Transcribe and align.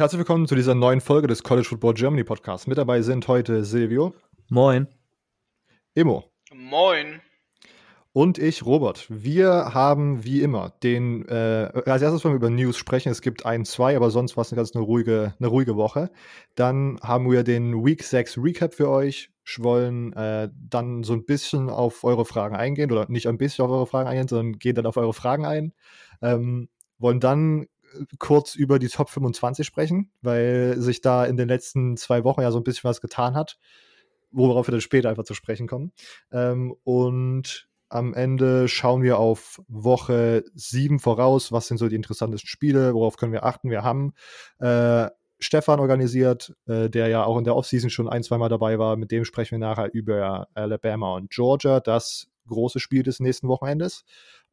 Herzlich 0.00 0.20
willkommen 0.20 0.48
zu 0.48 0.54
dieser 0.54 0.74
neuen 0.74 1.02
Folge 1.02 1.26
des 1.26 1.42
College 1.42 1.68
Football 1.68 1.92
Germany 1.92 2.24
Podcasts. 2.24 2.66
Mit 2.66 2.78
dabei 2.78 3.02
sind 3.02 3.28
heute 3.28 3.66
Silvio. 3.66 4.14
Moin. 4.48 4.88
Immo. 5.92 6.24
Moin. 6.54 7.20
Und 8.14 8.38
ich, 8.38 8.64
Robert. 8.64 9.04
Wir 9.10 9.74
haben 9.74 10.24
wie 10.24 10.40
immer 10.40 10.72
den, 10.82 11.28
äh, 11.28 11.70
als 11.84 12.00
erstes 12.00 12.24
wollen 12.24 12.32
wir 12.32 12.36
über 12.36 12.48
News 12.48 12.78
sprechen. 12.78 13.10
Es 13.10 13.20
gibt 13.20 13.44
ein, 13.44 13.66
zwei, 13.66 13.94
aber 13.94 14.10
sonst 14.10 14.38
war 14.38 14.42
es 14.42 14.50
eine 14.50 14.56
ganz 14.56 14.74
eine 14.74 14.82
ruhige, 14.82 15.34
eine 15.38 15.48
ruhige 15.48 15.76
Woche. 15.76 16.10
Dann 16.54 16.98
haben 17.02 17.30
wir 17.30 17.44
den 17.44 17.84
Week 17.84 18.02
6 18.02 18.38
Recap 18.38 18.72
für 18.72 18.88
euch. 18.88 19.28
Wollen 19.58 20.14
äh, 20.14 20.48
dann 20.56 21.02
so 21.02 21.12
ein 21.12 21.26
bisschen 21.26 21.68
auf 21.68 22.04
eure 22.04 22.24
Fragen 22.24 22.56
eingehen 22.56 22.90
oder 22.90 23.04
nicht 23.10 23.26
ein 23.26 23.36
bisschen 23.36 23.66
auf 23.66 23.70
eure 23.70 23.86
Fragen 23.86 24.08
eingehen, 24.08 24.28
sondern 24.28 24.58
gehen 24.58 24.76
dann 24.76 24.86
auf 24.86 24.96
eure 24.96 25.12
Fragen 25.12 25.44
ein. 25.44 25.74
Ähm, 26.22 26.70
wollen 26.98 27.20
dann 27.20 27.66
kurz 28.18 28.54
über 28.54 28.78
die 28.78 28.88
Top 28.88 29.10
25 29.10 29.66
sprechen, 29.66 30.10
weil 30.22 30.76
sich 30.78 31.00
da 31.00 31.24
in 31.24 31.36
den 31.36 31.48
letzten 31.48 31.96
zwei 31.96 32.24
Wochen 32.24 32.42
ja 32.42 32.50
so 32.50 32.58
ein 32.58 32.64
bisschen 32.64 32.88
was 32.88 33.00
getan 33.00 33.34
hat, 33.34 33.58
worauf 34.30 34.68
wir 34.68 34.72
dann 34.72 34.80
später 34.80 35.10
einfach 35.10 35.24
zu 35.24 35.34
sprechen 35.34 35.66
kommen. 35.66 35.92
Ähm, 36.32 36.74
und 36.84 37.68
am 37.88 38.14
Ende 38.14 38.68
schauen 38.68 39.02
wir 39.02 39.18
auf 39.18 39.60
Woche 39.66 40.44
7 40.54 41.00
voraus. 41.00 41.50
Was 41.50 41.66
sind 41.66 41.78
so 41.78 41.88
die 41.88 41.96
interessantesten 41.96 42.48
Spiele? 42.48 42.94
Worauf 42.94 43.16
können 43.16 43.32
wir 43.32 43.44
achten? 43.44 43.70
Wir 43.70 43.82
haben 43.82 44.14
äh, 44.60 45.08
Stefan 45.40 45.80
organisiert, 45.80 46.54
äh, 46.66 46.88
der 46.88 47.08
ja 47.08 47.24
auch 47.24 47.36
in 47.36 47.44
der 47.44 47.56
Offseason 47.56 47.90
schon 47.90 48.08
ein, 48.08 48.22
zweimal 48.22 48.48
dabei 48.48 48.78
war. 48.78 48.96
Mit 48.96 49.10
dem 49.10 49.24
sprechen 49.24 49.52
wir 49.52 49.66
nachher 49.66 49.92
über 49.92 50.46
Alabama 50.54 51.16
und 51.16 51.30
Georgia, 51.30 51.80
das 51.80 52.28
große 52.46 52.78
Spiel 52.78 53.02
des 53.02 53.18
nächsten 53.18 53.48
Wochenendes. 53.48 54.04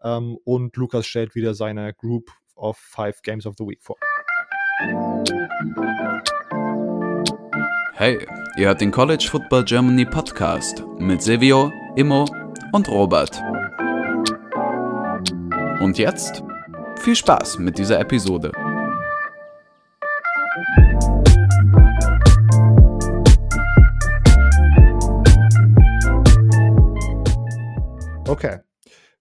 Ähm, 0.01 0.37
und 0.43 0.75
Lukas 0.75 1.05
stellt 1.05 1.35
wieder 1.35 1.53
seine 1.53 1.93
Group 1.93 2.31
of 2.57 2.77
Five 2.77 3.21
Games 3.23 3.45
of 3.45 3.55
the 3.57 3.65
Week 3.65 3.81
vor. 3.81 3.95
Hey, 7.93 8.19
ihr 8.57 8.67
hört 8.67 8.81
den 8.81 8.91
College 8.91 9.27
Football 9.29 9.63
Germany 9.65 10.05
Podcast 10.05 10.83
mit 10.99 11.21
Silvio, 11.21 11.71
Immo 11.95 12.25
und 12.71 12.87
Robert. 12.89 13.41
Und 15.79 15.97
jetzt 15.97 16.43
viel 16.99 17.15
Spaß 17.15 17.59
mit 17.59 17.77
dieser 17.77 17.99
Episode. 17.99 18.51
Okay, 28.27 28.59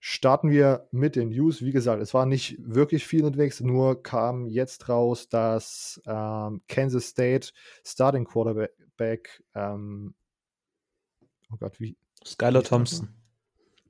starten 0.09 0.49
wir 0.49 0.87
mit 0.91 1.17
den 1.17 1.29
News. 1.31 1.61
Wie 1.61 1.73
gesagt, 1.73 2.01
es 2.01 2.13
war 2.13 2.25
nicht 2.25 2.55
wirklich 2.59 3.05
viel 3.05 3.25
unterwegs, 3.25 3.59
nur 3.59 4.01
kam 4.03 4.45
jetzt 4.47 4.87
raus, 4.87 5.27
dass 5.27 6.01
ähm, 6.05 6.61
Kansas 6.69 7.07
State 7.07 7.49
Starting 7.83 8.23
Quarterback, 8.23 9.43
ähm, 9.53 10.15
oh 11.51 11.57
Gott, 11.59 11.81
wie? 11.81 11.97
Skylar 12.25 12.63
Thompson. 12.63 13.16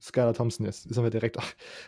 Skylar 0.02 0.34
Thompson 0.34 0.66
ist, 0.66 0.86
ist 0.86 1.02
wir 1.02 1.10
direkt, 1.10 1.38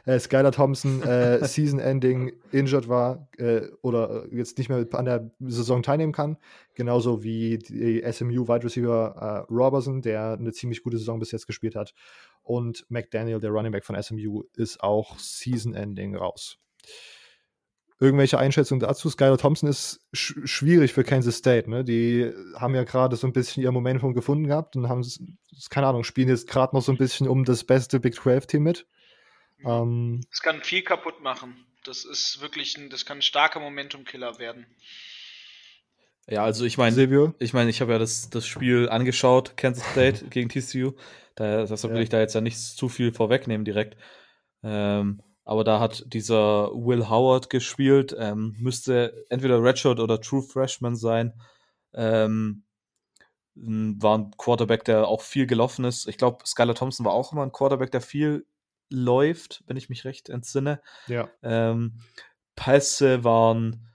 äh, 0.05 0.19
Skylar 0.19 0.51
Thompson 0.51 1.01
äh, 1.03 1.43
Season-Ending 1.45 2.33
injured 2.51 2.87
war 2.87 3.27
äh, 3.37 3.61
oder 3.81 4.25
jetzt 4.31 4.57
nicht 4.57 4.69
mehr 4.69 4.85
an 4.91 5.05
der 5.05 5.31
Saison 5.39 5.83
teilnehmen 5.83 6.13
kann. 6.13 6.37
Genauso 6.75 7.23
wie 7.23 7.57
die 7.57 8.03
SMU 8.11 8.47
Wide 8.47 8.63
Receiver 8.63 9.45
äh, 9.49 9.53
Robertson, 9.53 10.01
der 10.01 10.33
eine 10.33 10.51
ziemlich 10.51 10.83
gute 10.83 10.97
Saison 10.97 11.19
bis 11.19 11.31
jetzt 11.31 11.47
gespielt 11.47 11.75
hat. 11.75 11.93
Und 12.43 12.85
McDaniel, 12.89 13.39
der 13.39 13.51
Running 13.51 13.71
Back 13.71 13.85
von 13.85 14.01
SMU, 14.01 14.43
ist 14.55 14.81
auch 14.81 15.17
Season-Ending 15.19 16.15
raus. 16.15 16.57
Irgendwelche 18.01 18.39
Einschätzungen 18.39 18.79
dazu? 18.79 19.09
Skylar 19.09 19.37
Thompson 19.37 19.67
ist 19.67 19.99
sch 20.13 20.35
schwierig 20.45 20.93
für 20.93 21.03
Kansas 21.03 21.35
State. 21.35 21.69
Ne? 21.69 21.83
Die 21.83 22.31
haben 22.55 22.73
ja 22.73 22.83
gerade 22.83 23.17
so 23.17 23.27
ein 23.27 23.33
bisschen 23.33 23.61
ihr 23.61 23.71
Momentum 23.71 24.13
gefunden 24.13 24.47
gehabt 24.47 24.77
und 24.77 24.87
haben, 24.87 25.05
keine 25.69 25.87
Ahnung, 25.87 26.05
spielen 26.05 26.29
jetzt 26.29 26.47
gerade 26.47 26.75
noch 26.75 26.81
so 26.81 26.93
ein 26.93 26.97
bisschen 26.97 27.27
um 27.27 27.43
das 27.43 27.65
beste 27.65 27.99
Big 27.99 28.13
12-Team 28.15 28.63
mit. 28.63 28.87
Ähm, 29.65 30.21
das 30.29 30.41
kann 30.41 30.61
viel 30.63 30.81
kaputt 30.81 31.21
machen. 31.21 31.65
Das 31.83 32.05
ist 32.05 32.39
wirklich 32.41 32.77
ein, 32.77 32.89
das 32.89 33.05
kann 33.05 33.17
ein 33.17 33.21
starker 33.21 33.59
Momentum-Killer 33.59 34.39
werden. 34.39 34.65
Ja, 36.29 36.43
also 36.43 36.63
ich 36.63 36.77
meine, 36.77 37.33
ich 37.39 37.53
meine, 37.53 37.69
ich 37.69 37.81
habe 37.81 37.93
ja 37.93 37.97
das, 37.97 38.29
das 38.29 38.45
Spiel 38.45 38.87
angeschaut, 38.87 39.57
Kansas 39.57 39.83
State 39.91 40.25
gegen 40.29 40.47
TCU. 40.47 40.93
Da, 41.35 41.65
deshalb 41.65 41.93
will 41.93 42.03
ich 42.03 42.09
da 42.09 42.19
jetzt 42.19 42.35
ja 42.35 42.41
nicht 42.41 42.59
zu 42.59 42.87
viel 42.87 43.11
vorwegnehmen 43.11 43.65
direkt. 43.65 43.97
Ähm, 44.61 45.21
aber 45.49 45.63
da 45.63 45.79
hat 45.79 46.03
dieser 46.13 46.69
Will 46.75 47.09
Howard 47.09 47.49
gespielt, 47.49 48.15
ähm, 48.15 48.55
müsste 48.59 49.25
entweder 49.29 49.63
Redshirt 49.63 49.99
oder 49.99 50.21
True 50.21 50.43
Freshman 50.43 50.95
sein. 50.95 51.33
Ähm, 51.91 52.65
war 53.55 54.19
ein 54.19 54.31
Quarterback, 54.37 54.83
der 54.83 55.07
auch 55.07 55.23
viel 55.23 55.47
gelaufen 55.47 55.85
ist. 55.85 56.07
Ich 56.07 56.19
glaube, 56.19 56.45
Skylar 56.45 56.75
Thompson 56.75 57.03
war 57.03 57.13
auch 57.13 57.31
immer 57.31 57.41
ein 57.41 57.51
Quarterback, 57.51 57.89
der 57.89 58.01
viel 58.01 58.45
läuft, 58.91 59.63
wenn 59.65 59.75
ich 59.75 59.89
mich 59.89 60.05
recht 60.05 60.29
entsinne. 60.29 60.83
Ja. 61.07 61.31
Ähm, 61.41 61.99
Pässe 62.55 63.23
waren, 63.23 63.89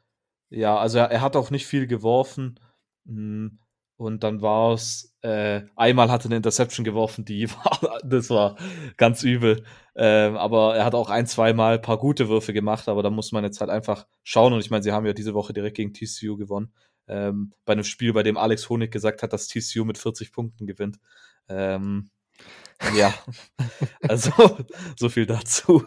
ja, 0.50 0.76
also 0.76 0.98
er, 0.98 1.12
er, 1.12 1.20
hat 1.20 1.37
auch 1.37 1.53
nicht 1.53 1.69
viel 1.69 1.87
geworfen. 1.87 2.59
Hm, 3.06 3.60
und 3.97 4.25
dann 4.25 4.43
war 4.43 4.72
es, 4.72 5.15
äh, 5.22 5.62
einmal 5.77 6.10
hat 6.10 6.25
er 6.25 6.27
eine 6.27 6.37
Interception 6.37 6.84
geworfen, 6.84 7.25
die 7.25 7.49
war, 7.50 8.00
das 8.03 8.31
war 8.31 8.56
ganz 8.97 9.22
übel. 9.22 9.65
Ähm, 9.97 10.37
aber 10.37 10.77
er 10.77 10.84
hat 10.84 10.94
auch 10.94 11.09
ein, 11.10 11.27
zweimal 11.27 11.75
ein 11.75 11.82
paar 11.82 11.99
gute 11.99 12.28
Würfe 12.28 12.53
gemacht, 12.53 12.88
aber 12.88 13.03
da 13.03 13.10
muss 13.10 13.31
man 13.32 13.44
jetzt 13.44 13.60
halt 13.60 13.71
einfach 13.71 14.06
schauen. 14.25 14.53
Und 14.53 14.60
ich 14.60 14.71
meine, 14.71 14.82
sie 14.82 14.93
haben 14.93 15.06
ja 15.06 15.12
diese 15.12 15.34
Woche 15.34 15.53
direkt 15.53 15.77
gegen 15.77 15.93
TCU 15.93 16.37
gewonnen. 16.37 16.72
Ähm, 17.06 17.53
bei 17.65 17.75
einem 17.75 17.84
Spiel, 17.84 18.12
bei 18.12 18.22
dem 18.22 18.37
Alex 18.37 18.69
Honig 18.69 18.91
gesagt 18.91 19.22
hat, 19.22 19.32
dass 19.32 19.47
TCU 19.47 19.84
mit 19.84 19.99
40 19.99 20.32
Punkten 20.32 20.66
gewinnt. 20.66 20.99
Ähm, 21.49 22.11
ja, 22.97 23.15
also 24.03 24.32
so 24.99 25.09
viel 25.09 25.26
dazu. 25.26 25.84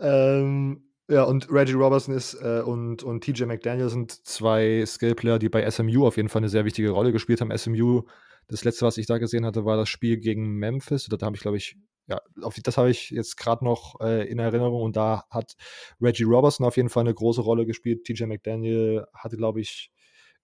ähm, 0.00 0.93
ja, 1.08 1.24
und 1.24 1.50
Reggie 1.50 1.74
Robertson 1.74 2.14
ist 2.14 2.34
äh, 2.34 2.62
und, 2.64 3.02
und 3.02 3.22
TJ 3.22 3.44
McDaniel 3.44 3.90
sind 3.90 4.26
zwei 4.26 4.84
Skillplayer, 4.86 5.38
die 5.38 5.48
bei 5.50 5.68
SMU 5.70 6.06
auf 6.06 6.16
jeden 6.16 6.28
Fall 6.28 6.40
eine 6.40 6.48
sehr 6.48 6.64
wichtige 6.64 6.90
Rolle 6.90 7.12
gespielt 7.12 7.40
haben. 7.40 7.56
SMU, 7.56 8.02
das 8.48 8.64
letzte, 8.64 8.86
was 8.86 8.96
ich 8.96 9.06
da 9.06 9.18
gesehen 9.18 9.44
hatte, 9.44 9.64
war 9.64 9.76
das 9.76 9.88
Spiel 9.88 10.16
gegen 10.18 10.56
Memphis. 10.56 11.06
Da 11.06 11.26
habe 11.26 11.36
ich, 11.36 11.42
glaube 11.42 11.58
ich, 11.58 11.76
ja, 12.06 12.20
auf, 12.42 12.56
das 12.62 12.78
habe 12.78 12.90
ich 12.90 13.10
jetzt 13.10 13.36
gerade 13.36 13.64
noch 13.64 14.00
äh, 14.00 14.28
in 14.28 14.38
Erinnerung 14.38 14.82
und 14.82 14.96
da 14.96 15.24
hat 15.30 15.56
Reggie 16.00 16.24
Robertson 16.24 16.66
auf 16.66 16.76
jeden 16.76 16.88
Fall 16.88 17.02
eine 17.02 17.14
große 17.14 17.40
Rolle 17.42 17.66
gespielt. 17.66 18.04
TJ 18.04 18.24
McDaniel 18.24 19.06
hatte, 19.14 19.36
glaube 19.36 19.60
ich, 19.60 19.90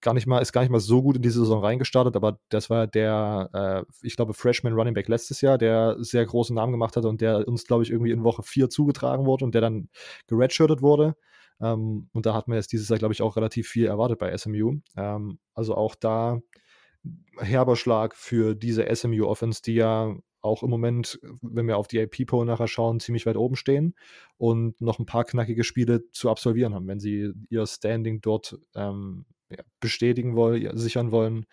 gar 0.01 0.15
nicht 0.15 0.27
mal, 0.27 0.41
ist 0.41 0.53
gar 0.53 0.63
nicht 0.63 0.71
mal 0.71 0.81
so 0.81 1.03
gut 1.03 1.17
in 1.17 1.23
diese 1.23 1.41
Saison 1.41 1.63
reingestartet, 1.63 2.17
aber 2.17 2.39
das 2.49 2.71
war 2.71 2.87
der, 2.87 3.51
äh, 3.53 4.07
ich 4.07 4.17
glaube, 4.17 4.35
Freshman 4.35 4.75
Running 4.75 4.95
Back 4.95 5.09
letztes 5.09 5.41
Jahr, 5.41 5.59
der 5.59 5.97
sehr 5.99 6.25
großen 6.25 6.55
Namen 6.55 6.73
gemacht 6.73 6.97
hatte 6.97 7.09
und 7.09 7.21
der 7.21 7.47
uns, 7.47 7.65
glaube 7.65 7.83
ich, 7.83 7.91
irgendwie 7.91 8.13
in 8.13 8.25
Woche 8.25 8.43
4 8.43 8.71
zugetragen 8.71 9.27
wurde 9.27 9.45
und 9.45 9.55
der 9.55 9.61
dann 9.61 9.89
geredshirtet 10.27 10.83
wurde. 10.83 11.17
Ähm, 11.61 12.09
und 12.13 12.27
da 12.27 12.35
hat 12.35 12.49
man 12.49 12.57
jetzt 12.57 12.73
dieses 12.73 12.89
Jahr, 12.89 12.99
glaube 12.99 13.15
ich, 13.15 13.23
auch 13.23 13.37
relativ 13.37 13.69
viel 13.69 13.87
erwartet 13.87 14.19
bei 14.19 14.37
SMU. 14.37 14.79
Ähm, 14.97 15.39
also 15.55 15.75
auch 15.75 15.95
da 15.95 16.41
herber 17.39 17.77
Schlag 17.77 18.15
für 18.15 18.55
diese 18.55 18.87
SMU-Offense, 18.95 19.63
die 19.63 19.75
ja 19.75 20.15
auch 20.43 20.63
im 20.63 20.71
Moment, 20.71 21.21
wenn 21.43 21.67
wir 21.67 21.77
auf 21.77 21.87
die 21.87 22.01
AP-Poll 22.01 22.47
nachher 22.47 22.69
schauen, 22.69 23.01
ziemlich 23.01 23.27
weit 23.27 23.37
oben 23.37 23.57
stehen 23.57 23.95
und 24.39 24.81
noch 24.81 24.99
ein 24.99 25.07
paar 25.07 25.25
knackige 25.25 25.65
Spiele 25.65 26.11
zu 26.13 26.31
absolvieren 26.31 26.75
haben, 26.75 26.89
wenn 26.89 27.01
sie 27.01 27.33
ihr 27.51 27.67
Standing 27.67 28.21
dort 28.21 28.59
ähm, 28.75 29.27
ja, 29.51 29.63
bestätigen 29.81 30.37
wollen, 30.37 30.77
sichern 30.77 31.11
wollen. 31.11 31.47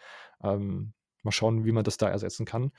Ähm, 0.44 0.94
mal 1.24 1.32
schauen, 1.32 1.66
wie 1.66 1.72
man 1.72 1.84
das 1.84 1.98
da 1.98 2.10
ersetzen 2.10 2.46
kann. 2.46 2.72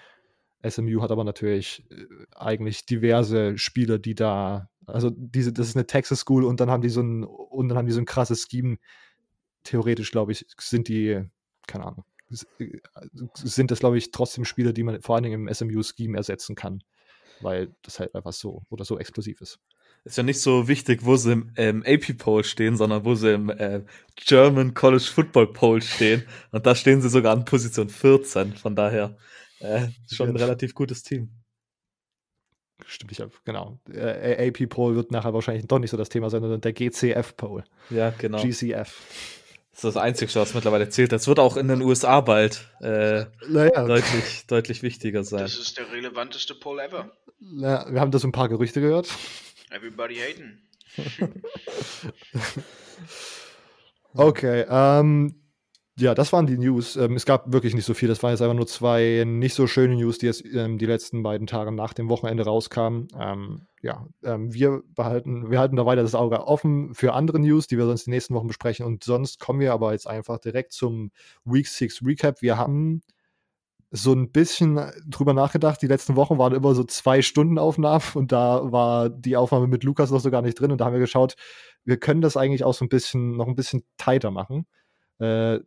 SMU 0.67 1.03
hat 1.03 1.11
aber 1.11 1.25
natürlich 1.25 1.85
äh, 1.91 2.07
eigentlich 2.35 2.87
diverse 2.87 3.57
Spieler, 3.59 3.99
die 3.99 4.15
da, 4.15 4.71
also 4.87 5.11
diese, 5.11 5.53
das 5.53 5.69
ist 5.69 5.77
eine 5.77 5.87
Texas 5.87 6.21
School 6.21 6.45
und 6.45 6.61
dann 6.61 6.71
haben 6.71 6.83
die 6.83 6.89
so 6.89 7.01
ein, 7.01 7.25
und 7.25 7.69
dann 7.69 7.79
haben 7.79 7.87
die 7.87 7.93
so 7.93 8.01
ein 8.01 8.07
krasses 8.07 8.47
Scheme. 8.51 8.79
Theoretisch, 9.65 10.11
glaube 10.11 10.33
ich, 10.33 10.47
sind 10.59 10.89
die, 10.89 11.23
keine 11.67 11.87
Ahnung, 11.87 12.05
äh, 12.59 12.81
sind 13.35 13.71
das, 13.71 13.81
glaube 13.81 13.99
ich, 13.99 14.11
trotzdem 14.11 14.45
Spieler, 14.45 14.73
die 14.73 14.83
man 14.83 15.03
vor 15.03 15.15
allen 15.15 15.25
Dingen 15.25 15.47
im 15.47 15.55
SMU-Scheme 15.55 16.17
ersetzen 16.17 16.57
kann, 16.57 16.83
weil 17.41 17.75
das 17.83 18.01
halt 18.01 18.15
einfach 18.15 18.33
so 18.33 18.63
oder 18.71 18.85
so 18.85 18.99
explosiv 18.99 19.41
ist 19.41 19.61
ist 20.09 20.17
ja 20.17 20.23
nicht 20.23 20.41
so 20.41 20.69
wichtig, 20.69 21.05
wo 21.05 21.17
sie 21.17 21.33
im 21.33 21.53
ähm, 21.57 21.85
AP-Poll 21.87 22.45
stehen, 22.45 22.77
sondern 22.77 23.05
wo 23.05 23.15
sie 23.15 23.35
im 23.35 23.51
äh, 23.51 23.83
German 24.17 24.75
College 24.75 25.05
Football 25.05 25.53
Poll 25.53 25.83
stehen. 25.83 26.25
Und 26.53 26.67
da 26.67 26.75
stehen 26.75 27.01
sie 27.01 27.09
sogar 27.09 27.33
an 27.33 27.45
Position 27.45 27.89
14. 27.89 28.55
Von 28.55 28.75
daher 28.75 29.17
äh, 29.61 29.89
schon 30.11 30.31
ein 30.31 30.37
relativ 30.37 30.75
gutes 30.75 31.03
Team. 31.03 31.31
Stimmt, 32.87 33.13
ich 33.13 33.21
habe, 33.21 33.33
genau. 33.45 33.79
Äh, 33.93 34.49
AP-Poll 34.49 34.95
wird 34.95 35.11
nachher 35.11 35.35
wahrscheinlich 35.35 35.67
doch 35.67 35.79
nicht 35.79 35.91
so 35.91 35.97
das 35.97 36.09
Thema 36.09 36.31
sein, 36.31 36.41
sondern 36.41 36.61
der 36.61 36.73
GCF-Poll. 36.73 37.65
Ja, 37.91 38.11
genau. 38.11 38.41
GCF. 38.41 38.95
Das 39.73 39.85
ist 39.85 39.97
das 39.97 39.97
Einzige, 39.97 40.35
was 40.35 40.55
mittlerweile 40.55 40.89
zählt. 40.89 41.13
Das 41.13 41.29
wird 41.29 41.39
auch 41.39 41.57
in 41.57 41.69
den 41.69 41.83
USA 41.83 42.21
bald 42.21 42.67
äh, 42.81 43.27
naja. 43.49 43.85
deutlich, 43.87 44.47
deutlich 44.47 44.83
wichtiger 44.83 45.23
sein. 45.23 45.41
Das 45.41 45.57
ist 45.57 45.79
der 45.79 45.91
relevanteste 45.93 46.55
Poll 46.55 46.81
ever. 46.81 47.13
Na, 47.41 47.87
wir 47.89 48.01
haben 48.01 48.11
da 48.11 48.19
so 48.19 48.27
ein 48.27 48.33
paar 48.33 48.49
Gerüchte 48.49 48.81
gehört. 48.81 49.09
Everybody 49.71 50.17
hating. 50.17 50.59
Okay, 54.15 54.65
ähm, 54.69 55.35
ja, 55.99 56.15
das 56.15 56.33
waren 56.33 56.47
die 56.47 56.59
News. 56.59 56.97
Ähm, 56.97 57.15
es 57.15 57.27
gab 57.27 57.53
wirklich 57.53 57.75
nicht 57.75 57.85
so 57.85 57.93
viel. 57.95 58.09
Das 58.09 58.23
waren 58.23 58.31
jetzt 58.31 58.41
einfach 58.41 58.55
nur 58.55 58.67
zwei 58.67 59.25
nicht 59.27 59.55
so 59.55 59.67
schöne 59.67 59.97
News, 59.97 60.19
die 60.19 60.27
jetzt 60.27 60.45
ähm, 60.45 60.79
die 60.79 60.87
letzten 60.87 61.23
beiden 61.23 61.47
Tage 61.47 61.73
nach 61.73 61.93
dem 61.93 62.09
Wochenende 62.09 62.45
rauskamen. 62.45 63.09
Ähm, 63.19 63.67
ja, 63.83 64.07
ähm, 64.25 64.53
wir 64.53 64.83
behalten, 64.95 65.51
wir 65.51 65.59
halten 65.59 65.77
da 65.77 65.87
weiter 65.87 66.03
das 66.03 66.15
Auge 66.15 66.47
offen 66.47 66.95
für 66.95 67.13
andere 67.15 67.39
News, 67.39 67.67
die 67.67 67.79
wir 67.79 67.85
sonst 67.85 68.07
die 68.07 68.11
nächsten 68.11 68.35
Wochen 68.35 68.47
besprechen. 68.47 68.87
Und 68.87 69.05
sonst 69.05 69.41
kommen 69.41 69.61
wir 69.61 69.73
aber 69.73 69.93
jetzt 69.93 70.07
einfach 70.07 70.39
direkt 70.39 70.73
zum 70.73 71.11
Week 71.45 71.67
6 71.67 72.03
Recap. 72.05 72.43
Wir 72.43 72.57
haben 72.57 73.03
so 73.91 74.13
ein 74.13 74.31
bisschen 74.31 74.81
drüber 75.07 75.33
nachgedacht. 75.33 75.81
Die 75.81 75.87
letzten 75.87 76.17
Wochen 76.17 76.39
waren 76.39 76.55
immer 76.55 76.75
so 76.75 76.85
zwei 76.85 77.23
Stunden 77.23 77.59
Aufnahmen 77.59 78.05
und 78.15 78.33
da 78.33 78.71
war 78.71 79.09
die 79.09 79.37
Aufnahme 79.37 79.67
mit 79.67 79.83
Lukas 79.83 80.11
noch 80.11 80.21
so 80.21 80.31
gar 80.31 80.43
nicht 80.43 80.61
drin. 80.61 80.73
Und 80.73 80.81
da 80.81 80.87
haben 80.87 80.93
wir 80.93 81.01
geschaut, 81.01 81.37
wir 81.85 81.99
können 81.99 82.21
das 82.21 82.37
eigentlich 82.37 82.65
auch 82.65 82.75
so 82.75 82.85
ein 82.85 82.91
bisschen, 82.91 83.37
noch 83.37 83.47
ein 83.47 83.55
bisschen 83.55 83.85
tighter 83.97 84.31
machen. 84.31 84.67
Äh, 85.19 85.61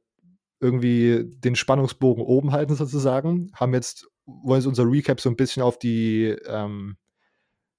irgendwie 0.59 1.23
den 1.25 1.55
Spannungsbogen 1.55 2.23
oben 2.23 2.51
halten 2.51 2.75
sozusagen. 2.75 3.51
Haben 3.55 3.73
jetzt, 3.73 4.07
wollen 4.25 4.61
sie 4.61 4.67
unser 4.67 4.85
Recap 4.85 5.19
so 5.19 5.29
ein 5.29 5.35
bisschen 5.35 5.63
auf 5.63 5.79
die, 5.79 6.35
ähm, 6.45 6.97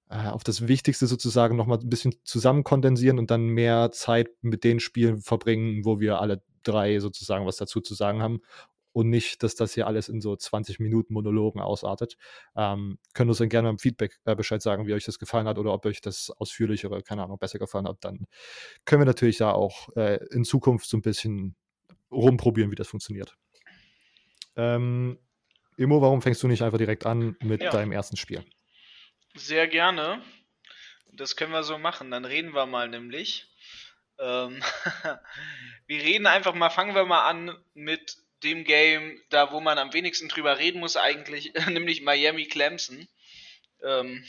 äh, 0.09 0.27
auf 0.27 0.43
das 0.43 0.67
Wichtigste 0.67 1.07
sozusagen 1.07 1.55
nochmal 1.55 1.79
ein 1.79 1.89
bisschen 1.89 2.15
zusammen 2.25 2.65
kondensieren 2.65 3.17
und 3.17 3.31
dann 3.31 3.45
mehr 3.45 3.91
Zeit 3.91 4.29
mit 4.41 4.65
den 4.65 4.81
Spielen 4.81 5.21
verbringen, 5.21 5.85
wo 5.85 6.01
wir 6.01 6.19
alle 6.19 6.43
drei 6.63 6.99
sozusagen 6.99 7.45
was 7.45 7.55
dazu 7.55 7.79
zu 7.79 7.93
sagen 7.93 8.21
haben 8.21 8.41
und 8.93 9.09
nicht, 9.09 9.43
dass 9.43 9.55
das 9.55 9.73
hier 9.73 9.87
alles 9.87 10.07
in 10.07 10.21
so 10.21 10.35
20 10.35 10.79
Minuten 10.79 11.13
Monologen 11.13 11.59
ausartet. 11.59 12.17
Ähm, 12.55 12.99
können 13.13 13.29
uns 13.29 13.39
dann 13.39 13.49
gerne 13.49 13.69
im 13.69 13.79
Feedback 13.79 14.19
äh, 14.25 14.35
Bescheid 14.35 14.61
sagen, 14.61 14.87
wie 14.87 14.93
euch 14.93 15.03
das 15.03 15.19
gefallen 15.19 15.47
hat 15.47 15.57
oder 15.57 15.73
ob 15.73 15.85
euch 15.85 15.99
das 15.99 16.29
ausführlichere, 16.29 17.01
keine 17.01 17.23
Ahnung, 17.23 17.39
besser 17.39 17.59
gefallen 17.59 17.87
hat. 17.87 17.97
Dann 18.01 18.27
können 18.85 19.01
wir 19.01 19.05
natürlich 19.05 19.37
da 19.37 19.51
auch 19.51 19.89
äh, 19.95 20.23
in 20.31 20.45
Zukunft 20.45 20.87
so 20.87 20.95
ein 20.97 21.01
bisschen 21.01 21.55
rumprobieren, 22.11 22.71
wie 22.71 22.75
das 22.75 22.87
funktioniert. 22.87 23.35
Ähm, 24.55 25.17
Immo, 25.77 26.01
warum 26.01 26.21
fängst 26.21 26.43
du 26.43 26.47
nicht 26.47 26.61
einfach 26.61 26.77
direkt 26.77 27.05
an 27.05 27.35
mit 27.41 27.61
ja. 27.61 27.71
deinem 27.71 27.91
ersten 27.91 28.17
Spiel? 28.17 28.45
Sehr 29.35 29.67
gerne. 29.67 30.21
Das 31.11 31.35
können 31.35 31.51
wir 31.51 31.63
so 31.63 31.79
machen. 31.79 32.11
Dann 32.11 32.25
reden 32.25 32.53
wir 32.53 32.67
mal 32.67 32.87
nämlich. 32.87 33.47
Ähm 34.19 34.61
wir 35.87 36.03
reden 36.03 36.27
einfach 36.27 36.53
mal, 36.53 36.69
fangen 36.69 36.93
wir 36.93 37.05
mal 37.05 37.27
an 37.27 37.57
mit 37.73 38.17
dem 38.43 38.63
Game, 38.63 39.21
da 39.29 39.51
wo 39.51 39.59
man 39.59 39.77
am 39.77 39.93
wenigsten 39.93 40.29
drüber 40.29 40.59
reden 40.59 40.79
muss 40.79 40.97
eigentlich, 40.97 41.53
nämlich 41.67 42.01
Miami 42.01 42.45
Clemson. 42.45 43.07
Ähm 43.83 44.25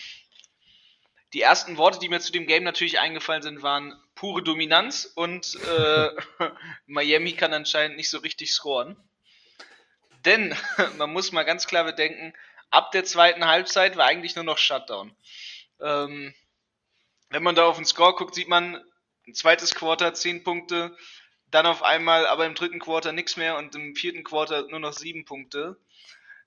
die 1.35 1.43
ersten 1.43 1.77
Worte, 1.77 1.99
die 1.99 2.09
mir 2.09 2.21
zu 2.21 2.31
dem 2.31 2.47
Game 2.47 2.63
natürlich 2.63 3.01
eingefallen 3.01 3.43
sind, 3.43 3.63
waren 3.63 4.01
pure 4.15 4.43
Dominanz 4.43 5.13
und 5.17 5.59
äh, 5.67 6.11
Miami 6.87 7.33
kann 7.33 7.53
anscheinend 7.53 7.97
nicht 7.97 8.09
so 8.09 8.19
richtig 8.19 8.53
scoren. 8.53 8.97
Denn 10.25 10.57
man 10.97 11.13
muss 11.13 11.33
mal 11.33 11.43
ganz 11.43 11.67
klar 11.67 11.85
bedenken, 11.85 12.33
ab 12.71 12.93
der 12.93 13.05
zweiten 13.05 13.47
Halbzeit 13.47 13.97
war 13.97 14.07
eigentlich 14.07 14.37
nur 14.37 14.45
noch 14.45 14.59
Shutdown. 14.59 15.15
Ähm, 15.81 16.33
wenn 17.31 17.43
man 17.43 17.57
da 17.57 17.65
auf 17.65 17.77
den 17.77 17.85
Score 17.85 18.15
guckt, 18.15 18.37
sieht 18.37 18.49
man 18.49 18.81
ein 19.27 19.35
zweites 19.35 19.75
Quarter, 19.75 20.15
10 20.15 20.45
Punkte, 20.45 20.97
dann 21.55 21.67
auf 21.67 21.85
einmal 21.85 22.27
aber 22.27 22.47
im 22.47 22.57
dritten 22.57 22.81
Quarter 22.81 23.13
nichts 23.13 23.37
mehr 23.37 23.57
und 23.57 23.77
im 23.77 23.95
vierten 23.95 24.25
Quarter 24.25 24.67
nur 24.69 24.81
noch 24.81 24.93
7 24.93 25.25
Punkte. 25.25 25.77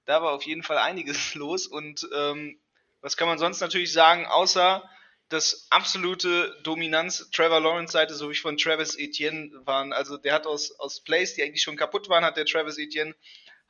Da 0.03 0.21
war 0.21 0.33
auf 0.33 0.43
jeden 0.43 0.63
Fall 0.63 0.77
einiges 0.77 1.33
los 1.35 1.65
und 1.65 2.07
ähm, 2.13 2.59
was 2.99 3.15
kann 3.15 3.29
man 3.29 3.37
sonst 3.37 3.61
natürlich 3.61 3.93
sagen, 3.93 4.25
außer 4.25 4.87
das 5.29 5.67
absolute 5.69 6.57
Dominanz 6.63 7.29
Trevor 7.31 7.61
Lawrence 7.61 7.93
Seite, 7.93 8.15
so 8.15 8.29
wie 8.29 8.35
von 8.35 8.57
Travis 8.57 8.97
Etienne 8.97 9.51
waren. 9.65 9.93
Also 9.93 10.17
der 10.17 10.33
hat 10.33 10.45
aus, 10.45 10.77
aus 10.79 11.01
Plays, 11.01 11.35
die 11.35 11.43
eigentlich 11.43 11.63
schon 11.63 11.77
kaputt 11.77 12.09
waren, 12.09 12.25
hat 12.25 12.35
der 12.35 12.45
Travis 12.45 12.77
Etienne 12.77 13.15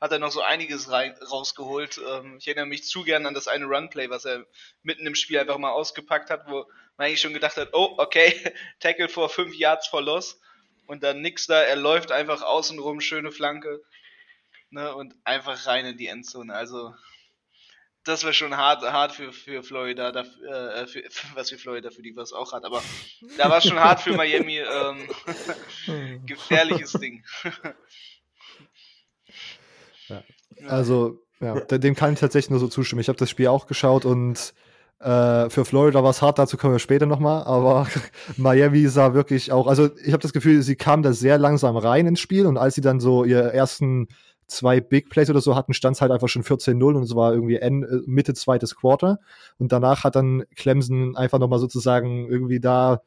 hat 0.00 0.12
er 0.12 0.18
noch 0.18 0.30
so 0.30 0.42
einiges 0.42 0.90
rein, 0.90 1.16
rausgeholt. 1.30 2.00
Ähm, 2.08 2.36
ich 2.38 2.48
erinnere 2.48 2.66
mich 2.66 2.84
zu 2.84 3.04
gern 3.04 3.26
an 3.26 3.34
das 3.34 3.48
eine 3.48 3.66
Runplay, 3.66 4.10
was 4.10 4.24
er 4.24 4.44
mitten 4.82 5.06
im 5.06 5.14
Spiel 5.14 5.38
einfach 5.38 5.58
mal 5.58 5.70
ausgepackt 5.70 6.30
hat, 6.30 6.48
wo 6.48 6.66
man 6.96 7.06
eigentlich 7.06 7.20
schon 7.20 7.34
gedacht 7.34 7.56
hat, 7.56 7.70
oh, 7.72 7.94
okay, 7.98 8.32
Tackle 8.80 9.08
vor 9.08 9.28
fünf 9.28 9.54
Yards 9.54 9.86
vor 9.88 10.02
Loss 10.02 10.40
und 10.88 11.02
dann 11.02 11.20
nix 11.20 11.46
da, 11.46 11.60
er 11.60 11.76
läuft 11.76 12.10
einfach 12.10 12.42
außen 12.42 12.78
rum, 12.78 13.00
schöne 13.00 13.30
Flanke 13.30 13.82
ne, 14.70 14.94
und 14.94 15.14
einfach 15.22 15.66
rein 15.66 15.86
in 15.86 15.96
die 15.98 16.08
Endzone. 16.08 16.52
Also 16.52 16.94
das 18.04 18.24
wäre 18.24 18.32
schon 18.32 18.56
hart, 18.56 18.82
hart 18.82 19.12
für, 19.12 19.32
für 19.32 19.62
Florida, 19.62 20.12
dafür, 20.12 20.74
äh, 20.74 20.86
für, 20.86 21.02
was 21.34 21.50
für 21.50 21.58
Florida 21.58 21.90
für 21.90 22.02
die 22.02 22.16
was 22.16 22.32
auch 22.32 22.52
hat, 22.52 22.64
aber 22.64 22.82
da 23.36 23.50
war 23.50 23.58
es 23.58 23.64
schon 23.64 23.78
hart 23.78 24.00
für 24.00 24.14
Miami. 24.14 24.58
Ähm, 24.68 26.26
gefährliches 26.26 26.92
Ding. 26.92 27.24
ja. 30.08 30.24
Also, 30.66 31.22
ja, 31.40 31.60
dem 31.60 31.94
kann 31.94 32.14
ich 32.14 32.20
tatsächlich 32.20 32.50
nur 32.50 32.60
so 32.60 32.68
zustimmen. 32.68 33.00
Ich 33.00 33.08
habe 33.08 33.18
das 33.18 33.30
Spiel 33.30 33.48
auch 33.48 33.66
geschaut 33.66 34.04
und 34.04 34.54
äh, 35.00 35.48
für 35.50 35.64
Florida 35.64 36.02
war 36.02 36.10
es 36.10 36.22
hart, 36.22 36.38
dazu 36.38 36.56
kommen 36.56 36.74
wir 36.74 36.78
später 36.78 37.06
nochmal, 37.06 37.44
aber 37.44 37.86
Miami 38.36 38.86
sah 38.88 39.14
wirklich 39.14 39.52
auch, 39.52 39.66
also 39.66 39.90
ich 40.04 40.12
habe 40.12 40.22
das 40.22 40.32
Gefühl, 40.32 40.62
sie 40.62 40.76
kam 40.76 41.02
da 41.02 41.12
sehr 41.12 41.38
langsam 41.38 41.76
rein 41.76 42.06
ins 42.06 42.20
Spiel 42.20 42.46
und 42.46 42.56
als 42.56 42.74
sie 42.74 42.80
dann 42.80 43.00
so 43.00 43.24
ihr 43.24 43.40
ersten 43.40 44.08
zwei 44.48 44.80
Big 44.80 45.10
Plays 45.10 45.30
oder 45.30 45.40
so 45.40 45.54
hatten, 45.54 45.74
stand 45.74 45.96
es 45.96 46.00
halt 46.00 46.10
einfach 46.10 46.28
schon 46.28 46.42
14-0 46.42 46.82
und 46.96 47.02
es 47.02 47.14
war 47.14 47.32
irgendwie 47.32 47.56
N, 47.56 47.82
äh, 47.84 48.00
Mitte 48.06 48.34
zweites 48.34 48.74
Quarter. 48.76 49.18
Und 49.58 49.72
danach 49.72 50.04
hat 50.04 50.16
dann 50.16 50.44
Clemson 50.56 51.16
einfach 51.16 51.38
nochmal 51.38 51.58
sozusagen 51.58 52.28
irgendwie 52.28 52.58
da 52.58 53.02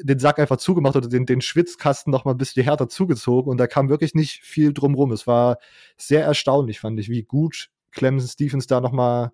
den 0.00 0.18
Sack 0.18 0.38
einfach 0.38 0.56
zugemacht 0.56 0.96
oder 0.96 1.08
den, 1.08 1.26
den 1.26 1.40
Schwitzkasten 1.40 2.10
nochmal 2.10 2.34
ein 2.34 2.38
bisschen 2.38 2.64
härter 2.64 2.88
zugezogen 2.88 3.50
und 3.50 3.58
da 3.58 3.66
kam 3.66 3.88
wirklich 3.88 4.14
nicht 4.14 4.40
viel 4.42 4.72
drumrum. 4.72 5.12
Es 5.12 5.26
war 5.26 5.58
sehr 5.98 6.24
erstaunlich, 6.24 6.80
fand 6.80 6.98
ich, 6.98 7.08
wie 7.10 7.22
gut 7.22 7.68
Clemson 7.90 8.28
Stevens 8.28 8.66
da 8.66 8.80
nochmal 8.80 9.32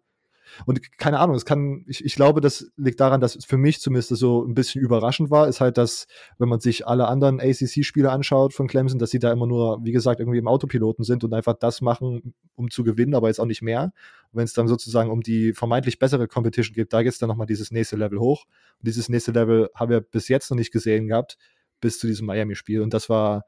und 0.66 0.96
keine 0.98 1.18
Ahnung, 1.18 1.36
es 1.36 1.44
kann, 1.44 1.84
ich, 1.86 2.04
ich 2.04 2.14
glaube, 2.14 2.40
das 2.40 2.70
liegt 2.76 3.00
daran, 3.00 3.20
dass 3.20 3.36
es 3.36 3.44
für 3.44 3.58
mich 3.58 3.80
zumindest 3.80 4.16
so 4.16 4.44
ein 4.44 4.54
bisschen 4.54 4.82
überraschend 4.82 5.30
war, 5.30 5.48
ist 5.48 5.60
halt, 5.60 5.78
dass, 5.78 6.06
wenn 6.38 6.48
man 6.48 6.60
sich 6.60 6.86
alle 6.86 7.08
anderen 7.08 7.40
ACC-Spiele 7.40 8.10
anschaut 8.10 8.54
von 8.54 8.66
Clemson, 8.66 8.98
dass 8.98 9.10
sie 9.10 9.18
da 9.18 9.32
immer 9.32 9.46
nur, 9.46 9.84
wie 9.84 9.92
gesagt, 9.92 10.20
irgendwie 10.20 10.38
im 10.38 10.48
Autopiloten 10.48 11.04
sind 11.04 11.24
und 11.24 11.34
einfach 11.34 11.54
das 11.54 11.80
machen, 11.80 12.34
um 12.54 12.70
zu 12.70 12.84
gewinnen, 12.84 13.14
aber 13.14 13.28
jetzt 13.28 13.40
auch 13.40 13.46
nicht 13.46 13.62
mehr. 13.62 13.92
Wenn 14.32 14.44
es 14.44 14.52
dann 14.52 14.68
sozusagen 14.68 15.10
um 15.10 15.22
die 15.22 15.52
vermeintlich 15.52 15.98
bessere 15.98 16.28
Competition 16.28 16.74
geht, 16.74 16.92
da 16.92 17.02
geht 17.02 17.12
es 17.12 17.18
dann 17.18 17.28
nochmal 17.28 17.46
dieses 17.46 17.70
nächste 17.70 17.96
Level 17.96 18.18
hoch. 18.18 18.44
Und 18.78 18.86
dieses 18.86 19.08
nächste 19.08 19.32
Level 19.32 19.70
haben 19.74 19.90
wir 19.90 20.00
bis 20.00 20.28
jetzt 20.28 20.50
noch 20.50 20.56
nicht 20.56 20.72
gesehen 20.72 21.08
gehabt, 21.08 21.38
bis 21.80 21.98
zu 21.98 22.06
diesem 22.06 22.26
Miami-Spiel. 22.26 22.82
Und 22.82 22.92
das 22.94 23.08
war, 23.08 23.44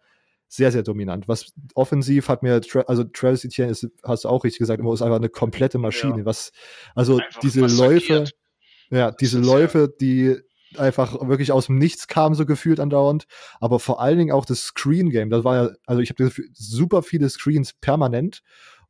sehr, 0.52 0.72
sehr 0.72 0.82
dominant. 0.82 1.28
Was 1.28 1.52
offensiv 1.74 2.28
hat 2.28 2.42
mir, 2.42 2.60
also 2.86 3.04
Travis 3.04 3.44
Etienne 3.44 3.70
ist, 3.70 3.88
hast 4.02 4.24
du 4.24 4.28
auch 4.28 4.42
richtig 4.42 4.58
gesagt, 4.58 4.80
immer 4.80 4.92
ist 4.92 5.00
einfach 5.00 5.16
eine 5.16 5.28
komplette 5.28 5.78
Maschine. 5.78 6.18
Ja. 6.18 6.24
Was, 6.24 6.50
also 6.96 7.18
einfach 7.18 7.40
diese 7.40 7.60
Läufe, 7.66 8.24
ja, 8.90 9.12
diese 9.12 9.38
Läufe, 9.38 9.94
die 10.00 10.36
einfach 10.76 11.28
wirklich 11.28 11.52
aus 11.52 11.66
dem 11.66 11.78
Nichts 11.78 12.08
kamen, 12.08 12.34
so 12.34 12.46
gefühlt 12.46 12.80
andauernd. 12.80 13.26
Aber 13.60 13.78
vor 13.78 14.00
allen 14.00 14.18
Dingen 14.18 14.32
auch 14.32 14.44
das 14.44 14.62
Screen 14.62 15.10
Game. 15.10 15.30
Das 15.30 15.44
war 15.44 15.56
ja, 15.56 15.70
also 15.86 16.02
ich 16.02 16.10
habe 16.10 16.32
super 16.52 17.02
viele 17.04 17.28
Screens 17.30 17.72
permanent. 17.72 18.42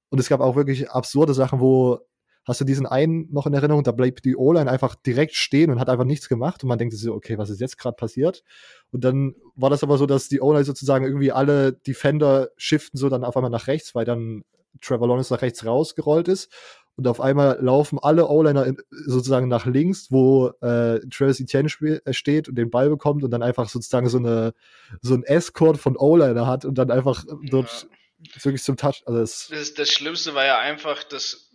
Und 0.09 0.19
es 0.19 0.29
gab 0.29 0.41
auch 0.41 0.57
wirklich 0.57 0.91
absurde 0.91 1.35
Sachen, 1.35 1.61
wo 1.61 2.01
hast 2.45 2.61
du 2.61 2.65
diesen 2.65 2.87
einen 2.87 3.29
noch 3.33 3.47
in 3.47 3.55
Erinnerung, 3.55 3.85
da 3.85 3.93
bleibt 3.93 4.25
die 4.25 4.37
O-Line 4.37 4.71
einfach 4.71 4.95
direkt 4.95 5.35
stehen 5.35 5.71
und 5.71 5.79
hat 5.79 5.89
einfach 5.89 6.05
nichts 6.05 6.29
gemacht 6.29 6.63
und 6.63 6.69
man 6.69 6.79
denkt 6.79 6.95
sich 6.95 7.03
so, 7.03 7.15
okay, 7.15 7.39
was 7.39 7.51
ist 7.51 7.61
jetzt 7.61 7.79
gerade 7.79 7.97
passiert? 7.97 8.43
Und 8.91 9.05
dann 9.05 9.35
war 9.55 9.71
das 9.71 9.83
aber 9.83 9.99
so, 9.99 10.07
dass 10.07 10.29
die 10.29 10.41
O-Line 10.41 10.65
sozusagen 10.65 11.05
irgendwie 11.05 11.33
alle 11.33 11.73
Defender 11.73 12.51
shiften 12.57 12.99
so 12.99 13.09
dann 13.09 13.25
auf 13.25 13.37
einmal 13.37 13.51
nach 13.51 13.67
rechts, 13.67 13.95
weil 13.95 14.05
dann 14.05 14.45
Trevor 14.81 15.09
Lawrence 15.09 15.33
nach 15.33 15.43
rechts 15.43 15.65
rausgerollt 15.65 16.29
ist 16.29 16.51
und 16.97 17.07
auf 17.07 17.21
einmal 17.21 17.59
laufen 17.61 17.99
alle 17.99 18.29
O-Liner 18.29 18.75
sozusagen 18.91 19.49
nach 19.49 19.67
links, 19.67 20.09
wo 20.11 20.49
äh, 20.61 21.01
Travis 21.09 21.41
Etienne 21.41 21.71
äh, 22.05 22.13
steht 22.13 22.49
und 22.49 22.57
den 22.57 22.71
Ball 22.71 22.89
bekommt 22.89 23.25
und 23.25 23.31
dann 23.31 23.43
einfach 23.43 23.69
sozusagen 23.69 24.09
so 24.09 24.19
eine 24.19 24.53
so 25.01 25.15
ein 25.15 25.25
Escort 25.25 25.79
von 25.79 25.97
O-Liner 25.97 26.47
hat 26.47 26.65
und 26.65 26.77
dann 26.77 26.91
einfach 26.91 27.25
dort 27.51 27.89
ja. 28.19 28.45
wirklich 28.45 28.63
zum 28.63 28.77
Touch. 28.77 29.03
Also 29.07 29.21
das, 29.21 29.49
das, 29.51 29.75
das 29.75 29.91
Schlimmste 29.91 30.35
war 30.35 30.45
ja 30.45 30.59
einfach, 30.59 31.03
dass 31.05 31.50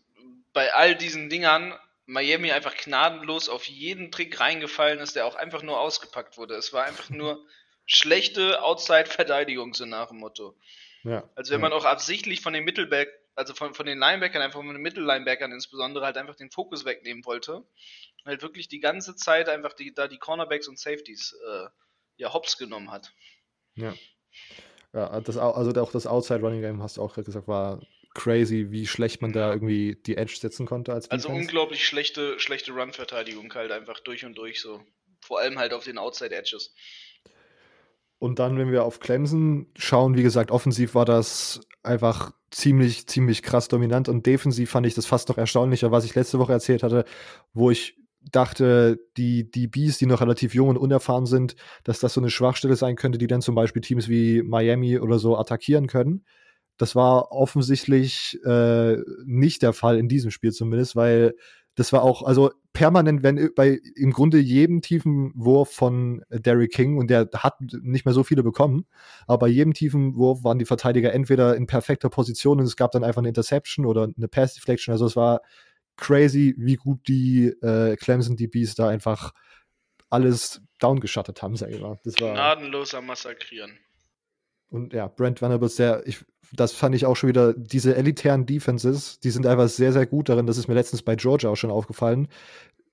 bei 0.56 0.74
all 0.74 0.96
diesen 0.96 1.30
Dingern 1.30 1.78
Miami 2.06 2.52
einfach 2.52 2.76
gnadenlos 2.78 3.50
auf 3.50 3.66
jeden 3.66 4.10
Trick 4.10 4.40
reingefallen 4.40 5.00
ist, 5.00 5.16
der 5.16 5.26
auch 5.26 5.36
einfach 5.36 5.62
nur 5.62 5.80
ausgepackt 5.80 6.38
wurde. 6.38 6.56
Es 6.56 6.72
war 6.72 6.86
einfach 6.86 7.10
nur 7.10 7.46
schlechte 7.86 8.64
Outside-Verteidigung, 8.64 9.74
so 9.74 9.86
nach 9.86 10.08
dem 10.08 10.18
Motto. 10.18 10.56
Ja, 11.04 11.30
also 11.36 11.52
wenn 11.52 11.62
ja. 11.62 11.70
man 11.70 11.74
auch 11.74 11.86
absichtlich 11.86 12.42
von 12.42 12.54
den 12.54 12.64
Mittelback, 12.64 13.10
also 13.36 13.54
von, 13.54 13.74
von 13.74 13.86
den 13.86 14.00
Linebackern, 14.00 14.42
einfach 14.42 14.60
von 14.60 14.68
den 14.68 14.82
Mittellinebackern 14.82 15.52
insbesondere 15.52 16.06
halt 16.06 16.18
einfach 16.18 16.36
den 16.36 16.52
Fokus 16.52 16.86
wegnehmen 16.86 17.26
wollte, 17.26 17.64
halt 18.24 18.42
wirklich 18.42 18.70
die 18.70 18.80
ganze 18.80 19.16
Zeit 19.16 19.50
einfach 19.50 19.74
die, 19.74 19.94
da 19.94 20.08
die 20.08 20.18
Cornerbacks 20.20 20.68
und 20.68 20.80
Safeties 20.80 21.36
äh, 21.48 21.68
ja 22.16 22.34
hops 22.34 22.58
genommen 22.58 22.92
hat. 22.92 23.14
Ja. 23.76 23.94
Ja, 24.94 25.20
das, 25.20 25.36
also 25.38 25.82
auch 25.82 25.92
das 25.92 26.08
Outside 26.08 26.40
Running 26.40 26.62
Game, 26.62 26.82
hast 26.82 26.96
du 26.96 27.02
auch 27.02 27.14
gesagt, 27.14 27.50
war 27.50 27.82
crazy, 28.16 28.72
wie 28.72 28.88
schlecht 28.88 29.22
man 29.22 29.32
da 29.32 29.54
irgendwie 29.54 29.96
die 30.06 30.18
Edge 30.18 30.38
setzen 30.40 30.66
konnte 30.66 30.94
als 30.94 31.12
Also 31.12 31.30
unglaublich 31.30 31.86
schlechte, 31.86 32.40
schlechte 32.40 32.72
Run-Verteidigung 32.72 33.54
halt 33.54 33.72
einfach 33.72 34.00
durch 34.00 34.26
und 34.26 34.36
durch 34.36 34.62
so. 34.62 34.82
Vor 35.22 35.40
allem 35.40 35.60
halt 35.60 35.74
auf 35.74 35.84
den 35.84 35.98
Outside 35.98 36.36
Edges. 36.36 36.74
Und 38.18 38.40
dann, 38.40 38.58
wenn 38.58 38.72
wir 38.72 38.86
auf 38.86 39.00
Clemson 39.00 39.68
schauen, 39.76 40.16
wie 40.16 40.24
gesagt, 40.24 40.50
offensiv 40.50 40.96
war 40.96 41.06
das 41.06 41.62
einfach 41.84 42.32
ziemlich, 42.50 43.08
ziemlich 43.08 43.44
krass 43.44 43.68
dominant 43.68 44.08
und 44.10 44.26
defensiv 44.26 44.72
fand 44.72 44.88
ich 44.88 44.96
das 44.96 45.06
fast 45.06 45.30
noch 45.30 45.38
erstaunlicher, 45.38 45.92
was 45.92 46.06
ich 46.06 46.16
letzte 46.16 46.40
Woche 46.40 46.54
erzählt 46.54 46.82
hatte, 46.82 47.06
wo 47.54 47.70
ich 47.70 47.98
dachte, 48.32 49.00
die, 49.18 49.52
die 49.52 49.68
Bees, 49.68 49.98
die 49.98 50.06
noch 50.06 50.22
relativ 50.22 50.56
jung 50.56 50.70
und 50.70 50.78
unerfahren 50.78 51.26
sind, 51.26 51.56
dass 51.84 52.00
das 52.00 52.14
so 52.14 52.22
eine 52.22 52.30
Schwachstelle 52.30 52.76
sein 52.76 52.96
könnte, 52.96 53.18
die 53.18 53.28
dann 53.28 53.42
zum 53.42 53.54
Beispiel 53.54 53.82
Teams 53.82 54.08
wie 54.08 54.42
Miami 54.42 54.98
oder 55.00 55.20
so 55.20 55.38
attackieren 55.38 55.88
können. 55.88 56.26
Das 56.78 56.96
war 56.96 57.32
offensichtlich 57.32 58.40
äh, 58.46 58.98
nicht 59.26 59.62
der 59.62 59.74
Fall 59.74 59.98
in 59.98 60.10
diesem 60.10 60.32
Spiel 60.32 60.52
zumindest, 60.52 60.96
weil 60.96 61.36
das 61.76 61.92
war 61.92 62.04
auch, 62.04 62.24
also 62.24 62.52
permanent, 62.74 63.22
wenn 63.24 63.54
bei 63.54 63.80
im 63.96 64.12
Grunde 64.12 64.38
jedem 64.38 64.82
tiefen 64.82 65.32
Wurf 65.36 65.72
von 65.72 66.24
Derrick 66.30 66.74
King, 66.74 66.98
und 66.98 67.10
der 67.10 67.30
hat 67.34 67.60
nicht 67.62 68.06
mehr 68.06 68.14
so 68.14 68.24
viele 68.24 68.44
bekommen, 68.44 68.86
aber 69.28 69.40
bei 69.40 69.48
jedem 69.48 69.74
tiefen 69.74 70.16
Wurf 70.16 70.44
waren 70.44 70.60
die 70.60 70.66
Verteidiger 70.66 71.14
entweder 71.14 71.56
in 71.56 71.68
perfekter 71.68 72.10
Position 72.10 72.60
und 72.60 72.66
es 72.66 72.76
gab 72.76 72.92
dann 72.92 73.04
einfach 73.04 73.20
eine 73.20 73.30
Interception 73.30 73.86
oder 73.86 74.08
eine 74.16 74.28
Pass 74.28 74.56
Deflection. 74.56 74.94
Also 74.94 75.06
es 75.06 75.16
war 75.16 75.42
crazy, 75.98 76.56
wie 76.58 76.76
gut 76.76 77.08
die 77.08 77.48
äh, 77.48 77.96
Clemson 77.98 78.38
DBs 78.38 78.76
da 78.76 78.88
einfach 78.90 79.34
alles 80.10 80.62
downgeschattet 80.80 81.42
haben, 81.42 81.56
sag 81.56 81.72
ich 81.72 81.82
mal. 81.82 82.00
Das 82.04 82.16
war 82.20 82.34
Gnadenloser 82.34 83.02
Massakrieren. 83.02 83.78
Und 84.76 84.94
ja, 84.94 85.08
Brent 85.08 85.42
Venables, 85.42 85.76
der, 85.78 86.06
ich, 86.06 86.24
das 86.54 86.74
fand 86.74 86.94
ich 86.94 87.06
auch 87.06 87.16
schon 87.16 87.30
wieder, 87.30 87.54
diese 87.54 87.96
elitären 87.96 88.46
Defenses, 88.46 89.20
die 89.20 89.32
sind 89.32 89.48
einfach 89.48 89.68
sehr, 89.70 89.94
sehr 89.94 90.06
gut 90.06 90.30
darin. 90.30 90.46
Das 90.46 90.58
ist 90.58 90.68
mir 90.68 90.76
letztens 90.76 91.02
bei 91.02 91.16
Georgia 91.16 91.50
auch 91.50 91.56
schon 91.56 91.72
aufgefallen. 91.72 92.28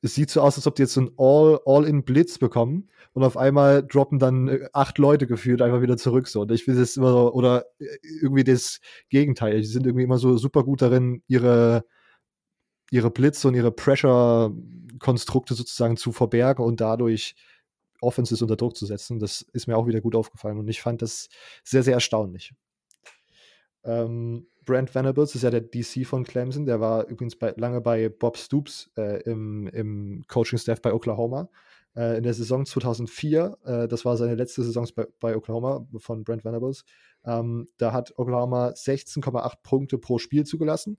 Es 0.04 0.14
sieht 0.16 0.30
so 0.30 0.40
aus, 0.40 0.56
als 0.56 0.66
ob 0.66 0.74
die 0.74 0.82
jetzt 0.82 0.94
so 0.94 1.02
ein 1.02 1.10
All- 1.16 1.60
All-in-Blitz 1.64 2.38
bekommen 2.38 2.88
und 3.12 3.22
auf 3.22 3.36
einmal 3.36 3.86
droppen 3.86 4.18
dann 4.18 4.48
äh, 4.48 4.68
acht 4.72 4.98
Leute 4.98 5.26
gefühlt 5.28 5.62
einfach 5.62 5.80
wieder 5.80 5.96
zurück. 5.96 6.26
So. 6.26 6.40
Und 6.40 6.50
ich 6.50 6.64
finde 6.64 6.82
es 6.82 6.96
immer 6.96 7.12
so, 7.12 7.32
oder 7.32 7.66
äh, 7.78 7.86
irgendwie 8.20 8.42
das 8.42 8.80
Gegenteil. 9.10 9.60
Die 9.60 9.66
sind 9.66 9.86
irgendwie 9.86 10.04
immer 10.04 10.18
so 10.18 10.36
super 10.38 10.64
gut 10.64 10.82
darin, 10.82 11.22
ihre, 11.28 11.84
ihre 12.90 13.10
Blitz 13.10 13.44
und 13.44 13.54
ihre 13.54 13.70
Pressure-Konstrukte 13.70 15.54
sozusagen 15.54 15.96
zu 15.96 16.10
verbergen 16.10 16.64
und 16.64 16.80
dadurch 16.80 17.36
Offenses 18.02 18.42
unter 18.42 18.56
Druck 18.56 18.76
zu 18.76 18.86
setzen. 18.86 19.18
Das 19.18 19.42
ist 19.52 19.66
mir 19.66 19.76
auch 19.76 19.86
wieder 19.86 20.00
gut 20.00 20.14
aufgefallen 20.14 20.58
und 20.58 20.68
ich 20.68 20.82
fand 20.82 21.02
das 21.02 21.28
sehr, 21.64 21.82
sehr 21.82 21.94
erstaunlich. 21.94 22.52
Ähm, 23.84 24.46
Brent 24.64 24.94
Venables 24.94 25.34
ist 25.34 25.42
ja 25.42 25.50
der 25.50 25.60
DC 25.60 26.06
von 26.06 26.24
Clemson. 26.24 26.66
Der 26.66 26.80
war 26.80 27.06
übrigens 27.06 27.36
bei, 27.36 27.52
lange 27.56 27.80
bei 27.80 28.08
Bob 28.08 28.36
Stoops 28.36 28.90
äh, 28.96 29.22
im, 29.22 29.66
im 29.68 30.24
Coaching-Staff 30.28 30.80
bei 30.80 30.92
Oklahoma. 30.92 31.48
Äh, 31.96 32.16
in 32.16 32.22
der 32.22 32.34
Saison 32.34 32.64
2004, 32.64 33.58
äh, 33.64 33.88
das 33.88 34.04
war 34.04 34.16
seine 34.16 34.34
letzte 34.34 34.62
Saison 34.62 34.86
bei, 34.94 35.06
bei 35.20 35.36
Oklahoma 35.36 35.86
von 35.98 36.24
Brent 36.24 36.44
Venables, 36.44 36.84
ähm, 37.24 37.68
da 37.76 37.92
hat 37.92 38.14
Oklahoma 38.16 38.68
16,8 38.68 39.54
Punkte 39.62 39.98
pro 39.98 40.18
Spiel 40.18 40.44
zugelassen. 40.44 40.98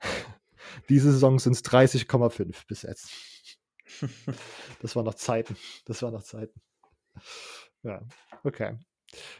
Diese 0.88 1.12
Saison 1.12 1.38
sind 1.38 1.52
es 1.52 1.64
30,5 1.64 2.66
bis 2.66 2.82
jetzt. 2.82 3.10
das 4.82 4.96
war 4.96 5.02
noch 5.02 5.14
Zeiten. 5.14 5.56
Das 5.84 6.02
war 6.02 6.10
noch 6.10 6.22
Zeiten. 6.22 6.60
Ja, 7.82 8.02
okay. 8.44 8.76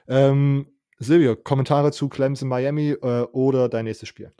Ähm, 0.08 0.66
Silvio, 0.98 1.36
Kommentare 1.36 1.92
zu 1.92 2.08
Clemson 2.08 2.48
Miami 2.48 2.90
äh, 2.90 3.22
oder 3.32 3.68
dein 3.68 3.84
nächstes 3.84 4.08
Spiel? 4.08 4.32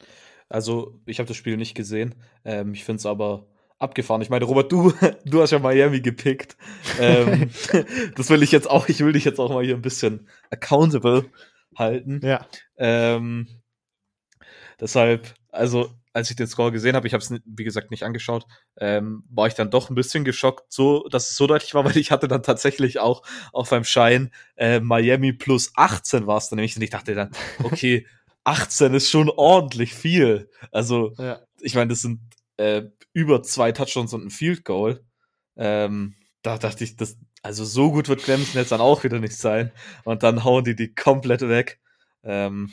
Also, 0.48 1.00
ich 1.06 1.18
habe 1.18 1.26
das 1.26 1.36
Spiel 1.36 1.56
nicht 1.56 1.74
gesehen. 1.74 2.14
Ähm, 2.44 2.74
ich 2.74 2.84
finde 2.84 2.98
es 2.98 3.06
aber 3.06 3.46
abgefahren. 3.78 4.22
Ich 4.22 4.30
meine, 4.30 4.44
Robert, 4.44 4.70
du, 4.70 4.92
du 5.24 5.42
hast 5.42 5.50
ja 5.50 5.58
Miami 5.58 6.00
gepickt. 6.00 6.56
Ähm, 7.00 7.50
das 8.16 8.30
will 8.30 8.42
ich 8.42 8.52
jetzt 8.52 8.70
auch, 8.70 8.88
ich 8.88 9.00
will 9.00 9.12
dich 9.12 9.24
jetzt 9.24 9.40
auch 9.40 9.50
mal 9.50 9.64
hier 9.64 9.74
ein 9.74 9.82
bisschen 9.82 10.28
accountable 10.50 11.24
halten. 11.76 12.20
Ja. 12.22 12.46
Ähm, 12.76 13.48
deshalb, 14.80 15.34
also, 15.50 15.90
als 16.12 16.30
ich 16.30 16.36
den 16.36 16.46
Score 16.46 16.72
gesehen 16.72 16.94
habe, 16.96 17.06
ich 17.06 17.14
habe 17.14 17.22
es, 17.22 17.32
wie 17.44 17.64
gesagt, 17.64 17.90
nicht 17.90 18.02
angeschaut, 18.02 18.46
ähm, 18.76 19.24
war 19.30 19.46
ich 19.46 19.54
dann 19.54 19.70
doch 19.70 19.88
ein 19.90 19.94
bisschen 19.94 20.24
geschockt, 20.24 20.72
so, 20.72 21.08
dass 21.08 21.30
es 21.30 21.36
so 21.36 21.46
deutlich 21.46 21.74
war, 21.74 21.84
weil 21.86 21.96
ich 21.96 22.10
hatte 22.10 22.28
dann 22.28 22.42
tatsächlich 22.42 22.98
auch 22.98 23.22
auf 23.52 23.70
beim 23.70 23.84
Schein 23.84 24.30
äh, 24.56 24.80
Miami 24.80 25.32
plus 25.32 25.72
18 25.74 26.26
war 26.26 26.38
es 26.38 26.48
dann 26.48 26.56
nämlich. 26.56 26.76
Und 26.76 26.82
ich 26.82 26.90
dachte 26.90 27.14
dann, 27.14 27.30
okay, 27.62 28.06
18 28.44 28.94
ist 28.94 29.10
schon 29.10 29.30
ordentlich 29.30 29.94
viel. 29.94 30.50
Also, 30.70 31.14
Ja. 31.18 31.40
ich 31.60 31.74
meine, 31.74 31.88
das 31.88 32.02
sind 32.02 32.20
äh, 32.56 32.82
über 33.12 33.42
zwei 33.42 33.72
Touchdowns 33.72 34.12
und 34.12 34.24
ein 34.26 34.30
Field 34.30 34.64
Goal. 34.64 35.04
Ähm, 35.56 36.14
da 36.42 36.58
dachte 36.58 36.82
ich, 36.84 36.96
das, 36.96 37.18
also 37.42 37.64
so 37.64 37.92
gut 37.92 38.08
wird 38.08 38.22
Clemson 38.22 38.60
jetzt 38.60 38.72
dann 38.72 38.80
auch 38.80 39.04
wieder 39.04 39.18
nicht 39.18 39.36
sein. 39.36 39.70
Und 40.04 40.22
dann 40.22 40.44
hauen 40.44 40.64
die 40.64 40.74
die 40.74 40.94
komplett 40.94 41.42
weg. 41.42 41.80
Ähm, 42.24 42.72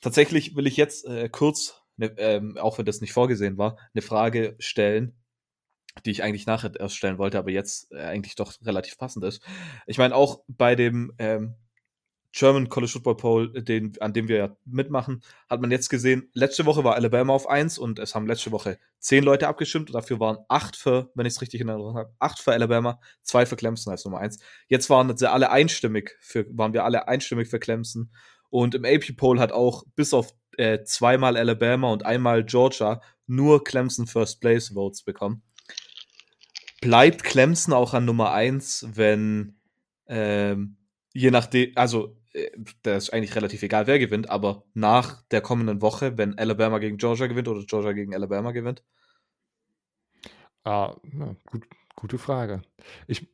tatsächlich 0.00 0.56
will 0.56 0.66
ich 0.66 0.76
jetzt 0.76 1.04
äh, 1.06 1.28
kurz, 1.28 1.81
ne, 1.96 2.14
ähm, 2.18 2.56
auch 2.58 2.78
wenn 2.78 2.86
das 2.86 3.00
nicht 3.00 3.12
vorgesehen 3.12 3.58
war, 3.58 3.78
eine 3.94 4.02
Frage 4.02 4.56
stellen, 4.58 5.14
die 6.04 6.10
ich 6.10 6.22
eigentlich 6.22 6.46
nachher 6.46 6.72
erst 6.78 6.96
stellen 6.96 7.18
wollte, 7.18 7.38
aber 7.38 7.50
jetzt 7.50 7.92
äh, 7.92 8.00
eigentlich 8.00 8.34
doch 8.34 8.54
relativ 8.62 8.96
passend 8.98 9.24
ist. 9.24 9.42
Ich 9.86 9.98
meine, 9.98 10.14
auch 10.14 10.42
bei 10.48 10.74
dem 10.74 11.12
ähm, 11.18 11.54
German 12.32 12.70
College 12.70 12.92
Football 12.92 13.16
Poll, 13.16 13.62
den, 13.62 13.92
an 14.00 14.14
dem 14.14 14.26
wir 14.26 14.36
ja 14.36 14.56
mitmachen, 14.64 15.22
hat 15.50 15.60
man 15.60 15.70
jetzt 15.70 15.90
gesehen, 15.90 16.30
letzte 16.32 16.64
Woche 16.64 16.82
war 16.82 16.94
Alabama 16.94 17.34
auf 17.34 17.48
1 17.48 17.78
und 17.78 17.98
es 17.98 18.14
haben 18.14 18.26
letzte 18.26 18.52
Woche 18.52 18.78
10 19.00 19.22
Leute 19.22 19.48
abgestimmt 19.48 19.90
und 19.90 19.94
dafür 19.94 20.18
waren 20.18 20.38
8 20.48 20.74
für, 20.74 21.10
wenn 21.14 21.26
ich 21.26 21.34
es 21.34 21.42
richtig 21.42 21.60
in 21.60 21.68
Erinnerung 21.68 21.96
habe, 21.96 22.14
8 22.18 22.38
für 22.38 22.52
Alabama, 22.52 23.00
2 23.22 23.44
für 23.46 23.56
Clemson 23.56 23.90
als 23.90 24.04
Nummer 24.06 24.18
1. 24.18 24.38
Jetzt 24.66 24.88
waren 24.88 25.14
sie 25.14 25.30
alle 25.30 25.50
einstimmig 25.50 26.16
für, 26.20 26.46
waren 26.56 26.72
wir 26.72 26.84
alle 26.84 27.06
einstimmig 27.06 27.48
für 27.48 27.58
Clemson. 27.60 28.10
Und 28.48 28.74
im 28.74 28.84
AP 28.84 29.16
Poll 29.16 29.38
hat 29.38 29.52
auch 29.52 29.84
bis 29.94 30.14
auf 30.14 30.34
äh, 30.56 30.82
zweimal 30.84 31.36
Alabama 31.36 31.92
und 31.92 32.04
einmal 32.04 32.44
Georgia 32.44 33.00
nur 33.26 33.64
Clemson 33.64 34.06
First 34.06 34.40
Place 34.40 34.70
Votes 34.70 35.02
bekommen. 35.02 35.42
Bleibt 36.80 37.22
Clemson 37.22 37.72
auch 37.72 37.94
an 37.94 38.04
Nummer 38.04 38.32
1, 38.32 38.88
wenn 38.94 39.56
ähm, 40.06 40.76
je 41.14 41.30
nachdem, 41.30 41.72
also 41.76 42.16
äh, 42.32 42.50
das 42.82 43.04
ist 43.04 43.10
eigentlich 43.10 43.36
relativ 43.36 43.62
egal, 43.62 43.86
wer 43.86 43.98
gewinnt, 43.98 44.30
aber 44.30 44.64
nach 44.74 45.22
der 45.30 45.40
kommenden 45.40 45.80
Woche, 45.80 46.18
wenn 46.18 46.38
Alabama 46.38 46.78
gegen 46.78 46.96
Georgia 46.96 47.26
gewinnt 47.26 47.48
oder 47.48 47.64
Georgia 47.64 47.92
gegen 47.92 48.14
Alabama 48.14 48.52
gewinnt? 48.52 48.82
Ah, 50.64 50.96
ja, 51.18 51.34
gut, 51.46 51.64
gute 51.96 52.18
Frage. 52.18 52.62
Ich, 53.06 53.28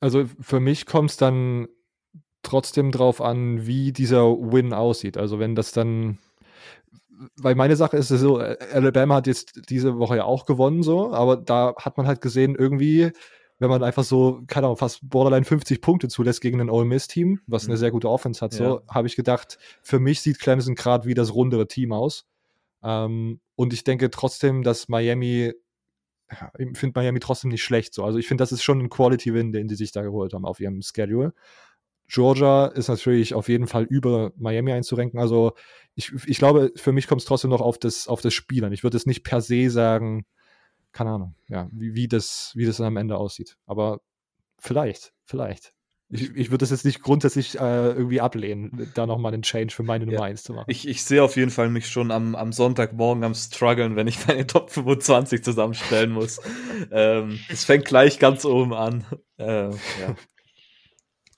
also 0.00 0.26
für 0.40 0.60
mich 0.60 0.86
kommt 0.86 1.10
es 1.10 1.16
dann 1.16 1.68
trotzdem 2.42 2.90
drauf 2.90 3.20
an, 3.20 3.66
wie 3.66 3.92
dieser 3.92 4.24
Win 4.24 4.72
aussieht. 4.72 5.16
Also 5.16 5.38
wenn 5.38 5.54
das 5.54 5.72
dann, 5.72 6.18
weil 7.36 7.54
meine 7.54 7.76
Sache 7.76 7.96
ist 7.96 8.08
so, 8.08 8.38
Alabama 8.38 9.16
hat 9.16 9.26
jetzt 9.26 9.70
diese 9.70 9.98
Woche 9.98 10.16
ja 10.16 10.24
auch 10.24 10.46
gewonnen, 10.46 10.82
so, 10.82 11.12
aber 11.12 11.36
da 11.36 11.74
hat 11.78 11.96
man 11.96 12.06
halt 12.06 12.20
gesehen, 12.20 12.54
irgendwie, 12.56 13.12
wenn 13.58 13.70
man 13.70 13.82
einfach 13.82 14.04
so, 14.04 14.42
keine 14.46 14.66
Ahnung, 14.66 14.76
fast 14.76 15.08
borderline 15.08 15.44
50 15.44 15.80
Punkte 15.80 16.08
zulässt 16.08 16.40
gegen 16.40 16.60
ein 16.60 16.70
Ole 16.70 16.84
Miss-Team, 16.86 17.40
was 17.46 17.64
eine 17.64 17.74
Mhm. 17.74 17.78
sehr 17.78 17.90
gute 17.90 18.08
Offense 18.10 18.40
hat, 18.40 18.52
so, 18.52 18.64
Ja. 18.64 18.80
habe 18.88 19.06
ich 19.06 19.16
gedacht, 19.16 19.58
für 19.82 20.00
mich 20.00 20.20
sieht 20.20 20.40
Clemson 20.40 20.74
gerade 20.74 21.06
wie 21.06 21.14
das 21.14 21.34
rundere 21.34 21.66
Team 21.68 21.92
aus. 21.92 22.26
Ähm, 22.82 23.40
und 23.56 23.72
ich 23.72 23.84
denke 23.84 24.10
trotzdem, 24.10 24.62
dass 24.62 24.88
Miami 24.88 25.52
ja, 26.32 26.50
ich 26.58 26.76
finde 26.78 26.98
Miami 26.98 27.20
trotzdem 27.20 27.50
nicht 27.50 27.62
schlecht. 27.62 27.92
So. 27.94 28.02
Also 28.02 28.18
ich 28.18 28.26
finde, 28.26 28.42
das 28.42 28.50
ist 28.50 28.62
schon 28.62 28.80
ein 28.80 28.88
Quality-Win, 28.88 29.52
den 29.52 29.68
die 29.68 29.74
sich 29.74 29.92
da 29.92 30.02
geholt 30.02 30.32
haben 30.32 30.46
auf 30.46 30.58
ihrem 30.58 30.80
Schedule. 30.82 31.34
Georgia 32.08 32.66
ist 32.66 32.88
natürlich 32.88 33.34
auf 33.34 33.48
jeden 33.48 33.66
Fall 33.66 33.84
über 33.84 34.32
Miami 34.36 34.72
einzurenken. 34.72 35.18
Also 35.18 35.52
ich, 35.94 36.12
ich 36.26 36.38
glaube, 36.38 36.72
für 36.76 36.92
mich 36.92 37.06
kommt 37.06 37.22
es 37.22 37.26
trotzdem 37.26 37.50
noch 37.50 37.60
auf 37.60 37.78
das, 37.78 38.08
auf 38.08 38.20
das 38.20 38.34
Spiel 38.34 38.64
an. 38.64 38.72
Ich 38.72 38.82
würde 38.82 38.96
es 38.96 39.06
nicht 39.06 39.24
per 39.24 39.40
se 39.40 39.70
sagen, 39.70 40.26
keine 40.92 41.10
Ahnung, 41.10 41.34
ja, 41.48 41.68
wie, 41.72 41.94
wie, 41.94 42.08
das, 42.08 42.52
wie 42.54 42.66
das 42.66 42.76
dann 42.76 42.86
am 42.86 42.96
Ende 42.96 43.16
aussieht. 43.16 43.56
Aber 43.66 44.00
vielleicht, 44.58 45.12
vielleicht. 45.24 45.72
Ich, 46.10 46.30
ich 46.36 46.50
würde 46.50 46.58
das 46.58 46.70
jetzt 46.70 46.84
nicht 46.84 47.02
grundsätzlich 47.02 47.58
äh, 47.58 47.88
irgendwie 47.88 48.20
ablehnen, 48.20 48.90
da 48.94 49.06
nochmal 49.06 49.32
einen 49.32 49.42
Change 49.42 49.74
für 49.74 49.82
meine 49.82 50.04
Nummer 50.04 50.18
Ja. 50.18 50.24
1 50.24 50.42
zu 50.44 50.52
machen. 50.52 50.66
Ich, 50.68 50.86
ich 50.86 51.02
sehe 51.02 51.22
auf 51.22 51.36
jeden 51.36 51.50
Fall 51.50 51.70
mich 51.70 51.88
schon 51.88 52.10
am, 52.10 52.36
am 52.36 52.52
Sonntagmorgen 52.52 53.24
am 53.24 53.34
struggeln, 53.34 53.96
wenn 53.96 54.06
ich 54.06 54.24
meine 54.26 54.46
Top 54.46 54.70
25 54.70 55.42
zusammenstellen 55.42 56.12
muss. 56.12 56.40
ähm, 56.92 57.40
es 57.48 57.64
fängt 57.64 57.86
gleich 57.86 58.18
ganz 58.18 58.44
oben 58.44 58.74
an. 58.74 59.04
Äh, 59.38 59.70
ja. 59.70 60.16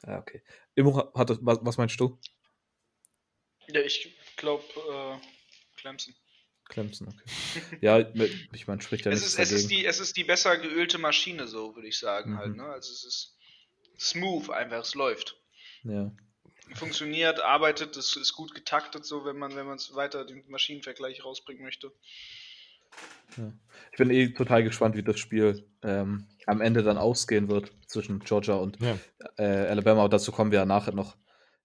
Ja, 0.04 0.18
okay. 0.18 0.42
Immo, 0.74 1.12
hat 1.14 1.30
das, 1.30 1.38
was, 1.40 1.76
meinst 1.76 1.98
du? 2.00 2.18
Ja, 3.68 3.80
ich 3.80 4.16
glaube, 4.36 4.64
äh, 4.74 5.80
Clemson. 5.80 6.14
Clemson, 6.68 7.08
okay. 7.08 7.78
Ja, 7.80 7.98
ich 8.52 8.66
meine, 8.66 8.82
spricht 8.82 9.04
ja 9.04 9.12
Es 9.12 9.20
nichts 9.20 9.34
ist, 9.34 9.40
es, 9.40 9.52
ist 9.52 9.70
die, 9.70 9.84
es 9.86 10.00
ist 10.00 10.16
die 10.16 10.24
besser 10.24 10.56
geölte 10.58 10.98
Maschine, 10.98 11.46
so 11.46 11.74
würde 11.74 11.88
ich 11.88 11.98
sagen, 11.98 12.32
Mhm. 12.32 12.38
halt. 12.38 12.56
Ne? 12.56 12.64
Also 12.64 12.92
es 12.92 13.04
ist 13.04 13.36
smooth 13.98 14.50
einfach, 14.50 14.80
es 14.80 14.94
läuft. 14.94 15.40
Ja. 15.84 16.12
Funktioniert, 16.74 17.40
arbeitet, 17.40 17.96
es 17.96 18.16
ist 18.16 18.32
gut 18.32 18.52
getaktet, 18.54 19.04
so 19.04 19.24
wenn 19.24 19.38
man 19.38 19.54
wenn 19.54 19.66
man 19.66 19.76
es 19.76 19.94
weiter 19.94 20.24
den 20.24 20.44
Maschinenvergleich 20.48 21.24
rausbringen 21.24 21.62
möchte. 21.62 21.92
Ja. 23.36 23.52
Ich 23.92 23.98
bin 23.98 24.10
eh 24.10 24.28
total 24.32 24.62
gespannt, 24.62 24.96
wie 24.96 25.02
das 25.02 25.18
Spiel 25.18 25.68
ähm, 25.82 26.26
am 26.46 26.60
Ende 26.60 26.82
dann 26.82 26.98
ausgehen 26.98 27.48
wird 27.48 27.72
zwischen 27.86 28.20
Georgia 28.20 28.54
und 28.54 28.78
Ja. 28.80 28.98
äh, 29.36 29.68
Alabama. 29.68 30.00
Aber 30.00 30.08
dazu 30.08 30.32
kommen 30.32 30.50
wir 30.50 30.60
ja 30.60 30.66
nachher 30.66 30.94
noch, 30.94 31.16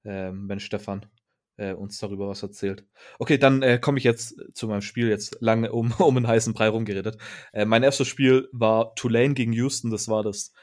ähm, 0.04 0.48
wenn 0.50 0.60
Stefan 0.60 1.06
äh, 1.58 1.74
uns 1.74 1.98
darüber 2.00 2.28
was 2.28 2.42
erzählt. 2.44 2.86
Okay, 3.20 3.38
dann 3.38 3.62
äh, 3.62 3.80
komme 3.80 3.98
ich 3.98 4.04
jetzt 4.04 4.36
zu 4.54 4.68
meinem 4.68 4.82
Spiel. 4.82 5.10
Jetzt 5.10 5.38
lange 5.42 5.72
um, 5.72 5.92
um 6.00 6.18
einen 6.18 6.28
heißen 6.28 6.54
Brei 6.54 6.70
rumgeredet. 6.70 7.18
Äh, 7.54 7.66
mein 7.66 7.84
erstes 7.84 8.08
Spiel 8.08 8.50
war 8.52 8.96
Tulane 8.96 9.34
gegen 9.34 9.54
Houston. 9.54 9.92
Das 9.92 10.08
war 10.08 10.24
das. 10.24 10.54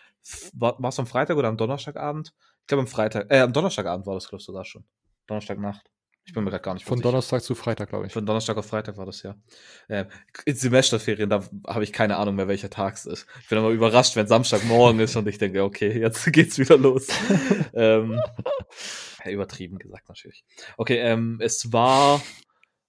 War 0.53 0.79
es 0.89 0.99
am 0.99 1.07
Freitag 1.07 1.37
oder 1.37 1.49
am 1.49 1.57
Donnerstagabend? 1.57 2.35
Ich 2.61 2.67
glaube 2.67 2.83
am 2.83 2.87
Freitag. 2.87 3.31
Äh, 3.31 3.41
am 3.41 3.53
Donnerstagabend 3.53 4.07
war 4.07 4.15
das, 4.15 4.29
glaube 4.29 4.41
ich, 4.41 4.47
sogar 4.47 4.65
schon. 4.65 4.85
Donnerstagnacht. 5.27 5.91
Ich 6.29 6.35
bin 6.35 6.45
mir 6.45 6.51
gerade 6.51 6.63
gar 6.63 6.75
nicht 6.75 6.85
Von. 6.85 7.01
Donnerstag 7.01 7.43
zu 7.43 7.55
Freitag, 7.55 7.89
glaube 7.89 8.07
ich. 8.07 8.13
Von 8.13 8.27
Donnerstag 8.27 8.59
auf 8.59 8.67
Freitag 8.67 8.99
war 8.99 9.07
das 9.07 9.23
ja. 9.23 9.35
Ähm, 9.89 10.09
in 10.45 10.55
Semesterferien, 10.55 11.31
da 11.31 11.43
habe 11.67 11.85
ich 11.85 11.91
keine 11.91 12.19
Ahnung 12.19 12.35
mehr, 12.35 12.49
welcher 12.49 12.69
Tag 12.69 12.97
es 12.97 13.07
ist. 13.07 13.27
Ich 13.41 13.49
bin 13.49 13.57
immer 13.57 13.71
überrascht, 13.71 14.15
wenn 14.15 14.27
Samstagmorgen 14.27 15.01
ist 15.01 15.17
und 15.17 15.27
ich 15.27 15.39
denke, 15.39 15.65
okay, 15.65 15.99
jetzt 15.99 16.31
geht's 16.33 16.59
wieder 16.59 16.77
los. 16.77 17.09
ähm, 17.73 18.21
übertrieben 19.25 19.79
gesagt 19.79 20.11
natürlich. 20.11 20.45
Okay, 20.77 20.99
ähm, 20.99 21.39
es 21.41 21.73
war, 21.73 22.21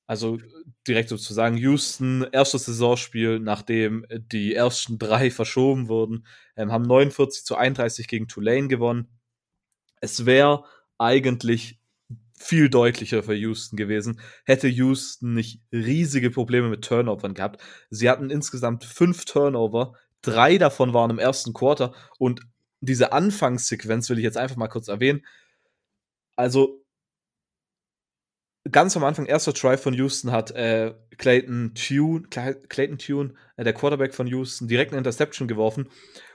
also 0.05 0.37
direkt 0.85 1.07
sozusagen, 1.07 1.55
Houston, 1.55 2.27
erstes 2.33 2.65
Saisonspiel, 2.65 3.39
nachdem 3.39 4.05
die 4.11 4.53
ersten 4.53 4.99
drei 4.99 5.31
verschoben 5.31 5.87
wurden, 5.87 6.25
ähm, 6.57 6.73
haben 6.73 6.83
49 6.83 7.45
zu 7.45 7.55
31 7.55 8.09
gegen 8.09 8.27
Tulane 8.27 8.67
gewonnen. 8.67 9.07
Es 10.01 10.25
wäre 10.25 10.65
eigentlich 10.97 11.78
viel 12.39 12.69
deutlicher 12.69 13.21
für 13.21 13.35
Houston 13.35 13.75
gewesen, 13.75 14.19
hätte 14.45 14.67
Houston 14.67 15.33
nicht 15.33 15.61
riesige 15.71 16.31
Probleme 16.31 16.69
mit 16.69 16.85
Turnovern 16.85 17.33
gehabt. 17.33 17.61
Sie 17.89 18.09
hatten 18.09 18.29
insgesamt 18.29 18.85
fünf 18.85 19.25
Turnover, 19.25 19.93
drei 20.21 20.57
davon 20.57 20.93
waren 20.93 21.11
im 21.11 21.19
ersten 21.19 21.53
Quarter 21.53 21.93
und 22.17 22.41
diese 22.81 23.11
Anfangssequenz 23.11 24.09
will 24.09 24.17
ich 24.17 24.23
jetzt 24.23 24.37
einfach 24.37 24.55
mal 24.55 24.69
kurz 24.69 24.87
erwähnen. 24.87 25.25
Also 26.37 26.81
ganz 28.71 28.95
am 28.95 29.03
Anfang, 29.03 29.25
erster 29.25 29.53
Try 29.53 29.77
von 29.77 29.93
Houston 29.93 30.31
hat 30.31 30.51
äh, 30.51 30.93
Clayton 31.17 31.73
Tune, 31.75 32.23
Clayton 32.29 32.97
Tune, 32.97 33.33
äh, 33.57 33.65
der 33.65 33.73
Quarterback 33.73 34.13
von 34.13 34.27
Houston, 34.27 34.69
direkt 34.69 34.91
eine 34.91 34.99
Interception 34.99 35.49
geworfen 35.49 35.89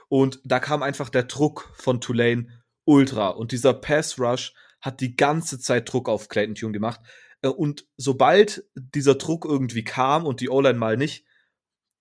und 0.07 0.39
da 0.43 0.59
kam 0.59 0.83
einfach 0.83 1.09
der 1.09 1.23
Druck 1.23 1.71
von 1.73 1.99
Tulane 1.99 2.47
ultra 2.85 3.29
und 3.29 3.51
dieser 3.51 3.73
Pass 3.73 4.19
Rush 4.19 4.53
hat 4.85 5.01
die 5.01 5.15
ganze 5.15 5.59
Zeit 5.59 5.91
Druck 5.91 6.07
auf 6.07 6.29
Clayton 6.29 6.55
Tune 6.55 6.71
gemacht. 6.71 7.01
Äh, 7.41 7.47
Und 7.49 7.87
sobald 7.97 8.63
dieser 8.75 9.15
Druck 9.15 9.43
irgendwie 9.45 9.83
kam 9.83 10.25
und 10.25 10.39
die 10.41 10.49
O-Line 10.49 10.77
mal 10.77 10.95
nicht 10.95 11.25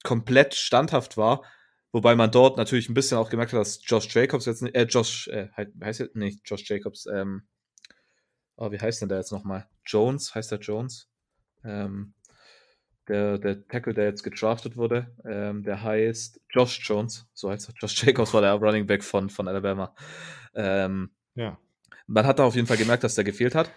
komplett 0.02 0.54
standhaft 0.54 1.16
war, 1.16 1.42
wobei 1.92 2.14
man 2.14 2.30
dort 2.30 2.58
natürlich 2.58 2.90
ein 2.90 2.94
bisschen 2.94 3.16
auch 3.16 3.30
gemerkt 3.30 3.52
hat, 3.52 3.60
dass 3.60 3.80
Josh 3.84 4.14
Jacobs 4.14 4.44
jetzt 4.44 4.62
nicht, 4.62 4.76
äh, 4.76 4.82
Josh, 4.82 5.28
äh, 5.28 5.48
heißt 5.82 6.00
er, 6.00 6.10
nee, 6.12 6.36
Josh 6.44 6.68
Jacobs, 6.68 7.06
ähm, 7.06 7.48
oh, 8.56 8.70
wie 8.70 8.78
heißt 8.78 9.00
denn 9.00 9.08
der 9.08 9.18
jetzt 9.18 9.32
nochmal? 9.32 9.66
Jones, 9.86 10.34
heißt 10.34 10.52
der 10.52 10.58
Jones? 10.58 11.08
Ähm, 11.64 12.12
der, 13.08 13.38
der 13.38 13.66
Tackle, 13.66 13.94
der 13.94 14.04
jetzt 14.04 14.22
gedraftet 14.22 14.76
wurde, 14.76 15.14
ähm, 15.24 15.62
der 15.62 15.82
heißt 15.82 16.40
Josh 16.50 16.80
Jones, 16.86 17.26
so 17.32 17.50
heißt 17.50 17.68
er. 17.70 17.74
Josh 17.78 18.02
Jacobs 18.04 18.34
war 18.34 18.42
der 18.42 18.54
Running 18.54 18.86
Back 18.86 19.02
von, 19.02 19.30
von 19.30 19.48
Alabama. 19.48 19.94
Ähm, 20.54 21.10
Ja. 21.34 21.58
Man 22.06 22.26
hat 22.26 22.38
da 22.38 22.44
auf 22.44 22.54
jeden 22.54 22.66
Fall 22.66 22.76
gemerkt, 22.76 23.04
dass 23.04 23.14
der 23.14 23.24
gefehlt 23.24 23.54
hat. 23.54 23.70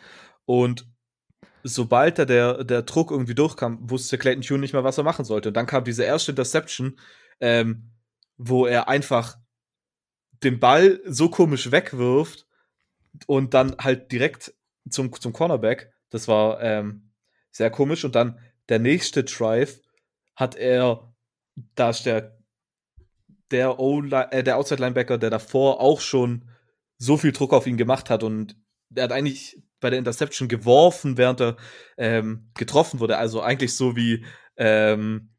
Und 0.46 0.88
sobald 1.64 2.20
da 2.20 2.26
der, 2.26 2.64
der 2.64 2.84
Druck 2.84 3.12
irgendwie 3.12 3.36
durchkam, 3.36 3.78
wusste 3.90 4.18
Clayton 4.18 4.42
Tune 4.42 4.60
nicht 4.60 4.74
mehr, 4.74 4.84
was 4.84 4.98
er 4.98 5.04
machen 5.04 5.26
sollte. 5.26 5.50
Und 5.50 5.58
dann 5.58 5.66
kam 5.66 5.84
diese 5.84 6.04
erste 6.04 6.32
Interception, 6.32 7.00
ähm, 7.40 7.92
wo 8.38 8.66
er 8.66 8.88
einfach 8.88 9.38
den 10.44 10.60
Ball 10.60 11.02
so 11.06 11.30
komisch 11.30 11.72
wegwirft 11.72 12.48
und 13.26 13.54
dann 13.54 13.76
halt 13.80 14.12
direkt 14.12 14.54
zum, 14.90 15.12
zum 15.14 15.34
Cornerback. 15.34 15.92
Das 16.10 16.28
war 16.28 16.62
ähm, 16.62 17.12
sehr 17.52 17.72
komisch. 17.72 18.06
Und 18.06 18.16
dann 18.16 18.40
der 18.70 18.80
nächste 18.80 19.24
Drive 19.24 19.82
hat 20.36 20.56
er, 20.56 21.14
da 21.76 21.90
ist 21.90 22.06
der, 22.06 22.38
der, 23.52 23.78
äh, 24.32 24.44
der 24.44 24.58
Outside-Linebacker, 24.58 25.18
der 25.18 25.30
davor 25.30 25.82
auch 25.82 26.02
schon 26.02 26.50
so 26.98 27.18
viel 27.18 27.32
Druck 27.32 27.54
auf 27.54 27.68
ihn 27.68 27.78
gemacht 27.78 28.10
hat 28.10 28.24
und 28.24 28.56
er 28.96 29.04
hat 29.04 29.12
eigentlich 29.12 29.62
bei 29.80 29.90
der 29.90 30.00
Interception 30.00 30.48
geworfen, 30.48 31.18
während 31.18 31.42
er 31.42 31.58
ähm, 31.98 32.50
getroffen 32.56 33.00
wurde. 33.00 33.18
Also 33.18 33.42
eigentlich 33.42 33.76
so 33.76 33.96
wie 33.96 34.26
ähm, 34.58 35.30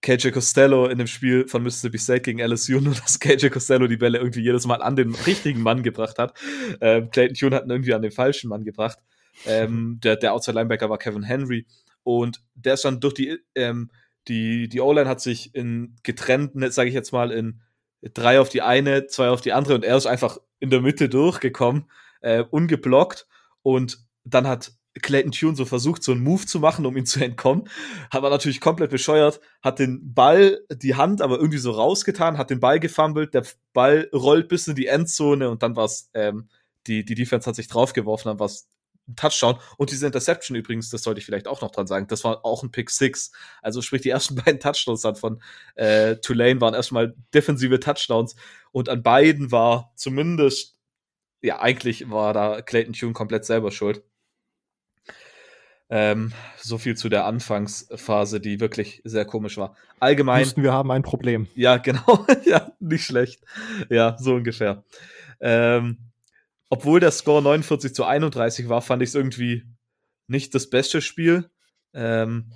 KJ 0.00 0.30
Costello 0.30 0.86
in 0.86 0.98
dem 0.98 1.06
Spiel 1.06 1.46
von 1.46 1.62
Mississippi 1.62 1.98
State 1.98 2.22
gegen 2.22 2.40
LSU, 2.40 2.80
nur 2.80 2.94
dass 2.94 3.20
KJ 3.20 3.48
Costello 3.48 3.86
die 3.86 3.96
Bälle 3.96 4.18
irgendwie 4.18 4.42
jedes 4.42 4.66
Mal 4.66 4.82
an 4.82 4.96
den 4.96 5.14
richtigen 5.14 5.62
Mann 5.62 5.82
gebracht 5.82 6.18
hat. 6.18 6.38
Ähm, 6.80 7.10
Clayton 7.10 7.34
Tune 7.34 7.56
hat 7.56 7.64
ihn 7.64 7.70
irgendwie 7.70 7.94
an 7.94 8.02
den 8.02 8.12
falschen 8.12 8.48
Mann 8.48 8.64
gebracht. 8.64 8.98
Ähm, 9.46 9.98
der, 10.02 10.16
der 10.16 10.34
Outside 10.34 10.58
Linebacker 10.58 10.90
war 10.90 10.98
Kevin 10.98 11.22
Henry 11.22 11.66
und 12.02 12.42
der 12.54 12.74
ist 12.74 12.84
dann 12.84 13.00
durch 13.00 13.14
die, 13.14 13.38
ähm, 13.54 13.90
die, 14.28 14.68
die 14.68 14.80
O-Line 14.80 15.08
hat 15.08 15.20
sich 15.20 15.54
in 15.54 15.96
getrennt, 16.02 16.52
sage 16.72 16.88
ich 16.88 16.94
jetzt 16.94 17.12
mal, 17.12 17.30
in 17.30 17.60
drei 18.14 18.40
auf 18.40 18.48
die 18.48 18.62
eine, 18.62 19.06
zwei 19.06 19.28
auf 19.28 19.40
die 19.40 19.52
andere 19.52 19.74
und 19.74 19.84
er 19.84 19.96
ist 19.96 20.06
einfach 20.06 20.38
in 20.62 20.70
der 20.70 20.80
Mitte 20.80 21.08
durchgekommen, 21.08 21.90
äh, 22.20 22.44
ungeblockt 22.48 23.26
und 23.62 23.98
dann 24.24 24.46
hat 24.46 24.72
Clayton 25.00 25.32
Tune 25.32 25.56
so 25.56 25.64
versucht, 25.64 26.04
so 26.04 26.12
einen 26.12 26.22
Move 26.22 26.46
zu 26.46 26.60
machen, 26.60 26.86
um 26.86 26.96
ihn 26.96 27.06
zu 27.06 27.18
entkommen. 27.24 27.68
Hat 28.12 28.22
man 28.22 28.30
natürlich 28.30 28.60
komplett 28.60 28.90
bescheuert, 28.90 29.40
hat 29.60 29.80
den 29.80 30.14
Ball, 30.14 30.60
die 30.70 30.94
Hand 30.94 31.20
aber 31.20 31.36
irgendwie 31.36 31.58
so 31.58 31.72
rausgetan, 31.72 32.38
hat 32.38 32.50
den 32.50 32.60
Ball 32.60 32.78
gefummelt, 32.78 33.34
der 33.34 33.44
Ball 33.72 34.08
rollt 34.12 34.48
bis 34.48 34.68
in 34.68 34.76
die 34.76 34.86
Endzone 34.86 35.50
und 35.50 35.64
dann 35.64 35.74
war 35.74 35.86
es, 35.86 36.10
ähm, 36.14 36.48
die, 36.86 37.04
die 37.04 37.16
Defense 37.16 37.48
hat 37.48 37.56
sich 37.56 37.66
draufgeworfen, 37.66 38.28
dann 38.28 38.38
war 38.38 38.46
es 38.46 38.68
ein 39.08 39.16
Touchdown. 39.16 39.58
Und 39.78 39.90
diese 39.90 40.06
Interception 40.06 40.56
übrigens, 40.56 40.90
das 40.90 41.02
sollte 41.02 41.18
ich 41.18 41.26
vielleicht 41.26 41.48
auch 41.48 41.60
noch 41.60 41.72
dran 41.72 41.88
sagen, 41.88 42.06
das 42.06 42.22
war 42.22 42.44
auch 42.44 42.62
ein 42.62 42.70
Pick 42.70 42.90
Six. 42.90 43.32
Also 43.62 43.82
sprich, 43.82 44.02
die 44.02 44.10
ersten 44.10 44.34
beiden 44.44 44.60
Touchdowns 44.60 45.02
dann 45.02 45.16
von 45.16 45.42
äh, 45.74 46.16
Tulane 46.16 46.60
waren 46.60 46.74
erstmal 46.74 47.14
defensive 47.34 47.80
Touchdowns 47.80 48.36
und 48.72 48.88
an 48.88 49.02
beiden 49.02 49.52
war 49.52 49.92
zumindest, 49.96 50.76
ja, 51.42 51.60
eigentlich 51.60 52.10
war 52.10 52.32
da 52.32 52.62
Clayton 52.62 52.94
Tune 52.94 53.12
komplett 53.12 53.44
selber 53.44 53.70
schuld. 53.70 54.02
Ähm, 55.90 56.32
so 56.56 56.78
viel 56.78 56.96
zu 56.96 57.10
der 57.10 57.26
Anfangsphase, 57.26 58.40
die 58.40 58.60
wirklich 58.60 59.02
sehr 59.04 59.26
komisch 59.26 59.58
war. 59.58 59.76
Allgemein. 60.00 60.40
Houston, 60.40 60.62
wir 60.62 60.72
haben 60.72 60.90
ein 60.90 61.02
Problem. 61.02 61.48
Ja, 61.54 61.76
genau. 61.78 62.26
ja, 62.46 62.72
nicht 62.80 63.04
schlecht. 63.04 63.44
Ja, 63.90 64.16
so 64.18 64.34
ungefähr. 64.34 64.84
Ähm, 65.40 65.98
obwohl 66.70 67.00
der 67.00 67.10
Score 67.10 67.42
49 67.42 67.94
zu 67.94 68.04
31 68.04 68.70
war, 68.70 68.80
fand 68.80 69.02
ich 69.02 69.10
es 69.10 69.14
irgendwie 69.14 69.64
nicht 70.28 70.54
das 70.54 70.70
beste 70.70 71.02
Spiel. 71.02 71.50
Ähm, 71.92 72.52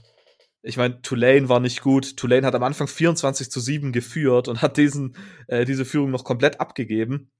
ich 0.67 0.77
meine, 0.77 1.01
Tulane 1.01 1.49
war 1.49 1.61
nicht 1.61 1.81
gut. 1.81 2.17
Tulane 2.17 2.45
hat 2.45 2.55
am 2.57 2.65
Anfang 2.65 2.89
24 2.89 3.51
zu 3.51 3.61
7 3.61 3.93
geführt 3.93 4.49
und 4.49 4.63
hat 4.63 4.77
diesen, 4.77 5.17
äh, 5.47 5.65
diese 5.65 5.85
Führung 5.85 6.11
noch 6.11 6.25
komplett 6.25 6.61
abgegeben. 6.61 7.31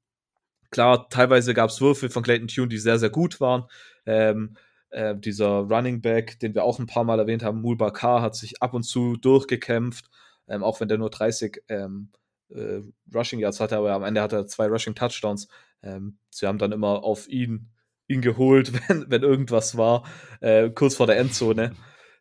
Klar, 0.71 1.09
teilweise 1.09 1.53
gab 1.53 1.71
es 1.71 1.81
Würfe 1.81 2.09
von 2.09 2.23
Clayton 2.23 2.47
Tune, 2.47 2.69
die 2.69 2.79
sehr, 2.79 3.01
sehr 3.01 3.11
gut 3.11 3.41
waren. 3.41 3.65
Ähm, 4.05 4.57
äh, 4.91 5.17
dieser 5.17 5.49
Running 5.49 6.01
Back, 6.03 6.39
den 6.39 6.55
wir 6.55 6.63
auch 6.63 6.79
ein 6.79 6.87
paar 6.87 7.03
Mal 7.03 7.19
erwähnt 7.19 7.43
haben, 7.43 7.61
Mul 7.61 7.77
Bakar, 7.77 8.23
hat 8.23 8.37
sich 8.37 8.63
ab 8.63 8.75
und 8.75 8.85
zu 8.85 9.17
durchgekämpft, 9.17 10.09
ähm, 10.47 10.63
auch 10.63 10.81
wenn 10.81 10.89
der 10.89 10.99
nur 10.99 11.11
30 11.11 11.65
ähm, 11.69 12.13
äh, 12.51 12.81
Rushing 13.13 13.41
Yards 13.41 13.59
hatte, 13.59 13.77
aber 13.77 13.93
am 13.93 14.05
Ende 14.05 14.23
hat 14.23 14.33
er 14.33 14.47
zwei 14.47 14.67
Rushing 14.69 14.95
Touchdowns. 14.95 15.49
Ähm, 15.83 16.19
sie 16.31 16.47
haben 16.47 16.59
dann 16.59 16.71
immer 16.71 17.03
auf 17.03 17.27
ihn, 17.27 17.71
ihn 18.07 18.21
geholt, 18.21 18.73
wenn, 18.89 19.11
wenn 19.11 19.23
irgendwas 19.23 19.77
war, 19.77 20.05
äh, 20.41 20.71
kurz 20.71 20.95
vor 20.95 21.09
der 21.09 21.19
Endzone. 21.19 21.75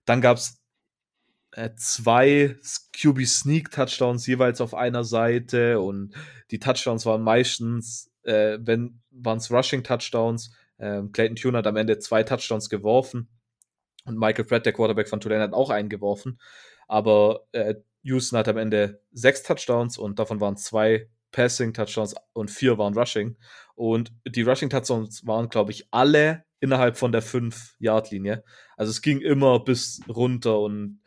Dann 0.05 0.21
gab 0.21 0.37
es 0.37 0.64
zwei 1.75 2.55
QB 2.93 3.25
Sneak 3.25 3.71
Touchdowns 3.71 4.27
jeweils 4.27 4.61
auf 4.61 4.73
einer 4.73 5.03
Seite 5.03 5.79
und 5.79 6.13
die 6.51 6.59
Touchdowns 6.59 7.05
waren 7.05 7.21
meistens, 7.21 8.11
äh, 8.23 8.57
wenn 8.61 9.01
waren 9.11 9.37
es 9.37 9.51
Rushing 9.51 9.83
Touchdowns. 9.83 10.51
Ähm, 10.77 11.11
Clayton 11.11 11.37
Tune 11.37 11.57
hat 11.57 11.67
am 11.67 11.77
Ende 11.77 11.99
zwei 11.99 12.23
Touchdowns 12.23 12.69
geworfen 12.69 13.29
und 14.05 14.17
Michael 14.17 14.45
Pratt, 14.45 14.65
der 14.65 14.73
Quarterback 14.73 15.09
von 15.09 15.19
Tulane, 15.19 15.43
hat 15.43 15.53
auch 15.53 15.69
einen 15.69 15.89
geworfen. 15.89 16.39
Aber 16.87 17.47
äh, 17.51 17.75
Houston 18.03 18.37
hat 18.37 18.47
am 18.47 18.57
Ende 18.57 19.01
sechs 19.11 19.43
Touchdowns 19.43 19.97
und 19.97 20.19
davon 20.19 20.39
waren 20.39 20.57
zwei 20.57 21.09
Passing 21.31 21.73
Touchdowns 21.73 22.15
und 22.33 22.51
vier 22.51 22.77
waren 22.77 22.97
Rushing. 22.97 23.35
Und 23.73 24.13
die 24.25 24.43
Rushing 24.43 24.69
Touchdowns 24.69 25.25
waren, 25.25 25.49
glaube 25.49 25.71
ich, 25.71 25.87
alle 25.91 26.45
innerhalb 26.59 26.97
von 26.97 27.11
der 27.11 27.23
5-Yard-Linie. 27.23 28.43
Also 28.77 28.91
es 28.91 29.01
ging 29.01 29.19
immer 29.21 29.59
bis 29.59 30.01
runter 30.07 30.59
und 30.59 31.01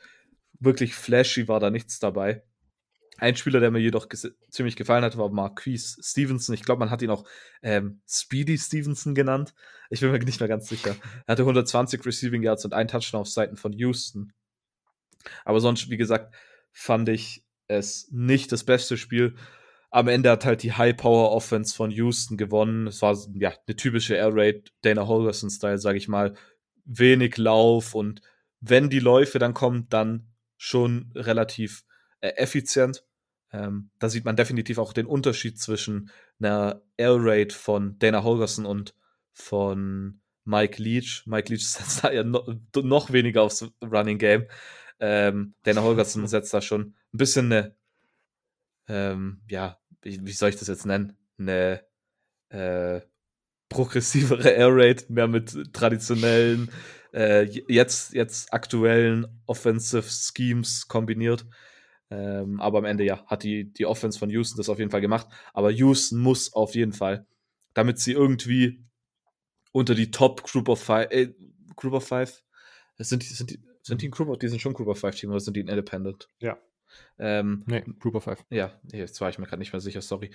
wirklich 0.61 0.95
flashy 0.95 1.49
war 1.49 1.61
da 1.61 1.71
nichts 1.71 1.99
dabei. 1.99 2.43
Ein 3.19 3.35
Spieler, 3.35 3.59
der 3.59 3.73
mir 3.73 3.81
jedoch 3.81 4.07
ziemlich 4.49 4.77
gefallen 4.77 5.03
hat, 5.03 5.19
war 5.19 5.29
Marquise 5.29 6.01
Stevenson. 6.01 6.55
Ich 6.55 6.63
glaube, 6.63 6.79
man 6.79 6.91
hat 6.91 7.03
ihn 7.03 7.11
auch 7.11 7.25
ähm, 7.63 8.01
Speedy 8.09 8.57
Stevenson 8.57 9.15
genannt. 9.15 9.55
Ich 9.91 10.01
bin 10.01 10.13
mir 10.13 10.19
nicht 10.21 10.39
mehr 10.39 10.49
ganz 10.49 10.69
sicher. 10.69 10.95
Er 11.27 11.33
hatte 11.33 11.43
120 11.43 12.07
Receiving 12.07 12.45
Yards 12.45 12.65
und 12.65 12.75
einen 12.75 12.89
Touchdown 12.89 13.23
auf 13.23 13.29
Seiten 13.29 13.57
von 13.57 13.73
Houston. 13.73 14.33
Aber 15.45 15.61
sonst, 15.61 15.91
wie 15.91 15.97
gesagt, 15.97 16.33
fand 16.71 17.09
ich 17.09 17.45
es 17.67 18.09
nicht 18.13 18.53
das 18.53 18.63
beste 18.63 18.97
Spiel. 18.97 19.35
Am 19.91 20.07
Ende 20.07 20.31
hat 20.31 20.45
halt 20.45 20.63
die 20.63 20.75
High-Power-Offense 20.75 21.75
von 21.75 21.91
Houston 21.91 22.37
gewonnen. 22.37 22.87
Es 22.87 23.03
war 23.03 23.17
ja 23.35 23.53
eine 23.67 23.77
typische 23.77 24.15
Air 24.15 24.31
Raid, 24.33 24.73
Dana 24.83 25.09
Holgerson-Style, 25.09 25.79
sage 25.79 25.99
ich 25.99 26.07
mal. 26.07 26.35
Wenig 26.85 27.37
Lauf 27.37 27.95
und 27.95 28.23
wenn 28.61 28.91
die 28.91 29.01
Läufe 29.01 29.39
dann 29.39 29.55
kommen, 29.55 29.89
dann 29.89 30.29
schon 30.59 31.11
relativ 31.15 31.85
äh, 32.21 32.29
effizient. 32.31 33.05
Ähm, 33.51 33.91
da 33.99 34.11
sieht 34.11 34.27
man 34.27 34.37
definitiv 34.37 34.77
auch 34.77 34.93
den 34.93 35.07
Unterschied 35.07 35.59
zwischen 35.59 36.11
einer 36.39 36.83
Air 36.99 37.17
Raid 37.19 37.55
von 37.55 37.99
Dana 37.99 38.23
Holgerson 38.23 38.67
und 38.67 38.95
von 39.33 40.21
Mike 40.45 40.83
Leach. 40.83 41.23
Mike 41.25 41.51
Leach 41.51 41.67
setzt 41.69 42.05
da 42.05 42.11
ja 42.11 42.25
no, 42.25 42.45
noch 42.77 43.13
weniger 43.13 43.43
aufs 43.43 43.67
Running 43.83 44.19
Game. 44.19 44.47
Ähm, 45.01 45.55
Dana 45.63 45.83
Holgerson 45.83 46.27
setzt 46.27 46.53
da 46.53 46.61
schon 46.61 46.95
ein 47.15 47.19
bisschen 47.19 47.47
eine, 47.47 47.75
ähm, 48.89 49.41
ja, 49.49 49.79
wie, 50.03 50.27
wie, 50.27 50.33
soll 50.33 50.51
ich 50.51 50.57
das 50.57 50.69
jetzt 50.69 50.87
nennen? 50.87 51.17
Eine 51.39 51.85
äh, 52.51 53.01
progressivere 53.69 54.49
Air 54.51 54.75
Raid, 54.75 55.09
mehr 55.09 55.29
mit 55.29 55.73
traditionellen, 55.73 56.71
äh, 57.13 57.43
jetzt, 57.69 58.15
jetzt 58.15 58.53
aktuellen 58.53 59.27
Offensive 59.47 60.05
Schemes 60.09 60.89
kombiniert. 60.89 61.47
Ähm, 62.11 62.61
aber 62.61 62.79
am 62.79 62.85
Ende, 62.85 63.05
ja, 63.05 63.25
hat 63.27 63.43
die, 63.43 63.73
die 63.73 63.87
Offense 63.87 64.19
von 64.19 64.31
Houston 64.31 64.57
das 64.57 64.69
auf 64.69 64.79
jeden 64.79 64.91
Fall 64.91 65.01
gemacht. 65.01 65.29
Aber 65.53 65.71
Houston 65.71 66.19
muss 66.19 66.53
auf 66.53 66.75
jeden 66.75 66.93
Fall, 66.93 67.27
damit 67.75 67.99
sie 67.99 68.13
irgendwie 68.13 68.83
unter 69.73 69.95
die 69.95 70.11
Top 70.11 70.43
Group 70.45 70.69
of 70.69 70.83
Five, 70.83 71.11
äh, 71.11 71.35
Group 71.77 71.93
of 71.93 72.07
Five, 72.07 72.43
sind 72.97 73.23
die, 73.23 73.35
sind 73.35 73.51
die, 73.51 73.61
sind 73.83 74.03
die 74.03 74.09
ein 74.09 74.11
Group 74.11 74.29
of, 74.29 74.39
die 74.39 74.49
sind 74.49 74.61
schon 74.61 74.73
Group 74.73 74.89
of 74.89 74.99
Five 74.99 75.15
Team 75.15 75.31
oder 75.31 75.41
sind 75.41 75.57
die 75.57 75.63
ein 75.63 75.69
Independent? 75.69 76.29
Ja. 76.41 76.59
Ähm, 77.19 77.65
nee, 77.67 77.85
Group 78.01 78.15
of 78.15 78.25
Five. 78.25 78.45
Ja, 78.51 78.73
jetzt 78.93 79.21
war 79.21 79.29
ich 79.29 79.39
mir 79.39 79.47
gerade 79.47 79.61
nicht 79.61 79.73
mehr 79.73 79.81
sicher, 79.81 80.01
sorry. 80.01 80.31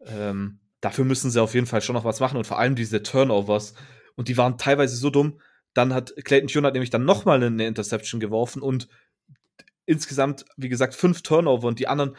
Ähm, 0.00 0.60
dafür 0.80 1.04
müssen 1.04 1.30
sie 1.30 1.42
auf 1.42 1.54
jeden 1.54 1.66
Fall 1.66 1.80
schon 1.80 1.94
noch 1.94 2.04
was 2.04 2.20
machen 2.20 2.36
und 2.36 2.46
vor 2.46 2.58
allem 2.58 2.76
diese 2.76 3.02
Turnovers. 3.02 3.74
Und 4.14 4.28
die 4.28 4.36
waren 4.36 4.58
teilweise 4.58 4.96
so 4.96 5.10
dumm. 5.10 5.40
Dann 5.76 5.92
hat 5.92 6.14
Clayton 6.24 6.48
Tune 6.48 6.66
hat 6.66 6.72
nämlich 6.72 6.88
dann 6.88 7.04
nochmal 7.04 7.42
eine 7.42 7.66
Interception 7.66 8.18
geworfen 8.18 8.62
und 8.62 8.88
insgesamt, 9.84 10.46
wie 10.56 10.70
gesagt, 10.70 10.94
fünf 10.94 11.20
Turnover 11.20 11.68
und 11.68 11.78
die 11.78 11.86
anderen, 11.86 12.16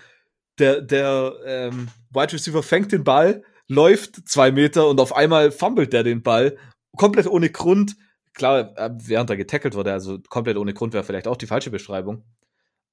der, 0.59 0.79
der 0.81 1.33
ähm, 1.43 1.87
Wide 2.11 2.33
Receiver 2.33 2.61
fängt 2.61 2.91
den 2.91 3.03
Ball, 3.03 3.43
läuft 3.67 4.29
zwei 4.29 4.51
Meter 4.51 4.87
und 4.87 4.99
auf 4.99 5.15
einmal 5.15 5.49
fummelt 5.49 5.91
der 5.91 6.03
den 6.03 6.21
Ball. 6.21 6.55
Komplett 6.95 7.25
ohne 7.25 7.49
Grund. 7.49 7.95
Klar, 8.35 8.77
äh, 8.77 8.91
während 8.93 9.31
er 9.31 9.37
getackelt 9.37 9.73
wurde, 9.73 9.91
also 9.91 10.19
komplett 10.29 10.57
ohne 10.57 10.75
Grund 10.75 10.93
wäre 10.93 11.03
vielleicht 11.03 11.27
auch 11.27 11.35
die 11.35 11.47
falsche 11.47 11.71
Beschreibung. 11.71 12.23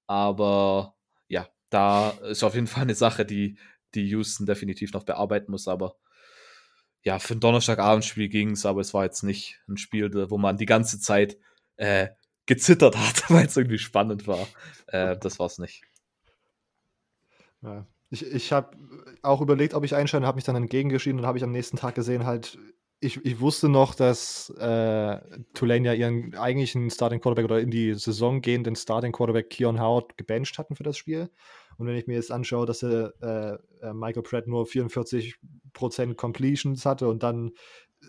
Aber 0.07 0.95
ja, 1.29 1.47
da 1.69 2.11
ist 2.31 2.43
auf 2.43 2.55
jeden 2.55 2.69
Fall 2.69 2.85
eine 2.85 2.95
Sache, 2.95 3.27
die, 3.27 3.59
die 3.95 4.09
Houston 4.09 4.47
definitiv 4.47 4.95
noch 4.95 5.05
bearbeiten 5.05 5.51
muss. 5.51 5.69
Aber 5.69 5.97
ja, 7.05 7.19
für 7.19 7.35
ein 7.35 7.41
Donnerstagabendspiel 7.41 8.29
ging 8.29 8.53
es, 8.53 8.65
aber 8.67 8.81
es 8.81 8.95
war 8.95 9.05
jetzt 9.05 9.23
nicht 9.23 9.61
ein 9.69 9.77
Spiel, 9.77 10.11
wo 10.31 10.39
man 10.39 10.57
die 10.57 10.67
ganze 10.67 10.99
Zeit 10.99 11.37
äh, 11.77 12.09
gezittert 12.47 12.97
hat, 12.99 13.31
weil 13.31 13.47
es 13.47 13.57
irgendwie 13.57 13.79
spannend 13.79 14.27
war. 14.27 14.47
Äh, 14.87 15.17
das 15.19 15.39
war 15.39 15.47
es 15.47 15.59
nicht. 15.59 15.83
Ja. 17.63 17.87
Ich, 18.11 18.25
ich 18.25 18.53
habe 18.53 18.77
auch 19.23 19.41
überlegt, 19.41 19.75
ob 19.75 19.85
ich 19.85 19.95
einschalte, 19.95 20.27
habe 20.27 20.37
mich 20.37 20.45
dann 20.45 20.57
entgegengeschieden 20.57 21.21
und 21.21 21.27
habe 21.27 21.39
ich 21.39 21.45
am 21.45 21.53
nächsten 21.53 21.77
Tag 21.77 21.95
gesehen, 21.95 22.27
halt, 22.27 22.59
ich, 23.01 23.25
ich 23.25 23.41
wusste 23.41 23.69
noch, 23.69 23.95
dass 23.95 24.51
äh, 24.51 25.21
Tulane 25.53 25.87
ja 25.87 25.93
ihren 25.93 26.35
eigentlichen 26.37 26.91
Starting 26.91 27.21
Quarterback 27.21 27.45
oder 27.45 27.61
in 27.61 27.71
die 27.71 27.95
Saison 27.95 28.41
gehenden 28.41 28.77
Starting 28.77 29.13
Quarterback 29.13 29.51
Keon 29.51 29.81
Howard 29.81 30.17
gebencht 30.17 30.59
hatten 30.59 30.77
für 30.77 30.85
das 30.85 30.97
Spiel. 30.97 31.29
Und 31.79 31.87
wenn 31.87 31.97
ich 31.97 32.07
mir 32.07 32.15
jetzt 32.15 32.31
anschaue, 32.31 32.67
dass 32.67 32.83
er, 32.83 33.13
äh, 33.23 33.87
äh 33.87 33.93
Michael 33.93 34.23
Pratt 34.23 34.47
nur 34.47 34.67
44% 34.67 36.17
Completions 36.17 36.87
hatte 36.87 37.09
und 37.09 37.23
dann 37.23 37.53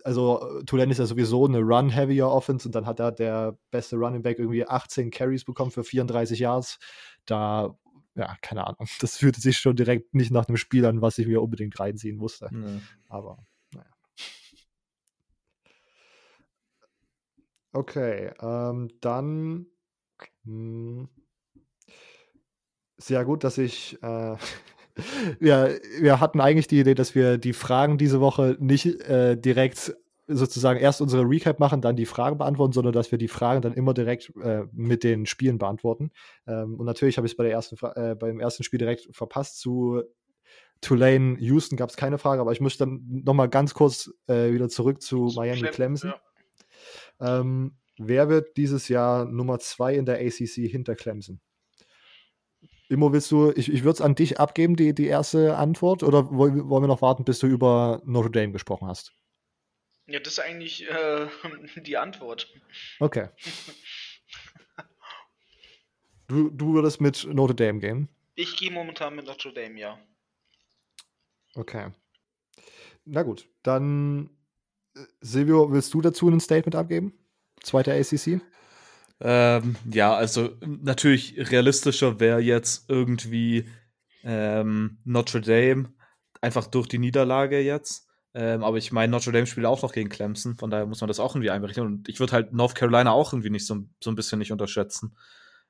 also 0.03 0.61
Tulane 0.65 0.91
ist 0.91 0.97
ja 0.97 1.05
sowieso 1.05 1.45
eine 1.45 1.59
Run-heavier 1.59 2.27
Offense 2.27 2.67
und 2.67 2.75
dann 2.75 2.85
hat 2.85 2.99
er 2.99 3.11
der 3.11 3.57
beste 3.71 3.95
Running 3.95 4.21
Back 4.21 4.39
irgendwie 4.39 4.67
18 4.67 5.11
Carries 5.11 5.45
bekommen 5.45 5.71
für 5.71 5.83
34 5.83 6.39
Yards. 6.39 6.79
Da, 7.25 7.77
ja, 8.15 8.35
keine 8.41 8.67
Ahnung. 8.67 8.87
Das 8.99 9.17
fühlte 9.17 9.41
sich 9.41 9.57
schon 9.57 9.75
direkt 9.75 10.13
nicht 10.13 10.31
nach 10.31 10.47
einem 10.47 10.57
Spiel 10.57 10.85
an, 10.85 11.01
was 11.01 11.17
ich 11.17 11.27
mir 11.27 11.41
unbedingt 11.41 11.79
reinziehen 11.79 12.17
musste. 12.17 12.49
Mhm. 12.51 12.81
Aber, 13.07 13.45
naja. 13.73 13.85
Okay, 17.71 18.31
ähm, 18.41 18.89
dann 19.01 19.67
mh, 20.43 20.45
hm, 20.45 21.09
sehr 22.97 23.25
gut, 23.25 23.43
dass 23.43 23.57
ich 23.57 24.01
äh, 24.01 24.35
wir, 25.39 25.79
wir 25.99 26.19
hatten 26.19 26.39
eigentlich 26.39 26.67
die 26.67 26.79
Idee, 26.79 26.95
dass 26.95 27.15
wir 27.15 27.37
die 27.37 27.53
Fragen 27.53 27.97
diese 27.97 28.21
Woche 28.21 28.55
nicht 28.59 28.85
äh, 29.01 29.35
direkt 29.35 29.95
sozusagen 30.27 30.79
erst 30.79 31.01
unsere 31.01 31.23
Recap 31.23 31.59
machen, 31.59 31.81
dann 31.81 31.95
die 31.95 32.07
Fragen 32.07 32.37
beantworten, 32.37 32.73
sondern 32.73 32.93
dass 32.93 33.11
wir 33.11 33.19
die 33.19 33.27
Fragen 33.27 33.61
dann 33.61 33.73
immer 33.73 33.93
direkt 33.93 34.33
äh, 34.41 34.63
mit 34.71 35.03
den 35.03 35.25
Spielen 35.25 35.59
beantworten. 35.59 36.11
Ähm, 36.47 36.79
und 36.79 36.85
natürlich 36.85 37.17
habe 37.17 37.27
ich 37.27 37.33
es 37.33 37.37
bei 37.37 37.43
der 37.43 37.53
ersten 37.53 37.77
äh, 37.95 38.15
beim 38.15 38.39
ersten 38.39 38.63
Spiel 38.63 38.79
direkt 38.79 39.07
verpasst. 39.15 39.59
Zu 39.59 40.01
Tulane 40.81 41.37
Houston 41.39 41.77
gab 41.77 41.89
es 41.89 41.97
keine 41.97 42.17
Frage, 42.17 42.41
aber 42.41 42.51
ich 42.51 42.61
muss 42.61 42.77
dann 42.77 43.01
nochmal 43.23 43.49
ganz 43.49 43.73
kurz 43.73 44.11
äh, 44.27 44.51
wieder 44.51 44.67
zurück 44.67 45.01
zu 45.01 45.31
Miami 45.35 45.61
Clemson. 45.69 46.13
Ja. 47.19 47.39
Ähm, 47.39 47.75
wer 47.97 48.27
wird 48.27 48.57
dieses 48.57 48.87
Jahr 48.87 49.25
Nummer 49.25 49.59
zwei 49.59 49.95
in 49.95 50.05
der 50.05 50.17
ACC 50.19 50.67
hinter 50.69 50.95
Clemson? 50.95 51.39
Immo, 52.87 53.11
willst 53.11 53.31
du, 53.31 53.51
ich, 53.51 53.71
ich 53.71 53.83
würde 53.83 53.95
es 53.95 54.01
an 54.01 54.15
dich 54.15 54.39
abgeben, 54.39 54.75
die, 54.75 54.93
die 54.93 55.07
erste 55.07 55.57
Antwort, 55.57 56.03
oder 56.03 56.31
wollen 56.31 56.69
wir 56.69 56.87
noch 56.87 57.01
warten, 57.01 57.23
bis 57.23 57.39
du 57.39 57.47
über 57.47 58.01
Notre 58.05 58.31
Dame 58.31 58.51
gesprochen 58.51 58.87
hast? 58.87 59.13
Ja, 60.07 60.19
das 60.19 60.33
ist 60.33 60.39
eigentlich 60.39 60.87
äh, 60.87 61.27
die 61.81 61.97
Antwort. 61.97 62.53
Okay. 62.99 63.29
Du, 66.27 66.49
du 66.49 66.73
würdest 66.73 67.01
mit 67.01 67.27
Notre 67.31 67.53
Dame 67.53 67.79
gehen? 67.79 68.09
Ich 68.33 68.57
gehe 68.57 68.71
momentan 68.71 69.15
mit 69.15 69.27
Notre 69.27 69.53
Dame, 69.53 69.79
ja. 69.79 69.99
Okay. 71.53 71.91
Na 73.05 73.21
gut, 73.21 73.47
dann 73.61 74.31
äh, 74.95 75.01
Silvio, 75.21 75.71
willst 75.71 75.93
du 75.93 76.01
dazu 76.01 76.27
ein 76.27 76.39
Statement 76.39 76.75
abgeben? 76.75 77.13
Zweiter 77.61 77.93
ACC? 77.93 78.41
Ähm, 79.21 79.75
ja, 79.89 80.13
also 80.13 80.57
natürlich 80.61 81.51
realistischer 81.51 82.19
wäre 82.19 82.39
jetzt 82.41 82.89
irgendwie 82.89 83.65
ähm, 84.23 84.97
Notre 85.05 85.41
Dame, 85.41 85.93
einfach 86.41 86.67
durch 86.67 86.87
die 86.87 86.99
Niederlage 86.99 87.59
jetzt. 87.59 88.07
Ähm, 88.33 88.63
aber 88.63 88.77
ich 88.77 88.91
meine, 88.91 89.11
Notre 89.11 89.31
Dame 89.31 89.47
spielt 89.47 89.65
auch 89.65 89.81
noch 89.81 89.93
gegen 89.93 90.09
Clemson, 90.09 90.55
von 90.55 90.69
daher 90.69 90.85
muss 90.85 90.99
man 90.99 91.07
das 91.07 91.21
auch 91.21 91.35
irgendwie 91.35 91.49
einberechnen. 91.49 91.85
Und 91.85 92.09
ich 92.09 92.19
würde 92.19 92.33
halt 92.33 92.51
North 92.51 92.75
Carolina 92.75 93.11
auch 93.11 93.31
irgendwie 93.31 93.49
nicht 93.49 93.65
so, 93.65 93.85
so 94.03 94.11
ein 94.11 94.15
bisschen 94.15 94.39
nicht 94.39 94.51
unterschätzen. 94.51 95.15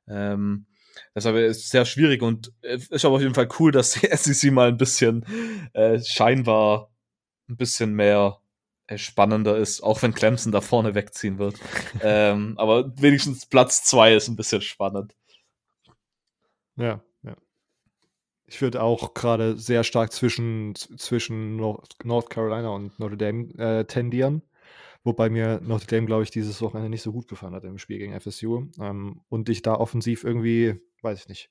Ähm, 0.07 0.65
deshalb 1.13 1.35
ist 1.35 1.57
es 1.57 1.69
sehr 1.69 1.85
schwierig 1.85 2.23
und 2.23 2.51
äh, 2.61 2.79
ist 2.89 3.05
aber 3.05 3.15
auf 3.15 3.21
jeden 3.21 3.35
Fall 3.35 3.49
cool, 3.59 3.71
dass 3.71 3.91
die 3.91 4.07
SEC 4.11 4.51
mal 4.51 4.69
ein 4.69 4.77
bisschen 4.77 5.25
äh, 5.73 5.99
scheinbar 6.01 6.91
ein 7.47 7.57
bisschen 7.57 7.93
mehr 7.93 8.39
spannender 8.95 9.57
ist, 9.57 9.81
auch 9.81 10.01
wenn 10.01 10.13
Clemson 10.13 10.51
da 10.51 10.61
vorne 10.61 10.95
wegziehen 10.95 11.37
wird. 11.37 11.55
ähm, 12.01 12.53
aber 12.57 12.91
wenigstens 13.01 13.45
Platz 13.45 13.83
zwei 13.83 14.13
ist 14.13 14.27
ein 14.27 14.35
bisschen 14.35 14.61
spannend. 14.61 15.15
Ja, 16.75 17.01
ja. 17.23 17.35
Ich 18.45 18.61
würde 18.61 18.83
auch 18.83 19.13
gerade 19.13 19.57
sehr 19.57 19.83
stark 19.83 20.11
zwischen, 20.11 20.75
zwischen 20.75 21.55
North 21.55 22.29
Carolina 22.29 22.69
und 22.69 22.99
Notre 22.99 23.17
Dame 23.17 23.53
äh, 23.57 23.85
tendieren. 23.85 24.43
Wobei 25.03 25.29
mir 25.29 25.61
Notre 25.63 25.87
Dame, 25.87 26.07
glaube 26.07 26.23
ich, 26.23 26.31
dieses 26.31 26.61
Wochenende 26.61 26.89
nicht 26.89 27.03
so 27.03 27.11
gut 27.11 27.27
gefallen 27.27 27.53
hat 27.53 27.63
im 27.63 27.77
Spiel 27.77 27.99
gegen 27.99 28.19
FSU. 28.19 28.67
Ähm, 28.79 29.21
und 29.29 29.49
ich 29.49 29.61
da 29.61 29.75
offensiv 29.75 30.23
irgendwie, 30.23 30.81
weiß 31.01 31.21
ich 31.21 31.27
nicht, 31.27 31.49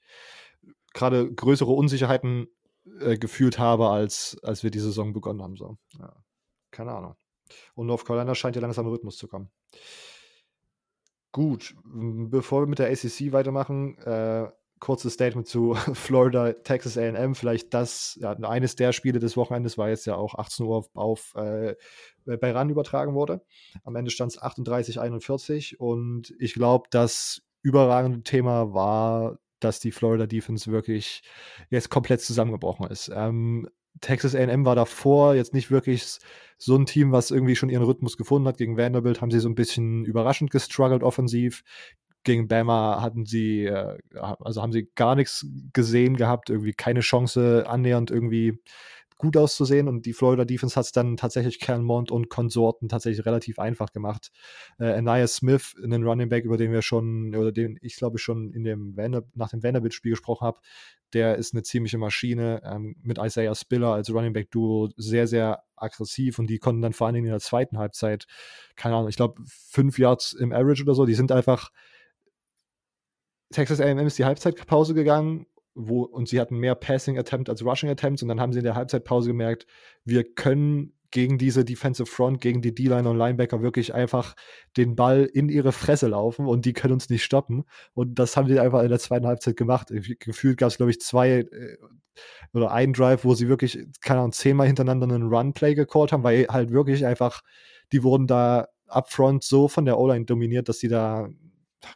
gerade 0.93 1.33
größere 1.33 1.71
Unsicherheiten 1.71 2.49
äh, 3.01 3.17
gefühlt 3.17 3.59
habe, 3.59 3.89
als, 3.89 4.39
als 4.43 4.63
wir 4.63 4.71
die 4.71 4.81
Saison 4.81 5.13
begonnen 5.13 5.43
haben. 5.43 5.57
So. 5.57 5.77
Ja, 5.99 6.15
keine 6.71 6.93
Ahnung. 6.93 7.17
Und 7.75 7.87
North 7.87 8.05
Carolina 8.05 8.35
scheint 8.35 8.57
ja 8.57 8.63
langsam 8.63 8.87
im 8.87 8.93
Rhythmus 8.93 9.17
zu 9.17 9.29
kommen. 9.29 9.51
Gut, 11.33 11.75
bevor 11.85 12.63
wir 12.63 12.67
mit 12.69 12.79
der 12.79 12.91
ACC 12.91 13.33
weitermachen, 13.33 13.99
äh, 13.99 14.49
kurzes 14.85 15.15
Statement 15.15 15.49
zu 15.49 15.75
Florida, 15.95 16.53
Texas 16.53 16.99
AM. 16.99 17.35
Vielleicht 17.35 17.73
das, 17.75 18.17
ja, 18.21 18.33
eines 18.33 18.77
der 18.77 18.93
Spiele 18.93 19.19
des 19.19 19.37
Wochenendes 19.37 19.79
war 19.79 19.89
jetzt 19.89 20.07
ja 20.07 20.15
auch 20.15 20.35
18 20.35 20.67
Uhr 20.67 20.87
auf, 20.95 21.35
äh, 21.37 21.75
bei 22.25 22.53
RAN 22.53 22.71
übertragen 22.71 23.15
wurde. 23.15 23.43
Am 23.83 23.97
Ende 23.97 24.11
stand 24.11 24.33
es 24.33 24.41
38, 24.41 25.01
41 25.01 25.81
und 25.81 26.35
ich 26.39 26.55
glaube, 26.55 26.89
das 26.91 27.43
überragende 27.63 28.23
Thema 28.23 28.75
war, 28.75 29.39
dass 29.59 29.81
die 29.81 29.93
Florida 29.93 30.27
Defense 30.27 30.71
wirklich 30.71 31.23
jetzt 31.71 31.89
komplett 31.89 32.21
zusammengebrochen 32.21 32.87
ist. 32.89 33.11
Ähm, 33.15 33.69
Texas 34.01 34.35
AM 34.35 34.65
war 34.65 34.75
davor 34.75 35.35
jetzt 35.35 35.55
nicht 35.55 35.71
wirklich 35.71 36.19
so 36.59 36.77
ein 36.77 36.87
Team, 36.87 37.13
was 37.13 37.31
irgendwie 37.31 37.57
schon 37.57 37.69
ihren 37.69 37.85
Rhythmus 37.85 38.17
gefunden 38.17 38.49
hat. 38.49 38.59
Gegen 38.59 38.77
Vanderbilt 38.77 39.21
haben 39.21 39.31
sie 39.31 39.41
so 39.41 39.49
ein 39.49 39.55
bisschen 39.55 40.05
überraschend 40.05 40.51
gestruggelt 40.51 41.03
offensiv. 41.03 41.63
gegen 42.25 42.49
Bama 42.49 43.03
hatten 43.03 43.27
sie, 43.27 43.67
äh, 43.67 43.99
also 44.15 44.63
haben 44.63 44.73
sie 44.73 44.89
gar 44.95 45.15
nichts 45.15 45.47
gesehen 45.73 46.17
gehabt, 46.17 46.49
irgendwie 46.51 46.73
keine 46.73 47.01
Chance 47.01 47.67
annähernd 47.69 48.11
irgendwie 48.11 48.59
gut 49.17 49.37
auszusehen 49.37 49.89
und 49.89 50.07
die 50.07 50.13
Florida 50.13 50.45
Defense 50.45 50.77
hat 50.77 50.87
es 50.87 50.93
dann 50.93 51.17
tatsächlich 51.17 51.61
Calmont 51.61 52.11
und 52.11 52.29
Konsorten 52.29 52.89
tatsächlich 52.89 53.25
relativ 53.25 53.59
einfach 53.59 53.93
gemacht. 53.93 54.31
Äh, 54.79 54.93
Anaya 54.93 55.27
Smith, 55.27 55.75
einen 55.83 56.05
Running 56.05 56.29
Back, 56.29 56.45
über 56.45 56.57
den 56.57 56.73
wir 56.73 56.83
schon, 56.83 57.35
oder 57.35 57.53
den 57.53 57.79
ich 57.81 57.97
glaube 57.97 58.19
schon 58.19 58.53
in 58.53 58.65
dem 58.65 58.97
Vander, 58.97 59.23
nach 59.35 59.51
dem 59.51 59.63
Vanderbilt-Spiel 59.63 60.13
gesprochen 60.13 60.45
habe, 60.45 60.61
der 61.13 61.37
ist 61.37 61.55
eine 61.55 61.63
ziemliche 61.63 61.97
Maschine 61.97 62.61
ähm, 62.65 62.97
mit 63.03 63.19
Isaiah 63.19 63.55
Spiller 63.55 63.95
als 63.95 64.13
Running 64.13 64.33
Back 64.33 64.51
Duo 64.51 64.91
sehr, 64.97 65.29
sehr 65.29 65.63
aggressiv 65.77 66.39
und 66.39 66.49
die 66.49 66.59
konnten 66.59 66.83
dann 66.83 66.93
vor 66.93 67.07
allen 67.07 67.15
Dingen 67.15 67.27
in 67.27 67.33
der 67.33 67.41
zweiten 67.41 67.79
Halbzeit, 67.79 68.27
keine 68.75 68.97
Ahnung, 68.97 69.09
ich 69.09 69.17
glaube 69.17 69.41
fünf 69.47 69.99
Yards 69.99 70.33
im 70.33 70.53
Average 70.53 70.83
oder 70.83 70.95
so, 70.95 71.07
die 71.07 71.15
sind 71.15 71.31
einfach 71.31 71.71
Texas 73.53 73.81
A&M 73.81 73.99
ist 74.07 74.19
die 74.19 74.25
Halbzeitpause 74.25 74.95
gegangen 74.95 75.47
wo, 75.75 76.03
und 76.03 76.29
sie 76.29 76.41
hatten 76.41 76.57
mehr 76.59 76.75
Passing 76.75 77.19
Attempt 77.19 77.49
als 77.49 77.65
Rushing 77.65 77.91
Attempts 77.91 78.23
und 78.23 78.29
dann 78.29 78.41
haben 78.41 78.53
sie 78.53 78.61
in 78.61 78.65
der 78.65 78.77
Halbzeitpause 78.77 79.29
gemerkt, 79.29 79.67
wir 80.05 80.25
können 80.25 80.93
gegen 81.15 81.39
diese 81.39 81.65
Defensive 81.65 82.11
Front, 82.11 82.41
gegen 82.41 82.61
die 82.61 82.75
D-Line 82.75 83.09
und 83.09 83.17
Linebacker 83.17 83.63
wirklich 83.63 83.95
einfach 83.95 84.35
den 84.77 84.97
Ball 84.97 85.31
in 85.33 85.49
ihre 85.49 85.71
Fresse 85.71 86.09
laufen 86.09 86.47
und 86.47 86.65
die 86.65 86.73
können 86.73 86.93
uns 86.93 87.09
nicht 87.09 87.23
stoppen. 87.23 87.65
Und 87.93 88.19
das 88.19 88.37
haben 88.37 88.49
sie 88.49 88.59
einfach 88.59 88.83
in 88.83 88.89
der 88.89 88.99
zweiten 88.99 89.25
Halbzeit 89.25 89.57
gemacht. 89.57 89.93
Gefühlt 90.19 90.59
gab 90.59 90.71
es, 90.71 90.77
glaube 90.77 90.91
ich, 90.91 91.01
zwei 91.01 91.31
äh, 91.31 91.77
oder 92.53 92.73
einen 92.73 92.95
Drive, 92.95 93.25
wo 93.25 93.35
sie 93.35 93.49
wirklich, 93.49 93.79
keine 94.01 94.21
Ahnung, 94.21 94.33
zehnmal 94.33 94.67
hintereinander 94.67 95.07
einen 95.07 95.29
Run-Play 95.29 95.77
gecallt 95.77 96.11
haben, 96.11 96.25
weil 96.25 96.49
halt 96.49 96.73
wirklich 96.73 97.07
einfach, 97.07 97.43
die 97.93 98.03
wurden 98.03 98.27
da 98.27 98.67
upfront 98.89 99.45
so 99.45 99.69
von 99.69 99.85
der 99.85 99.99
O-Line 100.01 100.25
dominiert, 100.25 100.69
dass 100.69 100.81
sie 100.81 100.89
da 100.89 101.29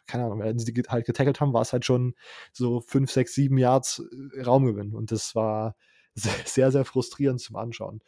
keine 0.07 0.25
Ahnung, 0.25 0.39
wenn 0.39 0.59
sie 0.59 0.73
halt 0.87 1.05
getackelt 1.05 1.39
haben, 1.41 1.53
war 1.53 1.61
es 1.61 1.73
halt 1.73 1.85
schon 1.85 2.15
so 2.51 2.81
5, 2.81 3.11
6, 3.11 3.33
7 3.33 3.57
Yards 3.57 4.03
äh, 4.35 4.41
Raumgewinn. 4.41 4.93
Und 4.93 5.11
das 5.11 5.35
war 5.35 5.75
sehr, 6.15 6.71
sehr 6.71 6.85
frustrierend 6.85 7.41
zum 7.41 7.55
Anschauen. 7.55 8.01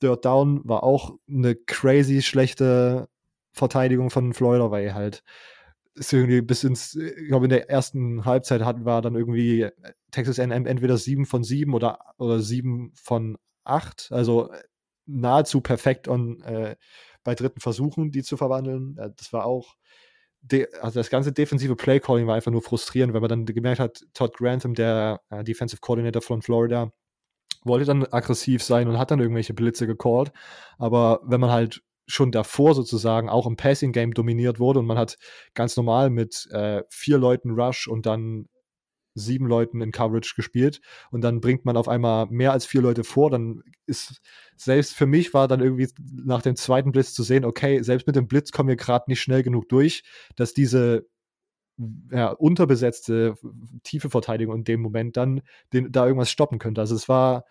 Third 0.00 0.24
Down 0.24 0.60
war 0.64 0.82
auch 0.82 1.16
eine 1.28 1.54
crazy 1.54 2.22
schlechte 2.22 3.08
Verteidigung 3.52 4.10
von 4.10 4.32
Florida, 4.32 4.70
weil 4.70 4.94
halt 4.94 5.22
ist 5.94 6.12
irgendwie 6.12 6.40
bis 6.40 6.64
ins, 6.64 6.96
ich 6.96 7.28
glaube, 7.28 7.46
in 7.46 7.50
der 7.50 7.70
ersten 7.70 8.24
Halbzeit 8.24 8.62
hatten 8.62 8.84
wir 8.84 9.00
dann 9.00 9.14
irgendwie 9.14 9.62
äh, 9.62 9.72
Texas 10.10 10.40
A&M 10.40 10.66
entweder 10.66 10.96
7 10.96 11.24
von 11.24 11.44
7 11.44 11.72
oder, 11.72 12.00
oder 12.18 12.40
7 12.40 12.92
von 12.94 13.38
8. 13.64 14.10
Also 14.10 14.50
äh, 14.50 14.62
nahezu 15.06 15.60
perfekt 15.60 16.08
und 16.08 16.42
äh, 16.42 16.76
bei 17.22 17.34
dritten 17.34 17.60
Versuchen, 17.60 18.10
die 18.10 18.22
zu 18.22 18.36
verwandeln. 18.36 18.96
Das 19.16 19.32
war 19.32 19.46
auch 19.46 19.76
also 20.80 21.00
das 21.00 21.10
ganze 21.10 21.32
defensive 21.32 21.76
Play-Calling 21.76 22.26
war 22.26 22.34
einfach 22.34 22.50
nur 22.50 22.62
frustrierend, 22.62 23.14
weil 23.14 23.20
man 23.20 23.30
dann 23.30 23.46
gemerkt 23.46 23.80
hat, 23.80 24.04
Todd 24.12 24.36
Grantham, 24.36 24.74
der 24.74 25.20
äh, 25.30 25.42
Defensive 25.42 25.80
Coordinator 25.80 26.22
von 26.22 26.42
Florida, 26.42 26.92
wollte 27.64 27.86
dann 27.86 28.04
aggressiv 28.04 28.62
sein 28.62 28.88
und 28.88 28.98
hat 28.98 29.10
dann 29.10 29.20
irgendwelche 29.20 29.54
Blitze 29.54 29.86
gecallt. 29.86 30.32
Aber 30.78 31.20
wenn 31.24 31.40
man 31.40 31.50
halt 31.50 31.82
schon 32.06 32.30
davor 32.30 32.74
sozusagen 32.74 33.30
auch 33.30 33.46
im 33.46 33.56
Passing 33.56 33.92
Game 33.92 34.12
dominiert 34.12 34.60
wurde 34.60 34.80
und 34.80 34.86
man 34.86 34.98
hat 34.98 35.16
ganz 35.54 35.76
normal 35.76 36.10
mit 36.10 36.46
äh, 36.52 36.82
vier 36.90 37.16
Leuten 37.16 37.52
Rush 37.52 37.88
und 37.88 38.04
dann 38.04 38.48
sieben 39.14 39.46
Leuten 39.46 39.80
in 39.80 39.92
Coverage 39.92 40.34
gespielt 40.36 40.80
und 41.10 41.22
dann 41.22 41.40
bringt 41.40 41.64
man 41.64 41.76
auf 41.76 41.88
einmal 41.88 42.26
mehr 42.26 42.52
als 42.52 42.66
vier 42.66 42.82
Leute 42.82 43.04
vor, 43.04 43.30
dann 43.30 43.62
ist 43.86 44.20
selbst 44.56 44.94
für 44.94 45.06
mich 45.06 45.34
war 45.34 45.48
dann 45.48 45.60
irgendwie 45.60 45.88
nach 46.12 46.42
dem 46.42 46.56
zweiten 46.56 46.92
Blitz 46.92 47.14
zu 47.14 47.22
sehen, 47.22 47.44
okay, 47.44 47.82
selbst 47.82 48.06
mit 48.06 48.16
dem 48.16 48.26
Blitz 48.26 48.50
kommen 48.50 48.68
wir 48.68 48.76
gerade 48.76 49.04
nicht 49.08 49.20
schnell 49.20 49.42
genug 49.42 49.68
durch, 49.68 50.02
dass 50.36 50.54
diese 50.54 51.06
ja, 52.10 52.28
unterbesetzte 52.28 53.34
tiefe 53.82 54.10
Verteidigung 54.10 54.56
in 54.56 54.64
dem 54.64 54.80
Moment 54.80 55.16
dann 55.16 55.42
den, 55.72 55.90
da 55.90 56.06
irgendwas 56.06 56.30
stoppen 56.30 56.58
könnte. 56.58 56.80
Also 56.80 56.94
es 56.94 57.08
war 57.08 57.44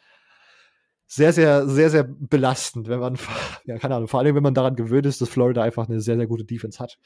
sehr, 1.08 1.34
sehr, 1.34 1.68
sehr, 1.68 1.90
sehr 1.90 2.04
belastend, 2.04 2.88
wenn 2.88 3.00
man, 3.00 3.18
ja, 3.66 3.78
keine 3.78 3.96
Ahnung, 3.96 4.08
vor 4.08 4.20
allem, 4.20 4.36
wenn 4.36 4.44
man 4.44 4.54
daran 4.54 4.76
gewöhnt 4.76 5.06
ist, 5.06 5.22
dass 5.22 5.30
Florida 5.30 5.62
einfach 5.62 5.88
eine 5.88 6.00
sehr, 6.00 6.18
sehr 6.18 6.28
gute 6.28 6.46
Defense 6.46 6.80
hat. 6.80 6.98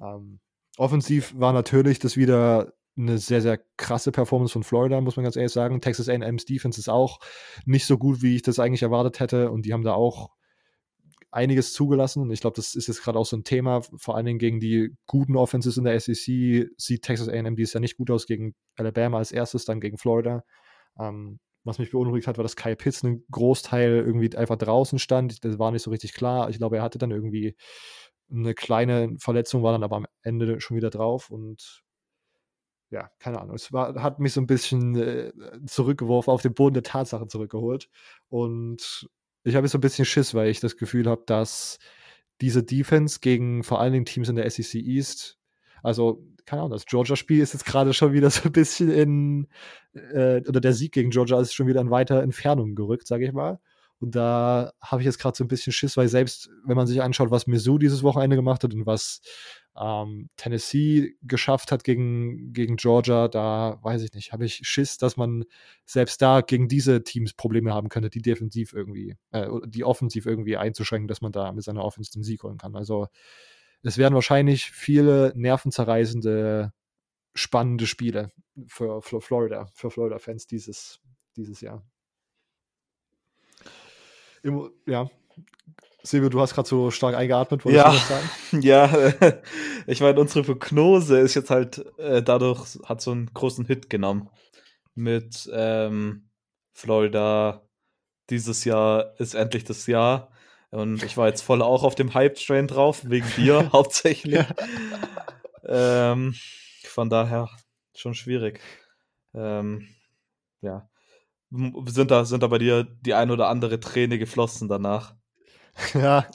Ähm, 0.00 0.40
offensiv 0.76 1.32
war 1.36 1.52
natürlich 1.52 1.98
das 1.98 2.16
wieder 2.16 2.72
eine 2.96 3.18
sehr, 3.18 3.42
sehr 3.42 3.58
krasse 3.76 4.12
Performance 4.12 4.52
von 4.52 4.62
Florida, 4.62 5.00
muss 5.00 5.16
man 5.16 5.24
ganz 5.24 5.36
ehrlich 5.36 5.52
sagen. 5.52 5.80
Texas 5.80 6.08
A&M's 6.08 6.44
Defense 6.46 6.80
ist 6.80 6.88
auch 6.88 7.18
nicht 7.64 7.86
so 7.86 7.98
gut, 7.98 8.22
wie 8.22 8.36
ich 8.36 8.42
das 8.42 8.58
eigentlich 8.58 8.82
erwartet 8.82 9.20
hätte. 9.20 9.50
Und 9.50 9.66
die 9.66 9.72
haben 9.72 9.84
da 9.84 9.94
auch 9.94 10.30
einiges 11.30 11.72
zugelassen. 11.74 12.22
Und 12.22 12.30
ich 12.30 12.40
glaube, 12.40 12.56
das 12.56 12.74
ist 12.74 12.88
jetzt 12.88 13.02
gerade 13.02 13.18
auch 13.18 13.26
so 13.26 13.36
ein 13.36 13.44
Thema, 13.44 13.82
vor 13.82 14.16
allen 14.16 14.26
Dingen 14.26 14.38
gegen 14.38 14.60
die 14.60 14.94
guten 15.06 15.36
Offenses 15.36 15.76
in 15.76 15.84
der 15.84 15.98
SEC 16.00 16.70
sieht 16.76 17.02
Texas 17.02 17.28
A&M 17.28 17.56
dieses 17.56 17.74
Jahr 17.74 17.82
nicht 17.82 17.98
gut 17.98 18.10
aus 18.10 18.26
gegen 18.26 18.54
Alabama 18.76 19.18
als 19.18 19.32
erstes, 19.32 19.66
dann 19.66 19.80
gegen 19.80 19.98
Florida. 19.98 20.44
Ähm, 20.98 21.38
was 21.64 21.78
mich 21.78 21.90
beunruhigt 21.90 22.28
hat, 22.28 22.38
war, 22.38 22.44
dass 22.44 22.56
Kyle 22.56 22.76
Pitts 22.76 23.04
einen 23.04 23.24
Großteil 23.30 23.96
irgendwie 23.96 24.34
einfach 24.36 24.56
draußen 24.56 24.98
stand. 24.98 25.44
Das 25.44 25.58
war 25.58 25.72
nicht 25.72 25.82
so 25.82 25.90
richtig 25.90 26.14
klar. 26.14 26.48
Ich 26.48 26.58
glaube, 26.58 26.76
er 26.76 26.82
hatte 26.82 26.98
dann 26.98 27.10
irgendwie 27.10 27.56
eine 28.30 28.54
kleine 28.54 29.16
Verletzung, 29.18 29.62
war 29.62 29.72
dann 29.72 29.82
aber 29.82 29.96
am 29.96 30.06
Ende 30.22 30.60
schon 30.60 30.76
wieder 30.76 30.90
drauf 30.90 31.30
und 31.30 31.84
ja, 32.90 33.10
keine 33.18 33.40
Ahnung. 33.40 33.56
Es 33.56 33.72
war, 33.72 34.02
hat 34.02 34.20
mich 34.20 34.32
so 34.32 34.40
ein 34.40 34.46
bisschen 34.46 34.96
äh, 34.96 35.32
zurückgeworfen, 35.66 36.32
auf 36.32 36.42
den 36.42 36.54
Boden 36.54 36.74
der 36.74 36.82
Tatsachen 36.82 37.28
zurückgeholt. 37.28 37.88
Und 38.28 39.08
ich 39.44 39.54
habe 39.54 39.64
jetzt 39.64 39.72
so 39.72 39.78
ein 39.78 39.82
bisschen 39.82 40.04
Schiss, 40.04 40.34
weil 40.34 40.48
ich 40.48 40.60
das 40.60 40.76
Gefühl 40.76 41.08
habe, 41.08 41.22
dass 41.26 41.78
diese 42.40 42.62
Defense 42.62 43.20
gegen 43.20 43.64
vor 43.64 43.80
allen 43.80 43.92
Dingen 43.92 44.04
Teams 44.04 44.28
in 44.28 44.36
der 44.36 44.48
SEC 44.50 44.74
East, 44.74 45.38
also 45.82 46.22
keine 46.44 46.62
Ahnung, 46.62 46.72
das 46.72 46.86
Georgia-Spiel 46.86 47.40
ist 47.40 47.54
jetzt 47.54 47.66
gerade 47.66 47.92
schon 47.92 48.12
wieder 48.12 48.30
so 48.30 48.42
ein 48.44 48.52
bisschen 48.52 48.90
in, 48.90 49.48
äh, 49.94 50.42
oder 50.48 50.60
der 50.60 50.72
Sieg 50.72 50.92
gegen 50.92 51.10
Georgia 51.10 51.40
ist 51.40 51.54
schon 51.54 51.66
wieder 51.66 51.80
in 51.80 51.90
weiter 51.90 52.22
Entfernung 52.22 52.74
gerückt, 52.74 53.06
sage 53.06 53.26
ich 53.26 53.32
mal. 53.32 53.58
Und 53.98 54.14
da 54.14 54.72
habe 54.80 55.00
ich 55.00 55.06
jetzt 55.06 55.18
gerade 55.18 55.36
so 55.36 55.42
ein 55.42 55.48
bisschen 55.48 55.72
Schiss, 55.72 55.96
weil 55.96 56.08
selbst 56.08 56.50
wenn 56.64 56.76
man 56.76 56.86
sich 56.86 57.02
anschaut, 57.02 57.30
was 57.30 57.46
Mizzou 57.46 57.78
dieses 57.78 58.02
Wochenende 58.02 58.36
gemacht 58.36 58.62
hat 58.62 58.74
und 58.74 58.86
was 58.86 59.22
ähm, 59.78 60.28
Tennessee 60.36 61.16
geschafft 61.22 61.72
hat 61.72 61.84
gegen, 61.84 62.52
gegen 62.52 62.76
Georgia, 62.76 63.28
da 63.28 63.78
weiß 63.82 64.02
ich 64.02 64.12
nicht, 64.14 64.32
habe 64.32 64.44
ich 64.44 64.60
Schiss, 64.62 64.98
dass 64.98 65.16
man 65.16 65.44
selbst 65.84 66.20
da 66.22 66.40
gegen 66.40 66.68
diese 66.68 67.02
Teams 67.02 67.34
Probleme 67.34 67.72
haben 67.74 67.88
könnte, 67.88 68.10
die 68.10 68.22
defensiv 68.22 68.72
irgendwie, 68.72 69.16
äh, 69.30 69.48
die 69.66 69.84
offensiv 69.84 70.26
irgendwie 70.26 70.56
einzuschränken, 70.56 71.08
dass 71.08 71.20
man 71.20 71.32
da 71.32 71.52
mit 71.52 71.64
seiner 71.64 71.84
Offense 71.84 72.12
den 72.12 72.22
Sieg 72.22 72.42
holen 72.42 72.58
kann. 72.58 72.76
Also 72.76 73.08
es 73.82 73.98
werden 73.98 74.14
wahrscheinlich 74.14 74.70
viele 74.70 75.32
nervenzerreißende, 75.36 76.72
spannende 77.34 77.86
Spiele 77.86 78.32
für, 78.66 79.02
für 79.02 79.20
Florida, 79.20 79.66
für 79.74 79.90
Florida-Fans 79.90 80.46
dieses, 80.46 81.00
dieses 81.36 81.60
Jahr. 81.60 81.86
Im, 84.42 84.70
ja, 84.86 85.10
Silvio, 86.06 86.28
du 86.28 86.40
hast 86.40 86.54
gerade 86.54 86.68
so 86.68 86.92
stark 86.92 87.16
eingeatmet, 87.16 87.64
wolltest 87.64 87.84
ja, 87.84 87.90
du 87.90 87.96
was 87.96 88.08
sagen? 88.08 88.28
Ja, 88.62 89.12
ich 89.88 90.00
meine, 90.00 90.20
unsere 90.20 90.44
Prognose 90.44 91.18
ist 91.18 91.34
jetzt 91.34 91.50
halt 91.50 91.84
äh, 91.98 92.22
dadurch, 92.22 92.78
hat 92.84 93.00
so 93.00 93.10
einen 93.10 93.26
großen 93.34 93.64
Hit 93.66 93.90
genommen. 93.90 94.30
Mit 94.94 95.50
ähm, 95.52 96.28
Florida, 96.72 97.66
dieses 98.30 98.64
Jahr 98.64 99.18
ist 99.18 99.34
endlich 99.34 99.64
das 99.64 99.86
Jahr. 99.88 100.30
Und 100.70 101.02
ich 101.02 101.16
war 101.16 101.26
jetzt 101.26 101.42
voll 101.42 101.60
auch 101.60 101.82
auf 101.82 101.96
dem 101.96 102.14
Hype-Train 102.14 102.68
drauf, 102.68 103.02
wegen 103.04 103.26
dir 103.36 103.68
hauptsächlich. 103.72 104.44
ähm, 105.64 106.34
von 106.84 107.10
daher 107.10 107.50
schon 107.96 108.14
schwierig. 108.14 108.60
Ähm, 109.34 109.88
ja. 110.60 110.88
Sind 111.50 112.10
da, 112.10 112.24
sind 112.24 112.42
da 112.42 112.46
bei 112.46 112.58
dir 112.58 112.84
die 112.84 113.14
ein 113.14 113.30
oder 113.30 113.48
andere 113.48 113.80
Träne 113.80 114.18
geflossen 114.18 114.68
danach? 114.68 115.14
Ja, 115.94 116.26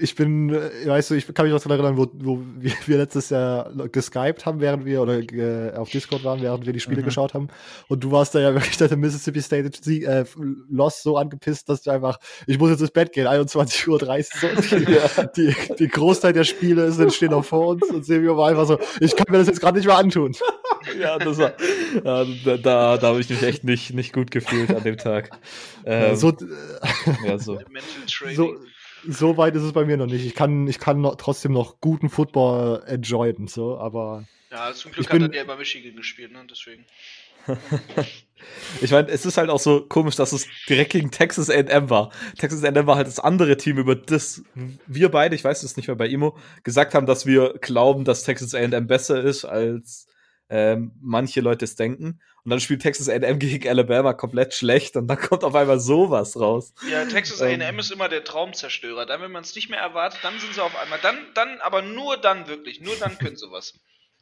ich 0.00 0.14
bin, 0.14 0.52
weißt 0.52 1.10
du, 1.10 1.14
ich 1.14 1.26
kann 1.34 1.44
mich 1.44 1.52
noch 1.52 1.62
daran 1.62 1.80
erinnern, 1.80 1.96
wo, 1.96 2.06
wo 2.14 2.40
wir 2.86 2.96
letztes 2.96 3.30
Jahr 3.30 3.70
geskypt 3.92 4.46
haben, 4.46 4.60
während 4.60 4.84
wir, 4.84 5.02
oder 5.02 5.18
äh, 5.18 5.74
auf 5.74 5.90
Discord 5.90 6.24
waren, 6.24 6.40
während 6.42 6.66
wir 6.66 6.72
die 6.72 6.80
Spiele 6.80 7.02
mhm. 7.02 7.06
geschaut 7.06 7.34
haben. 7.34 7.48
Und 7.88 8.02
du 8.02 8.10
warst 8.10 8.34
da 8.34 8.40
ja 8.40 8.54
wirklich 8.54 8.76
der 8.76 8.94
Mississippi 8.96 9.40
State 9.42 9.70
äh, 9.90 10.24
Lost 10.70 11.02
so 11.02 11.16
angepisst, 11.16 11.68
dass 11.68 11.82
du 11.82 11.90
einfach, 11.90 12.18
ich 12.46 12.58
muss 12.58 12.70
jetzt 12.70 12.80
ins 12.80 12.90
Bett 12.90 13.12
gehen, 13.12 13.26
21.30 13.26 13.88
Uhr. 13.88 13.98
So. 14.00 15.26
Die, 15.36 15.54
die, 15.78 15.88
Großteil 15.88 16.32
der 16.32 16.44
Spiele 16.44 16.90
sind, 16.92 17.12
stehen 17.12 17.30
noch 17.30 17.44
vor 17.44 17.68
uns 17.68 17.82
und 17.90 18.04
Silvio 18.04 18.36
war 18.36 18.48
einfach 18.48 18.66
so, 18.66 18.78
ich 19.00 19.14
kann 19.14 19.26
mir 19.30 19.38
das 19.38 19.46
jetzt 19.46 19.60
gerade 19.60 19.76
nicht 19.76 19.86
mehr 19.86 19.96
antun. 19.96 20.34
ja, 21.00 21.18
das 21.18 21.38
war, 21.38 21.52
ja, 22.04 22.24
da, 22.44 22.56
da, 22.56 22.96
da 22.96 23.06
habe 23.08 23.20
ich 23.20 23.28
mich 23.28 23.42
echt 23.42 23.64
nicht, 23.64 23.92
nicht 23.94 24.12
gut 24.12 24.30
gefühlt 24.30 24.74
an 24.74 24.82
dem 24.82 24.96
Tag. 24.96 25.30
Ähm, 25.84 26.16
so, 26.16 26.36
ja, 27.24 27.38
so. 27.38 27.58
so 28.34 28.56
so 29.08 29.36
weit 29.36 29.54
ist 29.54 29.62
es 29.62 29.72
bei 29.72 29.84
mir 29.84 29.96
noch 29.96 30.06
nicht. 30.06 30.24
Ich 30.24 30.34
kann, 30.34 30.66
ich 30.68 30.78
kann 30.78 31.00
noch, 31.00 31.16
trotzdem 31.16 31.52
noch 31.52 31.80
guten 31.80 32.10
Football 32.10 32.82
enjoyen, 32.86 33.46
so, 33.46 33.78
aber. 33.78 34.26
Ja, 34.50 34.72
zum 34.72 34.92
Glück 34.92 35.06
hat 35.08 35.18
bin, 35.18 35.32
er 35.32 35.38
ja 35.38 35.44
bei 35.44 35.56
Michigan 35.56 35.96
gespielt, 35.96 36.32
ne? 36.32 36.44
Deswegen. 36.50 36.84
ich 38.82 38.90
meine, 38.90 39.08
es 39.08 39.24
ist 39.24 39.38
halt 39.38 39.48
auch 39.48 39.58
so 39.58 39.86
komisch, 39.86 40.16
dass 40.16 40.32
es 40.32 40.46
direkt 40.68 40.92
gegen 40.92 41.10
Texas 41.10 41.48
A&M 41.48 41.88
war. 41.88 42.12
Texas 42.38 42.62
A&M 42.64 42.86
war 42.86 42.96
halt 42.96 43.06
das 43.06 43.18
andere 43.18 43.56
Team, 43.56 43.78
über 43.78 43.94
das 43.94 44.42
wir 44.86 45.08
beide, 45.08 45.34
ich 45.34 45.44
weiß 45.44 45.62
es 45.62 45.76
nicht 45.76 45.86
mehr 45.86 45.96
bei 45.96 46.08
Imo, 46.08 46.36
gesagt 46.64 46.94
haben, 46.94 47.06
dass 47.06 47.24
wir 47.24 47.54
glauben, 47.60 48.04
dass 48.04 48.24
Texas 48.24 48.54
A&M 48.54 48.86
besser 48.86 49.22
ist, 49.22 49.44
als 49.44 50.06
ähm, 50.50 50.92
manche 51.00 51.40
Leute 51.40 51.64
es 51.64 51.76
denken. 51.76 52.20
Und 52.44 52.50
dann 52.50 52.60
spielt 52.60 52.82
Texas 52.82 53.08
A&M 53.08 53.38
gegen 53.38 53.68
Alabama 53.68 54.14
komplett 54.14 54.54
schlecht 54.54 54.96
und 54.96 55.08
dann 55.08 55.18
kommt 55.18 55.44
auf 55.44 55.54
einmal 55.54 55.78
sowas 55.78 56.38
raus. 56.38 56.72
Ja, 56.88 57.04
Texas 57.04 57.42
A&M 57.42 57.60
ähm, 57.60 57.78
ist 57.78 57.90
immer 57.90 58.08
der 58.08 58.24
Traumzerstörer. 58.24 59.06
Dann, 59.06 59.20
wenn 59.20 59.32
man 59.32 59.42
es 59.42 59.54
nicht 59.54 59.68
mehr 59.68 59.80
erwartet, 59.80 60.20
dann 60.22 60.38
sind 60.38 60.54
sie 60.54 60.62
auf 60.62 60.76
einmal. 60.80 60.98
Dann, 61.00 61.18
dann, 61.34 61.60
aber 61.60 61.82
nur 61.82 62.16
dann 62.16 62.48
wirklich. 62.48 62.80
Nur 62.80 62.96
dann 62.96 63.18
können 63.18 63.36
sie 63.36 63.50
was. 63.50 63.74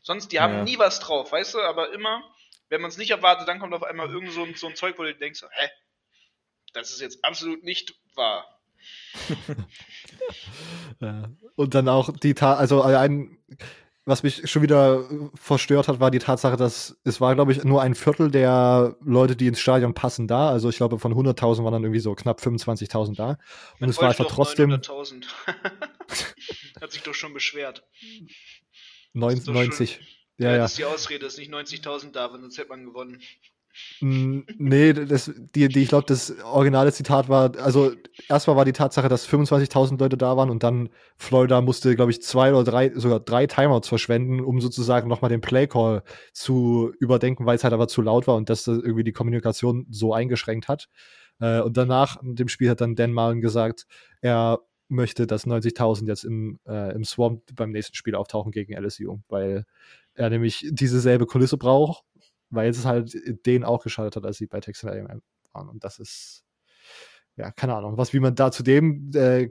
Sonst, 0.03 0.33
die 0.33 0.41
haben 0.41 0.55
ja. 0.55 0.65
nie 0.65 0.79
was 0.79 1.01
drauf, 1.01 1.33
weißt 1.33 1.55
du? 1.55 1.61
Aber 1.61 1.93
immer, 1.93 2.23
wenn 2.69 2.81
man 2.81 2.91
es 2.91 2.99
nicht 2.99 3.11
erwartet, 3.11 3.47
dann 3.47 3.59
kommt 3.59 3.75
auf 3.75 3.83
einmal 3.83 4.09
irgend 4.09 4.33
so 4.33 4.43
ein, 4.43 4.55
so 4.55 4.67
ein 4.67 4.75
Zeug, 4.75 4.99
wo 4.99 5.03
du 5.03 5.15
denkst, 5.15 5.43
hä? 5.43 5.69
Das 6.73 6.91
ist 6.91 7.01
jetzt 7.01 7.25
absolut 7.25 7.63
nicht 7.63 7.95
wahr. 8.15 8.59
ja. 11.01 11.31
Und 11.57 11.75
dann 11.75 11.89
auch 11.89 12.11
die 12.17 12.35
Tat, 12.35 12.59
also 12.59 12.83
ein, 12.83 13.39
was 14.09 14.23
mich 14.23 14.51
schon 14.51 14.63
wieder 14.63 15.05
verstört 15.35 15.87
hat, 15.87 16.01
war 16.01 16.11
die 16.11 16.19
Tatsache, 16.19 16.57
dass 16.57 16.99
es 17.05 17.21
war, 17.21 17.35
glaube 17.35 17.53
ich, 17.53 17.63
nur 17.63 17.83
ein 17.83 17.95
Viertel 17.95 18.31
der 18.31 18.97
Leute, 19.05 19.37
die 19.37 19.47
ins 19.47 19.61
Stadion 19.61 19.93
passen, 19.93 20.27
da. 20.27 20.49
Also 20.49 20.71
ich 20.71 20.79
glaube, 20.79 20.99
von 20.99 21.13
100.000 21.13 21.63
waren 21.63 21.73
dann 21.73 21.85
irgendwie 21.85 22.01
so 22.01 22.15
knapp 22.15 22.41
25.000 22.41 23.17
da. 23.17 23.29
Und 23.29 23.39
Man 23.81 23.91
es 23.91 23.99
war 23.99 24.09
einfach 24.09 24.27
trotzdem. 24.27 24.73
900.000. 24.73 25.27
hat 26.81 26.91
sich 26.91 27.03
doch 27.03 27.15
schon 27.15 27.35
beschwert. 27.35 27.87
90. 29.13 30.01
Ja, 30.39 30.53
ja, 30.53 30.59
das 30.59 30.71
ist 30.71 30.79
die 30.79 30.85
Ausrede, 30.85 31.25
dass 31.27 31.37
nicht 31.37 31.53
90.000 31.53 32.13
da 32.13 32.31
waren, 32.31 32.41
sonst 32.41 32.57
hätte 32.57 32.69
man 32.71 32.85
gewonnen. 32.87 33.21
Nee, 34.01 34.93
das, 34.93 35.31
die, 35.55 35.69
die, 35.69 35.83
ich 35.83 35.89
glaube, 35.89 36.07
das 36.07 36.35
originale 36.43 36.93
Zitat 36.93 37.29
war, 37.29 37.57
also 37.59 37.93
erstmal 38.29 38.57
war 38.57 38.65
die 38.65 38.73
Tatsache, 38.73 39.09
dass 39.09 39.29
25.000 39.29 39.99
Leute 39.99 40.17
da 40.17 40.37
waren 40.37 40.51
und 40.51 40.63
dann 40.63 40.89
Florida 41.17 41.61
musste, 41.61 41.95
glaube 41.95 42.11
ich, 42.11 42.23
zwei 42.23 42.53
oder 42.53 42.65
drei, 42.65 42.93
sogar 42.95 43.21
drei 43.21 43.47
Timeouts 43.47 43.89
verschwenden, 43.89 44.41
um 44.41 44.61
sozusagen 44.61 45.09
nochmal 45.09 45.31
den 45.31 45.41
Playcall 45.41 46.03
zu 46.33 46.93
überdenken, 46.99 47.47
weil 47.47 47.57
es 47.57 47.65
halt 47.65 47.75
aber 47.75 47.89
zu 47.89 48.03
laut 48.03 48.27
war 48.27 48.37
und 48.37 48.51
das 48.51 48.67
irgendwie 48.67 49.05
die 49.05 49.13
Kommunikation 49.13 49.87
so 49.91 50.13
eingeschränkt 50.13 50.69
hat. 50.69 50.89
Äh, 51.41 51.61
und 51.61 51.77
danach, 51.77 52.21
in 52.23 52.35
dem 52.35 52.49
Spiel 52.49 52.71
hat 52.71 52.81
dann 52.81 52.97
Dan 52.97 53.13
Marlin 53.13 53.41
gesagt, 53.41 53.87
er 54.21 54.61
möchte, 54.89 55.27
dass 55.27 55.47
90.000 55.47 56.07
jetzt 56.07 56.25
im, 56.25 56.59
äh, 56.67 56.95
im 56.95 57.05
Swamp 57.05 57.43
beim 57.55 57.71
nächsten 57.71 57.95
Spiel 57.95 58.15
auftauchen 58.15 58.53
gegen 58.53 58.73
LSU, 58.73 59.19
weil 59.29 59.65
er 60.15 60.31
nämlich 60.31 60.67
diese 60.71 61.01
selbe 61.01 61.27
Kulisse 61.27 61.59
braucht, 61.59 62.03
weil 62.51 62.71
es 62.71 62.85
halt 62.85 63.13
denen 63.47 63.65
auch 63.65 63.83
geschadet 63.83 64.17
hat, 64.17 64.25
als 64.25 64.39
sie 64.39 64.47
bei 64.47 64.61
Texas 64.61 64.91
A&M 64.91 65.23
waren. 65.53 65.69
Und 65.69 65.85
das 65.85 65.99
ist, 65.99 66.45
ja, 67.37 67.51
keine 67.53 67.77
Ahnung, 67.77 67.97
was, 67.97 68.13
wie 68.13 68.21
man 68.21 68.35
da 68.35 68.51
zu 68.51 68.63
dem, 68.63 69.11
äh, 69.15 69.51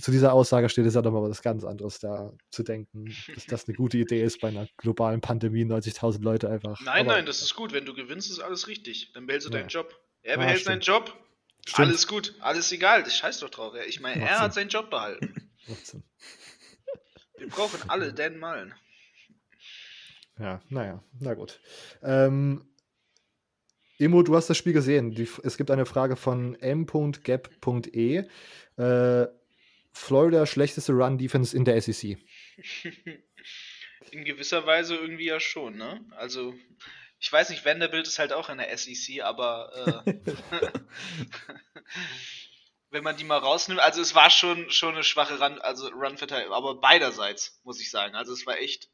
zu 0.00 0.10
dieser 0.10 0.32
Aussage 0.32 0.68
steht, 0.68 0.86
ist 0.86 0.94
ja 0.94 1.02
doch 1.02 1.12
mal 1.12 1.22
was 1.22 1.42
ganz 1.42 1.64
anderes, 1.64 2.00
da 2.00 2.32
zu 2.50 2.62
denken, 2.62 3.14
dass 3.34 3.46
das 3.46 3.68
eine 3.68 3.76
gute 3.76 3.98
Idee 3.98 4.22
ist, 4.22 4.40
bei 4.40 4.48
einer 4.48 4.66
globalen 4.76 5.20
Pandemie 5.20 5.64
90.000 5.64 6.22
Leute 6.22 6.50
einfach. 6.50 6.80
Nein, 6.80 7.06
Aber, 7.06 7.16
nein, 7.16 7.26
das 7.26 7.42
ist 7.42 7.54
gut. 7.54 7.72
Wenn 7.72 7.84
du 7.84 7.94
gewinnst, 7.94 8.30
ist 8.30 8.40
alles 8.40 8.66
richtig. 8.68 9.12
Dann 9.12 9.26
behältst 9.26 9.48
du 9.48 9.52
ja. 9.52 9.60
deinen 9.60 9.68
Job. 9.68 9.94
Er 10.22 10.38
behält 10.38 10.62
ah, 10.62 10.64
seinen 10.64 10.80
Job. 10.80 11.12
Stimmt. 11.66 11.88
Alles 11.88 12.06
gut, 12.06 12.34
alles 12.40 12.72
egal. 12.72 13.02
Das 13.04 13.16
scheiß 13.16 13.40
doch 13.40 13.50
drauf. 13.50 13.74
Ich 13.86 14.00
meine, 14.00 14.22
er 14.22 14.34
Sinn. 14.34 14.38
hat 14.38 14.54
seinen 14.54 14.68
Job 14.68 14.90
behalten. 14.90 15.50
Wir 17.38 17.48
brauchen 17.48 17.88
alle 17.88 18.12
Dan 18.12 18.38
Malen. 18.38 18.74
Ja, 20.38 20.60
naja, 20.68 21.02
na 21.20 21.34
gut. 21.34 21.60
Ähm, 22.02 22.68
Emo, 23.98 24.22
du 24.22 24.34
hast 24.34 24.50
das 24.50 24.56
Spiel 24.56 24.72
gesehen. 24.72 25.12
Die, 25.12 25.28
es 25.44 25.56
gibt 25.56 25.70
eine 25.70 25.86
Frage 25.86 26.16
von 26.16 26.56
m.gap.e. 26.56 28.24
Äh, 28.76 29.26
Florida 29.92 30.46
schlechteste 30.46 30.92
Run-Defense 30.92 31.56
in 31.56 31.64
der 31.64 31.80
SEC. 31.80 32.18
In 34.10 34.24
gewisser 34.24 34.66
Weise 34.66 34.96
irgendwie 34.96 35.26
ja 35.26 35.38
schon, 35.38 35.76
ne? 35.76 36.04
Also, 36.16 36.54
ich 37.20 37.32
weiß 37.32 37.50
nicht, 37.50 37.64
Vanderbilt 37.64 38.08
ist 38.08 38.18
halt 38.18 38.32
auch 38.32 38.48
in 38.50 38.58
der 38.58 38.76
SEC, 38.76 39.22
aber 39.22 40.04
äh, 40.04 40.14
wenn 42.90 43.04
man 43.04 43.16
die 43.16 43.24
mal 43.24 43.38
rausnimmt, 43.38 43.80
also 43.80 44.00
es 44.00 44.14
war 44.14 44.30
schon, 44.30 44.70
schon 44.70 44.94
eine 44.94 45.04
schwache 45.04 45.38
Run, 45.38 45.60
also 45.60 45.88
Run-Verteidigung, 45.88 46.54
aber 46.54 46.80
beiderseits, 46.80 47.60
muss 47.62 47.80
ich 47.80 47.90
sagen. 47.90 48.16
Also 48.16 48.32
es 48.32 48.46
war 48.46 48.58
echt 48.58 48.90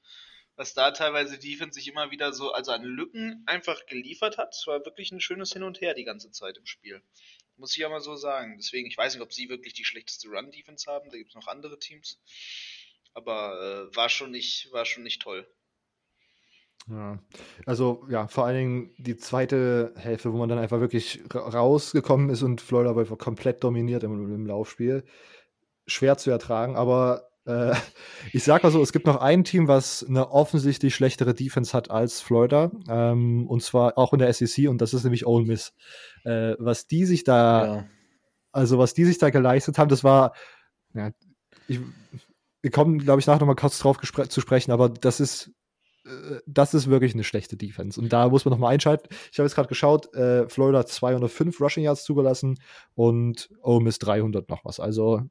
was 0.61 0.75
da 0.75 0.91
teilweise 0.91 1.39
Defense 1.39 1.73
sich 1.73 1.89
immer 1.89 2.11
wieder 2.11 2.35
so, 2.35 2.53
also 2.53 2.73
an 2.73 2.83
Lücken 2.83 3.43
einfach 3.47 3.87
geliefert 3.87 4.37
hat. 4.37 4.55
Es 4.55 4.67
war 4.67 4.85
wirklich 4.85 5.11
ein 5.11 5.23
schönes 5.23 5.55
Hin 5.55 5.63
und 5.63 5.81
Her 5.81 5.95
die 5.95 6.05
ganze 6.05 6.31
Zeit 6.33 6.59
im 6.59 6.67
Spiel. 6.67 7.01
Muss 7.57 7.73
ich 7.73 7.79
ja 7.79 7.89
mal 7.89 8.03
so 8.03 8.15
sagen. 8.15 8.59
Deswegen, 8.59 8.87
ich 8.87 8.99
weiß 8.99 9.15
nicht, 9.15 9.23
ob 9.23 9.33
sie 9.33 9.49
wirklich 9.49 9.73
die 9.73 9.87
schlechteste 9.87 10.29
Run-Defense 10.29 10.91
haben. 10.91 11.09
Da 11.09 11.17
gibt 11.17 11.31
es 11.31 11.35
noch 11.35 11.47
andere 11.47 11.79
Teams. 11.79 12.21
Aber 13.15 13.89
äh, 13.91 13.97
war, 13.97 14.11
schon 14.11 14.33
nicht, 14.33 14.71
war 14.71 14.85
schon 14.85 15.03
nicht 15.03 15.23
toll. 15.23 15.51
Ja, 16.91 17.19
also 17.65 18.07
ja, 18.11 18.29
vor 18.29 18.45
allen 18.45 18.57
Dingen 18.57 18.95
die 18.99 19.17
zweite 19.17 19.95
Hälfte, 19.97 20.31
wo 20.31 20.37
man 20.37 20.51
dann 20.51 20.59
einfach 20.59 20.81
wirklich 20.81 21.23
rausgekommen 21.35 22.29
ist 22.29 22.43
und 22.43 22.61
Florida 22.61 22.95
war 22.95 23.17
komplett 23.17 23.65
dominiert 23.65 24.03
im, 24.03 24.35
im 24.35 24.45
Laufspiel. 24.45 25.07
Schwer 25.87 26.19
zu 26.19 26.31
ertragen, 26.31 26.77
aber 26.77 27.30
äh, 27.47 27.73
ich 28.33 28.45
sag 28.45 28.63
mal 28.63 28.71
so, 28.71 28.83
es 28.83 28.93
gibt 28.93 29.07
noch 29.07 29.17
ein 29.17 29.45
Team, 29.45 29.69
was 29.69 30.05
eine 30.07 30.31
offensichtlich 30.31 30.95
schlechtere 30.95 31.35
Defense 31.35 31.73
hat 31.73 31.91
als 31.91 32.21
Florida. 32.21 32.71
Ähm, 32.89 33.47
und 33.47 33.63
zwar 33.63 33.99
auch 33.99 34.13
in 34.13 34.19
der 34.19 34.33
SEC, 34.33 34.69
und 34.69 34.81
das 34.81 34.95
ist 34.95 35.05
nämlich 35.05 35.27
Ole 35.27 35.47
Miss. 35.47 35.73
Äh, 36.25 36.55
was 36.59 36.87
die 36.87 37.05
sich 37.07 37.25
da, 37.25 37.67
ja. 37.67 37.87
also 38.53 38.79
was 38.79 38.95
die 38.95 39.05
sich 39.05 39.19
da 39.19 39.31
geleistet 39.31 39.79
haben, 39.79 39.89
das 39.89 40.05
war, 40.05 40.35
ja, 40.95 41.11
ich, 41.69 41.81
wir 42.63 42.71
kommen, 42.71 42.99
glaube 42.99 43.21
ich, 43.21 43.27
nachher 43.27 43.41
nochmal 43.41 43.57
kurz 43.57 43.79
drauf 43.79 43.99
zu 44.01 44.41
sprechen, 44.41 44.73
aber 44.73 44.89
das 44.89 45.21
ist 45.21 45.53
äh, 46.05 46.41
das 46.47 46.75
ist 46.75 46.89
wirklich 46.89 47.15
eine 47.15 47.25
schlechte 47.25 47.57
Defense. 47.57 48.01
Und 48.01 48.13
da 48.13 48.29
muss 48.29 48.45
man 48.45 48.53
nochmal 48.53 48.75
einschalten. 48.75 49.09
Ich 49.33 49.39
habe 49.39 49.47
jetzt 49.47 49.55
gerade 49.55 49.69
geschaut, 49.69 50.15
äh, 50.15 50.49
Florida 50.49 50.85
205 50.87 51.61
Rushing 51.61 51.85
Yards 51.85 52.05
zugelassen 52.05 52.59
und 52.95 53.51
Ole 53.63 53.83
Miss 53.83 53.99
300 53.99 54.49
noch 54.49 54.65
was. 54.65 54.81
Also 54.81 55.23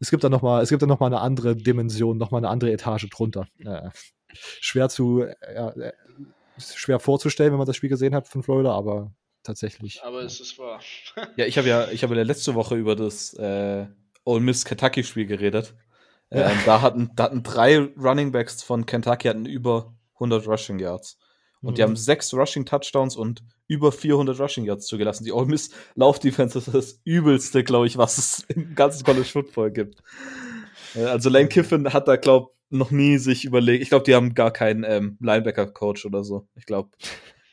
es 0.00 0.10
gibt 0.10 0.24
da 0.24 0.28
nochmal, 0.28 0.62
es 0.62 0.68
gibt 0.68 0.82
da 0.82 0.86
noch 0.86 1.00
mal 1.00 1.06
eine 1.06 1.20
andere 1.20 1.56
Dimension, 1.56 2.18
nochmal 2.18 2.40
eine 2.40 2.48
andere 2.48 2.72
Etage 2.72 3.08
drunter. 3.10 3.46
Äh, 3.64 3.90
schwer 4.32 4.88
zu, 4.88 5.22
äh, 5.22 5.92
schwer 6.58 7.00
vorzustellen, 7.00 7.52
wenn 7.52 7.58
man 7.58 7.66
das 7.66 7.76
Spiel 7.76 7.88
gesehen 7.88 8.14
hat 8.14 8.28
von 8.28 8.42
Florida, 8.42 8.72
aber 8.72 9.12
tatsächlich. 9.42 10.02
Aber 10.04 10.22
es 10.22 10.40
ist 10.40 10.58
wahr. 10.58 10.80
ja, 11.36 11.46
ich 11.46 11.58
habe 11.58 11.68
ja, 11.68 11.88
ich 11.90 12.02
habe 12.02 12.16
ja 12.16 12.22
letzte 12.22 12.54
Woche 12.54 12.76
über 12.76 12.96
das 12.96 13.34
äh, 13.34 13.86
Ole 14.24 14.40
Miss 14.40 14.64
Kentucky 14.64 15.04
Spiel 15.04 15.26
geredet. 15.26 15.74
Ja. 16.30 16.50
Ähm, 16.50 16.58
da 16.66 16.82
hatten, 16.82 17.10
da 17.16 17.24
hatten 17.24 17.42
drei 17.42 17.78
Running 17.78 18.32
Backs 18.32 18.62
von 18.62 18.84
Kentucky 18.86 19.28
hatten 19.28 19.46
über 19.46 19.94
100 20.14 20.46
Rushing 20.46 20.78
Yards. 20.78 21.18
Und 21.62 21.72
mhm. 21.72 21.74
die 21.76 21.82
haben 21.82 21.96
sechs 21.96 22.34
Rushing 22.34 22.66
Touchdowns 22.66 23.16
und 23.16 23.42
über 23.68 23.92
400 23.92 24.40
Rushing 24.40 24.64
Yards 24.64 24.86
zugelassen. 24.86 25.24
Die 25.24 25.32
Ole 25.32 25.46
Miss 25.46 25.70
Laufdefense 25.94 26.58
ist 26.58 26.74
das 26.74 27.00
übelste, 27.04 27.62
glaube 27.62 27.86
ich, 27.86 27.96
was 27.96 28.18
es 28.18 28.44
im 28.48 28.74
ganzen 28.74 29.04
College 29.04 29.28
Football 29.28 29.70
gibt. 29.70 30.02
Äh, 30.94 31.04
also 31.04 31.30
Lane 31.30 31.48
Kiffin 31.48 31.92
hat 31.92 32.08
da, 32.08 32.16
glaube 32.16 32.50
noch 32.70 32.90
nie 32.90 33.18
sich 33.18 33.44
überlegt. 33.44 33.82
Ich 33.82 33.88
glaube, 33.88 34.04
die 34.04 34.14
haben 34.14 34.34
gar 34.34 34.50
keinen 34.50 34.84
ähm, 34.84 35.16
Linebacker-Coach 35.20 36.04
oder 36.04 36.22
so. 36.24 36.48
Ich 36.54 36.66
glaube, 36.66 36.90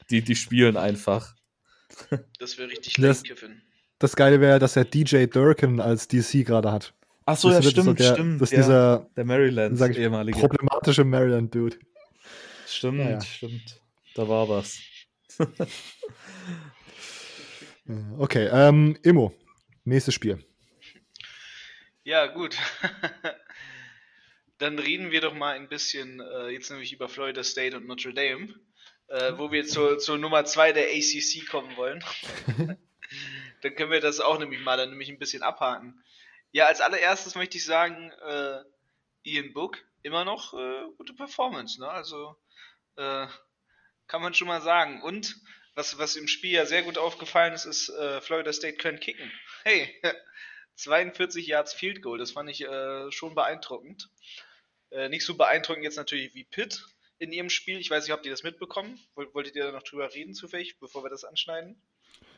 die, 0.10 0.22
die 0.22 0.36
spielen 0.36 0.78
einfach. 0.78 1.36
Das 2.40 2.58
wäre 2.58 2.70
richtig 2.70 2.98
Lane 2.98 3.16
Kiffin. 3.24 3.62
Das 4.00 4.18
Geile 4.18 4.42
wäre, 4.42 4.60
dass 4.60 4.76
er 4.76 4.84
DJ 4.84 5.28
Durkin 5.28 5.80
als 5.80 6.10
DC 6.10 6.46
gerade 6.46 6.72
hat. 6.72 6.94
Ach 7.26 7.38
so, 7.38 7.50
das 7.50 7.64
ja, 7.64 7.72
stimmt, 7.72 7.86
so 7.86 7.94
der, 7.94 8.14
stimmt. 8.14 8.42
Das 8.42 8.52
ist 8.52 8.58
ja, 8.58 8.64
dieser, 8.64 9.10
der 9.16 9.26
Maryland, 9.26 9.98
ehemalige. 9.98 10.38
Problematische 10.38 11.06
Maryland-Dude. 11.06 11.78
Stimmt, 12.68 13.00
ja, 13.00 13.10
ja. 13.12 13.22
stimmt. 13.22 13.82
Da 14.16 14.28
war 14.28 14.50
was. 14.50 14.78
okay, 18.18 18.50
ähm, 18.52 18.98
Immo, 19.04 19.34
nächstes 19.84 20.14
Spiel. 20.14 20.44
Ja, 22.04 22.28
gut. 22.28 22.58
Dann 24.58 24.80
reden 24.80 25.12
wir 25.12 25.22
doch 25.22 25.34
mal 25.34 25.56
ein 25.56 25.68
bisschen, 25.68 26.22
äh, 26.22 26.50
jetzt 26.50 26.70
nämlich 26.70 26.94
über 26.94 27.10
Florida 27.10 27.44
State 27.44 27.76
und 27.76 27.88
Notre 27.88 28.14
Dame, 28.14 28.54
äh, 29.08 29.34
wo 29.38 29.52
wir 29.52 29.66
zur, 29.66 30.00
zur 30.00 30.18
Nummer 30.18 30.46
2 30.46 30.72
der 30.72 30.88
ACC 30.88 31.48
kommen 31.50 31.76
wollen. 31.76 32.04
dann 33.62 33.76
können 33.76 33.92
wir 33.92 34.00
das 34.00 34.20
auch 34.20 34.40
nämlich 34.40 34.62
mal 34.62 34.78
dann 34.78 34.92
nämlich 34.92 35.10
ein 35.10 35.20
bisschen 35.20 35.44
abhaken. 35.44 36.02
Ja, 36.52 36.68
als 36.68 36.80
allererstes 36.80 37.36
möchte 37.36 37.58
ich 37.58 37.66
sagen, 37.66 38.12
äh, 38.26 38.62
Ian 39.24 39.54
Book, 39.54 39.78
immer 40.04 40.24
noch 40.24 40.54
äh, 40.54 40.86
gute 40.98 41.14
Performance, 41.14 41.82
ne? 41.82 41.90
Also 41.90 42.38
äh, 42.96 43.28
kann 44.08 44.22
man 44.22 44.34
schon 44.34 44.48
mal 44.48 44.62
sagen. 44.62 45.02
Und 45.02 45.36
was, 45.76 45.98
was 45.98 46.16
im 46.16 46.28
Spiel 46.28 46.52
ja 46.52 46.66
sehr 46.66 46.84
gut 46.84 46.98
aufgefallen 46.98 47.54
ist, 47.54 47.66
ist, 47.66 47.90
äh, 47.90 48.22
Florida 48.22 48.54
State 48.54 48.78
können 48.78 49.00
kicken. 49.00 49.32
Hey, 49.64 49.90
42 50.76 51.48
Yards 51.48 51.74
Field 51.74 52.02
Goal, 52.02 52.18
das 52.18 52.32
fand 52.32 52.50
ich 52.50 52.62
äh, 52.62 53.12
schon 53.12 53.36
beeindruckend. 53.36 54.10
Äh, 54.92 55.10
nicht 55.10 55.26
so 55.26 55.36
beeindruckend 55.36 55.84
jetzt 55.84 55.98
natürlich 55.98 56.34
wie 56.34 56.44
Pitt. 56.44 56.84
in 57.18 57.32
ihrem 57.32 57.50
Spiel. 57.50 57.80
Ich 57.80 57.90
weiß 57.90 58.04
nicht, 58.04 58.12
habt 58.12 58.26
ihr 58.26 58.32
das 58.32 58.44
mitbekommen? 58.44 59.00
Wolltet 59.16 59.56
ihr 59.56 59.64
da 59.66 59.72
noch 59.72 59.84
drüber 59.84 60.14
reden, 60.14 60.34
zufällig, 60.34 60.80
bevor 60.80 61.04
wir 61.04 61.10
das 61.10 61.24
anschneiden? 61.24 61.82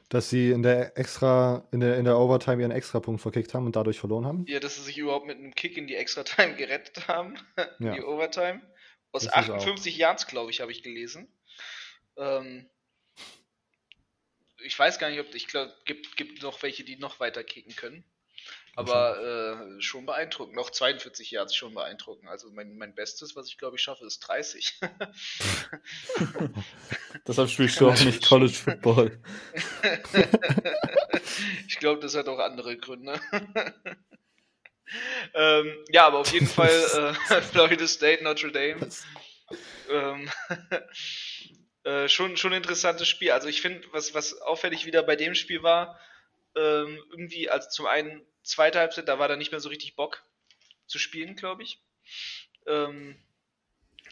Dass 0.09 0.29
sie 0.29 0.51
in 0.51 0.63
der 0.63 0.97
extra, 0.97 1.67
in 1.71 1.79
der, 1.81 1.97
in 1.97 2.05
der 2.05 2.17
Overtime 2.17 2.61
ihren 2.61 2.71
Extrapunkt 2.71 3.21
verkickt 3.21 3.53
haben 3.53 3.65
und 3.65 3.75
dadurch 3.75 3.99
verloren 3.99 4.25
haben? 4.25 4.45
Ja, 4.47 4.59
dass 4.59 4.75
sie 4.75 4.83
sich 4.83 4.97
überhaupt 4.97 5.25
mit 5.27 5.37
einem 5.37 5.53
Kick 5.53 5.75
in 5.77 5.87
die 5.87 5.95
Extra-Time 5.95 6.55
gerettet 6.57 7.07
haben. 7.07 7.37
Ja. 7.79 7.93
Die 7.93 8.01
Overtime. 8.01 8.61
Aus 9.11 9.23
Das 9.23 9.33
ist 9.33 9.49
auch. 9.49 9.55
58 9.55 9.97
Yards, 9.97 10.27
glaube 10.27 10.51
ich, 10.51 10.61
habe 10.61 10.71
ich 10.71 10.83
gelesen. 10.83 11.27
Ähm, 12.17 12.69
ich 14.63 14.77
weiß 14.77 14.99
gar 14.99 15.09
nicht, 15.09 15.19
ob 15.19 15.33
ich 15.33 15.47
glaube, 15.47 15.73
gibt 15.85 16.17
gibt 16.17 16.41
noch 16.41 16.61
welche, 16.63 16.83
die 16.83 16.97
noch 16.97 17.19
weiter 17.19 17.43
kicken 17.43 17.75
können. 17.75 18.03
Aber 18.77 19.19
äh, 19.19 19.81
schon 19.81 20.05
beeindruckend. 20.05 20.55
Noch 20.55 20.69
42 20.69 21.31
Yards 21.31 21.55
schon 21.55 21.73
beeindruckend. 21.73 22.29
Also 22.29 22.51
mein, 22.51 22.77
mein 22.77 22.93
Bestes, 22.93 23.35
was 23.35 23.47
ich 23.47 23.57
glaube 23.57 23.75
ich 23.75 23.81
schaffe, 23.81 24.05
ist 24.05 24.19
30. 24.19 24.79
Deshalb 27.27 27.49
spielst 27.49 27.81
du 27.81 27.89
auch 27.89 27.99
nicht 28.01 28.23
College 28.23 28.53
Football. 28.53 29.19
ich 31.67 31.79
glaube, 31.79 32.01
das 32.01 32.13
hat 32.15 32.27
auch 32.27 32.37
andere 32.37 32.77
Gründe. 32.77 33.19
ähm, 35.33 35.75
ja, 35.89 36.05
aber 36.05 36.19
auf 36.19 36.31
jeden 36.31 36.45
Fall 36.45 37.15
äh, 37.29 37.41
Florida 37.41 37.87
State, 37.87 38.23
Notre 38.23 38.51
Dame. 38.51 38.87
Ähm, 39.89 40.29
äh, 41.87 42.09
schon, 42.09 42.35
schon 42.35 42.51
ein 42.51 42.57
interessantes 42.57 43.07
Spiel. 43.07 43.31
Also 43.31 43.47
ich 43.47 43.61
finde, 43.61 43.87
was, 43.93 44.13
was 44.13 44.41
auffällig 44.41 44.85
wieder 44.85 45.03
bei 45.03 45.15
dem 45.15 45.35
Spiel 45.35 45.63
war, 45.63 45.97
ähm, 46.53 47.01
irgendwie, 47.11 47.49
also 47.49 47.69
zum 47.69 47.85
einen 47.85 48.25
zweite 48.43 48.79
Halbzeit, 48.79 49.07
da 49.07 49.19
war 49.19 49.29
da 49.29 49.37
nicht 49.37 49.51
mehr 49.51 49.61
so 49.61 49.69
richtig 49.69 49.95
Bock 49.95 50.21
zu 50.85 50.99
spielen, 50.99 51.37
glaube 51.37 51.63
ich. 51.63 51.81
Ähm, 52.65 53.17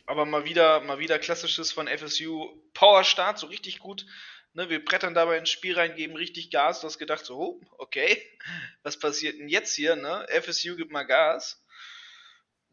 aber 0.06 0.26
mal 0.26 0.46
wieder, 0.46 0.80
mal 0.82 1.00
wieder 1.00 1.20
klassisches 1.20 1.74
von 1.74 1.90
FSU 1.90 2.62
Power 2.74 3.04
Start, 3.04 3.40
so 3.40 3.48
richtig 3.48 3.80
gut. 3.80 4.06
Ne, 4.54 4.70
wir 4.70 4.84
brettern 4.86 5.14
dabei 5.14 5.38
ins 5.38 5.50
Spiel 5.50 5.78
rein, 5.78 5.98
geben 5.98 6.16
richtig 6.16 6.52
Gas. 6.52 6.80
Du 6.80 6.88
hast 6.88 6.98
gedacht, 6.98 7.26
so, 7.26 7.38
oh, 7.38 7.62
okay, 7.78 8.24
was 8.84 8.98
passiert 8.98 9.38
denn 9.38 9.50
jetzt 9.50 9.76
hier? 9.76 9.98
Ne? 9.98 10.26
FSU 10.30 10.78
gibt 10.78 10.92
mal 10.92 11.04
Gas. 11.04 11.62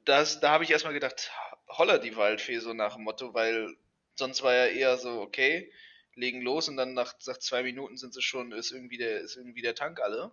Das, 0.04 0.38
da 0.38 0.50
habe 0.50 0.62
ich 0.62 0.70
erstmal 0.70 0.94
gedacht, 0.94 1.32
holla 1.66 1.98
die 1.98 2.14
Waldfee, 2.14 2.60
so 2.60 2.72
nach 2.72 2.94
dem 2.94 3.02
Motto, 3.02 3.34
weil 3.34 3.76
sonst 4.14 4.42
war 4.42 4.54
ja 4.54 4.66
eher 4.66 4.98
so, 4.98 5.20
okay, 5.20 5.72
legen 6.14 6.42
los 6.42 6.68
und 6.68 6.76
dann 6.76 6.94
nach, 6.94 7.14
nach 7.26 7.38
zwei 7.38 7.62
Minuten 7.62 7.96
sind 7.96 8.14
sie 8.14 8.22
schon, 8.22 8.52
ist 8.52 8.70
irgendwie 8.70 8.98
der, 8.98 9.20
ist 9.20 9.36
irgendwie 9.36 9.62
der 9.62 9.74
Tank 9.74 10.00
alle. 10.00 10.30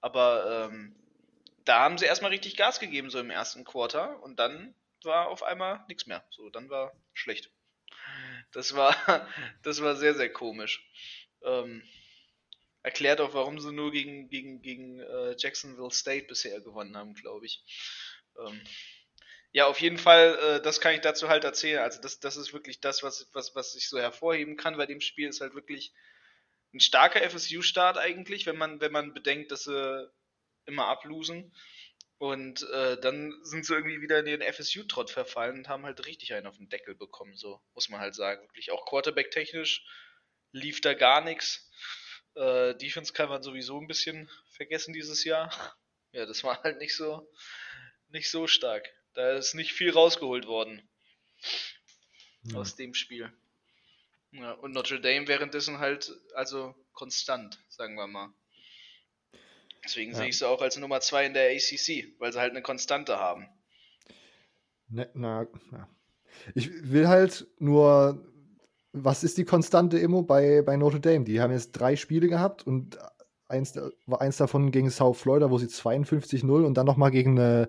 Aber 0.00 0.68
ähm, 0.70 0.94
da 1.64 1.80
haben 1.80 1.98
sie 1.98 2.06
erstmal 2.06 2.30
richtig 2.30 2.56
Gas 2.56 2.80
gegeben, 2.80 3.10
so 3.10 3.18
im 3.18 3.30
ersten 3.30 3.64
Quarter, 3.64 4.22
und 4.22 4.38
dann 4.38 4.74
war 5.04 5.28
auf 5.28 5.42
einmal 5.42 5.84
nichts 5.88 6.06
mehr. 6.06 6.24
So, 6.30 6.50
dann 6.50 6.68
war 6.68 6.92
schlecht. 7.12 7.50
Das 8.52 8.74
war, 8.74 8.94
das 9.62 9.82
war 9.82 9.96
sehr, 9.96 10.14
sehr 10.14 10.32
komisch. 10.32 10.86
Ähm, 11.42 11.82
erklärt 12.82 13.20
auch, 13.20 13.34
warum 13.34 13.58
sie 13.60 13.72
nur 13.72 13.92
gegen, 13.92 14.28
gegen, 14.28 14.62
gegen 14.62 15.00
äh, 15.00 15.34
Jacksonville 15.38 15.90
State 15.90 16.26
bisher 16.26 16.60
gewonnen 16.60 16.96
haben, 16.96 17.14
glaube 17.14 17.46
ich. 17.46 17.62
Ähm, 18.38 18.60
ja, 19.52 19.66
auf 19.66 19.80
jeden 19.80 19.98
Fall, 19.98 20.38
äh, 20.38 20.62
das 20.62 20.80
kann 20.80 20.94
ich 20.94 21.00
dazu 21.00 21.28
halt 21.28 21.44
erzählen. 21.44 21.80
Also 21.80 22.00
das, 22.00 22.20
das 22.20 22.36
ist 22.36 22.52
wirklich 22.52 22.80
das, 22.80 23.02
was, 23.02 23.28
was, 23.32 23.54
was 23.54 23.74
ich 23.74 23.88
so 23.88 23.98
hervorheben 23.98 24.56
kann 24.56 24.76
bei 24.76 24.86
dem 24.86 25.00
Spiel, 25.00 25.28
ist 25.28 25.40
halt 25.40 25.54
wirklich 25.54 25.92
ein 26.72 26.80
starker 26.80 27.22
FSU-Start 27.28 27.98
eigentlich, 27.98 28.46
wenn 28.46 28.56
man, 28.56 28.80
wenn 28.80 28.92
man 28.92 29.12
bedenkt, 29.12 29.50
dass 29.50 29.64
sie 29.64 30.10
immer 30.66 30.86
ablosen. 30.86 31.52
Und 32.18 32.68
äh, 32.70 33.00
dann 33.00 33.34
sind 33.42 33.64
sie 33.64 33.74
irgendwie 33.74 34.02
wieder 34.02 34.18
in 34.18 34.26
den 34.26 34.42
FSU-Trott 34.42 35.10
verfallen 35.10 35.58
und 35.58 35.68
haben 35.68 35.86
halt 35.86 36.06
richtig 36.06 36.34
einen 36.34 36.46
auf 36.46 36.58
den 36.58 36.68
Deckel 36.68 36.94
bekommen, 36.94 37.34
so 37.34 37.60
muss 37.74 37.88
man 37.88 38.00
halt 38.00 38.14
sagen. 38.14 38.42
Wirklich 38.48 38.70
auch 38.72 38.84
Quarterback-technisch 38.86 39.84
lief 40.52 40.80
da 40.80 40.94
gar 40.94 41.22
nichts. 41.22 41.70
Äh, 42.34 42.74
Defense 42.76 43.14
kann 43.14 43.30
man 43.30 43.42
sowieso 43.42 43.80
ein 43.80 43.86
bisschen 43.86 44.30
vergessen 44.52 44.92
dieses 44.92 45.24
Jahr. 45.24 45.50
Ja, 46.12 46.26
das 46.26 46.44
war 46.44 46.62
halt 46.62 46.78
nicht 46.78 46.94
so, 46.94 47.32
nicht 48.08 48.30
so 48.30 48.46
stark. 48.46 48.92
Da 49.14 49.32
ist 49.32 49.54
nicht 49.54 49.72
viel 49.72 49.90
rausgeholt 49.90 50.46
worden 50.46 50.82
Ja. 52.44 52.58
aus 52.58 52.76
dem 52.76 52.94
Spiel. 52.94 53.32
Ja, 54.32 54.52
und 54.52 54.72
Notre 54.72 55.00
Dame 55.00 55.26
währenddessen 55.26 55.78
halt, 55.78 56.12
also 56.34 56.74
konstant, 56.92 57.58
sagen 57.68 57.96
wir 57.96 58.06
mal. 58.06 58.32
Deswegen 59.84 60.12
Ja. 60.12 60.18
sehe 60.18 60.28
ich 60.28 60.38
sie 60.38 60.46
auch 60.48 60.62
als 60.62 60.76
Nummer 60.76 61.00
2 61.00 61.26
in 61.26 61.34
der 61.34 61.50
ACC, 61.50 62.14
weil 62.18 62.32
sie 62.32 62.38
halt 62.38 62.52
eine 62.52 62.62
Konstante 62.62 63.18
haben. 63.18 63.48
Ne, 64.88 65.10
na, 65.14 65.46
na. 65.70 65.88
Ich 66.54 66.70
will 66.92 67.08
halt 67.08 67.46
nur, 67.58 68.24
was 68.92 69.24
ist 69.24 69.38
die 69.38 69.44
Konstante 69.44 69.98
immer 69.98 70.22
bei, 70.22 70.62
bei 70.62 70.76
Notre 70.76 71.00
Dame? 71.00 71.24
Die 71.24 71.40
haben 71.40 71.52
jetzt 71.52 71.72
drei 71.72 71.96
Spiele 71.96 72.28
gehabt 72.28 72.66
und 72.66 72.98
eins, 73.50 73.78
war 74.06 74.20
eins 74.20 74.36
davon 74.36 74.70
gegen 74.70 74.90
South 74.90 75.18
Florida, 75.18 75.50
wo 75.50 75.58
sie 75.58 75.66
52-0 75.66 76.64
und 76.64 76.74
dann 76.74 76.86
nochmal 76.86 77.10
gegen 77.10 77.38
eine, 77.38 77.68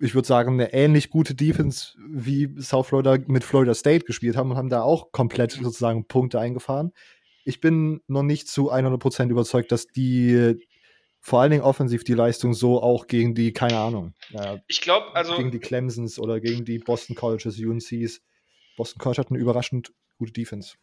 ich 0.00 0.14
würde 0.14 0.28
sagen, 0.28 0.52
eine 0.54 0.72
ähnlich 0.72 1.10
gute 1.10 1.34
Defense 1.34 1.96
wie 2.08 2.54
South 2.60 2.88
Florida 2.88 3.18
mit 3.26 3.44
Florida 3.44 3.74
State 3.74 4.04
gespielt 4.04 4.36
haben 4.36 4.50
und 4.50 4.56
haben 4.56 4.70
da 4.70 4.82
auch 4.82 5.12
komplett 5.12 5.52
sozusagen 5.52 6.06
Punkte 6.06 6.40
eingefahren. 6.40 6.92
Ich 7.44 7.60
bin 7.60 8.00
noch 8.06 8.22
nicht 8.22 8.48
zu 8.48 8.72
100% 8.72 9.28
überzeugt, 9.28 9.72
dass 9.72 9.86
die 9.86 10.56
vor 11.20 11.40
allen 11.40 11.52
Dingen 11.52 11.62
offensiv 11.62 12.02
die 12.02 12.14
Leistung 12.14 12.52
so 12.52 12.82
auch 12.82 13.06
gegen 13.06 13.34
die, 13.34 13.52
keine 13.52 13.78
Ahnung, 13.78 14.14
äh, 14.32 14.58
Ich 14.66 14.80
glaube, 14.80 15.14
also 15.14 15.36
gegen 15.36 15.52
die 15.52 15.60
Clemsons 15.60 16.18
oder 16.18 16.40
gegen 16.40 16.64
die 16.64 16.78
Boston 16.78 17.14
Colleges, 17.14 17.58
UNCs. 17.58 18.20
Boston 18.76 18.98
College 18.98 19.20
hat 19.20 19.30
eine 19.30 19.38
überraschend 19.38 19.92
gute 20.18 20.32
Defense. 20.32 20.74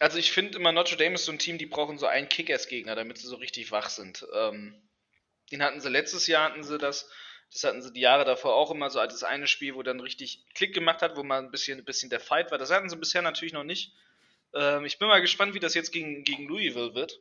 Also 0.00 0.18
ich 0.18 0.32
finde 0.32 0.58
immer, 0.58 0.72
Notre 0.72 0.96
Dame 0.96 1.14
ist 1.14 1.24
so 1.24 1.32
ein 1.32 1.38
Team, 1.38 1.58
die 1.58 1.66
brauchen 1.66 1.98
so 1.98 2.06
einen 2.06 2.28
Kick-Ass-Gegner, 2.28 2.94
damit 2.94 3.18
sie 3.18 3.26
so 3.26 3.36
richtig 3.36 3.72
wach 3.72 3.90
sind. 3.90 4.26
Ähm, 4.32 4.80
den 5.50 5.62
hatten 5.62 5.80
sie 5.80 5.88
letztes 5.88 6.26
Jahr, 6.26 6.50
hatten 6.50 6.62
sie 6.62 6.78
das. 6.78 7.10
Das 7.50 7.64
hatten 7.64 7.80
sie 7.80 7.92
die 7.92 8.00
Jahre 8.00 8.26
davor 8.26 8.54
auch 8.54 8.70
immer 8.70 8.90
so 8.90 9.00
als 9.00 9.14
das 9.14 9.24
eine 9.24 9.46
Spiel, 9.46 9.74
wo 9.74 9.82
dann 9.82 10.00
richtig 10.00 10.44
Klick 10.54 10.74
gemacht 10.74 11.00
hat, 11.00 11.16
wo 11.16 11.22
mal 11.22 11.38
ein 11.38 11.50
bisschen, 11.50 11.78
ein 11.78 11.84
bisschen 11.84 12.10
der 12.10 12.20
Fight 12.20 12.50
war. 12.50 12.58
Das 12.58 12.70
hatten 12.70 12.90
sie 12.90 12.96
bisher 12.96 13.22
natürlich 13.22 13.54
noch 13.54 13.64
nicht. 13.64 13.94
Ähm, 14.52 14.84
ich 14.84 14.98
bin 14.98 15.08
mal 15.08 15.22
gespannt, 15.22 15.54
wie 15.54 15.60
das 15.60 15.72
jetzt 15.72 15.90
gegen, 15.90 16.24
gegen 16.24 16.46
Louisville 16.46 16.94
wird. 16.94 17.20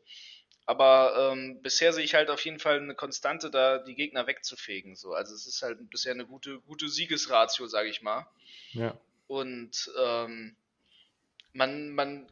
Aber 0.66 1.32
ähm, 1.32 1.62
bisher 1.62 1.94
sehe 1.94 2.04
ich 2.04 2.14
halt 2.14 2.30
auf 2.30 2.44
jeden 2.44 2.60
Fall 2.60 2.78
eine 2.78 2.94
Konstante, 2.94 3.50
da 3.50 3.78
die 3.78 3.96
Gegner 3.96 4.28
wegzufegen. 4.28 4.98
So. 4.98 5.14
Also 5.14 5.34
es 5.34 5.48
ist 5.48 5.62
halt 5.62 5.90
bisher 5.90 6.12
eine 6.12 6.26
gute, 6.26 6.60
gute 6.60 6.90
Siegesratio, 6.90 7.68
sage 7.68 7.88
ich 7.88 8.02
mal. 8.02 8.28
Ja. 8.74 9.00
Und 9.28 9.90
ähm, 9.98 10.58
man, 11.54 11.92
man 11.92 12.28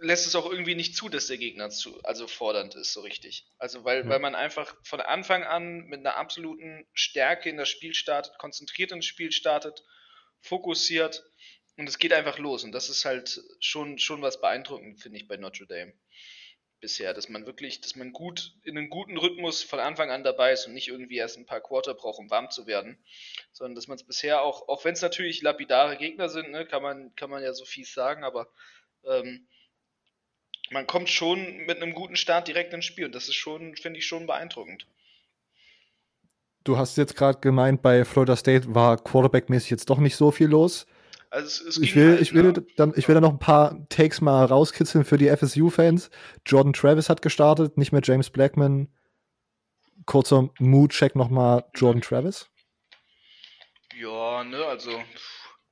lässt 0.00 0.26
es 0.26 0.34
auch 0.34 0.50
irgendwie 0.50 0.74
nicht 0.74 0.96
zu, 0.96 1.08
dass 1.08 1.26
der 1.26 1.38
Gegner 1.38 1.70
zu, 1.70 2.02
also 2.02 2.26
fordernd 2.26 2.74
ist, 2.74 2.92
so 2.92 3.00
richtig. 3.02 3.46
Also 3.58 3.84
weil, 3.84 4.00
Ja. 4.04 4.08
weil 4.08 4.18
man 4.18 4.34
einfach 4.34 4.74
von 4.82 5.00
Anfang 5.00 5.44
an 5.44 5.84
mit 5.86 6.00
einer 6.00 6.16
absoluten 6.16 6.86
Stärke 6.94 7.50
in 7.50 7.56
das 7.58 7.68
Spiel 7.68 7.94
startet, 7.94 8.38
konzentriert 8.38 8.92
ins 8.92 9.06
Spiel 9.06 9.30
startet, 9.30 9.84
fokussiert 10.40 11.22
und 11.76 11.88
es 11.88 11.98
geht 11.98 12.12
einfach 12.12 12.38
los. 12.38 12.64
Und 12.64 12.72
das 12.72 12.88
ist 12.88 13.04
halt 13.04 13.40
schon, 13.60 13.98
schon 13.98 14.22
was 14.22 14.40
beeindruckend, 14.40 15.00
finde 15.00 15.18
ich, 15.18 15.28
bei 15.28 15.36
Notre 15.36 15.66
Dame 15.66 15.92
bisher, 16.80 17.12
dass 17.12 17.28
man 17.28 17.44
wirklich, 17.44 17.82
dass 17.82 17.94
man 17.94 18.12
gut 18.12 18.54
in 18.64 18.78
einem 18.78 18.88
guten 18.88 19.18
Rhythmus 19.18 19.62
von 19.62 19.80
Anfang 19.80 20.10
an 20.10 20.24
dabei 20.24 20.52
ist 20.52 20.66
und 20.66 20.72
nicht 20.72 20.88
irgendwie 20.88 21.18
erst 21.18 21.36
ein 21.36 21.44
paar 21.44 21.60
Quarter 21.60 21.92
braucht, 21.92 22.18
um 22.18 22.30
warm 22.30 22.50
zu 22.50 22.66
werden, 22.66 23.04
sondern 23.52 23.74
dass 23.74 23.86
man 23.86 23.96
es 23.96 24.06
bisher 24.06 24.42
auch, 24.42 24.66
auch 24.66 24.82
wenn 24.84 24.94
es 24.94 25.02
natürlich 25.02 25.42
lapidare 25.42 25.98
Gegner 25.98 26.30
sind, 26.30 26.50
ne, 26.50 26.66
kann 26.66 26.82
man, 26.82 27.14
kann 27.16 27.28
man 27.28 27.42
ja 27.42 27.52
so 27.52 27.66
fies 27.66 27.92
sagen, 27.92 28.24
aber 28.24 28.50
ähm, 29.04 29.46
man 30.70 30.86
kommt 30.86 31.08
schon 31.08 31.58
mit 31.66 31.82
einem 31.82 31.94
guten 31.94 32.16
Start 32.16 32.48
direkt 32.48 32.72
ins 32.72 32.84
Spiel 32.84 33.06
und 33.06 33.14
das 33.14 33.28
ist 33.28 33.34
schon, 33.34 33.76
finde 33.76 33.98
ich, 33.98 34.06
schon 34.06 34.26
beeindruckend. 34.26 34.86
Du 36.64 36.76
hast 36.76 36.96
jetzt 36.96 37.16
gerade 37.16 37.40
gemeint, 37.40 37.82
bei 37.82 38.04
Florida 38.04 38.36
State 38.36 38.74
war 38.74 39.02
Quarterback-mäßig 39.02 39.70
jetzt 39.70 39.90
doch 39.90 39.98
nicht 39.98 40.16
so 40.16 40.30
viel 40.30 40.48
los. 40.48 40.86
Also 41.30 41.46
es, 41.46 41.76
es 41.76 41.82
Ich 41.82 41.96
will, 41.96 42.10
halt, 42.10 42.20
ich, 42.20 42.34
will 42.34 42.52
ne? 42.52 42.66
dann, 42.76 42.92
ich 42.96 43.08
will 43.08 43.14
da 43.14 43.20
noch 43.20 43.30
ein 43.30 43.38
paar 43.38 43.88
Takes 43.88 44.20
mal 44.20 44.44
rauskitzeln 44.44 45.04
für 45.04 45.16
die 45.16 45.34
FSU-Fans. 45.34 46.10
Jordan 46.44 46.72
Travis 46.72 47.08
hat 47.08 47.22
gestartet, 47.22 47.78
nicht 47.78 47.92
mehr 47.92 48.02
James 48.04 48.30
Blackman. 48.30 48.88
Kurzer 50.06 50.50
Mood-Check 50.58 51.14
nochmal 51.14 51.64
Jordan 51.74 52.02
Travis. 52.02 52.48
Ja, 53.96 54.44
ne, 54.44 54.64
also 54.64 54.90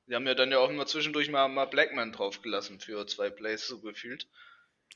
wir 0.07 0.15
haben 0.15 0.27
ja 0.27 0.33
dann 0.33 0.51
ja 0.51 0.59
auch 0.59 0.69
immer 0.69 0.85
zwischendurch 0.85 1.29
mal, 1.29 1.47
mal 1.49 1.65
Blackman 1.65 2.11
draufgelassen 2.11 2.79
für 2.79 3.05
zwei 3.05 3.29
Plays, 3.29 3.67
so 3.67 3.79
gefühlt. 3.79 4.27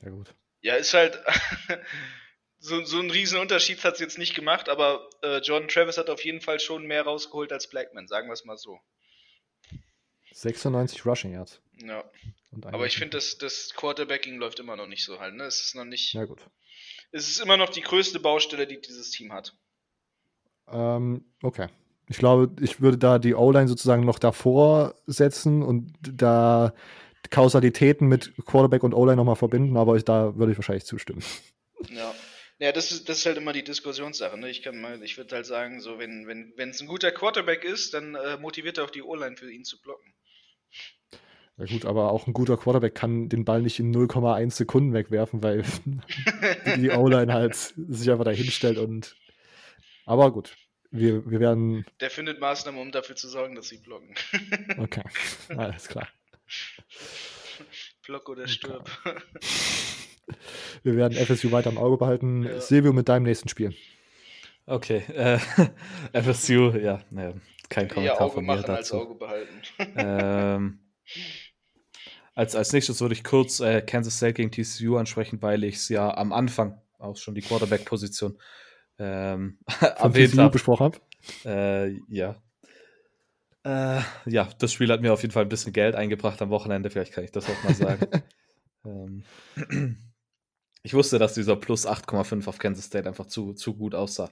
Ja, 0.01 0.09
gut. 0.09 0.33
Ja, 0.61 0.75
ist 0.75 0.93
halt 0.93 1.21
so, 2.59 2.83
so 2.85 2.99
ein 2.99 3.11
riesen 3.11 3.39
Unterschied 3.39 3.83
hat 3.83 3.95
es 3.95 3.99
jetzt 3.99 4.17
nicht 4.17 4.35
gemacht, 4.35 4.69
aber 4.69 5.09
äh, 5.21 5.39
Jordan 5.39 5.67
Travis 5.67 5.97
hat 5.97 6.09
auf 6.09 6.23
jeden 6.23 6.41
Fall 6.41 6.59
schon 6.59 6.85
mehr 6.85 7.03
rausgeholt 7.03 7.51
als 7.51 7.67
Blackman, 7.67 8.07
sagen 8.07 8.27
wir 8.27 8.33
es 8.33 8.45
mal 8.45 8.57
so. 8.57 8.79
96 10.31 11.05
Rushing 11.05 11.33
Yards. 11.33 11.61
Ja. 11.85 12.03
Aber 12.71 12.85
ich 12.85 12.97
finde, 12.97 13.17
das, 13.17 13.37
das 13.37 13.73
Quarterbacking 13.75 14.37
läuft 14.37 14.59
immer 14.59 14.75
noch 14.75 14.87
nicht 14.87 15.03
so 15.03 15.19
halt, 15.19 15.35
ne? 15.35 15.43
Es 15.43 15.61
ist 15.61 15.75
noch 15.75 15.85
nicht. 15.85 16.13
Ja, 16.13 16.25
gut. 16.25 16.39
Es 17.11 17.27
ist 17.27 17.39
immer 17.39 17.57
noch 17.57 17.69
die 17.69 17.81
größte 17.81 18.19
Baustelle, 18.19 18.67
die 18.67 18.79
dieses 18.79 19.11
Team 19.11 19.33
hat. 19.33 19.55
Ähm, 20.67 21.25
okay. 21.41 21.67
Ich 22.07 22.17
glaube, 22.17 22.51
ich 22.61 22.81
würde 22.81 22.97
da 22.97 23.19
die 23.19 23.33
O-Line 23.33 23.67
sozusagen 23.67 24.05
noch 24.05 24.19
davor 24.19 24.95
setzen 25.05 25.63
und 25.63 25.93
da 26.01 26.73
Kausalitäten 27.31 28.07
mit 28.07 28.33
Quarterback 28.45 28.83
und 28.83 28.93
O-Line 28.93 29.17
nochmal 29.17 29.35
verbinden, 29.35 29.77
aber 29.77 29.95
ich, 29.95 30.05
da 30.05 30.35
würde 30.35 30.51
ich 30.51 30.57
wahrscheinlich 30.57 30.85
zustimmen. 30.85 31.23
Ja. 31.89 32.13
Ja, 32.59 32.71
das 32.71 32.91
ist, 32.91 33.09
das 33.09 33.17
ist 33.17 33.25
halt 33.25 33.37
immer 33.37 33.51
die 33.51 33.63
Diskussionssache. 33.63 34.37
Ne? 34.37 34.49
Ich, 34.49 34.61
kann 34.61 34.79
mal, 34.79 35.01
ich 35.03 35.17
würde 35.17 35.35
halt 35.35 35.45
sagen, 35.45 35.81
so, 35.81 35.97
wenn 35.99 36.27
wenn 36.27 36.53
wenn, 36.55 36.69
es 36.69 36.79
ein 36.79 36.87
guter 36.87 37.11
Quarterback 37.11 37.65
ist, 37.65 37.93
dann 37.93 38.15
äh, 38.15 38.37
motiviert 38.37 38.77
er 38.77 38.85
auch 38.85 38.91
die 38.91 39.01
O-Line 39.01 39.35
für 39.35 39.51
ihn 39.51 39.65
zu 39.65 39.81
blocken. 39.81 40.13
Ja 41.57 41.65
gut, 41.65 41.85
aber 41.85 42.11
auch 42.11 42.25
ein 42.25 42.33
guter 42.33 42.57
Quarterback 42.57 42.95
kann 42.95 43.27
den 43.27 43.43
Ball 43.43 43.61
nicht 43.61 43.79
in 43.79 43.93
0,1 43.93 44.51
Sekunden 44.51 44.93
wegwerfen, 44.93 45.43
weil 45.43 45.63
die 46.77 46.91
O-Line 46.91 47.33
halt 47.33 47.55
sich 47.55 48.09
einfach 48.09 48.25
dahin 48.25 48.49
stellt 48.49 48.77
und 48.77 49.15
aber 50.05 50.31
gut, 50.31 50.55
wir, 50.91 51.29
wir 51.29 51.39
werden. 51.39 51.85
Der 51.99 52.09
findet 52.09 52.39
Maßnahmen, 52.39 52.79
um 52.79 52.91
dafür 52.91 53.15
zu 53.15 53.27
sorgen, 53.27 53.55
dass 53.55 53.67
sie 53.67 53.77
blocken. 53.77 54.13
okay, 54.77 55.03
alles 55.49 55.87
klar. 55.87 56.07
Block 58.05 58.29
oder 58.29 58.47
stirb. 58.47 58.89
Wir 60.83 60.95
werden 60.95 61.17
FSU 61.17 61.51
weiter 61.51 61.69
im 61.69 61.77
Auge 61.77 61.97
behalten. 61.97 62.43
Ja. 62.43 62.61
Silvio 62.61 62.93
mit 62.93 63.09
deinem 63.09 63.23
nächsten 63.23 63.49
Spiel. 63.49 63.73
Okay, 64.65 65.03
äh, 65.13 65.39
FSU, 66.21 66.71
ja, 66.71 67.01
ne, 67.09 67.41
kein 67.69 67.87
Kommentar 67.89 68.21
Auge 68.21 68.35
von 68.35 68.45
mir 68.45 68.55
dazu. 68.57 68.71
Als 68.71 68.91
Auge 68.91 69.15
behalten. 69.15 69.61
ähm, 69.97 70.79
als, 72.35 72.55
als 72.55 72.71
nächstes 72.73 72.99
würde 73.01 73.13
ich 73.13 73.23
kurz 73.23 73.59
äh, 73.59 73.81
Kansas 73.81 74.17
State 74.17 74.33
gegen 74.33 74.51
TCU 74.51 74.97
ansprechen, 74.97 75.41
weil 75.41 75.63
ich 75.63 75.75
es 75.75 75.89
ja 75.89 76.15
am 76.15 76.33
Anfang 76.33 76.81
auch 76.97 77.17
schon 77.17 77.35
die 77.35 77.41
Quarterback-Position 77.41 78.37
ähm, 78.99 79.59
erwähnt 79.79 80.37
habe. 80.37 80.51
besprochen 80.51 80.85
habe. 80.85 80.99
Äh, 81.45 81.99
ja. 82.07 82.41
Äh, 83.63 84.01
ja, 84.25 84.49
das 84.59 84.73
Spiel 84.73 84.91
hat 84.91 85.01
mir 85.01 85.13
auf 85.13 85.21
jeden 85.21 85.31
Fall 85.31 85.43
ein 85.43 85.49
bisschen 85.49 85.73
Geld 85.73 85.95
eingebracht 85.95 86.41
am 86.41 86.49
Wochenende, 86.49 86.89
vielleicht 86.89 87.13
kann 87.13 87.23
ich 87.23 87.31
das 87.31 87.49
auch 87.49 87.63
mal 87.63 87.73
sagen. 87.73 88.07
ähm, 88.85 89.23
ich 90.83 90.93
wusste, 90.93 91.17
dass 91.17 91.33
dieser 91.33 91.55
Plus 91.55 91.87
8,5 91.87 92.47
auf 92.47 92.57
Kansas 92.57 92.85
State 92.85 93.07
einfach 93.07 93.27
zu, 93.27 93.53
zu 93.53 93.75
gut 93.75 93.95
aussah. 93.95 94.31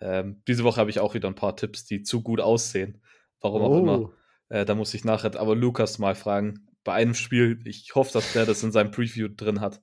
Ähm, 0.00 0.42
diese 0.46 0.62
Woche 0.62 0.80
habe 0.80 0.90
ich 0.90 1.00
auch 1.00 1.14
wieder 1.14 1.28
ein 1.28 1.34
paar 1.34 1.56
Tipps, 1.56 1.84
die 1.84 2.02
zu 2.02 2.22
gut 2.22 2.40
aussehen. 2.40 3.02
Warum 3.40 3.62
auch 3.62 3.78
immer. 3.78 3.98
Oh. 4.00 4.12
Äh, 4.48 4.64
da 4.64 4.74
muss 4.74 4.94
ich 4.94 5.04
nachher 5.04 5.38
aber 5.38 5.56
Lukas 5.56 5.98
mal 5.98 6.14
fragen. 6.14 6.68
Bei 6.84 6.94
einem 6.94 7.14
Spiel, 7.14 7.60
ich 7.64 7.94
hoffe, 7.94 8.12
dass 8.12 8.32
der 8.32 8.46
das 8.46 8.62
in 8.62 8.72
seinem 8.72 8.92
Preview 8.92 9.28
drin 9.28 9.60
hat. 9.60 9.82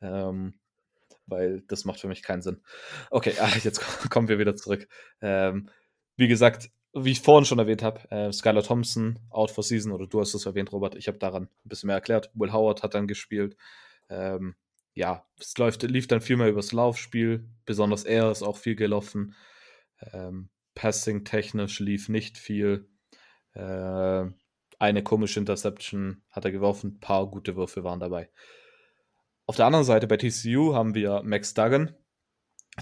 Ähm, 0.00 0.54
weil 1.26 1.62
das 1.62 1.84
macht 1.86 2.00
für 2.00 2.08
mich 2.08 2.22
keinen 2.22 2.42
Sinn. 2.42 2.62
Okay, 3.10 3.34
ah, 3.40 3.48
jetzt 3.62 3.80
kommen 4.10 4.28
wir 4.28 4.38
wieder 4.38 4.56
zurück. 4.56 4.86
Ähm, 5.20 5.70
wie 6.16 6.28
gesagt, 6.28 6.70
wie 6.94 7.10
ich 7.12 7.20
vorhin 7.20 7.44
schon 7.44 7.58
erwähnt 7.58 7.82
habe, 7.82 8.10
äh, 8.10 8.32
Skylar 8.32 8.62
Thompson 8.62 9.18
out 9.30 9.50
for 9.50 9.64
season, 9.64 9.92
oder 9.92 10.06
du 10.06 10.20
hast 10.20 10.34
es 10.34 10.46
erwähnt, 10.46 10.72
Robert, 10.72 10.94
ich 10.94 11.08
habe 11.08 11.18
daran 11.18 11.44
ein 11.44 11.68
bisschen 11.68 11.88
mehr 11.88 11.96
erklärt. 11.96 12.30
Will 12.34 12.52
Howard 12.52 12.82
hat 12.82 12.94
dann 12.94 13.08
gespielt. 13.08 13.56
Ähm, 14.08 14.54
ja, 14.94 15.26
es 15.40 15.56
läuft, 15.58 15.82
lief 15.82 16.06
dann 16.06 16.20
viel 16.20 16.36
mehr 16.36 16.48
übers 16.48 16.72
Laufspiel. 16.72 17.48
Besonders 17.66 18.04
er 18.04 18.30
ist 18.30 18.42
auch 18.42 18.56
viel 18.56 18.76
gelaufen. 18.76 19.34
Ähm, 20.12 20.50
Passing 20.74 21.24
technisch 21.24 21.80
lief 21.80 22.08
nicht 22.08 22.38
viel. 22.38 22.88
Äh, 23.54 24.24
eine 24.78 25.02
komische 25.02 25.40
Interception 25.40 26.22
hat 26.30 26.44
er 26.44 26.52
geworfen. 26.52 26.94
Ein 26.94 27.00
paar 27.00 27.26
gute 27.28 27.56
Würfe 27.56 27.84
waren 27.84 28.00
dabei. 28.00 28.30
Auf 29.46 29.56
der 29.56 29.66
anderen 29.66 29.84
Seite 29.84 30.06
bei 30.06 30.16
TCU 30.16 30.74
haben 30.74 30.94
wir 30.94 31.22
Max 31.22 31.54
Duggan, 31.54 31.94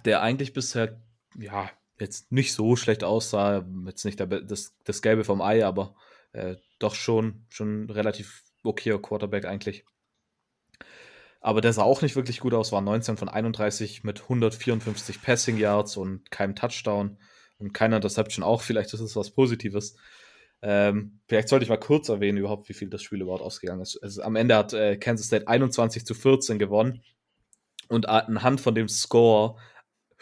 der 0.05 0.23
eigentlich 0.23 0.53
bisher, 0.53 1.01
ja, 1.37 1.71
jetzt 2.03 2.31
nicht 2.33 2.53
so 2.53 2.77
schlecht 2.77 3.05
aussah. 3.05 3.65
Jetzt 3.87 4.05
nicht 4.05 4.21
das, 4.21 4.75
das 4.85 5.03
Gelbe 5.03 5.25
vom 5.25 5.41
Ei, 5.41 5.65
aber 5.65 5.95
äh, 6.33 6.57
doch 6.79 6.95
schon, 6.95 7.47
schon 7.49 7.89
relativ 7.89 8.43
okayer 8.63 9.01
Quarterback 9.01 9.47
eigentlich. 9.47 9.85
Aber 11.41 11.61
der 11.61 11.73
sah 11.73 11.83
auch 11.83 12.03
nicht 12.03 12.15
wirklich 12.15 12.41
gut 12.41 12.55
aus, 12.55 12.71
war 12.71 12.81
19 12.81 13.17
von 13.17 13.29
31 13.29 14.05
mit 14.05 14.23
154 14.23 15.23
Passing 15.23 15.57
Yards 15.57 15.97
und 15.97 16.31
keinem 16.31 16.55
Touchdown 16.55 17.19
und 17.59 17.73
keiner 17.73 17.97
Interception 17.97 18.45
auch. 18.45 18.63
Vielleicht 18.63 18.95
ist 18.95 19.01
es 19.01 19.17
was 19.17 19.31
Positives. 19.31 19.97
Ähm, 20.63 21.19
vielleicht 21.27 21.49
sollte 21.49 21.65
ich 21.65 21.69
mal 21.69 21.79
kurz 21.79 22.09
erwähnen, 22.09 22.39
überhaupt, 22.39 22.69
wie 22.69 22.75
viel 22.75 22.89
das 22.89 23.03
Spiel 23.03 23.21
überhaupt 23.21 23.43
ausgegangen 23.43 23.83
ist. 23.83 24.01
Also, 24.01 24.23
am 24.23 24.37
Ende 24.37 24.57
hat 24.57 24.73
äh, 24.73 24.97
Kansas 24.97 25.27
State 25.27 25.49
21 25.49 26.07
zu 26.07 26.15
14 26.15 26.61
gewonnen. 26.61 27.03
Und 27.89 28.09
anhand 28.09 28.61
von 28.61 28.75
dem 28.75 28.89
Score 28.89 29.57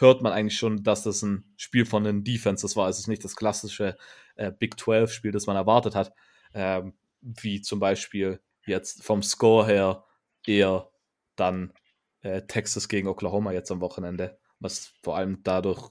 hört 0.01 0.21
man 0.21 0.33
eigentlich 0.33 0.57
schon, 0.57 0.83
dass 0.83 1.03
das 1.03 1.21
ein 1.21 1.53
Spiel 1.57 1.85
von 1.85 2.03
den 2.03 2.23
Defenses 2.23 2.75
war. 2.75 2.89
Es 2.89 2.99
ist 2.99 3.07
nicht 3.07 3.23
das 3.23 3.35
klassische 3.35 3.97
äh, 4.35 4.51
Big 4.51 4.75
12-Spiel, 4.75 5.31
das 5.31 5.47
man 5.47 5.55
erwartet 5.55 5.95
hat. 5.95 6.13
Ähm, 6.53 6.93
wie 7.21 7.61
zum 7.61 7.79
Beispiel 7.79 8.41
jetzt 8.65 9.03
vom 9.03 9.21
Score 9.23 9.65
her 9.65 10.03
eher 10.45 10.89
dann 11.35 11.73
äh, 12.21 12.41
Texas 12.43 12.87
gegen 12.87 13.07
Oklahoma 13.07 13.51
jetzt 13.51 13.71
am 13.71 13.81
Wochenende. 13.81 14.39
Was 14.59 14.93
vor 15.01 15.17
allem 15.17 15.41
dadurch 15.43 15.89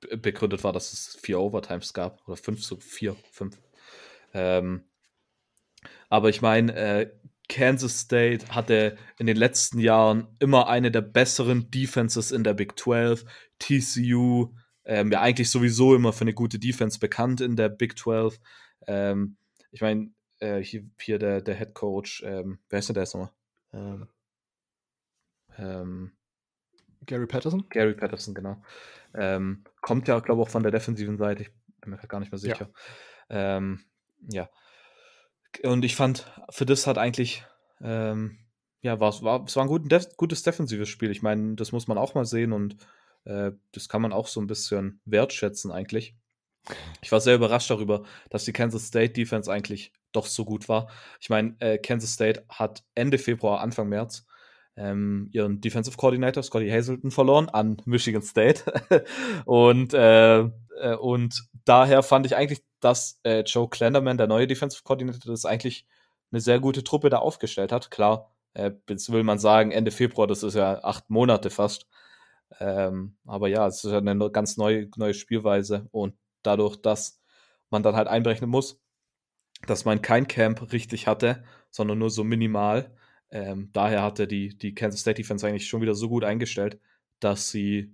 begründet 0.00 0.64
war, 0.64 0.72
dass 0.72 0.92
es 0.92 1.16
vier 1.16 1.40
Overtimes 1.40 1.94
gab. 1.94 2.26
Oder 2.26 2.36
fünf, 2.36 2.62
so 2.64 2.76
vier, 2.76 3.16
fünf. 3.30 3.58
Ähm, 4.32 4.84
aber 6.08 6.28
ich 6.28 6.42
meine, 6.42 6.74
äh, 6.74 7.10
Kansas 7.48 8.00
State 8.00 8.54
hatte 8.54 8.96
in 9.18 9.26
den 9.26 9.36
letzten 9.36 9.78
Jahren 9.78 10.28
immer 10.38 10.68
eine 10.68 10.90
der 10.90 11.02
besseren 11.02 11.70
Defenses 11.70 12.32
in 12.32 12.44
der 12.44 12.54
Big 12.54 12.78
12. 12.78 13.24
TCU, 13.58 14.54
ähm, 14.84 15.12
ja 15.12 15.20
eigentlich 15.20 15.50
sowieso 15.50 15.94
immer 15.94 16.12
für 16.12 16.22
eine 16.22 16.34
gute 16.34 16.58
Defense 16.58 16.98
bekannt 16.98 17.40
in 17.40 17.56
der 17.56 17.68
Big 17.68 17.98
12. 17.98 18.40
Ähm, 18.86 19.36
ich 19.70 19.80
meine, 19.80 20.10
äh, 20.40 20.60
hier, 20.60 20.84
hier, 21.00 21.18
der, 21.18 21.40
der 21.42 21.54
Head 21.54 21.74
Coach, 21.74 22.22
ähm, 22.26 22.58
wer 22.68 22.78
ist 22.78 22.88
denn 22.88 22.94
der 22.94 23.04
jetzt 23.04 23.14
nochmal? 23.14 23.32
Ähm, 23.72 24.08
ähm, 25.58 26.12
Gary 27.06 27.26
Patterson? 27.26 27.66
Gary 27.68 27.94
Patterson, 27.94 28.34
genau. 28.34 28.62
Ähm, 29.14 29.64
kommt 29.80 30.08
ja, 30.08 30.18
glaube 30.20 30.40
ich, 30.42 30.48
auch 30.48 30.50
von 30.50 30.62
der 30.62 30.72
defensiven 30.72 31.18
Seite. 31.18 31.42
Ich 31.42 31.50
bin 31.80 31.90
mir 31.90 31.98
gar 32.08 32.20
nicht 32.20 32.32
mehr 32.32 32.38
sicher. 32.38 32.70
Ja. 33.30 33.60
Ja. 34.30 34.48
Und 35.62 35.84
ich 35.84 35.96
fand, 35.96 36.30
für 36.50 36.66
das 36.66 36.86
hat 36.86 36.98
eigentlich, 36.98 37.44
ähm, 37.80 38.38
ja, 38.82 39.00
war, 39.00 39.12
war, 39.22 39.44
es 39.44 39.56
war 39.56 39.64
ein 39.64 39.68
gut, 39.68 39.90
def 39.90 40.16
gutes 40.16 40.42
defensives 40.42 40.88
Spiel. 40.88 41.10
Ich 41.10 41.22
meine, 41.22 41.54
das 41.54 41.72
muss 41.72 41.86
man 41.88 41.98
auch 41.98 42.14
mal 42.14 42.24
sehen 42.24 42.52
und 42.52 42.76
äh, 43.24 43.52
das 43.72 43.88
kann 43.88 44.02
man 44.02 44.12
auch 44.12 44.26
so 44.26 44.40
ein 44.40 44.46
bisschen 44.46 45.00
wertschätzen 45.04 45.70
eigentlich. 45.70 46.14
Ich 47.02 47.12
war 47.12 47.20
sehr 47.20 47.34
überrascht 47.34 47.70
darüber, 47.70 48.04
dass 48.30 48.44
die 48.44 48.52
Kansas 48.52 48.86
State 48.86 49.12
Defense 49.12 49.52
eigentlich 49.52 49.92
doch 50.12 50.26
so 50.26 50.44
gut 50.44 50.68
war. 50.68 50.88
Ich 51.20 51.28
meine, 51.28 51.56
äh, 51.60 51.78
Kansas 51.78 52.12
State 52.12 52.44
hat 52.48 52.84
Ende 52.94 53.18
Februar, 53.18 53.60
Anfang 53.60 53.88
März 53.88 54.26
ähm, 54.76 55.28
ihren 55.32 55.60
Defensive 55.60 55.96
Coordinator 55.96 56.42
Scotty 56.42 56.68
Hazelton 56.68 57.10
verloren 57.10 57.48
an 57.48 57.76
Michigan 57.84 58.22
State. 58.22 58.62
und, 59.44 59.94
äh, 59.94 60.40
äh, 60.40 60.96
und 61.00 61.44
daher 61.64 62.02
fand 62.02 62.26
ich 62.26 62.36
eigentlich, 62.36 62.62
dass 62.84 63.20
äh, 63.24 63.40
Joe 63.40 63.68
Klenderman, 63.68 64.18
der 64.18 64.26
neue 64.26 64.46
Defensive 64.46 64.82
Coordinator, 64.84 65.32
das 65.32 65.44
eigentlich 65.44 65.86
eine 66.30 66.40
sehr 66.40 66.60
gute 66.60 66.84
Truppe 66.84 67.10
da 67.10 67.18
aufgestellt 67.18 67.72
hat. 67.72 67.90
Klar, 67.90 68.30
äh, 68.54 68.72
jetzt 68.88 69.10
will 69.10 69.22
man 69.22 69.38
sagen, 69.38 69.70
Ende 69.72 69.90
Februar, 69.90 70.26
das 70.26 70.42
ist 70.42 70.54
ja 70.54 70.82
acht 70.84 71.10
Monate 71.10 71.50
fast. 71.50 71.86
Ähm, 72.60 73.16
aber 73.24 73.48
ja, 73.48 73.66
es 73.66 73.84
ist 73.84 73.90
ja 73.90 73.98
eine 73.98 74.30
ganz 74.30 74.56
neue, 74.56 74.88
neue 74.96 75.14
Spielweise 75.14 75.88
und 75.92 76.14
dadurch, 76.42 76.76
dass 76.76 77.20
man 77.70 77.82
dann 77.82 77.96
halt 77.96 78.08
einberechnen 78.08 78.50
muss, 78.50 78.80
dass 79.66 79.84
man 79.84 80.02
kein 80.02 80.28
Camp 80.28 80.72
richtig 80.72 81.06
hatte, 81.06 81.44
sondern 81.70 81.98
nur 81.98 82.10
so 82.10 82.22
minimal, 82.22 82.94
ähm, 83.30 83.70
daher 83.72 84.02
hatte 84.02 84.28
die, 84.28 84.56
die 84.56 84.74
Kansas 84.74 85.00
State 85.00 85.16
Defense 85.16 85.46
eigentlich 85.46 85.66
schon 85.66 85.82
wieder 85.82 85.94
so 85.94 86.08
gut 86.08 86.22
eingestellt, 86.22 86.78
dass 87.18 87.50
sie 87.50 87.92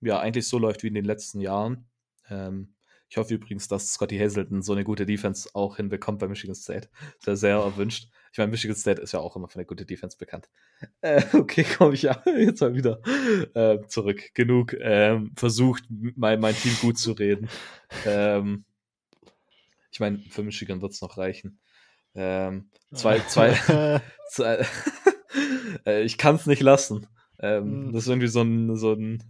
ja 0.00 0.20
eigentlich 0.20 0.46
so 0.46 0.58
läuft 0.58 0.82
wie 0.82 0.88
in 0.88 0.94
den 0.94 1.04
letzten 1.04 1.40
Jahren. 1.40 1.88
Ähm, 2.30 2.75
ich 3.08 3.16
hoffe 3.16 3.34
übrigens, 3.34 3.68
dass 3.68 3.92
Scotty 3.92 4.18
Hazelton 4.18 4.62
so 4.62 4.72
eine 4.72 4.84
gute 4.84 5.06
Defense 5.06 5.48
auch 5.54 5.76
hinbekommt 5.76 6.18
bei 6.18 6.28
Michigan 6.28 6.54
State. 6.54 6.88
Sehr, 7.20 7.36
sehr 7.36 7.56
erwünscht. 7.56 8.08
Ich 8.32 8.38
meine, 8.38 8.50
Michigan 8.50 8.76
State 8.76 9.00
ist 9.00 9.12
ja 9.12 9.20
auch 9.20 9.36
immer 9.36 9.48
für 9.48 9.56
eine 9.56 9.66
gute 9.66 9.86
Defense 9.86 10.16
bekannt. 10.16 10.48
Äh, 11.00 11.22
okay, 11.34 11.64
komme 11.64 11.94
ich 11.94 12.02
ja 12.02 12.20
jetzt 12.38 12.60
mal 12.60 12.74
wieder 12.74 13.00
äh, 13.54 13.78
zurück. 13.86 14.34
Genug 14.34 14.74
ähm, 14.80 15.32
versucht, 15.36 15.84
mein, 15.88 16.40
mein 16.40 16.54
Team 16.54 16.76
gut 16.80 16.98
zu 16.98 17.12
reden. 17.12 17.48
Ähm, 18.04 18.64
ich 19.92 20.00
meine, 20.00 20.18
für 20.28 20.42
Michigan 20.42 20.82
wird 20.82 20.92
es 20.92 21.00
noch 21.00 21.16
reichen. 21.16 21.60
Ähm, 22.14 22.70
zwei, 22.92 23.20
zwei, 23.20 24.00
zwei 24.30 24.66
äh, 25.86 26.02
ich 26.02 26.18
kann 26.18 26.34
es 26.34 26.46
nicht 26.46 26.62
lassen. 26.62 27.06
Ähm, 27.38 27.86
mhm. 27.86 27.92
Das 27.92 28.02
ist 28.02 28.08
irgendwie 28.08 28.28
so 28.28 28.42
ein, 28.42 28.76
so 28.76 28.92
ein 28.92 29.22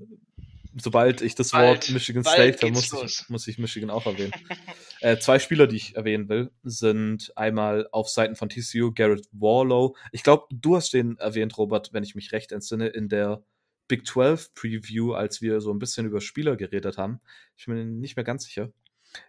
sobald 0.80 1.22
ich 1.22 1.34
das 1.34 1.50
bald, 1.50 1.68
Wort 1.68 1.90
Michigan 1.90 2.24
State 2.24 2.58
höre, 2.60 2.70
muss 2.70 2.92
ich, 2.92 3.28
muss 3.28 3.46
ich 3.48 3.58
Michigan 3.58 3.90
auch 3.90 4.06
erwähnen. 4.06 4.32
äh, 5.00 5.18
zwei 5.18 5.38
Spieler, 5.38 5.66
die 5.66 5.76
ich 5.76 5.96
erwähnen 5.96 6.28
will, 6.28 6.50
sind 6.62 7.32
einmal 7.36 7.88
auf 7.92 8.08
Seiten 8.08 8.36
von 8.36 8.48
TCU 8.48 8.92
Garrett 8.92 9.26
Warlow. 9.32 9.96
Ich 10.12 10.22
glaube, 10.22 10.46
du 10.50 10.76
hast 10.76 10.92
den 10.92 11.16
erwähnt, 11.18 11.56
Robert, 11.58 11.92
wenn 11.92 12.02
ich 12.02 12.14
mich 12.14 12.32
recht 12.32 12.52
entsinne, 12.52 12.88
in 12.88 13.08
der 13.08 13.42
Big 13.88 14.06
12 14.06 14.54
Preview, 14.54 15.12
als 15.12 15.40
wir 15.40 15.60
so 15.60 15.72
ein 15.72 15.78
bisschen 15.78 16.06
über 16.06 16.20
Spieler 16.20 16.56
geredet 16.56 16.98
haben. 16.98 17.20
Ich 17.56 17.66
bin 17.66 17.76
mir 17.76 17.84
nicht 17.84 18.16
mehr 18.16 18.24
ganz 18.24 18.44
sicher. 18.44 18.70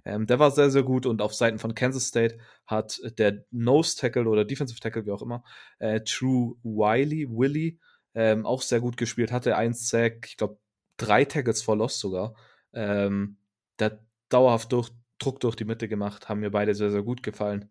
Ähm, 0.03 0.25
der 0.25 0.39
war 0.39 0.51
sehr, 0.51 0.69
sehr 0.69 0.83
gut 0.83 1.05
und 1.05 1.21
auf 1.21 1.33
Seiten 1.33 1.59
von 1.59 1.75
Kansas 1.75 2.07
State 2.07 2.39
hat 2.65 2.99
der 3.17 3.45
Nose 3.51 3.95
Tackle 3.95 4.27
oder 4.27 4.43
Defensive 4.43 4.79
Tackle, 4.79 5.05
wie 5.05 5.11
auch 5.11 5.21
immer, 5.21 5.43
äh, 5.79 6.01
True 6.01 6.55
Wiley, 6.63 7.27
Willy, 7.29 7.79
ähm, 8.15 8.45
auch 8.45 8.61
sehr 8.61 8.81
gut 8.81 8.97
gespielt, 8.97 9.31
hatte 9.31 9.55
einen 9.55 9.75
Sack, 9.75 10.27
ich 10.27 10.37
glaube, 10.37 10.57
drei 10.97 11.25
Tackles 11.25 11.61
for 11.61 11.77
Loss 11.77 11.99
sogar. 11.99 12.35
Ähm, 12.73 13.37
der 13.79 13.99
dauerhaft 14.29 14.71
durch, 14.71 14.91
Druck 15.19 15.39
durch 15.39 15.55
die 15.55 15.65
Mitte 15.65 15.87
gemacht, 15.87 16.29
haben 16.29 16.41
mir 16.41 16.51
beide 16.51 16.75
sehr, 16.75 16.91
sehr 16.91 17.03
gut 17.03 17.23
gefallen. 17.23 17.69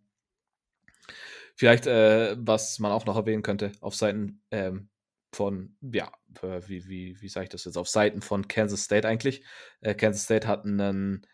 Vielleicht, 1.55 1.87
äh, 1.87 2.37
was 2.39 2.79
man 2.79 2.93
auch 2.93 3.07
noch 3.07 3.17
erwähnen 3.17 3.43
könnte, 3.43 3.73
auf 3.81 3.95
Seiten 3.95 4.43
ähm, 4.51 4.89
von, 5.33 5.77
ja, 5.81 6.13
wie, 6.67 6.87
wie, 6.89 7.21
wie 7.21 7.29
sage 7.29 7.45
ich 7.45 7.51
das 7.51 7.65
jetzt, 7.65 7.79
auf 7.79 7.89
Seiten 7.89 8.21
von 8.23 8.47
Kansas 8.49 8.85
State 8.85 9.09
eigentlich. 9.09 9.43
Äh, 9.81 9.95
Kansas 9.95 10.25
State 10.25 10.47
hat 10.47 10.65
einen 10.65 11.27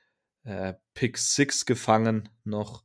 äh, 0.45 0.75
Pick 0.95 1.19
6 1.19 1.67
gefangen 1.67 2.29
noch. 2.45 2.85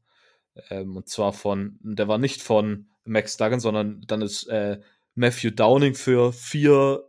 Ähm, 0.70 0.95
und 0.95 1.10
zwar 1.10 1.34
von, 1.34 1.78
der 1.82 2.08
war 2.08 2.18
nicht 2.18 2.41
von 2.41 2.89
Max 3.03 3.38
Duggan, 3.38 3.60
sondern 3.60 4.01
dann 4.08 4.22
ist 4.22 4.47
äh, 4.47 4.80
Matthew 5.16 5.51
Downing 5.51 5.95
für 5.95 6.34
vier 6.34 7.07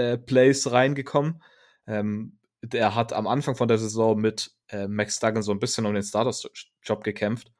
äh, 0.00 0.18
Plays 0.18 0.70
reingekommen. 0.70 1.42
Ähm, 1.86 2.38
der 2.62 2.94
hat 2.94 3.12
am 3.12 3.26
Anfang 3.26 3.54
von 3.54 3.68
der 3.68 3.78
Saison 3.78 4.18
mit 4.20 4.52
äh, 4.68 4.86
Max 4.86 5.18
Duggan 5.18 5.42
so 5.42 5.52
ein 5.52 5.58
bisschen 5.58 5.86
um 5.86 5.94
den 5.94 6.02
Starters-Job 6.02 7.04
gekämpft. 7.04 7.52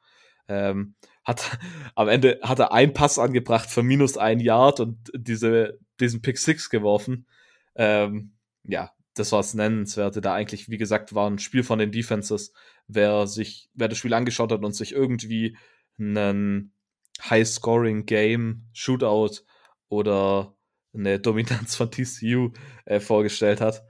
Ähm, 0.47 0.95
hat 1.23 1.57
am 1.95 2.07
Ende 2.07 2.39
hat 2.43 2.59
er 2.59 2.71
einen 2.73 2.93
Pass 2.93 3.19
angebracht 3.19 3.69
für 3.69 3.83
minus 3.83 4.17
ein 4.17 4.39
Yard 4.39 4.79
und 4.79 5.11
diese, 5.13 5.79
diesen 5.99 6.21
Pick 6.21 6.37
Six 6.37 6.69
geworfen. 6.69 7.27
Ähm, 7.75 8.33
ja, 8.63 8.91
das 9.15 9.31
war 9.31 9.39
das 9.39 9.53
Nennenswerte. 9.53 10.21
Da 10.21 10.33
eigentlich, 10.33 10.69
wie 10.69 10.77
gesagt, 10.77 11.15
war 11.15 11.29
ein 11.29 11.39
Spiel 11.39 11.63
von 11.63 11.79
den 11.79 11.91
Defenses. 11.91 12.53
Wer 12.87 13.27
sich, 13.27 13.69
wer 13.73 13.87
das 13.87 13.97
Spiel 13.97 14.13
angeschaut 14.13 14.51
hat 14.51 14.63
und 14.63 14.73
sich 14.73 14.91
irgendwie 14.93 15.57
einen 15.99 16.73
High-Scoring-Game, 17.29 18.69
Shootout 18.73 19.43
oder 19.89 20.55
eine 20.93 21.19
Dominanz 21.19 21.75
von 21.75 21.91
TCU 21.91 22.51
äh, 22.85 22.99
vorgestellt 22.99 23.61
hat, 23.61 23.83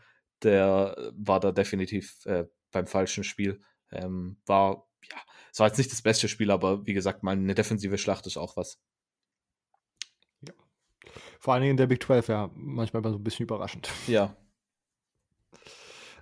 der 0.43 1.11
war 1.15 1.39
da 1.39 1.51
definitiv 1.51 2.25
äh, 2.25 2.45
beim 2.71 2.87
falschen 2.87 3.23
Spiel. 3.23 3.61
Ähm, 3.91 4.37
war, 4.45 4.87
ja, 5.09 5.17
es 5.51 5.59
war 5.59 5.67
jetzt 5.67 5.77
nicht 5.77 5.91
das 5.91 6.01
beste 6.01 6.27
Spiel, 6.27 6.51
aber 6.51 6.85
wie 6.85 6.93
gesagt, 6.93 7.23
mal 7.23 7.31
eine 7.31 7.55
defensive 7.55 7.97
Schlacht 7.97 8.25
ist 8.27 8.37
auch 8.37 8.57
was. 8.57 8.81
Ja. 10.41 10.53
Vor 11.39 11.53
allen 11.53 11.61
Dingen 11.61 11.71
in 11.71 11.77
der 11.77 11.87
Big 11.87 12.03
12, 12.03 12.27
ja, 12.29 12.49
manchmal 12.53 13.03
so 13.03 13.17
ein 13.17 13.23
bisschen 13.23 13.43
überraschend. 13.43 13.89
Ja. 14.07 14.35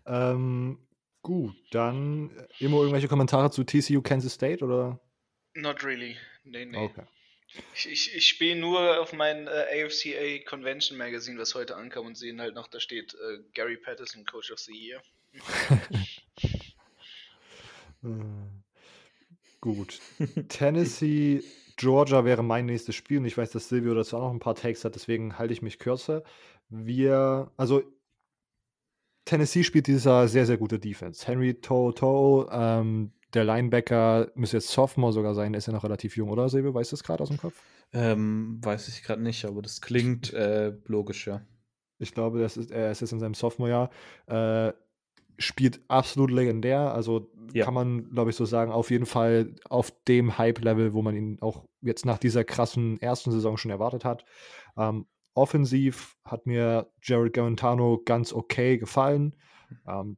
Ähm, 0.06 0.88
gut, 1.22 1.56
dann 1.70 2.32
äh, 2.32 2.48
immer 2.66 2.78
irgendwelche 2.78 3.08
Kommentare 3.08 3.52
zu 3.52 3.64
TCU 3.64 4.02
Kansas 4.02 4.34
State 4.34 4.66
oder? 4.66 5.00
Not 5.54 5.84
really. 5.84 6.16
Nee, 6.44 6.66
nee. 6.66 6.78
Okay. 6.78 7.04
Ich, 7.76 7.90
ich, 7.90 8.16
ich 8.16 8.28
spiele 8.28 8.56
nur 8.60 9.00
auf 9.00 9.14
mein 9.14 9.48
äh, 9.48 9.84
AFCA 9.84 10.44
Convention 10.46 10.98
Magazine, 10.98 11.40
was 11.40 11.56
heute 11.56 11.76
ankam 11.76 12.06
und 12.06 12.18
sehen 12.18 12.40
halt 12.40 12.56
noch, 12.56 12.68
da 12.68 12.80
steht 12.80 13.16
äh, 13.16 13.40
Gary 13.54 13.78
Patterson, 13.78 14.26
Coach 14.26 14.52
of 14.52 14.60
the 14.60 14.74
Year. 14.74 15.02
Gut. 19.62 20.00
Tennessee, 20.48 21.44
Georgia 21.76 22.24
wäre 22.24 22.44
mein 22.44 22.66
nächstes 22.66 22.96
Spiel 22.96 23.18
und 23.18 23.26
ich 23.26 23.38
weiß, 23.38 23.52
dass 23.52 23.70
Silvio 23.70 23.94
dazu 23.94 24.18
auch 24.18 24.22
noch 24.22 24.32
ein 24.32 24.40
paar 24.40 24.56
Takes 24.56 24.86
hat, 24.86 24.96
deswegen 24.96 25.38
halte 25.38 25.54
ich 25.54 25.62
mich 25.62 25.80
kürzer. 25.80 26.24
Wir, 26.70 27.52
also 27.58 27.84
Tennessee 29.26 29.64
spielt 29.64 29.88
dieser 29.88 30.28
sehr, 30.28 30.46
sehr 30.46 30.58
gute 30.58 30.80
Defense. 30.80 31.28
Henry 31.28 31.56
Toto, 31.56 32.50
ähm, 32.52 33.12
der 33.34 33.44
Linebacker 33.44 34.32
müsste 34.36 34.58
jetzt 34.58 34.70
Sophomore 34.70 35.14
sogar 35.14 35.36
sein, 35.36 35.54
ist 35.54 35.68
ja 35.68 35.74
noch 35.74 35.84
relativ 35.84 36.18
jung, 36.18 36.30
oder 36.30 36.50
Silvio? 36.50 36.74
Weißt 36.74 36.92
du 36.92 36.96
das 36.96 37.04
gerade 37.04 37.24
aus 37.24 37.30
dem 37.30 37.38
Kopf? 37.38 37.56
Ähm, 37.94 38.60
weiß 38.62 38.88
ich 38.88 39.04
gerade 39.04 39.22
nicht, 39.22 39.46
aber 39.46 39.62
das 39.62 39.82
klingt 39.82 40.34
äh, 40.34 40.74
logisch, 40.86 41.28
ja. 41.28 41.42
Ich 41.98 42.14
glaube, 42.14 42.40
das 42.40 42.58
ist, 42.58 42.72
er 42.72 42.92
ist 42.92 43.02
jetzt 43.02 43.12
in 43.12 43.20
seinem 43.20 43.34
Sophomore-Jahr. 43.34 43.90
Äh, 44.28 44.74
spielt 45.38 45.82
absolut 45.88 46.32
legendär. 46.32 46.94
Also 46.94 47.32
ja. 47.54 47.66
kann 47.66 47.74
man, 47.74 48.10
glaube 48.12 48.30
ich, 48.30 48.36
so 48.36 48.46
sagen, 48.46 48.72
auf 48.72 48.92
jeden 48.92 49.06
Fall 49.06 49.56
auf 49.70 49.92
dem 50.08 50.38
Hype-Level, 50.38 50.94
wo 50.94 51.02
man 51.02 51.16
ihn 51.16 51.38
auch 51.42 51.66
jetzt 51.82 52.06
nach 52.06 52.18
dieser 52.18 52.44
krassen 52.44 53.02
ersten 53.02 53.32
Saison 53.32 53.58
schon 53.58 53.72
erwartet 53.72 54.06
hat. 54.06 54.26
Ähm, 54.78 55.08
offensiv 55.34 56.18
hat 56.26 56.46
mir 56.46 56.92
Jared 57.02 57.34
Garantano 57.34 58.02
ganz 58.04 58.34
okay 58.34 58.78
gefallen. 58.78 59.36
Ähm, 59.88 60.18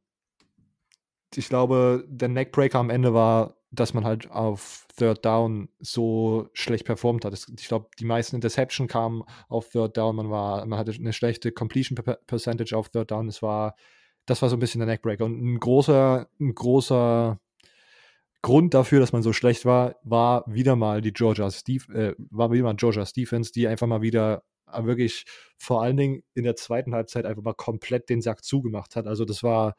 ich 1.36 1.48
glaube, 1.48 2.04
der 2.08 2.28
Neckbreaker 2.28 2.78
am 2.78 2.90
Ende 2.90 3.14
war, 3.14 3.56
dass 3.70 3.94
man 3.94 4.04
halt 4.04 4.30
auf 4.30 4.86
Third 4.96 5.24
Down 5.24 5.68
so 5.80 6.48
schlecht 6.52 6.84
performt 6.84 7.24
hat. 7.24 7.32
Ich 7.32 7.68
glaube, 7.68 7.88
die 7.98 8.04
meisten 8.04 8.36
Interception 8.36 8.86
kamen 8.86 9.22
auf 9.48 9.70
Third 9.70 9.96
Down. 9.96 10.16
Man 10.16 10.30
war, 10.30 10.66
man 10.66 10.78
hatte 10.78 10.92
eine 10.92 11.12
schlechte 11.12 11.52
Completion 11.52 11.96
Percentage 12.26 12.76
auf 12.76 12.90
Third 12.90 13.10
Down. 13.10 13.28
Es 13.28 13.42
war, 13.42 13.74
das 14.26 14.42
war 14.42 14.50
so 14.50 14.56
ein 14.56 14.60
bisschen 14.60 14.80
der 14.80 14.86
Neckbreaker. 14.86 15.24
Und 15.24 15.42
ein 15.42 15.58
großer, 15.58 16.28
ein 16.38 16.54
großer 16.54 17.40
Grund 18.42 18.74
dafür, 18.74 19.00
dass 19.00 19.12
man 19.12 19.22
so 19.22 19.32
schlecht 19.32 19.64
war, 19.64 19.96
war 20.02 20.44
wieder 20.46 20.76
mal 20.76 21.00
die 21.00 21.12
Georgia 21.12 21.50
Steve, 21.50 21.92
äh, 21.94 22.14
war 22.30 22.50
wieder 22.50 22.64
mal 22.64 22.74
Georgia 22.74 23.06
Stephens, 23.06 23.52
die 23.52 23.68
einfach 23.68 23.86
mal 23.86 24.02
wieder 24.02 24.42
äh, 24.70 24.84
wirklich 24.84 25.24
vor 25.56 25.82
allen 25.82 25.96
Dingen 25.96 26.22
in 26.34 26.44
der 26.44 26.56
zweiten 26.56 26.94
Halbzeit 26.94 27.24
einfach 27.24 27.42
mal 27.42 27.54
komplett 27.54 28.08
den 28.08 28.20
Sack 28.20 28.44
zugemacht 28.44 28.96
hat. 28.96 29.06
Also 29.06 29.24
das 29.24 29.42
war, 29.42 29.76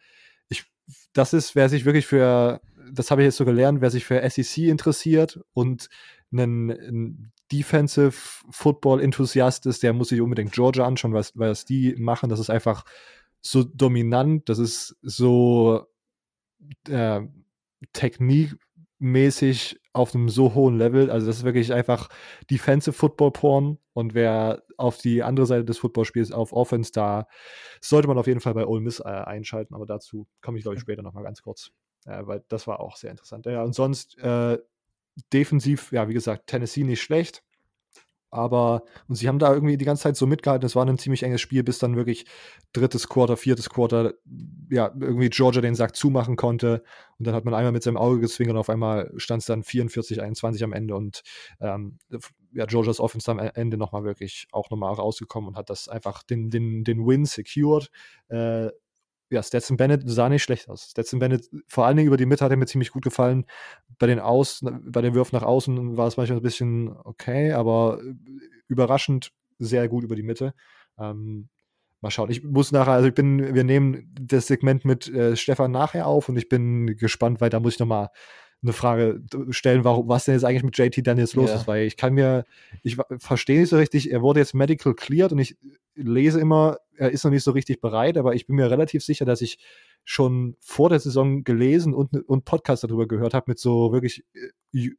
das 1.13 1.33
ist, 1.33 1.55
wer 1.55 1.69
sich 1.69 1.85
wirklich 1.85 2.05
für, 2.05 2.61
das 2.91 3.11
habe 3.11 3.21
ich 3.21 3.25
jetzt 3.25 3.37
so 3.37 3.45
gelernt, 3.45 3.81
wer 3.81 3.91
sich 3.91 4.05
für 4.05 4.27
SEC 4.29 4.63
interessiert 4.63 5.39
und 5.53 5.89
ein, 6.31 6.69
ein 6.69 7.31
Defensive 7.51 8.13
Football 8.49 9.01
Enthusiast 9.01 9.65
ist, 9.65 9.83
der 9.83 9.93
muss 9.93 10.09
sich 10.09 10.21
unbedingt 10.21 10.53
Georgia 10.53 10.85
anschauen, 10.85 11.13
weil 11.13 11.25
was 11.35 11.65
die 11.65 11.95
machen, 11.97 12.29
das 12.29 12.39
ist 12.39 12.49
einfach 12.49 12.83
so 13.41 13.63
dominant, 13.63 14.49
das 14.49 14.57
ist 14.57 14.95
so 15.01 15.85
äh, 16.87 17.21
technikmäßig 19.03 19.79
auf 19.91 20.15
einem 20.15 20.29
so 20.29 20.53
hohen 20.55 20.77
Level. 20.77 21.11
Also 21.11 21.27
das 21.27 21.37
ist 21.37 21.43
wirklich 21.43 21.73
einfach 21.73 22.09
Defensive 22.49 22.93
Football 22.93 23.31
Porn. 23.31 23.77
Und 23.93 24.15
wer 24.15 24.63
auf 24.77 24.97
die 24.97 25.21
andere 25.21 25.45
Seite 25.45 25.65
des 25.65 25.77
Footballspiels 25.77 26.31
auf 26.31 26.53
Offense 26.53 26.91
da, 26.91 27.27
sollte 27.79 28.07
man 28.07 28.17
auf 28.17 28.25
jeden 28.25 28.39
Fall 28.39 28.53
bei 28.55 28.65
Ole 28.65 28.81
Miss 28.81 28.99
äh, 28.99 29.03
einschalten. 29.03 29.75
Aber 29.75 29.85
dazu 29.85 30.27
komme 30.41 30.57
ich, 30.57 30.63
glaube 30.63 30.75
ich, 30.75 30.81
später 30.81 31.03
nochmal 31.03 31.23
ganz 31.23 31.41
kurz. 31.41 31.71
Äh, 32.05 32.25
weil 32.25 32.43
das 32.47 32.65
war 32.65 32.79
auch 32.79 32.95
sehr 32.95 33.11
interessant. 33.11 33.45
Ja, 33.45 33.61
und 33.63 33.75
sonst 33.75 34.17
äh, 34.17 34.57
defensiv, 35.31 35.91
ja, 35.91 36.07
wie 36.07 36.13
gesagt, 36.13 36.47
Tennessee 36.47 36.83
nicht 36.83 37.01
schlecht. 37.01 37.43
Aber, 38.33 38.83
und 39.07 39.15
sie 39.15 39.27
haben 39.27 39.39
da 39.39 39.53
irgendwie 39.53 39.77
die 39.77 39.85
ganze 39.85 40.03
Zeit 40.03 40.17
so 40.17 40.25
mitgehalten. 40.25 40.65
Es 40.65 40.75
war 40.75 40.85
ein 40.85 40.97
ziemlich 40.97 41.23
enges 41.23 41.41
Spiel, 41.41 41.63
bis 41.63 41.79
dann 41.79 41.95
wirklich 41.95 42.25
drittes 42.73 43.07
Quarter, 43.07 43.37
viertes 43.37 43.69
Quarter, 43.69 44.13
ja, 44.69 44.91
irgendwie 44.99 45.29
Georgia 45.29 45.61
den 45.61 45.75
Sack 45.75 45.95
zumachen 45.95 46.35
konnte. 46.35 46.83
Und 47.19 47.27
dann 47.27 47.35
hat 47.35 47.45
man 47.45 47.53
einmal 47.53 47.71
mit 47.71 47.83
seinem 47.83 47.97
Auge 47.97 48.19
gezwingert 48.19 48.55
und 48.55 48.59
auf 48.59 48.69
einmal 48.69 49.11
stand 49.17 49.41
es 49.41 49.45
dann 49.45 49.63
44, 49.63 50.21
21 50.21 50.63
am 50.63 50.73
Ende. 50.73 50.95
Und 50.95 51.21
ähm, 51.61 51.99
ja, 52.51 52.65
Georgias 52.65 52.99
Offense 52.99 53.29
am 53.31 53.39
Ende 53.39 53.77
nochmal 53.77 54.03
wirklich 54.03 54.47
auch 54.51 54.69
nochmal 54.69 54.93
rausgekommen 54.93 55.49
und 55.49 55.57
hat 55.57 55.69
das 55.69 55.87
einfach 55.87 56.23
den, 56.23 56.49
den, 56.49 56.83
den 56.83 57.05
Win 57.05 57.25
secured. 57.25 57.89
Äh, 58.29 58.69
ja, 59.29 59.41
Stetson 59.41 59.77
Bennett 59.77 60.03
sah 60.05 60.29
nicht 60.29 60.43
schlecht 60.43 60.69
aus. 60.69 60.89
Stetson 60.91 61.19
Bennett, 61.19 61.49
vor 61.67 61.85
allen 61.85 61.97
Dingen 61.97 62.07
über 62.07 62.17
die 62.17 62.25
Mitte, 62.25 62.43
hat 62.43 62.51
er 62.51 62.57
mir 62.57 62.65
ziemlich 62.65 62.91
gut 62.91 63.03
gefallen. 63.03 63.45
Bei 63.99 64.07
den 64.07 64.19
Aus, 64.19 64.63
bei 64.63 65.01
den 65.01 65.15
Würfen 65.15 65.37
nach 65.37 65.45
außen 65.45 65.97
war 65.97 66.07
es 66.07 66.17
manchmal 66.17 66.39
ein 66.39 66.43
bisschen 66.43 66.95
okay, 67.03 67.51
aber 67.51 67.99
äh, 68.03 68.13
überraschend 68.67 69.31
sehr 69.59 69.87
gut 69.87 70.03
über 70.03 70.15
die 70.15 70.23
Mitte. 70.23 70.53
Ähm, 70.99 71.49
mal 72.01 72.11
schauen. 72.11 72.29
Ich 72.29 72.43
muss 72.43 72.71
nachher, 72.71 72.93
also 72.93 73.07
ich 73.07 73.15
bin, 73.15 73.55
wir 73.55 73.63
nehmen 73.63 74.13
das 74.19 74.47
Segment 74.47 74.85
mit 74.85 75.07
äh, 75.07 75.35
Stefan 75.35 75.71
nachher 75.71 76.05
auf 76.05 76.29
und 76.29 76.37
ich 76.37 76.49
bin 76.49 76.97
gespannt, 76.97 77.41
weil 77.41 77.49
da 77.49 77.59
muss 77.59 77.73
ich 77.73 77.79
nochmal 77.79 78.09
eine 78.63 78.73
Frage 78.73 79.21
stellen, 79.49 79.83
warum, 79.83 80.07
was 80.07 80.25
denn 80.25 80.35
jetzt 80.35 80.43
eigentlich 80.43 80.63
mit 80.63 80.77
JT 80.77 81.05
Daniels 81.05 81.35
los 81.35 81.49
ja. 81.49 81.55
ist, 81.57 81.67
weil 81.67 81.85
ich 81.85 81.97
kann 81.97 82.13
mir, 82.13 82.45
ich 82.81 82.97
verstehe 83.17 83.59
nicht 83.59 83.69
so 83.69 83.77
richtig, 83.77 84.11
er 84.11 84.21
wurde 84.21 84.39
jetzt 84.39 84.53
medical 84.53 84.93
cleared 84.93 85.33
und 85.33 85.39
ich 85.39 85.57
lese 85.95 86.39
immer, 86.39 86.77
er 86.95 87.11
ist 87.11 87.23
noch 87.23 87.31
nicht 87.31 87.43
so 87.43 87.51
richtig 87.51 87.81
bereit, 87.81 88.17
aber 88.17 88.35
ich 88.35 88.47
bin 88.47 88.55
mir 88.55 88.71
relativ 88.71 89.03
sicher, 89.03 89.25
dass 89.25 89.41
ich 89.41 89.59
schon 90.05 90.55
vor 90.59 90.89
der 90.89 90.99
Saison 90.99 91.43
gelesen 91.43 91.93
und, 91.93 92.15
und 92.27 92.45
Podcast 92.45 92.83
darüber 92.83 93.07
gehört 93.07 93.33
habe 93.33 93.51
mit 93.51 93.59
so 93.59 93.91
wirklich 93.91 94.25
äh, 94.33 94.89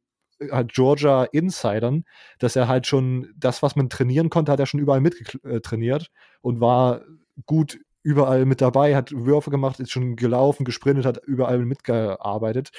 halt 0.51 0.73
Georgia 0.73 1.23
Insidern, 1.25 2.05
dass 2.39 2.55
er 2.55 2.67
halt 2.67 2.87
schon 2.87 3.33
das, 3.37 3.61
was 3.63 3.75
man 3.75 3.89
trainieren 3.89 4.29
konnte, 4.29 4.51
hat 4.51 4.59
er 4.59 4.65
schon 4.65 4.79
überall 4.79 5.01
mittrainiert 5.01 6.03
äh, 6.03 6.37
und 6.41 6.59
war 6.59 7.01
gut 7.45 7.79
überall 8.03 8.45
mit 8.45 8.61
dabei, 8.61 8.95
hat 8.95 9.11
Würfe 9.11 9.49
gemacht, 9.49 9.79
ist 9.79 9.91
schon 9.91 10.15
gelaufen, 10.15 10.63
gesprintet, 10.63 11.05
hat 11.05 11.23
überall 11.25 11.59
mitgearbeitet. 11.65 12.71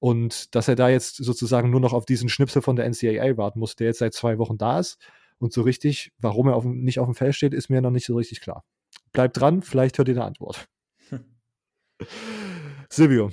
Und 0.00 0.54
dass 0.54 0.66
er 0.66 0.76
da 0.76 0.88
jetzt 0.88 1.16
sozusagen 1.16 1.70
nur 1.70 1.80
noch 1.80 1.92
auf 1.92 2.06
diesen 2.06 2.28
Schnipsel 2.28 2.62
von 2.62 2.74
der 2.74 2.86
NCAA 2.86 3.36
warten 3.36 3.60
muss, 3.60 3.76
der 3.76 3.88
jetzt 3.88 3.98
seit 3.98 4.14
zwei 4.14 4.38
Wochen 4.38 4.58
da 4.58 4.80
ist. 4.80 4.98
Und 5.38 5.52
so 5.52 5.62
richtig, 5.62 6.12
warum 6.18 6.48
er 6.48 6.56
auf, 6.56 6.64
nicht 6.64 6.98
auf 6.98 7.06
dem 7.06 7.14
Feld 7.14 7.34
steht, 7.34 7.54
ist 7.54 7.68
mir 7.68 7.80
noch 7.80 7.90
nicht 7.90 8.06
so 8.06 8.16
richtig 8.16 8.40
klar. 8.40 8.64
Bleibt 9.12 9.38
dran, 9.38 9.62
vielleicht 9.62 9.98
hört 9.98 10.08
ihr 10.08 10.14
eine 10.14 10.24
Antwort. 10.24 10.68
Silvio. 12.88 13.30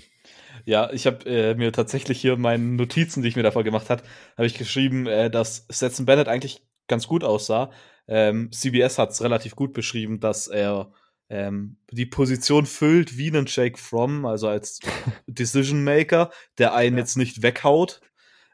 Ja, 0.66 0.92
ich 0.92 1.08
habe 1.08 1.26
äh, 1.26 1.56
mir 1.56 1.72
tatsächlich 1.72 2.20
hier 2.20 2.36
meine 2.36 2.64
Notizen, 2.64 3.24
die 3.24 3.30
ich 3.30 3.38
mir 3.38 3.44
davor 3.44 3.64
gemacht 3.64 3.90
habe, 3.90 4.04
habe 4.36 4.48
ich 4.48 4.58
geschrieben, 4.58 5.08
äh, 5.08 5.32
dass 5.32 5.66
Stetson 5.70 6.06
Bennett 6.06 6.28
eigentlich 6.28 6.62
ganz 6.88 7.08
gut 7.08 7.24
aussah. 7.24 7.72
Ähm, 8.10 8.52
CBS 8.52 8.98
hat 8.98 9.12
es 9.12 9.22
relativ 9.22 9.56
gut 9.56 9.72
beschrieben, 9.74 10.20
dass 10.20 10.48
er 10.48 10.92
ähm, 11.30 11.78
die 11.92 12.06
Position 12.06 12.66
füllt 12.66 13.18
wie 13.18 13.28
einen 13.28 13.46
Jake 13.48 13.78
Fromm, 13.78 14.26
also 14.26 14.48
als 14.48 14.80
Decision 15.28 15.84
Maker, 15.84 16.32
der 16.58 16.74
einen 16.74 16.98
ja. 16.98 17.02
jetzt 17.02 17.18
nicht 17.18 17.42
weghaut. 17.42 18.02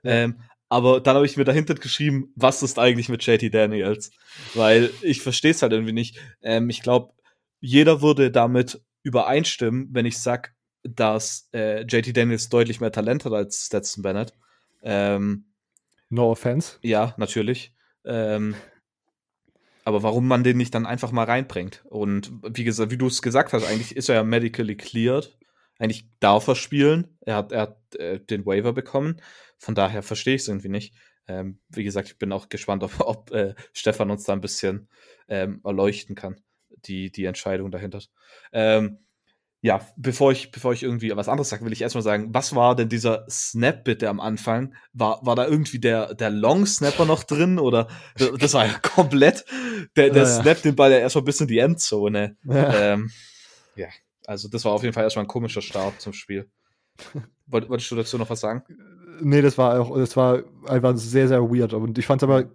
Ähm, 0.04 0.40
aber 0.70 1.00
dann 1.02 1.16
habe 1.16 1.26
ich 1.26 1.38
mir 1.38 1.44
dahinter 1.44 1.76
geschrieben, 1.76 2.34
was 2.36 2.64
ist 2.64 2.80
eigentlich 2.80 3.08
mit 3.08 3.24
JT 3.26 3.54
Daniels? 3.54 4.12
Weil 4.56 4.90
ich 5.02 5.22
verstehe 5.22 5.52
es 5.52 5.62
halt 5.62 5.72
irgendwie 5.72 5.94
nicht. 5.94 6.20
Ähm, 6.42 6.70
ich 6.70 6.82
glaube, 6.82 7.14
jeder 7.60 8.02
würde 8.02 8.32
damit 8.32 8.82
übereinstimmen, 9.04 9.90
wenn 9.92 10.06
ich 10.06 10.18
sage, 10.18 10.50
dass 10.84 11.48
äh, 11.54 11.84
JT 11.84 12.18
Daniels 12.18 12.50
deutlich 12.50 12.82
mehr 12.82 12.92
Talent 12.92 13.24
hat 13.24 13.34
als 13.34 13.68
Stetson 13.68 14.02
Bennett. 14.02 14.34
Ähm, 14.82 15.46
no 16.10 16.32
offense. 16.32 16.80
Ja, 16.82 17.14
natürlich. 17.18 17.74
Ähm, 18.04 18.56
aber 19.86 20.04
warum 20.04 20.28
man 20.28 20.44
den 20.44 20.58
nicht 20.58 20.74
dann 20.74 20.86
einfach 20.86 21.12
mal 21.12 21.26
reinbringt? 21.26 21.84
Und 21.90 22.32
wie 22.44 22.64
gesagt, 22.64 22.92
wie 22.92 22.98
du 22.98 23.08
es 23.08 23.22
gesagt 23.22 23.54
hast, 23.54 23.66
eigentlich 23.66 23.96
ist 23.96 24.10
er 24.10 24.16
ja 24.16 24.24
medically 24.24 24.76
cleared. 24.78 25.38
Eigentlich 25.80 26.08
darf 26.20 26.48
er 26.48 26.56
spielen. 26.56 27.18
Er 27.22 27.36
hat, 27.36 27.52
er 27.52 27.62
hat 27.62 27.96
äh, 27.96 28.20
den 28.20 28.46
Waiver 28.46 28.74
bekommen. 28.74 29.22
Von 29.58 29.76
daher 29.76 30.04
verstehe 30.04 30.36
ich 30.36 30.42
es 30.42 30.48
irgendwie 30.48 30.70
nicht. 30.70 30.96
Ähm, 31.28 31.60
wie 31.70 31.84
gesagt, 31.84 32.10
ich 32.10 32.18
bin 32.18 32.32
auch 32.32 32.50
gespannt, 32.50 32.84
ob, 32.84 33.00
ob 33.00 33.32
äh, 33.32 33.56
Stefan 33.74 34.12
uns 34.12 34.24
da 34.24 34.34
ein 34.34 34.42
bisschen 34.42 34.88
ähm, 35.28 35.62
erleuchten 35.64 36.16
kann, 36.16 36.42
die, 36.86 37.12
die 37.12 37.26
Entscheidung 37.26 37.72
dahinter. 37.72 38.02
Ähm, 38.52 39.00
ja, 39.64 39.80
bevor 39.96 40.34
ich, 40.34 40.52
bevor 40.52 40.74
ich 40.74 40.84
irgendwie 40.84 41.16
was 41.16 41.30
anderes 41.30 41.48
sage, 41.48 41.64
will 41.64 41.72
ich 41.72 41.82
erstmal 41.82 42.02
sagen, 42.02 42.34
was 42.34 42.54
war 42.54 42.76
denn 42.76 42.90
dieser 42.90 43.26
Snap 43.30 43.86
bitte 43.86 44.10
am 44.10 44.20
Anfang? 44.20 44.76
War, 44.92 45.26
war 45.26 45.38
da 45.38 45.48
irgendwie 45.48 45.80
der, 45.80 46.16
der 46.16 46.32
Long 46.32 46.66
Snapper 46.66 47.06
noch 47.06 47.24
drin 47.24 47.58
oder 47.58 47.88
das 48.40 48.56
war 48.56 48.68
ja 48.68 48.74
komplett 48.82 49.46
der, 49.96 50.10
der 50.10 50.24
ja, 50.24 50.42
Snap, 50.42 50.62
den 50.64 50.76
Ball 50.76 50.92
ja 50.92 50.98
erstmal 50.98 51.24
bis 51.24 51.40
in 51.40 51.48
die 51.48 51.60
Endzone. 51.60 52.36
Ja. 52.44 52.74
Ähm, 52.94 53.10
ja, 53.78 53.88
also 54.26 54.50
das 54.50 54.66
war 54.66 54.74
auf 54.74 54.84
jeden 54.84 54.94
Fall 54.94 55.06
erstmal 55.06 55.24
ein 55.24 55.30
komischer 55.30 55.62
Start 55.62 56.02
zum 56.02 56.12
Spiel. 56.12 56.50
Wolltest 57.48 57.90
du 57.90 57.96
dazu 57.96 58.18
noch 58.18 58.30
was 58.30 58.42
sagen? 58.42 58.64
Nee, 59.22 59.42
das 59.42 59.58
war 59.58 59.80
auch, 59.80 59.98
das 59.98 60.18
war 60.18 60.44
einfach 60.68 60.98
sehr, 60.98 61.30
sehr 61.30 61.42
weird. 61.42 61.74
Und 61.74 61.98
ich 61.98 62.06
fand 62.06 62.22
es 62.22 62.28
aber 62.28 62.50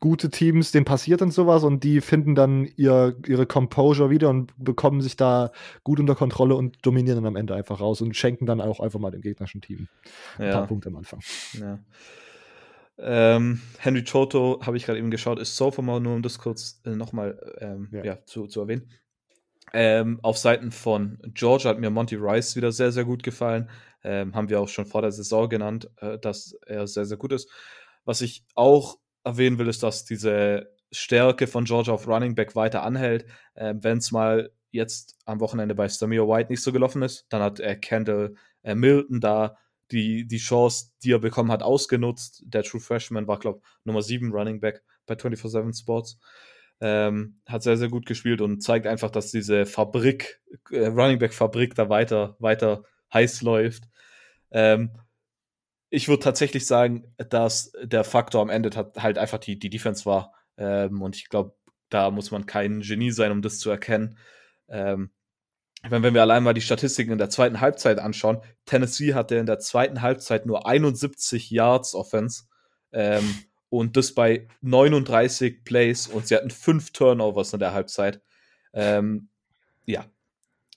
gute 0.00 0.30
Teams, 0.30 0.72
denen 0.72 0.84
passiert 0.84 1.20
dann 1.20 1.30
sowas 1.30 1.64
und 1.64 1.84
die 1.84 2.00
finden 2.00 2.34
dann 2.34 2.66
ihr, 2.76 3.16
ihre 3.26 3.46
Composure 3.46 4.08
wieder 4.08 4.30
und 4.30 4.52
bekommen 4.56 5.02
sich 5.02 5.16
da 5.16 5.52
gut 5.84 6.00
unter 6.00 6.14
Kontrolle 6.14 6.54
und 6.54 6.78
dominieren 6.84 7.16
dann 7.16 7.26
am 7.26 7.36
Ende 7.36 7.54
einfach 7.54 7.80
raus 7.80 8.00
und 8.00 8.16
schenken 8.16 8.46
dann 8.46 8.60
auch 8.60 8.80
einfach 8.80 8.98
mal 8.98 9.10
dem 9.10 9.20
gegnerischen 9.20 9.60
Team 9.60 9.88
ein 10.38 10.46
ja. 10.46 10.52
paar 10.52 10.66
Punkte 10.66 10.88
am 10.88 10.96
Anfang. 10.96 11.20
Ja. 11.52 11.78
Ähm, 13.02 13.60
Henry 13.78 14.04
Toto, 14.04 14.60
habe 14.62 14.76
ich 14.76 14.86
gerade 14.86 14.98
eben 14.98 15.10
geschaut, 15.10 15.38
ist 15.38 15.56
so 15.56 15.70
mal 15.82 16.00
nur 16.00 16.14
um 16.14 16.22
das 16.22 16.38
kurz 16.38 16.80
äh, 16.84 16.90
nochmal 16.90 17.38
ähm, 17.58 17.88
ja. 17.92 18.04
ja. 18.04 18.24
zu, 18.24 18.46
zu 18.46 18.60
erwähnen. 18.60 18.90
Ähm, 19.72 20.18
auf 20.22 20.36
Seiten 20.36 20.70
von 20.70 21.18
Georgia 21.34 21.70
hat 21.70 21.78
mir 21.78 21.90
Monty 21.90 22.16
Rice 22.16 22.56
wieder 22.56 22.72
sehr, 22.72 22.92
sehr 22.92 23.04
gut 23.04 23.22
gefallen. 23.22 23.70
Ähm, 24.02 24.34
haben 24.34 24.48
wir 24.48 24.60
auch 24.60 24.68
schon 24.68 24.86
vor 24.86 25.02
der 25.02 25.12
Saison 25.12 25.48
genannt, 25.48 25.90
äh, 25.98 26.18
dass 26.18 26.54
er 26.66 26.86
sehr, 26.86 27.04
sehr 27.04 27.18
gut 27.18 27.32
ist. 27.32 27.50
Was 28.04 28.20
ich 28.20 28.44
auch 28.54 28.98
erwähnen 29.24 29.58
will, 29.58 29.68
ist, 29.68 29.82
dass 29.82 30.04
diese 30.04 30.72
Stärke 30.92 31.46
von 31.46 31.64
Georgia 31.64 31.94
auf 31.94 32.08
Running 32.08 32.34
Back 32.34 32.56
weiter 32.56 32.82
anhält. 32.82 33.26
Ähm, 33.54 33.82
Wenn 33.82 33.98
es 33.98 34.12
mal 34.12 34.50
jetzt 34.72 35.16
am 35.24 35.40
Wochenende 35.40 35.74
bei 35.74 35.88
Stamir 35.88 36.28
White 36.28 36.50
nicht 36.50 36.62
so 36.62 36.72
gelaufen 36.72 37.02
ist, 37.02 37.26
dann 37.28 37.42
hat 37.42 37.60
äh, 37.60 37.76
Kendall 37.76 38.34
äh, 38.62 38.74
Milton 38.74 39.20
da 39.20 39.56
die, 39.90 40.26
die 40.26 40.38
Chance, 40.38 40.92
die 41.02 41.12
er 41.12 41.18
bekommen 41.18 41.50
hat, 41.50 41.62
ausgenutzt. 41.62 42.42
Der 42.46 42.62
True 42.62 42.80
Freshman 42.80 43.26
war, 43.26 43.38
glaube 43.38 43.60
ich, 43.62 43.84
Nummer 43.84 44.02
7 44.02 44.32
Running 44.32 44.60
Back 44.60 44.82
bei 45.06 45.14
24-7 45.14 45.78
Sports. 45.78 46.18
Ähm, 46.80 47.40
hat 47.46 47.62
sehr, 47.62 47.76
sehr 47.76 47.88
gut 47.88 48.06
gespielt 48.06 48.40
und 48.40 48.62
zeigt 48.62 48.86
einfach, 48.86 49.10
dass 49.10 49.30
diese 49.30 49.66
Fabrik, 49.66 50.40
äh, 50.70 50.86
Running 50.86 51.18
Back 51.18 51.34
Fabrik 51.34 51.74
da 51.74 51.88
weiter, 51.88 52.36
weiter 52.38 52.84
heiß 53.12 53.42
läuft. 53.42 53.84
Ähm, 54.50 54.90
ich 55.90 56.08
würde 56.08 56.22
tatsächlich 56.22 56.66
sagen, 56.66 57.12
dass 57.18 57.72
der 57.82 58.04
Faktor 58.04 58.40
am 58.40 58.48
Ende 58.48 58.70
halt 58.96 59.18
einfach 59.18 59.38
die, 59.38 59.58
die 59.58 59.70
Defense 59.70 60.06
war. 60.06 60.32
Ähm, 60.56 61.02
und 61.02 61.16
ich 61.16 61.28
glaube, 61.28 61.54
da 61.88 62.10
muss 62.10 62.30
man 62.30 62.46
kein 62.46 62.80
Genie 62.80 63.10
sein, 63.10 63.32
um 63.32 63.42
das 63.42 63.58
zu 63.58 63.70
erkennen. 63.70 64.16
Ähm, 64.68 65.10
wenn, 65.82 66.02
wenn 66.02 66.14
wir 66.14 66.22
allein 66.22 66.44
mal 66.44 66.54
die 66.54 66.60
Statistiken 66.60 67.12
in 67.12 67.18
der 67.18 67.30
zweiten 67.30 67.60
Halbzeit 67.60 67.98
anschauen, 67.98 68.40
Tennessee 68.66 69.14
hatte 69.14 69.36
in 69.36 69.46
der 69.46 69.58
zweiten 69.58 70.00
Halbzeit 70.00 70.46
nur 70.46 70.66
71 70.66 71.50
Yards 71.50 71.94
Offense 71.94 72.44
ähm, 72.92 73.34
und 73.68 73.96
das 73.96 74.14
bei 74.14 74.46
39 74.60 75.64
Plays 75.64 76.06
und 76.06 76.28
sie 76.28 76.36
hatten 76.36 76.50
fünf 76.50 76.92
Turnovers 76.92 77.52
in 77.52 77.60
der 77.60 77.72
Halbzeit. 77.72 78.20
Ähm, 78.72 79.28
ja, 79.86 80.04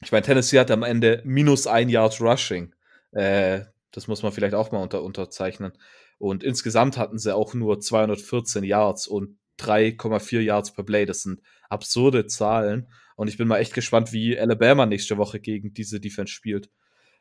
ich 0.01 0.11
meine, 0.11 0.25
Tennessee 0.25 0.59
hatte 0.59 0.73
am 0.73 0.83
Ende 0.83 1.21
minus 1.23 1.67
ein 1.67 1.89
Yard 1.89 2.19
Rushing. 2.19 2.73
Äh, 3.11 3.65
das 3.93 4.07
muss 4.07 4.23
man 4.23 4.31
vielleicht 4.31 4.55
auch 4.55 4.71
mal 4.71 4.81
unter, 4.81 5.03
unterzeichnen. 5.03 5.71
Und 6.17 6.43
insgesamt 6.43 6.97
hatten 6.97 7.17
sie 7.17 7.33
auch 7.33 7.53
nur 7.53 7.79
214 7.79 8.63
Yards 8.63 9.07
und 9.07 9.37
3,4 9.59 10.41
Yards 10.41 10.73
per 10.73 10.83
Play. 10.83 11.05
Das 11.05 11.21
sind 11.21 11.41
absurde 11.69 12.27
Zahlen. 12.27 12.87
Und 13.15 13.27
ich 13.27 13.37
bin 13.37 13.47
mal 13.47 13.59
echt 13.59 13.73
gespannt, 13.73 14.11
wie 14.11 14.37
Alabama 14.37 14.85
nächste 14.85 15.17
Woche 15.17 15.39
gegen 15.39 15.73
diese 15.73 15.99
Defense 15.99 16.33
spielt. 16.33 16.69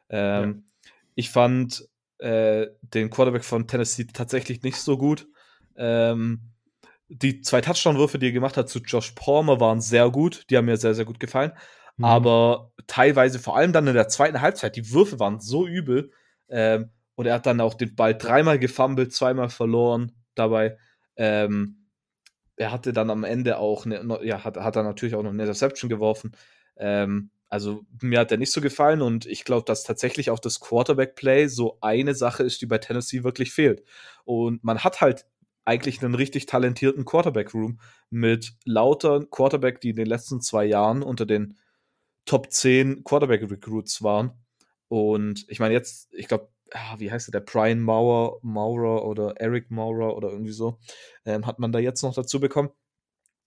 Ähm, 0.09 0.65
ja. 0.83 0.91
Ich 1.15 1.31
fand 1.31 1.89
äh, 2.19 2.69
den 2.81 3.11
Quarterback 3.11 3.45
von 3.45 3.69
Tennessee 3.69 4.07
tatsächlich 4.13 4.63
nicht 4.63 4.77
so 4.77 4.97
gut. 4.97 5.29
Ähm, 5.77 6.53
die 7.09 7.43
zwei 7.43 7.61
Touchdown-Würfe, 7.61 8.19
die 8.19 8.27
er 8.27 8.33
gemacht 8.33 8.57
hat 8.57 8.71
zu 8.71 8.79
Josh 8.79 9.13
Palmer, 9.13 9.61
waren 9.61 9.83
sehr 9.83 10.11
gut. 10.11 10.47
Die 10.49 10.57
haben 10.57 10.65
mir 10.65 10.79
sehr, 10.79 10.95
sehr 10.95 11.05
gut 11.05 11.21
gefallen. 11.21 11.53
Mhm. 11.99 12.05
Aber 12.05 12.73
teilweise, 12.87 13.39
vor 13.39 13.57
allem 13.57 13.73
dann 13.73 13.87
in 13.87 13.95
der 13.95 14.09
zweiten 14.09 14.41
Halbzeit, 14.41 14.77
die 14.77 14.91
Würfe 14.93 15.21
waren 15.21 15.41
so 15.41 15.67
übel. 15.67 16.11
Ähm, 16.53 16.91
und 17.15 17.27
er 17.27 17.35
hat 17.35 17.47
dann 17.47 17.61
auch 17.61 17.75
den 17.75 17.97
Ball 17.97 18.17
dreimal 18.17 18.59
gefummelt, 18.59 19.13
zweimal 19.13 19.49
verloren 19.49 20.13
dabei. 20.35 20.77
Ähm, 21.17 21.89
er 22.57 22.71
hatte 22.71 22.93
dann 22.93 23.11
am 23.11 23.25
Ende 23.25 23.59
auch, 23.59 23.87
eine, 23.87 24.21
ja, 24.23 24.45
hat, 24.45 24.57
hat 24.57 24.77
er 24.77 24.83
natürlich 24.85 25.15
auch 25.15 25.23
noch 25.23 25.31
eine 25.31 25.43
Interception 25.43 25.89
geworfen. 25.89 26.33
Ähm, 26.77 27.31
also 27.49 27.85
mir 28.01 28.21
hat 28.21 28.31
er 28.33 28.39
nicht 28.39 28.53
so 28.53 28.61
gefallen 28.61 29.03
und 29.03 29.27
ich 29.27 29.45
glaube, 29.45 29.65
dass 29.67 29.85
tatsächlich 29.85 30.31
auch 30.31 30.39
das 30.39 30.61
Quarterback-Play 30.61 31.49
so 31.49 31.79
eine 31.81 32.15
Sache 32.15 32.45
ist, 32.45 32.63
die 32.63 32.67
bei 32.67 32.79
Tennessee 32.79 33.25
wirklich 33.25 33.53
fehlt. 33.53 33.83
Und 34.25 34.65
man 34.65 34.85
hat 34.85 35.01
halt 35.01 35.27
eigentlich 35.65 36.03
einen 36.03 36.15
richtig 36.15 36.47
talentierten 36.47 37.05
Quarterback-Room 37.05 37.79
mit 38.11 38.55
lauter 38.65 39.25
Quarterback, 39.27 39.81
die 39.81 39.91
in 39.91 39.97
den 39.97 40.07
letzten 40.07 40.41
zwei 40.41 40.65
Jahren 40.65 41.03
unter 41.03 41.27
den 41.27 41.57
Top 42.25 42.51
10 42.53 43.05
Quarterback-Recruits 43.05 44.03
waren. 44.03 44.33
Und 44.93 45.47
ich 45.49 45.59
meine, 45.59 45.73
jetzt, 45.73 46.13
ich 46.13 46.29
glaube, 46.29 46.51
ja, 46.71 47.01
wie 47.01 47.11
heißt 47.11 47.27
der, 47.29 47.41
der 47.41 47.47
Brian 47.51 47.81
Maurer, 47.81 48.39
Maurer 48.43 49.07
oder 49.07 49.41
Eric 49.41 49.71
Maurer 49.71 50.15
oder 50.15 50.29
irgendwie 50.29 50.53
so, 50.53 50.79
ähm, 51.25 51.47
hat 51.47 51.59
man 51.59 51.73
da 51.73 51.79
jetzt 51.79 52.03
noch 52.03 52.13
dazu 52.13 52.41
bekommen. 52.41 52.69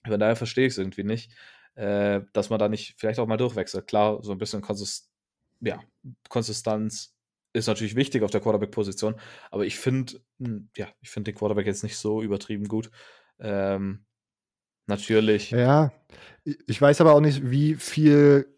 Von 0.07 0.19
daher 0.19 0.35
verstehe 0.35 0.65
ich 0.65 0.73
es 0.73 0.79
irgendwie 0.79 1.03
nicht, 1.03 1.31
äh, 1.75 2.21
dass 2.33 2.49
man 2.49 2.57
da 2.57 2.67
nicht 2.67 2.95
vielleicht 2.97 3.19
auch 3.19 3.27
mal 3.27 3.37
durchwechselt. 3.37 3.85
Klar, 3.85 4.23
so 4.23 4.31
ein 4.31 4.39
bisschen 4.39 4.61
Konsist 4.61 5.11
ja, 5.61 5.79
Konsistenz 6.29 7.15
ist 7.53 7.67
natürlich 7.67 7.95
wichtig 7.95 8.23
auf 8.23 8.31
der 8.31 8.41
Quarterback-Position, 8.41 9.13
aber 9.51 9.67
ich 9.67 9.77
finde, 9.77 10.19
hm, 10.39 10.69
ja, 10.75 10.87
ich 10.99 11.11
finde 11.11 11.31
den 11.31 11.37
Quarterback 11.37 11.67
jetzt 11.67 11.83
nicht 11.83 11.97
so 11.97 12.23
übertrieben 12.23 12.67
gut. 12.67 12.89
Ähm, 13.37 14.03
natürlich. 14.87 15.51
Ja, 15.51 15.93
ich 16.43 16.81
weiß 16.81 17.01
aber 17.01 17.13
auch 17.13 17.21
nicht, 17.21 17.51
wie 17.51 17.75
viel 17.75 18.54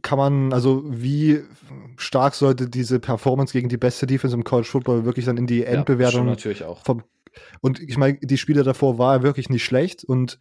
kann 0.00 0.18
man, 0.18 0.52
also 0.52 0.82
wie 0.86 1.42
stark 1.96 2.34
sollte 2.34 2.68
diese 2.68 2.98
Performance 3.00 3.52
gegen 3.52 3.68
die 3.68 3.76
beste 3.76 4.06
Defense 4.06 4.34
im 4.34 4.44
College 4.44 4.68
Football 4.68 5.04
wirklich 5.04 5.26
dann 5.26 5.36
in 5.36 5.46
die 5.46 5.64
Endbewertung? 5.64 6.24
Ja, 6.24 6.30
natürlich 6.30 6.64
auch. 6.64 6.84
Vom, 6.84 7.02
und 7.60 7.80
ich 7.80 7.98
meine, 7.98 8.18
die 8.20 8.38
Spiele 8.38 8.62
davor 8.62 8.98
war 8.98 9.22
wirklich 9.22 9.50
nicht 9.50 9.64
schlecht 9.64 10.04
und 10.04 10.38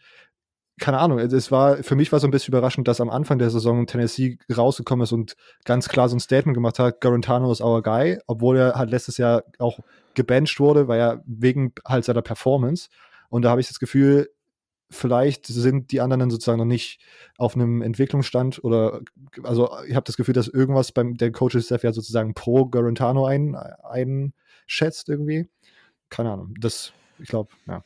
keine 0.80 0.97
Ahnung, 0.97 1.20
es 1.20 1.52
war, 1.52 1.84
für 1.84 1.95
mich 1.95 2.12
war 2.12 2.20
so 2.20 2.28
ein 2.28 2.32
bisschen 2.32 2.54
überraschend, 2.54 2.88
dass 2.88 3.02
am 3.02 3.10
Anfang 3.10 3.38
der 3.38 3.52
Saison 3.52 3.86
Tennessee 3.86 4.39
rausgekommen 4.52 5.04
ist 5.04 5.12
und 5.12 5.36
ganz 5.64 5.88
klar 5.89 6.10
so 6.10 6.16
ein 6.16 6.20
Statement 6.20 6.56
gemacht 6.56 6.80
hat, 6.80 7.02
Garantano 7.02 7.52
ist 7.52 7.62
our 7.62 7.84
guy, 7.84 8.18
obwohl 8.26 8.58
er 8.58 8.74
halt 8.74 8.89
letztes 8.89 9.18
Jahr 9.18 9.43
auch 9.60 9.80
gebencht 10.16 10.60
wurde, 10.60 10.88
weil 10.88 10.99
er 10.99 11.24
wegen 11.26 11.74
halt 11.86 12.04
seiner 12.04 12.24
Performance. 12.24 12.89
Und 13.30 13.43
da 13.43 13.52
habe 13.52 13.62
ich 13.62 13.68
das 13.68 13.80
Gefühl, 13.80 14.30
vielleicht 14.92 15.48
sind 15.48 15.92
die 15.92 16.02
anderen 16.02 16.30
sozusagen 16.30 16.60
noch 16.60 16.66
nicht 16.66 17.00
auf 17.38 17.56
einem 17.56 17.82
Entwicklungsstand 17.82 18.64
oder 18.64 19.02
also 19.44 19.70
ich 19.88 19.96
habe 19.96 20.04
das 20.04 20.18
Gefühl, 20.18 20.34
dass 20.34 20.48
irgendwas 20.48 20.92
beim 20.92 21.16
der 21.18 21.32
Coaching 21.32 21.62
Staff 21.62 21.84
ja 21.84 21.94
sozusagen 21.94 22.34
pro 22.34 22.68
Garantano 22.68 23.26
ein, 23.26 23.56
einschätzt 23.56 25.10
irgendwie. 25.10 25.50
Keine 26.10 26.32
Ahnung. 26.32 26.54
Das, 26.60 26.94
ich 27.20 27.30
glaube, 27.30 27.54
ja. 27.68 27.84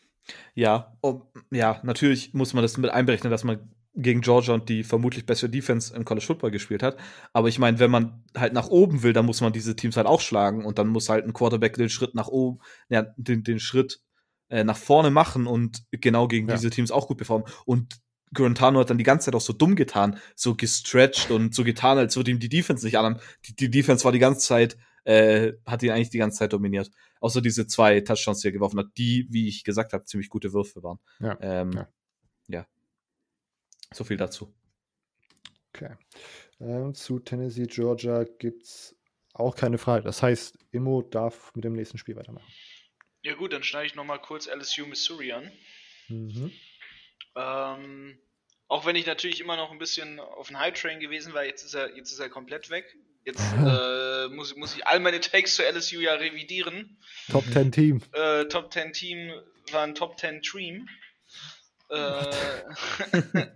Ja, 0.55 0.97
um, 1.01 1.21
ja, 1.51 1.79
natürlich 1.83 2.33
muss 2.33 2.53
man 2.55 2.63
das 2.63 2.77
mit 2.77 2.89
einberechnen, 2.89 3.29
dass 3.29 3.43
man 3.43 3.69
gegen 3.93 4.21
Georgia 4.21 4.53
und 4.53 4.67
die 4.67 4.83
vermutlich 4.83 5.25
bessere 5.25 5.49
Defense 5.49 5.95
im 5.95 6.03
College 6.03 6.25
Football 6.25 6.51
gespielt 6.51 6.83
hat. 6.83 6.97
Aber 7.31 7.47
ich 7.47 7.59
meine, 7.59 7.79
wenn 7.79 7.91
man 7.91 8.23
halt 8.35 8.53
nach 8.53 8.67
oben 8.67 9.03
will, 9.03 9.13
dann 9.13 9.25
muss 9.25 9.41
man 9.41 9.53
diese 9.53 9.75
Teams 9.75 9.95
halt 9.95 10.07
auch 10.07 10.19
schlagen 10.19 10.65
und 10.65 10.79
dann 10.79 10.87
muss 10.87 11.07
halt 11.07 11.25
ein 11.25 11.33
Quarterback 11.33 11.75
den 11.75 11.89
Schritt 11.89 12.15
nach 12.15 12.27
oben, 12.27 12.59
ja, 12.89 13.03
den, 13.15 13.43
den 13.43 13.59
Schritt 13.59 14.01
äh, 14.49 14.63
nach 14.63 14.77
vorne 14.77 15.09
machen 15.11 15.47
und 15.47 15.83
genau 15.91 16.27
gegen 16.27 16.47
Ja. 16.47 16.55
diese 16.55 16.69
Teams 16.69 16.91
auch 16.91 17.07
gut 17.07 17.17
performen. 17.17 17.47
Und 17.65 17.99
Guarantano 18.33 18.79
hat 18.79 18.89
dann 18.89 18.97
die 18.97 19.03
ganze 19.03 19.25
Zeit 19.25 19.35
auch 19.35 19.41
so 19.41 19.53
dumm 19.53 19.75
getan, 19.75 20.19
so 20.35 20.55
gestretched 20.55 21.31
und 21.31 21.55
so 21.55 21.63
getan, 21.63 21.97
als 21.97 22.15
würde 22.17 22.31
ihm 22.31 22.39
die 22.39 22.49
Defense 22.49 22.85
nicht 22.85 22.97
anhaben. 22.97 23.19
Die, 23.45 23.55
die 23.55 23.69
Defense 23.69 24.03
war 24.03 24.11
die 24.11 24.19
ganze 24.19 24.41
Zeit, 24.45 24.77
äh, 25.05 25.53
hat 25.65 25.83
ihn 25.83 25.91
eigentlich 25.91 26.09
die 26.09 26.17
ganze 26.17 26.39
Zeit 26.39 26.51
dominiert. 26.53 26.89
Außer 27.21 27.41
diese 27.41 27.65
zwei 27.67 28.01
Touchdowns, 28.01 28.41
die 28.41 28.49
er 28.49 28.51
geworfen 28.51 28.79
hat, 28.79 28.87
die, 28.97 29.27
wie 29.29 29.47
ich 29.47 29.63
gesagt 29.63 29.93
habe, 29.93 30.03
ziemlich 30.05 30.29
gute 30.29 30.51
Würfe 30.53 30.83
waren. 30.83 30.99
Ja, 31.19 31.37
Ähm, 31.39 31.71
ja. 31.71 31.87
ja. 32.47 32.67
So 33.93 34.03
viel 34.03 34.17
dazu. 34.17 34.53
Okay. 35.73 35.95
Ähm, 36.59 36.93
zu 36.93 37.19
Tennessee, 37.19 37.65
Georgia 37.67 38.23
gibt 38.39 38.63
es 38.63 38.95
auch 39.33 39.55
keine 39.55 39.77
Frage. 39.77 40.03
Das 40.03 40.21
heißt, 40.23 40.57
Immo 40.71 41.01
darf 41.01 41.53
mit 41.55 41.63
dem 41.63 41.73
nächsten 41.73 41.97
Spiel 41.97 42.15
weitermachen. 42.15 42.47
Ja 43.25 43.33
gut, 43.33 43.53
dann 43.53 43.63
schneide 43.63 43.87
ich 43.87 43.95
nochmal 43.95 44.21
kurz 44.21 44.45
LSU 44.45 44.85
Missouri 44.85 45.31
an. 45.31 45.51
Mhm. 46.09 46.51
Ähm, 47.35 48.19
auch 48.67 48.85
wenn 48.85 48.95
ich 48.95 49.07
natürlich 49.07 49.39
immer 49.39 49.55
noch 49.55 49.71
ein 49.71 49.79
bisschen 49.79 50.19
auf 50.19 50.49
den 50.49 50.59
High 50.59 50.79
Train 50.79 50.99
gewesen 50.99 51.33
war, 51.33 51.43
jetzt 51.43 51.63
ist 51.63 51.73
er, 51.73 51.97
jetzt 51.97 52.11
ist 52.11 52.19
er 52.19 52.29
komplett 52.29 52.69
weg. 52.69 52.85
Jetzt 53.23 53.41
äh, 53.65 54.27
muss, 54.27 54.55
muss 54.55 54.75
ich 54.75 54.85
all 54.85 54.99
meine 54.99 55.19
Takes 55.21 55.55
zu 55.55 55.63
LSU 55.63 56.01
ja 56.01 56.13
revidieren. 56.13 57.01
Top 57.31 57.43
10 57.51 57.71
Team. 57.71 58.03
Äh, 58.11 58.45
Top 58.45 58.71
10 58.71 58.93
Team 58.93 59.33
war 59.71 59.81
ein 59.81 59.95
Top 59.95 60.19
10 60.19 60.43
Dream. 60.43 60.87
Äh, 61.89 62.61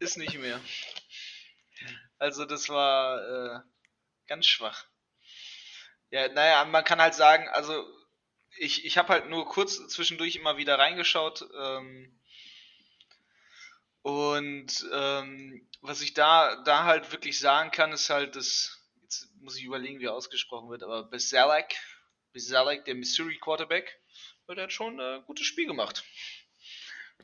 ist 0.00 0.18
nicht 0.18 0.36
mehr. 0.40 0.60
Also 2.18 2.44
das 2.46 2.68
war 2.68 3.60
äh, 3.60 3.60
ganz 4.26 4.46
schwach. 4.46 4.86
Ja, 6.10 6.26
naja, 6.32 6.64
man 6.64 6.82
kann 6.82 7.00
halt 7.00 7.14
sagen, 7.14 7.48
also 7.50 7.86
ich, 8.58 8.84
ich 8.84 8.98
habe 8.98 9.08
halt 9.08 9.28
nur 9.28 9.46
kurz 9.46 9.86
zwischendurch 9.88 10.36
immer 10.36 10.56
wieder 10.56 10.78
reingeschaut. 10.78 11.48
Ähm, 11.58 12.18
und 14.02 14.86
ähm, 14.92 15.68
was 15.82 16.00
ich 16.00 16.14
da, 16.14 16.62
da 16.64 16.84
halt 16.84 17.12
wirklich 17.12 17.38
sagen 17.38 17.70
kann, 17.70 17.92
ist 17.92 18.10
halt 18.10 18.36
das, 18.36 18.78
jetzt 19.02 19.28
muss 19.40 19.56
ich 19.56 19.64
überlegen, 19.64 20.00
wie 20.00 20.06
er 20.06 20.14
ausgesprochen 20.14 20.70
wird, 20.70 20.82
aber 20.82 21.04
Besalek, 21.04 21.76
Besalek, 22.32 22.84
der 22.84 22.94
Missouri 22.94 23.38
Quarterback, 23.38 23.98
der 24.48 24.64
hat 24.64 24.72
schon 24.72 25.00
ein 25.00 25.22
gutes 25.26 25.46
Spiel 25.46 25.66
gemacht. 25.66 26.04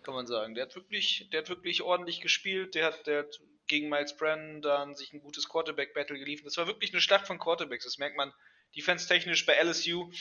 Kann 0.03 0.15
man 0.15 0.27
sagen. 0.27 0.55
Der 0.55 0.67
hat 0.67 0.77
wirklich, 0.77 1.29
der 1.33 1.41
hat 1.41 1.49
wirklich 1.49 1.83
ordentlich 1.83 2.21
gespielt, 2.21 2.75
der 2.75 2.87
hat, 2.87 3.07
der 3.07 3.21
hat 3.21 3.41
gegen 3.67 3.89
Miles 3.89 4.17
Brennan 4.17 4.63
dann 4.63 4.95
sich 4.95 5.13
ein 5.13 5.21
gutes 5.21 5.49
Quarterback-Battle 5.49 6.19
geliefert. 6.19 6.47
Das 6.47 6.57
war 6.57 6.67
wirklich 6.67 6.93
eine 6.93 7.01
Schlacht 7.01 7.27
von 7.27 7.39
Quarterbacks. 7.39 7.85
Das 7.85 7.99
merkt 7.99 8.17
man 8.17 8.33
defense-technisch 8.77 9.47
bei 9.47 9.55
LSU. 9.55 10.13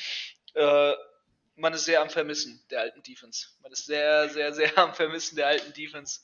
Äh, 0.55 0.93
man 1.57 1.73
ist 1.73 1.85
sehr 1.85 2.01
am 2.01 2.09
Vermissen 2.09 2.61
der 2.69 2.81
alten 2.81 3.01
Defense. 3.03 3.47
Man 3.61 3.71
ist 3.71 3.85
sehr, 3.85 4.29
sehr, 4.29 4.53
sehr 4.53 4.77
am 4.77 4.93
Vermissen 4.93 5.35
der 5.35 5.47
alten 5.47 5.73
Defense. 5.73 6.21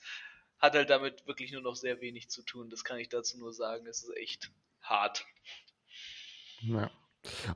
Hat 0.59 0.73
halt 0.73 0.89
damit 0.89 1.25
wirklich 1.25 1.51
nur 1.51 1.61
noch 1.61 1.75
sehr 1.75 2.01
wenig 2.01 2.29
zu 2.29 2.43
tun. 2.43 2.69
Das 2.69 2.84
kann 2.84 2.99
ich 2.99 3.09
dazu 3.09 3.38
nur 3.38 3.53
sagen. 3.53 3.88
Es 3.88 4.03
ist 4.03 4.15
echt 4.17 4.51
hart. 4.82 5.25
Ja. 6.61 6.91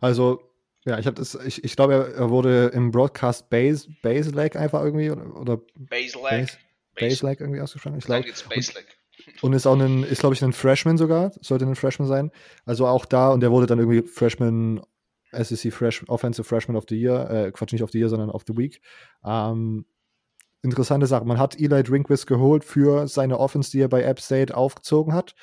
Also, 0.02 0.52
ja, 0.86 1.00
ich 1.00 1.06
habe 1.06 1.16
das, 1.16 1.36
ich, 1.36 1.64
ich 1.64 1.76
glaube, 1.76 2.14
er, 2.16 2.30
wurde 2.30 2.72
im 2.74 2.92
Broadcast 2.92 3.50
Base, 3.50 3.88
Base 4.02 4.32
Leg 4.32 4.56
einfach 4.56 4.84
irgendwie 4.84 5.12
oder, 5.12 5.36
oder 5.36 5.58
Baselag. 5.76 6.32
Base, 6.32 6.58
Base 6.96 7.26
Leg 7.26 7.40
irgendwie 7.42 7.62
ausgesprochen. 7.62 7.98
Ich 7.98 8.06
glaube. 8.06 8.28
jetzt 8.28 8.48
Baselag. 8.50 8.86
Und 9.42 9.54
ist 9.54 9.66
auch 9.66 9.80
ein, 9.80 10.04
ist, 10.04 10.20
glaube 10.20 10.36
ich, 10.36 10.44
ein 10.44 10.54
Freshman 10.54 10.98
sogar. 10.98 11.32
Sollte 11.42 11.66
ein 11.66 11.76
Freshman 11.76 12.08
sein. 12.08 12.32
Also 12.66 12.88
auch 12.88 13.06
da, 13.06 13.30
und 13.30 13.42
der 13.42 13.52
wurde 13.52 13.66
dann 13.66 13.80
irgendwie 13.80 14.08
Freshman, 14.08 14.86
SEC 15.44 15.72
Fresh, 15.72 16.08
Offensive 16.08 16.46
Freshman 16.46 16.78
of 16.78 16.86
the 16.90 17.00
Year, 17.00 17.30
äh, 17.30 17.52
Quatsch, 17.52 17.74
nicht 17.74 17.84
of 17.84 17.92
the 17.92 18.00
Year, 18.00 18.10
sondern 18.10 18.30
of 18.30 18.44
the 18.48 18.56
Week. 18.58 18.82
Ähm, 19.24 19.86
interessante 20.62 21.08
Sache. 21.08 21.26
Man 21.26 21.40
hat 21.40 21.60
Eli 21.60 21.84
Drinkwist 21.84 22.28
geholt 22.28 22.64
für 22.64 23.08
seine 23.08 23.40
Offense, 23.40 23.72
die 23.72 23.80
er 23.80 23.88
bei 23.88 24.04
App 24.04 24.20
State 24.20 24.56
aufgezogen 24.56 25.14
hat. 25.14 25.36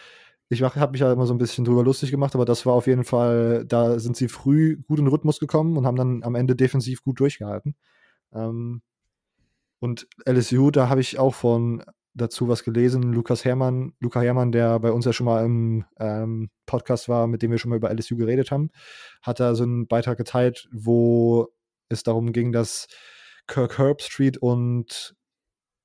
Ich 0.48 0.62
habe 0.62 0.92
mich 0.92 1.00
ja 1.00 1.10
immer 1.10 1.26
so 1.26 1.32
ein 1.32 1.38
bisschen 1.38 1.64
drüber 1.64 1.82
lustig 1.82 2.10
gemacht, 2.10 2.34
aber 2.34 2.44
das 2.44 2.66
war 2.66 2.74
auf 2.74 2.86
jeden 2.86 3.04
Fall, 3.04 3.64
da 3.66 3.98
sind 3.98 4.16
sie 4.16 4.28
früh 4.28 4.76
gut 4.82 4.98
in 4.98 5.06
Rhythmus 5.06 5.40
gekommen 5.40 5.78
und 5.78 5.86
haben 5.86 5.96
dann 5.96 6.22
am 6.24 6.34
Ende 6.34 6.54
defensiv 6.54 7.02
gut 7.02 7.20
durchgehalten. 7.20 7.74
Ähm, 8.34 8.82
und 9.80 10.06
LSU, 10.26 10.70
da 10.70 10.88
habe 10.88 11.00
ich 11.00 11.18
auch 11.18 11.34
von 11.34 11.82
dazu 12.14 12.48
was 12.48 12.64
gelesen. 12.64 13.12
Lukas 13.12 13.44
Hermann, 13.44 13.94
Luca 14.00 14.20
Hermann, 14.20 14.52
der 14.52 14.78
bei 14.80 14.92
uns 14.92 15.04
ja 15.04 15.12
schon 15.12 15.26
mal 15.26 15.44
im 15.44 15.84
ähm, 15.98 16.50
Podcast 16.66 17.08
war, 17.08 17.26
mit 17.26 17.42
dem 17.42 17.50
wir 17.50 17.58
schon 17.58 17.70
mal 17.70 17.76
über 17.76 17.92
LSU 17.92 18.16
geredet 18.16 18.50
haben, 18.50 18.70
hat 19.22 19.40
da 19.40 19.54
so 19.54 19.62
einen 19.64 19.86
Beitrag 19.86 20.18
geteilt, 20.18 20.68
wo 20.72 21.48
es 21.88 22.02
darum 22.02 22.32
ging, 22.32 22.52
dass 22.52 22.86
Kirk 23.46 23.78
Herbstreit 23.78 24.38
und 24.38 25.14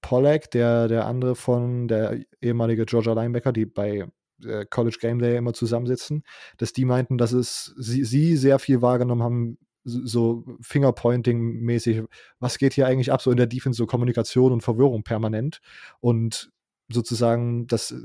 Pollack, 0.01 0.51
der, 0.51 0.87
der 0.87 1.05
andere 1.05 1.35
von 1.35 1.87
der 1.87 2.19
ehemalige 2.41 2.85
Georgia 2.85 3.13
Linebacker, 3.13 3.51
die 3.51 3.65
bei 3.65 4.07
äh, 4.43 4.65
College 4.69 4.97
Game 5.01 5.19
Day 5.19 5.37
immer 5.37 5.53
zusammensitzen, 5.53 6.23
dass 6.57 6.73
die 6.73 6.85
meinten, 6.85 7.17
dass 7.17 7.31
es 7.31 7.73
sie, 7.77 8.03
sie 8.03 8.37
sehr 8.37 8.59
viel 8.59 8.81
wahrgenommen 8.81 9.23
haben, 9.23 9.57
so 9.87 10.43
Fingerpointing-mäßig, 10.61 12.05
was 12.39 12.57
geht 12.57 12.73
hier 12.73 12.87
eigentlich 12.87 13.11
ab, 13.11 13.21
so 13.21 13.31
in 13.31 13.37
der 13.37 13.47
Defense, 13.47 13.77
so 13.77 13.85
Kommunikation 13.85 14.51
und 14.51 14.61
Verwirrung 14.61 15.03
permanent. 15.03 15.61
Und 15.99 16.51
sozusagen, 16.89 17.67
das 17.67 17.95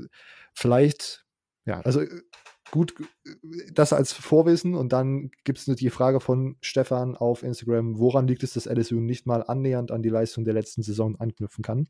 vielleicht, 0.53 1.25
ja, 1.65 1.81
also 1.81 2.01
gut, 2.71 2.95
das 3.73 3.93
als 3.93 4.13
Vorwissen 4.13 4.73
und 4.73 4.93
dann 4.93 5.29
gibt 5.43 5.59
es 5.59 5.65
die 5.65 5.89
Frage 5.89 6.19
von 6.19 6.57
Stefan 6.61 7.15
auf 7.15 7.43
Instagram, 7.43 7.99
woran 7.99 8.27
liegt 8.27 8.43
es, 8.43 8.53
dass 8.53 8.65
LSU 8.65 8.99
nicht 8.99 9.27
mal 9.27 9.43
annähernd 9.43 9.91
an 9.91 10.01
die 10.01 10.09
Leistung 10.09 10.43
der 10.43 10.53
letzten 10.53 10.81
Saison 10.81 11.15
anknüpfen 11.17 11.63
kann? 11.63 11.87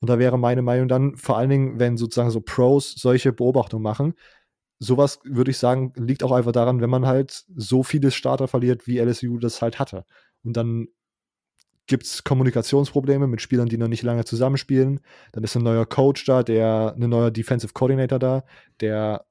Und 0.00 0.10
da 0.10 0.18
wäre 0.18 0.38
meine 0.38 0.62
Meinung 0.62 0.86
dann, 0.86 1.16
vor 1.16 1.38
allen 1.38 1.50
Dingen, 1.50 1.80
wenn 1.80 1.96
sozusagen 1.96 2.30
so 2.30 2.40
Pros 2.40 2.92
solche 2.92 3.32
Beobachtungen 3.32 3.82
machen, 3.82 4.14
sowas 4.78 5.20
würde 5.24 5.50
ich 5.50 5.58
sagen, 5.58 5.92
liegt 5.96 6.22
auch 6.22 6.32
einfach 6.32 6.52
daran, 6.52 6.80
wenn 6.80 6.90
man 6.90 7.06
halt 7.06 7.44
so 7.56 7.82
viele 7.82 8.10
Starter 8.10 8.48
verliert, 8.48 8.86
wie 8.86 8.98
LSU 8.98 9.38
das 9.38 9.62
halt 9.62 9.78
hatte. 9.78 10.04
Und 10.42 10.56
dann 10.56 10.88
gibt 11.86 12.04
es 12.04 12.24
Kommunikationsprobleme 12.24 13.26
mit 13.26 13.42
Spielern, 13.42 13.68
die 13.68 13.76
noch 13.76 13.88
nicht 13.88 14.02
lange 14.02 14.24
zusammenspielen. 14.24 15.00
Dann 15.32 15.44
ist 15.44 15.54
ein 15.56 15.62
neuer 15.62 15.86
Coach 15.86 16.24
da, 16.24 16.42
der, 16.42 16.94
ein 16.96 17.10
neuer 17.10 17.30
Defensive 17.30 17.72
Coordinator 17.72 18.18
da, 18.18 18.44
der 18.80 19.26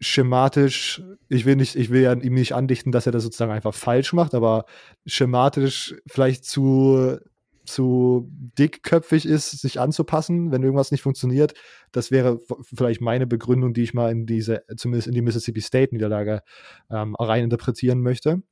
schematisch, 0.00 1.02
ich 1.28 1.44
will 1.44 1.56
nicht, 1.56 1.76
ich 1.76 1.90
will 1.90 2.02
ja 2.02 2.12
ihm 2.12 2.34
nicht 2.34 2.54
andichten, 2.54 2.92
dass 2.92 3.06
er 3.06 3.12
das 3.12 3.22
sozusagen 3.22 3.52
einfach 3.52 3.74
falsch 3.74 4.12
macht, 4.12 4.34
aber 4.34 4.66
schematisch 5.06 5.94
vielleicht 6.06 6.44
zu, 6.44 7.18
zu 7.64 8.28
dickköpfig 8.58 9.26
ist, 9.26 9.50
sich 9.50 9.80
anzupassen, 9.80 10.52
wenn 10.52 10.62
irgendwas 10.62 10.90
nicht 10.90 11.02
funktioniert. 11.02 11.54
Das 11.92 12.10
wäre 12.10 12.40
vielleicht 12.62 13.00
meine 13.00 13.26
Begründung, 13.26 13.74
die 13.74 13.82
ich 13.82 13.94
mal 13.94 14.10
in 14.10 14.26
diese, 14.26 14.64
zumindest 14.76 15.08
in 15.08 15.14
die 15.14 15.22
Mississippi 15.22 15.60
State-Niederlage 15.60 16.42
ähm, 16.90 17.14
rein 17.16 17.48
möchte. 17.96 18.42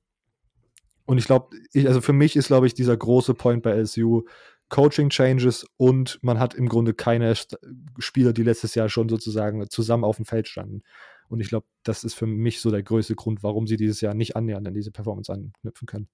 Und 1.04 1.18
ich 1.18 1.26
glaube, 1.26 1.56
also 1.74 2.00
für 2.00 2.12
mich 2.12 2.36
ist, 2.36 2.46
glaube 2.46 2.66
ich, 2.66 2.74
dieser 2.74 2.96
große 2.96 3.34
Point 3.34 3.62
bei 3.62 3.72
LSU 3.72 4.22
Coaching 4.68 5.10
Changes 5.10 5.66
und 5.76 6.18
man 6.22 6.38
hat 6.38 6.54
im 6.54 6.66
Grunde 6.66 6.94
keine 6.94 7.34
St 7.34 7.58
Spieler, 7.98 8.32
die 8.32 8.42
letztes 8.42 8.74
Jahr 8.74 8.88
schon 8.88 9.08
sozusagen 9.10 9.68
zusammen 9.68 10.04
auf 10.04 10.16
dem 10.16 10.24
Feld 10.24 10.48
standen. 10.48 10.82
Und 11.28 11.40
ich 11.40 11.48
glaube, 11.48 11.66
das 11.82 12.04
ist 12.04 12.14
für 12.14 12.26
mich 12.26 12.60
so 12.60 12.70
der 12.70 12.82
größte 12.82 13.14
Grund, 13.14 13.42
warum 13.42 13.66
sie 13.66 13.76
dieses 13.76 14.00
Jahr 14.00 14.14
nicht 14.14 14.34
annähernd 14.36 14.66
an 14.66 14.74
diese 14.74 14.90
Performance 14.90 15.30
anknüpfen 15.30 15.86
können. 15.86 16.08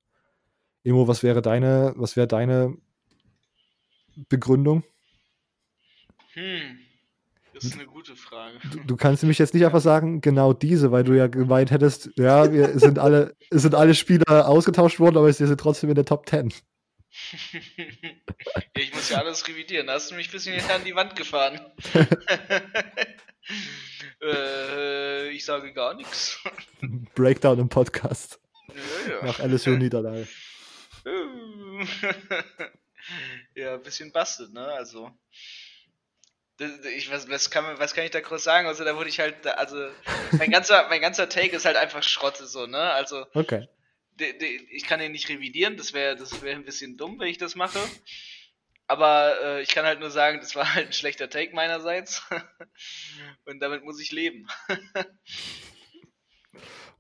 Emo, 0.83 1.07
was 1.07 1.23
wäre 1.23 1.43
deine, 1.43 1.93
was 1.97 2.17
wäre 2.17 2.27
deine 2.27 2.77
Begründung? 4.29 4.85
Hm, 6.35 6.79
das 7.55 7.65
ist 7.65 7.75
eine 7.75 7.87
gute 7.87 8.15
Frage. 8.15 8.59
Du, 8.71 8.79
du 8.85 8.97
kannst 8.97 9.23
nämlich 9.23 9.39
jetzt 9.39 9.55
nicht 9.55 9.65
einfach 9.65 9.81
sagen, 9.81 10.21
genau 10.21 10.53
diese, 10.53 10.93
weil 10.93 11.03
du 11.05 11.15
ja 11.15 11.27
gemeint 11.27 11.71
hättest, 11.71 12.11
ja, 12.17 12.53
wir 12.53 12.79
sind 12.79 12.99
alle, 12.99 13.37
es 13.51 13.63
sind 13.63 13.75
alle 13.75 13.95
Spieler 13.95 14.49
ausgetauscht 14.49 15.01
worden, 15.01 15.17
aber 15.17 15.27
wir 15.27 15.33
sind 15.33 15.59
trotzdem 15.59 15.89
in 15.89 15.97
der 15.97 16.05
Top 16.05 16.29
10. 16.29 16.53
ich 18.75 18.95
muss 18.95 19.11
ja 19.11 19.19
alles 19.19 19.49
revidieren. 19.49 19.87
Da 19.89 19.95
hast 19.95 20.11
du 20.11 20.15
mich 20.15 20.29
ein 20.29 20.33
bisschen 20.33 20.71
an 20.71 20.85
die 20.85 20.95
Wand 20.95 21.17
gefahren. 21.17 21.61
äh, 24.23 25.31
ich 25.31 25.45
sage 25.45 25.73
gar 25.73 25.95
nichts. 25.95 26.39
Breakdown 27.15 27.59
im 27.59 27.69
Podcast. 27.69 28.39
Ja, 28.69 28.75
ja. 29.15 29.25
Nach 29.25 29.39
LSU 29.41 29.71
Niederlage. 29.71 30.29
Ja, 33.55 33.75
ein 33.75 33.83
bisschen 33.83 34.13
bastet, 34.13 34.53
ne? 34.53 34.67
Also. 34.67 35.11
Ich, 36.97 37.11
was, 37.11 37.29
was, 37.31 37.51
kann, 37.51 37.65
man- 37.65 37.79
was 37.79 37.95
kann 37.95 38.05
ich 38.05 38.11
da 38.11 38.21
groß 38.21 38.43
sagen? 38.43 38.67
Also 38.67 38.85
da 38.85 38.97
wurde 38.97 39.09
ich 39.09 39.21
halt, 39.21 39.47
also 39.47 39.77
mein 40.39 40.51
ganzer, 40.51 40.89
mein 40.89 41.01
ganzer 41.01 41.29
Take 41.29 41.55
ist 41.55 41.65
halt 41.65 41.77
einfach 41.77 42.03
Schrotte 42.03 42.47
so, 42.49 42.67
ne? 42.67 42.79
Also 42.79 43.25
Okay. 43.35 43.69
de, 44.19 44.37
de, 44.37 44.67
ich 44.73 44.83
kann 44.83 44.99
den 44.99 45.13
nicht 45.13 45.29
revidieren, 45.29 45.77
das 45.77 45.93
wäre 45.93 46.17
das 46.17 46.43
wäre 46.43 46.57
ein 46.57 46.65
bisschen 46.65 46.97
dumm, 46.97 47.21
wenn 47.21 47.29
ich 47.29 47.39
das 47.39 47.55
mache. 47.55 47.79
aber 48.89 49.37
äh, 49.41 49.63
ich 49.63 49.69
kann 49.69 49.87
halt 49.87 50.01
nur 50.01 50.11
sagen, 50.11 50.41
das 50.41 50.57
war 50.57 50.75
halt 50.75 50.89
ein 50.89 50.93
schlechter 50.93 51.31
Take 51.31 51.55
meinerseits. 51.55 52.25
Und 53.45 53.61
damit 53.61 53.85
muss 53.85 54.01
ich 54.01 54.11
leben. 54.11 54.49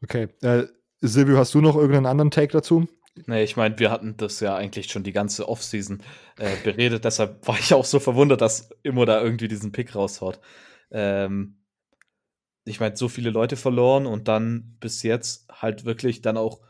okay. 0.02 0.28
Äh, 0.42 0.66
Silvio, 1.00 1.38
hast 1.38 1.54
du 1.54 1.60
noch 1.60 1.76
irgendeinen 1.76 2.06
anderen 2.06 2.30
Take 2.30 2.52
dazu? 2.52 2.88
Nee, 3.26 3.42
ich 3.42 3.56
meine, 3.56 3.78
wir 3.78 3.90
hatten 3.90 4.16
das 4.16 4.40
ja 4.40 4.54
eigentlich 4.54 4.90
schon 4.90 5.02
die 5.02 5.12
ganze 5.12 5.48
Offseason 5.48 6.02
äh, 6.38 6.56
beredet, 6.62 7.04
deshalb 7.04 7.46
war 7.46 7.58
ich 7.58 7.74
auch 7.74 7.84
so 7.84 8.00
verwundert, 8.00 8.40
dass 8.40 8.70
Immo 8.82 9.04
da 9.04 9.22
irgendwie 9.22 9.48
diesen 9.48 9.72
Pick 9.72 9.94
raushaut. 9.94 10.40
Ähm, 10.90 11.58
ich 12.64 12.80
meine, 12.80 12.96
so 12.96 13.08
viele 13.08 13.30
Leute 13.30 13.56
verloren 13.56 14.06
und 14.06 14.28
dann 14.28 14.76
bis 14.80 15.02
jetzt 15.02 15.48
halt 15.50 15.84
wirklich 15.84 16.22
dann 16.22 16.36
auch 16.36 16.60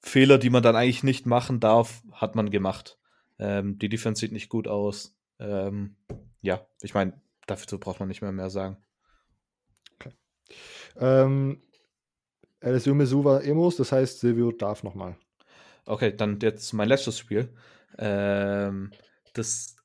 Fehler, 0.00 0.38
die 0.38 0.50
man 0.50 0.62
dann 0.62 0.76
eigentlich 0.76 1.02
nicht 1.02 1.26
machen 1.26 1.60
darf, 1.60 2.02
hat 2.12 2.34
man 2.34 2.50
gemacht. 2.50 2.98
Ähm, 3.38 3.78
die 3.78 3.88
Defense 3.88 4.20
sieht 4.20 4.32
nicht 4.32 4.48
gut 4.48 4.66
aus. 4.66 5.16
Ähm, 5.38 5.96
ja, 6.40 6.66
ich 6.80 6.94
meine, 6.94 7.20
dafür 7.46 7.78
braucht 7.78 8.00
man 8.00 8.08
nicht 8.08 8.22
mehr 8.22 8.32
mehr 8.32 8.50
sagen. 8.50 8.76
Okay. 9.94 10.12
Ähm, 10.96 11.62
LSU 12.60 13.24
war 13.24 13.44
Emos, 13.44 13.76
das 13.76 13.92
heißt, 13.92 14.20
Silvio 14.20 14.52
darf 14.52 14.82
nochmal. 14.82 15.16
Okay, 15.86 16.16
dann 16.16 16.38
jetzt 16.40 16.72
mein 16.72 16.88
letztes 16.88 17.18
Spiel. 17.18 17.52
Ähm, 17.98 18.92
das 19.34 19.76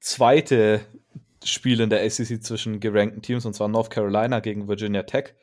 zweite 0.00 0.80
Spiel 1.44 1.80
in 1.80 1.90
der 1.90 2.02
ACC 2.02 2.42
zwischen 2.42 2.80
gerankten 2.80 3.22
Teams, 3.22 3.44
und 3.44 3.54
zwar 3.54 3.68
North 3.68 3.90
Carolina 3.90 4.40
gegen 4.40 4.68
Virginia 4.68 5.02
Tech. 5.02 5.34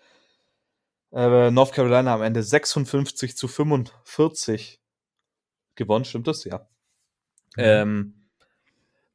Äh, 1.11 1.51
North 1.51 1.73
Carolina 1.73 2.13
am 2.13 2.21
Ende 2.21 2.41
56 2.41 3.35
zu 3.35 3.47
45 3.47 4.81
gewonnen, 5.75 6.05
stimmt 6.05 6.27
das? 6.27 6.43
Ja. 6.43 6.69
Mhm. 7.55 7.63
Ähm, 7.63 8.21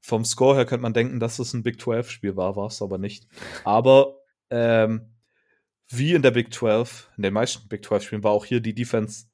vom 0.00 0.24
Score 0.24 0.54
her 0.54 0.66
könnte 0.66 0.82
man 0.82 0.94
denken, 0.94 1.18
dass 1.18 1.38
es 1.38 1.52
ein 1.52 1.62
Big 1.62 1.80
12-Spiel 1.80 2.36
war, 2.36 2.54
war 2.54 2.68
es 2.68 2.80
aber 2.80 2.98
nicht. 2.98 3.26
Aber 3.64 4.20
ähm, 4.50 5.16
wie 5.88 6.14
in 6.14 6.22
der 6.22 6.30
Big 6.30 6.52
12, 6.52 7.10
in 7.16 7.24
den 7.24 7.34
meisten 7.34 7.68
Big 7.68 7.84
12-Spielen, 7.84 8.22
war 8.22 8.30
auch 8.30 8.44
hier 8.44 8.60
die 8.60 8.74
Defense 8.74 9.26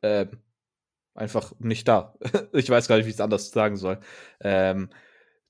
äh, 0.00 0.26
einfach 1.14 1.52
nicht 1.58 1.88
da. 1.88 2.14
ich 2.52 2.68
weiß 2.68 2.88
gar 2.88 2.96
nicht, 2.96 3.06
wie 3.06 3.10
ich 3.10 3.16
es 3.16 3.20
anders 3.20 3.50
sagen 3.50 3.76
soll. 3.76 4.00
Ähm, 4.40 4.90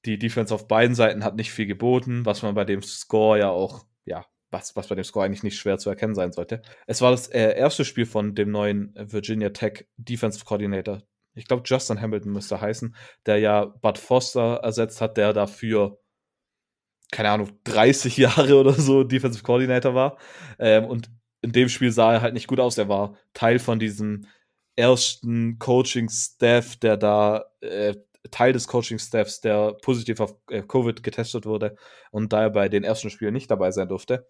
die 0.05 0.19
Defense 0.19 0.55
auf 0.55 0.67
beiden 0.69 0.95
Seiten 0.95 1.25
hat 1.25 1.37
nicht 1.37 1.53
viel 1.53 1.67
geboten, 1.67 2.27
was 2.27 2.43
man 2.43 2.55
bei 2.55 2.65
dem 2.65 2.83
Score 2.83 3.39
ja 3.39 3.51
auch, 3.51 3.85
ja, 4.05 4.27
was, 4.51 4.77
was 4.77 4.89
bei 4.89 4.95
dem 4.95 5.05
Score 5.05 5.25
eigentlich 5.25 5.45
nicht 5.45 5.59
schwer 5.59 5.79
zu 5.79 5.91
erkennen 5.91 6.15
sein 6.15 6.33
sollte. 6.33 6.63
Es 6.87 7.01
war 7.01 7.11
das 7.11 7.29
äh, 7.29 7.57
erste 7.57 7.85
Spiel 7.85 8.07
von 8.07 8.35
dem 8.35 8.51
neuen 8.51 8.93
Virginia 8.97 9.51
Tech 9.51 9.87
Defensive 9.97 10.45
Coordinator. 10.45 11.03
Ich 11.35 11.47
glaube, 11.47 11.63
Justin 11.65 12.01
Hamilton 12.01 12.33
müsste 12.33 12.61
heißen, 12.61 12.95
der 13.25 13.39
ja 13.39 13.65
Bud 13.65 13.99
Foster 13.99 14.61
ersetzt 14.63 15.01
hat, 15.01 15.17
der 15.17 15.33
dafür, 15.33 15.99
keine 17.11 17.31
Ahnung, 17.31 17.51
30 17.65 18.17
Jahre 18.19 18.57
oder 18.59 18.73
so 18.73 19.05
Defensive 19.05 19.45
Coordinator 19.45 19.95
war. 19.95 20.19
Ähm, 20.59 20.85
und 20.85 21.11
in 21.41 21.53
dem 21.53 21.69
Spiel 21.69 21.91
sah 21.91 22.15
er 22.15 22.21
halt 22.21 22.35
nicht 22.35 22.47
gut 22.49 22.61
aus. 22.61 22.77
Er 22.77 22.89
war 22.89 23.17
Teil 23.35 23.59
von 23.59 23.79
diesem 23.79 24.27
ersten 24.77 25.59
Coaching-Staff, 25.59 26.77
der 26.77 26.97
da 26.97 27.45
äh, 27.61 27.95
Teil 28.31 28.53
des 28.53 28.69
Coaching-Staffs, 28.69 29.41
der 29.41 29.75
positiv 29.83 30.21
auf 30.21 30.37
äh, 30.49 30.63
Covid 30.63 31.03
getestet 31.03 31.45
wurde 31.47 31.77
und 32.11 32.33
daher 32.33 32.51
bei 32.51 32.69
den 32.69 32.85
ersten 32.85 33.11
Spielen 33.11 33.35
nicht 33.35 33.51
dabei 33.51 33.71
sein 33.71 33.89
durfte. 33.89 34.29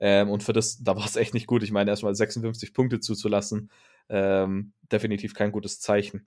Ähm, 0.00 0.30
und 0.30 0.42
für 0.42 0.52
das, 0.52 0.82
da 0.82 0.96
war 0.96 1.04
es 1.04 1.16
echt 1.16 1.34
nicht 1.34 1.46
gut. 1.46 1.62
Ich 1.62 1.72
meine, 1.72 1.90
erstmal 1.90 2.14
56 2.14 2.74
Punkte 2.74 3.00
zuzulassen, 3.00 3.70
ähm, 4.08 4.72
definitiv 4.90 5.34
kein 5.34 5.52
gutes 5.52 5.80
Zeichen. 5.80 6.26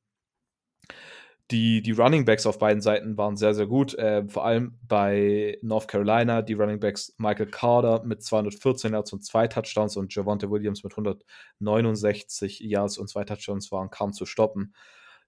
Die, 1.50 1.82
die 1.82 1.92
Running 1.92 2.26
Backs 2.26 2.46
auf 2.46 2.60
beiden 2.60 2.82
Seiten 2.82 3.18
waren 3.18 3.38
sehr, 3.38 3.54
sehr 3.54 3.68
gut. 3.68 3.94
Äh, 3.94 4.28
vor 4.28 4.44
allem 4.44 4.78
bei 4.86 5.58
North 5.62 5.88
Carolina, 5.88 6.42
die 6.42 6.54
Running 6.54 6.82
Backs 6.82 7.16
Michael 7.18 7.48
Carter 7.48 8.04
mit 8.04 8.22
214 8.22 8.92
Yards 8.92 9.14
und 9.14 9.24
zwei 9.24 9.48
Touchdowns 9.48 9.96
und 9.96 10.14
Javonte 10.14 10.52
Williams 10.52 10.84
mit 10.84 10.92
169 10.92 12.60
Yards 12.60 12.98
und 12.98 13.08
zwei 13.08 13.24
Touchdowns 13.24 13.72
waren 13.72 13.90
kaum 13.90 14.12
zu 14.12 14.26
stoppen. 14.26 14.74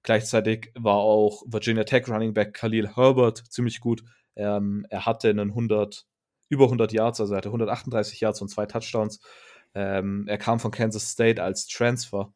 Gleichzeitig 0.03 0.73
war 0.77 0.97
auch 0.97 1.43
Virginia 1.47 1.85
Tech 1.85 2.09
Running 2.09 2.33
Back 2.33 2.53
Khalil 2.53 2.95
Herbert 2.95 3.43
ziemlich 3.49 3.79
gut. 3.79 4.03
Ähm, 4.35 4.85
er 4.89 5.05
hatte 5.05 5.29
einen 5.29 5.49
100, 5.49 6.05
über 6.49 6.65
100 6.65 6.91
Yards, 6.91 7.21
also 7.21 7.33
er 7.33 7.37
hatte 7.37 7.49
138 7.49 8.19
Yards 8.19 8.41
und 8.41 8.49
zwei 8.49 8.65
Touchdowns. 8.65 9.21
Ähm, 9.73 10.25
er 10.27 10.37
kam 10.37 10.59
von 10.59 10.71
Kansas 10.71 11.11
State 11.11 11.41
als 11.41 11.67
Transfer. 11.67 12.33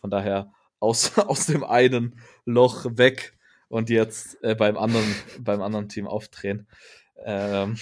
Von 0.00 0.10
daher 0.10 0.52
aus, 0.82 1.16
aus 1.18 1.46
dem 1.46 1.64
einen 1.64 2.16
Loch 2.44 2.84
weg 2.96 3.36
und 3.68 3.88
jetzt 3.88 4.42
äh, 4.42 4.54
beim, 4.54 4.76
anderen, 4.76 5.14
beim 5.40 5.62
anderen 5.62 5.88
Team 5.88 6.06
aufdrehen. 6.06 6.66
Ähm, 7.24 7.78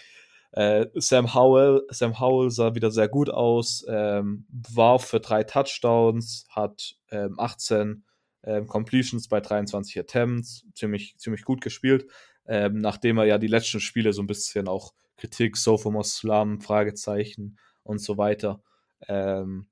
äh, 0.52 0.86
Sam 0.94 1.34
Howell, 1.34 1.82
Sam 1.88 2.20
Howell 2.20 2.50
sah 2.50 2.74
wieder 2.74 2.90
sehr 2.90 3.08
gut 3.08 3.30
aus, 3.30 3.84
ähm, 3.88 4.46
warf 4.50 5.06
für 5.06 5.20
drei 5.20 5.42
Touchdowns, 5.42 6.46
hat 6.50 6.96
ähm, 7.10 7.34
18 7.38 8.04
ähm, 8.44 8.66
Completions 8.66 9.28
bei 9.28 9.40
23 9.40 9.98
Attempts, 9.98 10.66
ziemlich, 10.74 11.16
ziemlich 11.18 11.44
gut 11.44 11.60
gespielt, 11.60 12.06
ähm, 12.46 12.78
nachdem 12.78 13.18
er 13.18 13.24
ja 13.24 13.38
die 13.38 13.46
letzten 13.46 13.80
Spiele 13.80 14.12
so 14.12 14.22
ein 14.22 14.26
bisschen 14.26 14.68
auch 14.68 14.92
Kritik, 15.16 15.56
Sophomore 15.56 16.04
Slum, 16.04 16.60
Fragezeichen 16.60 17.56
und 17.82 18.00
so 18.00 18.18
weiter, 18.18 18.60
ähm, 19.08 19.68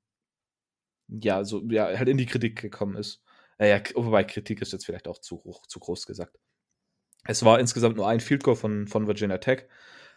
ja, 1.10 1.44
so, 1.44 1.62
ja, 1.68 1.86
halt 1.86 2.08
in 2.08 2.18
die 2.18 2.26
Kritik 2.26 2.60
gekommen 2.60 2.96
ist. 2.96 3.22
Äh, 3.58 3.70
ja, 3.70 3.82
wobei 3.94 4.24
Kritik 4.24 4.62
ist 4.62 4.72
jetzt 4.72 4.86
vielleicht 4.86 5.08
auch 5.08 5.18
zu 5.18 5.42
hoch, 5.44 5.66
zu 5.66 5.80
groß 5.80 6.06
gesagt. 6.06 6.38
Es 7.24 7.44
war 7.44 7.60
insgesamt 7.60 7.96
nur 7.96 8.08
ein 8.08 8.20
Field 8.20 8.44
Goal 8.44 8.56
von, 8.56 8.86
von 8.86 9.06
Virginia 9.06 9.38
Tech, 9.38 9.66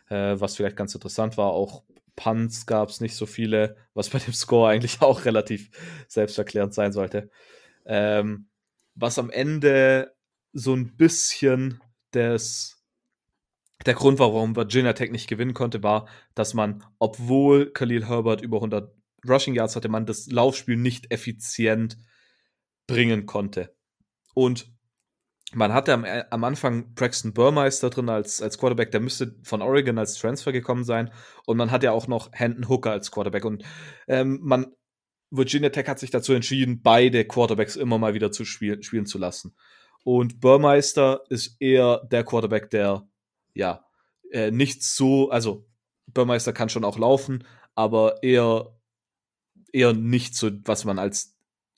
äh, 0.10 0.36
was 0.39 0.56
vielleicht 0.56 0.78
ganz 0.78 0.96
interessant 0.96 1.38
war. 1.38 1.52
Auch 1.52 1.84
Punts 2.16 2.66
gab 2.66 2.89
es 2.89 3.02
nicht 3.02 3.16
so 3.16 3.26
viele, 3.26 3.76
was 3.94 4.10
bei 4.10 4.20
dem 4.20 4.34
Score 4.34 4.70
eigentlich 4.70 5.02
auch 5.02 5.26
relativ 5.26 5.72
selbsterklärend 6.08 6.74
sein 6.74 6.91
sollte. 6.91 7.30
Ähm, 7.86 8.48
was 8.96 9.20
am 9.20 9.30
Ende 9.30 10.16
so 10.54 10.74
ein 10.76 10.96
bisschen 10.96 11.82
des, 12.14 12.84
der 13.86 13.96
Grund 13.96 14.20
war, 14.20 14.34
warum 14.34 14.56
Virginia 14.56 14.94
Tech 14.94 15.12
nicht 15.12 15.28
gewinnen 15.28 15.56
konnte, 15.56 15.84
war, 15.84 16.08
dass 16.36 16.54
man, 16.54 16.84
obwohl 17.00 17.72
Khalil 17.72 18.08
Herbert 18.08 18.41
über 18.41 18.58
100 18.58 18.96
Rushing 19.28 19.55
Yards 19.55 19.76
hatte, 19.76 19.89
man 19.89 20.05
das 20.05 20.28
Laufspiel 20.28 20.78
nicht 20.78 21.11
effizient 21.11 21.97
bringen 22.88 23.26
konnte. 23.26 23.76
Und 24.34 24.71
man 25.53 25.74
hatte 25.74 25.93
am, 25.93 26.05
am 26.05 26.43
Anfang 26.43 26.93
Braxton 26.95 27.34
Burmeister 27.34 27.89
drin 27.89 28.09
als, 28.09 28.41
als 28.41 28.57
Quarterback, 28.57 28.91
der 28.91 28.99
müsste 28.99 29.36
von 29.43 29.61
Oregon 29.61 29.97
als 29.97 30.15
Transfer 30.15 30.51
gekommen 30.51 30.84
sein. 30.84 31.11
Und 31.45 31.57
man 31.57 31.71
hat 31.71 31.84
ja 31.84 31.91
auch 31.91 32.07
noch 32.07 32.30
Hendon 32.34 32.69
Hooker 32.69 32.91
als 32.91 33.11
Quarterback. 33.11 33.45
Und 33.45 33.63
ähm, 34.07 34.39
man 34.41 34.74
Virginia 35.36 35.69
Tech 35.69 35.88
hat 35.88 35.99
sich 35.99 36.11
dazu 36.11 36.34
entschieden, 36.34 36.82
beide 36.84 37.26
Quarterbacks 37.26 37.76
immer 37.76 37.97
mal 37.97 38.13
wieder 38.13 38.32
zu 38.32 38.45
spielen, 38.45 38.84
spielen 38.84 39.07
zu 39.07 39.17
lassen. 39.17 39.55
Und 40.03 40.39
Burmeister 40.39 41.24
ist 41.30 41.55
eher 41.59 42.01
der 42.11 42.24
Quarterback, 42.24 42.69
der 42.69 43.07
ja 43.55 43.84
äh, 44.32 44.51
nicht 44.51 44.84
so, 44.84 45.32
also 45.32 45.65
Burmeister 46.07 46.53
kann 46.53 46.69
schon 46.69 46.84
auch 46.84 46.99
laufen, 46.99 47.45
aber 47.74 48.21
eher 48.21 48.76
eher 49.74 49.93
nicht 49.93 50.36
so, 50.36 50.51
was 50.65 50.86
man 50.86 50.99
als 50.99 51.34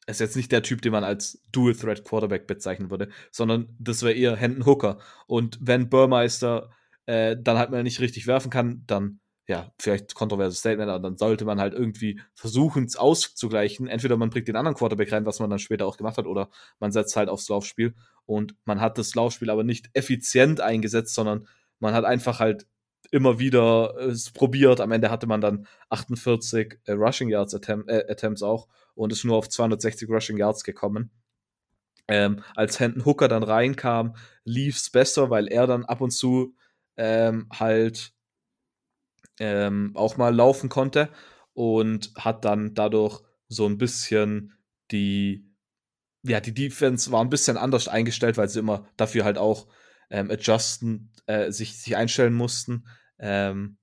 ist 0.07 0.19
jetzt 0.19 0.35
nicht 0.35 0.51
der 0.51 0.61
Typ, 0.61 0.83
den 0.83 0.91
man 0.91 1.03
als 1.03 1.41
Dual 1.51 1.73
Threat 1.73 2.05
Quarterback 2.05 2.45
bezeichnen 2.45 2.91
würde, 2.91 3.09
sondern 3.31 3.75
das 3.79 4.03
wäre 4.03 4.13
eher 4.13 4.35
Hendon 4.35 4.65
Hooker. 4.67 4.99
Und 5.25 5.57
wenn 5.61 5.89
Burmeister 5.89 6.69
äh, 7.07 7.35
dann 7.39 7.57
halt 7.57 7.71
mal 7.71 7.83
nicht 7.83 7.99
richtig 7.99 8.27
werfen 8.27 8.51
kann, 8.51 8.83
dann 8.85 9.19
ja, 9.47 9.71
vielleicht 9.79 10.15
kontroverses 10.15 10.59
Statement, 10.59 10.89
aber 10.89 11.03
dann 11.03 11.17
sollte 11.17 11.45
man 11.45 11.59
halt 11.59 11.73
irgendwie 11.73 12.19
versuchen, 12.33 12.85
es 12.85 12.95
auszugleichen. 12.95 13.87
Entweder 13.87 14.17
man 14.17 14.31
bringt 14.31 14.47
den 14.47 14.55
anderen 14.55 14.75
Quarterback 14.75 15.11
rein, 15.11 15.25
was 15.27 15.39
man 15.39 15.51
dann 15.51 15.59
später 15.59 15.85
auch 15.85 15.97
gemacht 15.97 16.17
hat, 16.17 16.25
oder 16.25 16.49
man 16.79 16.91
setzt 16.91 17.15
halt 17.15 17.29
aufs 17.29 17.47
Laufspiel. 17.47 17.93
Und 18.25 18.55
man 18.65 18.81
hat 18.81 18.97
das 18.97 19.13
Laufspiel 19.13 19.51
aber 19.51 19.63
nicht 19.63 19.89
effizient 19.93 20.61
eingesetzt, 20.61 21.13
sondern 21.13 21.47
man 21.79 21.93
hat 21.93 22.05
einfach 22.05 22.39
halt 22.39 22.65
immer 23.11 23.39
wieder 23.39 23.95
äh, 23.97 24.05
es 24.05 24.31
probiert. 24.31 24.79
Am 24.79 24.91
Ende 24.91 25.11
hatte 25.11 25.27
man 25.27 25.41
dann 25.41 25.67
48 25.89 26.79
äh, 26.85 26.91
Rushing 26.93 27.29
Yards 27.29 27.53
Attempt, 27.53 27.89
äh, 27.89 28.05
Attempts 28.09 28.43
auch 28.43 28.67
und 28.95 29.11
ist 29.11 29.23
nur 29.23 29.37
auf 29.37 29.49
260 29.49 30.09
Rushing 30.09 30.37
Yards 30.37 30.63
gekommen. 30.63 31.11
Ähm, 32.07 32.43
als 32.55 32.79
Hendon 32.79 33.05
Hooker 33.05 33.27
dann 33.27 33.43
reinkam, 33.43 34.15
lief 34.43 34.77
es 34.77 34.89
besser, 34.89 35.29
weil 35.29 35.47
er 35.47 35.65
dann 35.67 35.85
ab 35.85 36.01
und 36.01 36.11
zu 36.11 36.55
ähm, 36.97 37.47
halt 37.51 38.13
ähm, 39.39 39.91
auch 39.95 40.17
mal 40.17 40.33
laufen 40.33 40.69
konnte 40.69 41.09
und 41.53 42.11
hat 42.15 42.45
dann 42.45 42.73
dadurch 42.73 43.21
so 43.47 43.65
ein 43.65 43.77
bisschen 43.77 44.53
die, 44.91 45.49
ja, 46.23 46.39
die 46.39 46.53
Defense 46.53 47.11
war 47.11 47.21
ein 47.21 47.29
bisschen 47.29 47.57
anders 47.57 47.87
eingestellt, 47.87 48.37
weil 48.37 48.49
sie 48.49 48.59
immer 48.59 48.87
dafür 48.97 49.25
halt 49.25 49.37
auch 49.37 49.67
ähm, 50.09 50.29
adjusten, 50.29 51.11
äh, 51.28 51.51
sich, 51.51 51.78
sich 51.78 51.95
einstellen 51.95 52.34
mussten. 52.34 52.86
Ähm, 53.19 53.78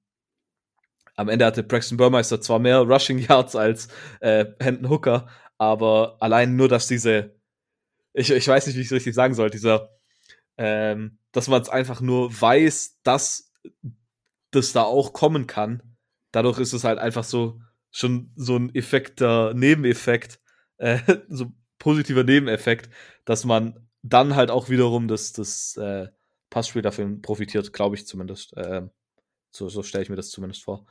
am 1.14 1.28
Ende 1.28 1.44
hatte 1.44 1.62
Braxton 1.62 1.98
Burmeister 1.98 2.40
zwar 2.40 2.58
mehr 2.58 2.78
Rushing 2.78 3.18
Yards 3.18 3.56
als 3.56 3.88
äh, 4.20 4.46
Hendon 4.60 4.90
Hooker, 4.90 5.28
aber 5.58 6.16
allein 6.20 6.56
nur, 6.56 6.68
dass 6.68 6.88
diese, 6.88 7.34
ich, 8.12 8.30
ich 8.30 8.48
weiß 8.48 8.66
nicht, 8.66 8.76
wie 8.76 8.80
ich 8.80 8.86
es 8.86 8.92
richtig 8.92 9.14
sagen 9.14 9.34
soll, 9.34 9.50
dieser 9.50 9.90
ähm, 10.58 11.18
dass 11.32 11.48
man 11.48 11.62
es 11.62 11.68
einfach 11.68 12.00
nur 12.00 12.40
weiß, 12.40 13.00
dass 13.02 13.52
das 14.50 14.72
da 14.72 14.82
auch 14.82 15.12
kommen 15.12 15.46
kann. 15.46 15.82
Dadurch 16.30 16.58
ist 16.58 16.72
es 16.72 16.84
halt 16.84 16.98
einfach 16.98 17.24
so 17.24 17.60
schon 17.90 18.32
so 18.36 18.56
ein 18.56 18.74
Effekter, 18.74 19.54
Nebeneffekt, 19.54 20.40
äh, 20.78 20.98
so 21.28 21.52
positiver 21.78 22.24
Nebeneffekt, 22.24 22.90
dass 23.24 23.44
man 23.44 23.88
dann 24.02 24.34
halt 24.34 24.50
auch 24.50 24.68
wiederum 24.68 25.08
das, 25.08 25.32
das 25.32 25.76
äh, 25.76 26.08
Passspiel 26.52 26.82
dafür 26.82 27.10
profitiert, 27.20 27.72
glaube 27.72 27.96
ich 27.96 28.06
zumindest. 28.06 28.56
Äh, 28.56 28.82
so 29.50 29.68
so 29.68 29.82
stelle 29.82 30.04
ich 30.04 30.10
mir 30.10 30.16
das 30.16 30.30
zumindest 30.30 30.62
vor. 30.62 30.86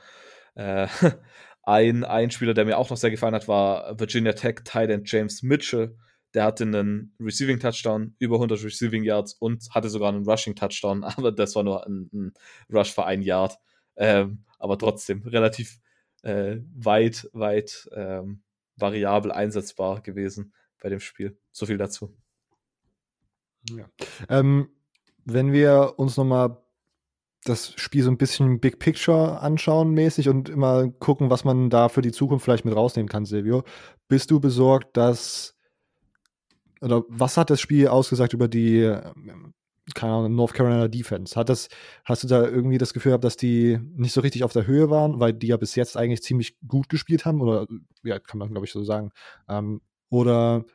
Äh, 0.55 0.87
ein, 1.63 2.03
ein 2.03 2.31
Spieler, 2.31 2.53
der 2.53 2.65
mir 2.65 2.77
auch 2.77 2.89
noch 2.89 2.97
sehr 2.97 3.11
gefallen 3.11 3.35
hat, 3.35 3.47
war 3.47 3.99
Virginia 3.99 4.33
Tech 4.33 4.61
Titan 4.65 5.03
James 5.05 5.43
Mitchell. 5.43 5.95
Der 6.33 6.45
hatte 6.45 6.63
einen 6.63 7.13
Receiving 7.19 7.59
Touchdown, 7.59 8.15
über 8.19 8.35
100 8.37 8.63
Receiving 8.63 9.03
Yards 9.03 9.33
und 9.33 9.69
hatte 9.71 9.89
sogar 9.89 10.09
einen 10.09 10.27
Rushing 10.27 10.55
Touchdown, 10.55 11.03
aber 11.03 11.31
das 11.31 11.55
war 11.55 11.63
nur 11.63 11.85
ein, 11.85 12.09
ein 12.11 12.33
Rush 12.71 12.93
für 12.93 13.05
ein 13.05 13.21
Yard. 13.21 13.57
Ähm, 13.97 14.45
aber 14.57 14.77
trotzdem 14.77 15.21
relativ 15.23 15.79
äh, 16.23 16.57
weit, 16.73 17.29
weit 17.33 17.89
ähm, 17.93 18.41
variabel 18.77 19.31
einsetzbar 19.31 20.01
gewesen 20.01 20.53
bei 20.81 20.89
dem 20.89 20.99
Spiel. 20.99 21.37
So 21.51 21.65
viel 21.65 21.77
dazu. 21.77 22.15
Ja. 23.69 23.89
Ähm, 24.29 24.69
wenn 25.25 25.51
wir 25.51 25.93
uns 25.97 26.17
nochmal 26.17 26.57
das 27.43 27.73
Spiel 27.77 28.03
so 28.03 28.11
ein 28.11 28.17
bisschen 28.17 28.59
Big 28.59 28.77
Picture 28.79 29.39
anschauen 29.41 29.91
mäßig 29.91 30.29
und 30.29 30.49
immer 30.49 30.89
gucken, 30.89 31.29
was 31.29 31.43
man 31.43 31.69
da 31.69 31.89
für 31.89 32.03
die 32.03 32.11
Zukunft 32.11 32.45
vielleicht 32.45 32.65
mit 32.65 32.75
rausnehmen 32.75 33.09
kann, 33.09 33.25
Silvio. 33.25 33.63
Bist 34.07 34.29
du 34.29 34.39
besorgt, 34.39 34.95
dass 34.95 35.55
oder 36.81 37.03
was 37.09 37.37
hat 37.37 37.49
das 37.49 37.59
Spiel 37.61 37.87
ausgesagt 37.87 38.33
über 38.33 38.47
die 38.47 38.79
ähm, 38.81 39.53
keine 39.93 40.13
Ahnung, 40.13 40.35
North 40.35 40.53
Carolina 40.53 40.87
Defense? 40.87 41.35
Hat 41.35 41.49
das, 41.49 41.67
hast 42.05 42.23
du 42.23 42.27
da 42.27 42.47
irgendwie 42.47 42.77
das 42.77 42.93
Gefühl 42.93 43.11
gehabt, 43.11 43.23
dass 43.23 43.37
die 43.37 43.79
nicht 43.95 44.13
so 44.13 44.21
richtig 44.21 44.43
auf 44.43 44.53
der 44.53 44.67
Höhe 44.67 44.89
waren, 44.89 45.19
weil 45.19 45.33
die 45.33 45.47
ja 45.47 45.57
bis 45.57 45.75
jetzt 45.75 45.97
eigentlich 45.97 46.21
ziemlich 46.21 46.57
gut 46.67 46.89
gespielt 46.89 47.25
haben? 47.25 47.41
Oder 47.41 47.67
ja, 48.03 48.19
kann 48.19 48.37
man, 48.37 48.49
glaube 48.49 48.65
ich, 48.65 48.71
so 48.71 48.83
sagen. 48.83 49.11
Ähm, 49.49 49.81
oder, 50.09 50.65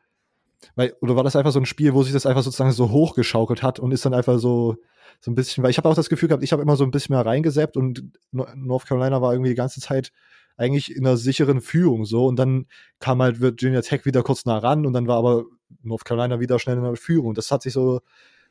weil, 0.74 0.94
oder 1.00 1.16
war 1.16 1.24
das 1.24 1.36
einfach 1.36 1.52
so 1.52 1.61
ein 1.61 1.66
Spiel, 1.66 1.94
wo 1.94 2.02
sich 2.02 2.12
das 2.12 2.26
einfach 2.26 2.42
sozusagen 2.42 2.72
so 2.72 2.90
hochgeschaukelt 2.90 3.62
hat 3.62 3.78
und 3.78 3.92
ist 3.92 4.04
dann 4.04 4.14
einfach 4.14 4.38
so, 4.38 4.76
so 5.20 5.30
ein 5.30 5.34
bisschen, 5.34 5.62
weil 5.62 5.70
ich 5.70 5.78
habe 5.78 5.88
auch 5.88 5.94
das 5.94 6.09
Gefühl 6.09 6.28
gehabt, 6.28 6.44
ich 6.44 6.52
habe 6.52 6.62
immer 6.62 6.76
so 6.76 6.84
ein 6.84 6.90
bisschen 6.90 7.14
mehr 7.14 7.24
reingeseppt 7.24 7.76
und 7.76 8.04
North 8.32 8.86
Carolina 8.86 9.20
war 9.22 9.32
irgendwie 9.32 9.50
die 9.50 9.57
ganze 9.57 9.80
Zeit 9.80 10.12
eigentlich 10.57 10.94
in 10.94 11.07
einer 11.07 11.16
sicheren 11.16 11.61
Führung 11.61 12.04
so 12.07 12.26
und 12.26 12.36
dann 12.36 12.66
kam 12.98 13.20
halt 13.20 13.40
Virginia 13.40 13.82
Tech 13.82 14.04
wieder 14.04 14.22
kurz 14.22 14.46
nah 14.46 14.59
ran 14.59 14.86
und 14.86 14.92
dann 14.92 15.07
war 15.07 15.18
aber 15.18 15.44
North 15.82 16.04
Carolina 16.04 16.40
wieder 16.40 16.59
schnell 16.59 16.76
in 16.76 16.82
der 16.82 16.96
Führung. 16.96 17.34
Das 17.34 17.50
hat 17.50 17.62
sich 17.62 17.72
so 17.72 18.00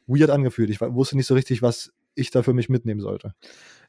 weird 0.08 0.30
angefühlt. 0.30 0.70
Ich 0.70 0.82
wusste 0.82 1.18
nicht 1.18 1.28
so 1.28 1.34
richtig, 1.34 1.62
was 1.62 1.94
ich 2.14 2.32
da 2.32 2.44
für 2.44 2.54
mich 2.54 2.70
mitnehmen 2.70 3.02
sollte. 3.02 3.34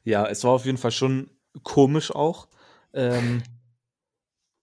Ja, 0.03 0.25
es 0.27 0.43
war 0.43 0.51
auf 0.51 0.65
jeden 0.65 0.77
Fall 0.77 0.91
schon 0.91 1.29
komisch 1.63 2.11
auch. 2.13 2.47
Ähm, 2.93 3.43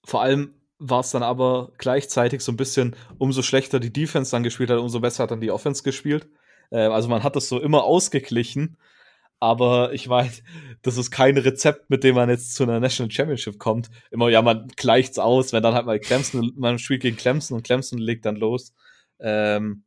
vor 0.05 0.23
allem 0.23 0.55
war 0.79 1.01
es 1.01 1.11
dann 1.11 1.23
aber 1.23 1.73
gleichzeitig 1.79 2.43
so 2.43 2.53
ein 2.53 2.57
bisschen, 2.57 2.97
umso 3.19 3.43
schlechter 3.43 3.81
die 3.81 3.93
Defense 3.93 4.31
dann 4.31 4.43
gespielt 4.43 4.71
hat, 4.71 4.79
umso 4.79 5.01
besser 5.01 5.25
hat 5.25 5.31
dann 5.31 5.41
die 5.41 5.51
Offense 5.51 5.83
gespielt. 5.83 6.29
Äh, 6.71 6.79
also 6.79 7.09
man 7.09 7.23
hat 7.23 7.37
das 7.37 7.49
so 7.49 7.61
immer 7.61 7.85
ausgeglichen. 7.85 8.77
Aber 9.41 9.93
ich 9.93 10.09
weiß, 10.09 10.43
das 10.83 10.97
ist 10.97 11.11
kein 11.11 11.37
Rezept, 11.37 11.91
mit 11.91 12.03
dem 12.05 12.15
man 12.15 12.31
jetzt 12.31 12.55
zu 12.55 12.63
einer 12.63 12.81
National 12.81 13.11
Championship 13.11 13.59
kommt. 13.59 13.91
Immer, 14.11 14.31
ja, 14.31 14.43
man 14.43 14.69
gleicht's 14.77 15.19
aus, 15.19 15.53
wenn 15.53 15.63
dann 15.63 15.75
halt 15.75 15.87
mal 15.87 15.99
Clemson, 15.99 16.53
man 16.57 16.79
spielt 16.79 17.03
gegen 17.03 17.17
Clemson 17.17 17.57
und 17.57 17.63
Clemson 17.63 17.99
legt 17.99 18.25
dann 18.25 18.37
los. 18.37 18.73
Ähm, 19.21 19.85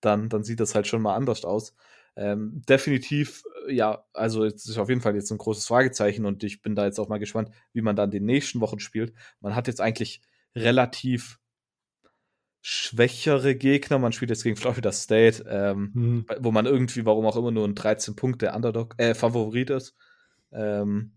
dann, 0.00 0.28
dann 0.28 0.44
sieht 0.44 0.60
das 0.60 0.74
halt 0.74 0.86
schon 0.86 1.02
mal 1.02 1.14
anders 1.14 1.44
aus. 1.44 1.74
Ähm, 2.20 2.62
definitiv, 2.68 3.44
ja, 3.68 4.04
also 4.12 4.44
es 4.44 4.66
ist 4.66 4.76
auf 4.76 4.88
jeden 4.88 5.00
Fall 5.00 5.14
jetzt 5.14 5.30
ein 5.30 5.38
großes 5.38 5.68
Fragezeichen 5.68 6.26
und 6.26 6.42
ich 6.42 6.62
bin 6.62 6.74
da 6.74 6.84
jetzt 6.84 6.98
auch 6.98 7.08
mal 7.08 7.18
gespannt, 7.18 7.50
wie 7.72 7.80
man 7.80 7.94
dann 7.94 8.10
die 8.10 8.18
nächsten 8.18 8.60
Wochen 8.60 8.80
spielt. 8.80 9.14
Man 9.40 9.54
hat 9.54 9.68
jetzt 9.68 9.80
eigentlich 9.80 10.20
relativ 10.56 11.38
schwächere 12.60 13.54
Gegner. 13.54 14.00
Man 14.00 14.10
spielt 14.10 14.30
jetzt 14.30 14.42
gegen 14.42 14.56
Florida 14.56 14.90
State, 14.90 15.44
ähm, 15.48 15.90
mhm. 15.94 16.26
wo 16.40 16.50
man 16.50 16.66
irgendwie, 16.66 17.06
warum 17.06 17.24
auch 17.24 17.36
immer, 17.36 17.52
nur 17.52 17.68
ein 17.68 17.76
13 17.76 18.16
Punkte 18.16 18.52
Underdog, 18.52 18.96
äh, 18.98 19.14
Favorit 19.14 19.70
ist. 19.70 19.94
Ähm, 20.50 21.12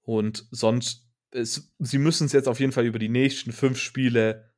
und 0.00 0.46
sonst, 0.50 1.06
es, 1.32 1.70
sie 1.78 1.98
müssen 1.98 2.24
es 2.24 2.32
jetzt 2.32 2.48
auf 2.48 2.60
jeden 2.60 2.72
Fall 2.72 2.86
über 2.86 2.98
die 2.98 3.10
nächsten 3.10 3.52
fünf 3.52 3.78
Spiele 3.78 4.50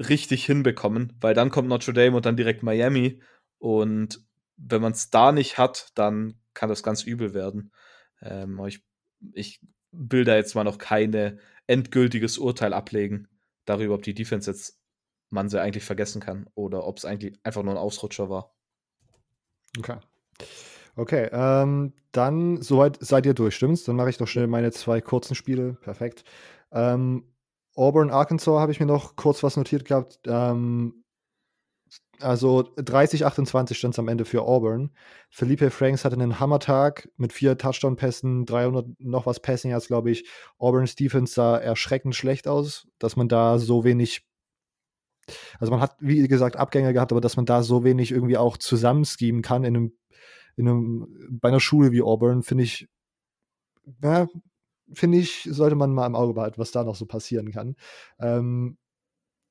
richtig 0.00 0.44
hinbekommen, 0.44 1.12
weil 1.20 1.34
dann 1.34 1.50
kommt 1.50 1.68
Notre 1.68 1.92
Dame 1.92 2.16
und 2.16 2.26
dann 2.26 2.36
direkt 2.36 2.64
Miami. 2.64 3.20
Und 3.58 4.20
wenn 4.56 4.82
man 4.82 4.92
es 4.92 5.10
da 5.10 5.32
nicht 5.32 5.58
hat, 5.58 5.90
dann 5.94 6.40
kann 6.54 6.68
das 6.68 6.82
ganz 6.82 7.02
übel 7.02 7.34
werden. 7.34 7.72
Ähm, 8.22 8.60
ich, 8.66 8.82
ich 9.32 9.60
will 9.92 10.24
da 10.24 10.36
jetzt 10.36 10.54
mal 10.54 10.64
noch 10.64 10.78
keine 10.78 11.38
endgültiges 11.66 12.38
Urteil 12.38 12.72
ablegen 12.72 13.28
darüber, 13.64 13.94
ob 13.94 14.02
die 14.02 14.14
Defense 14.14 14.50
jetzt 14.50 14.78
man 15.28 15.48
sie 15.48 15.60
eigentlich 15.60 15.84
vergessen 15.84 16.20
kann 16.20 16.48
oder 16.54 16.86
ob 16.86 16.98
es 16.98 17.04
eigentlich 17.04 17.38
einfach 17.42 17.62
nur 17.62 17.74
ein 17.74 17.78
Ausrutscher 17.78 18.30
war. 18.30 18.54
Okay. 19.78 19.98
Okay, 20.94 21.28
ähm, 21.30 21.92
dann 22.12 22.62
soweit 22.62 22.98
seid 23.00 23.26
ihr 23.26 23.34
durch, 23.34 23.54
stimmt's? 23.54 23.84
Dann 23.84 23.96
mache 23.96 24.08
ich 24.08 24.16
doch 24.16 24.26
schnell 24.26 24.46
meine 24.46 24.72
zwei 24.72 25.02
kurzen 25.02 25.34
Spiele. 25.34 25.74
Perfekt. 25.74 26.24
Ähm, 26.72 27.34
Auburn, 27.74 28.10
Arkansas 28.10 28.58
habe 28.58 28.72
ich 28.72 28.80
mir 28.80 28.86
noch 28.86 29.16
kurz 29.16 29.42
was 29.42 29.58
notiert 29.58 29.84
gehabt. 29.84 30.20
Ähm, 30.26 31.04
also 32.20 32.60
30-28 32.76 33.74
stand 33.74 33.94
es 33.94 33.98
am 33.98 34.08
Ende 34.08 34.24
für 34.24 34.42
Auburn. 34.42 34.90
Felipe 35.30 35.70
Franks 35.70 36.04
hatte 36.04 36.16
einen 36.16 36.40
Hammertag 36.40 37.08
mit 37.16 37.32
vier 37.32 37.58
Touchdown-Pässen, 37.58 38.46
300 38.46 38.86
noch 38.98 39.26
was 39.26 39.40
Passing 39.40 39.70
Yards, 39.70 39.88
glaube 39.88 40.10
ich. 40.10 40.28
Auburn 40.58 40.86
Stephens 40.86 41.34
sah 41.34 41.56
erschreckend 41.56 42.14
schlecht 42.14 42.48
aus, 42.48 42.88
dass 42.98 43.16
man 43.16 43.28
da 43.28 43.58
so 43.58 43.84
wenig 43.84 44.26
also 45.58 45.72
man 45.72 45.80
hat, 45.80 45.96
wie 45.98 46.26
gesagt, 46.28 46.56
Abgänge 46.56 46.92
gehabt, 46.92 47.12
aber 47.12 47.20
dass 47.20 47.36
man 47.36 47.46
da 47.46 47.62
so 47.62 47.84
wenig 47.84 48.12
irgendwie 48.12 48.36
auch 48.36 48.56
zusammenschemen 48.56 49.42
kann 49.42 49.64
in 49.64 49.76
einem, 49.76 49.92
in 50.56 50.68
einem, 50.68 51.28
bei 51.30 51.48
einer 51.48 51.60
Schule 51.60 51.92
wie 51.92 52.02
Auburn, 52.02 52.42
finde 52.42 52.64
ich, 52.64 52.88
ja, 54.02 54.28
finde 54.92 55.18
ich, 55.18 55.48
sollte 55.50 55.76
man 55.76 55.92
mal 55.92 56.06
im 56.06 56.14
Auge 56.14 56.34
behalten, 56.34 56.58
was 56.58 56.70
da 56.70 56.84
noch 56.84 56.96
so 56.96 57.06
passieren 57.06 57.50
kann. 57.50 57.76
Ähm, 58.20 58.78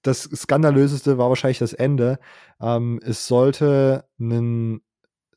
das 0.06 0.24
Skandalöseste 0.24 1.18
war 1.18 1.30
wahrscheinlich 1.30 1.60
das 1.60 1.74
Ende. 1.74 2.20
Ähm, 2.62 3.00
es 3.04 3.28
sollte 3.28 4.06
ein 4.20 4.82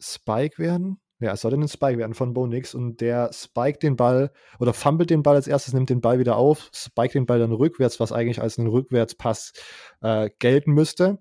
Spike 0.00 0.58
werden. 0.58 1.00
Ja, 1.20 1.32
es 1.32 1.40
sollte 1.40 1.56
ein 1.56 1.66
Spike 1.66 1.98
werden 1.98 2.14
von 2.14 2.32
Bo 2.32 2.46
Nix 2.46 2.74
und 2.74 3.00
der 3.00 3.32
spike 3.32 3.80
den 3.80 3.96
Ball 3.96 4.30
oder 4.60 4.72
fummelt 4.72 5.10
den 5.10 5.24
Ball 5.24 5.34
als 5.34 5.48
erstes, 5.48 5.74
nimmt 5.74 5.90
den 5.90 6.00
Ball 6.00 6.20
wieder 6.20 6.36
auf, 6.36 6.70
spike 6.72 7.12
den 7.12 7.26
Ball 7.26 7.40
dann 7.40 7.50
rückwärts, 7.50 7.98
was 7.98 8.12
eigentlich 8.12 8.40
als 8.40 8.56
ein 8.58 8.68
Rückwärtspass 8.68 9.52
äh, 10.00 10.30
gelten 10.38 10.72
müsste. 10.72 11.18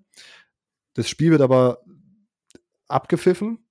Das 0.94 1.08
Spiel 1.08 1.32
wird 1.32 1.40
aber 1.40 1.80
abgepfiffen 2.86 3.67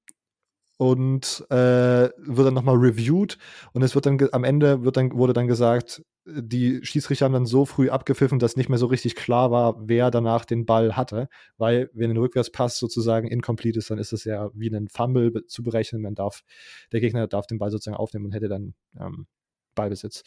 und 0.78 1.46
äh, 1.50 2.10
wird 2.18 2.48
dann 2.48 2.54
nochmal 2.54 2.76
reviewed 2.76 3.38
und 3.74 3.82
es 3.82 3.96
wird 3.96 4.06
dann 4.06 4.20
am 4.32 4.44
Ende 4.44 4.84
wird 4.84 4.98
dann, 4.98 5.12
wurde 5.14 5.34
dann 5.34 5.48
gesagt, 5.48 6.04
die 6.26 6.84
Schiedsrichter 6.84 7.26
haben 7.26 7.34
dann 7.34 7.46
so 7.46 7.66
früh 7.66 7.90
abgepfiffen, 7.90 8.38
dass 8.38 8.58
nicht 8.58 8.70
mehr 8.70 8.78
so 8.78 8.88
richtig 8.88 9.16
klar 9.16 9.50
war, 9.50 9.76
wer 9.88 10.12
danach 10.12 10.46
den 10.46 10.66
Ball 10.66 10.96
hatte, 10.96 11.30
weil 11.58 11.90
wenn 11.94 12.12
ein 12.12 12.18
Rückwärtspass 12.18 12.78
sozusagen 12.78 13.28
incomplete 13.28 13.80
ist, 13.80 13.90
dann 13.90 13.98
ist 13.98 14.12
es 14.12 14.26
ja 14.26 14.50
wie 14.54 14.70
ein 14.70 14.90
Fumble 14.90 15.46
zu 15.48 15.64
berechnen. 15.64 16.02
Man 16.02 16.16
darf, 16.16 16.44
der 16.92 17.00
Gegner 17.00 17.28
darf 17.28 17.48
den 17.48 17.60
Ball 17.60 17.72
sozusagen 17.72 17.98
aufnehmen 17.98 18.26
und 18.26 18.34
hätte 18.34 18.50
dann 18.50 18.74
ähm, 19.00 19.28
Ballbesitz. 19.74 20.24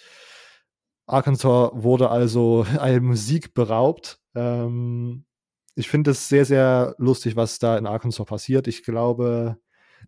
Arkansas 1.06 1.70
wurde 1.74 2.10
also 2.10 2.64
einem 2.78 3.14
Sieg 3.14 3.52
beraubt. 3.52 4.20
Ähm, 4.35 5.27
ich 5.74 5.89
finde 5.89 6.12
es 6.12 6.28
sehr, 6.28 6.44
sehr 6.44 6.94
lustig, 6.98 7.36
was 7.36 7.59
da 7.59 7.77
in 7.77 7.86
Arkansas 7.86 8.27
passiert. 8.27 8.68
Ich 8.68 8.82
glaube, 8.85 9.59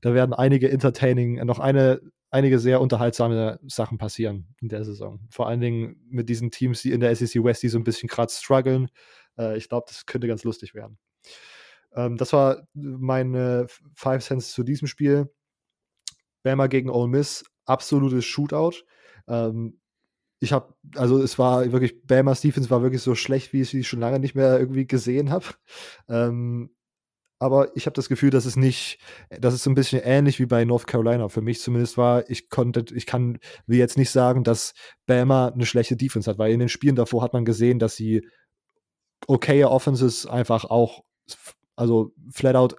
da 0.00 0.14
werden 0.14 0.32
einige 0.32 0.70
entertaining, 0.70 1.44
noch 1.44 1.58
eine, 1.58 2.00
einige 2.30 2.58
sehr 2.58 2.80
unterhaltsame 2.80 3.60
Sachen 3.66 3.98
passieren 3.98 4.54
in 4.60 4.68
der 4.68 4.84
Saison. 4.84 5.20
Vor 5.30 5.48
allen 5.48 5.60
Dingen 5.60 5.96
mit 6.08 6.28
diesen 6.28 6.50
Teams, 6.50 6.82
die 6.82 6.92
in 6.92 7.00
der 7.00 7.14
SEC 7.14 7.44
West, 7.44 7.62
die 7.62 7.68
so 7.68 7.78
ein 7.78 7.84
bisschen 7.84 8.08
gerade 8.08 8.32
strugglen. 8.32 8.88
Äh, 9.38 9.56
ich 9.56 9.68
glaube, 9.68 9.84
das 9.88 10.06
könnte 10.06 10.26
ganz 10.26 10.44
lustig 10.44 10.74
werden. 10.74 10.98
Ähm, 11.94 12.16
das 12.16 12.32
war 12.32 12.66
meine 12.74 13.66
Five 13.94 14.24
Cents 14.24 14.52
zu 14.52 14.62
diesem 14.62 14.88
Spiel. 14.88 15.30
Bama 16.42 16.66
gegen 16.66 16.90
Ole 16.90 17.08
Miss, 17.08 17.44
absolutes 17.64 18.24
Shootout. 18.24 18.84
Ähm, 19.28 19.78
ich 20.40 20.52
habe, 20.52 20.74
also 20.96 21.22
es 21.22 21.38
war 21.38 21.70
wirklich, 21.70 22.04
Bama 22.04 22.34
Stephens 22.34 22.68
war 22.68 22.82
wirklich 22.82 23.02
so 23.02 23.14
schlecht, 23.14 23.52
wie 23.52 23.60
ich 23.60 23.70
sie 23.70 23.84
schon 23.84 24.00
lange 24.00 24.18
nicht 24.18 24.34
mehr 24.34 24.58
irgendwie 24.58 24.86
gesehen 24.86 25.30
habe. 25.30 25.46
Ähm, 26.08 26.74
aber 27.42 27.76
ich 27.76 27.86
habe 27.86 27.94
das 27.94 28.08
Gefühl, 28.08 28.30
dass 28.30 28.44
es 28.44 28.54
nicht, 28.54 28.98
dass 29.30 29.52
es 29.52 29.64
so 29.64 29.70
ein 29.70 29.74
bisschen 29.74 30.00
ähnlich 30.04 30.38
wie 30.38 30.46
bei 30.46 30.64
North 30.64 30.86
Carolina 30.86 31.28
für 31.28 31.42
mich 31.42 31.60
zumindest 31.60 31.98
war. 31.98 32.30
Ich 32.30 32.48
konnte, 32.48 32.84
ich 32.94 33.04
kann, 33.04 33.38
will 33.66 33.78
jetzt 33.78 33.98
nicht 33.98 34.10
sagen, 34.10 34.44
dass 34.44 34.74
Bama 35.06 35.48
eine 35.48 35.66
schlechte 35.66 35.96
Defense 35.96 36.30
hat, 36.30 36.38
weil 36.38 36.52
in 36.52 36.60
den 36.60 36.68
Spielen 36.68 36.94
davor 36.94 37.22
hat 37.22 37.32
man 37.32 37.44
gesehen, 37.44 37.80
dass 37.80 37.96
sie 37.96 38.26
okaye 39.26 39.68
Offenses 39.68 40.24
einfach 40.24 40.64
auch 40.64 41.02
also 41.74 42.12
flat 42.30 42.54
out 42.54 42.76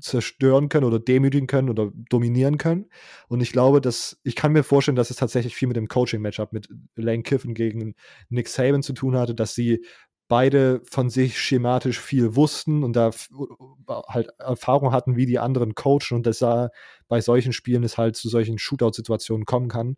zerstören 0.00 0.70
können 0.70 0.86
oder 0.86 0.98
demütigen 0.98 1.46
können 1.46 1.68
oder 1.68 1.92
dominieren 2.08 2.56
können. 2.56 2.86
Und 3.28 3.42
ich 3.42 3.52
glaube, 3.52 3.82
dass 3.82 4.18
ich 4.22 4.34
kann 4.34 4.52
mir 4.52 4.62
vorstellen, 4.62 4.96
dass 4.96 5.10
es 5.10 5.16
tatsächlich 5.16 5.54
viel 5.54 5.68
mit 5.68 5.76
dem 5.76 5.88
Coaching-Matchup 5.88 6.54
mit 6.54 6.68
Lane 6.96 7.22
Kiffin 7.22 7.52
gegen 7.52 7.94
Nick 8.30 8.48
Saban 8.48 8.82
zu 8.82 8.94
tun 8.94 9.16
hatte, 9.16 9.34
dass 9.34 9.54
sie 9.54 9.84
beide 10.30 10.80
von 10.88 11.10
sich 11.10 11.40
schematisch 11.40 11.98
viel 11.98 12.36
wussten 12.36 12.84
und 12.84 12.94
da 12.94 13.10
halt 14.06 14.28
Erfahrung 14.38 14.92
hatten, 14.92 15.16
wie 15.16 15.26
die 15.26 15.40
anderen 15.40 15.74
coachen 15.74 16.14
und 16.14 16.26
dass 16.26 16.38
da 16.38 16.70
bei 17.08 17.20
solchen 17.20 17.52
Spielen 17.52 17.82
es 17.82 17.98
halt 17.98 18.14
zu 18.14 18.28
solchen 18.28 18.56
Shootout-Situationen 18.56 19.44
kommen 19.44 19.68
kann. 19.68 19.96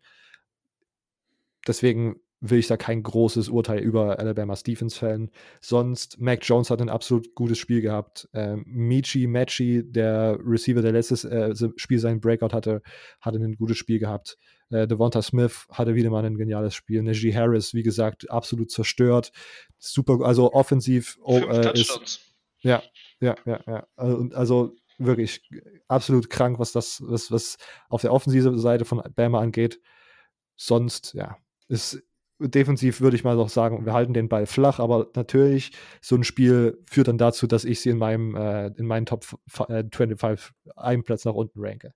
Deswegen 1.67 2.15
will 2.41 2.57
ich 2.57 2.67
da 2.67 2.77
kein 2.77 3.03
großes 3.03 3.47
Urteil 3.47 3.79
über 3.79 4.17
Alabama's 4.17 4.63
Defense 4.63 4.97
fällen. 4.97 5.29
Sonst, 5.61 6.19
Mac 6.19 6.39
Jones 6.41 6.71
hat 6.71 6.81
ein 6.81 6.89
absolut 6.89 7.35
gutes 7.35 7.59
Spiel 7.59 7.81
gehabt. 7.81 8.27
Ähm, 8.33 8.63
Michi 8.65 9.27
Matchy, 9.27 9.83
der 9.85 10.39
Receiver, 10.43 10.81
der 10.81 10.93
letztes 10.93 11.23
äh, 11.25 11.53
Spiel 11.77 11.99
seinen 11.99 12.19
Breakout 12.19 12.53
hatte, 12.53 12.81
hatte 13.21 13.37
ein 13.37 13.55
gutes 13.55 13.77
Spiel 13.77 13.99
gehabt. 13.99 14.37
Äh, 14.73 14.87
Devonta 14.87 15.21
Smith 15.21 15.67
hatte 15.71 15.95
wieder 15.95 16.09
mal 16.09 16.25
ein 16.25 16.37
geniales 16.37 16.73
Spiel. 16.75 17.03
Najee 17.03 17.33
Harris, 17.33 17.73
wie 17.73 17.83
gesagt, 17.83 18.29
absolut 18.29 18.71
zerstört. 18.71 19.31
Super, 19.77 20.19
also 20.23 20.53
offensiv 20.53 21.17
oh, 21.23 21.37
äh, 21.37 21.73
ist. 21.79 22.21
Ja, 22.61 22.81
ja, 23.19 23.35
ja, 23.45 23.59
ja. 23.67 23.87
Also, 23.95 24.29
also 24.33 24.75
wirklich 24.97 25.41
absolut 25.87 26.29
krank, 26.29 26.59
was 26.59 26.71
das, 26.71 27.01
was, 27.05 27.31
was 27.31 27.57
auf 27.89 28.01
der 28.01 28.13
offensiven 28.13 28.57
Seite 28.57 28.85
von 28.85 29.01
Bama 29.15 29.39
angeht. 29.39 29.79
Sonst, 30.55 31.13
ja, 31.13 31.37
ist 31.67 32.03
defensiv 32.39 33.01
würde 33.01 33.15
ich 33.15 33.23
mal 33.23 33.35
noch 33.35 33.49
sagen, 33.49 33.85
wir 33.85 33.93
halten 33.93 34.13
den 34.13 34.29
Ball 34.29 34.45
flach, 34.45 34.79
aber 34.79 35.09
natürlich, 35.15 35.71
so 36.01 36.15
ein 36.15 36.23
Spiel 36.23 36.79
führt 36.85 37.07
dann 37.07 37.17
dazu, 37.17 37.47
dass 37.47 37.65
ich 37.65 37.79
sie 37.79 37.89
in 37.89 37.97
meinem, 37.97 38.35
äh, 38.35 38.67
in 38.67 38.85
meinen 38.85 39.05
Top 39.05 39.25
äh, 39.69 39.83
25 39.91 40.51
einen 40.75 41.03
Platz 41.03 41.25
nach 41.25 41.33
unten 41.33 41.59
ranke. 41.61 41.93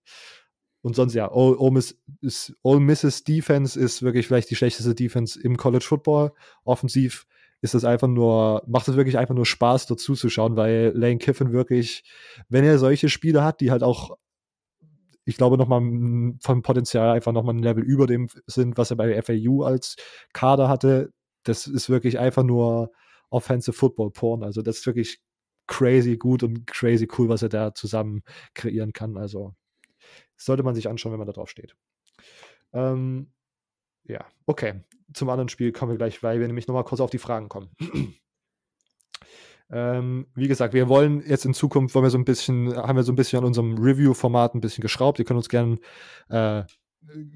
Und 0.81 0.95
sonst 0.95 1.13
ja, 1.13 1.31
Ole, 1.31 1.57
Ole, 1.57 1.71
Miss 1.71 1.97
ist, 2.21 2.53
Ole 2.63 2.79
Misses 2.79 3.23
Defense 3.23 3.79
ist 3.79 4.03
wirklich 4.03 4.27
vielleicht 4.27 4.49
die 4.49 4.55
schlechteste 4.55 4.95
Defense 4.95 5.39
im 5.41 5.57
College 5.57 5.85
Football. 5.85 6.33
Offensiv 6.63 7.25
ist 7.61 7.75
es 7.75 7.83
einfach 7.83 8.07
nur, 8.07 8.63
macht 8.67 8.87
es 8.87 8.95
wirklich 8.95 9.17
einfach 9.17 9.35
nur 9.35 9.45
Spaß, 9.45 9.87
dazu 9.87 10.13
zu 10.13 10.29
schauen, 10.29 10.55
weil 10.55 10.91
Lane 10.95 11.17
Kiffin 11.17 11.51
wirklich, 11.51 12.03
wenn 12.49 12.63
er 12.63 12.77
solche 12.77 13.09
Spiele 13.09 13.43
hat, 13.43 13.61
die 13.61 13.71
halt 13.71 13.83
auch 13.83 14.17
ich 15.27 15.35
glaube, 15.35 15.57
nochmal 15.57 15.81
vom 16.39 16.61
Potenzial 16.61 17.09
einfach 17.09 17.33
nochmal 17.33 17.53
ein 17.55 17.61
Level 17.61 17.83
über 17.83 18.07
dem 18.07 18.29
sind, 18.45 18.77
was 18.77 18.91
er 18.91 18.95
bei 18.95 19.21
FAU 19.21 19.63
als 19.63 19.97
Kader 20.31 20.69
hatte. 20.69 21.11
Das 21.43 21.67
ist 21.67 21.89
wirklich 21.89 22.17
einfach 22.17 22.43
nur 22.43 22.91
Offensive 23.29 23.73
Football 23.75 24.11
Porn. 24.11 24.41
Also 24.41 24.61
das 24.61 24.77
ist 24.77 24.85
wirklich 24.85 25.19
crazy 25.67 26.15
gut 26.15 26.43
und 26.43 26.65
crazy 26.65 27.09
cool, 27.17 27.27
was 27.27 27.41
er 27.41 27.49
da 27.49 27.73
zusammen 27.73 28.23
kreieren 28.53 28.93
kann. 28.93 29.17
Also 29.17 29.53
sollte 30.38 30.64
man 30.64 30.76
sich 30.76 30.88
anschauen, 30.88 31.11
wenn 31.11 31.19
man 31.19 31.27
da 31.27 31.34
drauf 31.34 31.49
steht. 31.49 31.76
Ähm, 32.73 33.31
ja, 34.03 34.26
okay. 34.45 34.81
Zum 35.14 35.30
anderen 35.30 35.49
Spiel 35.49 35.72
kommen 35.72 35.91
wir 35.91 35.97
gleich, 35.97 36.22
weil 36.23 36.39
wir 36.39 36.47
nämlich 36.47 36.68
nochmal 36.68 36.84
kurz 36.84 37.01
auf 37.01 37.09
die 37.09 37.18
Fragen 37.18 37.49
kommen. 37.49 37.69
Ähm, 39.69 40.27
wie 40.34 40.47
gesagt, 40.47 40.73
wir 40.73 40.88
wollen 40.88 41.22
jetzt 41.27 41.43
in 41.43 41.53
Zukunft, 41.53 41.93
wollen 41.93 42.05
wir 42.05 42.09
so 42.09 42.18
ein 42.18 42.23
bisschen, 42.23 42.73
haben 42.73 42.95
wir 42.95 43.03
so 43.03 43.11
ein 43.11 43.18
bisschen 43.18 43.39
an 43.39 43.45
unserem 43.45 43.77
Review-Format 43.77 44.55
ein 44.55 44.61
bisschen 44.61 44.81
geschraubt. 44.81 45.19
Ihr 45.19 45.26
könnt 45.26 45.38
uns 45.38 45.49
gerne 45.49 45.77
äh, 46.30 46.64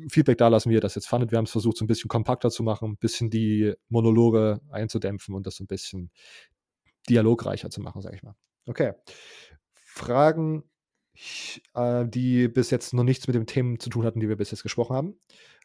Feedback 0.09 0.37
da 0.37 0.47
lassen, 0.47 0.69
wie 0.69 0.75
ihr 0.75 0.81
das 0.81 0.95
jetzt 0.95 1.07
fandet. 1.07 1.31
Wir 1.31 1.37
haben 1.37 1.45
es 1.45 1.51
versucht, 1.51 1.77
so 1.77 1.83
ein 1.83 1.87
bisschen 1.87 2.07
kompakter 2.07 2.49
zu 2.49 2.63
machen, 2.63 2.91
ein 2.91 2.97
bisschen 2.97 3.29
die 3.29 3.73
Monologe 3.89 4.61
einzudämpfen 4.69 5.35
und 5.35 5.45
das 5.45 5.55
so 5.55 5.63
ein 5.63 5.67
bisschen 5.67 6.11
dialogreicher 7.09 7.69
zu 7.69 7.81
machen, 7.81 8.01
sag 8.01 8.13
ich 8.13 8.23
mal. 8.23 8.35
Okay. 8.65 8.93
Fragen, 9.71 10.63
äh, 11.73 12.05
die 12.05 12.47
bis 12.47 12.69
jetzt 12.69 12.93
noch 12.93 13.03
nichts 13.03 13.27
mit 13.27 13.35
den 13.35 13.45
Themen 13.45 13.79
zu 13.79 13.89
tun 13.89 14.05
hatten, 14.05 14.19
die 14.19 14.29
wir 14.29 14.37
bis 14.37 14.51
jetzt 14.51 14.63
gesprochen 14.63 14.95
haben. 14.95 15.15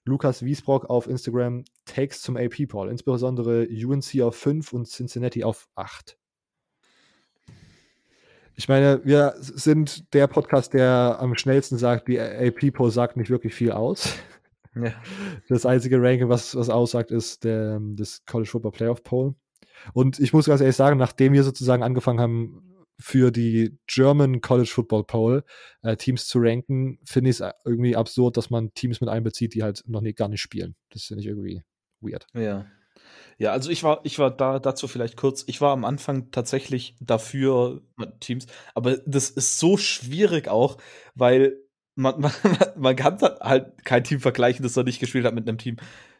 Lukas 0.04 0.44
Wiesbrock 0.44 0.88
auf 0.88 1.08
Instagram, 1.08 1.64
Takes 1.84 2.22
zum 2.22 2.36
AP-Poll, 2.36 2.90
insbesondere 2.90 3.66
UNC 3.66 4.22
auf 4.22 4.36
5 4.36 4.72
und 4.72 4.86
Cincinnati 4.86 5.42
auf 5.42 5.68
8. 5.74 6.16
Ich 8.54 8.68
meine, 8.68 9.04
wir 9.04 9.34
sind 9.38 10.14
der 10.14 10.28
Podcast, 10.28 10.72
der 10.72 11.18
am 11.20 11.34
schnellsten 11.34 11.76
sagt, 11.76 12.08
die 12.08 12.18
AP 12.18 12.72
Poll 12.72 12.90
sagt 12.90 13.16
nicht 13.16 13.30
wirklich 13.30 13.54
viel 13.54 13.72
aus. 13.72 14.14
Ja. 14.74 14.92
Das 15.48 15.64
einzige 15.64 16.00
Ranking, 16.00 16.28
was, 16.28 16.54
was 16.54 16.68
aussagt, 16.68 17.10
ist 17.10 17.44
der, 17.44 17.80
das 17.80 18.24
College 18.26 18.50
Football 18.50 18.72
Playoff 18.72 19.02
Poll. 19.02 19.34
Und 19.94 20.18
ich 20.18 20.32
muss 20.32 20.46
ganz 20.46 20.60
ehrlich 20.60 20.76
sagen, 20.76 20.98
nachdem 20.98 21.32
wir 21.32 21.44
sozusagen 21.44 21.82
angefangen 21.82 22.20
haben, 22.20 22.75
für 22.98 23.30
die 23.30 23.78
German 23.86 24.40
College 24.40 24.70
Football 24.72 25.04
Poll 25.04 25.44
äh, 25.82 25.96
Teams 25.96 26.26
zu 26.26 26.38
ranken, 26.38 26.98
finde 27.04 27.30
ich 27.30 27.40
es 27.40 27.52
irgendwie 27.64 27.96
absurd, 27.96 28.36
dass 28.36 28.50
man 28.50 28.72
Teams 28.74 29.00
mit 29.00 29.10
einbezieht, 29.10 29.54
die 29.54 29.62
halt 29.62 29.82
noch 29.86 30.00
nicht, 30.00 30.16
gar 30.16 30.28
nicht 30.28 30.40
spielen. 30.40 30.76
Das 30.90 31.04
finde 31.04 31.22
ich 31.22 31.28
irgendwie 31.28 31.62
weird. 32.00 32.26
Ja. 32.34 32.66
Ja, 33.38 33.52
also 33.52 33.70
ich 33.70 33.82
war, 33.82 34.00
ich 34.04 34.18
war 34.18 34.34
da 34.34 34.58
dazu 34.58 34.88
vielleicht 34.88 35.16
kurz. 35.16 35.44
Ich 35.46 35.60
war 35.60 35.72
am 35.72 35.84
Anfang 35.84 36.30
tatsächlich 36.30 36.96
dafür 37.00 37.82
Teams, 38.20 38.46
aber 38.74 38.96
das 39.04 39.28
ist 39.28 39.58
so 39.58 39.76
schwierig 39.76 40.48
auch, 40.48 40.78
weil 41.14 41.58
man, 41.96 42.18
man, 42.20 42.32
man 42.76 42.96
kann 42.96 43.20
halt 43.20 43.84
kein 43.84 44.04
Team 44.04 44.20
vergleichen, 44.20 44.62
das 44.62 44.76
er 44.76 44.84
nicht 44.84 45.00
gespielt 45.00 45.26
hat 45.26 45.34
mit 45.34 45.46
einem 45.46 45.58
Team. 45.58 45.76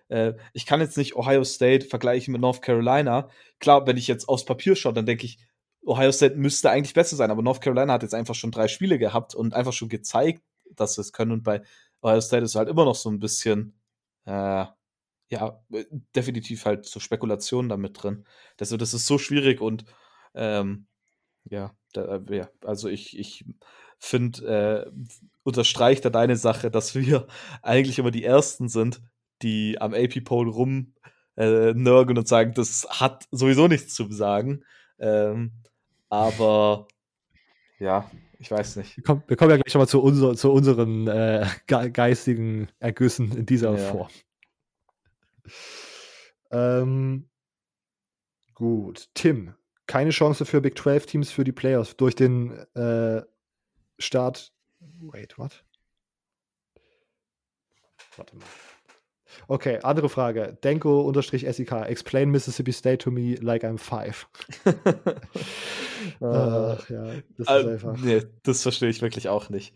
Äh, 0.08 0.34
ich 0.52 0.66
kann 0.66 0.80
jetzt 0.80 0.98
nicht 0.98 1.16
Ohio 1.16 1.44
State 1.44 1.86
vergleichen 1.86 2.32
mit 2.32 2.42
North 2.42 2.60
Carolina. 2.60 3.30
Klar, 3.60 3.86
wenn 3.86 3.96
ich 3.96 4.06
jetzt 4.08 4.28
aufs 4.28 4.44
Papier 4.44 4.76
schaue, 4.76 4.92
dann 4.92 5.06
denke 5.06 5.24
ich, 5.24 5.38
Ohio 5.86 6.12
State 6.12 6.36
müsste 6.36 6.70
eigentlich 6.70 6.94
besser 6.94 7.16
sein, 7.16 7.30
aber 7.30 7.42
North 7.42 7.60
Carolina 7.60 7.92
hat 7.92 8.02
jetzt 8.02 8.14
einfach 8.14 8.34
schon 8.34 8.50
drei 8.50 8.68
Spiele 8.68 8.98
gehabt 8.98 9.34
und 9.34 9.54
einfach 9.54 9.72
schon 9.72 9.88
gezeigt, 9.88 10.42
dass 10.70 10.94
sie 10.94 11.00
es 11.00 11.12
können. 11.12 11.32
Und 11.32 11.42
bei 11.44 11.62
Ohio 12.02 12.20
State 12.20 12.44
ist 12.44 12.56
halt 12.56 12.68
immer 12.68 12.84
noch 12.84 12.96
so 12.96 13.08
ein 13.10 13.20
bisschen, 13.20 13.78
äh, 14.26 14.66
ja, 15.28 15.64
definitiv 16.14 16.64
halt 16.64 16.86
so 16.86 17.00
Spekulationen 17.00 17.68
damit 17.68 18.02
drin. 18.02 18.24
Also, 18.60 18.76
das 18.76 18.94
ist 18.94 19.06
so 19.06 19.18
schwierig 19.18 19.60
und 19.60 19.84
ähm, 20.34 20.86
ja, 21.44 21.74
da, 21.92 22.20
ja, 22.30 22.48
also 22.64 22.88
ich, 22.88 23.18
ich 23.18 23.44
finde, 23.98 24.86
äh, 24.86 24.90
unterstreicht 25.42 26.04
da 26.04 26.10
deine 26.10 26.36
Sache, 26.36 26.70
dass 26.70 26.94
wir 26.94 27.26
eigentlich 27.62 27.98
immer 27.98 28.10
die 28.10 28.24
Ersten 28.24 28.68
sind, 28.68 29.00
die 29.42 29.80
am 29.80 29.94
AP-Poll 29.94 30.48
rum 30.48 30.94
äh, 31.36 31.70
und 31.70 32.28
sagen, 32.28 32.54
das 32.54 32.86
hat 32.88 33.28
sowieso 33.30 33.68
nichts 33.68 33.94
zu 33.94 34.10
sagen. 34.10 34.64
Ähm, 34.98 35.52
aber 36.08 36.88
ja, 37.78 38.10
ich 38.38 38.50
weiß 38.50 38.76
nicht. 38.76 38.96
Wir 38.96 39.04
kommen, 39.04 39.22
wir 39.26 39.36
kommen 39.36 39.50
ja 39.50 39.56
gleich 39.56 39.74
nochmal 39.74 39.88
zu, 39.88 40.02
unser, 40.02 40.34
zu 40.36 40.52
unseren 40.52 41.06
äh, 41.08 41.46
geistigen 41.66 42.68
Ergüssen 42.78 43.36
in 43.36 43.46
dieser 43.46 43.76
ja. 43.76 43.90
Form. 43.90 44.10
Ähm, 46.50 47.28
gut. 48.54 49.08
Tim, 49.14 49.54
keine 49.86 50.10
Chance 50.10 50.44
für 50.44 50.60
Big 50.60 50.78
12 50.78 51.06
Teams 51.06 51.30
für 51.30 51.44
die 51.44 51.52
Playoffs 51.52 51.96
durch 51.96 52.14
den 52.14 52.52
äh, 52.74 53.22
Start. 53.98 54.52
Wait, 54.80 55.38
what? 55.38 55.64
Warte 58.16 58.36
mal. 58.36 58.46
Okay, 59.48 59.78
andere 59.82 60.08
Frage. 60.08 60.58
Denko-SEK. 60.62 61.72
Explain 61.88 62.30
Mississippi 62.30 62.72
State 62.72 62.98
to 62.98 63.10
me 63.10 63.36
like 63.40 63.64
I'm 63.64 63.78
five. 63.78 64.28
Ach, 66.20 66.90
ja, 66.90 67.04
das 67.36 67.48
äh, 67.48 67.60
ist 67.60 67.68
einfach. 67.68 67.96
Nee, 67.98 68.22
das 68.42 68.62
verstehe 68.62 68.88
ich 68.88 69.02
wirklich 69.02 69.28
auch 69.28 69.50
nicht. 69.50 69.74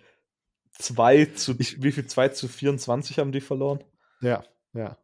2 0.78 1.27
zu, 1.27 1.55
ich, 1.59 1.82
wie 1.82 1.93
viel? 1.93 2.07
2 2.07 2.28
zu 2.28 2.49
24 2.49 3.19
haben 3.19 3.32
die 3.32 3.41
verloren? 3.41 3.85
Ja, 4.20 4.45
ja 4.73 4.97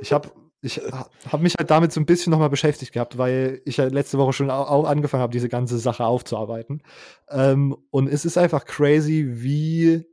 ich 0.00 0.12
habe 0.12 0.30
ich 0.62 0.78
habe 0.78 1.42
mich 1.42 1.54
halt 1.56 1.70
damit 1.70 1.92
so 1.92 2.00
ein 2.00 2.06
bisschen 2.06 2.30
nochmal 2.30 2.50
beschäftigt 2.50 2.92
gehabt, 2.92 3.18
weil 3.18 3.60
ich 3.64 3.76
ja 3.76 3.84
letzte 3.84 4.18
Woche 4.18 4.32
schon 4.32 4.50
auch 4.50 4.84
angefangen 4.84 5.22
habe, 5.22 5.32
diese 5.32 5.48
ganze 5.48 5.78
Sache 5.78 6.04
aufzuarbeiten. 6.04 6.82
Ähm, 7.28 7.76
und 7.90 8.08
es 8.08 8.24
ist 8.24 8.36
einfach 8.36 8.64
crazy, 8.64 9.26
wie, 9.28 10.04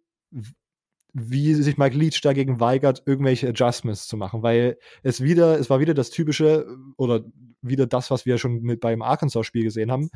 wie 1.13 1.53
sich 1.53 1.77
Mike 1.77 1.95
Leach 1.95 2.21
dagegen 2.21 2.59
weigert, 2.59 3.03
irgendwelche 3.05 3.49
Adjustments 3.49 4.07
zu 4.07 4.17
machen, 4.17 4.41
weil 4.41 4.77
es 5.03 5.21
wieder, 5.21 5.59
es 5.59 5.69
war 5.69 5.79
wieder 5.79 5.93
das 5.93 6.09
typische 6.09 6.67
oder 6.97 7.23
wieder 7.61 7.85
das, 7.85 8.09
was 8.09 8.25
wir 8.25 8.37
schon 8.37 8.61
mit 8.61 8.81
beim 8.81 9.01
Arkansas-Spiel 9.01 9.63
gesehen 9.63 9.91
haben. 9.91 10.09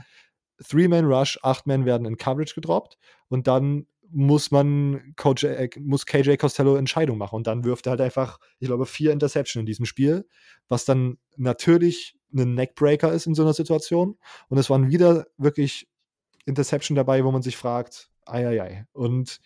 Three-Man-Rush, 0.67 1.39
acht 1.43 1.67
Men 1.67 1.85
werden 1.85 2.07
in 2.07 2.17
Coverage 2.17 2.55
gedroppt 2.55 2.97
und 3.29 3.47
dann 3.47 3.85
muss 4.09 4.51
man 4.51 5.13
Coach, 5.15 5.43
äh, 5.43 5.69
muss 5.79 6.05
KJ 6.05 6.35
Costello 6.37 6.75
Entscheidung 6.75 7.17
machen. 7.17 7.35
Und 7.35 7.47
dann 7.47 7.63
wirft 7.63 7.87
er 7.87 7.91
halt 7.91 8.01
einfach, 8.01 8.39
ich 8.59 8.67
glaube, 8.67 8.85
vier 8.85 9.11
Interception 9.11 9.61
in 9.61 9.65
diesem 9.65 9.85
Spiel, 9.85 10.27
was 10.67 10.85
dann 10.85 11.17
natürlich 11.35 12.17
ein 12.33 12.53
Neckbreaker 12.53 13.11
ist 13.11 13.27
in 13.27 13.35
so 13.35 13.43
einer 13.43 13.53
Situation. 13.53 14.17
Und 14.49 14.57
es 14.57 14.69
waren 14.69 14.89
wieder 14.89 15.27
wirklich 15.37 15.87
Interception 16.45 16.95
dabei, 16.95 17.23
wo 17.23 17.31
man 17.31 17.41
sich 17.41 17.57
fragt, 17.57 18.09
ei, 18.25 18.47
ei, 18.47 18.61
ei. 18.61 18.85
Und 18.93 19.39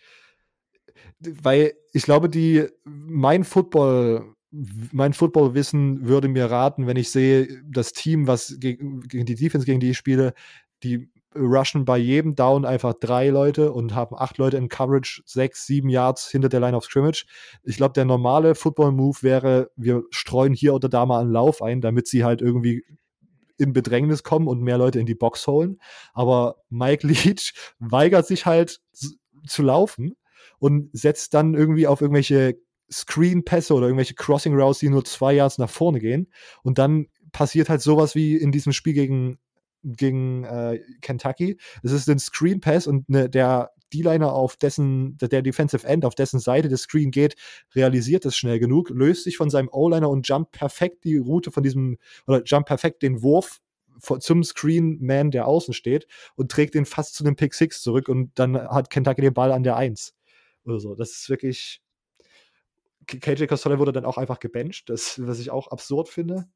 weil 1.20 1.74
ich 1.92 2.04
glaube, 2.04 2.28
die, 2.28 2.66
mein 2.84 3.44
Football, 3.44 4.34
mein 4.50 5.12
Footballwissen 5.12 6.06
würde 6.06 6.28
mir 6.28 6.50
raten, 6.50 6.86
wenn 6.86 6.96
ich 6.96 7.10
sehe, 7.10 7.62
das 7.64 7.92
Team, 7.92 8.26
was 8.26 8.56
gegen, 8.58 9.00
gegen 9.02 9.26
die 9.26 9.34
Defense, 9.34 9.66
gegen 9.66 9.80
die 9.80 9.90
ich 9.90 9.96
spiele, 9.96 10.34
die 10.82 11.10
rushen 11.34 11.84
bei 11.84 11.96
jedem 11.96 12.34
Down 12.34 12.64
einfach 12.64 12.94
drei 12.94 13.28
Leute 13.28 13.72
und 13.72 13.94
haben 13.94 14.16
acht 14.16 14.38
Leute 14.38 14.56
in 14.56 14.68
Coverage, 14.68 15.22
sechs, 15.24 15.66
sieben 15.66 15.88
Yards 15.88 16.28
hinter 16.30 16.48
der 16.48 16.60
Line 16.60 16.76
of 16.76 16.84
Scrimmage. 16.84 17.24
Ich 17.62 17.76
glaube, 17.76 17.94
der 17.94 18.04
normale 18.04 18.54
Football-Move 18.54 19.22
wäre, 19.22 19.70
wir 19.76 20.02
streuen 20.10 20.52
hier 20.52 20.74
oder 20.74 20.88
da 20.88 21.06
mal 21.06 21.20
einen 21.20 21.32
Lauf 21.32 21.62
ein, 21.62 21.80
damit 21.80 22.06
sie 22.06 22.24
halt 22.24 22.42
irgendwie 22.42 22.84
in 23.58 23.72
Bedrängnis 23.72 24.22
kommen 24.22 24.48
und 24.48 24.60
mehr 24.60 24.78
Leute 24.78 24.98
in 24.98 25.06
die 25.06 25.14
Box 25.14 25.46
holen. 25.46 25.78
Aber 26.12 26.56
Mike 26.68 27.06
Leach 27.06 27.54
weigert 27.78 28.26
sich 28.26 28.46
halt 28.46 28.80
zu 29.46 29.62
laufen 29.62 30.14
und 30.62 30.90
setzt 30.92 31.34
dann 31.34 31.54
irgendwie 31.54 31.88
auf 31.88 32.02
irgendwelche 32.02 32.56
Screen-Pässe 32.88 33.74
oder 33.74 33.86
irgendwelche 33.86 34.14
Crossing 34.14 34.54
Routes, 34.54 34.78
die 34.78 34.90
nur 34.90 35.04
zwei 35.04 35.32
Yards 35.32 35.58
nach 35.58 35.68
vorne 35.68 35.98
gehen. 35.98 36.28
Und 36.62 36.78
dann 36.78 37.08
passiert 37.32 37.68
halt 37.68 37.82
sowas 37.82 38.14
wie 38.14 38.36
in 38.36 38.52
diesem 38.52 38.72
Spiel 38.72 38.92
gegen, 38.92 39.38
gegen 39.82 40.44
äh, 40.44 40.78
Kentucky. 41.00 41.58
Es 41.82 41.90
ist 41.90 42.08
ein 42.08 42.20
Screen 42.20 42.60
Pass 42.60 42.86
und 42.86 43.08
ne, 43.08 43.28
der 43.28 43.72
D-Liner 43.92 44.32
auf 44.32 44.56
dessen, 44.56 45.18
der 45.18 45.42
Defensive 45.42 45.84
End, 45.84 46.04
auf 46.04 46.14
dessen 46.14 46.38
Seite 46.38 46.68
des 46.68 46.82
Screen 46.82 47.10
geht, 47.10 47.34
realisiert 47.74 48.24
es 48.24 48.36
schnell 48.36 48.60
genug, 48.60 48.88
löst 48.90 49.24
sich 49.24 49.36
von 49.38 49.50
seinem 49.50 49.68
O-Liner 49.68 50.08
und 50.08 50.28
jumpt 50.28 50.52
perfekt 50.52 51.02
die 51.02 51.16
Route 51.16 51.50
von 51.50 51.64
diesem, 51.64 51.98
oder 52.28 52.40
jumpt 52.44 52.68
perfekt 52.68 53.02
den 53.02 53.20
Wurf 53.20 53.58
zum 54.20 54.44
Screen 54.44 54.98
Man, 55.00 55.32
der 55.32 55.48
außen 55.48 55.74
steht 55.74 56.06
und 56.36 56.52
trägt 56.52 56.74
den 56.74 56.86
fast 56.86 57.16
zu 57.16 57.24
dem 57.24 57.34
Pick 57.34 57.52
Six 57.52 57.82
zurück 57.82 58.08
und 58.08 58.30
dann 58.36 58.56
hat 58.56 58.90
Kentucky 58.90 59.22
den 59.22 59.34
Ball 59.34 59.50
an 59.50 59.64
der 59.64 59.76
Eins. 59.76 60.14
Oder 60.64 60.80
so. 60.80 60.94
Das 60.94 61.10
ist 61.10 61.28
wirklich. 61.28 61.82
KJ 63.06 63.46
Costello 63.46 63.78
wurde 63.78 63.92
dann 63.92 64.04
auch 64.04 64.16
einfach 64.16 64.38
gebencht, 64.38 64.88
das, 64.88 65.20
was 65.26 65.40
ich 65.40 65.50
auch 65.50 65.68
absurd 65.68 66.08
finde. 66.08 66.46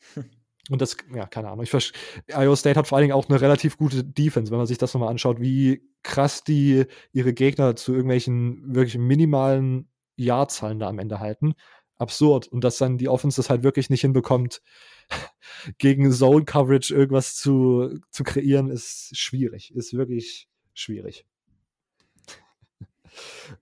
Und 0.68 0.82
das, 0.82 0.96
ja, 1.14 1.26
keine 1.26 1.48
Ahnung. 1.48 1.64
Ich 1.64 1.92
Iowa 2.28 2.54
State 2.54 2.78
hat 2.78 2.86
vor 2.86 2.96
allen 2.96 3.04
Dingen 3.04 3.14
auch 3.14 3.28
eine 3.28 3.40
relativ 3.40 3.78
gute 3.78 4.04
Defense, 4.04 4.52
wenn 4.52 4.58
man 4.58 4.66
sich 4.66 4.78
das 4.78 4.92
nochmal 4.92 5.08
anschaut, 5.08 5.40
wie 5.40 5.82
krass 6.02 6.44
die 6.44 6.84
ihre 7.12 7.32
Gegner 7.32 7.76
zu 7.76 7.92
irgendwelchen 7.92 8.74
wirklich 8.74 8.98
minimalen 8.98 9.88
Jahrzahlen 10.16 10.78
da 10.78 10.88
am 10.88 10.98
Ende 10.98 11.18
halten. 11.18 11.54
Absurd. 11.96 12.46
Und 12.46 12.62
dass 12.62 12.78
dann 12.78 12.98
die 12.98 13.08
Offense 13.08 13.36
das 13.36 13.50
halt 13.50 13.62
wirklich 13.62 13.90
nicht 13.90 14.02
hinbekommt, 14.02 14.62
gegen 15.78 16.12
Zone 16.12 16.44
Coverage 16.44 16.94
irgendwas 16.94 17.34
zu, 17.34 17.98
zu 18.10 18.22
kreieren, 18.22 18.70
ist 18.70 19.16
schwierig. 19.16 19.74
Ist 19.74 19.94
wirklich 19.94 20.48
schwierig. 20.74 21.26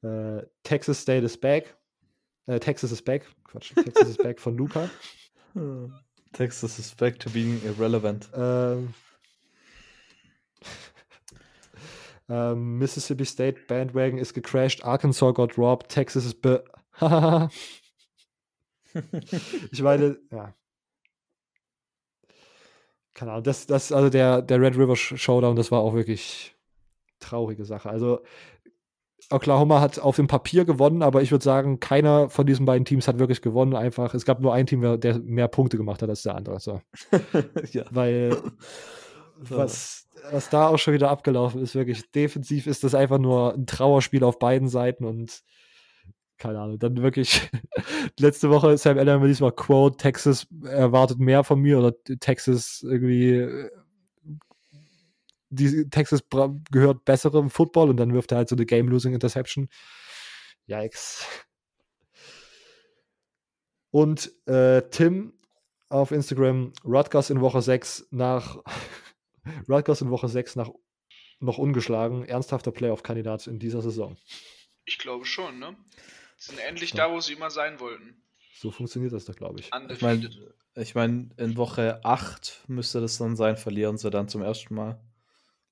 Äh, 0.03 0.43
Texas 0.63 1.03
State 1.03 1.25
is 1.25 1.37
back. 1.37 1.77
Äh, 2.47 2.61
Texas 2.61 2.93
is 2.93 3.03
back. 3.03 3.27
Quatsch. 3.45 3.75
Texas 3.75 4.09
is 4.09 4.17
back 4.17 4.41
von 4.41 4.57
Luca. 4.57 4.91
Texas 6.33 6.79
is 6.79 6.95
back 6.95 7.19
to 7.19 7.31
being 7.31 7.61
irrelevant. 7.65 8.29
Ähm, 8.35 8.95
ähm, 12.29 12.79
Mississippi 12.79 13.25
State 13.25 13.67
Bandwagon 13.67 14.19
ist 14.19 14.35
gecrashed. 14.35 14.85
Arkansas 14.85 15.33
got 15.33 15.57
robbed. 15.59 15.89
Texas 15.89 16.25
is 16.25 16.35
be. 16.35 16.63
ich 19.73 19.83
meine, 19.83 20.19
ja. 20.31 20.55
Keine 23.15 23.33
Ahnung, 23.33 23.45
das, 23.45 23.67
das, 23.67 23.91
also 23.91 24.11
der, 24.11 24.43
der 24.43 24.61
Red 24.61 24.77
River 24.77 24.95
Showdown, 24.95 25.57
das 25.57 25.73
war 25.73 25.81
auch 25.81 25.95
wirklich 25.95 26.55
traurige 27.19 27.65
Sache. 27.65 27.91
Also 27.91 28.23
Oklahoma 29.31 29.81
hat 29.81 29.99
auf 29.99 30.17
dem 30.17 30.27
Papier 30.27 30.65
gewonnen, 30.65 31.03
aber 31.03 31.21
ich 31.23 31.31
würde 31.31 31.45
sagen, 31.45 31.81
keiner 31.81 32.31
von 32.31 32.47
diesen 32.47 32.65
beiden 32.65 32.85
Teams 32.85 33.07
hat 33.09 33.19
wirklich 33.19 33.43
gewonnen. 33.43 33.75
Einfach, 33.75 34.15
es 34.15 34.25
gab 34.25 34.41
nur 34.41 34.55
ein 34.55 34.67
Team, 34.67 35.01
der 35.01 35.19
mehr 35.19 35.49
Punkte 35.49 35.77
gemacht 35.77 36.01
hat 36.01 36.09
als 36.09 36.23
der 36.23 36.35
andere. 36.35 36.61
So. 36.61 36.81
ja. 37.73 37.85
Weil 37.91 38.37
was, 39.37 40.09
was 40.31 40.49
da 40.49 40.69
auch 40.69 40.79
schon 40.79 40.95
wieder 40.95 41.11
abgelaufen 41.11 41.61
ist, 41.61 41.75
wirklich 41.75 42.11
defensiv 42.11 42.67
ist 42.67 42.85
das 42.85 42.95
einfach 42.95 43.19
nur 43.19 43.55
ein 43.55 43.67
Trauerspiel 43.67 44.25
auf 44.25 44.39
beiden 44.39 44.69
Seiten 44.69 45.05
und 45.05 45.43
keine 46.39 46.61
Ahnung, 46.61 46.79
dann 46.79 47.03
wirklich 47.03 47.51
letzte 48.19 48.49
Woche 48.49 48.79
Sam 48.79 48.97
Allen 48.97 49.23
diesmal 49.25 49.53
Quote, 49.53 49.97
Texas 49.97 50.47
erwartet 50.65 51.19
mehr 51.19 51.45
von 51.45 51.61
mir 51.61 51.79
oder 51.79 51.93
Texas 52.21 52.85
irgendwie 52.89 53.47
die 55.51 55.89
Texas 55.89 56.23
gehört 56.71 57.05
besserem 57.05 57.51
Football 57.51 57.91
und 57.91 57.97
dann 57.97 58.13
wirft 58.13 58.33
er 58.33 58.39
halt 58.39 58.49
so 58.49 58.57
eine 58.57 58.67
Game-Losing 58.67 59.15
Interception. 59.15 59.69
Yikes. 60.67 61.27
Und 63.91 64.31
äh, 64.47 64.83
Tim 64.91 65.33
auf 65.89 66.13
Instagram, 66.13 66.73
Rutgers 66.85 67.31
in 67.31 67.41
Woche 67.41 67.63
6 67.63 68.09
nach 68.11 68.63
Rutgers 69.69 70.03
in 70.03 70.11
Woche 70.11 70.29
6 70.29 70.57
nach 70.57 70.71
noch 71.41 71.59
ungeschlagen, 71.59 72.25
ernsthafter 72.25 72.73
Playoff-Kandidat 72.73 73.47
in 73.47 73.59
dieser 73.59 73.81
Saison. 73.81 74.17
Ich 74.85 74.99
glaube 74.99 75.25
schon, 75.25 75.59
ne? 75.59 75.77
Sie 76.37 76.51
sind 76.51 76.59
endlich 76.59 76.91
ja. 76.91 77.07
da, 77.07 77.13
wo 77.13 77.21
sie 77.21 77.35
immer 77.35 77.51
sein 77.51 77.79
wollten. 77.81 78.23
So 78.55 78.71
funktioniert 78.71 79.13
das 79.13 79.25
doch, 79.25 79.37
glaube 79.37 79.61
ich. 79.61 79.71
Ich 79.89 80.03
meine, 80.03 80.31
ich 80.75 80.95
mein, 80.95 81.33
in 81.37 81.57
Woche 81.57 82.05
8 82.05 82.65
müsste 82.67 83.01
das 83.01 83.19
dann 83.19 83.37
sein, 83.37 83.57
verlieren 83.57 83.99
sie 83.99 84.11
dann 84.11 84.29
zum 84.29 84.43
ersten 84.43 84.75
Mal 84.75 85.01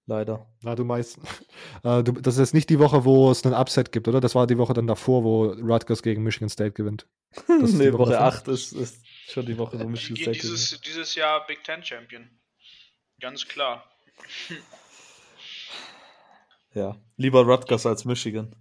leider. 0.06 0.46
Na, 0.62 0.74
du 0.74 0.84
meinst, 0.84 1.18
äh, 1.84 2.02
du, 2.02 2.12
das 2.12 2.34
ist 2.34 2.40
jetzt 2.40 2.54
nicht 2.54 2.70
die 2.70 2.78
Woche, 2.78 3.04
wo 3.04 3.30
es 3.30 3.44
einen 3.44 3.54
Upset 3.54 3.92
gibt, 3.92 4.08
oder? 4.08 4.20
Das 4.20 4.34
war 4.34 4.46
die 4.46 4.58
Woche 4.58 4.72
dann 4.72 4.86
davor, 4.86 5.24
wo 5.24 5.46
Rutgers 5.46 6.02
gegen 6.02 6.22
Michigan 6.22 6.48
State 6.48 6.72
gewinnt. 6.72 7.06
Das 7.60 7.72
nee, 7.72 7.92
Woche, 7.92 7.98
Woche 7.98 8.20
8 8.20 8.48
ist, 8.48 8.72
ist, 8.72 9.04
schon 9.28 9.44
die 9.44 9.58
Woche, 9.58 9.78
wo 9.78 9.86
Michigan 9.86 10.16
State 10.16 10.40
dieses, 10.40 10.70
gewinnt. 10.70 10.86
Dieses 10.86 11.14
Jahr 11.14 11.46
Big 11.46 11.62
Ten 11.64 11.84
Champion. 11.84 12.30
Ganz 13.20 13.46
klar. 13.46 13.90
ja, 16.74 16.96
lieber 17.16 17.42
Rutgers 17.42 17.84
als 17.84 18.04
Michigan. 18.04 18.54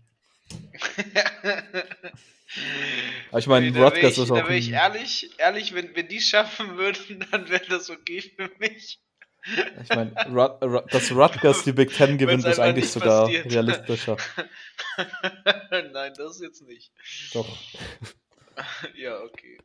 Ich 3.38 3.48
meine, 3.48 3.68
Rutgers 3.78 4.14
ich, 4.14 4.24
ist 4.24 4.32
auch. 4.32 4.38
Da 4.38 4.44
wäre 4.44 4.58
ich 4.58 4.72
ehrlich, 4.72 5.30
ehrlich, 5.40 5.74
wenn, 5.74 5.96
wenn 5.96 6.08
die 6.08 6.22
schaffen 6.22 6.78
würden, 6.78 7.26
dann 7.32 7.50
wäre 7.50 7.66
das 7.68 7.90
okay 7.90 8.22
für 8.22 8.50
mich. 8.60 9.00
Ich 9.84 9.90
meine, 9.90 10.12
dass 10.92 11.12
Rutgers 11.12 11.64
die 11.64 11.72
Big 11.72 11.94
Ten 11.94 12.18
gewinnt, 12.18 12.46
ist 12.46 12.60
eigentlich 12.60 12.90
sogar 12.90 13.26
passiert. 13.26 13.52
realistischer. 13.52 14.18
Nein, 15.94 16.14
das 16.18 16.40
jetzt 16.42 16.68
nicht. 16.68 16.92
Doch. 17.34 17.48
Ja, 18.96 19.20
okay. 19.20 19.58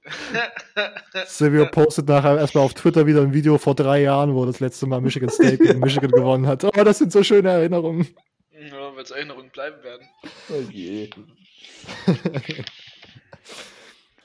Silvio 1.27 1.67
postet 1.67 2.09
nachher 2.09 2.39
erstmal 2.39 2.65
auf 2.65 2.75
Twitter 2.75 3.07
wieder 3.07 3.23
ein 3.23 3.33
Video 3.33 3.57
vor 3.57 3.77
drei 3.77 4.03
Jahren, 4.03 4.35
wo 4.35 4.45
das 4.45 4.59
letzte 4.59 4.87
Mal 4.87 5.01
Michigan 5.01 5.31
State 5.31 5.59
gegen 5.59 5.79
Michigan 5.79 6.11
gewonnen 6.11 6.49
hat. 6.49 6.65
Oh, 6.65 6.71
das 6.85 6.99
sind 6.99 7.13
so 7.13 7.23
schöne 7.23 7.51
Erinnerungen. 7.51 8.09
Ja, 8.51 8.95
weil 8.95 9.05
es 9.05 9.13
Erinnerungen 9.13 9.51
bleiben 9.51 9.81
werden. 9.85 10.09
Oh 10.49 10.71
je. 10.73 11.09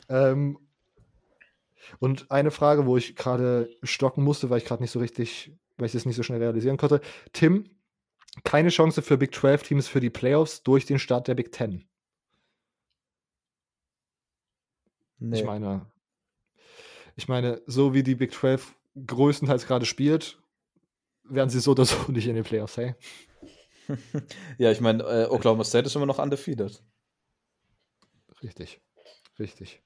ähm, 0.10 0.57
und 1.99 2.32
eine 2.32 2.52
Frage, 2.52 2.86
wo 2.86 2.98
ich 2.98 3.16
gerade 3.16 3.70
stocken 3.84 4.24
musste, 4.24 4.49
weil 4.49 4.60
ich 4.60 4.66
gerade 4.66 4.84
nicht 4.84 4.91
so 4.91 4.99
richtig, 4.99 5.53
weil 5.78 5.88
ich 5.88 5.94
das 5.94 6.06
nicht 6.06 6.16
so 6.16 6.24
schnell 6.24 6.40
realisieren 6.40 6.78
konnte. 6.78 7.02
Tim, 7.34 7.70
keine 8.44 8.70
Chance 8.70 9.02
für 9.02 9.18
Big 9.18 9.34
12 9.34 9.64
Teams 9.64 9.88
für 9.88 9.99
die 9.99 10.10
Playoffs 10.10 10.64
durch 10.64 10.86
den 10.86 10.99
Start 10.99 11.28
der 11.28 11.36
Big 11.36 11.53
10. 11.53 11.88
Nee. 15.20 15.40
Ich 15.40 15.45
meine, 15.45 15.90
ich 17.16 17.28
meine, 17.28 17.62
so 17.66 17.94
wie 17.94 18.03
die 18.03 18.16
Big 18.16 18.34
12 18.34 18.76
größtenteils 19.07 19.66
gerade 19.66 19.86
spielt, 19.86 20.41
werden 21.24 21.49
sie 21.49 21.60
so 21.60 21.72
oder 21.72 21.86
so 21.86 21.95
nicht 22.12 22.28
in 22.28 22.36
den 22.36 22.44
Playoffs, 22.44 22.78
hey? 22.78 22.95
ja, 24.57 24.72
ich 24.72 24.82
meine, 24.82 25.03
äh, 25.03 25.28
Oklahoma 25.30 25.64
State 25.64 25.86
ist 25.86 25.95
immer 25.95 26.06
noch 26.06 26.20
undefeated. 26.20 26.84
Richtig, 28.44 28.82
richtig. 29.40 29.85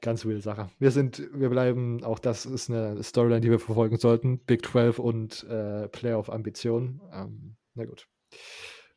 Ganz 0.00 0.24
wilde 0.24 0.40
Sache. 0.40 0.70
Wir 0.78 0.90
sind, 0.90 1.28
wir 1.32 1.48
bleiben, 1.48 2.02
auch 2.04 2.18
das 2.18 2.46
ist 2.46 2.70
eine 2.70 3.02
Storyline, 3.02 3.40
die 3.40 3.50
wir 3.50 3.58
verfolgen 3.58 3.96
sollten. 3.96 4.38
Big 4.38 4.66
12 4.66 4.98
und 4.98 5.44
äh, 5.44 5.88
Playoff-Ambitionen. 5.88 7.00
Ähm, 7.12 7.56
na 7.74 7.84
gut. 7.84 8.08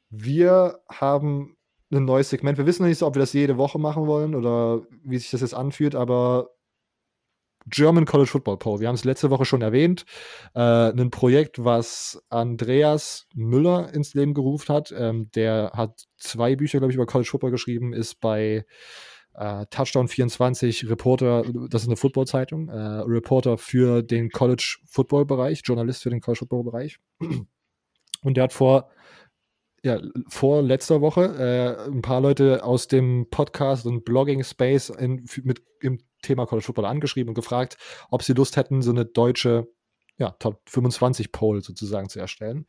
Wir 0.10 0.80
haben 0.90 1.57
ein 1.91 2.06
neues 2.06 2.30
Segment. 2.30 2.57
Wir 2.57 2.65
wissen 2.65 2.84
noch 2.84 2.90
nicht 2.90 2.99
so, 2.99 3.07
ob 3.07 3.15
wir 3.15 3.19
das 3.19 3.34
jede 3.34 3.57
Woche 3.57 3.80
machen 3.80 4.07
wollen 4.07 4.36
oder 4.36 4.82
wie 5.03 5.18
sich 5.18 5.32
das 5.32 5.41
jetzt 5.41 5.53
anfühlt, 5.53 5.95
aber 5.95 6.49
German 7.68 8.06
College 8.06 8.30
Football 8.30 8.57
Poll. 8.57 8.80
Wir 8.80 8.88
haben 8.88 8.95
es 8.95 9.06
letzte 9.06 9.30
Woche 9.32 9.45
schon 9.45 9.61
erwähnt. 9.61 10.06
Äh, 10.53 10.60
ein 10.91 11.10
Projekt, 11.10 11.64
was 11.64 12.23
Andreas 12.30 13.27
Müller 13.34 13.91
ins 13.94 14.14
Leben 14.14 14.34
gerufen 14.34 14.73
hat. 14.73 14.94
Ähm, 14.95 15.32
der 15.34 15.72
hat 15.73 16.06
zwei 16.18 16.56
Bücher, 16.56 16.80
glaube 16.80 16.91
ich, 16.91 16.95
über 16.95 17.07
College 17.07 17.30
Football 17.30 17.52
geschrieben, 17.52 17.94
ist 17.94 18.19
bei 18.19 18.65
äh, 19.38 19.66
Touchdown 19.70 20.07
24 20.07 20.90
Reporter, 20.90 21.44
das 21.70 21.84
ist 21.84 21.88
eine 21.88 21.98
Football-Zeitung, 21.98 22.70
äh, 22.70 22.78
Reporter 22.78 23.57
für 23.57 24.02
den 24.02 24.30
College 24.30 24.78
Football 24.86 25.26
Bereich, 25.26 25.62
Journalist 25.64 26.03
für 26.03 26.10
den 26.10 26.22
College 26.22 26.40
Football 26.40 26.64
Bereich. 26.64 26.99
Und 28.22 28.38
der 28.38 28.45
hat 28.45 28.53
vor, 28.53 28.90
ja, 29.84 29.99
vor 30.30 30.62
letzter 30.62 31.02
Woche 31.02 31.24
äh, 31.88 31.91
ein 31.91 32.02
paar 32.02 32.22
Leute 32.22 32.64
aus 32.64 32.88
dem 32.88 33.28
Podcast 33.30 33.86
und 33.86 34.06
Blogging 34.06 34.44
Space 34.44 34.90
in, 34.90 35.26
mit, 35.44 35.62
im 35.82 35.99
Thema 36.22 36.45
College 36.45 36.66
Football 36.66 36.86
angeschrieben 36.86 37.30
und 37.30 37.36
gefragt, 37.36 37.78
ob 38.10 38.24
sie 38.24 38.34
Lust 38.34 38.57
hätten, 38.57 38.82
so 38.82 38.91
eine 38.91 39.06
deutsche 39.06 39.68
ja, 40.18 40.32
Top 40.40 40.62
25 40.70 41.32
Poll 41.32 41.62
sozusagen 41.62 42.10
zu 42.10 42.20
erstellen. 42.20 42.66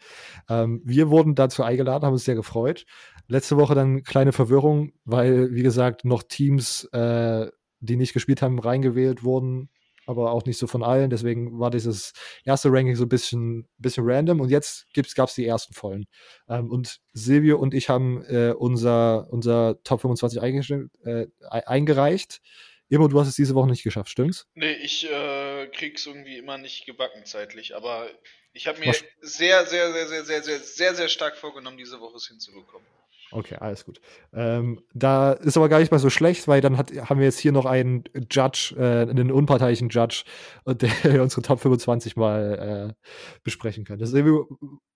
Ähm, 0.48 0.82
wir 0.84 1.10
wurden 1.10 1.34
dazu 1.34 1.62
eingeladen, 1.62 2.05
haben 2.05 2.12
uns 2.12 2.24
sehr 2.24 2.34
gefreut. 2.34 2.86
Letzte 3.28 3.56
Woche 3.56 3.74
dann 3.74 4.02
kleine 4.02 4.32
Verwirrung, 4.32 4.92
weil, 5.04 5.52
wie 5.52 5.62
gesagt, 5.62 6.04
noch 6.04 6.22
Teams, 6.22 6.84
äh, 6.92 7.48
die 7.80 7.96
nicht 7.96 8.12
gespielt 8.12 8.42
haben, 8.42 8.58
reingewählt 8.58 9.24
wurden, 9.24 9.68
aber 10.06 10.30
auch 10.30 10.44
nicht 10.44 10.58
so 10.58 10.66
von 10.66 10.82
allen. 10.82 11.10
Deswegen 11.10 11.58
war 11.58 11.70
dieses 11.70 12.12
erste 12.44 12.70
Ranking 12.70 12.94
so 12.94 13.04
ein 13.04 13.08
bisschen, 13.08 13.68
bisschen 13.78 14.04
random 14.06 14.40
und 14.40 14.50
jetzt 14.50 14.86
gab 15.14 15.28
es 15.28 15.34
die 15.34 15.46
ersten 15.46 15.74
vollen. 15.74 16.06
Ähm, 16.48 16.70
und 16.70 17.00
Silvio 17.12 17.58
und 17.58 17.74
ich 17.74 17.88
haben 17.88 18.24
äh, 18.24 18.52
unser, 18.56 19.28
unser 19.30 19.82
Top 19.82 20.00
25 20.00 20.40
äh, 20.40 21.26
eingereicht. 21.42 22.40
Immer, 22.88 23.08
du 23.08 23.18
hast 23.18 23.26
es 23.26 23.34
diese 23.34 23.56
Woche 23.56 23.68
nicht 23.68 23.82
geschafft, 23.82 24.10
stimmt's? 24.10 24.46
Nee, 24.54 24.74
ich 24.74 25.10
äh, 25.10 25.66
krieg's 25.72 26.06
irgendwie 26.06 26.38
immer 26.38 26.56
nicht 26.56 26.86
gebacken 26.86 27.24
zeitlich, 27.24 27.74
aber 27.74 28.08
ich 28.52 28.68
habe 28.68 28.78
mir 28.78 28.94
sehr, 29.20 29.66
sehr, 29.66 29.92
sehr, 29.92 30.06
sehr, 30.06 30.24
sehr, 30.24 30.42
sehr, 30.42 30.60
sehr, 30.60 30.94
sehr 30.94 31.08
stark 31.08 31.36
vorgenommen, 31.36 31.76
diese 31.78 32.00
Woche 32.00 32.16
es 32.16 32.28
hinzubekommen. 32.28 32.86
Okay, 33.32 33.56
alles 33.56 33.84
gut. 33.84 34.00
Ähm, 34.32 34.80
da 34.94 35.32
ist 35.32 35.56
aber 35.56 35.68
gar 35.68 35.80
nicht 35.80 35.90
mal 35.90 35.98
so 35.98 36.10
schlecht, 36.10 36.46
weil 36.46 36.60
dann 36.60 36.76
hat, 36.76 36.92
haben 36.92 37.18
wir 37.18 37.26
jetzt 37.26 37.38
hier 37.38 37.52
noch 37.52 37.66
einen 37.66 38.04
Judge, 38.30 38.74
äh, 38.78 39.10
einen 39.10 39.32
unparteiischen 39.32 39.88
Judge, 39.88 40.24
der 40.64 40.90
unsere 41.22 41.42
Top 41.42 41.60
25 41.60 42.16
mal 42.16 42.94
äh, 42.96 43.08
besprechen 43.42 43.84
kann. 43.84 44.00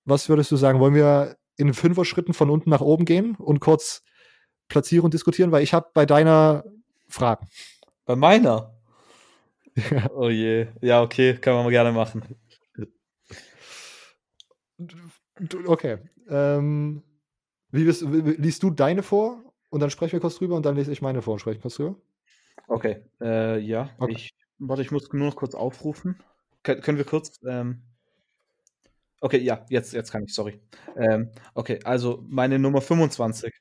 Was 0.04 0.28
würdest 0.28 0.50
du 0.50 0.56
sagen? 0.56 0.80
Wollen 0.80 0.94
wir 0.94 1.36
in 1.56 1.74
fünfer 1.74 2.04
Schritten 2.04 2.32
von 2.32 2.50
unten 2.50 2.70
nach 2.70 2.80
oben 2.80 3.04
gehen 3.04 3.34
und 3.36 3.60
kurz 3.60 4.02
platzieren 4.68 5.04
und 5.04 5.14
diskutieren? 5.14 5.50
Weil 5.50 5.62
ich 5.62 5.74
habe 5.74 5.88
bei 5.92 6.06
deiner 6.06 6.64
Fragen. 7.08 7.48
Bei 8.06 8.16
meiner? 8.16 8.74
Ja. 9.90 10.10
Oh 10.14 10.28
je. 10.28 10.66
Ja, 10.80 11.02
okay, 11.02 11.34
kann 11.34 11.54
man 11.54 11.64
mal 11.64 11.70
gerne 11.70 11.92
machen. 11.92 12.22
Okay. 15.66 15.98
Ähm, 16.28 17.02
wie 17.72 17.84
bist, 17.84 18.02
liest 18.02 18.62
du 18.62 18.70
deine 18.70 19.02
vor 19.02 19.42
und 19.70 19.80
dann 19.80 19.90
sprechen 19.90 20.12
wir 20.12 20.20
kurz 20.20 20.36
drüber 20.36 20.56
und 20.56 20.66
dann 20.66 20.76
lese 20.76 20.92
ich 20.92 21.02
meine 21.02 21.22
vor 21.22 21.34
und 21.34 21.40
sprechen 21.40 21.60
kurz 21.60 21.76
drüber? 21.76 21.96
Okay. 22.68 23.02
Äh, 23.20 23.58
ja, 23.60 23.90
okay. 23.98 24.12
Ich, 24.16 24.34
warte, 24.58 24.82
ich 24.82 24.90
muss 24.90 25.12
nur 25.12 25.28
noch 25.28 25.36
kurz 25.36 25.54
aufrufen. 25.54 26.16
Kön 26.62 26.80
können 26.80 26.98
wir 26.98 27.04
kurz. 27.04 27.40
Ähm, 27.46 27.82
okay, 29.20 29.38
ja, 29.38 29.64
jetzt, 29.70 29.92
jetzt 29.92 30.12
kann 30.12 30.24
ich, 30.24 30.34
sorry. 30.34 30.60
Ähm, 30.96 31.30
okay, 31.54 31.80
also 31.84 32.24
meine 32.28 32.58
Nummer 32.58 32.80
25 32.80 33.52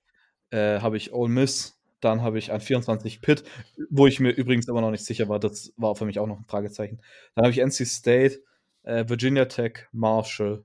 äh, 0.51 0.79
habe 0.79 0.97
ich 0.97 1.13
Ole 1.13 1.29
Miss 1.29 1.79
dann 2.01 2.21
habe 2.21 2.39
ich 2.39 2.51
ein 2.51 2.61
24 2.61 3.21
Pit, 3.21 3.43
wo 3.89 4.07
ich 4.07 4.19
mir 4.19 4.31
übrigens 4.31 4.69
aber 4.69 4.81
noch 4.81 4.91
nicht 4.91 5.05
sicher 5.05 5.27
war. 5.29 5.39
Das 5.39 5.73
war 5.77 5.95
für 5.95 6.05
mich 6.05 6.19
auch 6.19 6.27
noch 6.27 6.39
ein 6.39 6.45
Fragezeichen. 6.45 7.01
Dann 7.35 7.45
habe 7.45 7.51
ich 7.51 7.59
NC 7.59 7.85
State, 7.85 8.41
äh, 8.83 9.07
Virginia 9.07 9.45
Tech, 9.45 9.87
Marshall. 9.91 10.63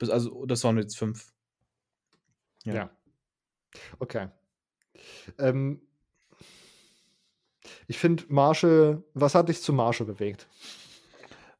Also, 0.00 0.46
das 0.46 0.62
waren 0.64 0.78
jetzt 0.78 0.96
fünf. 0.96 1.32
Ja. 2.68 2.74
ja. 2.74 2.90
Okay. 3.98 4.28
Ähm, 5.38 5.80
ich 7.86 7.98
finde 7.98 8.24
Marshall, 8.28 9.02
was 9.14 9.34
hat 9.34 9.48
dich 9.48 9.62
zu 9.62 9.72
Marshall 9.72 10.06
bewegt? 10.06 10.46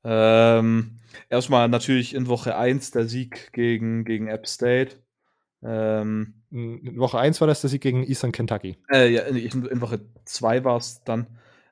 Ähm, 0.05 0.99
erstmal 1.29 1.69
natürlich 1.69 2.15
in 2.15 2.29
Woche 2.29 2.57
1 2.57 2.93
der 2.93 3.07
Sieg 3.07 3.53
gegen, 3.53 4.05
gegen 4.05 4.29
App 4.29 4.47
State. 4.47 4.97
Ähm, 5.63 6.35
in 6.51 6.99
Woche 6.99 7.19
1 7.19 7.41
war 7.41 7.49
das 7.49 7.61
der 7.61 7.71
Sieg 7.71 7.83
gegen 7.83 8.05
Eastern 8.05 8.33
Kentucky. 8.33 8.77
Äh, 8.91 9.13
ja, 9.13 9.23
in, 9.23 9.37
in 9.37 9.81
Woche 9.81 10.01
2 10.25 10.65
war 10.65 10.77
es 10.77 11.03
dann. 11.05 11.27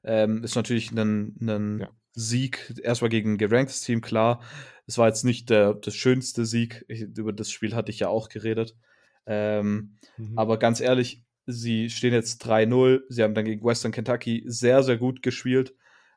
Ähm, 0.05 0.45
ist 0.45 0.57
natürlich 0.57 0.91
ein, 0.93 1.37
ein 1.41 1.79
ja. 1.81 1.89
Sieg, 2.13 2.75
erstmal 2.83 3.11
gegen 3.11 3.35
ein 3.35 3.39
geranktes 3.39 3.81
Team, 3.81 4.01
klar. 4.01 4.41
Es 4.87 4.99
war 4.99 5.09
jetzt 5.09 5.25
nicht 5.25 5.51
der, 5.51 5.75
der 5.75 5.91
schönste 5.91 6.47
Sieg. 6.47 6.85
Ich, 6.89 7.03
über 7.03 7.33
das 7.33 7.51
Spiel 7.51 7.75
hatte 7.75 7.91
ich 7.91 8.01
ja 8.01 8.09
auch 8.09 8.29
geredet. 8.29 8.77
Ähm, 9.27 9.97
mhm. 10.17 10.39
Aber 10.39 10.59
ganz 10.59 10.81
ehrlich, 10.81 11.25
sie 11.47 11.91
stehen 11.91 12.13
jetzt 12.13 12.45
3-0. 12.45 13.03
Sie 13.09 13.23
haben 13.23 13.35
dann 13.35 13.45
gegen 13.45 13.65
Western 13.65 13.93
Kentucky 13.93 14.45
sehr, 14.47 14.83
sehr 14.83 14.97
gut 14.97 15.23
gespielt. 15.23 15.75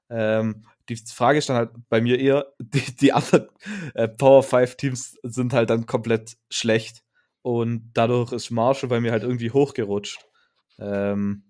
Ähm, 0.10 0.66
die 0.90 0.96
Frage 0.96 1.42
stand 1.42 1.60
halt 1.60 1.72
bei 1.90 2.02
mir 2.02 2.20
eher, 2.20 2.48
die, 2.60 2.96
die 2.96 3.14
anderen 3.14 3.48
äh, 3.94 4.08
Power 4.08 4.44
5 4.44 4.76
Teams 4.76 5.18
sind 5.24 5.54
halt 5.54 5.70
dann 5.70 5.86
komplett 5.86 6.38
schlecht. 6.50 7.04
Und 7.42 7.92
dadurch 7.94 8.34
ist 8.34 8.52
Marshall 8.52 8.90
bei 8.90 9.00
mir 9.00 9.12
halt 9.12 9.24
irgendwie 9.24 9.52
hochgerutscht. 9.52 10.26
Ähm, 10.78 11.44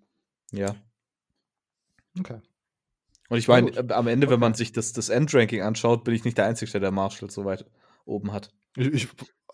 ja. 0.52 0.76
Okay. 2.19 2.41
Und 3.30 3.38
ich 3.38 3.48
meine, 3.48 3.72
am 3.91 4.07
Ende, 4.07 4.27
okay. 4.27 4.34
wenn 4.34 4.40
man 4.40 4.53
sich 4.56 4.72
das, 4.72 4.91
das 4.91 5.10
Endranking 5.10 5.61
anschaut, 5.61 6.03
bin 6.03 6.14
ich 6.14 6.26
nicht 6.26 6.38
der 6.38 6.45
Einzige, 6.45 6.80
der 6.80 6.91
Marshall 6.91 7.30
so 7.30 7.45
weit 7.45 7.65
oben 8.06 8.34
hat. 8.34 8.52
Ich, 8.76 8.88
ich 8.88 9.07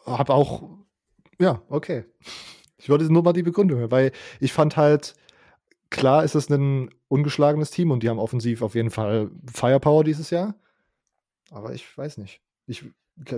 habe 0.06 0.34
auch, 0.34 0.85
ja, 1.40 1.62
okay. 1.70 2.06
Ich 2.78 2.90
wollte 2.90 3.12
nur 3.12 3.24
mal 3.24 3.34
die 3.34 3.44
Begründung 3.44 3.80
hören, 3.80 3.91
weil 3.91 4.12
ich 4.40 4.53
fand 4.53 4.78
halt, 4.78 5.16
klar 5.90 6.24
ist 6.24 6.36
es 6.36 6.49
ein 6.49 6.90
ungeschlagenes 7.07 7.72
Team 7.72 7.91
und 7.91 8.03
die 8.03 8.10
haben 8.10 8.20
offensiv 8.20 8.62
auf 8.62 8.76
jeden 8.76 8.91
Fall 8.91 9.32
Firepower 9.52 10.03
dieses 10.03 10.30
Jahr. 10.30 10.56
Aber 11.52 11.74
ich 11.74 11.98
weiß 11.98 12.18
nicht. 12.18 12.41
Ich 12.68 12.84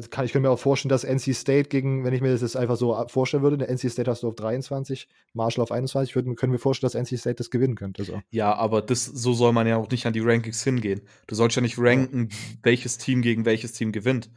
kann, 0.10 0.26
ich 0.26 0.34
kann 0.34 0.41
mir 0.41 0.49
auch 0.49 0.60
vorstellen, 0.60 0.90
dass 0.90 1.03
NC 1.03 1.36
State 1.36 1.69
gegen, 1.69 2.03
wenn 2.03 2.14
ich 2.14 2.22
mir 2.22 2.32
das 2.32 2.41
jetzt 2.41 2.57
einfach 2.57 2.78
so 2.78 3.06
vorstellen 3.10 3.44
würde, 3.44 3.60
der 3.60 3.69
NC 3.69 3.91
State 3.91 4.10
hast 4.10 4.24
du 4.24 4.30
auf 4.30 4.36
23, 4.36 5.07
Marshall 5.34 5.61
auf 5.61 5.72
21, 5.72 6.15
würde, 6.15 6.34
können 6.34 6.52
wir 6.52 6.60
vorstellen, 6.60 6.91
dass 6.91 6.95
NC 6.95 7.19
State 7.19 7.36
das 7.36 7.52
gewinnen 7.52 7.76
könnte. 7.76 8.03
So. 8.03 8.19
Ja, 8.32 8.56
aber 8.56 8.82
das, 8.82 9.06
so 9.06 9.34
soll 9.34 9.53
man 9.53 9.68
ja 9.68 9.78
auch 9.78 9.90
nicht 9.90 10.07
an 10.07 10.14
die 10.14 10.22
Rankings 10.22 10.64
hingehen. 10.64 11.02
Du 11.28 11.36
sollst 11.36 11.56
ja 11.56 11.61
nicht 11.61 11.78
ranken, 11.78 12.30
welches 12.64 12.98
Team 12.98 13.22
gegen 13.22 13.45
welches 13.45 13.74
Team 13.74 13.91
gewinnt. 13.91 14.32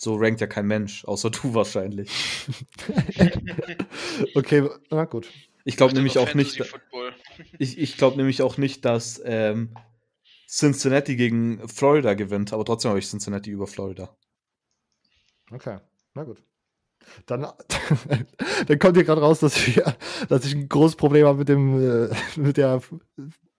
So 0.00 0.14
rankt 0.14 0.40
ja 0.40 0.46
kein 0.46 0.66
Mensch, 0.66 1.04
außer 1.04 1.30
du 1.30 1.54
wahrscheinlich. 1.54 2.08
okay, 4.36 4.68
na 4.90 5.04
gut. 5.04 5.28
Ich 5.64 5.76
glaube 5.76 5.92
nämlich 5.92 6.18
auch 6.18 6.34
nicht. 6.34 6.62
Ich, 7.58 7.78
ich 7.78 7.96
glaube 7.96 8.16
nämlich 8.16 8.40
auch 8.42 8.56
nicht, 8.58 8.84
dass 8.84 9.20
ähm, 9.24 9.74
Cincinnati 10.48 11.16
gegen 11.16 11.68
Florida 11.68 12.14
gewinnt, 12.14 12.52
aber 12.52 12.64
trotzdem 12.64 12.90
habe 12.90 13.00
ich 13.00 13.08
Cincinnati 13.08 13.50
über 13.50 13.66
Florida. 13.66 14.16
Okay, 15.50 15.78
na 16.14 16.22
gut. 16.22 16.42
Dann, 17.26 17.42
dann 18.66 18.78
kommt 18.78 18.96
hier 18.96 19.04
gerade 19.04 19.20
raus, 19.20 19.40
dass, 19.40 19.66
wir, 19.66 19.96
dass 20.28 20.44
ich 20.44 20.54
ein 20.54 20.68
großes 20.68 20.96
Problem 20.96 21.26
habe 21.26 21.38
mit 21.38 21.48
dem 21.48 22.08
äh, 22.08 22.14
mit 22.36 22.56
der 22.56 22.80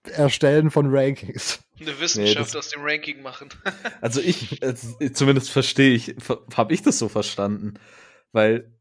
Erstellen 0.04 0.70
von 0.70 0.86
Rankings. 0.94 1.62
Eine 1.78 1.98
Wissenschaft 2.00 2.52
nee, 2.52 2.58
aus 2.58 2.68
dem 2.70 2.82
Ranking 2.82 3.22
machen. 3.22 3.48
also 4.00 4.20
ich, 4.20 4.62
also 4.62 4.96
zumindest 5.12 5.50
verstehe 5.50 5.94
ich, 5.94 6.14
habe 6.54 6.72
ich 6.72 6.82
das 6.82 6.98
so 6.98 7.08
verstanden. 7.08 7.74
Weil, 8.32 8.72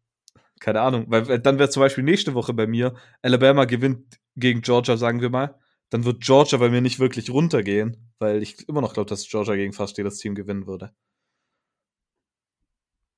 keine 0.59 0.81
Ahnung, 0.81 1.05
weil 1.07 1.39
dann 1.39 1.59
wäre 1.59 1.69
zum 1.69 1.81
Beispiel 1.81 2.03
nächste 2.03 2.33
Woche 2.33 2.53
bei 2.53 2.67
mir, 2.67 2.95
Alabama 3.21 3.65
gewinnt 3.65 4.19
gegen 4.35 4.61
Georgia, 4.61 4.97
sagen 4.97 5.21
wir 5.21 5.29
mal. 5.29 5.59
Dann 5.89 6.05
wird 6.05 6.21
Georgia 6.21 6.57
bei 6.57 6.69
mir 6.69 6.81
nicht 6.81 6.99
wirklich 6.99 7.29
runtergehen, 7.31 8.11
weil 8.19 8.43
ich 8.43 8.67
immer 8.69 8.81
noch 8.81 8.93
glaube, 8.93 9.09
dass 9.09 9.27
Georgia 9.27 9.55
gegen 9.55 9.73
fast 9.73 9.97
jedes 9.97 10.19
Team 10.19 10.35
gewinnen 10.35 10.67
würde. 10.67 10.93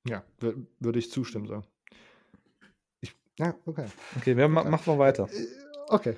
Ja, 0.08 0.24
würde 0.40 1.00
ich 1.00 1.12
zustimmen 1.12 1.48
sagen. 1.48 1.68
Ich, 3.02 3.14
ja, 3.38 3.56
okay. 3.66 3.86
Okay, 4.18 4.38
wir 4.38 4.48
ma 4.48 4.64
machen 4.64 4.94
wir 4.94 4.98
weiter. 4.98 5.30
Äh, 5.32 5.48
okay. 5.90 6.16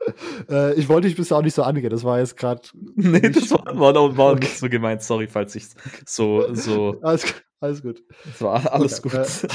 äh, 0.50 0.74
ich 0.74 0.88
wollte 0.88 1.08
dich 1.08 1.16
bisher 1.16 1.36
auch 1.36 1.42
nicht 1.42 1.54
so 1.54 1.62
angehen, 1.62 1.90
das 1.90 2.04
war 2.04 2.18
jetzt 2.18 2.36
gerade. 2.36 2.62
nee, 2.94 3.20
das 3.20 3.50
war, 3.50 3.64
war, 3.78 4.16
war 4.16 4.32
okay. 4.32 4.40
nicht 4.40 4.58
so 4.58 4.68
gemeint, 4.68 5.02
sorry, 5.02 5.26
falls 5.26 5.54
ich 5.54 5.66
so. 6.06 6.54
so 6.54 7.00
alles, 7.02 7.24
alles 7.60 7.82
gut. 7.82 8.02
Das 8.24 8.42
war 8.42 8.72
alles 8.72 9.04
okay. 9.04 9.18
gut. 9.18 9.50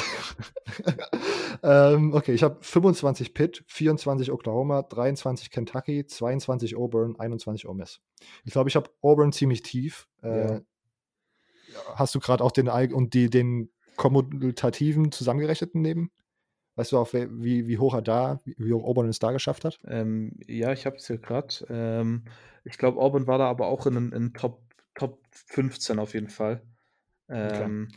ähm, 1.64 2.14
okay, 2.14 2.34
ich 2.34 2.44
habe 2.44 2.58
25 2.62 3.34
Pitt, 3.34 3.64
24 3.68 4.32
Oklahoma, 4.32 4.84
23 4.84 5.50
Kentucky, 5.50 6.06
22 6.06 6.76
Auburn, 6.76 7.16
21 7.18 7.68
Ole 7.68 7.78
Miss. 7.78 8.00
Ich 8.44 8.54
glaube, 8.54 8.70
ich 8.70 8.76
habe 8.76 8.90
Auburn 9.02 9.32
ziemlich 9.32 9.64
tief. 9.64 10.08
Äh, 10.22 10.52
ja 10.54 10.62
hast 11.96 12.16
du 12.16 12.20
gerade 12.20 12.44
auch 12.44 12.52
den 12.52 12.70
und 12.70 13.14
die, 13.14 13.30
den 13.30 13.70
kommutativen 13.96 15.12
zusammengerechneten 15.12 15.82
neben? 15.82 16.12
Weißt 16.76 16.92
du, 16.92 16.98
auf 16.98 17.14
wie, 17.14 17.68
wie 17.68 17.78
hoch 17.78 17.94
er 17.94 18.02
da, 18.02 18.40
wie 18.46 18.74
hoch 18.74 18.84
Auburn 18.84 19.08
es 19.08 19.20
da 19.20 19.32
geschafft 19.32 19.66
hat? 19.66 19.80
Ähm, 19.88 20.34
ja, 20.46 20.74
ich 20.74 20.86
habe 20.86 20.98
es 20.98 21.08
hier 21.08 21.18
gerade. 21.18 21.66
Ähm, 21.70 22.26
ich 22.64 22.78
glaube, 22.78 23.00
Auburn 23.00 23.28
war 23.28 23.38
da 23.38 23.50
aber 23.50 23.68
auch 23.68 23.86
in, 23.86 24.12
in 24.12 24.34
Top, 24.34 24.62
Top 24.94 25.20
15 25.32 26.00
auf 26.00 26.14
jeden 26.14 26.30
Fall. 26.30 26.62
Ähm. 27.30 27.90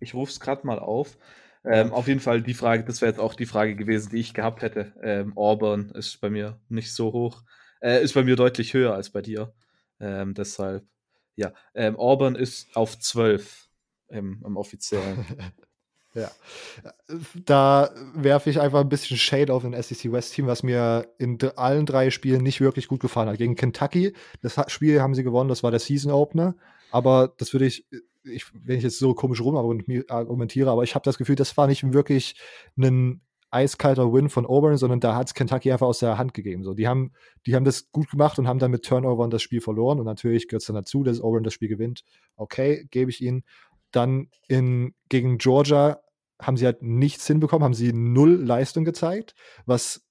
Ich 0.00 0.14
rufe 0.14 0.32
es 0.32 0.40
gerade 0.40 0.66
mal 0.66 0.78
auf. 0.78 1.16
Ähm, 1.64 1.92
auf 1.92 2.08
jeden 2.08 2.18
Fall 2.18 2.42
die 2.42 2.54
Frage, 2.54 2.84
das 2.84 3.00
wäre 3.00 3.12
jetzt 3.12 3.20
auch 3.20 3.34
die 3.34 3.46
Frage 3.46 3.76
gewesen, 3.76 4.10
die 4.10 4.18
ich 4.18 4.34
gehabt 4.34 4.62
hätte. 4.62 4.92
Ähm, 5.00 5.36
Auburn 5.36 5.90
ist 5.90 6.20
bei 6.20 6.28
mir 6.28 6.60
nicht 6.68 6.92
so 6.92 7.12
hoch. 7.12 7.42
Äh, 7.80 8.02
ist 8.02 8.14
bei 8.14 8.24
mir 8.24 8.34
deutlich 8.34 8.74
höher 8.74 8.94
als 8.94 9.10
bei 9.10 9.22
dir. 9.22 9.54
Ähm, 10.00 10.34
deshalb 10.34 10.84
ja, 11.36 11.52
ähm, 11.74 11.96
Auburn 11.96 12.34
ist 12.34 12.76
auf 12.76 12.98
12 12.98 13.68
im, 14.08 14.42
im 14.44 14.56
offiziellen. 14.56 15.24
ja. 16.14 16.30
Da 17.44 17.90
werfe 18.14 18.50
ich 18.50 18.60
einfach 18.60 18.80
ein 18.80 18.88
bisschen 18.88 19.16
Shade 19.16 19.52
auf 19.52 19.64
ein 19.64 19.80
SEC 19.80 20.12
West 20.12 20.34
Team, 20.34 20.46
was 20.46 20.62
mir 20.62 21.08
in 21.18 21.38
allen 21.56 21.86
drei 21.86 22.10
Spielen 22.10 22.42
nicht 22.42 22.60
wirklich 22.60 22.88
gut 22.88 23.00
gefallen 23.00 23.28
hat. 23.28 23.38
Gegen 23.38 23.56
Kentucky, 23.56 24.14
das 24.40 24.60
Spiel 24.68 25.00
haben 25.00 25.14
sie 25.14 25.22
gewonnen, 25.22 25.48
das 25.48 25.62
war 25.62 25.70
der 25.70 25.80
Season 25.80 26.12
Opener. 26.12 26.54
aber 26.90 27.32
das 27.38 27.52
würde 27.52 27.66
ich, 27.66 27.86
ich, 28.24 28.46
wenn 28.52 28.78
ich 28.78 28.84
jetzt 28.84 28.98
so 28.98 29.14
komisch 29.14 29.40
rum 29.40 29.56
argumentiere, 29.56 30.70
aber 30.70 30.84
ich 30.84 30.94
habe 30.94 31.04
das 31.04 31.18
Gefühl, 31.18 31.36
das 31.36 31.56
war 31.56 31.66
nicht 31.66 31.92
wirklich 31.92 32.36
ein 32.76 33.20
eiskalter 33.52 34.12
Win 34.12 34.30
von 34.30 34.46
Auburn, 34.46 34.78
sondern 34.78 35.00
da 35.00 35.14
hat 35.14 35.28
es 35.28 35.34
Kentucky 35.34 35.70
einfach 35.70 35.86
aus 35.86 35.98
der 35.98 36.16
Hand 36.16 36.32
gegeben. 36.32 36.64
So, 36.64 36.72
die 36.72 36.88
haben, 36.88 37.12
die 37.46 37.54
haben 37.54 37.64
das 37.64 37.92
gut 37.92 38.10
gemacht 38.10 38.38
und 38.38 38.48
haben 38.48 38.58
dann 38.58 38.70
mit 38.70 38.82
Turnover 38.84 39.28
das 39.28 39.42
Spiel 39.42 39.60
verloren. 39.60 40.00
Und 40.00 40.06
natürlich 40.06 40.48
gehört 40.48 40.62
es 40.62 40.66
dann 40.66 40.76
dazu, 40.76 41.04
dass 41.04 41.20
Auburn 41.20 41.44
das 41.44 41.52
Spiel 41.52 41.68
gewinnt. 41.68 42.02
Okay, 42.36 42.86
gebe 42.90 43.10
ich 43.10 43.20
ihnen. 43.20 43.44
Dann 43.92 44.28
in, 44.48 44.94
gegen 45.08 45.38
Georgia 45.38 46.00
haben 46.40 46.56
sie 46.56 46.66
halt 46.66 46.82
nichts 46.82 47.26
hinbekommen, 47.26 47.64
haben 47.64 47.74
sie 47.74 47.92
null 47.92 48.34
Leistung 48.34 48.84
gezeigt, 48.84 49.34
was 49.64 50.04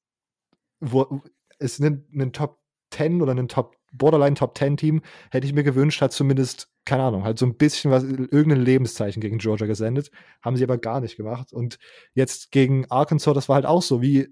wo, 0.79 1.21
ist 1.59 1.79
ein, 1.79 2.07
ein 2.13 2.33
Top 2.33 2.59
10 2.91 3.21
oder 3.21 3.33
ein 3.33 3.47
Top 3.47 3.75
Borderline 3.93 4.35
Top 4.35 4.57
10 4.57 4.77
Team, 4.77 5.01
hätte 5.31 5.45
ich 5.45 5.53
mir 5.53 5.63
gewünscht, 5.63 6.01
hat 6.01 6.13
zumindest, 6.13 6.69
keine 6.85 7.03
Ahnung, 7.03 7.23
halt 7.23 7.37
so 7.37 7.45
ein 7.45 7.57
bisschen 7.57 7.91
was, 7.91 8.03
irgendein 8.03 8.61
Lebenszeichen 8.61 9.21
gegen 9.21 9.37
Georgia 9.37 9.67
gesendet. 9.67 10.11
Haben 10.41 10.55
sie 10.55 10.63
aber 10.63 10.77
gar 10.77 11.01
nicht 11.01 11.17
gemacht. 11.17 11.51
Und 11.51 11.77
jetzt 12.13 12.51
gegen 12.51 12.89
Arkansas, 12.89 13.33
das 13.33 13.49
war 13.49 13.55
halt 13.55 13.65
auch 13.65 13.81
so, 13.81 14.01
wie 14.01 14.29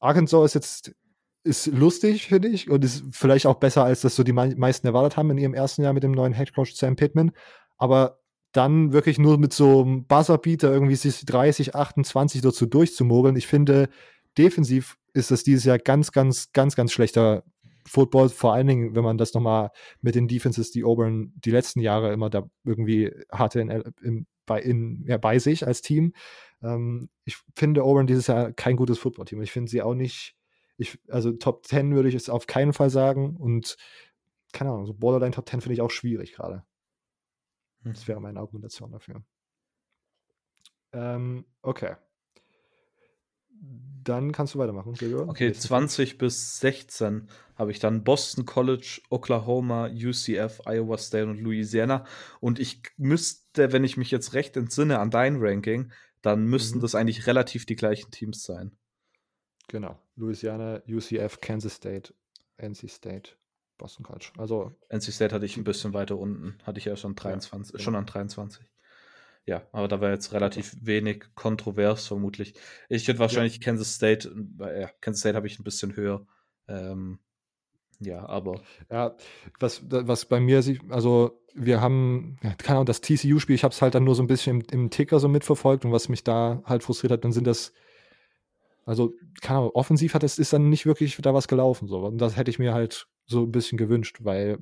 Arkansas 0.00 0.46
ist 0.46 0.54
jetzt, 0.54 0.96
ist 1.44 1.66
lustig, 1.66 2.28
finde 2.28 2.48
ich, 2.48 2.70
und 2.70 2.84
ist 2.84 3.04
vielleicht 3.10 3.46
auch 3.46 3.56
besser, 3.56 3.84
als 3.84 4.00
das 4.00 4.16
so 4.16 4.22
die 4.22 4.32
meisten 4.32 4.86
erwartet 4.86 5.16
haben 5.16 5.30
in 5.30 5.38
ihrem 5.38 5.54
ersten 5.54 5.82
Jahr 5.82 5.92
mit 5.92 6.02
dem 6.02 6.12
neuen 6.12 6.32
Head 6.32 6.54
Coach 6.54 6.74
Sam 6.74 6.96
Pittman. 6.96 7.32
Aber 7.76 8.18
dann 8.52 8.92
wirklich 8.92 9.18
nur 9.18 9.38
mit 9.38 9.52
so 9.52 9.82
einem 9.82 10.04
Buzzerbeater 10.06 10.72
irgendwie 10.72 10.96
sich 10.96 11.24
30, 11.24 11.74
28 11.74 12.40
dazu 12.40 12.66
durchzumogeln. 12.66 13.36
Ich 13.36 13.46
finde, 13.46 13.88
defensiv 14.36 14.96
ist 15.12 15.30
das 15.30 15.42
dieses 15.42 15.64
Jahr 15.64 15.78
ganz, 15.78 16.12
ganz, 16.12 16.52
ganz, 16.52 16.76
ganz 16.76 16.92
schlechter 16.92 17.44
Football, 17.86 18.28
vor 18.28 18.52
allen 18.52 18.66
Dingen, 18.66 18.94
wenn 18.94 19.04
man 19.04 19.18
das 19.18 19.34
nochmal 19.34 19.70
mit 20.00 20.14
den 20.14 20.28
Defenses, 20.28 20.70
die 20.70 20.84
Auburn 20.84 21.32
die 21.36 21.50
letzten 21.50 21.80
Jahre 21.80 22.12
immer 22.12 22.30
da 22.30 22.48
irgendwie 22.64 23.10
hatte 23.30 23.60
in, 23.60 23.70
in, 24.02 24.26
bei, 24.46 24.60
in, 24.60 25.04
ja, 25.06 25.16
bei 25.16 25.38
sich 25.38 25.66
als 25.66 25.82
Team. 25.82 26.12
Ähm, 26.62 27.08
ich 27.24 27.38
finde 27.54 27.82
Auburn 27.82 28.06
dieses 28.06 28.26
Jahr 28.26 28.52
kein 28.52 28.76
gutes 28.76 28.98
Footballteam. 28.98 29.42
Ich 29.42 29.52
finde 29.52 29.70
sie 29.70 29.82
auch 29.82 29.94
nicht, 29.94 30.36
ich, 30.76 30.98
also 31.08 31.32
Top 31.32 31.66
10 31.66 31.94
würde 31.94 32.08
ich 32.08 32.14
es 32.14 32.28
auf 32.28 32.46
keinen 32.46 32.72
Fall 32.72 32.90
sagen 32.90 33.36
und 33.36 33.76
keine 34.52 34.70
Ahnung, 34.70 34.86
so 34.86 34.94
Borderline 34.94 35.32
Top 35.32 35.48
10 35.48 35.60
finde 35.60 35.74
ich 35.74 35.80
auch 35.80 35.90
schwierig 35.90 36.32
gerade. 36.32 36.64
Hm. 37.82 37.92
Das 37.92 38.06
wäre 38.08 38.20
meine 38.20 38.40
Argumentation 38.40 38.90
dafür. 38.92 39.22
Ähm, 40.92 41.44
okay. 41.62 41.96
Dann 43.50 44.32
kannst 44.32 44.54
du 44.54 44.58
weitermachen, 44.58 44.94
Gregor. 44.94 45.28
Okay, 45.28 45.52
20 45.52 46.16
bis 46.16 46.60
16 46.60 47.28
habe 47.56 47.72
ich 47.72 47.80
dann 47.80 48.04
Boston 48.04 48.46
College, 48.46 49.00
Oklahoma, 49.10 49.88
UCF, 49.88 50.62
Iowa 50.64 50.96
State 50.96 51.26
und 51.26 51.40
Louisiana. 51.40 52.04
Und 52.40 52.60
ich 52.60 52.82
müsste, 52.96 53.72
wenn 53.72 53.84
ich 53.84 53.96
mich 53.96 54.10
jetzt 54.10 54.32
recht 54.34 54.56
entsinne 54.56 55.00
an 55.00 55.10
dein 55.10 55.36
Ranking, 55.40 55.92
dann 56.22 56.46
müssten 56.46 56.78
mhm. 56.78 56.82
das 56.82 56.94
eigentlich 56.94 57.26
relativ 57.26 57.66
die 57.66 57.76
gleichen 57.76 58.10
Teams 58.10 58.44
sein. 58.44 58.76
Genau. 59.68 60.00
Louisiana, 60.16 60.82
UCF, 60.88 61.40
Kansas 61.40 61.74
State, 61.74 62.14
NC 62.56 62.88
State, 62.88 63.32
Boston 63.78 64.04
College. 64.04 64.32
Also 64.36 64.72
NC 64.90 65.12
State 65.12 65.34
hatte 65.34 65.46
ich 65.46 65.56
ein 65.56 65.64
bisschen 65.64 65.94
weiter 65.94 66.18
unten, 66.18 66.58
hatte 66.64 66.78
ich 66.78 66.84
ja 66.84 66.96
schon 66.96 67.14
23, 67.14 67.74
ja, 67.74 67.78
schon 67.80 67.94
an 67.94 68.06
23. 68.06 68.64
Ja, 69.46 69.62
aber 69.72 69.88
da 69.88 70.00
war 70.02 70.10
jetzt 70.10 70.32
relativ 70.34 70.76
wenig 70.82 71.24
kontrovers 71.34 72.06
vermutlich. 72.06 72.52
Ich 72.90 73.08
hätte 73.08 73.18
wahrscheinlich 73.18 73.54
ja. 73.54 73.62
Kansas 73.62 73.94
State, 73.94 74.30
äh, 74.60 74.82
ja, 74.82 74.90
Kansas 75.00 75.20
State 75.20 75.36
habe 75.36 75.46
ich 75.46 75.58
ein 75.58 75.64
bisschen 75.64 75.96
höher. 75.96 76.26
Ähm, 76.68 77.18
ja, 78.00 78.28
aber. 78.28 78.60
Ja, 78.90 79.16
was, 79.58 79.82
was 79.88 80.26
bei 80.26 80.38
mir 80.38 80.62
also 80.90 81.40
wir 81.54 81.80
haben, 81.80 82.38
ja, 82.42 82.54
keine 82.54 82.76
Ahnung, 82.76 82.86
das 82.86 83.00
TCU-Spiel, 83.00 83.54
ich 83.54 83.64
habe 83.64 83.72
es 83.72 83.82
halt 83.82 83.94
dann 83.94 84.04
nur 84.04 84.14
so 84.14 84.22
ein 84.22 84.28
bisschen 84.28 84.60
im, 84.60 84.66
im, 84.70 84.90
Ticker 84.90 85.18
so 85.18 85.28
mitverfolgt 85.28 85.84
und 85.84 85.92
was 85.92 86.08
mich 86.08 86.22
da 86.22 86.62
halt 86.64 86.82
frustriert 86.82 87.12
hat, 87.12 87.24
dann 87.24 87.32
sind 87.32 87.46
das, 87.46 87.72
also, 88.88 89.14
keine 89.42 89.60
Ahnung, 89.60 89.70
offensiv 89.74 90.14
hat 90.14 90.24
es, 90.24 90.38
ist 90.38 90.52
dann 90.52 90.68
nicht 90.68 90.86
wirklich 90.86 91.16
da 91.18 91.34
was 91.34 91.48
gelaufen, 91.48 91.88
so. 91.88 92.00
Und 92.00 92.18
das 92.18 92.36
hätte 92.36 92.50
ich 92.50 92.58
mir 92.58 92.72
halt 92.72 93.06
so 93.26 93.42
ein 93.42 93.52
bisschen 93.52 93.78
gewünscht, 93.78 94.18
weil, 94.22 94.58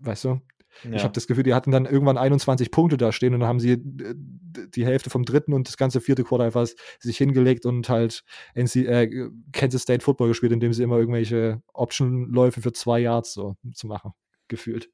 weißt 0.00 0.24
du, 0.24 0.40
ja. 0.82 0.92
Ich 0.92 1.04
habe 1.04 1.12
das 1.12 1.26
Gefühl, 1.26 1.44
die 1.44 1.54
hatten 1.54 1.70
dann 1.70 1.86
irgendwann 1.86 2.18
21 2.18 2.70
Punkte 2.70 2.96
da 2.96 3.12
stehen 3.12 3.32
und 3.32 3.40
dann 3.40 3.48
haben 3.48 3.60
sie 3.60 3.72
äh, 3.72 4.14
die 4.16 4.84
Hälfte 4.84 5.08
vom 5.08 5.24
dritten 5.24 5.52
und 5.52 5.68
das 5.68 5.76
ganze 5.76 6.00
vierte 6.00 6.24
Quarter 6.24 6.44
einfach 6.44 6.66
sich 6.98 7.16
hingelegt 7.16 7.64
und 7.64 7.88
halt 7.88 8.24
NC, 8.54 8.76
äh, 8.86 9.30
Kansas 9.52 9.82
State 9.82 10.04
Football 10.04 10.28
gespielt, 10.28 10.52
indem 10.52 10.72
sie 10.72 10.82
immer 10.82 10.98
irgendwelche 10.98 11.62
Option-Läufe 11.72 12.60
für 12.60 12.72
zwei 12.72 12.98
Yards 12.98 13.34
so 13.34 13.56
zu 13.72 13.86
machen, 13.86 14.12
gefühlt. 14.48 14.90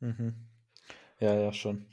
Mhm. 0.00 0.34
Ja, 1.20 1.38
ja, 1.38 1.52
schon. 1.52 1.84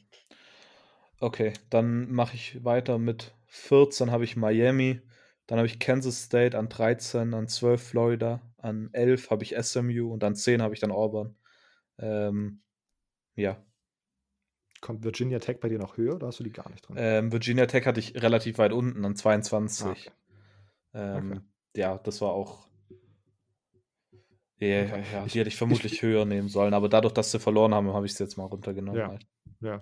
Okay, 1.20 1.54
dann 1.70 2.12
mache 2.12 2.36
ich 2.36 2.64
weiter 2.64 2.98
mit 2.98 3.34
14 3.48 4.12
habe 4.12 4.24
ich 4.24 4.38
Miami, 4.38 5.02
dann 5.50 5.58
habe 5.58 5.66
ich 5.66 5.80
Kansas 5.80 6.26
State 6.26 6.56
an 6.56 6.70
13, 6.70 7.34
an 7.34 7.48
12 7.48 7.82
Florida, 7.82 8.40
an 8.60 8.92
11 8.94 9.32
habe 9.32 9.44
ich 9.44 9.56
SMU 9.60 10.14
und 10.14 10.24
an 10.24 10.36
10 10.36 10.62
habe 10.62 10.76
ich 10.76 10.80
dann 10.80 10.92
Auburn. 10.92 11.36
Ähm, 11.98 12.62
ja. 13.36 13.58
Kommt 14.80 15.04
Virginia 15.04 15.40
Tech 15.40 15.60
bei 15.60 15.68
dir 15.68 15.80
noch 15.80 15.98
höher 15.98 16.14
oder 16.14 16.28
hast 16.28 16.40
du 16.40 16.44
die 16.44 16.52
gar 16.52 16.70
nicht 16.70 16.88
drin? 16.88 16.98
Ähm, 17.00 17.32
Virginia 17.32 17.66
Tech 17.66 17.88
hatte 17.88 18.00
ich 18.00 18.22
relativ 18.22 18.60
weit 18.60 18.74
unten, 18.74 19.04
an 19.04 19.16
22. 19.16 19.88
Ah, 19.88 19.90
okay. 19.90 20.12
Ähm, 20.94 21.32
okay. 21.32 21.42
Ja, 21.78 21.98
das 21.98 22.22
war 22.22 22.30
auch. 22.30 22.68
Ja, 24.60 24.84
okay. 24.84 25.04
ja, 25.12 25.26
die 25.26 25.40
hätte 25.40 25.48
ich 25.48 25.56
vermutlich 25.58 25.94
ich, 25.94 26.02
höher 26.04 26.26
nehmen 26.26 26.50
sollen, 26.50 26.76
aber 26.76 26.90
dadurch, 26.90 27.16
dass 27.16 27.32
sie 27.32 27.40
verloren 27.40 27.74
haben, 27.74 27.92
habe 27.92 28.06
ich 28.06 28.12
es 28.12 28.20
jetzt 28.20 28.38
mal 28.38 28.46
runtergenommen. 28.46 29.00
Ja, 29.00 29.08
halt. 29.08 29.26
ja. 29.62 29.82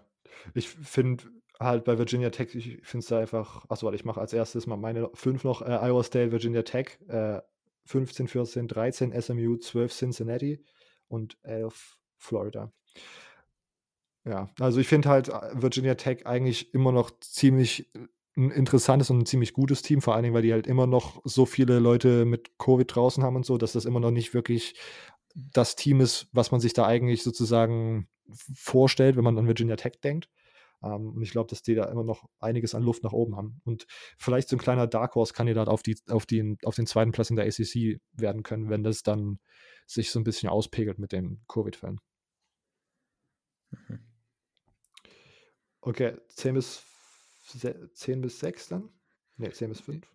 Ich 0.53 0.69
finde 0.69 1.25
halt 1.59 1.83
bei 1.83 1.97
Virginia 1.97 2.29
Tech, 2.29 2.53
ich 2.55 2.79
finde 2.83 3.03
es 3.03 3.07
da 3.07 3.19
einfach, 3.19 3.65
achso, 3.69 3.91
ich 3.91 4.05
mache 4.05 4.21
als 4.21 4.33
erstes 4.33 4.67
mal 4.67 4.77
meine 4.77 5.09
fünf 5.13 5.43
noch, 5.43 5.61
äh, 5.61 5.65
Iowa 5.65 6.03
State, 6.03 6.31
Virginia 6.31 6.63
Tech, 6.63 6.99
äh, 7.07 7.41
15, 7.85 8.27
14, 8.27 8.67
13 8.67 9.21
SMU, 9.21 9.57
12 9.57 9.93
Cincinnati 9.93 10.63
und 11.07 11.37
11 11.43 11.97
Florida. 12.17 12.71
Ja, 14.25 14.49
also 14.59 14.79
ich 14.79 14.87
finde 14.87 15.09
halt 15.09 15.29
äh, 15.29 15.33
Virginia 15.53 15.95
Tech 15.95 16.25
eigentlich 16.25 16.73
immer 16.73 16.91
noch 16.91 17.11
ziemlich 17.21 17.93
äh, 17.95 18.07
ein 18.35 18.51
interessantes 18.51 19.09
und 19.09 19.19
ein 19.19 19.25
ziemlich 19.25 19.53
gutes 19.53 19.81
Team, 19.81 20.01
vor 20.01 20.13
allen 20.13 20.23
Dingen, 20.23 20.35
weil 20.35 20.43
die 20.43 20.53
halt 20.53 20.67
immer 20.67 20.85
noch 20.85 21.21
so 21.23 21.45
viele 21.45 21.79
Leute 21.79 22.25
mit 22.25 22.59
Covid 22.59 22.93
draußen 22.93 23.23
haben 23.23 23.35
und 23.35 23.45
so, 23.45 23.57
dass 23.57 23.71
das 23.71 23.85
immer 23.85 23.99
noch 23.99 24.11
nicht 24.11 24.35
wirklich 24.35 24.75
das 25.33 25.75
Team 25.75 26.01
ist, 26.01 26.27
was 26.33 26.51
man 26.51 26.59
sich 26.59 26.73
da 26.73 26.85
eigentlich 26.85 27.23
sozusagen 27.23 28.07
vorstellt, 28.53 29.15
wenn 29.15 29.23
man 29.23 29.37
an 29.37 29.47
Virginia 29.47 29.75
Tech 29.75 30.01
denkt. 30.03 30.29
Ähm, 30.83 31.13
und 31.13 31.21
ich 31.21 31.31
glaube, 31.31 31.49
dass 31.49 31.61
die 31.61 31.75
da 31.75 31.85
immer 31.85 32.03
noch 32.03 32.29
einiges 32.39 32.75
an 32.75 32.83
Luft 32.83 33.03
nach 33.03 33.13
oben 33.13 33.35
haben. 33.35 33.61
Und 33.63 33.85
vielleicht 34.17 34.49
so 34.49 34.55
ein 34.55 34.59
kleiner 34.59 34.87
Dark 34.87 35.15
Horse-Kandidat 35.15 35.67
auf, 35.67 35.83
die, 35.83 35.97
auf, 36.09 36.25
die, 36.25 36.57
auf 36.63 36.75
den 36.75 36.87
zweiten 36.87 37.11
Platz 37.11 37.29
in 37.29 37.35
der 37.35 37.45
ACC 37.45 37.99
werden 38.13 38.43
können, 38.43 38.69
wenn 38.69 38.83
das 38.83 39.03
dann 39.03 39.39
sich 39.85 40.11
so 40.11 40.19
ein 40.19 40.23
bisschen 40.23 40.49
auspegelt 40.49 40.99
mit 40.99 41.11
den 41.11 41.43
Covid-Fällen. 41.47 41.99
Mhm. 43.71 43.99
Okay, 45.81 46.17
10 46.29 46.55
bis, 46.55 46.83
10 47.93 48.21
bis 48.21 48.39
6 48.39 48.67
dann? 48.69 48.89
Ne, 49.37 49.51
10 49.51 49.69
bis 49.69 49.81
5? 49.81 50.05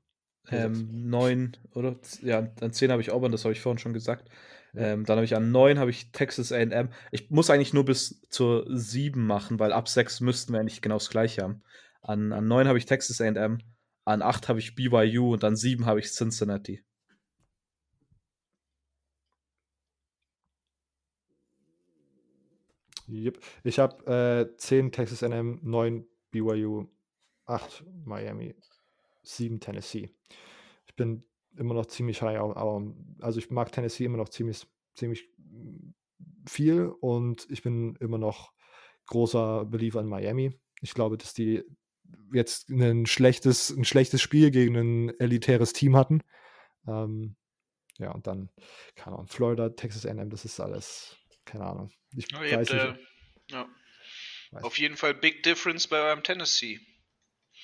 Ähm, 0.51 1.09
9 1.09 1.57
oder? 1.75 1.97
Ja, 2.21 2.53
an 2.61 2.73
10 2.73 2.91
habe 2.91 3.01
ich 3.01 3.13
Auburn, 3.13 3.33
das 3.33 3.45
habe 3.45 3.53
ich 3.53 3.61
vorhin 3.61 3.79
schon 3.79 3.93
gesagt. 3.95 4.29
Ähm, 4.75 5.05
dann 5.05 5.17
habe 5.17 5.25
ich 5.25 5.37
an 5.37 5.51
9 5.51 5.79
habe 5.79 5.91
ich 5.91 6.13
Texas 6.13 6.51
AM. 6.53 6.91
Ich 7.11 7.31
muss 7.31 7.51
eigentlich 7.51 7.75
nur 7.75 7.85
bis 7.85 8.23
zur 8.31 8.65
7 8.69 9.25
machen, 9.25 9.59
weil 9.59 9.73
ab 9.73 9.89
6 9.89 10.21
müssten 10.21 10.53
wir 10.53 10.61
eigentlich 10.61 10.81
genau 10.81 10.97
das 10.97 11.11
gleiche 11.11 11.43
haben. 11.43 11.63
An, 12.01 12.33
an 12.33 12.49
9 12.49 12.69
habe 12.69 12.79
ich 12.79 12.87
Texas 12.87 13.21
AM, 13.21 13.59
an 14.05 14.23
8 14.23 14.49
habe 14.49 14.59
ich 14.61 14.75
BYU 14.75 15.35
und 15.35 15.45
an 15.45 15.57
7 15.57 15.87
habe 15.87 16.01
ich 16.01 16.11
Cincinnati. 16.13 16.83
Yep. 23.09 23.41
Ich 23.65 23.79
habe 23.79 24.51
äh, 24.51 24.57
10 24.57 24.91
Texas 24.91 25.23
AM, 25.23 25.61
9 25.63 26.07
BYU, 26.31 26.89
8 27.45 27.85
Miami, 28.05 28.55
7 29.23 29.61
Tennessee. 29.61 30.09
Ich 30.87 30.97
bin 30.97 31.25
immer 31.57 31.75
noch 31.75 31.87
ziemlich 31.87 32.23
high, 32.23 32.39
aber 32.39 32.93
also 33.21 33.39
ich 33.39 33.51
mag 33.51 33.73
Tennessee 33.73 34.05
immer 34.05 34.19
noch 34.19 34.29
ziemlich, 34.29 34.67
ziemlich 34.95 35.29
viel 36.49 36.87
und 37.01 37.47
ich 37.51 37.63
bin 37.63 37.97
immer 38.01 38.19
noch 38.19 38.53
großer 39.07 39.65
Believer 39.65 40.01
in 40.01 40.09
Miami. 40.09 40.59
Ich 40.81 40.95
glaube, 40.95 41.19
dass 41.19 41.35
die 41.35 41.63
jetzt 42.33 42.71
ein 42.71 43.07
schlechtes, 43.07 43.71
ein 43.71 43.85
schlechtes 43.85 44.21
Spiel 44.21 44.51
gegen 44.51 44.77
ein 44.77 45.21
elitäres 45.21 45.73
Team 45.73 45.97
hatten. 45.97 46.23
Ähm, 46.87 47.37
ja, 47.99 48.11
und 48.11 48.27
dann, 48.27 48.51
keine 48.97 49.17
Ahnung, 49.17 49.29
Florida, 49.29 49.71
Texas 49.71 50.07
AM, 50.07 50.31
das 50.31 50.45
ist 50.45 50.59
alles 50.61 51.23
keine 51.45 51.65
Ahnung. 51.65 51.91
Ich 52.17 52.31
ja, 52.31 52.41
weiß 52.41 52.71
nicht. 52.71 52.85
Äh, 52.85 52.95
ja. 53.51 53.69
Weiß 54.51 54.65
Auf 54.65 54.79
jeden 54.79 54.97
Fall 54.97 55.15
Big 55.15 55.43
Difference 55.43 55.87
bei 55.89 55.99
eurem 55.99 56.23
Tennessee. 56.23 56.81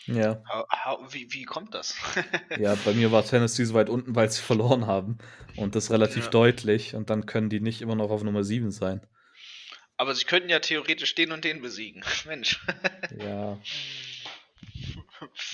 Ja. 0.09 0.43
How, 0.49 0.65
how, 0.85 1.15
wie, 1.15 1.33
wie 1.33 1.45
kommt 1.45 1.75
das? 1.75 1.95
ja, 2.59 2.75
bei 2.85 2.95
mir 2.95 3.13
war 3.13 3.25
Tennessee 3.25 3.65
so 3.65 3.75
weit 3.75 3.91
unten, 3.91 4.15
weil 4.17 4.31
sie 4.31 4.41
verloren 4.41 4.87
haben. 4.87 5.19
Und 5.57 5.75
das 5.75 5.91
relativ 5.91 6.25
ja. 6.25 6.31
deutlich. 6.31 6.95
Und 6.95 7.11
dann 7.11 7.27
können 7.27 7.51
die 7.51 7.61
nicht 7.61 7.83
immer 7.83 7.95
noch 7.95 8.11
auf 8.11 8.23
Nummer 8.23 8.43
7 8.43 8.71
sein. 8.71 9.03
Aber 9.97 10.15
sie 10.15 10.25
könnten 10.25 10.49
ja 10.49 10.61
theoretisch 10.61 11.15
den 11.15 11.33
und 11.33 11.45
den 11.45 11.61
besiegen. 11.61 12.03
Mensch. 12.27 12.65
Ja. 13.19 13.59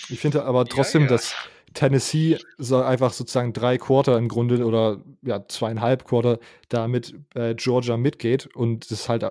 Ich 0.08 0.20
finde 0.20 0.44
aber 0.44 0.66
trotzdem, 0.66 1.02
ja. 1.02 1.08
dass 1.08 1.34
Tennessee 1.72 2.38
so 2.56 2.80
einfach 2.82 3.12
sozusagen 3.12 3.52
drei 3.52 3.78
Quarter 3.78 4.16
im 4.16 4.28
Grunde 4.28 4.64
oder 4.64 5.02
ja, 5.22 5.46
zweieinhalb 5.48 6.04
Quarter 6.04 6.38
da 6.68 6.86
mit 6.86 7.14
äh, 7.34 7.54
Georgia 7.54 7.96
mitgeht 7.96 8.46
und 8.54 8.90
das 8.90 9.08
halt, 9.08 9.24
äh, 9.24 9.30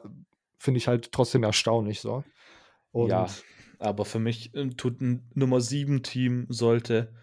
finde 0.58 0.80
ich 0.80 0.88
halt 0.88 1.12
trotzdem 1.12 1.44
erstaunlich 1.44 2.02
so. 2.02 2.24
Und 2.92 3.10
ja, 3.10 3.28
aber 3.84 4.06
für 4.06 4.20
mich 4.20 4.54
äh, 4.56 4.70
tut 4.70 5.02
ein 5.02 5.30
Nummer 5.34 5.62
7 5.62 6.04
Team 6.04 6.46
sollte 6.50 7.14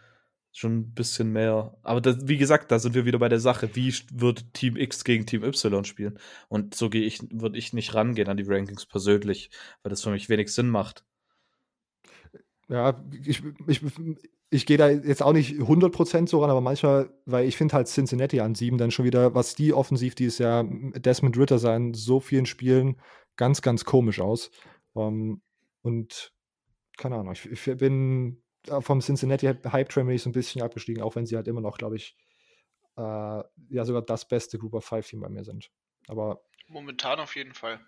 schon 0.53 0.79
ein 0.79 0.95
bisschen 0.95 1.33
mehr. 1.33 1.77
Aber 1.83 2.01
das, 2.01 2.29
wie 2.29 2.39
gesagt, 2.39 2.73
da 2.73 2.79
sind 2.79 2.95
wir 2.95 3.05
wieder 3.05 3.19
bei 3.19 3.29
der 3.29 3.41
Sache, 3.41 3.71
wie 3.75 3.95
wird 4.13 4.53
Team 4.53 4.77
X 4.77 5.05
gegen 5.05 5.27
Team 5.27 5.45
Y 5.45 5.85
spielen? 5.85 6.19
Und 6.49 6.75
so 6.75 6.91
gehe 6.91 7.05
ich, 7.05 7.21
würde 7.31 7.57
ich 7.59 7.73
nicht 7.73 7.95
rangehen 7.95 8.29
an 8.29 8.37
die 8.37 8.45
Rankings 8.47 8.87
persönlich, 8.87 9.51
weil 9.83 9.91
das 9.91 10.03
für 10.03 10.11
mich 10.11 10.29
wenig 10.29 10.53
Sinn 10.53 10.69
macht. 10.69 11.05
Ja, 12.69 13.03
ich, 13.25 13.43
ich, 13.67 13.83
ich 14.51 14.67
gehe 14.67 14.77
da 14.77 14.89
jetzt 14.91 15.23
auch 15.23 15.33
nicht 15.33 15.53
100% 15.55 16.29
so 16.29 16.41
ran, 16.41 16.51
aber 16.51 16.61
manchmal, 16.61 17.11
weil 17.27 17.47
ich 17.47 17.57
finde 17.57 17.75
halt 17.75 17.89
Cincinnati 17.89 18.41
an 18.41 18.55
sieben 18.55 18.79
dann 18.79 18.91
schon 18.91 19.05
wieder, 19.05 19.35
was 19.35 19.55
die 19.55 19.73
offensiv 19.73 20.15
dieses 20.15 20.39
Jahr, 20.39 20.65
Desmond 20.65 21.37
Ritter 21.37 21.59
sein, 21.59 21.95
so 21.95 22.21
vielen 22.21 22.47
Spielen 22.47 22.97
ganz, 23.37 23.63
ganz 23.63 23.85
komisch 23.85 24.21
aus. 24.21 24.51
Ähm, 24.97 25.41
und 25.83 26.33
keine 27.01 27.17
Ahnung, 27.17 27.33
ich, 27.33 27.47
ich 27.47 27.79
bin 27.79 28.43
vom 28.81 29.01
Cincinnati 29.01 29.47
Hype 29.47 29.89
Train 29.89 30.07
bin 30.07 30.15
ich 30.15 30.23
so 30.23 30.31
ein 30.31 30.35
bisschen 30.35 30.63
abgestiegen, 30.63 31.03
auch 31.03 31.17
wenn 31.17 31.27
sie 31.27 31.37
halt 31.37 31.49
immer 31.49 31.63
noch, 31.63 31.79
glaube 31.79 31.97
ich, 31.97 32.17
äh, 32.97 33.03
ja 33.03 33.85
sogar 33.85 34.03
das 34.03 34.29
beste 34.29 34.59
Group 34.59 34.75
of 34.75 34.85
Five 34.85 35.09
Team 35.09 35.21
bei 35.21 35.29
mir 35.29 35.45
sind. 35.45 35.71
Aber 36.09 36.43
Momentan 36.69 37.19
auf 37.19 37.35
jeden 37.35 37.55
Fall. 37.55 37.81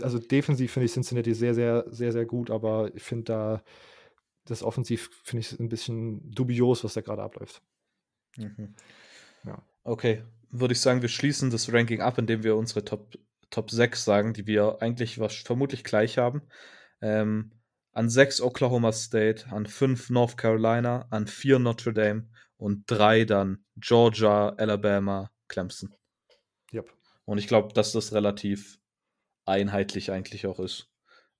also 0.00 0.18
defensiv 0.18 0.72
finde 0.72 0.86
ich 0.86 0.92
Cincinnati 0.92 1.34
sehr, 1.34 1.54
sehr, 1.54 1.84
sehr, 1.88 2.12
sehr 2.12 2.26
gut, 2.26 2.50
aber 2.50 2.94
ich 2.94 3.02
finde 3.02 3.24
da 3.24 3.64
das 4.44 4.62
Offensiv 4.62 5.10
finde 5.24 5.40
ich 5.40 5.58
ein 5.58 5.68
bisschen 5.68 6.30
dubios, 6.30 6.84
was 6.84 6.94
da 6.94 7.00
gerade 7.00 7.22
abläuft. 7.22 7.62
Mhm. 8.36 8.74
Ja. 9.44 9.62
Okay, 9.84 10.22
würde 10.50 10.72
ich 10.72 10.80
sagen, 10.80 11.02
wir 11.02 11.08
schließen 11.08 11.50
das 11.50 11.72
Ranking 11.72 12.02
ab, 12.02 12.18
indem 12.18 12.42
wir 12.42 12.56
unsere 12.56 12.84
Top, 12.84 13.18
Top 13.50 13.70
6 13.70 14.04
sagen, 14.04 14.34
die 14.34 14.46
wir 14.46 14.82
eigentlich 14.82 15.18
was, 15.18 15.34
vermutlich 15.34 15.82
gleich 15.82 16.18
haben. 16.18 16.42
Ähm, 17.00 17.52
an 17.92 18.08
6 18.08 18.40
Oklahoma 18.40 18.92
State, 18.92 19.46
an 19.50 19.66
5 19.66 20.10
North 20.10 20.36
Carolina, 20.36 21.06
an 21.10 21.26
4 21.26 21.58
Notre 21.58 21.92
Dame 21.92 22.28
und 22.56 22.84
3 22.86 23.24
dann 23.24 23.64
Georgia, 23.76 24.50
Alabama, 24.50 25.30
Clemson. 25.48 25.94
Yep. 26.72 26.92
Und 27.24 27.38
ich 27.38 27.46
glaube, 27.46 27.72
dass 27.72 27.92
das 27.92 28.12
relativ 28.12 28.78
einheitlich 29.44 30.10
eigentlich 30.10 30.46
auch 30.46 30.58
ist. 30.58 30.90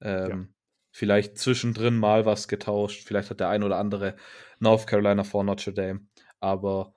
Ähm, 0.00 0.54
Vielleicht 0.96 1.38
zwischendrin 1.38 1.98
mal 1.98 2.24
was 2.24 2.46
getauscht. 2.46 3.02
Vielleicht 3.04 3.28
hat 3.28 3.40
der 3.40 3.48
ein 3.48 3.64
oder 3.64 3.78
andere 3.78 4.14
North 4.60 4.86
Carolina 4.86 5.24
vor 5.24 5.42
Notre 5.42 5.72
Dame. 5.72 6.06
Aber 6.38 6.94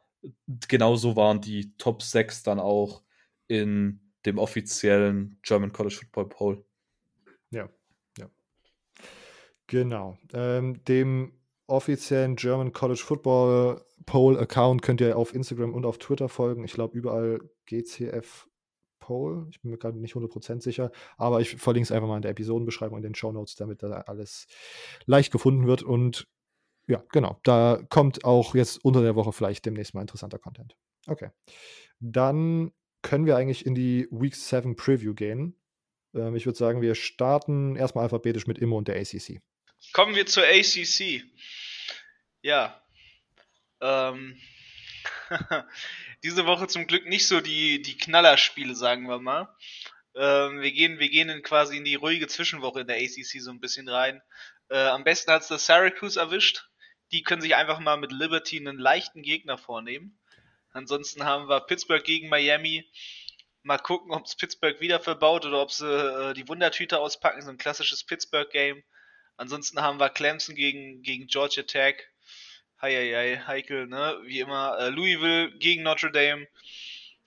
genauso 0.67 1.15
waren 1.15 1.41
die 1.41 1.75
Top 1.77 2.03
6 2.03 2.43
dann 2.43 2.59
auch 2.59 3.01
in 3.47 4.13
dem 4.27 4.37
offiziellen 4.37 5.39
German 5.41 5.73
College 5.73 5.95
Football 5.95 6.29
Poll. 6.29 6.65
Ja, 7.49 7.69
ja. 8.19 8.29
Genau. 9.67 10.17
Ähm, 10.33 10.83
dem 10.85 11.33
offiziellen 11.67 12.35
German 12.35 12.71
College 12.71 13.01
Football 13.03 13.81
Poll 14.05 14.39
Account 14.39 14.81
könnt 14.81 15.01
ihr 15.01 15.17
auf 15.17 15.35
Instagram 15.35 15.73
und 15.73 15.85
auf 15.85 15.97
Twitter 15.97 16.29
folgen. 16.29 16.63
Ich 16.63 16.73
glaube, 16.73 16.97
überall 16.97 17.41
GCF 17.65 18.47
Poll. 18.99 19.47
Ich 19.51 19.61
bin 19.61 19.71
mir 19.71 19.77
gerade 19.77 19.97
nicht 19.99 20.15
100% 20.15 20.61
sicher, 20.61 20.91
aber 21.17 21.41
ich 21.41 21.55
verlinke 21.55 21.85
es 21.85 21.91
einfach 21.91 22.07
mal 22.07 22.17
in 22.17 22.21
der 22.21 22.31
Episodenbeschreibung 22.31 22.97
in 22.97 23.03
den 23.03 23.15
Show 23.15 23.31
Notes, 23.31 23.55
damit 23.55 23.83
da 23.83 24.01
alles 24.01 24.47
leicht 25.05 25.31
gefunden 25.31 25.67
wird. 25.67 25.83
Und 25.83 26.27
ja, 26.87 27.03
genau, 27.11 27.39
da 27.43 27.81
kommt 27.89 28.25
auch 28.25 28.55
jetzt 28.55 28.83
unter 28.83 29.01
der 29.01 29.15
Woche 29.15 29.33
vielleicht 29.33 29.65
demnächst 29.65 29.93
mal 29.93 30.01
interessanter 30.01 30.39
Content. 30.39 30.75
Okay. 31.07 31.29
Dann 31.99 32.71
können 33.01 33.25
wir 33.25 33.37
eigentlich 33.37 33.65
in 33.65 33.75
die 33.75 34.07
Week 34.11 34.35
7 34.35 34.75
Preview 34.75 35.13
gehen. 35.13 35.55
Ähm, 36.13 36.35
ich 36.35 36.45
würde 36.45 36.57
sagen, 36.57 36.81
wir 36.81 36.95
starten 36.95 37.75
erstmal 37.75 38.03
alphabetisch 38.03 38.47
mit 38.47 38.57
Immo 38.57 38.77
und 38.77 38.87
der 38.87 38.97
ACC. 38.97 39.41
Kommen 39.93 40.15
wir 40.15 40.25
zur 40.25 40.43
ACC. 40.43 41.23
Ja. 42.41 42.81
Ähm, 43.81 44.39
diese 46.23 46.45
Woche 46.45 46.67
zum 46.67 46.87
Glück 46.87 47.05
nicht 47.05 47.27
so 47.27 47.41
die, 47.41 47.81
die 47.81 47.97
Knallerspiele, 47.97 48.75
sagen 48.75 49.07
wir 49.07 49.19
mal. 49.19 49.53
Ähm, 50.15 50.61
wir, 50.61 50.71
gehen, 50.71 50.99
wir 50.99 51.09
gehen 51.09 51.29
in 51.29 51.43
quasi 51.43 51.77
in 51.77 51.85
die 51.85 51.95
ruhige 51.95 52.27
Zwischenwoche 52.27 52.81
in 52.81 52.87
der 52.87 52.97
ACC 52.97 53.39
so 53.39 53.51
ein 53.51 53.59
bisschen 53.59 53.87
rein. 53.87 54.21
Äh, 54.69 54.79
am 54.79 55.03
besten 55.03 55.31
hat 55.31 55.43
es 55.43 55.47
das 55.47 55.65
Syracuse 55.65 56.19
erwischt. 56.19 56.69
Die 57.11 57.23
können 57.23 57.41
sich 57.41 57.55
einfach 57.55 57.79
mal 57.79 57.97
mit 57.97 58.11
Liberty 58.11 58.57
einen 58.57 58.77
leichten 58.77 59.21
Gegner 59.21 59.57
vornehmen. 59.57 60.19
Ansonsten 60.71 61.23
haben 61.23 61.47
wir 61.47 61.61
Pittsburgh 61.61 62.03
gegen 62.03 62.29
Miami. 62.29 62.89
Mal 63.63 63.77
gucken, 63.77 64.11
ob 64.11 64.25
es 64.25 64.35
Pittsburgh 64.35 64.79
wieder 64.79 64.99
verbaut 64.99 65.45
oder 65.45 65.61
ob 65.61 65.71
sie 65.71 65.87
äh, 65.87 66.33
die 66.33 66.47
Wundertüte 66.47 66.99
auspacken. 66.99 67.41
So 67.41 67.49
ein 67.49 67.57
klassisches 67.57 68.03
Pittsburgh-Game. 68.03 68.83
Ansonsten 69.37 69.81
haben 69.81 69.99
wir 69.99 70.09
Clemson 70.09 70.55
gegen, 70.55 71.03
gegen 71.03 71.27
Georgia 71.27 71.63
Tech. 71.63 71.95
Heieiei, 72.81 73.37
heikel, 73.45 73.87
ne? 73.87 74.19
Wie 74.23 74.39
immer. 74.39 74.77
Äh, 74.79 74.89
Louisville 74.89 75.51
gegen 75.57 75.83
Notre 75.83 76.11
Dame. 76.11 76.47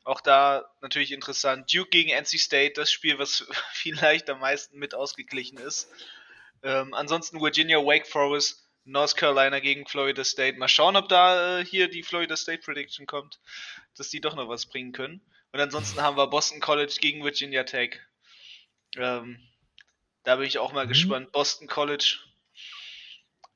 Auch 0.04 0.20
da 0.20 0.64
natürlich 0.80 1.12
interessant. 1.12 1.72
Duke 1.72 1.90
gegen 1.90 2.10
NC 2.10 2.38
State, 2.38 2.72
das 2.74 2.90
Spiel, 2.90 3.18
was 3.18 3.46
vielleicht 3.72 4.28
am 4.30 4.40
meisten 4.40 4.78
mit 4.78 4.94
ausgeglichen 4.94 5.58
ist. 5.58 5.88
Ähm, 6.62 6.94
ansonsten 6.94 7.40
Virginia, 7.40 7.78
Wake 7.78 8.06
Forest, 8.06 8.68
North 8.84 9.16
Carolina 9.16 9.60
gegen 9.60 9.86
Florida 9.86 10.24
State. 10.24 10.58
Mal 10.58 10.68
schauen, 10.68 10.96
ob 10.96 11.08
da 11.08 11.60
äh, 11.60 11.64
hier 11.64 11.88
die 11.88 12.02
Florida 12.02 12.36
State 12.36 12.62
Prediction 12.62 13.06
kommt, 13.06 13.40
dass 13.96 14.08
die 14.08 14.20
doch 14.20 14.34
noch 14.34 14.48
was 14.48 14.66
bringen 14.66 14.92
können. 14.92 15.20
Und 15.52 15.60
ansonsten 15.60 16.00
haben 16.00 16.16
wir 16.16 16.26
Boston 16.28 16.60
College 16.60 16.96
gegen 17.00 17.24
Virginia 17.24 17.64
Tech. 17.64 18.00
Ähm, 18.96 19.38
da 20.24 20.36
bin 20.36 20.46
ich 20.46 20.58
auch 20.58 20.72
mal 20.72 20.84
Mhm. 20.86 20.90
gespannt. 20.90 21.32
Boston 21.32 21.66
College. 21.68 22.18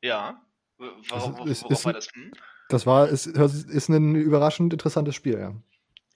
Ja. 0.02 0.40
Warum, 0.78 1.48
ist- 1.48 1.62
worauf 1.62 1.72
ist 1.72 1.84
war 1.84 1.92
das? 1.92 2.08
Hm? 2.14 2.32
Das 2.68 2.86
war, 2.86 3.08
ist, 3.08 3.26
ist 3.26 3.88
ein 3.88 4.14
überraschend 4.16 4.72
interessantes 4.72 5.14
Spiel, 5.14 5.38
ja. 5.38 5.54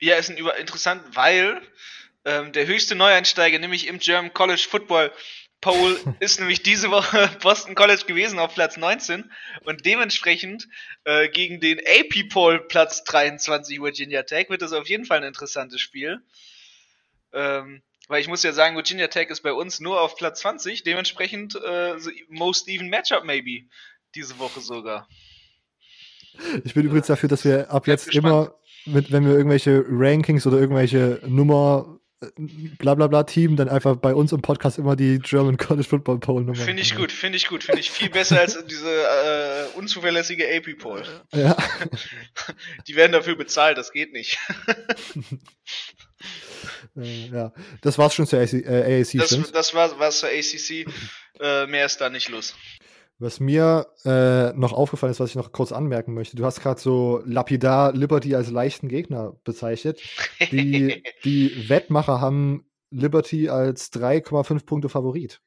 Ja, 0.00 0.16
ist 0.16 0.30
ein 0.30 0.36
über 0.38 0.56
interessant, 0.56 1.02
weil 1.14 1.60
ähm, 2.24 2.52
der 2.52 2.66
höchste 2.66 2.94
Neueinsteiger, 2.94 3.58
nämlich 3.58 3.86
im 3.86 3.98
German 3.98 4.32
College 4.32 4.66
Football 4.68 5.12
Poll, 5.60 5.98
ist 6.20 6.38
nämlich 6.40 6.62
diese 6.62 6.90
Woche 6.90 7.28
Boston 7.42 7.74
College 7.74 8.04
gewesen 8.06 8.38
auf 8.38 8.54
Platz 8.54 8.76
19 8.76 9.30
und 9.64 9.84
dementsprechend 9.84 10.68
äh, 11.04 11.28
gegen 11.28 11.60
den 11.60 11.78
AP 11.80 12.28
Poll 12.30 12.60
Platz 12.68 13.04
23 13.04 13.80
Virginia 13.80 14.22
Tech 14.22 14.48
wird 14.50 14.62
das 14.62 14.72
auf 14.72 14.88
jeden 14.88 15.04
Fall 15.04 15.18
ein 15.18 15.24
interessantes 15.24 15.80
Spiel. 15.80 16.20
Ähm, 17.32 17.82
weil 18.08 18.20
ich 18.20 18.28
muss 18.28 18.42
ja 18.42 18.52
sagen, 18.52 18.74
Virginia 18.74 19.08
Tech 19.08 19.28
ist 19.28 19.42
bei 19.42 19.52
uns 19.52 19.80
nur 19.80 20.00
auf 20.00 20.16
Platz 20.16 20.40
20, 20.40 20.82
dementsprechend 20.82 21.54
äh, 21.54 21.94
most 22.28 22.68
even 22.68 22.88
Matchup 22.88 23.24
maybe 23.24 23.68
diese 24.14 24.38
Woche 24.38 24.60
sogar. 24.60 25.08
Ich 26.64 26.74
bin 26.74 26.86
übrigens 26.86 27.08
dafür, 27.08 27.28
dass 27.28 27.44
wir 27.44 27.70
ab 27.70 27.84
Bleib 27.84 27.98
jetzt 27.98 28.14
immer, 28.14 28.54
mit, 28.86 29.12
wenn 29.12 29.26
wir 29.26 29.32
irgendwelche 29.32 29.84
Rankings 29.88 30.46
oder 30.46 30.58
irgendwelche 30.58 31.20
Nummer, 31.26 31.98
äh, 32.22 32.28
bla 32.78 32.94
bla 32.94 33.08
bla 33.08 33.24
Team, 33.24 33.56
dann 33.56 33.68
einfach 33.68 33.96
bei 33.96 34.14
uns 34.14 34.32
im 34.32 34.40
Podcast 34.40 34.78
immer 34.78 34.96
die 34.96 35.18
German 35.18 35.56
College 35.56 35.88
Football 35.88 36.18
Poll 36.20 36.44
Nummer. 36.44 36.54
Finde 36.54 36.82
ich 36.82 36.94
gut, 36.94 37.12
finde 37.12 37.36
ich 37.36 37.48
gut, 37.48 37.64
finde 37.64 37.80
ich 37.80 37.90
viel 37.90 38.08
besser 38.08 38.40
als 38.40 38.64
diese 38.66 38.88
äh, 38.88 39.76
unzuverlässige 39.76 40.46
AP 40.56 40.78
Poll. 40.78 41.04
Ja, 41.34 41.56
Die 42.86 42.96
werden 42.96 43.12
dafür 43.12 43.36
bezahlt, 43.36 43.76
das 43.76 43.92
geht 43.92 44.12
nicht. 44.12 44.38
äh, 46.98 47.28
ja. 47.28 47.52
Das 47.82 47.98
war's 47.98 48.14
schon 48.14 48.26
zur 48.26 48.40
AC, 48.40 48.54
äh, 48.54 49.00
AAC, 49.00 49.18
Das, 49.18 49.52
das 49.52 49.74
war 49.74 49.98
was 49.98 50.20
zur 50.20 50.28
ACC. 50.28 50.86
Äh, 51.40 51.66
mehr 51.66 51.86
ist 51.86 52.00
da 52.00 52.10
nicht 52.10 52.28
los. 52.28 52.54
Was 53.20 53.40
mir 53.40 53.88
äh, 54.04 54.52
noch 54.52 54.72
aufgefallen 54.72 55.10
ist, 55.10 55.18
was 55.18 55.30
ich 55.30 55.36
noch 55.36 55.50
kurz 55.50 55.72
anmerken 55.72 56.14
möchte, 56.14 56.36
du 56.36 56.44
hast 56.44 56.60
gerade 56.60 56.80
so 56.80 57.20
lapidar 57.24 57.92
Liberty 57.92 58.36
als 58.36 58.48
leichten 58.50 58.88
Gegner 58.88 59.36
bezeichnet. 59.42 60.00
Die, 60.52 61.02
die 61.24 61.68
Wettmacher 61.68 62.20
haben 62.20 62.64
Liberty 62.90 63.48
als 63.48 63.92
3,5 63.92 64.64
Punkte 64.64 64.88
Favorit. 64.88 65.40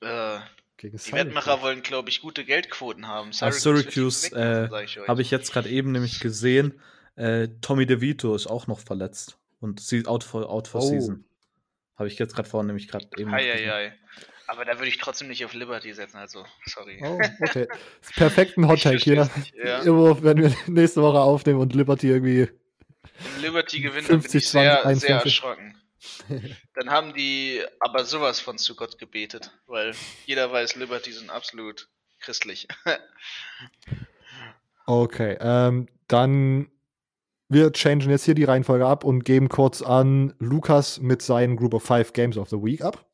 äh, 0.00 0.38
Gegen 0.78 0.96
die 0.96 1.12
Wettmacher 1.12 1.60
wollen, 1.60 1.82
glaube 1.82 2.08
ich, 2.08 2.22
gute 2.22 2.46
Geldquoten 2.46 3.06
haben. 3.06 3.32
Ah, 3.40 3.52
Syracuse 3.52 4.34
äh, 4.34 4.64
äh, 4.64 5.06
habe 5.06 5.20
ich 5.20 5.30
jetzt 5.30 5.52
gerade 5.52 5.68
eben 5.68 5.92
nämlich 5.92 6.20
gesehen. 6.20 6.80
Äh, 7.16 7.48
Tommy 7.60 7.84
DeVito 7.84 8.34
ist 8.34 8.46
auch 8.46 8.66
noch 8.66 8.80
verletzt 8.80 9.38
und 9.60 9.80
out 10.06 10.24
for, 10.24 10.48
out 10.50 10.68
for 10.68 10.82
Oh. 10.82 10.88
season. 10.88 11.24
Habe 11.96 12.08
ich 12.08 12.18
jetzt 12.18 12.34
gerade 12.34 12.48
vorhin 12.48 12.68
nämlich 12.68 12.88
gerade 12.88 13.06
eben. 13.18 13.30
Heieiei. 13.30 13.92
Aber 14.46 14.64
da 14.64 14.74
würde 14.78 14.88
ich 14.88 14.98
trotzdem 14.98 15.28
nicht 15.28 15.44
auf 15.44 15.52
Liberty 15.54 15.92
setzen, 15.92 16.16
also 16.16 16.44
sorry. 16.66 17.00
Oh, 17.04 17.20
okay. 17.42 17.68
Perfekten 18.16 18.64
Hot 18.68 18.82
Take 18.82 18.96
Ich 18.96 19.04
hier. 19.04 19.30
ja. 19.62 19.80
Immer, 19.82 20.22
wenn 20.22 20.38
wir 20.38 20.54
nächste 20.66 21.02
Woche 21.02 21.20
aufnehmen 21.20 21.60
und 21.60 21.74
Liberty 21.74 22.08
irgendwie. 22.08 22.48
Wenn 23.34 23.42
Liberty 23.42 23.80
gewinnt, 23.80 24.08
dann 24.08 24.20
bin 24.20 24.30
50, 24.30 24.42
ich 24.42 24.48
sehr, 24.48 24.80
20, 24.82 25.00
sehr 25.00 25.20
21. 25.20 25.24
erschrocken. 25.24 25.76
Dann 26.74 26.90
haben 26.90 27.14
die 27.14 27.62
aber 27.78 28.04
sowas 28.04 28.40
von 28.40 28.58
zu 28.58 28.74
Gott 28.74 28.98
gebetet, 28.98 29.52
weil 29.66 29.94
jeder 30.26 30.50
weiß, 30.50 30.76
Liberty 30.76 31.12
sind 31.12 31.30
absolut 31.30 31.88
christlich. 32.20 32.66
okay, 34.86 35.36
ähm, 35.40 35.88
dann 36.08 36.70
wir 37.50 37.72
changen 37.72 38.08
jetzt 38.08 38.24
hier 38.24 38.36
die 38.36 38.44
Reihenfolge 38.44 38.86
ab 38.86 39.02
und 39.02 39.24
geben 39.24 39.48
kurz 39.48 39.82
an 39.82 40.34
Lukas 40.38 41.00
mit 41.00 41.20
seinen 41.20 41.56
Group 41.56 41.74
of 41.74 41.82
Five 41.82 42.12
Games 42.12 42.36
of 42.36 42.48
the 42.48 42.56
Week 42.56 42.80
ab. 42.80 43.04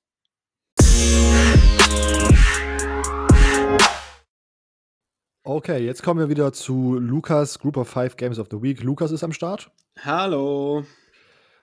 Okay, 5.43 5.79
jetzt 5.79 6.03
kommen 6.03 6.21
wir 6.21 6.29
wieder 6.29 6.53
zu 6.53 6.99
Lukas 6.99 7.59
Group 7.59 7.79
of 7.79 7.89
Five 7.89 8.19
Games 8.19 8.39
of 8.39 8.49
the 8.51 8.61
Week. 8.61 8.83
Lukas 8.83 9.11
ist 9.11 9.25
am 9.25 9.33
Start. 9.33 9.71
Hallo. 10.01 10.85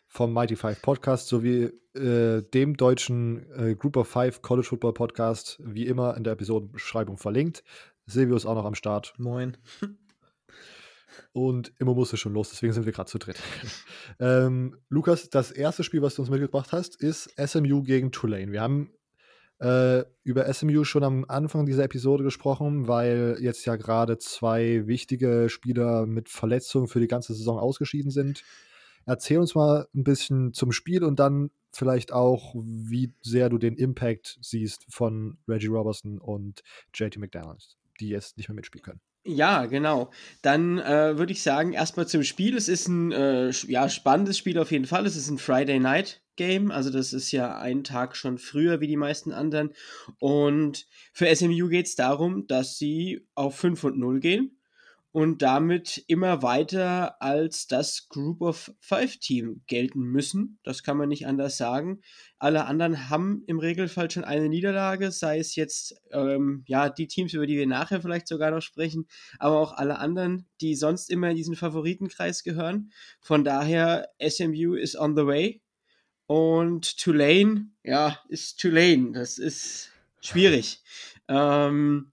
Vom 0.08 0.34
Mighty 0.34 0.56
Five 0.56 0.82
Podcast 0.82 1.28
sowie 1.28 1.70
äh, 1.94 2.42
dem 2.42 2.76
deutschen 2.76 3.46
äh, 3.56 3.76
Group 3.76 3.98
of 3.98 4.08
Five 4.08 4.42
College 4.42 4.68
Football 4.68 4.94
Podcast, 4.94 5.60
wie 5.64 5.86
immer 5.86 6.18
in 6.18 6.24
der 6.24 6.34
Episodenbeschreibung 6.34 7.18
verlinkt. 7.18 7.64
Silvio 8.08 8.36
ist 8.36 8.48
auch 8.48 8.56
noch 8.56 8.66
am 8.66 8.74
Start. 8.74 9.14
Moin. 9.20 9.58
Und 11.32 11.74
immer 11.80 11.94
musste 11.94 12.18
schon 12.18 12.34
los, 12.34 12.50
deswegen 12.50 12.74
sind 12.74 12.86
wir 12.86 12.94
gerade 12.94 13.10
zu 13.10 13.18
dritt. 13.18 13.38
ähm, 14.20 14.78
Lukas, 14.90 15.30
das 15.30 15.52
erste 15.52 15.84
Spiel, 15.84 16.02
was 16.02 16.16
du 16.16 16.22
uns 16.22 16.32
mitgebracht 16.32 16.72
hast, 16.72 16.96
ist 16.96 17.30
SMU 17.38 17.84
gegen 17.84 18.12
Tulane. 18.12 18.52
Wir 18.52 18.62
haben 18.62 18.92
äh, 19.60 20.04
über 20.24 20.52
SMU 20.54 20.84
schon 20.84 21.04
am 21.04 21.26
Anfang 21.28 21.66
dieser 21.66 21.84
Episode 21.84 22.24
gesprochen, 22.24 22.88
weil 22.88 23.38
jetzt 23.40 23.66
ja 23.66 23.76
gerade 23.76 24.18
zwei 24.18 24.88
wichtige 24.88 25.48
Spieler 25.50 26.06
mit 26.06 26.30
Verletzungen 26.30 26.88
für 26.88 27.00
die 27.00 27.08
ganze 27.08 27.34
Saison 27.34 27.58
ausgeschieden 27.58 28.12
sind. 28.12 28.44
Erzähl 29.06 29.40
uns 29.40 29.56
mal 29.56 29.88
ein 29.94 30.04
bisschen 30.04 30.54
zum 30.54 30.72
Spiel 30.72 31.04
und 31.04 31.20
dann 31.20 31.52
vielleicht 31.72 32.14
auch, 32.14 32.56
wie 32.56 33.14
sehr 33.22 33.50
du 33.50 33.58
den 33.58 33.76
Impact 33.76 34.38
siehst 34.42 34.86
von 34.90 35.38
Reggie 35.48 35.68
Robertson 35.68 36.20
und 36.20 36.62
JT 36.94 37.18
McDonald, 37.18 37.78
die 38.00 38.10
jetzt 38.10 38.38
nicht 38.38 38.48
mehr 38.50 38.56
mitspielen 38.56 38.84
können. 38.84 39.02
Ja, 39.26 39.68
genau. 39.68 40.12
Dann 40.42 40.80
äh, 40.80 41.18
würde 41.18 41.32
ich 41.32 41.42
sagen, 41.44 41.72
erstmal 41.72 42.08
zum 42.08 42.24
Spiel. 42.24 42.58
Es 42.58 42.68
ist 42.68 42.88
ein 42.90 43.12
äh, 43.14 43.52
ja, 43.68 43.88
spannendes 43.88 44.38
Spiel 44.38 44.60
auf 44.60 44.72
jeden 44.72 44.86
Fall. 44.86 45.06
Es 45.06 45.16
ist 45.16 45.30
ein 45.30 45.38
Friday 45.38 45.80
Night 45.80 46.22
Game, 46.36 46.72
also 46.72 46.90
das 46.90 47.14
ist 47.14 47.32
ja 47.32 47.58
ein 47.60 47.84
Tag 47.84 48.18
schon 48.18 48.38
früher 48.38 48.82
wie 48.82 48.88
die 48.88 48.98
meisten 48.98 49.32
anderen. 49.32 49.74
Und 50.20 50.88
für 51.14 51.34
SMU 51.34 51.70
geht 51.70 51.86
es 51.86 51.96
darum, 51.96 52.48
dass 52.48 52.78
sie 52.78 53.28
auf 53.36 53.56
5 53.56 53.84
und 53.86 53.98
0 53.98 54.20
gehen 54.20 54.58
und 55.14 55.44
damit 55.44 56.04
immer 56.08 56.42
weiter 56.42 57.22
als 57.22 57.68
das 57.68 58.10
Group 58.10 58.42
of 58.42 58.74
Five 58.80 59.18
Team 59.18 59.62
gelten 59.68 60.02
müssen. 60.02 60.58
Das 60.64 60.82
kann 60.82 60.98
man 60.98 61.08
nicht 61.08 61.28
anders 61.28 61.56
sagen. 61.56 62.02
Alle 62.40 62.66
anderen 62.66 63.12
haben 63.12 63.44
im 63.46 63.60
Regelfall 63.60 64.10
schon 64.10 64.24
eine 64.24 64.50
Niederlage, 64.50 65.12
sei 65.12 65.38
es 65.38 65.56
jetzt 65.56 66.02
ähm, 66.12 66.64
ja 66.66 66.90
die 66.90 67.08
Teams, 67.08 67.32
über 67.34 67.46
die 67.46 67.58
wir 67.58 67.68
nachher 67.68 68.02
vielleicht 68.02 68.28
sogar 68.28 68.50
noch 68.50 68.64
sprechen, 68.64 69.08
aber 69.38 69.60
auch 69.60 69.74
alle 69.74 70.00
anderen, 70.00 70.48
die 70.62 70.76
sonst 70.76 71.12
immer 71.12 71.30
in 71.30 71.38
diesen 71.38 71.56
Favoritenkreis 71.56 72.44
gehören. 72.44 72.92
Von 73.22 73.44
daher 73.44 74.10
SMU 74.20 74.74
ist 74.74 74.98
on 74.98 75.16
the 75.16 75.28
way 75.28 75.62
und 76.26 76.98
Tulane, 76.98 77.68
ja, 77.84 78.20
ist 78.30 78.60
Tulane. 78.60 79.12
Das 79.12 79.38
ist 79.38 79.92
schwierig. 80.22 80.82
Ähm, 81.28 82.13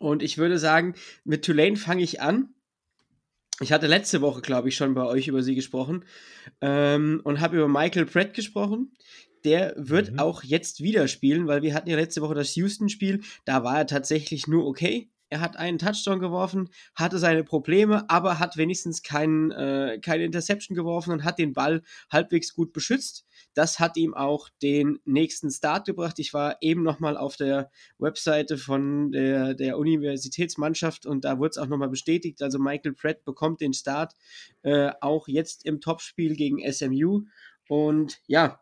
und 0.00 0.22
ich 0.22 0.38
würde 0.38 0.58
sagen, 0.58 0.94
mit 1.24 1.44
Tulane 1.44 1.76
fange 1.76 2.02
ich 2.02 2.20
an. 2.20 2.54
Ich 3.60 3.70
hatte 3.70 3.86
letzte 3.86 4.22
Woche, 4.22 4.40
glaube 4.40 4.70
ich, 4.70 4.76
schon 4.76 4.94
bei 4.94 5.04
euch 5.04 5.28
über 5.28 5.42
sie 5.42 5.54
gesprochen 5.54 6.06
ähm, 6.62 7.20
und 7.22 7.40
habe 7.40 7.58
über 7.58 7.68
Michael 7.68 8.06
Pratt 8.06 8.32
gesprochen. 8.32 8.92
Der 9.44 9.74
wird 9.76 10.12
mhm. 10.12 10.18
auch 10.18 10.42
jetzt 10.42 10.82
wieder 10.82 11.06
spielen, 11.06 11.46
weil 11.46 11.60
wir 11.60 11.74
hatten 11.74 11.90
ja 11.90 11.96
letzte 11.96 12.22
Woche 12.22 12.34
das 12.34 12.54
Houston-Spiel. 12.56 13.20
Da 13.44 13.62
war 13.62 13.78
er 13.78 13.86
tatsächlich 13.86 14.46
nur 14.46 14.66
okay. 14.66 15.10
Er 15.30 15.40
hat 15.40 15.56
einen 15.56 15.78
Touchdown 15.78 16.18
geworfen, 16.18 16.70
hatte 16.96 17.20
seine 17.20 17.44
Probleme, 17.44 18.10
aber 18.10 18.40
hat 18.40 18.56
wenigstens 18.56 19.02
kein, 19.04 19.52
äh, 19.52 20.00
keine 20.02 20.24
Interception 20.24 20.74
geworfen 20.74 21.12
und 21.12 21.22
hat 21.22 21.38
den 21.38 21.52
Ball 21.52 21.82
halbwegs 22.10 22.52
gut 22.52 22.72
beschützt. 22.72 23.24
Das 23.54 23.78
hat 23.78 23.96
ihm 23.96 24.12
auch 24.12 24.48
den 24.60 24.98
nächsten 25.04 25.48
Start 25.50 25.86
gebracht. 25.86 26.18
Ich 26.18 26.34
war 26.34 26.56
eben 26.60 26.82
nochmal 26.82 27.16
auf 27.16 27.36
der 27.36 27.70
Webseite 27.98 28.58
von 28.58 29.12
der, 29.12 29.54
der 29.54 29.78
Universitätsmannschaft 29.78 31.06
und 31.06 31.24
da 31.24 31.38
wurde 31.38 31.50
es 31.50 31.58
auch 31.58 31.68
nochmal 31.68 31.90
bestätigt. 31.90 32.42
Also 32.42 32.58
Michael 32.58 32.94
Pratt 32.94 33.24
bekommt 33.24 33.60
den 33.60 33.72
Start 33.72 34.14
äh, 34.62 34.90
auch 35.00 35.28
jetzt 35.28 35.64
im 35.64 35.80
Topspiel 35.80 36.34
gegen 36.34 36.60
SMU. 36.72 37.22
Und 37.68 38.20
ja, 38.26 38.60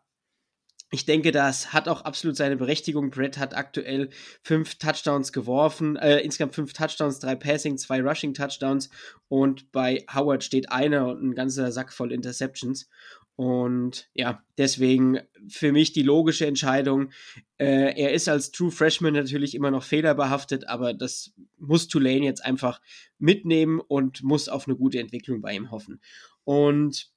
ich 0.91 1.05
denke, 1.05 1.31
das 1.31 1.71
hat 1.71 1.87
auch 1.87 2.01
absolut 2.01 2.35
seine 2.35 2.57
Berechtigung. 2.57 3.11
Brett 3.11 3.37
hat 3.37 3.55
aktuell 3.55 4.09
fünf 4.41 4.75
Touchdowns 4.75 5.31
geworfen, 5.31 5.95
äh, 5.97 6.19
insgesamt 6.19 6.55
fünf 6.55 6.73
Touchdowns, 6.73 7.19
drei 7.19 7.35
Passing, 7.35 7.77
zwei 7.77 8.01
Rushing 8.01 8.33
Touchdowns 8.33 8.89
und 9.27 9.71
bei 9.71 10.05
Howard 10.13 10.43
steht 10.43 10.71
einer 10.71 11.07
und 11.07 11.23
ein 11.23 11.35
ganzer 11.35 11.71
Sack 11.71 11.93
voll 11.93 12.11
Interceptions. 12.11 12.89
Und 13.35 14.09
ja, 14.13 14.43
deswegen 14.57 15.19
für 15.47 15.71
mich 15.71 15.93
die 15.93 16.03
logische 16.03 16.45
Entscheidung. 16.45 17.11
Äh, 17.57 17.97
er 17.97 18.11
ist 18.11 18.27
als 18.27 18.51
True 18.51 18.69
Freshman 18.69 19.13
natürlich 19.13 19.55
immer 19.55 19.71
noch 19.71 19.83
fehlerbehaftet, 19.83 20.67
aber 20.67 20.93
das 20.93 21.31
muss 21.57 21.87
Tulane 21.87 22.25
jetzt 22.25 22.43
einfach 22.43 22.81
mitnehmen 23.17 23.79
und 23.79 24.23
muss 24.23 24.49
auf 24.49 24.67
eine 24.67 24.75
gute 24.75 24.99
Entwicklung 24.99 25.39
bei 25.39 25.53
ihm 25.53 25.71
hoffen. 25.71 26.01
Und 26.43 27.13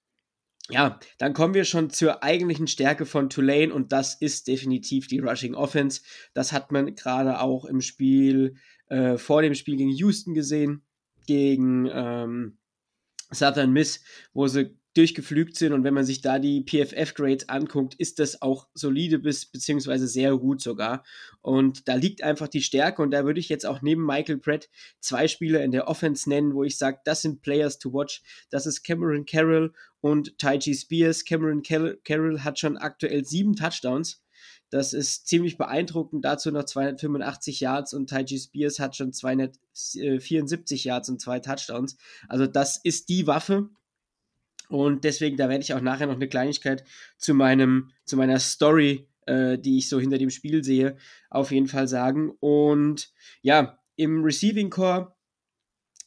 ja, 0.70 0.98
dann 1.18 1.34
kommen 1.34 1.54
wir 1.54 1.64
schon 1.64 1.90
zur 1.90 2.22
eigentlichen 2.22 2.66
Stärke 2.66 3.04
von 3.04 3.28
Tulane 3.28 3.74
und 3.74 3.92
das 3.92 4.14
ist 4.14 4.46
definitiv 4.46 5.06
die 5.08 5.18
Rushing 5.18 5.54
Offense. 5.54 6.02
Das 6.34 6.52
hat 6.52 6.70
man 6.72 6.94
gerade 6.94 7.40
auch 7.40 7.64
im 7.64 7.80
Spiel, 7.80 8.56
äh, 8.88 9.18
vor 9.18 9.42
dem 9.42 9.54
Spiel 9.54 9.76
gegen 9.76 9.90
Houston 9.90 10.34
gesehen, 10.34 10.84
gegen 11.26 11.88
ähm, 11.92 12.58
Southern 13.30 13.72
Miss, 13.72 14.02
wo 14.32 14.46
sie 14.46 14.76
durchgeflügt 14.94 15.56
sind 15.56 15.72
und 15.72 15.84
wenn 15.84 15.94
man 15.94 16.04
sich 16.04 16.20
da 16.20 16.38
die 16.38 16.64
PFF-Grades 16.64 17.48
anguckt, 17.48 17.94
ist 17.94 18.18
das 18.18 18.42
auch 18.42 18.68
solide 18.74 19.18
bis 19.18 19.46
beziehungsweise 19.46 20.06
sehr 20.06 20.36
gut 20.36 20.60
sogar. 20.60 21.02
Und 21.40 21.88
da 21.88 21.94
liegt 21.94 22.22
einfach 22.22 22.48
die 22.48 22.62
Stärke 22.62 23.00
und 23.00 23.10
da 23.10 23.24
würde 23.24 23.40
ich 23.40 23.48
jetzt 23.48 23.64
auch 23.64 23.80
neben 23.80 24.04
Michael 24.04 24.38
Pratt 24.38 24.68
zwei 25.00 25.28
Spieler 25.28 25.62
in 25.64 25.70
der 25.70 25.88
Offense 25.88 26.28
nennen, 26.28 26.54
wo 26.54 26.62
ich 26.62 26.76
sage, 26.76 27.00
das 27.04 27.22
sind 27.22 27.40
Players 27.40 27.78
to 27.78 27.92
watch. 27.92 28.22
Das 28.50 28.66
ist 28.66 28.82
Cameron 28.82 29.24
Carroll 29.24 29.72
und 30.00 30.38
Taiji 30.38 30.74
Spears. 30.74 31.24
Cameron 31.24 31.62
Carroll 31.62 32.40
hat 32.40 32.58
schon 32.58 32.76
aktuell 32.76 33.24
sieben 33.24 33.56
Touchdowns. 33.56 34.22
Das 34.68 34.92
ist 34.92 35.26
ziemlich 35.26 35.58
beeindruckend. 35.58 36.24
Dazu 36.24 36.50
noch 36.50 36.64
285 36.64 37.60
Yards 37.60 37.94
und 37.94 38.10
Taiji 38.10 38.38
Spears 38.38 38.78
hat 38.78 38.96
schon 38.96 39.12
274 39.12 40.84
Yards 40.84 41.08
und 41.08 41.20
zwei 41.20 41.40
Touchdowns. 41.40 41.96
Also 42.28 42.46
das 42.46 42.78
ist 42.78 43.08
die 43.08 43.26
Waffe 43.26 43.68
und 44.72 45.04
deswegen, 45.04 45.36
da 45.36 45.50
werde 45.50 45.62
ich 45.62 45.74
auch 45.74 45.82
nachher 45.82 46.06
noch 46.06 46.14
eine 46.14 46.28
Kleinigkeit 46.28 46.82
zu 47.18 47.34
meinem, 47.34 47.90
zu 48.06 48.16
meiner 48.16 48.38
Story, 48.38 49.06
äh, 49.26 49.58
die 49.58 49.76
ich 49.76 49.90
so 49.90 50.00
hinter 50.00 50.16
dem 50.16 50.30
Spiel 50.30 50.64
sehe, 50.64 50.96
auf 51.28 51.52
jeden 51.52 51.68
Fall 51.68 51.88
sagen. 51.88 52.30
Und 52.40 53.12
ja, 53.42 53.78
im 53.96 54.24
Receiving 54.24 54.70
Core 54.70 55.14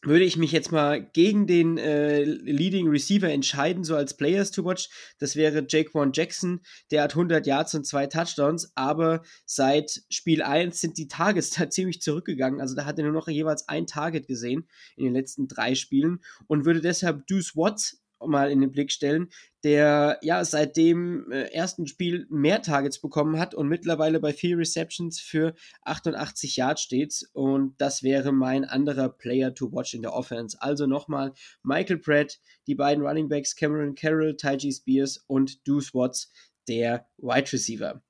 würde 0.01 0.25
ich 0.25 0.35
mich 0.35 0.51
jetzt 0.51 0.71
mal 0.71 1.03
gegen 1.03 1.45
den 1.45 1.77
äh, 1.77 2.23
Leading 2.23 2.87
Receiver 2.87 3.29
entscheiden, 3.29 3.83
so 3.83 3.95
als 3.95 4.17
Players 4.17 4.49
to 4.49 4.65
watch. 4.65 4.89
Das 5.19 5.35
wäre 5.35 5.63
Jaquan 5.67 6.11
Jackson, 6.11 6.61
der 6.89 7.03
hat 7.03 7.11
100 7.11 7.45
Yards 7.45 7.75
und 7.75 7.85
zwei 7.85 8.07
Touchdowns, 8.07 8.71
aber 8.73 9.21
seit 9.45 10.01
Spiel 10.09 10.41
1 10.41 10.81
sind 10.81 10.97
die 10.97 11.07
Targets 11.07 11.51
da 11.57 11.69
ziemlich 11.69 12.01
zurückgegangen. 12.01 12.61
Also 12.61 12.75
da 12.75 12.85
hat 12.85 12.97
er 12.97 13.05
nur 13.05 13.13
noch 13.13 13.27
jeweils 13.27 13.67
ein 13.67 13.85
Target 13.85 14.27
gesehen 14.27 14.67
in 14.95 15.05
den 15.05 15.13
letzten 15.13 15.47
drei 15.47 15.75
Spielen 15.75 16.19
und 16.47 16.65
würde 16.65 16.81
deshalb 16.81 17.27
Deuce 17.27 17.55
Watts 17.55 18.01
mal 18.25 18.51
in 18.51 18.61
den 18.61 18.71
Blick 18.71 18.91
stellen, 18.91 19.29
der 19.63 20.19
ja 20.21 20.43
seit 20.45 20.77
dem 20.77 21.31
äh, 21.31 21.51
ersten 21.51 21.87
Spiel 21.87 22.27
mehr 22.29 22.61
Targets 22.61 22.99
bekommen 22.99 23.39
hat 23.39 23.53
und 23.53 23.67
mittlerweile 23.67 24.19
bei 24.19 24.33
vier 24.33 24.57
Receptions 24.57 25.19
für 25.19 25.53
88 25.83 26.55
Yards 26.55 26.81
steht. 26.81 27.27
Und 27.33 27.75
das 27.79 28.03
wäre 28.03 28.31
mein 28.31 28.65
anderer 28.65 29.09
Player 29.09 29.53
to 29.53 29.71
watch 29.71 29.93
in 29.93 30.01
der 30.01 30.13
Offense. 30.13 30.57
Also 30.61 30.85
nochmal 30.85 31.33
Michael 31.63 31.97
Pratt, 31.97 32.39
die 32.67 32.75
beiden 32.75 33.05
Running 33.05 33.29
Backs 33.29 33.55
Cameron 33.55 33.95
Carroll, 33.95 34.35
Taiji 34.35 34.71
Spears 34.71 35.23
und 35.27 35.67
Deuce 35.67 35.93
Watts, 35.93 36.31
der 36.67 37.07
Wide 37.17 37.51
Receiver. 37.51 38.01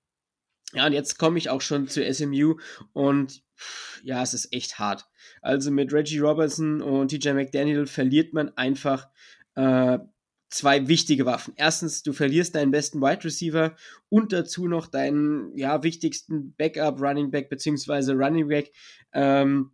Ja, 0.73 0.87
und 0.87 0.93
jetzt 0.93 1.17
komme 1.17 1.37
ich 1.37 1.49
auch 1.49 1.61
schon 1.61 1.87
zu 1.87 2.03
SMU 2.13 2.55
und 2.91 3.43
ja, 4.03 4.21
es 4.21 4.33
ist 4.33 4.51
echt 4.51 4.77
hart. 4.77 5.05
Also 5.41 5.71
mit 5.71 5.93
Reggie 5.93 6.19
Robertson 6.19 6.81
und 6.81 7.09
TJ 7.09 7.29
McDaniel 7.29 7.87
verliert 7.87 8.33
man 8.33 8.49
einfach 8.57 9.07
äh, 9.55 9.99
zwei 10.49 10.87
wichtige 10.87 11.25
Waffen. 11.25 11.53
Erstens, 11.57 12.03
du 12.03 12.13
verlierst 12.13 12.55
deinen 12.55 12.71
besten 12.71 13.01
Wide 13.01 13.23
Receiver 13.23 13.75
und 14.09 14.31
dazu 14.31 14.67
noch 14.67 14.87
deinen 14.87 15.55
ja, 15.57 15.83
wichtigsten 15.83 16.53
Backup 16.55 17.01
Running 17.01 17.31
Back 17.31 17.49
beziehungsweise 17.49 18.13
Running 18.13 18.47
Back. 18.47 18.71
Ähm, 19.13 19.71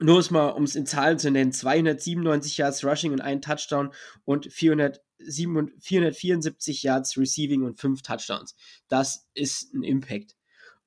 nur 0.00 0.24
mal, 0.30 0.48
um 0.48 0.64
es 0.64 0.74
in 0.74 0.86
Zahlen 0.86 1.18
zu 1.18 1.30
nennen, 1.30 1.52
297 1.52 2.56
Yards 2.58 2.84
Rushing 2.84 3.12
und 3.12 3.20
ein 3.20 3.40
Touchdown 3.40 3.92
und 4.24 4.52
400 4.52 5.00
474 5.30 6.82
Yards 6.82 7.16
Receiving 7.16 7.62
und 7.62 7.78
5 7.78 8.02
Touchdowns. 8.02 8.56
Das 8.88 9.28
ist 9.34 9.72
ein 9.72 9.82
Impact. 9.82 10.36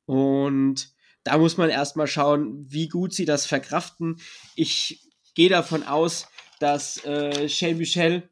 Und 0.06 0.94
da 1.24 1.38
muss 1.38 1.58
man 1.58 1.70
erstmal 1.70 2.08
schauen, 2.08 2.66
wie 2.70 2.88
gut 2.88 3.14
sie 3.14 3.26
das 3.26 3.46
verkraften. 3.46 4.20
Ich 4.56 5.10
gehe 5.34 5.50
davon 5.50 5.84
aus, 5.84 6.28
dass 6.60 7.04
äh, 7.06 7.48
Shane 7.50 7.78
Michel 7.78 8.30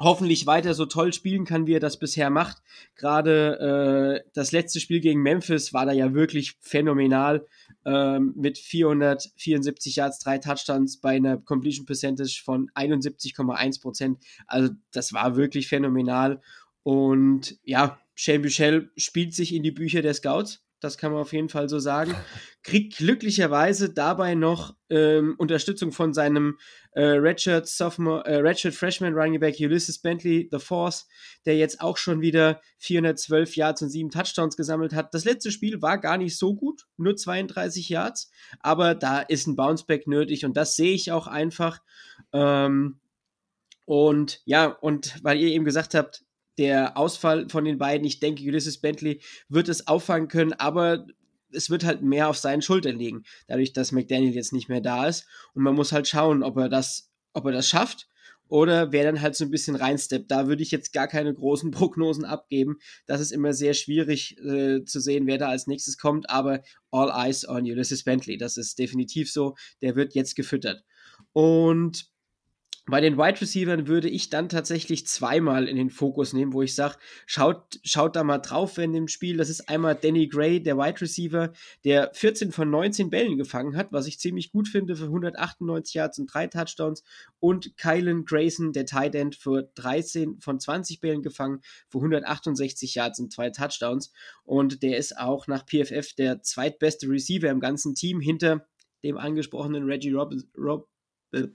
hoffentlich 0.00 0.46
weiter 0.46 0.72
so 0.72 0.86
toll 0.86 1.12
spielen 1.12 1.44
kann, 1.44 1.66
wie 1.66 1.74
er 1.74 1.80
das 1.80 1.98
bisher 1.98 2.30
macht. 2.30 2.62
Gerade 2.96 4.22
äh, 4.24 4.30
das 4.32 4.50
letzte 4.50 4.80
Spiel 4.80 5.00
gegen 5.00 5.20
Memphis 5.20 5.74
war 5.74 5.84
da 5.84 5.92
ja 5.92 6.14
wirklich 6.14 6.56
phänomenal 6.60 7.46
ähm, 7.84 8.32
mit 8.34 8.56
474 8.56 9.96
Yards, 9.96 10.18
drei 10.18 10.38
Touchdowns 10.38 11.00
bei 11.00 11.16
einer 11.16 11.36
Completion 11.36 11.84
Percentage 11.84 12.40
von 12.42 12.70
71,1 12.74 13.82
Prozent. 13.82 14.18
Also 14.46 14.72
das 14.90 15.12
war 15.12 15.36
wirklich 15.36 15.68
phänomenal. 15.68 16.40
Und 16.82 17.58
ja, 17.62 18.00
Shane 18.14 18.40
Michel 18.40 18.90
spielt 18.96 19.34
sich 19.34 19.54
in 19.54 19.62
die 19.62 19.70
Bücher 19.70 20.00
der 20.00 20.14
Scouts 20.14 20.62
das 20.80 20.96
kann 20.96 21.12
man 21.12 21.20
auf 21.20 21.32
jeden 21.32 21.48
Fall 21.48 21.68
so 21.68 21.78
sagen. 21.78 22.14
Kriegt 22.62 22.98
glücklicherweise 22.98 23.92
dabei 23.92 24.34
noch 24.34 24.74
ähm, 24.90 25.34
Unterstützung 25.38 25.92
von 25.92 26.12
seinem 26.12 26.58
äh, 26.92 27.02
Redshirt 27.02 27.66
Sophomore, 27.66 28.24
äh, 28.26 28.36
Redshirt 28.36 28.74
Freshman 28.74 29.14
Running 29.14 29.40
Back 29.40 29.56
Ulysses 29.58 29.98
Bentley 29.98 30.48
the 30.52 30.58
Force, 30.58 31.08
der 31.46 31.56
jetzt 31.56 31.80
auch 31.80 31.96
schon 31.96 32.20
wieder 32.20 32.60
412 32.78 33.56
Yards 33.56 33.82
und 33.82 33.88
7 33.88 34.10
Touchdowns 34.10 34.56
gesammelt 34.56 34.92
hat. 34.92 35.14
Das 35.14 35.24
letzte 35.24 35.50
Spiel 35.50 35.80
war 35.80 35.98
gar 35.98 36.18
nicht 36.18 36.36
so 36.36 36.54
gut, 36.54 36.86
nur 36.96 37.16
32 37.16 37.88
Yards, 37.88 38.30
aber 38.60 38.94
da 38.94 39.20
ist 39.20 39.46
ein 39.46 39.56
Bounceback 39.56 40.06
nötig 40.06 40.44
und 40.44 40.56
das 40.56 40.76
sehe 40.76 40.92
ich 40.92 41.12
auch 41.12 41.26
einfach. 41.26 41.80
Ähm, 42.32 43.00
und 43.86 44.42
ja, 44.44 44.66
und 44.66 45.18
weil 45.22 45.38
ihr 45.38 45.48
eben 45.48 45.64
gesagt 45.64 45.94
habt, 45.94 46.24
der 46.58 46.98
Ausfall 46.98 47.48
von 47.48 47.64
den 47.64 47.78
beiden. 47.78 48.06
Ich 48.06 48.20
denke, 48.20 48.44
Ulysses 48.44 48.82
Bentley 48.82 49.22
wird 49.48 49.70
es 49.70 49.86
auffangen 49.86 50.28
können, 50.28 50.52
aber 50.52 51.06
es 51.52 51.70
wird 51.70 51.84
halt 51.84 52.02
mehr 52.02 52.28
auf 52.28 52.38
seinen 52.38 52.62
Schultern 52.62 52.98
liegen, 52.98 53.24
dadurch, 53.46 53.72
dass 53.72 53.92
McDaniel 53.92 54.34
jetzt 54.34 54.52
nicht 54.52 54.68
mehr 54.68 54.80
da 54.80 55.06
ist. 55.06 55.26
Und 55.54 55.62
man 55.62 55.74
muss 55.74 55.92
halt 55.92 56.08
schauen, 56.08 56.42
ob 56.42 56.56
er 56.56 56.68
das, 56.68 57.10
ob 57.32 57.46
er 57.46 57.52
das 57.52 57.68
schafft 57.68 58.08
oder 58.50 58.90
wer 58.90 59.04
dann 59.04 59.20
halt 59.20 59.36
so 59.36 59.44
ein 59.44 59.50
bisschen 59.50 59.76
reinsteppt. 59.76 60.30
Da 60.30 60.48
würde 60.48 60.62
ich 60.62 60.72
jetzt 60.72 60.92
gar 60.92 61.06
keine 61.06 61.32
großen 61.32 61.70
Prognosen 61.70 62.24
abgeben. 62.24 62.78
Das 63.06 63.20
ist 63.20 63.30
immer 63.30 63.54
sehr 63.54 63.74
schwierig 63.74 64.36
äh, 64.38 64.84
zu 64.84 65.00
sehen, 65.00 65.26
wer 65.26 65.38
da 65.38 65.48
als 65.48 65.66
nächstes 65.66 65.96
kommt, 65.96 66.28
aber 66.28 66.62
all 66.90 67.10
eyes 67.10 67.48
on 67.48 67.62
Ulysses 67.62 68.02
Bentley. 68.02 68.36
Das 68.36 68.56
ist 68.56 68.78
definitiv 68.78 69.32
so. 69.32 69.54
Der 69.80 69.96
wird 69.96 70.14
jetzt 70.14 70.34
gefüttert. 70.34 70.82
Und 71.32 72.09
bei 72.86 73.00
den 73.00 73.18
Wide 73.18 73.40
Receivers 73.40 73.86
würde 73.86 74.08
ich 74.08 74.30
dann 74.30 74.48
tatsächlich 74.48 75.06
zweimal 75.06 75.68
in 75.68 75.76
den 75.76 75.90
Fokus 75.90 76.32
nehmen, 76.32 76.52
wo 76.52 76.62
ich 76.62 76.74
sage, 76.74 76.96
schaut, 77.26 77.78
schaut 77.84 78.16
da 78.16 78.24
mal 78.24 78.38
drauf 78.38 78.78
in 78.78 78.92
dem 78.92 79.08
Spiel. 79.08 79.36
Das 79.36 79.48
ist 79.48 79.68
einmal 79.68 79.94
Danny 79.94 80.28
Gray, 80.28 80.62
der 80.62 80.76
Wide 80.76 81.00
Receiver, 81.00 81.52
der 81.84 82.10
14 82.14 82.52
von 82.52 82.70
19 82.70 83.10
Bällen 83.10 83.36
gefangen 83.36 83.76
hat, 83.76 83.92
was 83.92 84.06
ich 84.06 84.18
ziemlich 84.18 84.50
gut 84.50 84.68
finde 84.68 84.96
für 84.96 85.04
198 85.04 85.94
Yards 85.94 86.18
und 86.18 86.26
drei 86.32 86.46
Touchdowns. 86.46 87.04
Und 87.38 87.76
Kylan 87.76 88.24
Grayson, 88.24 88.72
der 88.72 88.86
Tight 88.86 89.14
End, 89.14 89.36
für 89.36 89.70
13 89.74 90.40
von 90.40 90.58
20 90.58 91.00
Bällen 91.00 91.22
gefangen, 91.22 91.60
für 91.88 91.98
168 91.98 92.94
Yards 92.94 93.20
und 93.20 93.32
zwei 93.32 93.50
Touchdowns. 93.50 94.12
Und 94.44 94.82
der 94.82 94.96
ist 94.96 95.16
auch 95.18 95.46
nach 95.46 95.64
PFF 95.66 96.14
der 96.14 96.42
zweitbeste 96.42 97.08
Receiver 97.08 97.50
im 97.50 97.60
ganzen 97.60 97.94
Team 97.94 98.20
hinter 98.20 98.66
dem 99.04 99.16
angesprochenen 99.16 99.84
Reggie 99.84 100.12
Rob, 100.12 100.34
Rob 100.56 100.88
äh, 101.32 101.48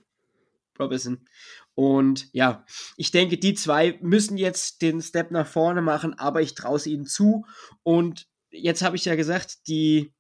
Robinson. 0.80 1.26
Und 1.74 2.30
ja, 2.32 2.66
ich 2.98 3.12
denke, 3.12 3.38
die 3.38 3.54
zwei 3.54 4.00
müssen 4.02 4.38
jetzt 4.38 4.82
den 4.82 5.02
Step 5.02 5.32
nach 5.32 5.48
vorne 5.48 5.82
machen, 5.82 6.14
aber 6.14 6.42
ich 6.42 6.56
traue 6.56 6.78
es 6.78 6.88
ihnen 6.88 7.06
zu. 7.06 7.46
Und 7.84 8.28
jetzt 8.50 8.82
habe 8.82 8.96
ich 8.96 9.06
ja 9.06 9.16
gesagt, 9.16 9.68
die 9.68 10.14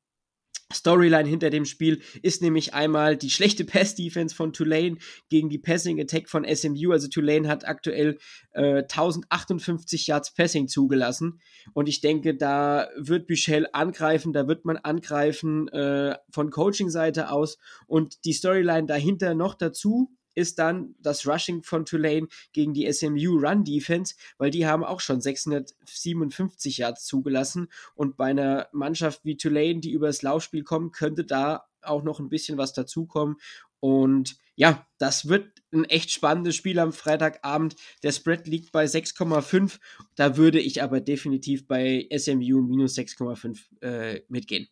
Storyline 0.74 1.30
hinter 1.30 1.52
dem 1.52 1.66
Spiel 1.66 2.02
ist 2.24 2.42
nämlich 2.42 2.74
einmal 2.74 3.18
die 3.18 3.30
schlechte 3.30 3.66
Pass-Defense 3.66 4.36
von 4.36 4.52
Tulane 4.52 4.98
gegen 5.30 5.50
die 5.50 5.60
Passing-Attack 5.60 6.28
von 6.30 6.46
SMU. 6.46 6.92
Also 6.92 7.08
Tulane 7.08 7.48
hat 7.48 7.68
aktuell 7.68 8.18
äh, 8.52 8.84
1058 8.84 10.08
Yards 10.08 10.34
Passing 10.34 10.68
zugelassen. 10.68 11.40
Und 11.74 11.88
ich 11.88 12.02
denke, 12.02 12.36
da 12.36 12.90
wird 12.98 13.30
Michel 13.30 13.68
angreifen, 13.74 14.34
da 14.34 14.48
wird 14.48 14.66
man 14.66 14.78
angreifen 14.78 15.68
äh, 15.70 16.18
von 16.32 16.50
Coaching-Seite 16.50 17.30
aus. 17.30 17.58
Und 17.86 18.26
die 18.26 18.34
Storyline 18.34 18.88
dahinter 18.88 19.36
noch 19.36 19.54
dazu 19.54 20.15
ist 20.36 20.60
dann 20.60 20.96
das 21.00 21.26
Rushing 21.26 21.64
von 21.64 21.86
Tulane 21.86 22.28
gegen 22.54 22.74
die 22.74 22.92
SMU 22.92 23.40
Run 23.40 23.64
Defense, 23.64 24.16
weil 24.38 24.52
die 24.52 24.68
haben 24.68 24.84
auch 24.84 25.00
schon 25.00 25.22
657 25.22 26.78
Yards 26.78 27.06
zugelassen 27.06 27.70
und 27.96 28.18
bei 28.18 28.26
einer 28.26 28.68
Mannschaft 28.72 29.22
wie 29.24 29.38
Tulane, 29.38 29.80
die 29.80 29.92
übers 29.92 30.22
Laufspiel 30.22 30.64
kommt, 30.64 30.94
könnte 30.94 31.26
da 31.26 31.66
auch 31.82 32.04
noch 32.04 32.20
ein 32.20 32.30
bisschen 32.30 32.58
was 32.58 32.74
dazukommen 32.74 33.38
und 33.80 34.38
ja, 34.56 34.88
das 34.98 35.28
wird 35.28 35.62
ein 35.72 35.84
echt 35.86 36.10
spannendes 36.10 36.56
Spiel 36.56 36.80
am 36.80 36.94
Freitagabend. 36.94 37.76
Der 38.04 38.12
Spread 38.12 38.48
liegt 38.48 38.72
bei 38.72 38.86
6,5. 38.86 39.80
Da 40.16 40.38
würde 40.38 40.60
ich 40.60 40.82
aber 40.82 41.02
definitiv 41.02 41.68
bei 41.68 42.08
SMU 42.18 42.62
minus 42.62 42.98
6,5 42.98 43.82
äh, 43.82 44.22
mitgehen. 44.30 44.68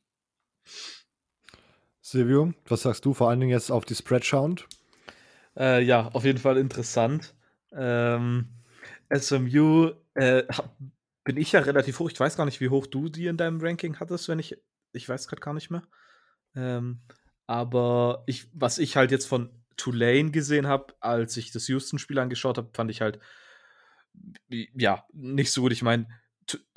Silvio, 2.01 2.53
was 2.65 2.81
sagst 2.81 3.05
du 3.05 3.13
vor 3.13 3.29
allen 3.29 3.39
Dingen 3.39 3.51
jetzt 3.51 3.71
auf 3.71 3.85
die 3.85 3.95
Spread 3.95 4.25
schauend? 4.25 4.67
Äh, 5.57 5.83
ja, 5.83 6.07
auf 6.09 6.23
jeden 6.25 6.39
Fall 6.39 6.57
interessant. 6.57 7.35
Ähm, 7.71 8.47
SMU 9.09 9.91
äh, 10.15 10.43
bin 11.23 11.37
ich 11.37 11.51
ja 11.51 11.61
relativ 11.61 11.99
hoch. 11.99 12.09
Ich 12.11 12.19
weiß 12.19 12.37
gar 12.37 12.45
nicht, 12.45 12.61
wie 12.61 12.69
hoch 12.69 12.87
du 12.87 13.09
die 13.09 13.27
in 13.27 13.37
deinem 13.37 13.61
Ranking 13.61 13.99
hattest, 13.99 14.27
wenn 14.29 14.39
ich. 14.39 14.57
Ich 14.93 15.09
weiß 15.09 15.27
gerade 15.27 15.41
gar 15.41 15.53
nicht 15.53 15.71
mehr. 15.71 15.83
Ähm, 16.55 17.01
aber 17.47 18.23
ich, 18.27 18.47
was 18.53 18.77
ich 18.77 18.95
halt 18.95 19.11
jetzt 19.11 19.25
von 19.27 19.49
Tulane 19.77 20.31
gesehen 20.31 20.67
habe, 20.67 20.93
als 20.99 21.35
ich 21.37 21.51
das 21.51 21.67
Houston-Spiel 21.67 22.19
angeschaut 22.19 22.57
habe, 22.57 22.69
fand 22.73 22.91
ich 22.91 23.01
halt 23.01 23.19
ja 24.49 25.05
nicht 25.13 25.51
so 25.51 25.61
gut. 25.61 25.71
Ich 25.71 25.81
meine, 25.81 26.07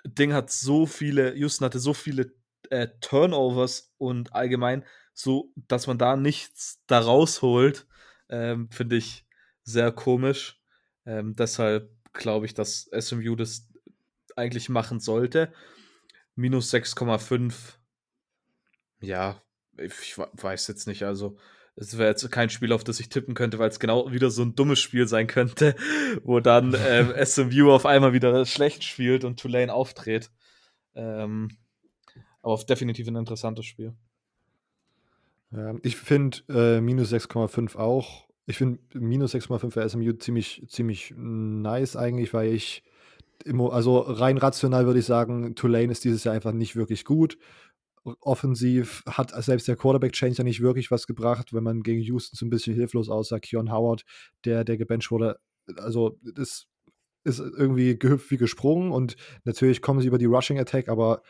Ding 0.05 0.32
hat 0.32 0.51
so 0.51 0.86
viele, 0.86 1.35
Houston 1.35 1.65
hatte 1.65 1.78
so 1.78 1.94
viele 1.94 2.32
äh, 2.70 2.89
Turnovers 3.01 3.93
und 3.98 4.35
allgemein 4.35 4.85
so, 5.12 5.53
dass 5.69 5.86
man 5.86 5.98
da 5.98 6.16
nichts 6.16 6.82
da 6.86 7.01
rausholt. 7.01 7.86
Ähm, 8.28 8.70
Finde 8.70 8.97
ich 8.97 9.24
sehr 9.62 9.93
komisch. 9.93 10.61
Ähm, 11.05 11.35
deshalb 11.36 11.90
glaube 12.12 12.47
ich, 12.47 12.55
dass 12.55 12.90
SMU 12.98 13.36
das 13.36 13.69
eigentlich 14.36 14.69
machen 14.69 15.01
sollte. 15.01 15.53
Minus 16.35 16.73
6,5. 16.73 17.55
Ja, 19.01 19.40
ich 19.78 20.19
weiß 20.19 20.66
jetzt 20.69 20.86
nicht. 20.86 21.05
Also, 21.05 21.39
es 21.77 21.98
wäre 21.98 22.09
jetzt 22.09 22.31
kein 22.31 22.51
Spiel, 22.51 22.73
auf 22.73 22.85
das 22.85 23.01
ich 23.01 23.11
tippen 23.11 23.35
könnte, 23.35 23.59
weil 23.59 23.69
es 23.69 23.78
genau 23.78 24.11
wieder 24.11 24.31
so 24.31 24.43
ein 24.43 24.55
dummes 24.55 24.81
Spiel 24.81 25.07
sein 25.07 25.27
könnte, 25.27 25.77
wo 26.24 26.40
dann 26.40 26.74
ähm, 26.86 27.12
SMU 27.24 27.70
auf 27.70 27.86
einmal 27.86 28.12
wieder 28.12 28.44
schlecht 28.47 28.85
spielt 28.85 29.24
und 29.24 29.39
Tulane 29.39 29.73
auftritt. 29.73 30.31
Ähm, 30.94 31.51
aber 32.43 32.57
definitiv 32.65 33.09
ein 33.09 33.16
interessantes 33.16 33.66
Spiel. 33.66 33.94
Ja, 35.52 35.74
ich 35.82 35.97
finde 35.97 36.39
äh, 36.48 36.81
minus 36.81 37.12
6,5 37.12 37.77
auch. 37.77 38.27
Ich 38.47 38.59
finde 38.59 38.78
minus 38.94 39.35
6,5 39.35 39.70
für 39.70 39.89
SMU 39.89 40.12
ziemlich, 40.12 40.64
ziemlich 40.68 41.14
nice 41.16 41.97
eigentlich, 41.97 42.32
weil 42.35 42.52
ich 42.52 42.82
immer, 43.44 43.73
also 43.73 43.98
rein 43.98 44.39
rational 44.39 44.86
würde 44.86 45.01
ich 45.01 45.06
sagen, 45.06 45.55
Tulane 45.55 45.93
ist 45.93 46.05
dieses 46.05 46.24
Jahr 46.24 46.35
einfach 46.35 46.52
nicht 46.52 46.77
wirklich 46.77 47.05
gut. 47.05 47.39
Offensiv 48.20 49.02
hat 49.06 49.32
selbst 49.44 49.66
der 49.66 49.77
Quarterback-Change 49.77 50.36
ja 50.39 50.44
nicht 50.44 50.60
wirklich 50.60 50.90
was 50.90 51.06
gebracht, 51.06 51.52
wenn 51.52 51.64
man 51.64 51.82
gegen 51.82 52.01
Houston 52.02 52.36
so 52.36 52.47
ein 52.47 52.51
bisschen 52.51 52.74
hilflos 52.74 53.09
aussah. 53.09 53.40
Keon 53.40 53.73
Howard, 53.73 54.05
der, 54.44 54.64
der 54.64 54.77
gebencht 54.77 55.10
wurde, 55.10 55.39
also 55.77 56.16
das 56.23 56.66
ist 57.24 57.40
irgendwie 57.40 57.98
gehüpft 57.98 58.31
wie 58.31 58.36
gesprungen 58.36 58.93
und 58.93 59.16
natürlich 59.44 59.82
kommen 59.82 60.01
sie 60.01 60.06
über 60.06 60.18
die 60.18 60.27
Rushing 60.27 60.60
Attack, 60.60 60.89
aber 60.89 61.23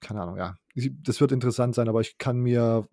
keine 0.00 0.22
Ahnung, 0.22 0.36
ja. 0.36 0.56
Das 1.02 1.20
wird 1.20 1.32
interessant 1.32 1.74
sein, 1.74 1.88
aber 1.88 2.00
ich 2.00 2.18
kann 2.18 2.38
mir 2.38 2.86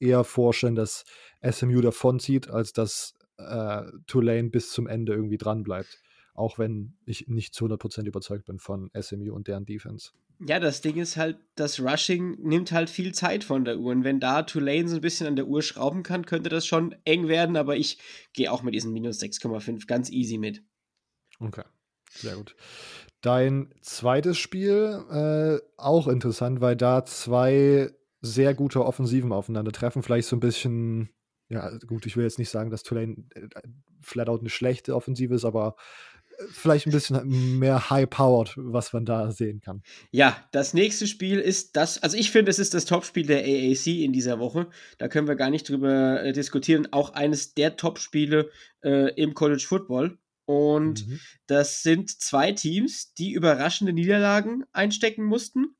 eher 0.00 0.24
vorstellen, 0.24 0.74
dass 0.74 1.04
SMU 1.42 1.80
davonzieht, 1.80 2.48
als 2.48 2.72
dass 2.72 3.14
äh, 3.38 3.82
Tulane 4.06 4.50
bis 4.50 4.70
zum 4.70 4.86
Ende 4.86 5.12
irgendwie 5.12 5.38
dran 5.38 5.62
bleibt. 5.62 6.00
Auch 6.34 6.58
wenn 6.58 6.94
ich 7.06 7.28
nicht 7.28 7.54
zu 7.54 7.66
100% 7.66 8.06
überzeugt 8.06 8.44
bin 8.44 8.58
von 8.58 8.90
SMU 8.98 9.34
und 9.34 9.48
deren 9.48 9.64
Defense. 9.64 10.10
Ja, 10.46 10.60
das 10.60 10.82
Ding 10.82 10.96
ist 10.96 11.16
halt, 11.16 11.38
das 11.54 11.80
Rushing 11.80 12.36
nimmt 12.42 12.72
halt 12.72 12.90
viel 12.90 13.14
Zeit 13.14 13.42
von 13.42 13.64
der 13.64 13.78
Uhr. 13.78 13.92
Und 13.92 14.04
wenn 14.04 14.20
da 14.20 14.42
Tulane 14.42 14.86
so 14.86 14.96
ein 14.96 15.00
bisschen 15.00 15.26
an 15.26 15.36
der 15.36 15.46
Uhr 15.46 15.62
schrauben 15.62 16.02
kann, 16.02 16.26
könnte 16.26 16.50
das 16.50 16.66
schon 16.66 16.94
eng 17.04 17.28
werden. 17.28 17.56
Aber 17.56 17.76
ich 17.76 17.98
gehe 18.34 18.52
auch 18.52 18.62
mit 18.62 18.74
diesen 18.74 18.92
minus 18.92 19.18
6,5 19.20 19.86
ganz 19.86 20.10
easy 20.10 20.36
mit. 20.36 20.62
Okay, 21.40 21.64
sehr 22.10 22.36
gut. 22.36 22.54
Dein 23.22 23.72
zweites 23.80 24.36
Spiel, 24.36 25.04
äh, 25.10 25.58
auch 25.78 26.06
interessant, 26.06 26.60
weil 26.60 26.76
da 26.76 27.06
zwei 27.06 27.90
sehr 28.26 28.54
gute 28.54 28.84
Offensiven 28.84 29.32
aufeinandertreffen. 29.32 30.02
Vielleicht 30.02 30.28
so 30.28 30.36
ein 30.36 30.40
bisschen, 30.40 31.10
ja, 31.48 31.70
gut, 31.86 32.06
ich 32.06 32.16
will 32.16 32.24
jetzt 32.24 32.38
nicht 32.38 32.50
sagen, 32.50 32.70
dass 32.70 32.82
Tulane 32.82 33.16
äh, 33.34 33.48
flat 34.00 34.28
out 34.28 34.40
eine 34.40 34.50
schlechte 34.50 34.94
Offensive 34.94 35.34
ist, 35.34 35.44
aber 35.44 35.76
vielleicht 36.50 36.86
ein 36.86 36.92
bisschen 36.92 37.58
mehr 37.58 37.90
high-powered, 37.90 38.54
was 38.56 38.92
man 38.92 39.04
da 39.04 39.30
sehen 39.30 39.60
kann. 39.60 39.82
Ja, 40.10 40.36
das 40.52 40.74
nächste 40.74 41.06
Spiel 41.06 41.38
ist 41.38 41.76
das, 41.76 42.02
also 42.02 42.16
ich 42.16 42.30
finde, 42.30 42.50
es 42.50 42.58
ist 42.58 42.74
das 42.74 42.84
Topspiel 42.84 43.26
der 43.26 43.40
AAC 43.40 43.86
in 43.86 44.12
dieser 44.12 44.38
Woche. 44.38 44.68
Da 44.98 45.08
können 45.08 45.28
wir 45.28 45.36
gar 45.36 45.50
nicht 45.50 45.68
drüber 45.68 46.22
äh, 46.22 46.32
diskutieren. 46.32 46.92
Auch 46.92 47.10
eines 47.14 47.54
der 47.54 47.76
Topspiele 47.76 48.50
äh, 48.82 49.14
im 49.14 49.34
College 49.34 49.64
Football. 49.66 50.18
Und 50.44 51.06
mhm. 51.06 51.20
das 51.46 51.82
sind 51.82 52.10
zwei 52.10 52.52
Teams, 52.52 53.12
die 53.14 53.32
überraschende 53.32 53.92
Niederlagen 53.92 54.64
einstecken 54.72 55.24
mussten. 55.24 55.76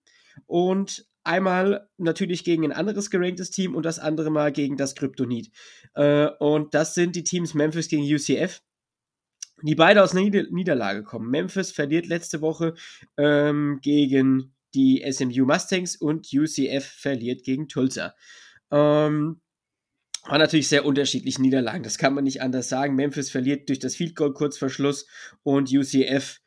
Und 0.46 1.06
einmal 1.26 1.88
natürlich 1.98 2.44
gegen 2.44 2.64
ein 2.64 2.72
anderes 2.72 3.10
geranktes 3.10 3.50
Team 3.50 3.74
und 3.74 3.84
das 3.84 3.98
andere 3.98 4.30
mal 4.30 4.52
gegen 4.52 4.76
das 4.76 4.94
Kryptonit. 4.94 5.50
Äh, 5.94 6.28
und 6.38 6.74
das 6.74 6.94
sind 6.94 7.16
die 7.16 7.24
Teams 7.24 7.54
Memphis 7.54 7.88
gegen 7.88 8.02
UCF 8.02 8.60
die 9.62 9.74
beide 9.74 10.02
aus 10.02 10.12
einer 10.12 10.22
Nieder 10.22 10.44
Niederlage 10.50 11.02
kommen. 11.02 11.30
Memphis 11.30 11.72
verliert 11.72 12.06
letzte 12.06 12.40
Woche 12.40 12.74
ähm, 13.16 13.78
gegen 13.82 14.54
die 14.74 15.04
SMU 15.10 15.46
Mustangs 15.46 15.96
und 15.96 16.28
UCF 16.32 16.84
verliert 16.84 17.42
gegen 17.44 17.68
Tulsa. 17.68 18.14
Ähm, 18.70 19.40
war 20.24 20.38
natürlich 20.38 20.68
sehr 20.68 20.84
unterschiedliche 20.84 21.40
Niederlagen, 21.40 21.84
das 21.84 21.98
kann 21.98 22.12
man 22.12 22.24
nicht 22.24 22.42
anders 22.42 22.68
sagen. 22.68 22.96
Memphis 22.96 23.30
verliert 23.30 23.68
durch 23.68 23.78
das 23.78 23.94
Field 23.94 24.16
Goal 24.16 24.34
kurz 24.34 24.58
vor 24.58 24.68
Schluss 24.68 25.06
und 25.44 25.72
UCF 25.72 26.40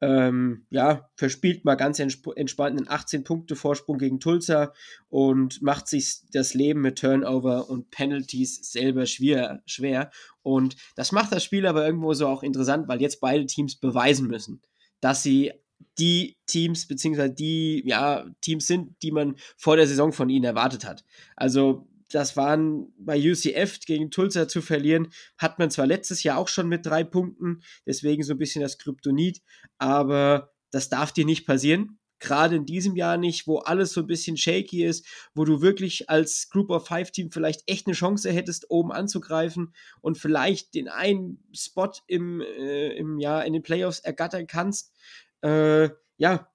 ähm, 0.00 0.66
ja, 0.70 1.08
verspielt 1.16 1.64
mal 1.64 1.74
ganz 1.74 1.98
entsp 1.98 2.28
entspannt 2.36 2.78
einen 2.78 2.88
18-Punkte-Vorsprung 2.88 3.98
gegen 3.98 4.20
Tulsa 4.20 4.72
und 5.08 5.62
macht 5.62 5.88
sich 5.88 6.20
das 6.32 6.54
Leben 6.54 6.82
mit 6.82 6.98
Turnover 6.98 7.70
und 7.70 7.90
Penalties 7.90 8.70
selber 8.70 9.06
schwer, 9.06 9.62
schwer. 9.66 10.10
Und 10.42 10.76
das 10.96 11.12
macht 11.12 11.32
das 11.32 11.44
Spiel 11.44 11.66
aber 11.66 11.86
irgendwo 11.86 12.12
so 12.12 12.26
auch 12.28 12.42
interessant, 12.42 12.88
weil 12.88 13.00
jetzt 13.00 13.20
beide 13.20 13.46
Teams 13.46 13.76
beweisen 13.76 14.28
müssen, 14.28 14.60
dass 15.00 15.22
sie 15.22 15.52
die 15.98 16.36
Teams 16.46 16.86
beziehungsweise 16.86 17.32
die 17.32 17.82
ja, 17.86 18.26
Teams 18.40 18.66
sind, 18.66 19.02
die 19.02 19.12
man 19.12 19.36
vor 19.56 19.76
der 19.76 19.86
Saison 19.86 20.12
von 20.12 20.28
ihnen 20.28 20.44
erwartet 20.44 20.84
hat. 20.84 21.04
Also 21.36 21.88
das 22.10 22.36
waren 22.36 22.92
bei 22.98 23.18
UCF 23.18 23.80
gegen 23.80 24.10
Tulsa 24.10 24.48
zu 24.48 24.62
verlieren, 24.62 25.08
hat 25.38 25.58
man 25.58 25.70
zwar 25.70 25.86
letztes 25.86 26.22
Jahr 26.22 26.38
auch 26.38 26.48
schon 26.48 26.68
mit 26.68 26.86
drei 26.86 27.04
Punkten, 27.04 27.62
deswegen 27.86 28.22
so 28.22 28.34
ein 28.34 28.38
bisschen 28.38 28.62
das 28.62 28.78
Kryptonit, 28.78 29.42
aber 29.78 30.52
das 30.70 30.88
darf 30.88 31.12
dir 31.12 31.24
nicht 31.24 31.46
passieren. 31.46 31.98
Gerade 32.18 32.56
in 32.56 32.64
diesem 32.64 32.96
Jahr 32.96 33.18
nicht, 33.18 33.46
wo 33.46 33.58
alles 33.58 33.92
so 33.92 34.00
ein 34.00 34.06
bisschen 34.06 34.38
shaky 34.38 34.84
ist, 34.84 35.06
wo 35.34 35.44
du 35.44 35.60
wirklich 35.60 36.08
als 36.08 36.48
Group 36.48 36.70
of 36.70 36.86
Five 36.86 37.10
Team 37.10 37.30
vielleicht 37.30 37.62
echt 37.66 37.86
eine 37.86 37.94
Chance 37.94 38.32
hättest, 38.32 38.70
oben 38.70 38.90
anzugreifen 38.90 39.74
und 40.00 40.16
vielleicht 40.16 40.74
den 40.74 40.88
einen 40.88 41.44
Spot 41.54 41.92
im, 42.06 42.40
äh, 42.40 42.88
im 42.96 43.18
Jahr 43.18 43.44
in 43.44 43.52
den 43.52 43.62
Playoffs 43.62 43.98
ergattern 43.98 44.46
kannst. 44.46 44.94
Äh, 45.42 45.90
ja, 46.16 46.50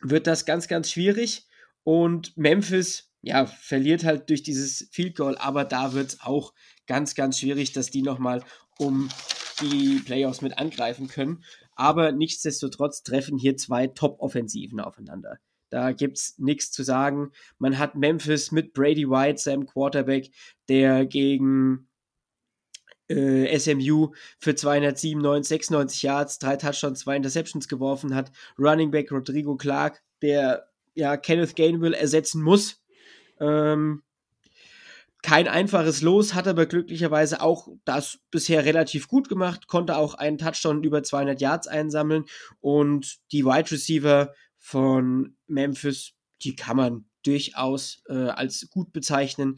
wird 0.00 0.26
das 0.26 0.44
ganz, 0.44 0.66
ganz 0.66 0.90
schwierig. 0.90 1.46
Und 1.84 2.36
Memphis 2.36 3.13
ja, 3.24 3.46
verliert 3.46 4.04
halt 4.04 4.28
durch 4.30 4.42
dieses 4.42 4.88
Field 4.92 5.16
Goal, 5.16 5.36
aber 5.38 5.64
da 5.64 5.92
wird 5.92 6.08
es 6.10 6.20
auch 6.20 6.52
ganz, 6.86 7.14
ganz 7.14 7.38
schwierig, 7.38 7.72
dass 7.72 7.90
die 7.90 8.02
nochmal 8.02 8.42
um 8.78 9.08
die 9.60 10.00
Playoffs 10.04 10.42
mit 10.42 10.58
angreifen 10.58 11.08
können. 11.08 11.44
Aber 11.74 12.12
nichtsdestotrotz 12.12 13.02
treffen 13.02 13.38
hier 13.38 13.56
zwei 13.56 13.86
Top-Offensiven 13.86 14.80
aufeinander. 14.80 15.38
Da 15.70 15.92
gibt 15.92 16.18
es 16.18 16.38
nichts 16.38 16.70
zu 16.70 16.82
sagen. 16.82 17.32
Man 17.58 17.78
hat 17.78 17.96
Memphis 17.96 18.52
mit 18.52 18.74
Brady 18.74 19.08
White, 19.08 19.40
seinem 19.40 19.66
Quarterback, 19.66 20.30
der 20.68 21.06
gegen 21.06 21.88
äh, 23.08 23.58
SMU 23.58 24.12
für 24.38 24.54
297, 24.54 25.48
96 25.48 26.02
Yards, 26.02 26.38
drei 26.38 26.56
Touchdowns, 26.56 27.00
zwei 27.00 27.16
Interceptions 27.16 27.68
geworfen 27.68 28.14
hat. 28.14 28.30
Running 28.58 28.90
Back 28.90 29.10
Rodrigo 29.10 29.56
Clark, 29.56 30.02
der 30.22 30.68
ja 30.94 31.16
Kenneth 31.16 31.56
Gainwell 31.56 31.94
ersetzen 31.94 32.40
muss, 32.42 32.83
ähm, 33.40 34.02
kein 35.22 35.48
einfaches 35.48 36.02
Los, 36.02 36.34
hat 36.34 36.46
aber 36.46 36.66
glücklicherweise 36.66 37.40
auch 37.40 37.68
das 37.86 38.18
bisher 38.30 38.66
relativ 38.66 39.08
gut 39.08 39.30
gemacht, 39.30 39.68
konnte 39.68 39.96
auch 39.96 40.12
einen 40.12 40.36
Touchdown 40.36 40.84
über 40.84 41.02
200 41.02 41.40
Yards 41.40 41.66
einsammeln 41.66 42.26
und 42.60 43.16
die 43.32 43.44
Wide 43.46 43.70
Receiver 43.70 44.34
von 44.58 45.34
Memphis, 45.46 46.12
die 46.42 46.56
kann 46.56 46.76
man 46.76 47.04
durchaus 47.24 48.02
äh, 48.08 48.28
als 48.28 48.68
gut 48.70 48.92
bezeichnen. 48.92 49.56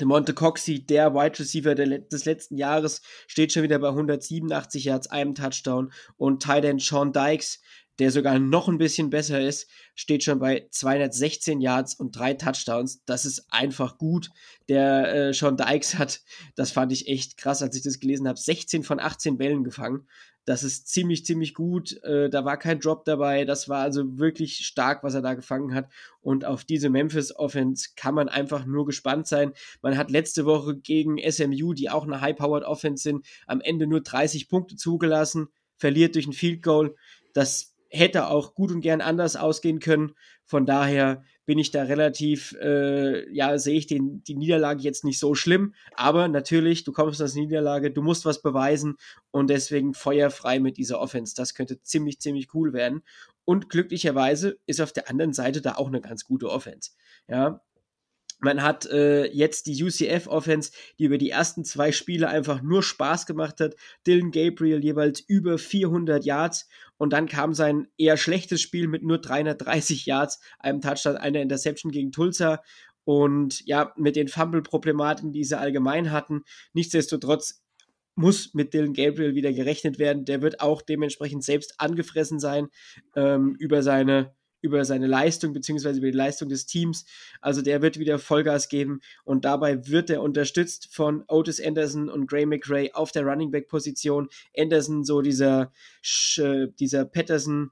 Der 0.00 0.06
Monte 0.06 0.34
Coxey, 0.34 0.84
der 0.84 1.14
Wide 1.14 1.38
Receiver 1.38 1.74
der, 1.74 1.98
des 2.00 2.24
letzten 2.24 2.56
Jahres, 2.56 3.02
steht 3.26 3.52
schon 3.52 3.62
wieder 3.62 3.78
bei 3.78 3.88
187 3.88 4.84
Yards, 4.84 5.06
einem 5.08 5.34
Touchdown. 5.34 5.92
Und 6.16 6.42
Tight 6.42 6.80
Sean 6.80 7.12
Dykes, 7.12 7.60
der 7.98 8.10
sogar 8.10 8.38
noch 8.38 8.68
ein 8.68 8.78
bisschen 8.78 9.10
besser 9.10 9.40
ist, 9.40 9.68
steht 9.94 10.24
schon 10.24 10.38
bei 10.38 10.66
216 10.70 11.60
Yards 11.60 11.94
und 11.94 12.16
drei 12.16 12.34
Touchdowns. 12.34 13.04
Das 13.04 13.24
ist 13.24 13.46
einfach 13.50 13.98
gut. 13.98 14.30
Der 14.68 15.14
äh, 15.14 15.34
Sean 15.34 15.56
Dykes 15.56 15.96
hat, 15.96 16.20
das 16.56 16.72
fand 16.72 16.92
ich 16.92 17.08
echt 17.08 17.36
krass, 17.36 17.62
als 17.62 17.76
ich 17.76 17.82
das 17.82 18.00
gelesen 18.00 18.26
habe, 18.26 18.38
16 18.38 18.82
von 18.82 18.98
18 19.00 19.38
Bällen 19.38 19.64
gefangen. 19.64 20.06
Das 20.46 20.62
ist 20.62 20.88
ziemlich, 20.88 21.24
ziemlich 21.24 21.54
gut. 21.54 22.02
Äh, 22.02 22.28
da 22.28 22.44
war 22.44 22.58
kein 22.58 22.78
Drop 22.78 23.04
dabei. 23.04 23.44
Das 23.46 23.68
war 23.68 23.80
also 23.80 24.18
wirklich 24.18 24.58
stark, 24.66 25.02
was 25.02 25.14
er 25.14 25.22
da 25.22 25.32
gefangen 25.34 25.74
hat. 25.74 25.90
Und 26.20 26.44
auf 26.44 26.64
diese 26.64 26.90
Memphis 26.90 27.34
Offense 27.34 27.90
kann 27.96 28.14
man 28.14 28.28
einfach 28.28 28.66
nur 28.66 28.84
gespannt 28.84 29.26
sein. 29.26 29.52
Man 29.80 29.96
hat 29.96 30.10
letzte 30.10 30.44
Woche 30.44 30.76
gegen 30.76 31.16
SMU, 31.18 31.72
die 31.72 31.88
auch 31.88 32.04
eine 32.04 32.20
High-Powered 32.20 32.64
Offense 32.64 33.02
sind, 33.02 33.26
am 33.46 33.62
Ende 33.62 33.86
nur 33.86 34.02
30 34.02 34.48
Punkte 34.48 34.76
zugelassen, 34.76 35.48
verliert 35.76 36.14
durch 36.14 36.26
ein 36.26 36.34
Field 36.34 36.62
Goal. 36.62 36.94
Das 37.32 37.73
hätte 37.94 38.26
auch 38.26 38.54
gut 38.54 38.70
und 38.72 38.80
gern 38.80 39.00
anders 39.00 39.36
ausgehen 39.36 39.78
können. 39.78 40.14
Von 40.44 40.66
daher 40.66 41.22
bin 41.46 41.58
ich 41.58 41.70
da 41.70 41.84
relativ, 41.84 42.54
äh, 42.60 43.30
ja, 43.32 43.58
sehe 43.58 43.76
ich 43.76 43.86
den, 43.86 44.22
die 44.24 44.34
Niederlage 44.34 44.82
jetzt 44.82 45.04
nicht 45.04 45.18
so 45.18 45.34
schlimm. 45.34 45.74
Aber 45.94 46.28
natürlich, 46.28 46.84
du 46.84 46.92
kommst 46.92 47.22
aus 47.22 47.34
der 47.34 47.42
Niederlage, 47.42 47.90
du 47.90 48.02
musst 48.02 48.24
was 48.24 48.42
beweisen 48.42 48.96
und 49.30 49.48
deswegen 49.48 49.94
feuerfrei 49.94 50.58
mit 50.58 50.76
dieser 50.76 51.00
Offense. 51.00 51.34
Das 51.36 51.54
könnte 51.54 51.80
ziemlich, 51.82 52.20
ziemlich 52.20 52.52
cool 52.54 52.72
werden. 52.72 53.02
Und 53.44 53.68
glücklicherweise 53.68 54.58
ist 54.66 54.80
auf 54.80 54.92
der 54.92 55.10
anderen 55.10 55.32
Seite 55.32 55.60
da 55.60 55.74
auch 55.74 55.88
eine 55.88 56.00
ganz 56.00 56.24
gute 56.24 56.48
Offense. 56.48 56.92
Ja, 57.28 57.60
man 58.44 58.62
hat 58.62 58.84
äh, 58.86 59.26
jetzt 59.32 59.66
die 59.66 59.82
UCF-Offense, 59.82 60.70
die 60.98 61.04
über 61.04 61.16
die 61.16 61.30
ersten 61.30 61.64
zwei 61.64 61.92
Spiele 61.92 62.28
einfach 62.28 62.60
nur 62.62 62.82
Spaß 62.82 63.24
gemacht 63.24 63.58
hat. 63.60 63.74
Dylan 64.06 64.30
Gabriel 64.30 64.84
jeweils 64.84 65.20
über 65.20 65.56
400 65.56 66.24
Yards 66.24 66.68
und 66.98 67.14
dann 67.14 67.26
kam 67.26 67.54
sein 67.54 67.88
eher 67.96 68.18
schlechtes 68.18 68.60
Spiel 68.60 68.86
mit 68.86 69.02
nur 69.02 69.18
330 69.18 70.04
Yards, 70.04 70.40
einem 70.58 70.82
Touchdown, 70.82 71.16
einer 71.16 71.40
Interception 71.40 71.90
gegen 71.90 72.12
Tulsa 72.12 72.62
und 73.04 73.64
ja, 73.66 73.92
mit 73.96 74.14
den 74.14 74.28
Fumble-Problematiken, 74.28 75.32
die 75.32 75.44
sie 75.44 75.58
allgemein 75.58 76.12
hatten. 76.12 76.42
Nichtsdestotrotz 76.74 77.62
muss 78.14 78.52
mit 78.52 78.74
Dylan 78.74 78.92
Gabriel 78.92 79.34
wieder 79.34 79.54
gerechnet 79.54 79.98
werden. 79.98 80.26
Der 80.26 80.42
wird 80.42 80.60
auch 80.60 80.82
dementsprechend 80.82 81.44
selbst 81.44 81.74
angefressen 81.78 82.38
sein 82.38 82.68
ähm, 83.16 83.56
über 83.58 83.82
seine 83.82 84.34
über 84.64 84.84
seine 84.84 85.06
Leistung 85.06 85.52
beziehungsweise 85.52 85.98
über 85.98 86.10
die 86.10 86.16
Leistung 86.16 86.48
des 86.48 86.64
Teams. 86.64 87.04
Also 87.40 87.60
der 87.60 87.82
wird 87.82 87.98
wieder 87.98 88.18
Vollgas 88.18 88.68
geben 88.68 89.00
und 89.24 89.44
dabei 89.44 89.86
wird 89.88 90.08
er 90.08 90.22
unterstützt 90.22 90.88
von 90.90 91.22
Otis 91.28 91.60
Anderson 91.60 92.08
und 92.08 92.26
Gray 92.26 92.46
McRae 92.46 92.90
auf 92.94 93.12
der 93.12 93.24
Running 93.24 93.50
Back 93.50 93.68
Position. 93.68 94.28
Anderson 94.56 95.04
so 95.04 95.20
dieser 95.20 95.70
dieser 96.02 97.04
Patterson 97.04 97.70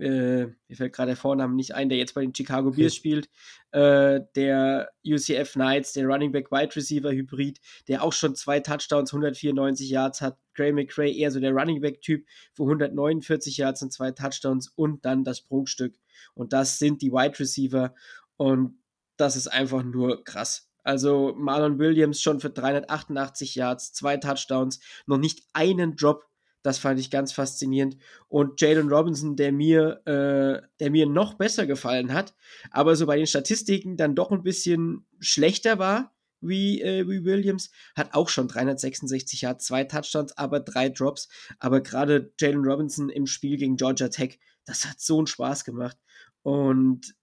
äh, 0.00 0.46
mir 0.46 0.76
fällt 0.76 0.92
gerade 0.92 1.10
der 1.10 1.16
Vorname 1.16 1.54
nicht 1.54 1.74
ein, 1.74 1.88
der 1.88 1.98
jetzt 1.98 2.14
bei 2.14 2.22
den 2.22 2.34
Chicago 2.34 2.70
Bears 2.70 2.94
spielt, 2.94 3.28
äh, 3.72 4.20
der 4.36 4.90
UCF 5.06 5.52
Knights, 5.52 5.92
der 5.92 6.06
Running 6.06 6.32
Back 6.32 6.50
Wide 6.50 6.74
Receiver 6.74 7.10
Hybrid, 7.10 7.60
der 7.88 8.02
auch 8.02 8.12
schon 8.12 8.34
zwei 8.34 8.60
Touchdowns, 8.60 9.12
194 9.12 9.88
Yards 9.90 10.20
hat. 10.20 10.38
Gray 10.54 10.72
McRae 10.72 11.12
eher 11.12 11.30
so 11.30 11.40
der 11.40 11.52
Running 11.52 11.80
Back 11.80 12.02
Typ 12.02 12.26
für 12.54 12.64
149 12.64 13.56
Yards 13.56 13.82
und 13.82 13.92
zwei 13.92 14.10
Touchdowns 14.10 14.68
und 14.74 15.04
dann 15.04 15.24
das 15.24 15.40
Prunkstück. 15.40 15.94
Und 16.34 16.52
das 16.52 16.78
sind 16.78 17.02
die 17.02 17.12
Wide 17.12 17.38
Receiver 17.38 17.94
und 18.36 18.78
das 19.16 19.36
ist 19.36 19.48
einfach 19.48 19.82
nur 19.82 20.24
krass. 20.24 20.68
Also 20.84 21.34
Marlon 21.36 21.78
Williams 21.78 22.20
schon 22.20 22.40
für 22.40 22.50
388 22.50 23.54
Yards, 23.54 23.92
zwei 23.92 24.16
Touchdowns, 24.16 24.80
noch 25.06 25.18
nicht 25.18 25.42
einen 25.52 25.96
Drop 25.96 26.24
das 26.62 26.78
fand 26.78 27.00
ich 27.00 27.10
ganz 27.10 27.32
faszinierend. 27.32 27.96
Und 28.28 28.60
Jalen 28.60 28.88
Robinson, 28.88 29.36
der 29.36 29.52
mir, 29.52 30.00
äh, 30.06 30.66
der 30.80 30.90
mir 30.90 31.06
noch 31.06 31.34
besser 31.34 31.66
gefallen 31.66 32.12
hat, 32.12 32.34
aber 32.70 32.96
so 32.96 33.06
bei 33.06 33.16
den 33.16 33.26
Statistiken 33.26 33.96
dann 33.96 34.14
doch 34.14 34.30
ein 34.30 34.42
bisschen 34.42 35.06
schlechter 35.20 35.78
war 35.78 36.12
wie, 36.42 36.82
äh, 36.82 37.08
wie 37.08 37.24
Williams, 37.24 37.70
hat 37.94 38.14
auch 38.14 38.28
schon 38.28 38.48
366 38.48 39.42
Yards, 39.42 39.64
zwei 39.64 39.84
Touchdowns, 39.84 40.36
aber 40.36 40.60
drei 40.60 40.88
Drops. 40.88 41.28
Aber 41.58 41.80
gerade 41.80 42.32
Jalen 42.38 42.64
Robinson 42.64 43.08
im 43.08 43.26
Spiel 43.26 43.56
gegen 43.56 43.76
Georgia 43.76 44.08
Tech, 44.08 44.38
das 44.64 44.84
hat 44.84 45.00
so 45.00 45.18
einen 45.18 45.26
Spaß 45.26 45.64
gemacht. 45.64 45.96
Und 46.42 47.14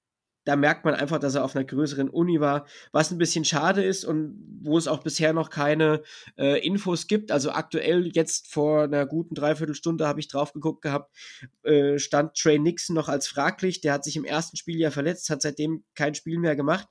da 0.50 0.56
merkt 0.56 0.84
man 0.84 0.96
einfach, 0.96 1.20
dass 1.20 1.36
er 1.36 1.46
auf 1.46 1.56
einer 1.56 1.64
größeren 1.64 2.10
Uni 2.10 2.40
war, 2.40 2.66
was 2.92 3.12
ein 3.12 3.20
bisschen 3.20 3.46
schade 3.46 3.84
ist 3.84 4.04
und 4.04 4.36
wo 4.64 4.80
es 4.80 4.88
auch 4.88 5.04
bisher 5.04 5.32
noch 5.32 5.52
keine 5.52 6.02
äh, 6.40 6.66
Infos 6.66 7.06
gibt. 7.06 7.32
Also 7.32 7.52
aktuell 7.52 8.10
jetzt 8.16 8.52
vor 8.52 8.82
einer 8.82 9.06
guten 9.06 9.36
Dreiviertelstunde 9.36 10.08
habe 10.08 10.20
ich 10.20 10.28
drauf 10.28 10.52
geguckt 10.52 10.82
gehabt, 10.82 11.16
äh, 11.62 12.00
stand 12.00 12.34
Trey 12.34 12.58
Nixon 12.58 12.96
noch 12.96 13.10
als 13.10 13.28
fraglich. 13.28 13.82
Der 13.82 13.94
hat 13.94 14.04
sich 14.04 14.16
im 14.16 14.26
ersten 14.26 14.58
Spiel 14.58 14.80
ja 14.80 14.90
verletzt, 14.90 15.30
hat 15.30 15.44
seitdem 15.44 15.84
kein 15.94 16.16
Spiel 16.16 16.40
mehr 16.40 16.56
gemacht. 16.56 16.88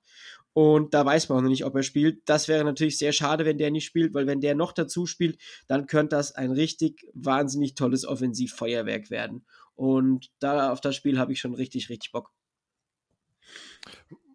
Und 0.52 0.94
da 0.94 1.04
weiß 1.04 1.28
man 1.28 1.38
auch 1.38 1.42
noch 1.42 1.48
nicht, 1.48 1.64
ob 1.64 1.74
er 1.74 1.82
spielt. 1.82 2.28
Das 2.28 2.46
wäre 2.46 2.62
natürlich 2.62 2.96
sehr 2.96 3.12
schade, 3.12 3.44
wenn 3.44 3.58
der 3.58 3.72
nicht 3.72 3.86
spielt, 3.86 4.14
weil 4.14 4.28
wenn 4.28 4.40
der 4.40 4.54
noch 4.54 4.70
dazu 4.70 5.04
spielt, 5.04 5.40
dann 5.66 5.88
könnte 5.88 6.14
das 6.14 6.30
ein 6.30 6.52
richtig 6.52 7.08
wahnsinnig 7.12 7.74
tolles 7.74 8.04
Offensivfeuerwerk 8.04 9.10
werden. 9.10 9.44
Und 9.74 10.30
da 10.38 10.70
auf 10.70 10.80
das 10.80 10.94
Spiel 10.94 11.18
habe 11.18 11.32
ich 11.32 11.40
schon 11.40 11.54
richtig, 11.54 11.88
richtig 11.88 12.12
Bock. 12.12 12.30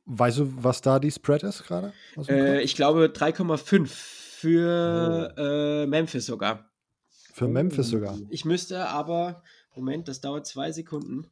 Weißt 0.05 0.39
du, 0.39 0.63
was 0.63 0.81
da 0.81 0.99
die 0.99 1.11
Spread 1.11 1.43
ist 1.43 1.63
gerade? 1.63 1.93
Äh, 2.27 2.61
ich 2.61 2.75
glaube 2.75 3.05
3,5 3.05 3.87
für 3.87 5.33
oh. 5.37 5.41
äh, 5.41 5.87
Memphis 5.87 6.25
sogar. 6.25 6.69
Für 7.33 7.47
Memphis 7.47 7.89
sogar. 7.89 8.17
Ich 8.29 8.43
müsste 8.43 8.89
aber, 8.89 9.43
Moment, 9.75 10.07
das 10.07 10.19
dauert 10.19 10.45
zwei 10.45 10.71
Sekunden. 10.71 11.27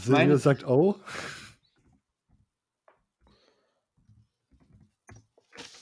Silvia 0.00 0.36
sagt 0.36 0.66
oh. 0.66 0.96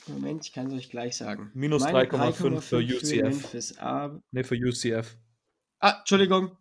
Moment, 0.07 0.45
ich 0.45 0.53
kann 0.53 0.67
es 0.67 0.73
euch 0.73 0.89
gleich 0.89 1.17
sagen. 1.17 1.51
Minus 1.53 1.83
3,5 1.83 2.61
für 2.61 2.77
UCF. 2.77 3.49
Für 3.49 4.21
ne, 4.31 4.43
für 4.43 4.55
UCF. 4.55 5.17
Ah, 5.79 5.97
Entschuldigung. 5.99 6.57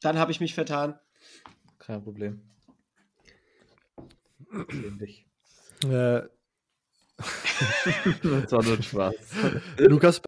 Dann 0.00 0.18
habe 0.18 0.32
ich 0.32 0.40
mich 0.40 0.54
vertan. 0.54 0.98
Kein 1.78 2.02
Problem. 2.02 2.42
Ähnlich. 4.52 5.26
Äh. 5.84 6.22
das 8.22 8.52
war 8.52 8.62
nur 8.62 8.76
ein 8.76 8.82
Spaß. 8.82 9.14
Lukas. 9.78 10.20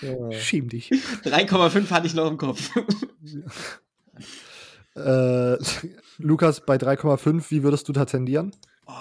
Schäm 0.40 0.68
dich. 0.68 0.90
3,5 0.90 1.90
hatte 1.90 2.06
ich 2.06 2.14
noch 2.14 2.30
im 2.30 2.38
Kopf. 2.38 2.70
äh, 4.94 5.56
Lukas, 6.18 6.64
bei 6.64 6.76
3,5, 6.76 7.50
wie 7.50 7.62
würdest 7.62 7.88
du 7.88 7.92
da 7.92 8.04
tendieren? 8.04 8.54
Oh, 8.86 8.92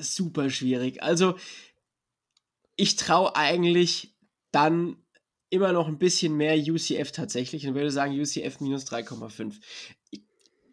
super 0.00 0.50
schwierig. 0.50 1.02
Also, 1.02 1.36
ich 2.76 2.96
traue 2.96 3.34
eigentlich 3.36 4.14
dann 4.50 4.96
immer 5.52 5.72
noch 5.72 5.86
ein 5.86 5.98
bisschen 5.98 6.34
mehr 6.36 6.56
UCF 6.56 7.12
tatsächlich 7.12 7.66
und 7.66 7.74
würde 7.74 7.90
sagen 7.90 8.18
UCF 8.18 8.60
minus 8.60 8.86
3,5. 8.86 9.60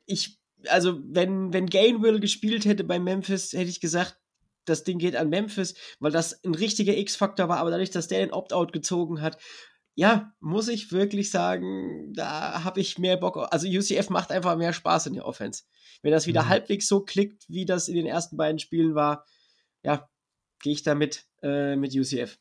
Ich, 0.06 0.40
also, 0.68 1.00
wenn, 1.04 1.52
wenn 1.52 1.66
Gainwell 1.66 2.22
gespielt 2.22 2.64
hätte 2.64 2.86
bei 2.86 2.98
Memphis, 2.98 3.52
hätte 3.52 3.70
ich 3.70 3.82
gesagt, 3.82 4.18
das 4.64 4.86
Ding 4.86 4.98
geht 4.98 5.18
an 5.18 5.30
Memphis, 5.30 5.76
weil 6.00 6.12
das 6.12 6.44
ein 6.46 6.56
richtiger 6.56 6.96
X-Faktor 6.96 7.50
war, 7.50 7.58
aber 7.58 7.72
dadurch, 7.72 7.90
dass 7.90 8.08
der 8.08 8.20
den 8.20 8.32
Opt-out 8.32 8.72
gezogen 8.72 9.22
hat, 9.22 9.38
ja, 9.96 10.34
muss 10.40 10.70
ich 10.70 10.94
wirklich 10.94 11.30
sagen, 11.30 12.14
da 12.14 12.64
habe 12.64 12.80
ich 12.80 12.98
mehr 12.98 13.18
Bock. 13.18 13.50
Also 13.52 13.68
UCF 13.68 14.10
macht 14.10 14.32
einfach 14.32 14.56
mehr 14.56 14.72
Spaß 14.72 15.08
in 15.08 15.16
der 15.16 15.26
Offense. 15.26 15.64
Wenn 16.02 16.14
das 16.14 16.26
wieder 16.26 16.44
mhm. 16.44 16.50
halbwegs 16.50 16.88
so 16.88 17.02
klickt, 17.02 17.50
wie 17.50 17.66
das 17.66 17.90
in 17.90 17.96
den 17.96 18.06
ersten 18.06 18.38
beiden 18.38 18.60
Spielen 18.60 18.96
war, 18.96 19.26
ja, 19.84 20.10
gehe 20.62 20.72
ich 20.72 20.84
damit 20.84 21.26
äh, 21.44 21.76
mit 21.76 21.94
UCF. 21.94 22.40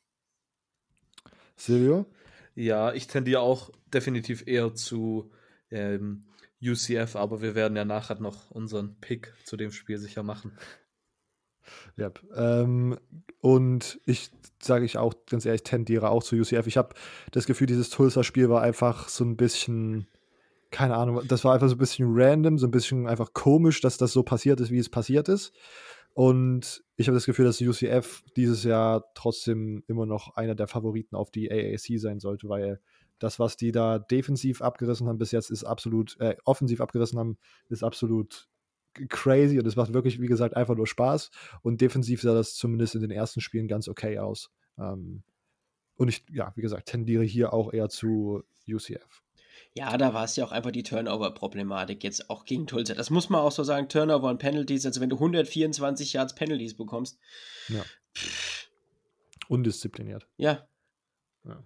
Silvio? 1.56 2.06
Ja, 2.58 2.92
ich 2.92 3.06
tendiere 3.06 3.38
auch 3.38 3.70
definitiv 3.94 4.48
eher 4.48 4.74
zu 4.74 5.30
ähm, 5.70 6.24
UCF, 6.60 7.14
aber 7.14 7.40
wir 7.40 7.54
werden 7.54 7.76
ja 7.76 7.84
nachher 7.84 8.18
noch 8.18 8.50
unseren 8.50 8.96
Pick 9.00 9.32
zu 9.44 9.56
dem 9.56 9.70
Spiel 9.70 9.96
sicher 9.96 10.24
machen. 10.24 10.50
Ja, 11.96 12.10
ähm, 12.34 12.98
und 13.40 14.00
ich 14.06 14.32
sage 14.60 14.84
ich 14.84 14.98
auch 14.98 15.14
ganz 15.30 15.46
ehrlich, 15.46 15.62
tendiere 15.62 16.10
auch 16.10 16.24
zu 16.24 16.34
UCF. 16.34 16.66
Ich 16.66 16.76
habe 16.76 16.96
das 17.30 17.46
Gefühl, 17.46 17.68
dieses 17.68 17.90
Tulsa-Spiel 17.90 18.48
war 18.48 18.60
einfach 18.60 19.08
so 19.08 19.22
ein 19.22 19.36
bisschen, 19.36 20.08
keine 20.72 20.96
Ahnung, 20.96 21.22
das 21.28 21.44
war 21.44 21.54
einfach 21.54 21.68
so 21.68 21.76
ein 21.76 21.78
bisschen 21.78 22.08
random, 22.10 22.58
so 22.58 22.66
ein 22.66 22.72
bisschen 22.72 23.06
einfach 23.06 23.34
komisch, 23.34 23.80
dass 23.82 23.98
das 23.98 24.12
so 24.12 24.24
passiert 24.24 24.58
ist, 24.58 24.72
wie 24.72 24.78
es 24.78 24.88
passiert 24.88 25.28
ist. 25.28 25.52
Und 26.18 26.82
ich 26.96 27.06
habe 27.06 27.14
das 27.14 27.26
Gefühl, 27.26 27.44
dass 27.44 27.60
UCF 27.60 28.24
dieses 28.34 28.64
Jahr 28.64 29.04
trotzdem 29.14 29.84
immer 29.86 30.04
noch 30.04 30.34
einer 30.34 30.56
der 30.56 30.66
Favoriten 30.66 31.14
auf 31.14 31.30
die 31.30 31.48
AAC 31.48 32.00
sein 32.00 32.18
sollte, 32.18 32.48
weil 32.48 32.80
das, 33.20 33.38
was 33.38 33.56
die 33.56 33.70
da 33.70 34.00
defensiv 34.00 34.60
abgerissen 34.60 35.06
haben 35.06 35.18
bis 35.18 35.30
jetzt, 35.30 35.48
ist 35.48 35.62
absolut, 35.62 36.18
äh, 36.18 36.34
offensiv 36.44 36.80
abgerissen 36.80 37.20
haben, 37.20 37.38
ist 37.68 37.84
absolut 37.84 38.48
crazy 39.08 39.60
und 39.60 39.66
es 39.68 39.76
macht 39.76 39.92
wirklich, 39.92 40.20
wie 40.20 40.26
gesagt, 40.26 40.56
einfach 40.56 40.74
nur 40.74 40.88
Spaß. 40.88 41.30
Und 41.62 41.80
defensiv 41.80 42.20
sah 42.20 42.34
das 42.34 42.54
zumindest 42.56 42.96
in 42.96 43.02
den 43.02 43.12
ersten 43.12 43.40
Spielen 43.40 43.68
ganz 43.68 43.86
okay 43.86 44.18
aus. 44.18 44.50
Ähm, 44.76 45.22
und 45.94 46.08
ich, 46.08 46.24
ja, 46.32 46.50
wie 46.56 46.62
gesagt, 46.62 46.88
tendiere 46.88 47.22
hier 47.22 47.52
auch 47.52 47.72
eher 47.72 47.90
zu 47.90 48.42
UCF. 48.68 49.22
Ja, 49.78 49.96
da 49.96 50.12
war 50.12 50.24
es 50.24 50.34
ja 50.34 50.44
auch 50.44 50.50
einfach 50.50 50.72
die 50.72 50.82
Turnover-Problematik 50.82 52.02
jetzt 52.02 52.30
auch 52.30 52.44
gegen 52.44 52.66
Tulsa. 52.66 52.94
Das 52.94 53.10
muss 53.10 53.30
man 53.30 53.42
auch 53.42 53.52
so 53.52 53.62
sagen, 53.62 53.88
Turnover 53.88 54.28
und 54.28 54.38
Penalties, 54.38 54.84
also 54.84 55.00
wenn 55.00 55.08
du 55.08 55.14
124 55.14 56.14
Yards 56.14 56.34
Penalties 56.34 56.76
bekommst. 56.76 57.16
Ja. 57.68 57.84
Undiszipliniert. 59.48 60.26
Ja. 60.36 60.66
Ja, 61.44 61.62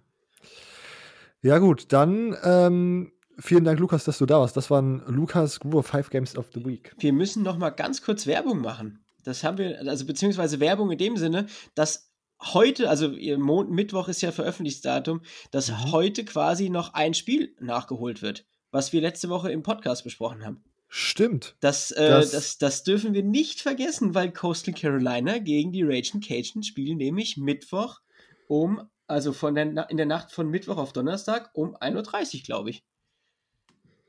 ja 1.41 1.57
gut, 1.57 1.91
dann 1.91 2.37
ähm, 2.43 3.13
vielen 3.39 3.63
Dank, 3.63 3.79
Lukas, 3.79 4.03
dass 4.03 4.19
du 4.19 4.27
da 4.27 4.39
warst. 4.39 4.55
Das 4.55 4.69
waren 4.69 5.01
Lukas 5.07 5.59
of 5.65 5.87
Five 5.87 6.11
Games 6.11 6.37
of 6.37 6.51
the 6.53 6.63
Week. 6.63 6.93
Wir 6.99 7.13
müssen 7.13 7.41
noch 7.41 7.57
mal 7.57 7.71
ganz 7.71 8.03
kurz 8.03 8.27
Werbung 8.27 8.61
machen. 8.61 9.03
Das 9.23 9.43
haben 9.43 9.57
wir, 9.57 9.79
also 9.79 10.05
beziehungsweise 10.05 10.59
Werbung 10.59 10.91
in 10.91 10.99
dem 10.99 11.17
Sinne, 11.17 11.47
dass 11.73 12.12
heute, 12.53 12.89
also 12.89 13.09
Mond, 13.37 13.71
Mittwoch 13.71 14.07
ist 14.07 14.21
ja 14.21 14.31
Veröffentlichungsdatum, 14.31 15.21
dass 15.51 15.69
mhm. 15.69 15.91
heute 15.91 16.25
quasi 16.25 16.69
noch 16.69 16.93
ein 16.93 17.13
Spiel 17.13 17.55
nachgeholt 17.59 18.21
wird, 18.21 18.45
was 18.71 18.93
wir 18.93 19.01
letzte 19.01 19.29
Woche 19.29 19.51
im 19.51 19.63
Podcast 19.63 20.03
besprochen 20.03 20.45
haben. 20.45 20.63
Stimmt. 20.87 21.55
Das, 21.59 21.89
äh, 21.91 22.07
das, 22.07 22.31
das, 22.31 22.57
das, 22.59 22.83
dürfen 22.83 23.13
wir 23.13 23.23
nicht 23.23 23.61
vergessen, 23.61 24.13
weil 24.13 24.31
Coastal 24.31 24.75
Carolina 24.75 25.39
gegen 25.39 25.71
die 25.71 25.81
Raging 25.81 26.21
Cajun 26.21 26.61
spielen 26.61 26.97
nämlich 26.97 27.37
Mittwoch 27.37 27.99
um, 28.47 28.87
also 29.07 29.33
von 29.33 29.55
der, 29.55 29.89
in 29.89 29.97
der 29.97 30.05
Nacht 30.05 30.31
von 30.31 30.49
Mittwoch 30.49 30.77
auf 30.77 30.93
Donnerstag 30.93 31.49
um 31.53 31.75
1.30 31.75 32.35
Uhr, 32.35 32.41
glaube 32.43 32.69
ich. 32.69 32.83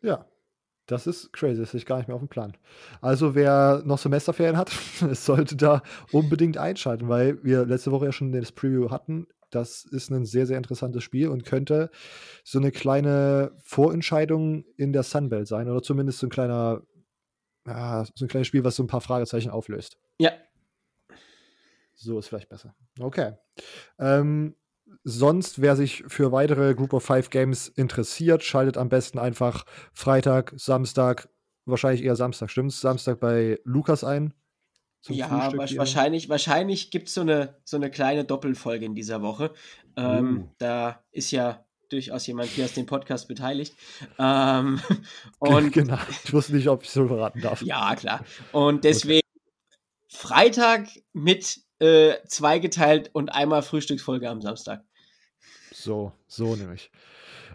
Ja, 0.03 0.27
das 0.87 1.07
ist 1.07 1.33
crazy, 1.33 1.61
das 1.61 1.75
ist 1.75 1.87
gar 1.87 1.99
nicht 1.99 2.09
mehr 2.09 2.15
auf 2.15 2.23
dem 2.23 2.29
Plan. 2.29 2.57
Also 3.01 3.35
wer 3.35 3.83
noch 3.85 3.99
Semesterferien 3.99 4.57
hat, 4.57 4.71
sollte 5.13 5.57
da 5.57 5.83
unbedingt 6.13 6.59
einschalten, 6.59 7.09
weil 7.09 7.43
wir 7.43 7.65
letzte 7.65 7.91
Woche 7.91 8.07
ja 8.07 8.13
schon 8.13 8.33
das 8.33 8.53
Preview 8.53 8.91
hatten. 8.91 9.27
Das 9.51 9.85
ist 9.85 10.11
ein 10.11 10.27
sehr, 10.27 10.47
sehr 10.47 10.59
interessantes 10.59 11.05
Spiel 11.05 11.29
und 11.29 11.45
könnte 11.45 11.91
so 12.43 12.59
eine 12.59 12.73
kleine 12.73 13.53
Vorentscheidung 13.63 14.65
in 14.77 14.93
der 14.93 15.05
Sunbelt 15.05 15.47
sein 15.47 15.69
oder 15.69 15.83
zumindest 15.83 16.19
so 16.19 16.27
ein 16.27 16.31
kleiner, 16.31 16.83
ja, 17.67 18.05
so 18.15 18.25
ein 18.25 18.29
kleines 18.29 18.49
Spiel, 18.49 18.65
was 18.65 18.77
so 18.77 18.83
ein 18.83 18.89
paar 18.89 19.01
Fragezeichen 19.01 19.51
auflöst. 19.51 19.97
Ja. 20.19 20.33
So 21.95 22.19
ist 22.19 22.29
vielleicht 22.29 22.49
besser. 22.49 22.75
Okay. 22.99 23.35
Ähm, 23.99 24.57
sonst, 25.03 25.61
wer 25.61 25.77
sich 25.77 26.05
für 26.07 26.33
weitere 26.33 26.75
Group 26.75 26.93
of 26.93 27.05
Five 27.05 27.31
Games 27.31 27.69
interessiert, 27.69 28.43
schaltet 28.43 28.77
am 28.77 28.89
besten 28.89 29.19
einfach 29.19 29.65
Freitag, 29.93 30.53
Samstag, 30.57 31.29
wahrscheinlich 31.65 32.05
eher 32.05 32.17
Samstag, 32.17 32.51
stimmt's? 32.51 32.81
Samstag 32.81 33.21
bei 33.21 33.59
Lukas 33.65 34.05
ein. 34.05 34.35
Ja, 35.09 35.53
wahrscheinlich, 35.55 36.29
wahrscheinlich 36.29 36.91
gibt 36.91 37.09
es 37.09 37.15
so 37.15 37.21
eine, 37.21 37.57
so 37.65 37.77
eine 37.77 37.91
kleine 37.91 38.25
Doppelfolge 38.25 38.87
in 38.87 38.95
dieser 38.95 39.21
Woche. 39.21 39.53
Ähm, 39.97 40.45
uh. 40.45 40.49
Da 40.59 41.05
ist 41.13 41.31
ja 41.31 41.65
durchaus 41.91 42.27
jemand 42.27 42.49
hier 42.49 42.65
aus 42.65 42.73
dem 42.73 42.87
Podcast 42.87 43.29
beteiligt. 43.29 43.75
Ähm, 44.19 44.81
und 45.39 45.73
genau. 45.73 45.99
Ich 46.25 46.33
wusste 46.33 46.55
nicht, 46.55 46.69
ob 46.69 46.83
ich 46.83 46.91
so 46.91 47.07
verraten 47.07 47.41
darf. 47.41 47.63
Ja, 47.63 47.95
klar. 47.97 48.25
Und 48.53 48.85
deswegen 48.85 49.21
okay. 49.21 49.79
Freitag 50.09 50.89
mit 51.13 51.61
äh, 51.79 52.15
zweigeteilt 52.27 53.11
und 53.13 53.31
einmal 53.31 53.63
Frühstücksfolge 53.63 54.29
am 54.29 54.41
Samstag. 54.41 54.85
So, 55.73 56.13
so 56.27 56.55
nämlich. 56.57 56.91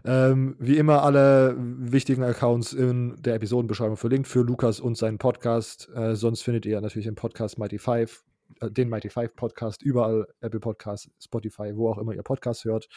Ähm, 0.05 0.55
wie 0.59 0.77
immer 0.77 1.03
alle 1.03 1.55
wichtigen 1.57 2.23
Accounts 2.23 2.73
in 2.73 3.21
der 3.21 3.35
Episodenbeschreibung 3.35 3.97
verlinkt 3.97 4.27
für 4.27 4.41
Lukas 4.41 4.79
und 4.79 4.97
seinen 4.97 5.17
Podcast. 5.17 5.89
Äh, 5.93 6.15
sonst 6.15 6.41
findet 6.41 6.65
ihr 6.65 6.79
natürlich 6.79 7.05
den 7.05 7.15
Podcast 7.15 7.57
Mighty 7.57 7.79
Five, 7.79 8.23
äh, 8.61 8.71
den 8.71 8.89
Mighty 8.89 9.09
Five 9.09 9.35
Podcast, 9.35 9.81
überall 9.81 10.27
Apple 10.41 10.59
Podcasts, 10.59 11.09
Spotify, 11.21 11.75
wo 11.75 11.89
auch 11.89 11.97
immer 11.97 12.13
ihr 12.13 12.23
Podcast 12.23 12.63
hört. 12.65 12.87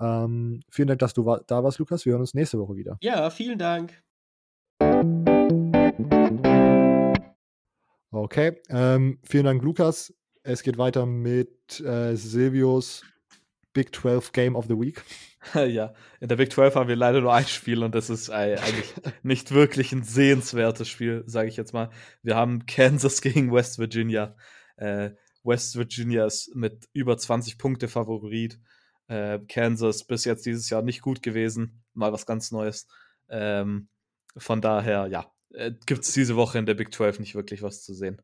Ähm, 0.00 0.60
vielen 0.68 0.88
Dank, 0.88 1.00
dass 1.00 1.14
du 1.14 1.24
war, 1.24 1.42
da 1.46 1.64
warst, 1.64 1.78
Lukas. 1.78 2.04
Wir 2.04 2.12
hören 2.12 2.20
uns 2.20 2.34
nächste 2.34 2.58
Woche 2.58 2.76
wieder. 2.76 2.98
Ja, 3.00 3.30
vielen 3.30 3.58
Dank. 3.58 4.02
Okay, 8.10 8.60
ähm, 8.68 9.18
vielen 9.24 9.44
Dank, 9.44 9.62
Lukas. 9.62 10.12
Es 10.46 10.62
geht 10.62 10.76
weiter 10.76 11.06
mit 11.06 11.80
äh, 11.80 12.16
Silvios 12.16 13.02
Big 13.72 13.94
12 13.94 14.32
Game 14.32 14.56
of 14.56 14.66
the 14.66 14.78
Week. 14.78 15.02
ja, 15.54 15.94
in 16.20 16.28
der 16.28 16.36
Big 16.36 16.52
12 16.52 16.74
haben 16.74 16.88
wir 16.88 16.96
leider 16.96 17.22
nur 17.22 17.32
ein 17.32 17.46
Spiel 17.46 17.82
und 17.82 17.94
das 17.94 18.10
ist 18.10 18.28
äh, 18.28 18.58
eigentlich 18.58 18.92
nicht 19.22 19.52
wirklich 19.52 19.92
ein 19.92 20.02
sehenswertes 20.02 20.86
Spiel, 20.86 21.24
sage 21.26 21.48
ich 21.48 21.56
jetzt 21.56 21.72
mal. 21.72 21.88
Wir 22.22 22.36
haben 22.36 22.66
Kansas 22.66 23.22
gegen 23.22 23.54
West 23.54 23.78
Virginia. 23.78 24.36
Äh, 24.76 25.12
West 25.44 25.76
Virginia 25.76 26.26
ist 26.26 26.54
mit 26.54 26.90
über 26.92 27.16
20 27.16 27.56
Punkte 27.56 27.88
Favorit. 27.88 28.60
Äh, 29.08 29.38
Kansas 29.48 30.04
bis 30.04 30.26
jetzt 30.26 30.44
dieses 30.44 30.68
Jahr 30.68 30.82
nicht 30.82 31.00
gut 31.00 31.22
gewesen. 31.22 31.82
Mal 31.94 32.12
was 32.12 32.26
ganz 32.26 32.52
Neues. 32.52 32.86
Ähm, 33.30 33.88
von 34.36 34.60
daher, 34.60 35.06
ja, 35.06 35.32
äh, 35.54 35.72
gibt 35.86 36.04
es 36.04 36.12
diese 36.12 36.36
Woche 36.36 36.58
in 36.58 36.66
der 36.66 36.74
Big 36.74 36.92
12 36.92 37.20
nicht 37.20 37.34
wirklich 37.34 37.62
was 37.62 37.82
zu 37.82 37.94
sehen. 37.94 38.20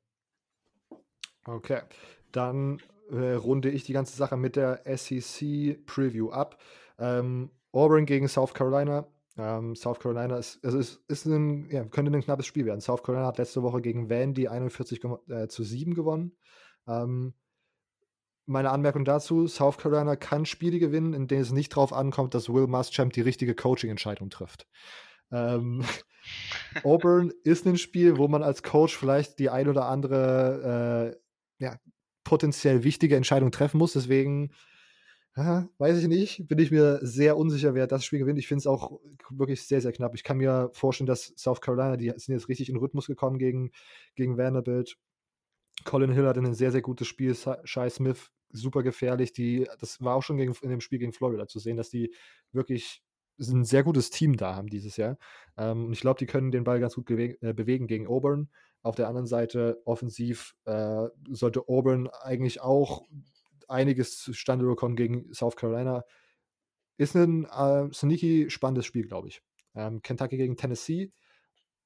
Okay, 1.47 1.81
dann 2.33 2.81
äh, 3.11 3.33
runde 3.33 3.71
ich 3.71 3.85
die 3.85 3.93
ganze 3.93 4.17
Sache 4.17 4.37
mit 4.37 4.57
der 4.57 4.83
SEC 4.85 5.85
Preview 5.87 6.31
ab. 6.31 6.59
Ähm, 6.99 7.51
Auburn 7.73 8.07
gegen 8.07 8.29
South 8.29 8.55
Carolina. 8.55 9.07
Ähm, 9.37 9.75
South 9.75 10.01
Carolina 10.01 10.37
ist, 10.37 10.63
also 10.65 10.79
ist, 10.79 11.03
ist 11.09 11.25
ein, 11.25 11.71
ja, 11.71 11.85
könnte 11.85 12.13
ein 12.13 12.23
knappes 12.23 12.47
Spiel 12.47 12.67
werden. 12.67 12.81
South 12.81 13.03
Carolina 13.03 13.27
hat 13.27 13.39
letzte 13.39 13.63
Woche 13.63 13.81
gegen 13.81 14.11
Vandy 14.11 14.49
41 14.49 15.01
äh, 15.29 15.49
zu 15.49 15.63
7 15.63 15.95
gewonnen. 15.95 16.37
Ähm, 16.87 17.35
meine 18.47 18.71
Anmerkung 18.71 19.05
dazu: 19.05 19.47
South 19.47 19.79
Carolina 19.79 20.17
kann 20.17 20.45
Spiele 20.45 20.79
gewinnen, 20.79 21.15
in 21.15 21.29
denen 21.29 21.43
es 21.43 21.53
nicht 21.53 21.73
darauf 21.73 21.93
ankommt, 21.93 22.35
dass 22.35 22.53
Will 22.53 22.67
Muschamp 22.67 23.13
die 23.13 23.21
richtige 23.21 23.55
Coaching-Entscheidung 23.55 24.31
trifft. 24.31 24.67
Ähm, 25.31 25.85
Auburn 26.85 27.33
ist 27.45 27.67
ein 27.67 27.79
Spiel, 27.79 28.19
wo 28.19 28.29
man 28.29 28.43
als 28.43 28.63
Coach 28.63 28.97
vielleicht 28.97 29.39
die 29.39 29.51
ein 29.51 29.69
oder 29.69 29.87
andere 29.87 31.15
äh, 31.17 31.20
ja, 31.61 31.79
potenziell 32.25 32.83
wichtige 32.83 33.17
Entscheidung 33.17 33.53
treffen 33.53 33.79
muss. 33.79 33.93
Deswegen 33.93 34.53
ja, 35.37 35.69
weiß 35.79 35.99
ich 35.99 36.09
nicht, 36.09 36.49
bin 36.49 36.59
ich 36.59 36.73
mir 36.73 36.99
sehr 37.03 37.37
unsicher, 37.37 37.75
wer 37.75 37.87
das 37.87 38.05
Spiel 38.05 38.19
gewinnt. 38.19 38.39
Ich 38.39 38.49
finde 38.49 38.61
es 38.61 38.67
auch 38.67 39.01
wirklich 39.31 39.63
sehr, 39.63 39.81
sehr 39.81 39.93
knapp. 39.93 40.15
Ich 40.15 40.25
kann 40.25 40.39
mir 40.39 40.71
vorstellen, 40.73 41.07
dass 41.07 41.33
South 41.37 41.61
Carolina, 41.61 41.97
die 41.97 42.13
sind 42.17 42.35
jetzt 42.35 42.49
richtig 42.49 42.69
in 42.69 42.77
Rhythmus 42.77 43.07
gekommen 43.07 43.39
gegen, 43.39 43.71
gegen 44.17 44.37
Vanderbilt. 44.37 44.97
Colin 45.85 46.13
Hill 46.13 46.27
hat 46.27 46.37
ein 46.37 46.53
sehr, 46.55 46.73
sehr 46.73 46.83
gutes 46.83 47.07
Spiel. 47.07 47.37
Shai 47.65 47.89
Smith, 47.91 48.33
super 48.51 48.83
gefährlich. 48.83 49.33
Die, 49.33 49.69
das 49.79 50.01
war 50.01 50.17
auch 50.17 50.23
schon 50.23 50.37
gegen, 50.37 50.55
in 50.63 50.71
dem 50.71 50.81
Spiel 50.81 50.99
gegen 50.99 51.13
Florida 51.13 51.47
zu 51.47 51.61
sehen, 51.61 51.77
dass 51.77 51.91
die 51.91 52.13
wirklich 52.53 53.03
ein 53.39 53.65
sehr 53.65 53.85
gutes 53.85 54.11
Team 54.11 54.37
da 54.37 54.57
haben 54.57 54.69
dieses 54.69 54.97
Jahr. 54.97 55.17
Ähm, 55.57 55.87
und 55.87 55.93
ich 55.93 56.01
glaube, 56.01 56.19
die 56.19 56.27
können 56.27 56.51
den 56.51 56.65
Ball 56.65 56.81
ganz 56.81 56.97
gut 56.97 57.09
äh, 57.11 57.55
bewegen 57.55 57.87
gegen 57.87 58.07
Auburn. 58.09 58.51
Auf 58.83 58.95
der 58.95 59.09
anderen 59.09 59.27
Seite, 59.27 59.83
offensiv, 59.85 60.55
äh, 60.65 61.09
sollte 61.31 61.69
Auburn 61.69 62.09
eigentlich 62.23 62.61
auch 62.61 63.07
einiges 63.69 64.19
zustande 64.19 64.65
bekommen 64.65 64.97
gegen 64.97 65.33
South 65.33 65.57
Carolina. 65.57 66.05
Ist 66.97 67.15
ein 67.15 67.45
äh, 67.45 67.93
sneaky 67.93 68.51
spannendes 68.51 68.87
Spiel, 68.87 69.07
glaube 69.07 69.29
ich. 69.29 69.43
Ähm, 69.75 70.03
Kentucky 70.03 70.37
gegen 70.37 70.57
Tennessee. 70.57 71.13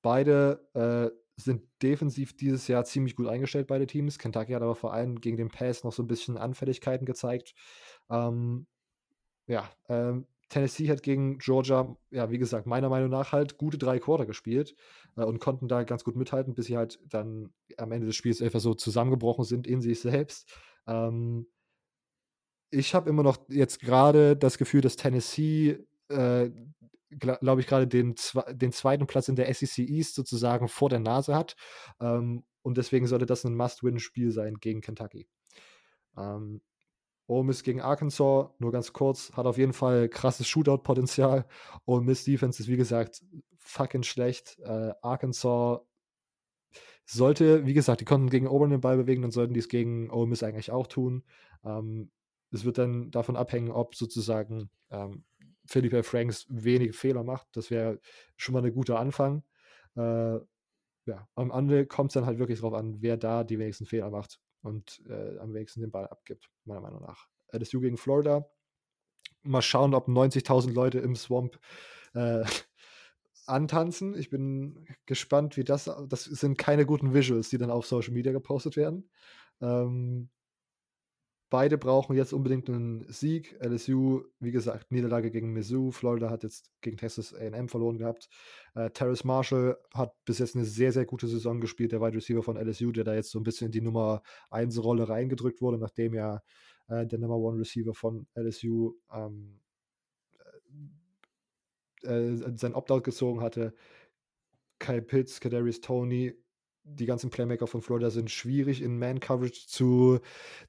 Beide 0.02 0.68
äh, 0.74 1.10
sind 1.36 1.62
defensiv 1.82 2.36
dieses 2.36 2.68
Jahr 2.68 2.84
ziemlich 2.84 3.16
gut 3.16 3.26
eingestellt, 3.26 3.66
beide 3.66 3.86
Teams. 3.86 4.18
Kentucky 4.18 4.52
hat 4.52 4.62
aber 4.62 4.76
vor 4.76 4.92
allem 4.92 5.20
gegen 5.20 5.36
den 5.36 5.48
Pass 5.48 5.84
noch 5.84 5.92
so 5.92 6.02
ein 6.02 6.06
bisschen 6.06 6.36
Anfälligkeiten 6.36 7.06
gezeigt. 7.06 7.54
Ähm, 8.10 8.66
ja, 9.46 9.70
ähm, 9.88 10.26
Tennessee 10.54 10.88
hat 10.88 11.02
gegen 11.02 11.38
Georgia, 11.38 11.96
ja, 12.12 12.30
wie 12.30 12.38
gesagt, 12.38 12.68
meiner 12.68 12.88
Meinung 12.88 13.10
nach 13.10 13.32
halt 13.32 13.58
gute 13.58 13.76
drei 13.76 13.98
Quarter 13.98 14.24
gespielt 14.24 14.76
äh, 15.16 15.24
und 15.24 15.40
konnten 15.40 15.66
da 15.66 15.82
ganz 15.82 16.04
gut 16.04 16.14
mithalten, 16.14 16.54
bis 16.54 16.66
sie 16.66 16.76
halt 16.76 17.00
dann 17.08 17.52
am 17.76 17.90
Ende 17.90 18.06
des 18.06 18.14
Spiels 18.14 18.40
einfach 18.40 18.60
so 18.60 18.72
zusammengebrochen 18.72 19.44
sind 19.44 19.66
in 19.66 19.80
sich 19.80 20.00
selbst. 20.00 20.48
Ähm, 20.86 21.48
ich 22.70 22.94
habe 22.94 23.10
immer 23.10 23.24
noch 23.24 23.38
jetzt 23.48 23.80
gerade 23.80 24.36
das 24.36 24.56
Gefühl, 24.56 24.80
dass 24.80 24.94
Tennessee, 24.94 25.84
äh, 26.08 26.50
glaube 27.10 27.60
ich, 27.60 27.66
gerade 27.66 27.88
den, 27.88 28.14
den 28.52 28.70
zweiten 28.70 29.08
Platz 29.08 29.28
in 29.28 29.34
der 29.34 29.52
SEC 29.52 29.78
East 29.78 30.14
sozusagen 30.14 30.68
vor 30.68 30.88
der 30.88 31.00
Nase 31.00 31.34
hat. 31.34 31.56
Ähm, 32.00 32.44
und 32.62 32.78
deswegen 32.78 33.08
sollte 33.08 33.26
das 33.26 33.44
ein 33.44 33.56
Must-Win-Spiel 33.56 34.30
sein 34.30 34.54
gegen 34.60 34.82
Kentucky. 34.82 35.26
Ähm, 36.16 36.60
Ole 37.26 37.44
Miss 37.44 37.62
gegen 37.62 37.80
Arkansas, 37.80 38.50
nur 38.58 38.72
ganz 38.72 38.92
kurz, 38.92 39.32
hat 39.32 39.46
auf 39.46 39.56
jeden 39.56 39.72
Fall 39.72 40.08
krasses 40.08 40.46
Shootout-Potenzial. 40.46 41.46
Ole 41.86 42.02
Miss 42.02 42.24
Defense 42.24 42.62
ist, 42.62 42.68
wie 42.68 42.76
gesagt, 42.76 43.22
fucking 43.58 44.02
schlecht. 44.02 44.58
Äh, 44.60 44.92
Arkansas 45.00 45.80
sollte, 47.06 47.66
wie 47.66 47.74
gesagt, 47.74 48.00
die 48.00 48.04
konnten 48.04 48.30
gegen 48.30 48.46
Auburn 48.46 48.70
den 48.70 48.80
Ball 48.80 48.96
bewegen, 48.96 49.22
dann 49.22 49.30
sollten 49.30 49.54
die 49.54 49.60
es 49.60 49.68
gegen 49.68 50.10
Ole 50.10 50.26
Miss 50.26 50.42
eigentlich 50.42 50.70
auch 50.70 50.86
tun. 50.86 51.24
Ähm, 51.64 52.10
es 52.50 52.64
wird 52.64 52.78
dann 52.78 53.10
davon 53.10 53.36
abhängen, 53.36 53.70
ob 53.70 53.94
sozusagen 53.94 54.70
ähm, 54.90 55.24
Philippe 55.66 56.02
Franks 56.02 56.46
wenige 56.50 56.92
Fehler 56.92 57.24
macht. 57.24 57.48
Das 57.52 57.70
wäre 57.70 58.00
schon 58.36 58.52
mal 58.52 58.64
ein 58.64 58.74
guter 58.74 58.98
Anfang. 58.98 59.42
Äh, 59.96 60.38
ja, 61.06 61.28
am 61.34 61.50
Ende 61.50 61.86
kommt 61.86 62.10
es 62.10 62.14
dann 62.14 62.26
halt 62.26 62.38
wirklich 62.38 62.60
darauf 62.60 62.74
an, 62.74 63.00
wer 63.00 63.16
da 63.16 63.44
die 63.44 63.58
wenigsten 63.58 63.86
Fehler 63.86 64.10
macht 64.10 64.40
und 64.64 65.02
äh, 65.08 65.38
am 65.38 65.52
wenigsten 65.54 65.82
den 65.82 65.90
Ball 65.90 66.08
abgibt, 66.08 66.50
meiner 66.64 66.80
Meinung 66.80 67.02
nach. 67.02 67.28
LSU 67.52 67.80
gegen 67.80 67.96
Florida. 67.96 68.48
Mal 69.42 69.62
schauen, 69.62 69.94
ob 69.94 70.08
90.000 70.08 70.72
Leute 70.72 70.98
im 70.98 71.14
Swamp 71.16 71.60
äh, 72.14 72.44
antanzen. 73.46 74.16
Ich 74.18 74.30
bin 74.30 74.86
gespannt, 75.04 75.56
wie 75.56 75.64
das. 75.64 75.90
Das 76.08 76.24
sind 76.24 76.56
keine 76.56 76.86
guten 76.86 77.12
Visuals, 77.12 77.50
die 77.50 77.58
dann 77.58 77.70
auf 77.70 77.86
Social 77.86 78.14
Media 78.14 78.32
gepostet 78.32 78.76
werden. 78.76 79.10
Ähm, 79.60 80.30
beide 81.54 81.78
brauchen 81.78 82.16
jetzt 82.16 82.32
unbedingt 82.32 82.68
einen 82.68 83.06
Sieg. 83.12 83.56
LSU, 83.64 84.24
wie 84.40 84.50
gesagt, 84.50 84.90
Niederlage 84.90 85.30
gegen 85.30 85.52
Mizzou. 85.52 85.92
Florida 85.92 86.28
hat 86.28 86.42
jetzt 86.42 86.72
gegen 86.80 86.96
Texas 86.96 87.32
AM 87.32 87.68
verloren 87.68 87.96
gehabt. 87.96 88.28
Äh, 88.74 88.90
Terrace 88.90 89.22
Marshall 89.22 89.78
hat 89.94 90.16
bis 90.24 90.40
jetzt 90.40 90.56
eine 90.56 90.64
sehr, 90.64 90.90
sehr 90.90 91.04
gute 91.04 91.28
Saison 91.28 91.60
gespielt, 91.60 91.92
der 91.92 92.00
Wide 92.00 92.16
Receiver 92.16 92.42
von 92.42 92.56
LSU, 92.56 92.90
der 92.90 93.04
da 93.04 93.14
jetzt 93.14 93.30
so 93.30 93.38
ein 93.38 93.44
bisschen 93.44 93.66
in 93.66 93.70
die 93.70 93.82
Nummer 93.82 94.22
1 94.50 94.82
Rolle 94.82 95.08
reingedrückt 95.08 95.60
wurde, 95.60 95.78
nachdem 95.78 96.12
ja 96.14 96.42
äh, 96.88 97.06
der 97.06 97.20
Number 97.20 97.36
1 97.36 97.60
Receiver 97.60 97.94
von 97.94 98.26
LSU 98.34 98.94
ähm, 99.12 99.60
äh, 102.02 102.08
äh, 102.08 102.56
sein 102.56 102.74
Opt-out 102.74 103.04
gezogen 103.04 103.42
hatte. 103.42 103.74
Kyle 104.80 105.02
Pitts, 105.02 105.38
Kadarius 105.38 105.80
Tony, 105.80 106.34
die 106.84 107.06
ganzen 107.06 107.30
Playmaker 107.30 107.66
von 107.66 107.80
Florida 107.80 108.10
sind 108.10 108.30
schwierig 108.30 108.82
in 108.82 108.98
Man-Coverage 108.98 109.66
zu, 109.66 110.20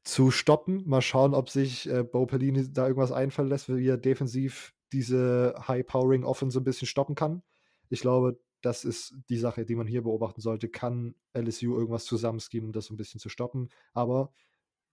zu 0.03 0.31
stoppen. 0.31 0.83
Mal 0.87 1.01
schauen, 1.01 1.33
ob 1.33 1.49
sich 1.49 1.89
äh, 1.89 2.03
Bo 2.03 2.25
Pelini 2.25 2.71
da 2.71 2.87
irgendwas 2.87 3.11
einfallen 3.11 3.49
lässt, 3.49 3.69
wie 3.69 3.87
er 3.87 3.97
defensiv 3.97 4.73
diese 4.93 5.55
High-Powering 5.67 6.23
Offense 6.23 6.59
ein 6.59 6.63
bisschen 6.63 6.87
stoppen 6.87 7.15
kann. 7.15 7.43
Ich 7.89 7.99
glaube, 7.99 8.39
das 8.61 8.85
ist 8.85 9.13
die 9.29 9.37
Sache, 9.37 9.65
die 9.65 9.75
man 9.75 9.87
hier 9.87 10.03
beobachten 10.03 10.41
sollte. 10.41 10.69
Kann 10.69 11.15
LSU 11.33 11.75
irgendwas 11.75 12.05
zusammenskimen, 12.05 12.67
um 12.67 12.73
das 12.73 12.85
so 12.85 12.93
ein 12.93 12.97
bisschen 12.97 13.19
zu 13.19 13.29
stoppen? 13.29 13.69
Aber 13.93 14.31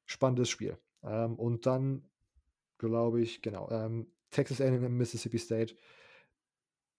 spannendes 0.04 0.50
Spiel. 0.50 0.76
Ähm, 1.02 1.36
und 1.36 1.66
dann 1.66 2.04
glaube 2.78 3.20
ich, 3.20 3.42
genau, 3.42 3.70
ähm, 3.70 4.08
Texas 4.30 4.60
A&M, 4.60 4.96
Mississippi 4.96 5.38
State. 5.38 5.76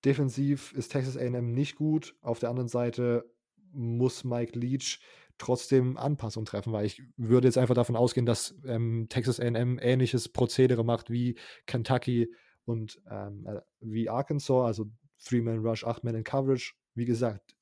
Defensiv 0.05 0.73
ist 0.73 0.91
Texas 0.91 1.17
A&M 1.17 1.51
nicht 1.51 1.75
gut. 1.75 2.15
Auf 2.21 2.39
der 2.39 2.49
anderen 2.49 2.69
Seite 2.69 3.29
muss 3.73 4.23
Mike 4.23 4.57
Leach 4.57 4.99
trotzdem 5.37 5.97
Anpassungen 5.97 6.45
treffen, 6.45 6.73
weil 6.73 6.85
ich 6.85 7.01
würde 7.17 7.47
jetzt 7.47 7.57
einfach 7.57 7.75
davon 7.75 7.95
ausgehen, 7.95 8.25
dass 8.25 8.55
ähm, 8.65 9.07
Texas 9.09 9.39
A&M 9.39 9.79
ähnliches 9.79 10.29
Prozedere 10.29 10.85
macht 10.85 11.09
wie 11.09 11.37
Kentucky 11.65 12.33
und 12.65 13.01
ähm, 13.09 13.45
äh, 13.47 13.61
wie 13.79 14.09
Arkansas, 14.09 14.65
also 14.65 14.85
Three-Man 15.23 15.65
Rush, 15.65 15.85
Acht-Man 15.85 16.15
in 16.15 16.23
Coverage. 16.23 16.73
Wie 16.95 17.05
gesagt, 17.05 17.55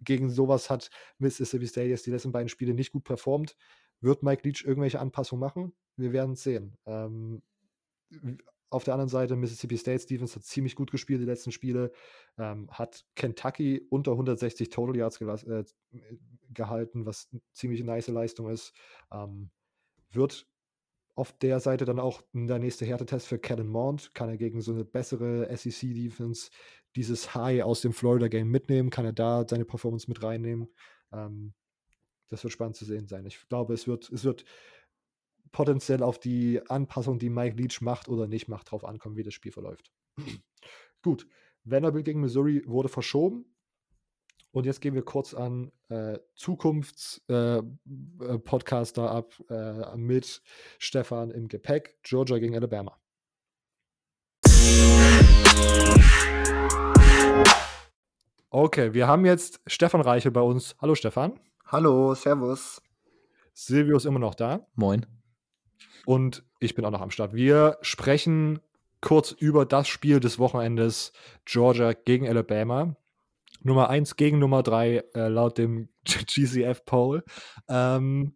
gegen 0.00 0.30
sowas 0.30 0.70
hat 0.70 0.90
Mississippi 1.18 1.66
State 1.66 1.88
jetzt 1.88 2.06
die 2.06 2.10
letzten 2.10 2.32
beiden 2.32 2.48
Spiele 2.48 2.74
nicht 2.74 2.92
gut 2.92 3.04
performt. 3.04 3.56
Wird 4.00 4.22
Mike 4.22 4.42
Leach 4.44 4.64
irgendwelche 4.64 5.00
Anpassungen 5.00 5.40
machen? 5.40 5.72
Wir 5.96 6.12
werden 6.12 6.32
es 6.32 6.42
sehen. 6.42 6.76
Ähm, 6.84 7.42
auf 8.70 8.84
der 8.84 8.94
anderen 8.94 9.08
Seite, 9.08 9.36
Mississippi 9.36 9.76
State 9.76 10.00
Stevens 10.00 10.34
hat 10.34 10.44
ziemlich 10.44 10.74
gut 10.74 10.90
gespielt 10.90 11.20
die 11.20 11.26
letzten 11.26 11.52
Spiele, 11.52 11.92
ähm, 12.38 12.68
hat 12.70 13.04
Kentucky 13.14 13.86
unter 13.90 14.12
160 14.12 14.70
Total 14.70 14.96
Yards 14.96 15.20
äh, 15.20 15.64
gehalten, 16.50 17.06
was 17.06 17.28
eine 17.32 17.42
ziemlich 17.52 17.82
nice 17.84 18.08
Leistung 18.08 18.50
ist. 18.50 18.72
Ähm, 19.12 19.50
wird 20.10 20.46
auf 21.14 21.32
der 21.38 21.60
Seite 21.60 21.84
dann 21.84 21.98
auch 21.98 22.22
der 22.32 22.58
nächste 22.58 22.84
Härtetest 22.84 23.26
für 23.26 23.38
Kellen 23.38 23.68
Mond. 23.68 24.14
Kann 24.14 24.28
er 24.28 24.36
gegen 24.36 24.60
so 24.60 24.72
eine 24.72 24.84
bessere 24.84 25.48
SEC-Defense 25.56 26.50
dieses 26.94 27.34
High 27.34 27.62
aus 27.62 27.80
dem 27.80 27.92
Florida-Game 27.92 28.50
mitnehmen? 28.50 28.90
Kann 28.90 29.06
er 29.06 29.12
da 29.12 29.46
seine 29.48 29.64
Performance 29.64 30.08
mit 30.08 30.22
reinnehmen? 30.22 30.68
Ähm, 31.12 31.54
das 32.28 32.42
wird 32.42 32.52
spannend 32.52 32.76
zu 32.76 32.84
sehen 32.84 33.06
sein. 33.06 33.24
Ich 33.24 33.48
glaube, 33.48 33.72
es 33.72 33.86
wird, 33.86 34.10
es 34.10 34.24
wird 34.24 34.44
potenziell 35.56 36.02
auf 36.02 36.18
die 36.18 36.60
Anpassung, 36.68 37.18
die 37.18 37.30
Mike 37.30 37.56
Leach 37.56 37.80
macht 37.80 38.10
oder 38.10 38.26
nicht 38.26 38.46
macht, 38.46 38.70
drauf 38.70 38.84
ankommen, 38.84 39.16
wie 39.16 39.22
das 39.22 39.32
Spiel 39.32 39.52
verläuft. 39.52 39.90
Gut, 41.02 41.26
Vanderbilt 41.64 42.04
gegen 42.04 42.20
Missouri 42.20 42.62
wurde 42.66 42.90
verschoben 42.90 43.46
Und 44.50 44.66
jetzt 44.66 44.82
gehen 44.82 44.94
wir 44.94 45.02
kurz 45.02 45.32
an 45.32 45.72
äh, 45.88 46.18
Zukunftspodcaster 46.34 49.02
äh, 49.02 49.08
ab 49.08 49.32
äh, 49.48 49.96
mit 49.96 50.42
Stefan 50.78 51.30
im 51.30 51.48
Gepäck. 51.48 52.02
Georgia 52.02 52.36
gegen 52.36 52.54
Alabama. 52.54 53.00
Okay, 58.50 58.92
wir 58.92 59.06
haben 59.06 59.24
jetzt 59.24 59.62
Stefan 59.66 60.02
Reiche 60.02 60.30
bei 60.30 60.42
uns. 60.42 60.76
Hallo 60.82 60.94
Stefan. 60.94 61.40
Hallo, 61.64 62.14
Servus. 62.14 62.82
Silvio 63.54 63.96
ist 63.96 64.04
immer 64.04 64.18
noch 64.18 64.34
da. 64.34 64.66
Moin. 64.74 65.06
Und 66.04 66.44
ich 66.60 66.74
bin 66.74 66.84
auch 66.84 66.90
noch 66.90 67.00
am 67.00 67.10
Start. 67.10 67.34
Wir 67.34 67.78
sprechen 67.82 68.60
kurz 69.00 69.32
über 69.32 69.66
das 69.66 69.88
Spiel 69.88 70.20
des 70.20 70.38
Wochenendes 70.38 71.12
Georgia 71.44 71.92
gegen 71.92 72.26
Alabama. 72.28 72.96
Nummer 73.62 73.90
1 73.90 74.16
gegen 74.16 74.38
Nummer 74.38 74.62
3 74.62 75.04
äh, 75.14 75.28
laut 75.28 75.58
dem 75.58 75.88
GCF-Poll. 76.04 77.24
Ähm, 77.68 78.34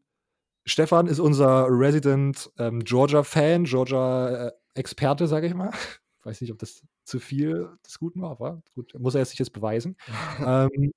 Stefan 0.65 1.07
ist 1.07 1.21
unser 1.21 1.67
Resident 1.69 2.51
ähm, 2.59 2.85
Georgia-Fan, 2.85 3.65
Georgia-Experte, 3.65 5.27
sage 5.27 5.47
ich 5.47 5.55
mal. 5.55 5.71
Ich 5.73 6.25
weiß 6.27 6.41
nicht, 6.41 6.53
ob 6.53 6.59
das 6.59 6.83
zu 7.05 7.19
viel 7.19 7.71
des 7.85 7.99
Guten 7.99 8.21
war, 8.23 8.33
aber 8.33 8.63
gut, 8.75 8.93
muss 8.99 9.15
er 9.15 9.25
sich 9.25 9.39
jetzt 9.39 9.53
beweisen. 9.53 9.97
ähm, 10.45 10.93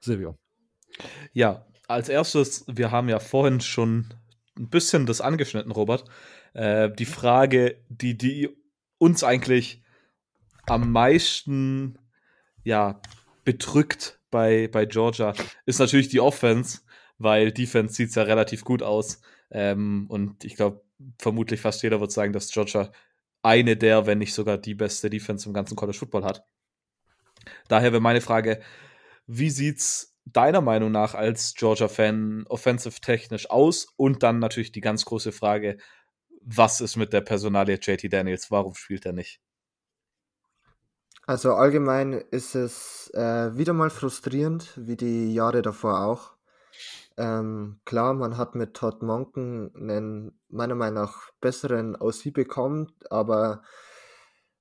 Silvio. 0.00 0.38
Ja, 1.32 1.66
als 1.88 2.08
erstes, 2.08 2.64
wir 2.68 2.90
haben 2.90 3.08
ja 3.08 3.18
vorhin 3.18 3.60
schon 3.60 4.14
ein 4.58 4.68
bisschen 4.68 5.06
das 5.06 5.20
angeschnitten, 5.20 5.72
Robert. 5.72 6.04
Äh, 6.54 6.90
die 6.90 7.06
Frage, 7.06 7.82
die, 7.88 8.16
die 8.16 8.48
uns 8.98 9.24
eigentlich 9.24 9.82
am 10.66 10.92
meisten 10.92 11.98
ja, 12.62 13.00
bedrückt 13.44 14.20
bei, 14.30 14.68
bei 14.68 14.84
Georgia, 14.86 15.34
ist 15.66 15.80
natürlich 15.80 16.08
die 16.08 16.20
Offense, 16.20 16.80
weil 17.18 17.52
Defense 17.52 17.94
sieht 17.94 18.14
ja 18.14 18.22
relativ 18.22 18.64
gut 18.64 18.82
aus. 18.82 19.20
Ähm, 19.50 20.06
und 20.08 20.44
ich 20.44 20.56
glaube, 20.56 20.82
vermutlich 21.18 21.60
fast 21.60 21.82
jeder 21.82 22.00
wird 22.00 22.12
sagen, 22.12 22.32
dass 22.32 22.50
Georgia 22.50 22.92
eine 23.42 23.76
der, 23.76 24.06
wenn 24.06 24.18
nicht 24.18 24.34
sogar 24.34 24.58
die 24.58 24.74
beste 24.74 25.10
Defense 25.10 25.48
im 25.48 25.54
ganzen 25.54 25.76
College 25.76 25.98
Football 25.98 26.24
hat. 26.24 26.44
Daher 27.68 27.92
wäre 27.92 28.02
meine 28.02 28.20
Frage, 28.20 28.62
wie 29.26 29.50
sieht's 29.50 30.11
deiner 30.24 30.60
Meinung 30.60 30.92
nach 30.92 31.14
als 31.14 31.54
Georgia-Fan 31.54 32.44
offensive 32.48 33.00
technisch 33.00 33.50
aus? 33.50 33.86
Und 33.96 34.22
dann 34.22 34.38
natürlich 34.38 34.72
die 34.72 34.80
ganz 34.80 35.04
große 35.04 35.32
Frage, 35.32 35.78
was 36.40 36.80
ist 36.80 36.96
mit 36.96 37.12
der 37.12 37.20
Personalie 37.20 37.78
JT 37.80 38.12
Daniels? 38.12 38.50
Warum 38.50 38.74
spielt 38.74 39.06
er 39.06 39.12
nicht? 39.12 39.40
Also 41.26 41.54
allgemein 41.54 42.12
ist 42.12 42.56
es 42.56 43.10
äh, 43.14 43.56
wieder 43.56 43.72
mal 43.72 43.90
frustrierend, 43.90 44.72
wie 44.76 44.96
die 44.96 45.32
Jahre 45.32 45.62
davor 45.62 46.04
auch. 46.04 46.32
Ähm, 47.16 47.80
klar, 47.84 48.14
man 48.14 48.36
hat 48.36 48.54
mit 48.54 48.74
Todd 48.74 49.02
Monken 49.02 49.70
einen 49.76 50.40
meiner 50.48 50.74
Meinung 50.74 51.02
nach 51.02 51.30
besseren 51.40 51.94
OC 51.94 52.32
bekommen, 52.32 52.92
aber 53.10 53.62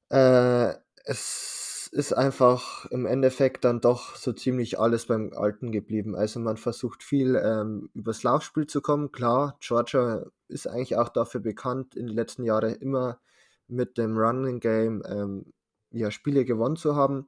äh, 0.10 0.74
es 1.06 1.61
ist 1.92 2.14
einfach 2.14 2.86
im 2.86 3.06
Endeffekt 3.06 3.66
dann 3.66 3.82
doch 3.82 4.16
so 4.16 4.32
ziemlich 4.32 4.80
alles 4.80 5.08
beim 5.08 5.34
Alten 5.34 5.74
geblieben. 5.74 6.16
Also 6.16 6.40
man 6.40 6.56
versucht 6.56 7.04
viel 7.04 7.36
ähm, 7.36 7.90
übers 7.94 8.24
Laufspiel 8.24 8.66
zu 8.66 8.82
kommen. 8.82 9.12
Klar, 9.12 9.58
Georgia 9.60 10.26
ist 10.48 10.68
eigentlich 10.68 10.96
auch 10.96 11.10
dafür 11.10 11.42
bekannt, 11.42 11.96
in 11.96 12.08
den 12.08 12.16
letzten 12.16 12.46
Jahren 12.46 12.76
immer 12.76 13.20
mit 13.68 13.98
dem 13.98 14.18
Running 14.18 14.62
Game 14.62 15.04
ähm, 15.06 15.54
ja, 15.92 16.12
Spiele 16.12 16.46
gewonnen 16.46 16.78
zu 16.78 16.96
haben. 16.96 17.28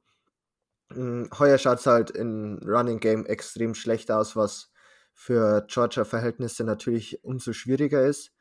Hm, 0.92 1.28
heuer 1.38 1.58
schaut 1.58 1.80
es 1.80 1.86
halt 1.86 2.10
in 2.10 2.58
Running 2.64 3.00
Game 3.00 3.26
extrem 3.26 3.74
schlecht 3.74 4.10
aus, 4.10 4.34
was 4.34 4.70
für 5.12 5.66
Georgia-Verhältnisse 5.68 6.64
natürlich 6.64 7.22
umso 7.22 7.52
schwieriger 7.52 8.04
ist. 8.06 8.32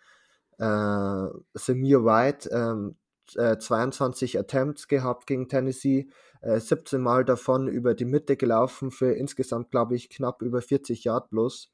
Äh, 0.58 1.28
Samir 1.54 2.06
White, 2.06 2.50
ähm, 2.50 2.96
äh, 3.36 3.58
22 3.58 4.38
Attempts 4.38 4.88
gehabt 4.88 5.28
gegen 5.28 5.48
Tennessee, 5.50 6.08
äh, 6.42 6.60
17 6.60 7.02
Mal 7.02 7.26
davon 7.26 7.68
über 7.68 7.94
die 7.94 8.06
Mitte 8.06 8.38
gelaufen 8.38 8.92
für 8.92 9.14
insgesamt, 9.14 9.72
glaube 9.72 9.96
ich, 9.96 10.10
knapp 10.10 10.42
über 10.42 10.62
40 10.62 11.04
Yard 11.04 11.30
plus. 11.30 11.72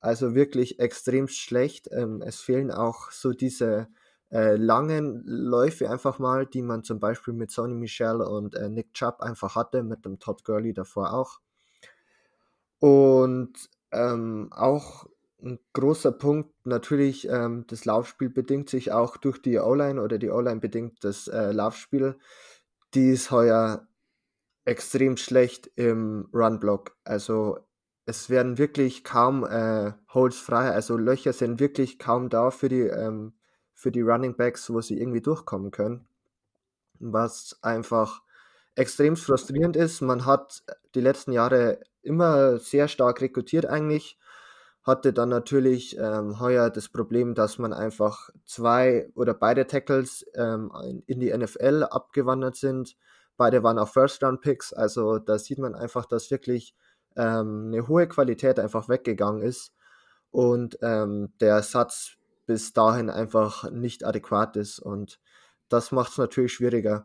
Also 0.00 0.34
wirklich 0.34 0.78
extrem 0.80 1.28
schlecht. 1.28 1.88
Ähm, 1.92 2.22
es 2.22 2.40
fehlen 2.40 2.70
auch 2.70 3.10
so 3.10 3.32
diese 3.32 3.88
äh, 4.32 4.56
langen 4.56 5.22
Läufe 5.24 5.90
einfach 5.90 6.18
mal, 6.18 6.46
die 6.46 6.62
man 6.62 6.82
zum 6.82 6.98
Beispiel 6.98 7.34
mit 7.34 7.50
Sonny 7.50 7.74
Michel 7.74 8.20
und 8.20 8.54
äh, 8.54 8.68
Nick 8.68 8.94
Chubb 8.94 9.20
einfach 9.20 9.54
hatte, 9.56 9.82
mit 9.82 10.04
dem 10.04 10.18
Todd 10.18 10.44
Gurley 10.44 10.72
davor 10.72 11.12
auch. 11.12 11.40
Und 12.80 13.52
ähm, 13.92 14.48
auch 14.50 15.06
ein 15.42 15.58
großer 15.72 16.12
Punkt 16.12 16.54
natürlich, 16.64 17.28
ähm, 17.28 17.64
das 17.68 17.84
Laufspiel 17.84 18.30
bedingt 18.30 18.70
sich 18.70 18.92
auch 18.92 19.16
durch 19.16 19.40
die 19.42 19.58
O-Line 19.58 20.00
oder 20.00 20.18
die 20.18 20.30
O-Line 20.30 20.60
bedingt 20.60 21.04
das 21.04 21.28
äh, 21.28 21.52
Laufspiel. 21.52 22.16
Die 22.94 23.10
ist 23.10 23.30
heuer 23.30 23.86
extrem 24.64 25.16
schlecht 25.16 25.70
im 25.74 26.28
Run-Block. 26.32 26.96
Also 27.04 27.58
es 28.06 28.30
werden 28.30 28.58
wirklich 28.58 29.04
kaum 29.04 29.44
äh, 29.44 29.92
Holes 30.12 30.38
frei, 30.38 30.70
also 30.70 30.96
Löcher 30.96 31.32
sind 31.32 31.60
wirklich 31.60 31.98
kaum 31.98 32.28
da 32.28 32.50
für 32.50 32.68
die, 32.68 32.82
ähm, 32.82 33.32
für 33.74 33.90
die 33.90 34.00
Running 34.00 34.36
Backs, 34.36 34.70
wo 34.70 34.80
sie 34.80 35.00
irgendwie 35.00 35.20
durchkommen 35.20 35.70
können. 35.70 36.06
Was 37.00 37.58
einfach 37.62 38.22
extrem 38.74 39.16
frustrierend 39.16 39.76
ist. 39.76 40.00
Man 40.00 40.24
hat 40.24 40.62
die 40.94 41.00
letzten 41.00 41.32
Jahre 41.32 41.80
immer 42.02 42.58
sehr 42.58 42.88
stark 42.88 43.20
rekrutiert 43.20 43.66
eigentlich. 43.66 44.18
Hatte 44.82 45.12
dann 45.12 45.28
natürlich 45.28 45.96
ähm, 45.98 46.40
heuer 46.40 46.70
das 46.70 46.88
Problem, 46.88 47.34
dass 47.34 47.58
man 47.58 47.72
einfach 47.72 48.30
zwei 48.44 49.10
oder 49.14 49.34
beide 49.34 49.66
Tackles 49.66 50.26
ähm, 50.34 50.72
in 51.06 51.20
die 51.20 51.36
NFL 51.36 51.86
abgewandert 51.88 52.56
sind. 52.56 52.96
Beide 53.36 53.62
waren 53.62 53.78
auch 53.78 53.88
First-Round-Picks, 53.88 54.72
also 54.72 55.18
da 55.18 55.38
sieht 55.38 55.58
man 55.58 55.74
einfach, 55.74 56.06
dass 56.06 56.30
wirklich 56.30 56.74
ähm, 57.16 57.70
eine 57.72 57.88
hohe 57.88 58.08
Qualität 58.08 58.58
einfach 58.58 58.88
weggegangen 58.88 59.42
ist 59.42 59.72
und 60.30 60.78
ähm, 60.82 61.32
der 61.40 61.62
Satz 61.62 62.16
bis 62.46 62.72
dahin 62.72 63.08
einfach 63.10 63.70
nicht 63.70 64.04
adäquat 64.04 64.56
ist 64.56 64.78
und 64.78 65.20
das 65.68 65.92
macht 65.92 66.12
es 66.12 66.18
natürlich 66.18 66.52
schwieriger. 66.52 67.04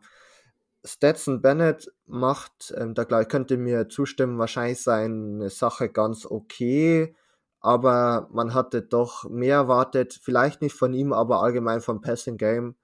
Stetson 0.84 1.42
Bennett 1.42 1.92
macht, 2.06 2.72
ähm, 2.76 2.94
da 2.94 3.04
gleich 3.04 3.28
könnte 3.28 3.56
mir 3.56 3.88
zustimmen, 3.88 4.38
wahrscheinlich 4.38 4.82
seine 4.82 5.50
Sache 5.50 5.88
ganz 5.88 6.26
okay, 6.26 7.14
aber 7.60 8.28
man 8.32 8.54
hatte 8.54 8.82
doch 8.82 9.28
mehr 9.28 9.56
erwartet, 9.56 10.18
vielleicht 10.22 10.62
nicht 10.62 10.74
von 10.74 10.94
ihm, 10.94 11.12
aber 11.12 11.42
allgemein 11.42 11.80
vom 11.80 12.00
Passing 12.00 12.36
Game. 12.36 12.76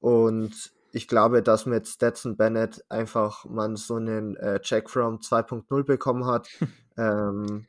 Und 0.00 0.72
ich 0.92 1.08
glaube, 1.08 1.42
dass 1.42 1.66
mit 1.66 1.86
Stetson 1.86 2.36
Bennett 2.36 2.84
einfach 2.88 3.44
man 3.44 3.76
so 3.76 3.96
einen 3.96 4.36
äh, 4.36 4.60
Jack 4.62 4.88
from 4.88 5.16
2.0 5.16 5.84
bekommen 5.84 6.26
hat. 6.26 6.48
ähm, 6.96 7.66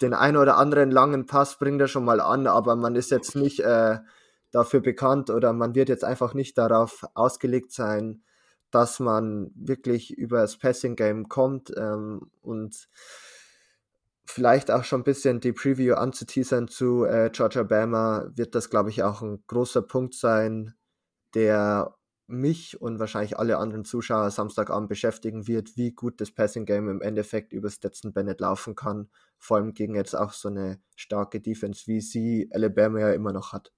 den 0.00 0.14
einen 0.14 0.36
oder 0.36 0.56
anderen 0.56 0.90
langen 0.90 1.26
Pass 1.26 1.58
bringt 1.58 1.80
er 1.80 1.88
schon 1.88 2.04
mal 2.04 2.20
an, 2.20 2.46
aber 2.46 2.76
man 2.76 2.96
ist 2.96 3.10
jetzt 3.10 3.34
nicht 3.34 3.60
äh, 3.60 3.98
dafür 4.50 4.80
bekannt 4.80 5.30
oder 5.30 5.52
man 5.52 5.74
wird 5.74 5.88
jetzt 5.88 6.04
einfach 6.04 6.34
nicht 6.34 6.58
darauf 6.58 7.04
ausgelegt 7.14 7.72
sein, 7.72 8.22
dass 8.70 9.00
man 9.00 9.50
wirklich 9.54 10.16
über 10.16 10.40
das 10.40 10.58
Passing 10.58 10.96
Game 10.96 11.28
kommt 11.28 11.72
ähm, 11.76 12.30
und 12.42 12.88
vielleicht 14.24 14.70
auch 14.70 14.84
schon 14.84 15.00
ein 15.00 15.04
bisschen 15.04 15.40
die 15.40 15.52
Preview 15.52 15.94
anzuteasern 15.94 16.68
zu 16.68 17.04
äh, 17.04 17.30
Georgia 17.32 17.62
Bama, 17.62 18.30
wird 18.34 18.54
das, 18.54 18.70
glaube 18.70 18.90
ich, 18.90 19.02
auch 19.02 19.22
ein 19.22 19.42
großer 19.46 19.82
Punkt 19.82 20.14
sein, 20.14 20.74
der 21.34 21.94
mich 22.26 22.80
und 22.80 22.98
wahrscheinlich 22.98 23.38
alle 23.38 23.58
anderen 23.58 23.84
Zuschauer 23.84 24.30
Samstagabend 24.30 24.88
beschäftigen 24.88 25.46
wird, 25.46 25.76
wie 25.76 25.92
gut 25.92 26.20
das 26.20 26.30
Passing 26.30 26.64
Game 26.64 26.88
im 26.88 27.02
Endeffekt 27.02 27.52
über 27.52 27.68
Stetson 27.70 28.12
Bennett 28.12 28.40
laufen 28.40 28.74
kann, 28.74 29.10
vor 29.38 29.58
allem 29.58 29.74
gegen 29.74 29.94
jetzt 29.94 30.14
auch 30.14 30.32
so 30.32 30.48
eine 30.48 30.80
starke 30.96 31.40
Defense, 31.40 31.86
wie 31.86 32.00
sie 32.00 32.48
Alabama 32.52 33.00
ja 33.00 33.12
immer 33.12 33.32
noch 33.32 33.52
hat. 33.52 33.72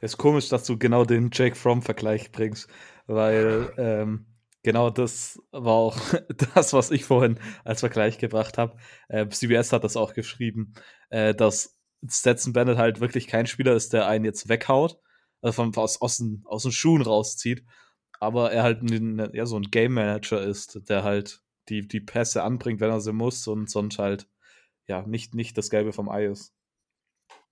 Es 0.00 0.12
ist 0.12 0.18
komisch, 0.18 0.48
dass 0.48 0.64
du 0.64 0.78
genau 0.78 1.04
den 1.04 1.30
Jake 1.32 1.56
Fromm-Vergleich 1.56 2.30
bringst, 2.30 2.68
weil 3.06 3.72
ähm, 3.76 4.26
genau 4.68 4.90
das 4.90 5.40
war 5.50 5.72
auch 5.72 5.96
das, 6.54 6.74
was 6.74 6.90
ich 6.90 7.06
vorhin 7.06 7.40
als 7.64 7.80
Vergleich 7.80 8.18
gebracht 8.18 8.58
habe. 8.58 8.76
Äh, 9.08 9.26
CBS 9.26 9.72
hat 9.72 9.82
das 9.82 9.96
auch 9.96 10.12
geschrieben, 10.12 10.74
äh, 11.08 11.34
dass 11.34 11.78
Stetson 12.06 12.52
Bennett 12.52 12.76
halt 12.76 13.00
wirklich 13.00 13.28
kein 13.28 13.46
Spieler 13.46 13.72
ist, 13.72 13.94
der 13.94 14.06
einen 14.06 14.26
jetzt 14.26 14.50
weghaut, 14.50 15.00
also 15.40 15.54
von, 15.54 15.74
aus, 15.74 16.02
aus, 16.02 16.18
den, 16.18 16.42
aus 16.44 16.64
den 16.64 16.72
Schuhen 16.72 17.00
rauszieht, 17.00 17.64
aber 18.20 18.52
er 18.52 18.62
halt 18.62 18.82
ein, 18.82 19.30
ja, 19.32 19.46
so 19.46 19.56
ein 19.56 19.70
Game 19.70 19.94
Manager 19.94 20.42
ist, 20.42 20.90
der 20.90 21.02
halt 21.02 21.40
die, 21.70 21.88
die 21.88 22.00
Pässe 22.00 22.42
anbringt, 22.42 22.80
wenn 22.80 22.90
er 22.90 23.00
sie 23.00 23.14
muss 23.14 23.46
und 23.48 23.70
sonst 23.70 23.98
halt 23.98 24.28
ja 24.86 25.00
nicht, 25.06 25.34
nicht 25.34 25.56
das 25.56 25.70
Gelbe 25.70 25.94
vom 25.94 26.10
Ei 26.10 26.26
ist. 26.26 26.52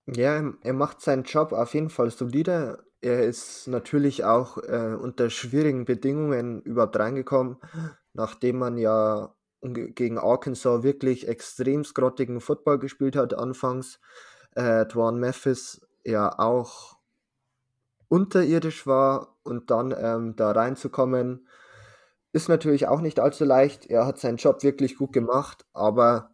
Ja, 0.05 0.53
er 0.61 0.73
macht 0.73 1.01
seinen 1.01 1.23
Job 1.23 1.51
auf 1.51 1.73
jeden 1.73 1.89
Fall 1.89 2.11
solide. 2.11 2.85
Er 3.07 3.23
ist 3.23 3.67
natürlich 3.67 4.25
auch 4.25 4.57
äh, 4.57 4.97
unter 4.99 5.29
schwierigen 5.29 5.85
Bedingungen 5.85 6.61
überhaupt 6.61 6.99
reingekommen. 6.99 7.57
nachdem 8.13 8.57
man 8.57 8.77
ja 8.77 9.33
gegen 9.61 10.17
Arkansas 10.17 10.83
wirklich 10.83 11.27
extrem 11.27 11.83
grottigen 11.83 12.41
Football 12.41 12.79
gespielt 12.79 13.15
hat 13.15 13.33
anfangs. 13.33 13.99
Äh, 14.55 14.85
Dwan 14.87 15.19
Memphis 15.19 15.87
ja 16.03 16.37
auch 16.37 16.97
unterirdisch 18.09 18.85
war 18.85 19.37
und 19.43 19.71
dann 19.71 19.95
ähm, 19.97 20.35
da 20.35 20.51
reinzukommen, 20.51 21.47
ist 22.33 22.49
natürlich 22.49 22.87
auch 22.87 23.01
nicht 23.01 23.19
allzu 23.19 23.45
leicht. 23.45 23.85
Er 23.85 24.05
hat 24.05 24.19
seinen 24.19 24.37
Job 24.37 24.63
wirklich 24.63 24.97
gut 24.97 25.13
gemacht, 25.13 25.65
aber 25.73 26.31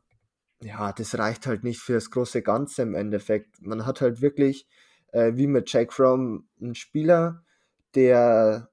ja, 0.62 0.92
das 0.92 1.18
reicht 1.18 1.46
halt 1.46 1.64
nicht 1.64 1.82
für 1.82 1.94
das 1.94 2.10
große 2.10 2.42
Ganze 2.42 2.82
im 2.82 2.96
Endeffekt. 2.96 3.62
Man 3.62 3.86
hat 3.86 4.02
halt 4.02 4.22
wirklich, 4.22 4.68
äh, 5.14 5.34
wie 5.36 5.48
mit 5.48 5.72
Jake 5.72 5.94
Fromm, 5.94 6.48
einen 6.62 6.76
Spieler, 6.76 7.44
der 7.96 8.70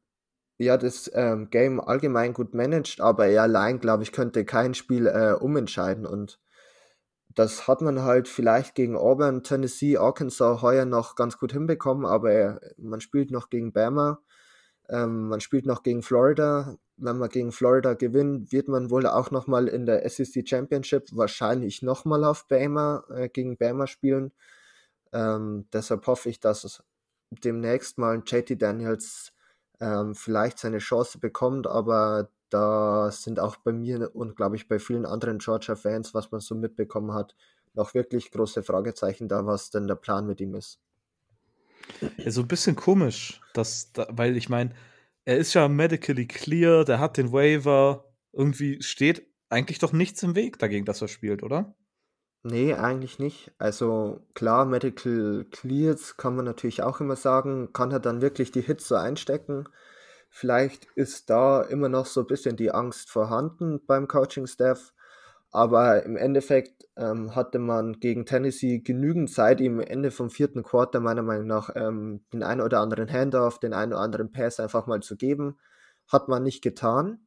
ja 0.59 0.77
das 0.77 1.11
ähm, 1.15 1.49
Game 1.51 1.81
allgemein 1.81 2.35
gut 2.35 2.55
managt, 2.55 3.01
aber 3.01 3.27
er 3.27 3.43
allein, 3.43 3.81
glaube 3.81 4.03
ich, 4.03 4.13
könnte 4.13 4.45
kein 4.45 4.75
Spiel 4.75 5.07
äh, 5.07 5.33
umentscheiden. 5.33 6.05
Und 6.07 6.39
das 7.35 7.69
hat 7.69 7.81
man 7.81 8.03
halt 8.03 8.29
vielleicht 8.29 8.75
gegen 8.75 8.97
Auburn, 8.97 9.43
Tennessee, 9.43 9.97
Arkansas 9.97 10.63
heuer 10.63 10.85
noch 10.85 11.15
ganz 11.15 11.39
gut 11.39 11.53
hinbekommen, 11.53 12.05
aber 12.05 12.33
er, 12.33 12.61
man 12.77 13.01
spielt 13.01 13.31
noch 13.31 13.49
gegen 13.51 13.73
Bama, 13.73 14.21
ähm, 14.89 15.29
man 15.29 15.41
spielt 15.41 15.67
noch 15.67 15.83
gegen 15.83 16.03
Florida. 16.03 16.77
Wenn 16.97 17.17
man 17.17 17.31
gegen 17.31 17.53
Florida 17.53 17.95
gewinnt, 17.95 18.53
wird 18.53 18.69
man 18.69 18.91
wohl 18.91 19.07
auch 19.07 19.31
nochmal 19.31 19.69
in 19.69 19.87
der 19.87 20.07
SEC 20.09 20.47
Championship 20.47 21.09
wahrscheinlich 21.13 21.81
nochmal 21.81 22.25
auf 22.25 22.47
Bama, 22.49 23.05
äh, 23.11 23.29
gegen 23.31 23.57
Bama 23.57 23.87
spielen. 23.87 24.33
Ähm, 25.13 25.67
deshalb 25.73 26.07
hoffe 26.07 26.29
ich, 26.29 26.41
dass 26.41 26.65
es 26.65 26.83
demnächst 27.31 27.99
mal 27.99 28.23
JT 28.25 28.61
Daniels 28.61 29.33
ähm, 29.81 30.15
vielleicht 30.15 30.59
seine 30.59 30.79
Chance 30.79 31.19
bekommt, 31.19 31.67
aber 31.67 32.31
da 32.51 33.11
sind 33.13 33.39
auch 33.41 33.57
bei 33.57 33.73
mir 33.73 34.15
und 34.15 34.37
glaube 34.37 34.57
ich 34.57 34.69
bei 34.69 34.79
vielen 34.79 35.07
anderen 35.07 35.39
Georgia-Fans, 35.39 36.15
was 36.15 36.31
man 36.31 36.41
so 36.41 36.55
mitbekommen 36.55 37.15
hat, 37.15 37.35
noch 37.75 37.95
wirklich 37.95 38.31
große 38.31 38.63
Fragezeichen 38.63 39.29
da, 39.29 39.47
was 39.47 39.71
denn 39.71 39.87
der 39.87 39.95
Plan 39.95 40.27
mit 40.27 40.41
ihm 40.41 40.55
ist. 40.55 40.81
Ja, 42.19 42.31
so 42.31 42.43
ein 42.43 42.49
bisschen 42.49 42.77
komisch, 42.77 43.41
dass, 43.55 43.93
weil 44.09 44.37
ich 44.37 44.49
meine, 44.49 44.75
er 45.25 45.39
ist 45.39 45.55
ja 45.55 45.69
medically 45.69 46.27
clear, 46.27 46.85
der 46.85 46.99
hat 46.99 47.17
den 47.17 47.33
Waiver, 47.33 48.05
irgendwie 48.33 48.83
steht 48.83 49.27
eigentlich 49.49 49.79
doch 49.79 49.93
nichts 49.93 50.23
im 50.23 50.35
Weg 50.35 50.59
dagegen, 50.59 50.85
dass 50.85 51.03
er 51.03 51.09
spielt, 51.09 51.43
oder? 51.43 51.75
Nee, 52.43 52.73
eigentlich 52.75 53.19
nicht. 53.19 53.53
Also 53.59 54.21
klar, 54.35 54.65
Medical 54.65 55.45
Clears 55.51 56.17
kann 56.17 56.37
man 56.37 56.47
natürlich 56.47 56.83
auch 56.83 57.01
immer 57.01 57.17
sagen, 57.17 57.73
kann 57.75 57.91
er 57.91 58.01
dann 58.01 58.23
wirklich 58.23 58.51
die 58.51 58.63
Hits 58.63 58.89
so 58.89 58.95
einstecken. 58.95 59.69
Vielleicht 60.31 60.87
ist 60.95 61.29
da 61.29 61.63
immer 61.63 61.89
noch 61.91 62.07
so 62.07 62.21
ein 62.21 62.27
bisschen 62.27 62.57
die 62.57 62.71
Angst 62.73 63.11
vorhanden 63.11 63.85
beim 63.87 64.09
Coaching-Staff, 64.09 64.95
aber 65.51 66.05
im 66.05 66.17
Endeffekt 66.17 66.89
ähm, 66.97 67.35
hatte 67.37 67.59
man 67.59 68.01
gegen 68.01 68.25
Tennessee 68.27 68.79
genügend 68.79 69.31
Zeit, 69.31 69.61
ihm 69.61 69.81
Ende 69.81 70.11
vom 70.11 70.31
vierten 70.31 70.63
Quarter 70.63 71.01
meiner 71.01 71.23
Meinung 71.23 71.47
nach 71.47 71.71
ähm, 71.75 72.25
den 72.33 72.43
einen 72.43 72.61
oder 72.63 72.81
anderen 72.81 73.11
Handoff, 73.13 73.59
den 73.61 73.75
einen 73.75 73.93
oder 73.93 74.03
anderen 74.03 74.33
Pass 74.33 74.61
einfach 74.61 74.87
mal 74.87 75.01
zu 75.03 75.17
geben. 75.17 75.59
Hat 76.09 76.29
man 76.29 76.43
nicht 76.45 76.63
getan. 76.63 77.27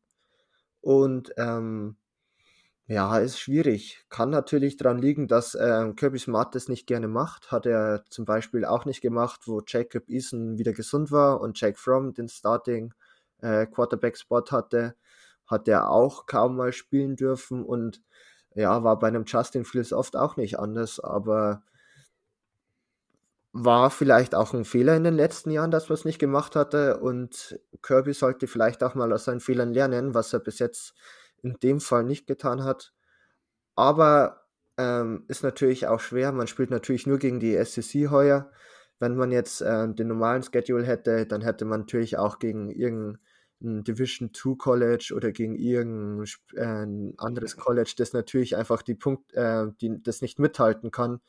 Und 0.82 1.34
ähm, 1.38 1.98
ja, 2.88 3.18
ist 3.18 3.40
schwierig. 3.40 4.06
Kann 4.10 4.30
natürlich 4.30 4.76
daran 4.76 4.98
liegen, 4.98 5.28
dass 5.28 5.56
äh, 5.56 5.94
Kirby 5.96 6.20
Smart 6.20 6.54
das 6.54 6.68
nicht 6.68 6.86
gerne 6.86 7.08
macht. 7.08 7.52
Hat 7.52 7.66
er 7.66 8.04
zum 8.10 8.26
Beispiel 8.26 8.66
auch 8.66 8.86
nicht 8.86 9.02
gemacht, 9.02 9.42
wo 9.46 9.62
Jacob 9.66 10.10
Eason 10.10 10.58
wieder 10.58 10.74
gesund 10.74 11.12
war 11.12 11.40
und 11.40 11.60
Jake 11.60 11.78
Fromm 11.78 12.14
den 12.14 12.28
Starting 12.28 12.94
äh, 13.42 13.66
Quarterback-Spot 13.68 14.44
hatte. 14.52 14.96
Hat 15.48 15.68
er 15.68 15.90
auch 15.90 16.26
kaum 16.26 16.58
mal 16.58 16.74
spielen 16.74 17.16
dürfen 17.16 17.64
und 17.64 18.02
ja, 18.56 18.84
war 18.84 19.00
bei 19.00 19.08
einem 19.08 19.26
Justin 19.26 19.66
Fields 19.66 19.94
oft 19.94 20.16
auch 20.16 20.36
nicht 20.38 20.60
anders, 20.60 21.00
aber 21.00 21.64
war 23.54 23.92
vielleicht 23.92 24.36
auch 24.36 24.54
ein 24.54 24.66
Fehler 24.66 24.96
in 24.96 25.04
den 25.04 25.14
letzten 25.14 25.52
Jahren, 25.52 25.72
dass 25.72 25.88
man 25.88 25.96
es 25.96 26.06
nicht 26.06 26.20
gemacht 26.20 26.56
hatte 26.56 27.00
und 27.00 27.60
Kirby 27.84 28.14
sollte 28.14 28.48
vielleicht 28.48 28.84
auch 28.84 28.96
mal 28.96 29.14
aus 29.14 29.26
seinen 29.26 29.42
Fehlern 29.42 29.74
lernen, 29.74 30.16
was 30.16 30.34
er 30.34 30.40
bis 30.40 30.60
jetzt 30.60 30.96
in 31.44 31.58
dem 31.62 31.80
Fall 31.80 32.04
nicht 32.04 32.26
getan 32.28 32.64
hat. 32.64 32.94
Aber 33.76 34.44
ähm, 34.78 35.26
ist 35.28 35.44
natürlich 35.44 35.88
auch 35.88 36.00
schwer. 36.00 36.32
Man 36.32 36.48
spielt 36.48 36.72
natürlich 36.72 37.06
nur 37.08 37.20
gegen 37.20 37.40
die 37.40 37.64
SEC 37.64 38.10
heuer. 38.10 38.52
Wenn 39.00 39.16
man 39.16 39.32
jetzt 39.32 39.62
äh, 39.62 39.88
den 39.94 40.08
normalen 40.08 40.44
Schedule 40.44 40.86
hätte, 40.86 41.26
dann 41.26 41.42
hätte 41.42 41.66
man 41.66 41.82
natürlich 41.82 42.18
auch 42.18 42.40
gegen 42.40 42.70
irgendein 42.72 43.20
Division 43.84 44.34
2 44.34 44.56
College 44.58 45.14
oder 45.16 45.32
gegen 45.32 45.56
irgendein 45.56 47.12
äh, 47.12 47.14
anderes 47.18 47.58
College, 47.58 47.94
das 47.98 48.14
natürlich 48.14 48.56
einfach 48.56 48.82
die 48.82 48.96
Punkt, 48.96 49.34
äh, 49.34 49.68
die 49.82 50.02
das 50.02 50.22
nicht 50.22 50.40
mithalten 50.40 50.92
kann, 50.92 51.22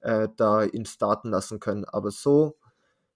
äh, 0.00 0.28
da 0.36 0.64
ihn 0.64 0.86
starten 0.86 1.30
lassen 1.30 1.60
können. 1.60 1.84
Aber 1.84 2.10
so 2.10 2.58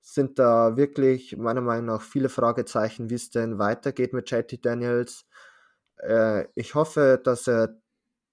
sind 0.01 0.39
da 0.39 0.77
wirklich 0.77 1.37
meiner 1.37 1.61
Meinung 1.61 1.87
nach 1.87 2.03
viele 2.03 2.29
Fragezeichen, 2.29 3.09
wie 3.09 3.15
es 3.15 3.31
denn 3.31 3.59
weitergeht 3.59 4.13
mit 4.13 4.31
JT 4.31 4.65
Daniels. 4.65 5.27
Äh, 6.03 6.47
ich 6.55 6.75
hoffe, 6.75 7.21
dass 7.23 7.47
er 7.49 7.77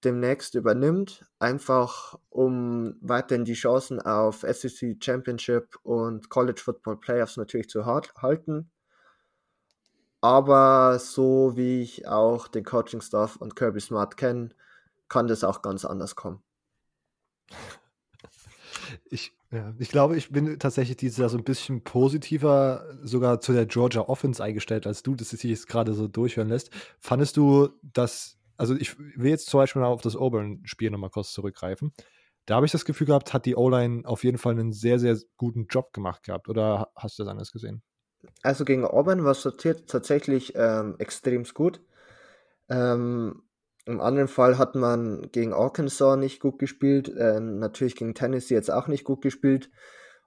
demnächst 0.04 0.54
übernimmt, 0.54 1.24
einfach 1.38 2.18
um 2.30 2.96
weiterhin 3.00 3.44
die 3.44 3.54
Chancen 3.54 4.00
auf 4.00 4.40
SEC 4.40 4.96
Championship 5.02 5.76
und 5.82 6.30
College 6.30 6.60
Football 6.62 6.98
Playoffs 6.98 7.36
natürlich 7.36 7.68
zu 7.68 7.84
halten. 7.86 8.70
Aber 10.22 10.98
so 10.98 11.56
wie 11.56 11.82
ich 11.82 12.06
auch 12.06 12.48
den 12.48 12.64
Coaching-Staff 12.64 13.36
und 13.36 13.56
Kirby 13.56 13.80
Smart 13.80 14.16
kenne, 14.16 14.50
kann 15.08 15.26
das 15.26 15.44
auch 15.44 15.62
ganz 15.62 15.84
anders 15.84 16.14
kommen. 16.14 16.42
Ich, 19.10 19.32
ja, 19.52 19.74
ich 19.78 19.88
glaube, 19.88 20.16
ich 20.16 20.30
bin 20.30 20.58
tatsächlich 20.58 20.96
dieses 20.96 21.18
Jahr 21.18 21.28
so 21.28 21.36
ein 21.36 21.44
bisschen 21.44 21.82
positiver 21.82 22.86
sogar 23.02 23.40
zu 23.40 23.52
der 23.52 23.66
Georgia 23.66 24.02
Offense 24.02 24.42
eingestellt, 24.42 24.86
als 24.86 25.02
du 25.02 25.16
das 25.16 25.30
sich 25.30 25.42
jetzt 25.42 25.66
gerade 25.66 25.92
so 25.92 26.06
durchhören 26.06 26.48
lässt. 26.48 26.70
Fandest 27.00 27.36
du, 27.36 27.70
dass, 27.82 28.38
also 28.56 28.76
ich 28.76 28.96
will 28.98 29.30
jetzt 29.30 29.46
zum 29.46 29.58
Beispiel 29.58 29.82
auf 29.82 30.02
das 30.02 30.14
Auburn-Spiel 30.14 30.90
nochmal 30.90 31.10
kurz 31.10 31.32
zurückgreifen. 31.32 31.92
Da 32.46 32.56
habe 32.56 32.66
ich 32.66 32.72
das 32.72 32.84
Gefühl 32.84 33.08
gehabt, 33.08 33.32
hat 33.32 33.44
die 33.44 33.56
O-Line 33.56 34.02
auf 34.06 34.22
jeden 34.22 34.38
Fall 34.38 34.52
einen 34.52 34.72
sehr, 34.72 34.98
sehr 35.00 35.16
guten 35.36 35.66
Job 35.66 35.92
gemacht 35.92 36.22
gehabt. 36.22 36.48
Oder 36.48 36.90
hast 36.94 37.18
du 37.18 37.24
das 37.24 37.30
anders 37.30 37.50
gesehen? 37.50 37.82
Also 38.42 38.64
gegen 38.64 38.84
Auburn 38.84 39.24
war 39.24 39.32
es 39.32 39.42
tatsächlich 39.86 40.52
ähm, 40.54 40.94
extrem 40.98 41.44
gut. 41.54 41.80
Ähm, 42.68 43.42
Im 43.90 44.00
anderen 44.00 44.28
Fall 44.28 44.58
hat 44.58 44.74
man 44.74 45.30
gegen 45.32 45.52
Arkansas 45.52 46.18
nicht 46.18 46.40
gut 46.40 46.58
gespielt, 46.58 47.08
äh, 47.08 47.40
natürlich 47.40 47.96
gegen 47.96 48.14
Tennessee 48.14 48.54
jetzt 48.54 48.70
auch 48.70 48.88
nicht 48.88 49.04
gut 49.04 49.22
gespielt. 49.22 49.70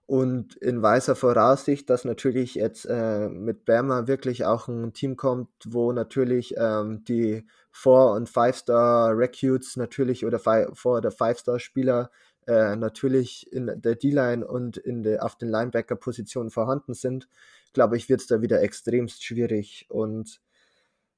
Und 0.05 0.55
in 0.57 0.81
weißer 0.81 1.15
Voraussicht, 1.15 1.89
dass 1.89 2.03
natürlich 2.03 2.55
jetzt 2.55 2.85
äh, 2.85 3.29
mit 3.29 3.63
Bama 3.63 4.05
wirklich 4.07 4.45
auch 4.45 4.67
ein 4.67 4.93
Team 4.93 5.15
kommt, 5.15 5.49
wo 5.65 5.93
natürlich 5.93 6.55
ähm, 6.57 7.05
die 7.05 7.47
Four- 7.71 8.13
und 8.13 8.29
Five-Star-Recruits 8.29 9.77
natürlich 9.77 10.25
oder 10.25 10.39
Four- 10.39 10.97
oder 10.97 11.11
Five-Star-Spieler 11.11 12.11
äh, 12.47 12.75
natürlich 12.75 13.51
in 13.53 13.67
der 13.81 13.95
D-Line 13.95 14.45
und 14.45 14.75
in 14.75 15.03
der, 15.03 15.23
auf 15.23 15.37
den 15.37 15.49
Linebacker-Positionen 15.49 16.49
vorhanden 16.51 16.93
sind 16.93 17.29
glaube 17.73 17.97
ich, 17.97 18.07
wird 18.07 18.21
es 18.21 18.27
da 18.27 18.41
wieder 18.41 18.61
extremst 18.61 19.23
schwierig. 19.23 19.87
Und 19.89 20.39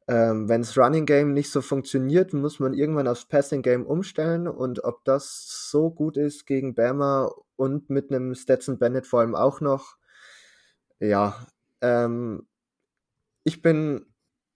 ähm, 0.07 0.48
wenn 0.48 0.61
das 0.61 0.77
Running 0.77 1.06
Game 1.06 1.34
nicht 1.34 1.52
so 1.52 1.61
funktioniert, 1.61 2.34
muss 2.34 2.60
man 2.60 2.73
irgendwann 2.73 3.07
aufs 3.07 3.26
Passing 3.26 3.64
Game 3.64 3.86
umstellen. 3.86 4.48
Und 4.48 4.84
ob 4.84 5.03
das 5.03 5.69
so 5.72 5.90
gut 5.90 6.18
ist 6.18 6.45
gegen 6.45 6.76
Bama 6.76 7.32
und 7.56 7.90
mit 7.90 8.11
einem 8.11 8.36
Stetson 8.36 8.77
Bennett 8.77 9.07
vor 9.07 9.22
allem 9.22 9.36
auch 9.36 9.61
noch, 9.61 9.98
ja, 10.99 11.36
ähm, 11.82 12.48
ich 13.44 13.61
bin 13.61 14.06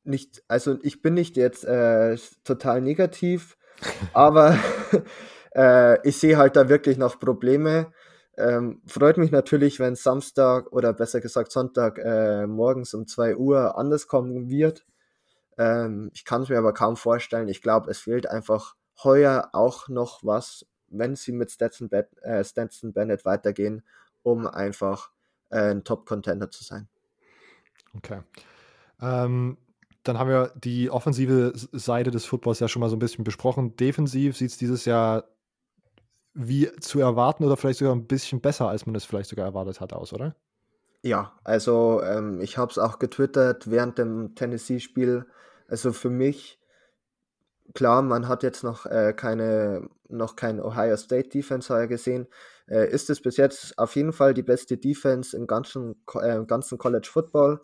nicht, 0.03 0.43
also 0.47 0.77
ich 0.83 1.01
bin 1.01 1.13
nicht 1.15 1.37
jetzt 1.37 1.65
äh, 1.65 2.17
total 2.43 2.81
negativ, 2.81 3.57
aber 4.13 4.57
äh, 5.55 6.07
ich 6.07 6.17
sehe 6.17 6.37
halt 6.37 6.55
da 6.55 6.69
wirklich 6.69 6.97
noch 6.97 7.19
Probleme. 7.19 7.91
Ähm, 8.37 8.81
freut 8.87 9.17
mich 9.17 9.31
natürlich, 9.31 9.79
wenn 9.79 9.95
Samstag 9.95 10.71
oder 10.71 10.93
besser 10.93 11.21
gesagt 11.21 11.51
Sonntag 11.51 11.97
äh, 11.99 12.47
morgens 12.47 12.93
um 12.93 13.07
2 13.07 13.35
Uhr 13.35 13.77
anders 13.77 14.07
kommen 14.07 14.49
wird. 14.49 14.85
Ähm, 15.59 16.09
ich 16.13 16.23
kann 16.23 16.41
es 16.41 16.49
mir 16.49 16.57
aber 16.57 16.73
kaum 16.73 16.95
vorstellen. 16.95 17.49
Ich 17.49 17.61
glaube, 17.61 17.91
es 17.91 17.99
fehlt 17.99 18.27
einfach 18.27 18.75
heuer 19.03 19.49
auch 19.51 19.89
noch 19.89 20.23
was, 20.23 20.65
wenn 20.87 21.15
sie 21.15 21.33
mit 21.33 21.51
Stetson, 21.51 21.89
Be 21.89 22.07
äh, 22.21 22.43
Stetson 22.43 22.93
Bennett 22.93 23.25
weitergehen, 23.25 23.83
um 24.23 24.47
einfach 24.47 25.11
äh, 25.49 25.71
ein 25.71 25.83
Top-Contender 25.83 26.49
zu 26.49 26.63
sein. 26.63 26.87
Okay. 27.95 28.21
Ähm, 29.01 29.57
dann 30.03 30.17
haben 30.17 30.29
wir 30.29 30.53
die 30.55 30.89
offensive 30.89 31.51
Seite 31.55 32.09
des 32.09 32.25
Footballs 32.25 32.59
ja 32.59 32.69
schon 32.69 32.79
mal 32.79 32.89
so 32.89 32.95
ein 32.95 32.99
bisschen 32.99 33.25
besprochen. 33.25 33.75
Defensiv 33.75 34.37
sieht 34.37 34.51
es 34.51 34.57
dieses 34.57 34.85
Jahr 34.85 35.25
wie 36.33 36.71
zu 36.79 37.01
erwarten 37.01 37.43
oder 37.43 37.57
vielleicht 37.57 37.79
sogar 37.79 37.93
ein 37.93 38.07
bisschen 38.07 38.39
besser, 38.39 38.69
als 38.69 38.85
man 38.85 38.95
es 38.95 39.03
vielleicht 39.03 39.29
sogar 39.29 39.45
erwartet 39.45 39.81
hat, 39.81 39.91
aus, 39.91 40.13
oder? 40.13 40.35
Ja, 41.01 41.33
also 41.43 42.01
ähm, 42.01 42.39
ich 42.39 42.57
habe 42.57 42.71
es 42.71 42.77
auch 42.77 42.99
getwittert 42.99 43.69
während 43.69 43.97
dem 43.97 44.35
Tennessee-Spiel. 44.35 45.25
Also 45.69 45.93
für 45.93 46.09
mich, 46.09 46.59
klar, 47.73 48.01
man 48.01 48.27
hat 48.27 48.43
jetzt 48.43 48.63
noch 48.63 48.85
äh, 48.85 49.13
keine, 49.13 49.89
noch 50.07 50.35
kein 50.35 50.59
Ohio 50.59 50.97
State 50.97 51.29
Defense 51.29 51.87
gesehen. 51.87 52.27
Äh, 52.67 52.89
ist 52.91 53.09
es 53.09 53.21
bis 53.21 53.37
jetzt 53.37 53.77
auf 53.77 53.95
jeden 53.95 54.13
Fall 54.13 54.33
die 54.33 54.43
beste 54.43 54.77
Defense 54.77 55.35
im 55.37 55.47
ganzen, 55.47 56.03
äh, 56.15 56.43
ganzen 56.45 56.77
College 56.77 57.07
Football. 57.11 57.61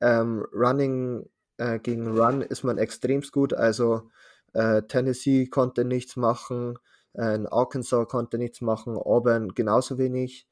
Ähm, 0.00 0.46
Running 0.52 1.28
äh, 1.58 1.78
gegen 1.80 2.16
Run 2.16 2.42
ist 2.42 2.62
man 2.64 2.78
extremst 2.78 3.32
gut. 3.32 3.52
Also 3.52 4.10
äh, 4.52 4.82
Tennessee 4.82 5.46
konnte 5.46 5.84
nichts 5.84 6.16
machen, 6.16 6.78
äh, 7.14 7.38
Arkansas 7.50 8.08
konnte 8.08 8.38
nichts 8.38 8.60
machen, 8.60 8.96
Auburn 8.96 9.54
genauso 9.54 9.98
wenig. 9.98 10.46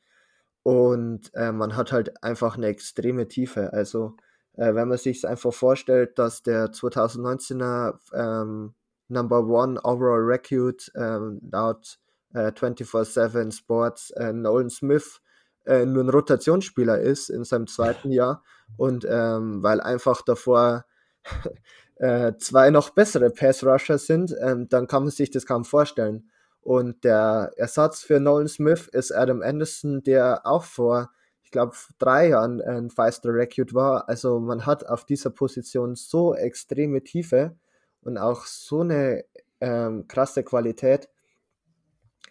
Und 0.63 1.33
äh, 1.35 1.53
man 1.53 1.77
hat 1.77 1.93
halt 1.93 2.25
einfach 2.25 2.57
eine 2.57 2.67
extreme 2.67 3.29
Tiefe. 3.29 3.73
Also 3.73 4.17
äh, 4.57 4.75
wenn 4.75 4.89
man 4.89 4.99
sich 4.99 5.27
einfach 5.27 5.53
vorstellt, 5.53 6.19
dass 6.19 6.43
der 6.43 6.73
2019er 6.73 7.99
ähm, 8.13 8.75
Number 9.09 9.47
One 9.47 9.81
Overall 9.83 10.23
Recruit 10.23 10.91
ähm, 10.97 11.41
laut 11.51 11.99
äh, 12.35 12.51
24-7 12.51 13.53
Sports 13.53 14.11
äh, 14.13 14.33
Nolan 14.33 14.71
Smith 14.71 15.21
äh, 15.67 15.85
nur 15.85 16.05
ein 16.05 16.11
Rotationsspieler 16.11 17.01
ist 17.01 17.29
in 17.29 17.45
seinem 17.45 17.67
zweiten 17.67 18.11
Jahr 18.11 18.43
und 18.77 19.07
ähm, 19.09 19.63
weil 19.63 19.81
einfach 19.81 20.23
davor 20.23 20.85
äh, 21.97 22.35
zwei 22.39 22.71
noch 22.71 22.91
bessere 22.91 23.31
Pass-Rusher 23.31 23.99
sind, 23.99 24.35
ähm, 24.41 24.69
dann 24.69 24.87
kann 24.87 25.03
man 25.05 25.11
sich 25.11 25.31
das 25.31 25.47
kaum 25.47 25.65
vorstellen. 25.65 26.31
Und 26.61 27.05
der 27.05 27.53
Ersatz 27.57 28.03
für 28.03 28.19
Nolan 28.19 28.49
Smith 28.49 28.89
ist 28.89 29.13
Adam 29.13 29.43
Anderson, 29.43 30.03
der 30.03 30.47
auch 30.47 30.65
vor, 30.65 31.11
ich 31.47 31.53
glaube, 31.53 31.77
drei 32.01 32.31
Jahren 32.31 32.61
ein 32.61 32.91
Five-Star 32.91 33.33
Recruit 33.33 33.73
war. 33.73 34.09
Also 34.09 34.41
man 34.41 34.67
hat 34.67 34.85
auf 34.85 35.05
dieser 35.05 35.31
Position 35.31 35.95
so 35.95 36.35
extreme 36.35 37.05
Tiefe 37.05 37.55
und 38.03 38.19
auch 38.19 38.47
so 38.47 38.81
eine 38.81 39.25
ähm, 39.61 40.09
krasse 40.09 40.43
Qualität, 40.43 41.09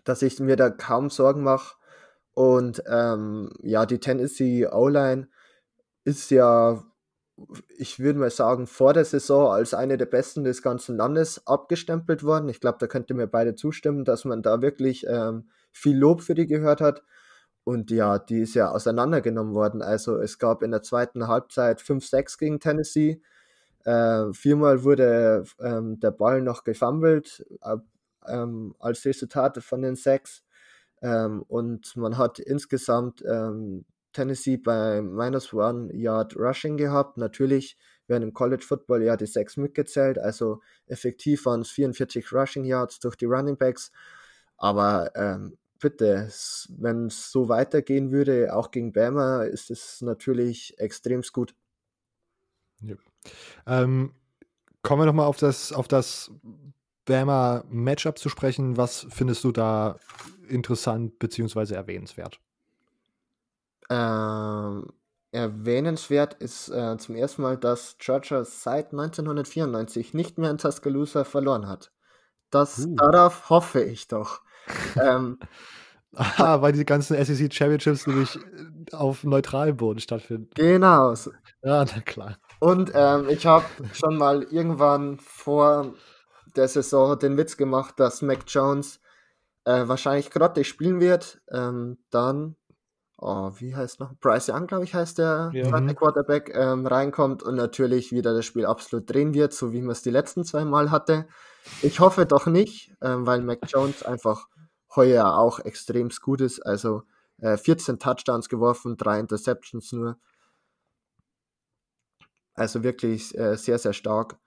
dass 0.03 0.21
ich 0.21 0.41
mir 0.41 0.57
da 0.57 0.69
kaum 0.69 1.09
Sorgen 1.09 1.43
mache. 1.43 1.77
Und 2.33 2.83
ähm, 2.87 3.53
ja, 3.61 3.85
die 3.85 4.01
Tennessee 4.01 4.67
O-Line 4.67 5.29
ist 6.03 6.29
ja 6.29 6.83
ich 7.77 7.99
würde 7.99 8.19
mal 8.19 8.29
sagen, 8.29 8.65
vor 8.67 8.93
der 8.93 9.03
Saison 9.03 9.51
als 9.51 9.73
eine 9.73 9.97
der 9.97 10.05
besten 10.05 10.43
des 10.45 10.61
ganzen 10.61 10.95
Landes 10.95 11.45
abgestempelt 11.47 12.23
worden. 12.23 12.47
Ich 12.47 12.61
glaube, 12.61 12.77
da 12.79 12.87
könnte 12.87 13.13
mir 13.13 13.27
beide 13.27 13.55
zustimmen, 13.55 14.05
dass 14.05 14.23
man 14.23 14.41
da 14.41 14.61
wirklich 14.61 15.05
ähm, 15.07 15.49
viel 15.71 15.97
Lob 15.97 16.21
für 16.21 16.33
die 16.33 16.47
gehört 16.47 16.79
hat. 16.79 17.03
Und 17.65 17.89
ja, 17.89 18.19
die 18.19 18.41
ist 18.41 18.53
ja 18.53 18.69
auseinandergenommen 18.69 19.55
worden. 19.55 19.81
Also 19.81 20.17
es 20.17 20.37
gab 20.37 20.61
in 20.61 20.71
der 20.71 20.83
zweiten 20.83 21.27
Halbzeit 21.27 21.81
5-6 21.81 22.37
gegen 22.37 22.59
Tennessee. 22.59 23.21
Äh, 23.83 24.31
viermal 24.33 24.83
wurde 24.83 25.43
ähm, 25.59 25.99
der 25.99 26.11
Ball 26.11 26.41
noch 26.41 26.63
gefummelt 26.63 27.43
äh, 27.61 27.77
ähm, 28.27 28.75
als 28.79 29.03
Resultat 29.03 29.57
von 29.63 29.81
den 29.81 29.95
sechs. 29.95 30.43
Ähm, 31.01 31.43
und 31.47 31.97
man 31.97 32.19
hat 32.19 32.37
insgesamt 32.37 33.23
ähm, 33.27 33.85
Tennessee 34.13 34.57
bei 34.57 35.01
minus 35.01 35.51
one 35.51 35.91
Yard 35.93 36.37
Rushing 36.37 36.77
gehabt. 36.77 37.17
Natürlich 37.17 37.77
werden 38.07 38.23
im 38.23 38.33
College 38.33 38.63
Football 38.63 39.03
ja 39.03 39.17
die 39.17 39.25
sechs 39.25 39.57
mitgezählt, 39.57 40.19
also 40.19 40.61
effektiv 40.85 41.45
waren 41.47 41.61
es 41.61 41.71
44 41.71 42.31
Rushing 42.31 42.63
Yards 42.63 42.99
durch 42.99 43.15
die 43.15 43.25
Running 43.25 43.57
Backs. 43.57 43.91
Aber 44.57 45.11
ähm, 45.15 45.57
bitte, 45.79 46.29
wenn 46.77 47.07
es 47.07 47.31
so 47.31 47.49
weitergehen 47.49 48.11
würde, 48.11 48.55
auch 48.55 48.71
gegen 48.71 48.93
Bama, 48.93 49.43
ist 49.43 49.71
es 49.71 50.01
natürlich 50.01 50.77
extrem 50.79 51.21
gut. 51.33 51.55
Ja. 52.81 52.95
Ähm, 53.65 54.13
kommen 54.81 55.01
wir 55.01 55.05
nochmal 55.05 55.27
auf 55.27 55.37
das, 55.37 55.71
auf 55.71 55.87
das 55.87 56.31
Bama 57.05 57.63
Matchup 57.69 58.17
zu 58.17 58.29
sprechen. 58.29 58.77
Was 58.77 59.07
findest 59.09 59.43
du 59.43 59.51
da 59.51 59.97
interessant 60.47 61.19
bzw. 61.19 61.75
erwähnenswert? 61.75 62.39
Ähm, 63.89 64.91
erwähnenswert 65.31 66.35
ist 66.35 66.69
äh, 66.69 66.97
zum 66.97 67.15
ersten 67.15 67.41
Mal, 67.43 67.57
dass 67.57 67.97
Georgia 67.99 68.43
seit 68.43 68.91
1994 68.91 70.13
nicht 70.13 70.37
mehr 70.37 70.49
in 70.49 70.57
Tuscaloosa 70.57 71.23
verloren 71.23 71.67
hat. 71.67 71.91
Das, 72.49 72.79
uh. 72.79 72.95
Darauf 72.95 73.49
hoffe 73.49 73.83
ich 73.83 74.07
doch. 74.07 74.41
Ähm, 75.01 75.39
Ah, 76.15 76.61
weil 76.61 76.71
die 76.71 76.85
ganzen 76.85 77.23
SEC 77.23 77.53
Championships 77.53 78.07
nämlich 78.07 78.37
äh, 78.37 78.95
auf 78.95 79.23
neutralem 79.23 79.77
Boden 79.77 79.99
stattfinden. 79.99 80.49
Genau. 80.55 81.13
Ja, 81.61 81.85
na 81.85 82.01
klar. 82.05 82.37
Und 82.59 82.91
ähm, 82.95 83.27
ich 83.29 83.45
habe 83.45 83.65
schon 83.93 84.17
mal 84.17 84.43
irgendwann 84.43 85.19
vor 85.19 85.93
der 86.55 86.67
Saison 86.67 87.19
den 87.19 87.37
Witz 87.37 87.57
gemacht, 87.57 87.95
dass 87.97 88.21
Mac 88.21 88.39
Jones 88.47 89.01
äh, 89.65 89.87
wahrscheinlich 89.87 90.31
grottig 90.31 90.67
spielen 90.67 91.01
wird. 91.01 91.41
Ähm, 91.51 91.97
dann 92.11 92.55
oh, 93.17 93.51
wie 93.57 93.75
heißt 93.75 93.99
noch? 93.99 94.13
Bryce 94.19 94.49
Young, 94.49 94.67
glaube 94.67 94.83
ich, 94.83 94.93
heißt 94.93 95.17
der 95.17 95.51
ja. 95.53 95.79
mhm. 95.79 95.95
Quarterback, 95.95 96.51
ähm, 96.53 96.85
reinkommt 96.85 97.43
und 97.43 97.55
natürlich 97.55 98.11
wieder 98.11 98.33
das 98.33 98.45
Spiel 98.45 98.65
absolut 98.65 99.11
drehen 99.11 99.33
wird, 99.33 99.53
so 99.53 99.73
wie 99.73 99.81
man 99.81 99.91
es 99.91 100.01
die 100.01 100.11
letzten 100.11 100.43
zwei 100.43 100.65
Mal 100.65 100.91
hatte. 100.91 101.27
Ich 101.81 101.99
hoffe 101.99 102.25
doch 102.25 102.45
nicht, 102.45 102.93
ähm, 103.01 103.25
weil 103.25 103.41
Mac 103.41 103.59
Jones 103.67 104.03
einfach 104.03 104.47
heuer 104.95 105.37
auch 105.37 105.59
extrem 105.59 106.09
gut 106.09 106.41
ist. 106.41 106.59
Also 106.65 107.03
äh, 107.39 107.57
14 107.57 107.99
Touchdowns 107.99 108.49
geworfen, 108.49 108.97
drei 108.97 109.19
Interceptions 109.19 109.91
nur. 109.91 110.17
Also 112.53 112.83
wirklich 112.83 113.37
äh, 113.37 113.55
sehr, 113.57 113.77
sehr 113.77 113.93
stark. 113.93 114.37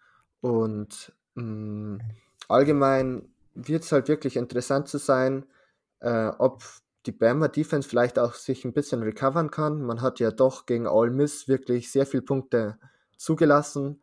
Und 0.40 1.12
mh, 1.34 1.42
mm, 1.42 2.00
allgemein 2.48 3.28
wird 3.54 3.84
es 3.84 3.92
halt 3.92 4.08
wirklich 4.08 4.36
interessant 4.36 4.88
zu 4.88 4.98
sein, 4.98 5.44
äh, 6.00 6.28
ob 6.38 6.62
die 7.06 7.12
Bama 7.12 7.48
Defense 7.48 7.88
vielleicht 7.88 8.18
auch 8.18 8.34
sich 8.34 8.64
ein 8.64 8.72
bisschen 8.72 9.02
recovern 9.02 9.50
kann. 9.50 9.82
Man 9.82 10.02
hat 10.02 10.20
ja 10.20 10.30
doch 10.30 10.66
gegen 10.66 10.86
All 10.86 11.10
Miss 11.10 11.48
wirklich 11.48 11.90
sehr 11.90 12.06
viele 12.06 12.22
Punkte 12.22 12.78
zugelassen. 13.16 14.02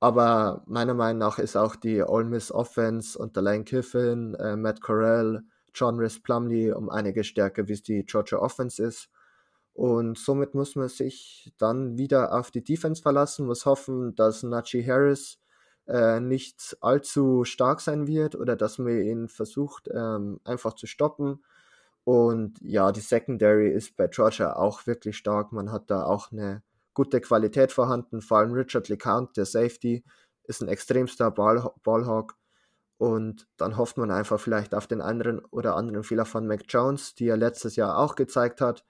Aber 0.00 0.62
meiner 0.66 0.94
Meinung 0.94 1.18
nach 1.18 1.38
ist 1.38 1.56
auch 1.56 1.76
die 1.76 2.02
All 2.02 2.24
Miss 2.24 2.52
Offense 2.52 3.18
unter 3.18 3.42
Lane 3.42 3.64
Kiffin, 3.64 4.34
äh, 4.34 4.56
Matt 4.56 4.80
Corral, 4.82 5.42
John 5.76 5.98
Rhys 5.98 6.20
Plumley 6.20 6.72
um 6.72 6.90
einige 6.90 7.22
stärker, 7.22 7.68
wie 7.68 7.74
es 7.74 7.82
die 7.82 8.04
Georgia 8.04 8.38
Offense 8.38 8.82
ist. 8.82 9.10
Und 9.74 10.18
somit 10.18 10.54
muss 10.54 10.74
man 10.74 10.88
sich 10.88 11.52
dann 11.58 11.98
wieder 11.98 12.32
auf 12.32 12.50
die 12.50 12.64
Defense 12.64 13.02
verlassen, 13.02 13.46
muss 13.46 13.66
hoffen, 13.66 14.14
dass 14.14 14.42
Najee 14.42 14.84
Harris 14.86 15.38
äh, 15.86 16.18
nicht 16.18 16.78
allzu 16.80 17.44
stark 17.44 17.82
sein 17.82 18.06
wird 18.06 18.34
oder 18.34 18.56
dass 18.56 18.78
man 18.78 18.98
ihn 18.98 19.28
versucht 19.28 19.88
ähm, 19.92 20.40
einfach 20.44 20.72
zu 20.72 20.86
stoppen. 20.86 21.44
Und 22.04 22.58
ja, 22.62 22.90
die 22.92 23.00
Secondary 23.00 23.68
ist 23.68 23.96
bei 23.96 24.06
Georgia 24.06 24.56
auch 24.56 24.86
wirklich 24.86 25.16
stark. 25.16 25.52
Man 25.52 25.70
hat 25.72 25.90
da 25.90 26.04
auch 26.04 26.32
eine 26.32 26.62
gute 26.94 27.20
Qualität 27.20 27.72
vorhanden. 27.72 28.22
Vor 28.22 28.38
allem 28.38 28.52
Richard 28.52 28.88
LeCount, 28.88 29.36
der 29.36 29.44
Safety, 29.44 30.04
ist 30.44 30.62
ein 30.62 30.68
extremster 30.68 31.30
Ball 31.30 31.70
Ballhawk. 31.82 32.35
Und 32.98 33.46
dann 33.56 33.76
hofft 33.76 33.98
man 33.98 34.10
einfach 34.10 34.40
vielleicht 34.40 34.74
auf 34.74 34.86
den 34.86 35.00
anderen 35.00 35.40
oder 35.40 35.76
anderen 35.76 36.02
Fehler 36.02 36.24
von 36.24 36.46
Mac 36.46 36.62
Jones, 36.68 37.14
die 37.14 37.28
er 37.28 37.36
letztes 37.36 37.76
Jahr 37.76 37.98
auch 37.98 38.14
gezeigt 38.14 38.60
hat. 38.60 38.84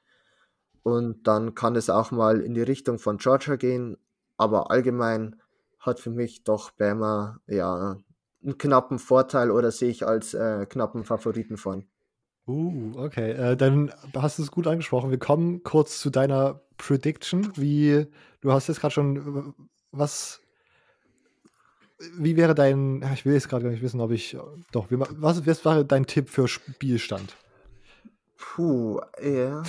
Und 0.82 1.26
dann 1.26 1.54
kann 1.54 1.74
es 1.74 1.90
auch 1.90 2.12
mal 2.12 2.40
in 2.40 2.54
die 2.54 2.62
Richtung 2.62 3.00
von 3.00 3.16
Georgia 3.16 3.56
gehen. 3.56 3.96
Aber 4.36 4.70
allgemein 4.70 5.36
hat 5.80 5.98
für 5.98 6.10
mich 6.10 6.44
doch 6.44 6.70
Bama 6.70 7.40
ja 7.48 7.96
einen 8.42 8.58
knappen 8.58 8.98
Vorteil 8.98 9.50
oder 9.50 9.72
sehe 9.72 9.90
ich 9.90 10.06
als 10.06 10.34
äh, 10.34 10.66
knappen 10.66 11.04
Favoriten 11.04 11.56
von. 11.56 11.86
Uh, 12.46 12.92
okay. 12.96 13.32
Äh, 13.32 13.56
dann 13.56 13.92
hast 14.14 14.38
du 14.38 14.44
es 14.44 14.52
gut 14.52 14.68
angesprochen. 14.68 15.10
Wir 15.10 15.18
kommen 15.18 15.64
kurz 15.64 15.98
zu 15.98 16.10
deiner 16.10 16.60
Prediction. 16.76 17.50
Wie, 17.56 18.06
du 18.40 18.52
hast 18.52 18.68
jetzt 18.68 18.80
gerade 18.80 18.94
schon, 18.94 19.54
was, 19.90 20.40
wie 21.98 22.36
wäre 22.36 22.54
dein, 22.54 23.02
ich 23.14 23.24
will 23.24 23.34
jetzt 23.34 23.48
gerade 23.48 23.64
gar 23.64 23.70
nicht 23.70 23.82
wissen, 23.82 24.00
ob 24.00 24.10
ich, 24.10 24.36
doch, 24.72 24.86
was, 24.90 25.46
was 25.46 25.64
war 25.64 25.84
dein 25.84 26.06
Tipp 26.06 26.28
für 26.28 26.48
Spielstand? 26.48 27.36
Puh, 28.36 29.00
ja, 29.22 29.62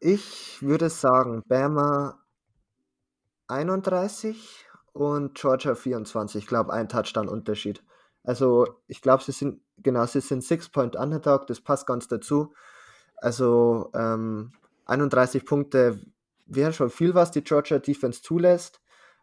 ich 0.00 0.62
würde 0.62 0.90
sagen, 0.90 1.42
Bama 1.48 2.20
31 3.48 4.66
und 4.92 5.34
Georgia 5.34 5.74
24. 5.74 6.42
Ich 6.42 6.48
glaube, 6.48 6.72
ein 6.72 6.88
Touchdown-Unterschied. 6.88 7.82
Also, 8.24 8.66
ich 8.86 9.00
glaube, 9.00 9.22
sie 9.24 9.32
sind 9.32 9.60
genau, 9.82 10.06
sie 10.06 10.20
sind 10.20 10.42
Six-Point 10.42 10.96
Underdog, 10.96 11.46
das 11.46 11.60
passt 11.60 11.86
ganz 11.86 12.08
dazu. 12.08 12.54
Also 13.16 13.90
ähm, 13.94 14.52
31 14.86 15.44
Punkte 15.44 16.00
wäre 16.46 16.72
schon 16.72 16.90
viel, 16.90 17.14
was 17.14 17.30
die 17.30 17.44
Georgia 17.44 17.78
Defense 17.78 18.22
zulässt. 18.22 18.80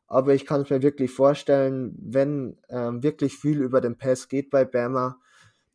Aber 0.10 0.34
ich 0.34 0.46
kann 0.48 0.62
es 0.62 0.72
mir 0.72 0.82
wirklich 0.82 1.12
vorstellen, 1.12 1.96
wenn 2.02 2.58
ähm, 2.70 3.04
wirklich 3.04 3.38
viel 3.38 3.62
über 3.62 3.80
den 3.80 3.98
Pass 3.98 4.28
geht 4.28 4.50
bei 4.50 4.66
Bama, 4.66 5.20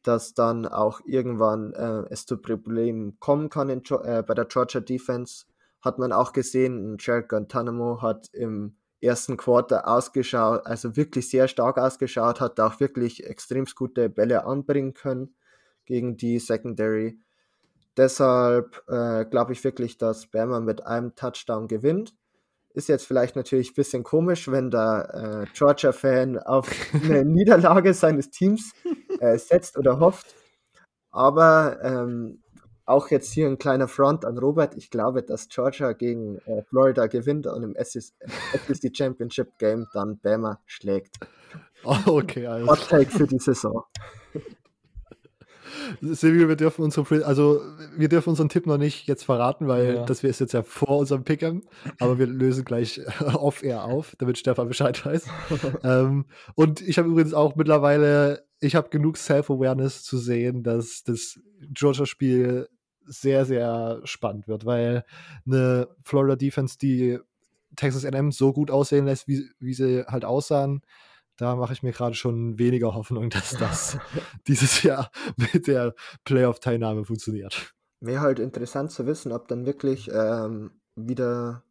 dass 0.02 0.34
dann 0.34 0.66
auch 0.66 1.00
irgendwann 1.06 1.72
äh, 1.72 2.02
es 2.10 2.26
zu 2.26 2.36
Problemen 2.36 3.18
kommen 3.20 3.48
kann 3.48 3.70
in, 3.70 3.82
äh, 4.02 4.22
bei 4.22 4.34
der 4.34 4.46
Georgia 4.46 4.80
Defense. 4.80 5.46
Hat 5.80 5.98
man 5.98 6.12
auch 6.12 6.32
gesehen, 6.32 6.96
Jared 6.98 7.28
Guantanamo 7.28 8.02
hat 8.02 8.28
im 8.32 8.76
ersten 9.00 9.36
Quarter 9.36 9.86
ausgeschaut, 9.86 10.66
also 10.66 10.96
wirklich 10.96 11.28
sehr 11.28 11.46
stark 11.46 11.78
ausgeschaut, 11.78 12.40
hat 12.40 12.58
auch 12.58 12.80
wirklich 12.80 13.24
extrem 13.24 13.66
gute 13.66 14.08
Bälle 14.08 14.46
anbringen 14.46 14.94
können 14.94 15.36
gegen 15.84 16.16
die 16.16 16.40
Secondary. 16.40 17.20
Deshalb 17.96 18.82
äh, 18.88 19.24
glaube 19.26 19.52
ich 19.52 19.62
wirklich, 19.62 19.96
dass 19.96 20.26
Bama 20.26 20.58
mit 20.58 20.84
einem 20.84 21.14
Touchdown 21.14 21.68
gewinnt. 21.68 22.14
Ist 22.74 22.88
jetzt 22.88 23.06
vielleicht 23.06 23.36
natürlich 23.36 23.70
ein 23.70 23.74
bisschen 23.74 24.02
komisch, 24.02 24.50
wenn 24.50 24.70
der 24.70 25.46
äh, 25.46 25.56
Georgia-Fan 25.56 26.38
auf 26.38 26.68
eine 26.92 27.24
Niederlage 27.24 27.94
seines 27.94 28.30
Teams 28.30 28.72
äh, 29.20 29.38
setzt 29.38 29.78
oder 29.78 30.00
hofft. 30.00 30.34
Aber 31.12 31.78
ähm, 31.82 32.42
auch 32.86 33.08
jetzt 33.08 33.32
hier 33.32 33.46
ein 33.46 33.58
kleiner 33.58 33.88
Front 33.88 34.24
an 34.24 34.36
Robert. 34.36 34.74
Ich 34.76 34.90
glaube, 34.90 35.22
dass 35.22 35.48
Georgia 35.48 35.92
gegen 35.92 36.38
äh, 36.46 36.62
Florida 36.64 37.06
gewinnt 37.06 37.46
und 37.46 37.62
im 37.62 37.76
SEC 37.82 38.12
Championship 38.94 39.56
Game 39.58 39.86
dann 39.94 40.18
Bama 40.18 40.60
schlägt. 40.66 41.16
Oh, 41.84 41.96
okay, 42.06 42.46
also. 42.46 42.68
Hot 42.68 42.88
Take 42.88 43.10
für 43.10 43.26
die 43.26 43.38
Saison. 43.38 43.84
Silvio, 46.00 46.48
wir 46.48 46.56
dürfen 46.56 46.82
unsere, 46.82 47.24
also 47.24 47.60
wir 47.96 48.08
dürfen 48.08 48.30
unseren 48.30 48.48
Tipp 48.48 48.66
noch 48.66 48.78
nicht 48.78 49.06
jetzt 49.06 49.24
verraten, 49.24 49.68
weil 49.68 49.94
ja. 49.96 50.04
das 50.04 50.22
wir 50.22 50.30
ist 50.30 50.40
jetzt 50.40 50.52
ja 50.52 50.62
vor 50.62 50.98
unserem 50.98 51.22
Pick'em, 51.22 51.62
aber 52.00 52.18
wir 52.18 52.26
lösen 52.26 52.64
gleich 52.64 53.00
off-air 53.20 53.84
auf, 53.84 54.14
damit 54.18 54.38
Stefan 54.38 54.68
Bescheid 54.68 55.04
weiß. 55.04 55.26
ähm, 55.82 56.26
und 56.54 56.80
ich 56.80 56.98
habe 56.98 57.08
übrigens 57.08 57.34
auch 57.34 57.56
mittlerweile, 57.56 58.44
ich 58.60 58.74
habe 58.74 58.88
genug 58.90 59.16
Self-Awareness 59.16 60.02
zu 60.02 60.18
sehen, 60.18 60.62
dass 60.62 61.04
das 61.04 61.40
Georgia-Spiel 61.72 62.68
sehr, 63.06 63.44
sehr 63.44 64.00
spannend 64.04 64.48
wird, 64.48 64.64
weil 64.64 65.04
eine 65.46 65.88
Florida 66.02 66.36
Defense, 66.36 66.78
die 66.78 67.18
Texas 67.76 68.04
A&M 68.04 68.32
so 68.32 68.52
gut 68.52 68.70
aussehen 68.70 69.04
lässt, 69.04 69.28
wie, 69.28 69.50
wie 69.58 69.74
sie 69.74 70.04
halt 70.06 70.24
aussahen, 70.24 70.82
da 71.36 71.56
mache 71.56 71.72
ich 71.72 71.82
mir 71.82 71.92
gerade 71.92 72.14
schon 72.14 72.58
weniger 72.58 72.94
Hoffnung, 72.94 73.30
dass 73.30 73.56
das 73.56 73.98
dieses 74.46 74.82
Jahr 74.82 75.10
mit 75.36 75.66
der 75.66 75.94
Playoff-Teilnahme 76.24 77.04
funktioniert. 77.04 77.74
Wäre 78.00 78.20
halt 78.20 78.38
interessant 78.38 78.90
zu 78.90 79.06
wissen, 79.06 79.32
ob 79.32 79.48
dann 79.48 79.66
wirklich 79.66 80.10
ähm, 80.12 80.72
wieder 80.94 81.64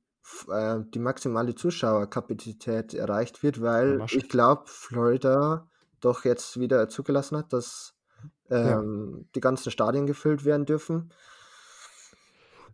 äh, 0.50 0.80
die 0.94 1.00
maximale 1.00 1.56
Zuschauerkapazität 1.56 2.94
erreicht 2.94 3.44
wird, 3.44 3.62
weil 3.62 4.00
ja, 4.00 4.06
ich 4.10 4.30
glaube, 4.30 4.64
Florida 4.66 5.68
doch 6.00 6.26
jetzt 6.26 6.60
wieder 6.60 6.90
zugelassen 6.90 7.38
hat, 7.38 7.54
dass 7.54 7.94
ähm, 8.50 9.18
ja. 9.18 9.26
die 9.36 9.40
ganzen 9.42 9.72
Stadien 9.72 10.06
gefüllt 10.06 10.44
werden 10.44 10.66
dürfen. 10.66 11.12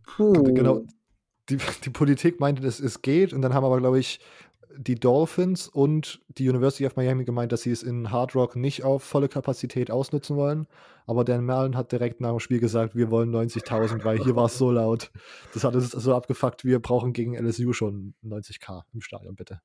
Puh. 0.06 0.34
Genau. 0.34 0.86
Die, 1.50 1.58
die 1.84 1.90
Politik 1.90 2.40
meinte, 2.40 2.62
dass 2.62 2.80
es 2.80 3.02
geht 3.02 3.34
und 3.34 3.42
dann 3.42 3.54
haben 3.54 3.66
aber, 3.66 3.80
glaube 3.80 4.00
ich, 4.00 4.20
die 4.82 4.96
Dolphins 4.96 5.68
und 5.68 6.22
die 6.30 6.48
University 6.48 6.86
of 6.86 6.96
Miami 6.96 7.26
gemeint, 7.26 7.52
dass 7.52 7.64
sie 7.64 7.72
es 7.72 7.84
in 7.84 8.12
Hard 8.12 8.34
Rock 8.34 8.56
nicht 8.56 8.84
auf 8.84 9.04
volle 9.04 9.28
Kapazität 9.28 9.92
ausnutzen 9.92 10.38
wollen. 10.38 10.68
Aber 11.06 11.26
Dan 11.26 11.44
Merlin 11.44 11.76
hat 11.76 11.92
direkt 11.92 12.22
nach 12.22 12.30
dem 12.30 12.40
Spiel 12.40 12.62
gesagt, 12.62 12.96
wir 12.96 13.12
wollen 13.12 13.30
90.000, 13.30 14.06
weil 14.06 14.24
hier 14.24 14.38
war 14.38 14.46
es 14.46 14.58
so 14.58 14.72
laut. 14.72 15.12
Das 15.54 15.66
hat 15.66 15.76
es 15.76 15.92
so 15.92 16.16
abgefuckt, 16.16 16.64
wir 16.64 16.80
brauchen 16.80 17.12
gegen 17.12 17.36
LSU 17.36 17.74
schon 17.74 18.14
90k 18.24 18.84
im 18.94 19.02
Stadion, 19.02 19.36
bitte. 19.36 19.60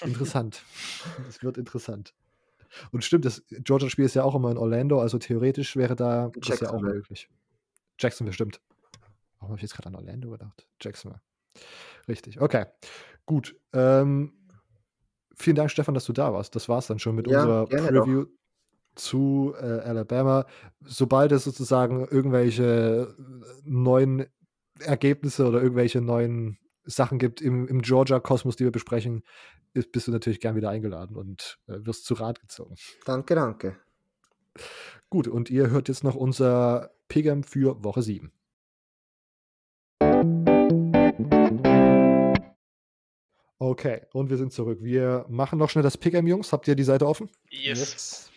Interessant. 0.00 0.62
Es 1.28 1.42
wird 1.42 1.58
interessant. 1.58 2.14
Und 2.92 3.04
stimmt, 3.04 3.26
das 3.26 3.42
Georgia-Spiel 3.50 4.06
ist 4.06 4.14
ja 4.14 4.24
auch 4.24 4.34
immer 4.34 4.50
in 4.50 4.56
Orlando, 4.56 5.00
also 5.00 5.18
theoretisch 5.18 5.76
wäre 5.76 5.96
da 5.96 6.30
das 6.34 6.60
ja 6.60 6.70
auch 6.70 6.80
möglich. 6.80 7.28
Jacksonville, 7.98 8.32
stimmt. 8.32 8.62
Warum 9.38 9.50
habe 9.50 9.58
ich 9.58 9.62
jetzt 9.62 9.74
gerade 9.74 9.88
an 9.88 9.96
Orlando 9.96 10.30
gedacht? 10.30 10.66
Jacksonville. 10.80 11.20
Richtig, 12.08 12.40
okay. 12.40 12.66
Gut. 13.26 13.56
Ähm, 13.72 14.32
vielen 15.36 15.56
Dank, 15.56 15.70
Stefan, 15.70 15.94
dass 15.94 16.04
du 16.04 16.12
da 16.12 16.32
warst. 16.32 16.54
Das 16.54 16.68
war 16.68 16.78
es 16.78 16.86
dann 16.86 16.98
schon 16.98 17.14
mit 17.14 17.28
ja, 17.28 17.40
unserer 17.40 17.66
Preview 17.66 18.24
doch. 18.24 18.30
zu 18.94 19.54
äh, 19.58 19.80
Alabama. 19.80 20.46
Sobald 20.84 21.32
es 21.32 21.44
sozusagen 21.44 22.06
irgendwelche 22.08 23.14
neuen 23.64 24.26
Ergebnisse 24.80 25.46
oder 25.46 25.62
irgendwelche 25.62 26.00
neuen 26.00 26.58
Sachen 26.84 27.18
gibt 27.18 27.40
im, 27.40 27.68
im 27.68 27.82
Georgia-Kosmos, 27.82 28.56
die 28.56 28.64
wir 28.64 28.72
besprechen, 28.72 29.22
bist 29.72 30.08
du 30.08 30.12
natürlich 30.12 30.40
gern 30.40 30.56
wieder 30.56 30.70
eingeladen 30.70 31.16
und 31.16 31.58
äh, 31.66 31.78
wirst 31.86 32.04
zu 32.04 32.14
Rat 32.14 32.40
gezogen. 32.40 32.74
Danke, 33.04 33.34
danke. 33.34 33.76
Gut, 35.08 35.28
und 35.28 35.50
ihr 35.50 35.70
hört 35.70 35.88
jetzt 35.88 36.04
noch 36.04 36.14
unser 36.14 36.90
Pigam 37.08 37.42
für 37.42 37.82
Woche 37.82 38.02
7. 38.02 38.32
Okay, 43.62 44.00
und 44.12 44.28
wir 44.28 44.38
sind 44.38 44.52
zurück. 44.52 44.80
Wir 44.82 45.24
machen 45.28 45.56
noch 45.56 45.70
schnell 45.70 45.84
das 45.84 45.96
Pick'em, 45.96 46.26
Jungs. 46.26 46.52
Habt 46.52 46.66
ihr 46.66 46.74
die 46.74 46.82
Seite 46.82 47.06
offen? 47.06 47.30
Yes. 47.48 48.28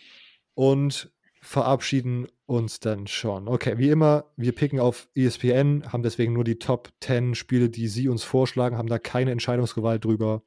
Und 0.54 1.10
verabschieden 1.40 2.28
uns 2.44 2.78
dann 2.78 3.08
schon. 3.08 3.48
Okay, 3.48 3.76
wie 3.76 3.90
immer, 3.90 4.30
wir 4.36 4.54
picken 4.54 4.78
auf 4.78 5.08
ESPN, 5.16 5.92
haben 5.92 6.04
deswegen 6.04 6.32
nur 6.32 6.44
die 6.44 6.60
Top 6.60 6.92
10 7.00 7.34
Spiele, 7.34 7.68
die 7.68 7.88
sie 7.88 8.08
uns 8.08 8.22
vorschlagen, 8.22 8.78
haben 8.78 8.88
da 8.88 9.00
keine 9.00 9.32
Entscheidungsgewalt 9.32 10.04
drüber. 10.04 10.44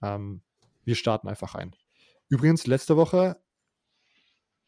Ähm, 0.00 0.42
wir 0.84 0.94
starten 0.94 1.26
einfach 1.26 1.56
ein. 1.56 1.74
Übrigens, 2.28 2.68
letzte 2.68 2.96
Woche 2.96 3.36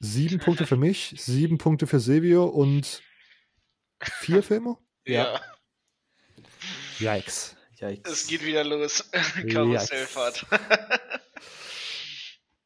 sieben 0.01 0.41
Punkte 0.41 0.67
für 0.67 0.77
mich, 0.77 1.15
sieben 1.19 1.59
Punkte 1.59 1.87
für 1.87 2.01
Silvio 2.01 2.47
und 2.47 3.01
vier 4.03 4.43
Filme? 4.43 4.77
Ja. 5.07 5.41
Yikes. 6.99 7.57
Yikes. 7.83 8.13
Es 8.13 8.27
geht 8.27 8.45
wieder 8.45 8.65
los. 8.65 9.11
Karussellfahrt. 9.51 10.47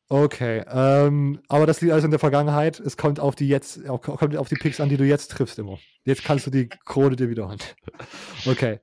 okay, 0.08 0.64
ähm, 0.68 1.40
aber 1.48 1.66
das 1.66 1.80
liegt 1.80 1.92
alles 1.92 2.04
in 2.04 2.10
der 2.10 2.20
Vergangenheit. 2.20 2.80
Es 2.80 2.96
kommt 2.96 3.20
auf 3.20 3.34
die 3.34 3.48
jetzt, 3.48 3.84
kommt 3.84 4.36
auf 4.36 4.48
die 4.48 4.56
Picks 4.56 4.80
an, 4.80 4.88
die 4.88 4.96
du 4.96 5.04
jetzt 5.04 5.30
triffst 5.30 5.58
immer. 5.58 5.78
Jetzt 6.04 6.24
kannst 6.24 6.46
du 6.46 6.50
die 6.50 6.68
Krone 6.68 7.16
dir 7.16 7.28
wiederholen. 7.28 7.58
okay. 8.46 8.80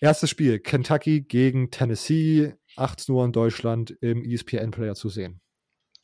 Erstes 0.00 0.30
Spiel: 0.30 0.60
Kentucky 0.60 1.22
gegen 1.22 1.70
Tennessee. 1.70 2.54
18 2.76 3.14
Uhr 3.14 3.24
in 3.24 3.32
Deutschland 3.32 3.96
im 4.00 4.24
ESPN-Player 4.24 4.94
zu 4.94 5.08
sehen. 5.08 5.40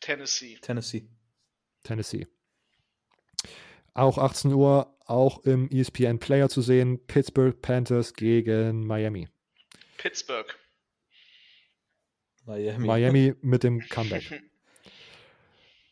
Tennessee. 0.00 0.56
Tennessee. 0.62 1.08
Tennessee. 1.82 2.26
Auch 3.92 4.18
18 4.18 4.52
Uhr, 4.52 4.96
auch 5.04 5.44
im 5.44 5.68
ESPN-Player 5.68 6.48
zu 6.48 6.62
sehen. 6.62 7.04
Pittsburgh 7.06 7.60
Panthers 7.60 8.14
gegen 8.14 8.86
Miami. 8.86 9.28
Pittsburgh. 10.00 10.46
Miami. 12.46 12.86
Miami 12.86 13.34
mit 13.42 13.62
dem 13.62 13.80
Comeback. 13.80 14.42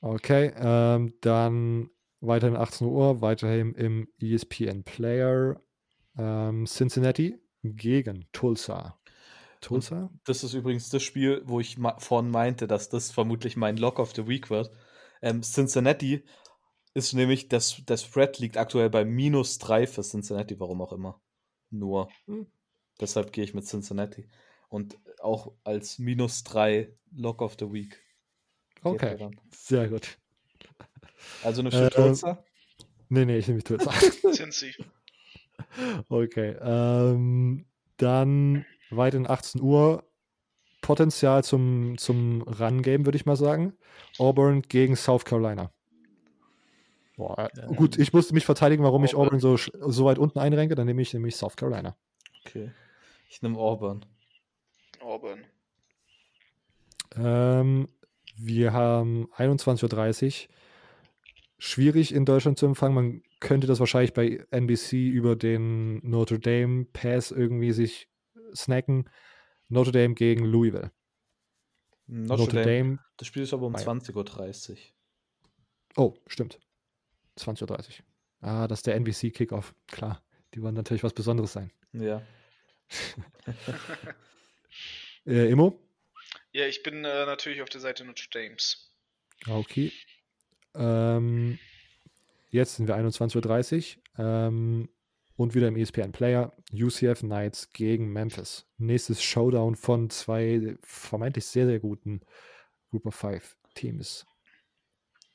Okay, 0.00 0.52
ähm, 0.56 1.12
dann 1.20 1.90
weiterhin 2.20 2.56
18 2.56 2.86
Uhr, 2.86 3.20
weiterhin 3.20 3.74
im 3.74 4.08
ESPN 4.18 4.82
Player 4.84 5.60
ähm, 6.16 6.64
Cincinnati 6.66 7.38
gegen 7.62 8.26
Tulsa. 8.32 8.98
Tulsa? 9.60 10.04
Und 10.04 10.20
das 10.24 10.42
ist 10.42 10.54
übrigens 10.54 10.88
das 10.88 11.02
Spiel, 11.02 11.42
wo 11.44 11.60
ich 11.60 11.76
vorhin 11.98 12.30
meinte, 12.30 12.66
dass 12.66 12.88
das 12.88 13.10
vermutlich 13.10 13.56
mein 13.56 13.76
Lock 13.76 13.98
of 13.98 14.14
the 14.14 14.26
Week 14.26 14.48
wird. 14.48 14.70
Ähm, 15.20 15.42
Cincinnati 15.42 16.24
ist 16.94 17.12
nämlich, 17.12 17.48
das, 17.48 17.82
der 17.84 17.98
Spread 17.98 18.38
liegt 18.38 18.56
aktuell 18.56 18.88
bei 18.88 19.04
minus 19.04 19.58
3 19.58 19.86
für 19.86 20.02
Cincinnati, 20.02 20.58
warum 20.60 20.80
auch 20.80 20.92
immer. 20.92 21.20
Nur. 21.70 22.08
Hm. 22.26 22.46
Deshalb 23.00 23.32
gehe 23.32 23.44
ich 23.44 23.54
mit 23.54 23.64
Cincinnati. 23.64 24.28
Und 24.68 24.98
auch 25.20 25.52
als 25.64 25.98
minus 25.98 26.44
3 26.44 26.92
Lock 27.16 27.42
of 27.42 27.56
the 27.58 27.72
Week. 27.72 27.98
Okay. 28.82 29.30
Sehr 29.50 29.88
gut. 29.88 30.18
Also 31.42 31.62
eine 31.62 31.70
äh, 31.70 31.90
Tulsa? 31.90 32.44
Nee, 33.08 33.24
nee, 33.24 33.38
ich 33.38 33.48
nehme 33.48 33.62
Tulsa. 33.62 33.90
Cincy. 34.32 34.74
Okay. 36.08 36.56
Ähm, 36.60 37.66
dann 37.96 38.64
weit 38.90 39.14
in 39.14 39.28
18 39.28 39.60
Uhr. 39.60 40.04
Potenzial 40.80 41.42
zum, 41.42 41.98
zum 41.98 42.42
Run-Game, 42.42 43.04
würde 43.04 43.16
ich 43.16 43.26
mal 43.26 43.36
sagen. 43.36 43.74
Auburn 44.18 44.62
gegen 44.62 44.94
South 44.94 45.24
Carolina. 45.24 45.72
Boah, 47.16 47.50
ähm, 47.58 47.74
gut, 47.74 47.98
ich 47.98 48.12
musste 48.12 48.32
mich 48.32 48.44
verteidigen, 48.44 48.84
warum 48.84 49.02
Auburn. 49.02 49.06
ich 49.06 49.14
Auburn 49.16 49.40
so, 49.40 49.56
so 49.56 50.04
weit 50.04 50.18
unten 50.18 50.38
einrenke. 50.38 50.76
Dann 50.76 50.86
nehme 50.86 51.02
ich 51.02 51.12
nämlich 51.12 51.34
South 51.36 51.56
Carolina. 51.56 51.96
Okay. 52.46 52.70
Ich 53.28 53.42
nehme 53.42 53.58
Auburn. 53.58 54.04
Auburn. 55.00 55.44
Ähm, 57.16 57.88
wir 58.36 58.72
haben 58.72 59.28
21.30 59.36 60.48
Uhr. 60.48 60.54
Schwierig 61.58 62.14
in 62.14 62.24
Deutschland 62.24 62.58
zu 62.58 62.66
empfangen. 62.66 62.94
Man 62.94 63.22
könnte 63.40 63.66
das 63.66 63.80
wahrscheinlich 63.80 64.14
bei 64.14 64.44
NBC 64.50 64.92
über 65.08 65.36
den 65.36 65.98
Notre 66.08 66.38
Dame 66.38 66.86
Pass 66.86 67.30
irgendwie 67.30 67.72
sich 67.72 68.08
snacken. 68.54 69.10
Notre 69.68 69.92
Dame 69.92 70.14
gegen 70.14 70.44
Louisville. 70.44 70.90
Notre, 72.06 72.44
Notre 72.44 72.62
Dame, 72.62 72.78
Dame, 72.78 72.98
Das 73.18 73.28
Spiel 73.28 73.42
ist 73.42 73.52
aber 73.52 73.66
um 73.66 73.74
20.30 73.74 74.70
Uhr. 74.70 74.76
Oh, 75.96 76.14
stimmt. 76.26 76.58
20.30 77.38 77.68
Uhr. 77.70 77.78
Ah, 78.40 78.66
das 78.66 78.78
ist 78.78 78.86
der 78.86 78.94
NBC 78.94 79.30
Kickoff. 79.32 79.74
Klar. 79.88 80.22
Die 80.54 80.62
wollen 80.62 80.74
natürlich 80.74 81.02
was 81.02 81.12
Besonderes 81.12 81.52
sein. 81.52 81.70
Ja. 81.92 82.22
Äh, 85.26 85.50
Immo? 85.50 85.78
Ja, 86.52 86.66
ich 86.66 86.82
bin 86.82 87.04
äh, 87.04 87.26
natürlich 87.26 87.60
auf 87.60 87.68
der 87.68 87.82
Seite 87.82 88.02
Notre 88.04 88.28
Dames. 88.30 88.90
Okay. 89.46 89.92
Ähm, 90.74 91.58
jetzt 92.50 92.76
sind 92.76 92.88
wir 92.88 92.96
21.30 92.96 93.96
Uhr. 93.96 94.24
Ähm, 94.24 94.88
und 95.36 95.54
wieder 95.54 95.68
im 95.68 95.76
ESPN 95.76 96.12
Player. 96.12 96.56
UCF 96.72 97.20
Knights 97.20 97.70
gegen 97.72 98.12
Memphis. 98.12 98.66
Nächstes 98.78 99.22
Showdown 99.22 99.76
von 99.76 100.10
zwei 100.10 100.76
vermeintlich 100.82 101.44
sehr, 101.44 101.66
sehr 101.66 101.78
guten 101.78 102.22
Group 102.90 103.06
of 103.06 103.14
Five 103.14 103.56
Teams. 103.74 104.26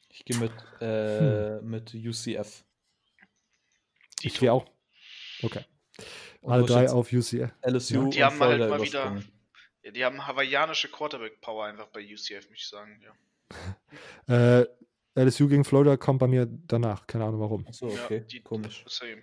Ich 0.09 0.25
gehe 0.25 0.37
mit, 0.37 0.51
äh, 0.81 1.61
mit 1.61 1.93
UCF. 1.93 2.65
Ich 4.21 4.39
gehe 4.39 4.51
auch. 4.51 4.65
Okay. 5.41 5.63
Und 6.43 6.51
Alle 6.51 6.65
drei 6.65 6.89
auf 6.89 7.11
UCF. 7.11 7.51
LSU 7.65 7.93
Die 8.09 8.19
und 8.21 8.25
haben 8.25 8.39
halt 8.39 8.69
mal 8.69 8.81
wieder-. 8.81 9.21
Ja, 9.83 9.91
die 9.91 10.03
haben 10.05 10.25
hawaiianische 10.27 10.89
Quarterback-Power 10.89 11.65
einfach 11.65 11.87
bei 11.87 12.01
UCF, 12.01 12.49
muss 12.49 12.57
ich 12.59 12.67
sagen. 12.67 13.01
Ja. 13.01 13.13
Äh, 14.61 14.65
LSU 15.15 15.47
gegen 15.47 15.63
Florida 15.63 15.95
kommt 15.95 16.19
bei 16.19 16.27
mir 16.27 16.45
danach. 16.47 17.05
Keine 17.07 17.25
Ahnung 17.25 17.39
warum. 17.41 17.67
Achso, 17.67 17.87
Ja, 17.89 18.03
okay, 18.05 18.21
die- 18.29 18.41
komisch. 18.41 18.83
Same. 18.87 19.21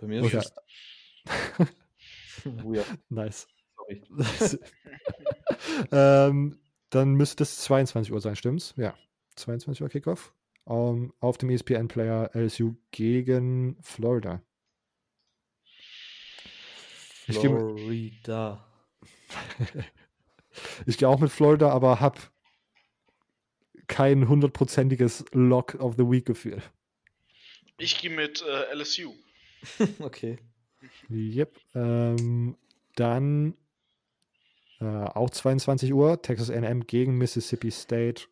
Bei 0.00 0.06
mir 0.08 0.22
Okay. 0.24 0.38
ist 0.38 0.52
es 1.64 2.44
weird, 2.44 2.86
Nice. 3.08 3.46
sorry. 3.76 4.02
ähm, 5.92 6.58
dann 6.90 7.12
müsste 7.14 7.44
es 7.44 7.58
22 7.62 8.12
Uhr 8.12 8.20
sein, 8.20 8.34
stimmt's? 8.36 8.74
Ja. 8.76 8.94
22 9.36 9.82
Uhr 9.82 9.88
Kickoff. 9.88 10.34
Um, 10.64 11.12
auf 11.20 11.38
dem 11.38 11.50
ESPN-Player 11.50 12.30
LSU 12.34 12.74
gegen 12.90 13.76
Florida. 13.82 14.42
Ich 17.26 17.40
gehe 17.40 17.50
Florida. 17.50 18.64
ich 20.86 20.98
geh 20.98 21.06
auch 21.06 21.20
mit 21.20 21.30
Florida, 21.30 21.70
aber 21.70 22.00
habe 22.00 22.20
kein 23.86 24.28
hundertprozentiges 24.28 25.24
Lock 25.32 25.74
of 25.76 25.94
the 25.96 26.08
Week 26.08 26.24
Gefühl. 26.24 26.62
Ich 27.78 28.00
gehe 28.00 28.10
mit 28.10 28.42
äh, 28.42 28.74
LSU. 28.74 29.12
okay. 30.00 30.38
Yep. 31.10 31.58
Ähm, 31.74 32.56
dann 32.96 33.54
äh, 34.80 34.84
auch 34.84 35.30
22 35.30 35.92
Uhr, 35.92 36.20
Texas 36.22 36.50
A&M 36.50 36.86
gegen 36.86 37.16
Mississippi 37.16 37.70
State. 37.70 38.24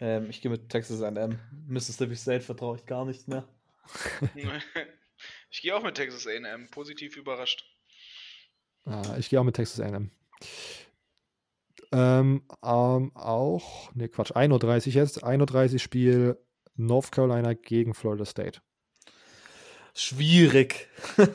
Ähm, 0.00 0.28
ich 0.28 0.40
gehe 0.40 0.50
mit 0.50 0.68
Texas 0.68 1.02
A&M. 1.02 1.38
Mississippi 1.66 2.16
State 2.16 2.42
vertraue 2.42 2.76
ich 2.76 2.86
gar 2.86 3.04
nicht 3.04 3.28
mehr. 3.28 3.46
ich 5.54 5.62
gehe 5.62 5.74
auch 5.76 5.84
mit 5.84 5.94
Texas 5.94 6.26
A&M. 6.26 6.68
Positiv 6.70 7.16
überrascht. 7.16 7.64
Ah, 8.86 9.14
ich 9.18 9.30
gehe 9.30 9.38
auch 9.38 9.44
mit 9.44 9.54
Texas 9.54 9.78
A&M. 9.78 10.10
Ähm, 11.92 12.42
ähm, 12.64 13.12
auch, 13.14 13.94
ne 13.94 14.08
Quatsch, 14.08 14.32
1.30 14.32 14.88
Uhr 14.88 14.92
jetzt, 14.94 15.22
1.30 15.24 15.72
Uhr 15.74 15.78
Spiel 15.78 16.36
North 16.74 17.12
Carolina 17.12 17.54
gegen 17.54 17.94
Florida 17.94 18.24
State. 18.24 18.60
Schwierig. 19.94 20.88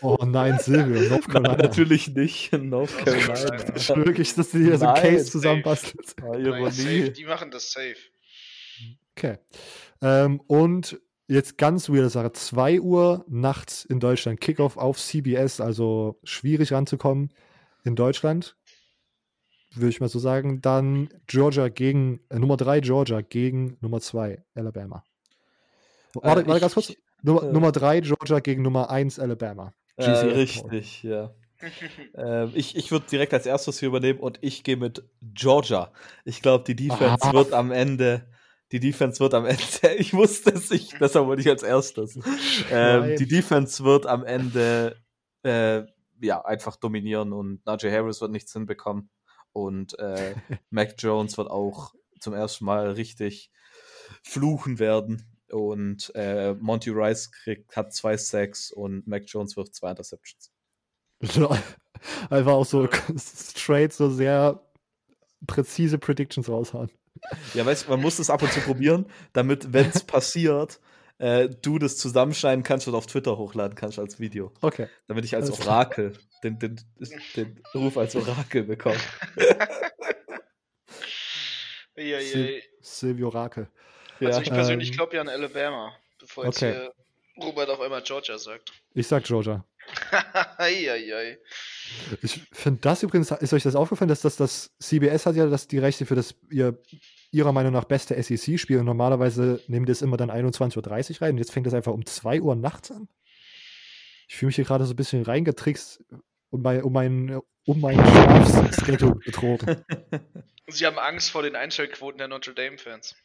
Oh 0.00 0.18
nein, 0.22 0.58
Silvio, 0.60 1.00
North 1.08 1.28
Nein, 1.28 1.44
Carolina. 1.44 1.56
natürlich 1.62 2.08
nicht. 2.08 2.52
North 2.52 2.94
Carolina. 2.98 3.32
Das 3.32 3.88
ist 3.88 3.96
wirklich, 3.96 4.34
dass 4.34 4.50
du 4.50 4.58
dir 4.58 4.76
so 4.76 4.84
ein 4.86 4.92
Nein, 4.94 5.02
Case 5.02 5.18
safe. 5.24 5.30
zusammenbastelst. 5.30 6.16
Ah, 6.20 6.26
Nein, 6.36 6.44
safe. 6.70 6.82
Ironie. 6.90 7.10
Die 7.10 7.24
machen 7.24 7.50
das 7.50 7.72
safe. 7.72 7.96
Okay. 9.16 9.38
Ähm, 10.02 10.40
und 10.40 11.00
jetzt 11.28 11.58
ganz 11.58 11.88
weirde 11.88 12.10
Sache. 12.10 12.32
2 12.32 12.80
Uhr 12.80 13.24
nachts 13.28 13.84
in 13.84 14.00
Deutschland. 14.00 14.40
Kickoff 14.40 14.76
auf 14.76 14.98
CBS, 14.98 15.60
also 15.60 16.18
schwierig 16.24 16.72
ranzukommen 16.72 17.32
in 17.84 17.96
Deutschland. 17.96 18.56
Würde 19.74 19.88
ich 19.88 20.00
mal 20.00 20.08
so 20.08 20.18
sagen. 20.18 20.60
Dann 20.60 21.08
Georgia 21.26 21.68
gegen 21.68 22.20
äh, 22.30 22.38
Nummer 22.38 22.56
3 22.56 22.80
Georgia 22.80 23.20
gegen 23.22 23.76
Nummer 23.80 24.00
2 24.00 24.42
Alabama. 24.54 25.02
Warte, 26.14 26.42
Äh, 26.42 26.46
warte 26.46 26.60
ganz 26.60 26.74
kurz. 26.74 26.92
Nummer, 27.22 27.42
äh, 27.42 27.52
Nummer 27.52 27.72
3 27.72 28.00
Georgia 28.00 28.40
gegen 28.40 28.62
Nummer 28.62 28.90
1 28.90 29.18
Alabama. 29.18 29.72
Äh, 29.96 30.10
richtig, 30.10 31.02
ja. 31.02 31.34
Ähm, 32.14 32.50
ich 32.54 32.76
ich 32.76 32.90
würde 32.90 33.06
direkt 33.10 33.32
als 33.32 33.46
erstes 33.46 33.78
hier 33.80 33.88
übernehmen 33.88 34.18
und 34.20 34.38
ich 34.42 34.64
gehe 34.64 34.76
mit 34.76 35.02
Georgia. 35.22 35.92
Ich 36.24 36.42
glaube, 36.42 36.64
die 36.64 36.76
Defense 36.76 37.26
Ah. 37.26 37.32
wird 37.32 37.52
am 37.52 37.70
Ende. 37.72 38.26
Die 38.74 38.80
Defense 38.80 39.20
wird 39.20 39.34
am 39.34 39.46
Ende. 39.46 39.62
Ich 39.98 40.14
wusste 40.14 40.50
es 40.50 40.68
nicht, 40.68 41.00
deshalb 41.00 41.28
wollte 41.28 41.42
ich 41.42 41.48
als 41.48 41.62
erstes. 41.62 42.18
Ähm, 42.72 43.16
die 43.16 43.28
Defense 43.28 43.84
wird 43.84 44.04
am 44.06 44.24
Ende 44.24 45.00
äh, 45.44 45.82
ja 46.20 46.44
einfach 46.44 46.74
dominieren 46.74 47.32
und 47.32 47.64
Najee 47.66 47.92
Harris 47.92 48.20
wird 48.20 48.32
nichts 48.32 48.52
hinbekommen. 48.52 49.10
Und 49.52 49.96
äh, 50.00 50.34
Mac 50.70 50.96
Jones 50.98 51.38
wird 51.38 51.48
auch 51.48 51.94
zum 52.18 52.34
ersten 52.34 52.64
Mal 52.64 52.90
richtig 52.90 53.52
fluchen 54.24 54.80
werden. 54.80 55.38
Und 55.52 56.10
äh, 56.16 56.54
Monty 56.54 56.90
Rice 56.90 57.30
kriegt, 57.30 57.76
hat 57.76 57.94
zwei 57.94 58.16
Sacks 58.16 58.72
und 58.72 59.06
Mac 59.06 59.22
Jones 59.26 59.56
wirft 59.56 59.76
zwei 59.76 59.90
Interceptions. 59.90 60.50
Einfach 62.28 62.52
auch 62.52 62.66
so 62.66 62.88
straight, 63.16 63.92
so 63.92 64.10
sehr 64.10 64.68
präzise 65.46 65.98
Predictions 65.98 66.48
raushauen. 66.48 66.90
Ja, 67.54 67.64
weißt 67.64 67.86
du, 67.86 67.90
man 67.90 68.00
muss 68.00 68.16
das 68.16 68.30
ab 68.30 68.42
und 68.42 68.52
zu 68.52 68.60
probieren, 68.60 69.06
damit, 69.32 69.72
wenn 69.72 69.88
es 69.88 70.02
passiert, 70.06 70.80
äh, 71.18 71.48
du 71.48 71.78
das 71.78 71.96
zusammenschneiden 71.96 72.64
kannst 72.64 72.88
und 72.88 72.94
auf 72.94 73.06
Twitter 73.06 73.38
hochladen 73.38 73.76
kannst 73.76 73.98
als 73.98 74.20
Video. 74.20 74.52
Okay. 74.60 74.88
Damit 75.06 75.24
ich 75.24 75.34
als 75.36 75.50
Alles. 75.50 75.66
Orakel 75.66 76.18
den, 76.44 76.58
den, 76.58 76.80
den 77.36 77.62
Ruf 77.74 77.96
als 77.96 78.14
Orakel 78.14 78.64
bekomme. 78.64 79.00
Ja, 81.96 82.18
ja, 82.18 82.20
Sil 82.26 82.58
Silvio 82.80 83.28
Rakel. 83.28 83.68
Also 84.20 84.40
ich 84.40 84.50
persönlich 84.50 84.90
Ähm, 84.90 84.96
glaube 84.96 85.14
ja 85.14 85.20
an 85.20 85.28
Alabama, 85.28 85.96
bevor 86.18 86.44
jetzt 86.44 86.56
okay. 86.56 86.72
hier 86.72 86.92
Robert 87.40 87.68
auf 87.68 87.80
einmal 87.80 88.02
Georgia 88.02 88.36
sagt. 88.36 88.72
Ich 88.94 89.06
sag 89.06 89.22
Georgia. 89.22 89.64
Eieiei. 90.58 91.38
Ich 92.22 92.42
finde 92.52 92.80
das 92.80 93.02
übrigens, 93.02 93.30
ist 93.30 93.52
euch 93.52 93.62
das 93.62 93.74
aufgefallen, 93.74 94.08
dass 94.08 94.20
das, 94.20 94.36
das 94.36 94.74
CBS 94.78 95.26
hat 95.26 95.36
ja 95.36 95.46
das, 95.46 95.68
die 95.68 95.78
Rechte 95.78 96.06
für 96.06 96.14
das 96.14 96.34
ihr, 96.50 96.80
ihrer 97.30 97.52
Meinung 97.52 97.72
nach 97.72 97.84
beste 97.84 98.20
SEC-Spiel 98.20 98.78
und 98.78 98.86
normalerweise 98.86 99.60
nehmen 99.68 99.86
die 99.86 99.92
das 99.92 100.02
immer 100.02 100.16
dann 100.16 100.30
21.30 100.30 100.76
Uhr 101.16 101.22
rein 101.22 101.32
und 101.32 101.38
jetzt 101.38 101.52
fängt 101.52 101.66
das 101.66 101.74
einfach 101.74 101.92
um 101.92 102.06
2 102.06 102.40
Uhr 102.40 102.54
nachts 102.54 102.90
an. 102.90 103.08
Ich 104.28 104.36
fühle 104.36 104.48
mich 104.48 104.56
hier 104.56 104.64
gerade 104.64 104.86
so 104.86 104.92
ein 104.92 104.96
bisschen 104.96 105.22
reingetrickst 105.22 106.02
und 106.50 106.62
mein, 106.62 106.82
um 106.82 106.92
meinen 106.92 107.40
um 107.66 107.80
meinen 107.80 108.04
Schlafschedule 108.06 109.14
betrogen. 109.24 109.84
Sie 110.66 110.86
haben 110.86 110.98
Angst 110.98 111.30
vor 111.30 111.42
den 111.42 111.56
Einschaltquoten 111.56 112.18
der 112.18 112.28
Notre 112.28 112.54
Dame-Fans. 112.54 113.16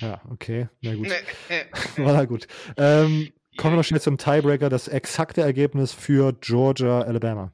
Ja, 0.00 0.20
okay, 0.30 0.68
na 0.80 0.94
gut. 0.94 1.08
Na 1.98 2.24
gut. 2.24 2.46
Ähm, 2.78 3.32
kommen 3.60 3.74
wir 3.74 3.76
noch 3.76 3.84
schnell 3.84 4.00
zum 4.00 4.16
Tiebreaker, 4.16 4.70
das 4.70 4.88
exakte 4.88 5.42
Ergebnis 5.42 5.92
für 5.92 6.32
Georgia, 6.32 7.02
Alabama. 7.02 7.52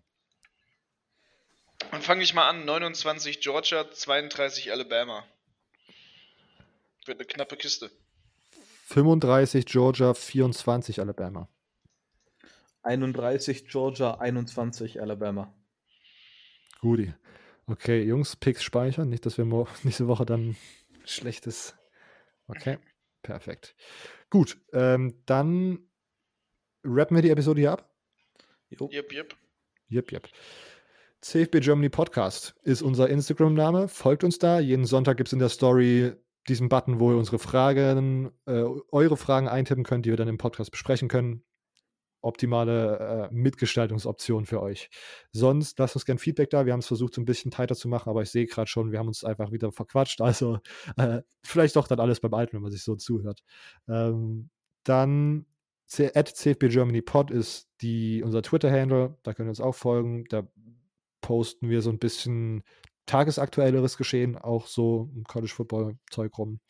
Dann 1.90 2.00
fange 2.00 2.22
ich 2.22 2.32
mal 2.32 2.48
an. 2.48 2.64
29 2.64 3.40
Georgia, 3.40 3.90
32 3.90 4.70
Alabama. 4.70 5.24
Wird 7.06 7.18
eine 7.18 7.26
knappe 7.26 7.56
Kiste. 7.56 7.90
35 8.84 9.66
Georgia, 9.66 10.14
24 10.14 11.00
Alabama. 11.00 11.48
31 12.82 13.66
Georgia, 13.66 14.14
21 14.14 15.00
Alabama. 15.00 15.52
Guti. 16.80 17.12
Okay, 17.66 18.04
Jungs, 18.04 18.36
Picks 18.36 18.62
speichern. 18.62 19.08
Nicht, 19.08 19.26
dass 19.26 19.38
wir 19.38 19.66
nächste 19.82 20.06
Woche 20.06 20.24
dann 20.24 20.56
schlechtes. 21.04 21.74
Okay, 22.46 22.78
perfekt. 23.22 23.74
Gut, 24.30 24.58
ähm, 24.72 25.22
dann 25.26 25.85
rappen 26.86 27.16
wir 27.16 27.22
die 27.22 27.30
Episode 27.30 27.60
hier 27.60 27.72
ab. 27.72 27.90
Jo. 28.70 28.88
Jep, 28.90 29.12
jep. 29.12 29.34
Jep, 29.88 30.12
jep. 30.12 30.28
CFB 31.20 31.60
Germany 31.60 31.88
Podcast 31.88 32.54
ist 32.62 32.82
unser 32.82 33.08
Instagram-Name. 33.08 33.88
Folgt 33.88 34.24
uns 34.24 34.38
da. 34.38 34.60
Jeden 34.60 34.84
Sonntag 34.84 35.16
gibt 35.16 35.28
es 35.28 35.32
in 35.32 35.38
der 35.38 35.48
Story 35.48 36.12
diesen 36.48 36.68
Button, 36.68 37.00
wo 37.00 37.10
ihr 37.10 37.16
unsere 37.16 37.38
Fragen, 37.38 38.30
äh, 38.46 38.64
eure 38.92 39.16
Fragen 39.16 39.48
eintippen 39.48 39.84
könnt, 39.84 40.06
die 40.06 40.10
wir 40.10 40.16
dann 40.16 40.28
im 40.28 40.38
Podcast 40.38 40.70
besprechen 40.70 41.08
können. 41.08 41.42
Optimale 42.20 43.28
äh, 43.30 43.34
Mitgestaltungsoption 43.34 44.46
für 44.46 44.60
euch. 44.62 44.90
Sonst 45.32 45.78
lasst 45.78 45.96
uns 45.96 46.04
gerne 46.04 46.18
Feedback 46.18 46.50
da. 46.50 46.66
Wir 46.66 46.72
haben 46.72 46.80
es 46.80 46.86
versucht, 46.86 47.14
so 47.14 47.20
ein 47.20 47.24
bisschen 47.24 47.50
tighter 47.50 47.74
zu 47.74 47.88
machen, 47.88 48.08
aber 48.10 48.22
ich 48.22 48.30
sehe 48.30 48.46
gerade 48.46 48.68
schon, 48.68 48.90
wir 48.92 48.98
haben 48.98 49.08
uns 49.08 49.24
einfach 49.24 49.52
wieder 49.52 49.72
verquatscht. 49.72 50.20
Also 50.20 50.58
äh, 50.96 51.22
vielleicht 51.42 51.76
doch 51.76 51.88
dann 51.88 52.00
alles 52.00 52.20
beim 52.20 52.34
Alten, 52.34 52.54
wenn 52.54 52.62
man 52.62 52.72
sich 52.72 52.82
so 52.82 52.96
zuhört. 52.96 53.42
Ähm, 53.88 54.50
dann 54.84 55.46
at 56.14 56.34
Pod 57.04 57.30
ist 57.30 57.68
die, 57.80 58.22
unser 58.22 58.42
Twitter-Handle. 58.42 59.16
Da 59.22 59.34
könnt 59.34 59.46
ihr 59.46 59.50
uns 59.50 59.60
auch 59.60 59.74
folgen. 59.74 60.24
Da 60.28 60.46
posten 61.20 61.70
wir 61.70 61.82
so 61.82 61.90
ein 61.90 61.98
bisschen 61.98 62.62
tagesaktuelleres 63.06 63.96
Geschehen, 63.96 64.36
auch 64.36 64.66
so 64.66 65.10
im 65.14 65.24
College 65.24 65.52
Football 65.54 65.98
Zeug 66.10 66.36
rum. 66.38 66.60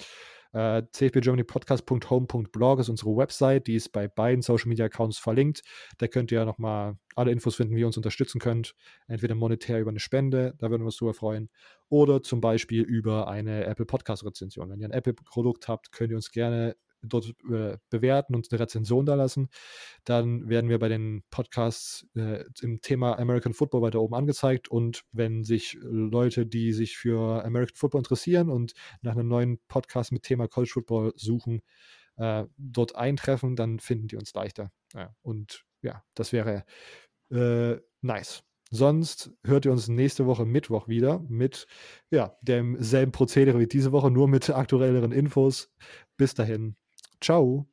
Äh, 0.53 0.85
cfbgermanypodcast.home.blog 0.91 2.81
ist 2.81 2.89
unsere 2.89 3.15
Website, 3.17 3.67
die 3.67 3.75
ist 3.75 3.91
bei 3.91 4.09
beiden 4.09 4.41
Social 4.41 4.69
Media 4.69 4.87
Accounts 4.87 5.19
verlinkt. 5.19 5.63
Da 5.99 6.09
könnt 6.09 6.33
ihr 6.33 6.45
nochmal 6.47 6.97
alle 7.15 7.31
Infos 7.31 7.57
finden, 7.57 7.77
wie 7.77 7.81
ihr 7.81 7.87
uns 7.87 7.99
unterstützen 7.99 8.39
könnt. 8.39 8.75
Entweder 9.07 9.35
monetär 9.35 9.81
über 9.81 9.91
eine 9.91 10.01
Spende, 10.01 10.55
da 10.59 10.71
würden 10.71 10.83
wir 10.83 10.87
uns 10.87 10.97
drüber 10.97 11.15
freuen, 11.15 11.51
oder 11.89 12.23
zum 12.23 12.41
Beispiel 12.41 12.83
über 12.83 13.29
eine 13.29 13.65
Apple 13.67 13.87
Podcast 13.87 14.25
Rezension. 14.25 14.71
Wenn 14.71 14.81
ihr 14.81 14.89
ein 14.89 14.93
Apple-Produkt 14.93 15.69
habt, 15.69 15.93
könnt 15.93 16.11
ihr 16.11 16.17
uns 16.17 16.31
gerne 16.31 16.77
dort 17.03 17.35
äh, 17.51 17.79
bewerten 17.91 18.35
und 18.35 18.51
eine 18.51 18.61
Rezension 18.61 19.07
da 19.07 19.15
lassen. 19.15 19.49
Dann 20.05 20.49
werden 20.49 20.71
wir 20.71 20.79
bei 20.79 20.89
den 20.89 21.23
Podcasts 21.31 22.07
äh, 22.15 22.45
im 22.63 22.81
Thema 22.81 23.19
American 23.19 23.55
Football 23.55 23.83
weiter 23.83 24.01
oben 24.01 24.15
angezeigt. 24.15 24.69
Und 24.69 25.03
wenn 25.13 25.45
sich 25.45 25.79
Leute, 25.81 26.47
die 26.47 26.73
sich 26.73 26.97
für 26.97 27.45
American 27.45 27.77
Football 27.77 28.01
interessieren 28.01 28.51
und 28.51 28.73
nach 29.03 29.13
einem 29.13 29.29
neuen 29.29 29.59
Podcast 29.69 30.13
mit 30.13 30.23
Thema 30.23 30.49
College 30.49 30.73
Football 30.73 31.13
suchen, 31.17 31.63
äh, 32.17 32.45
dort 32.57 32.97
eintreffen, 32.97 33.57
dann 33.57 33.79
finden 33.79 34.09
die 34.09 34.17
uns 34.17 34.33
leichter. 34.35 34.71
Ja, 34.95 35.15
und 35.23 35.65
ja, 35.83 36.03
das 36.15 36.33
wäre 36.33 36.65
äh, 37.31 37.77
nice. 38.01 38.43
Sonst 38.71 39.31
hört 39.45 39.65
ihr 39.65 39.73
uns 39.73 39.87
nächste 39.89 40.27
Woche 40.27 40.45
Mittwoch 40.45 40.89
wieder 40.89 41.21
mit 41.29 41.67
ja, 42.11 42.37
demselben 42.43 43.13
Prozedere 43.13 43.61
wie 43.61 43.69
diese 43.69 43.93
Woche, 43.93 44.11
nur 44.11 44.27
mit 44.29 44.51
aktuelleren 44.51 45.13
Infos. 45.13 45.73
Bis 46.17 46.35
dahin. 46.35 46.77
Ciao. 47.27 47.67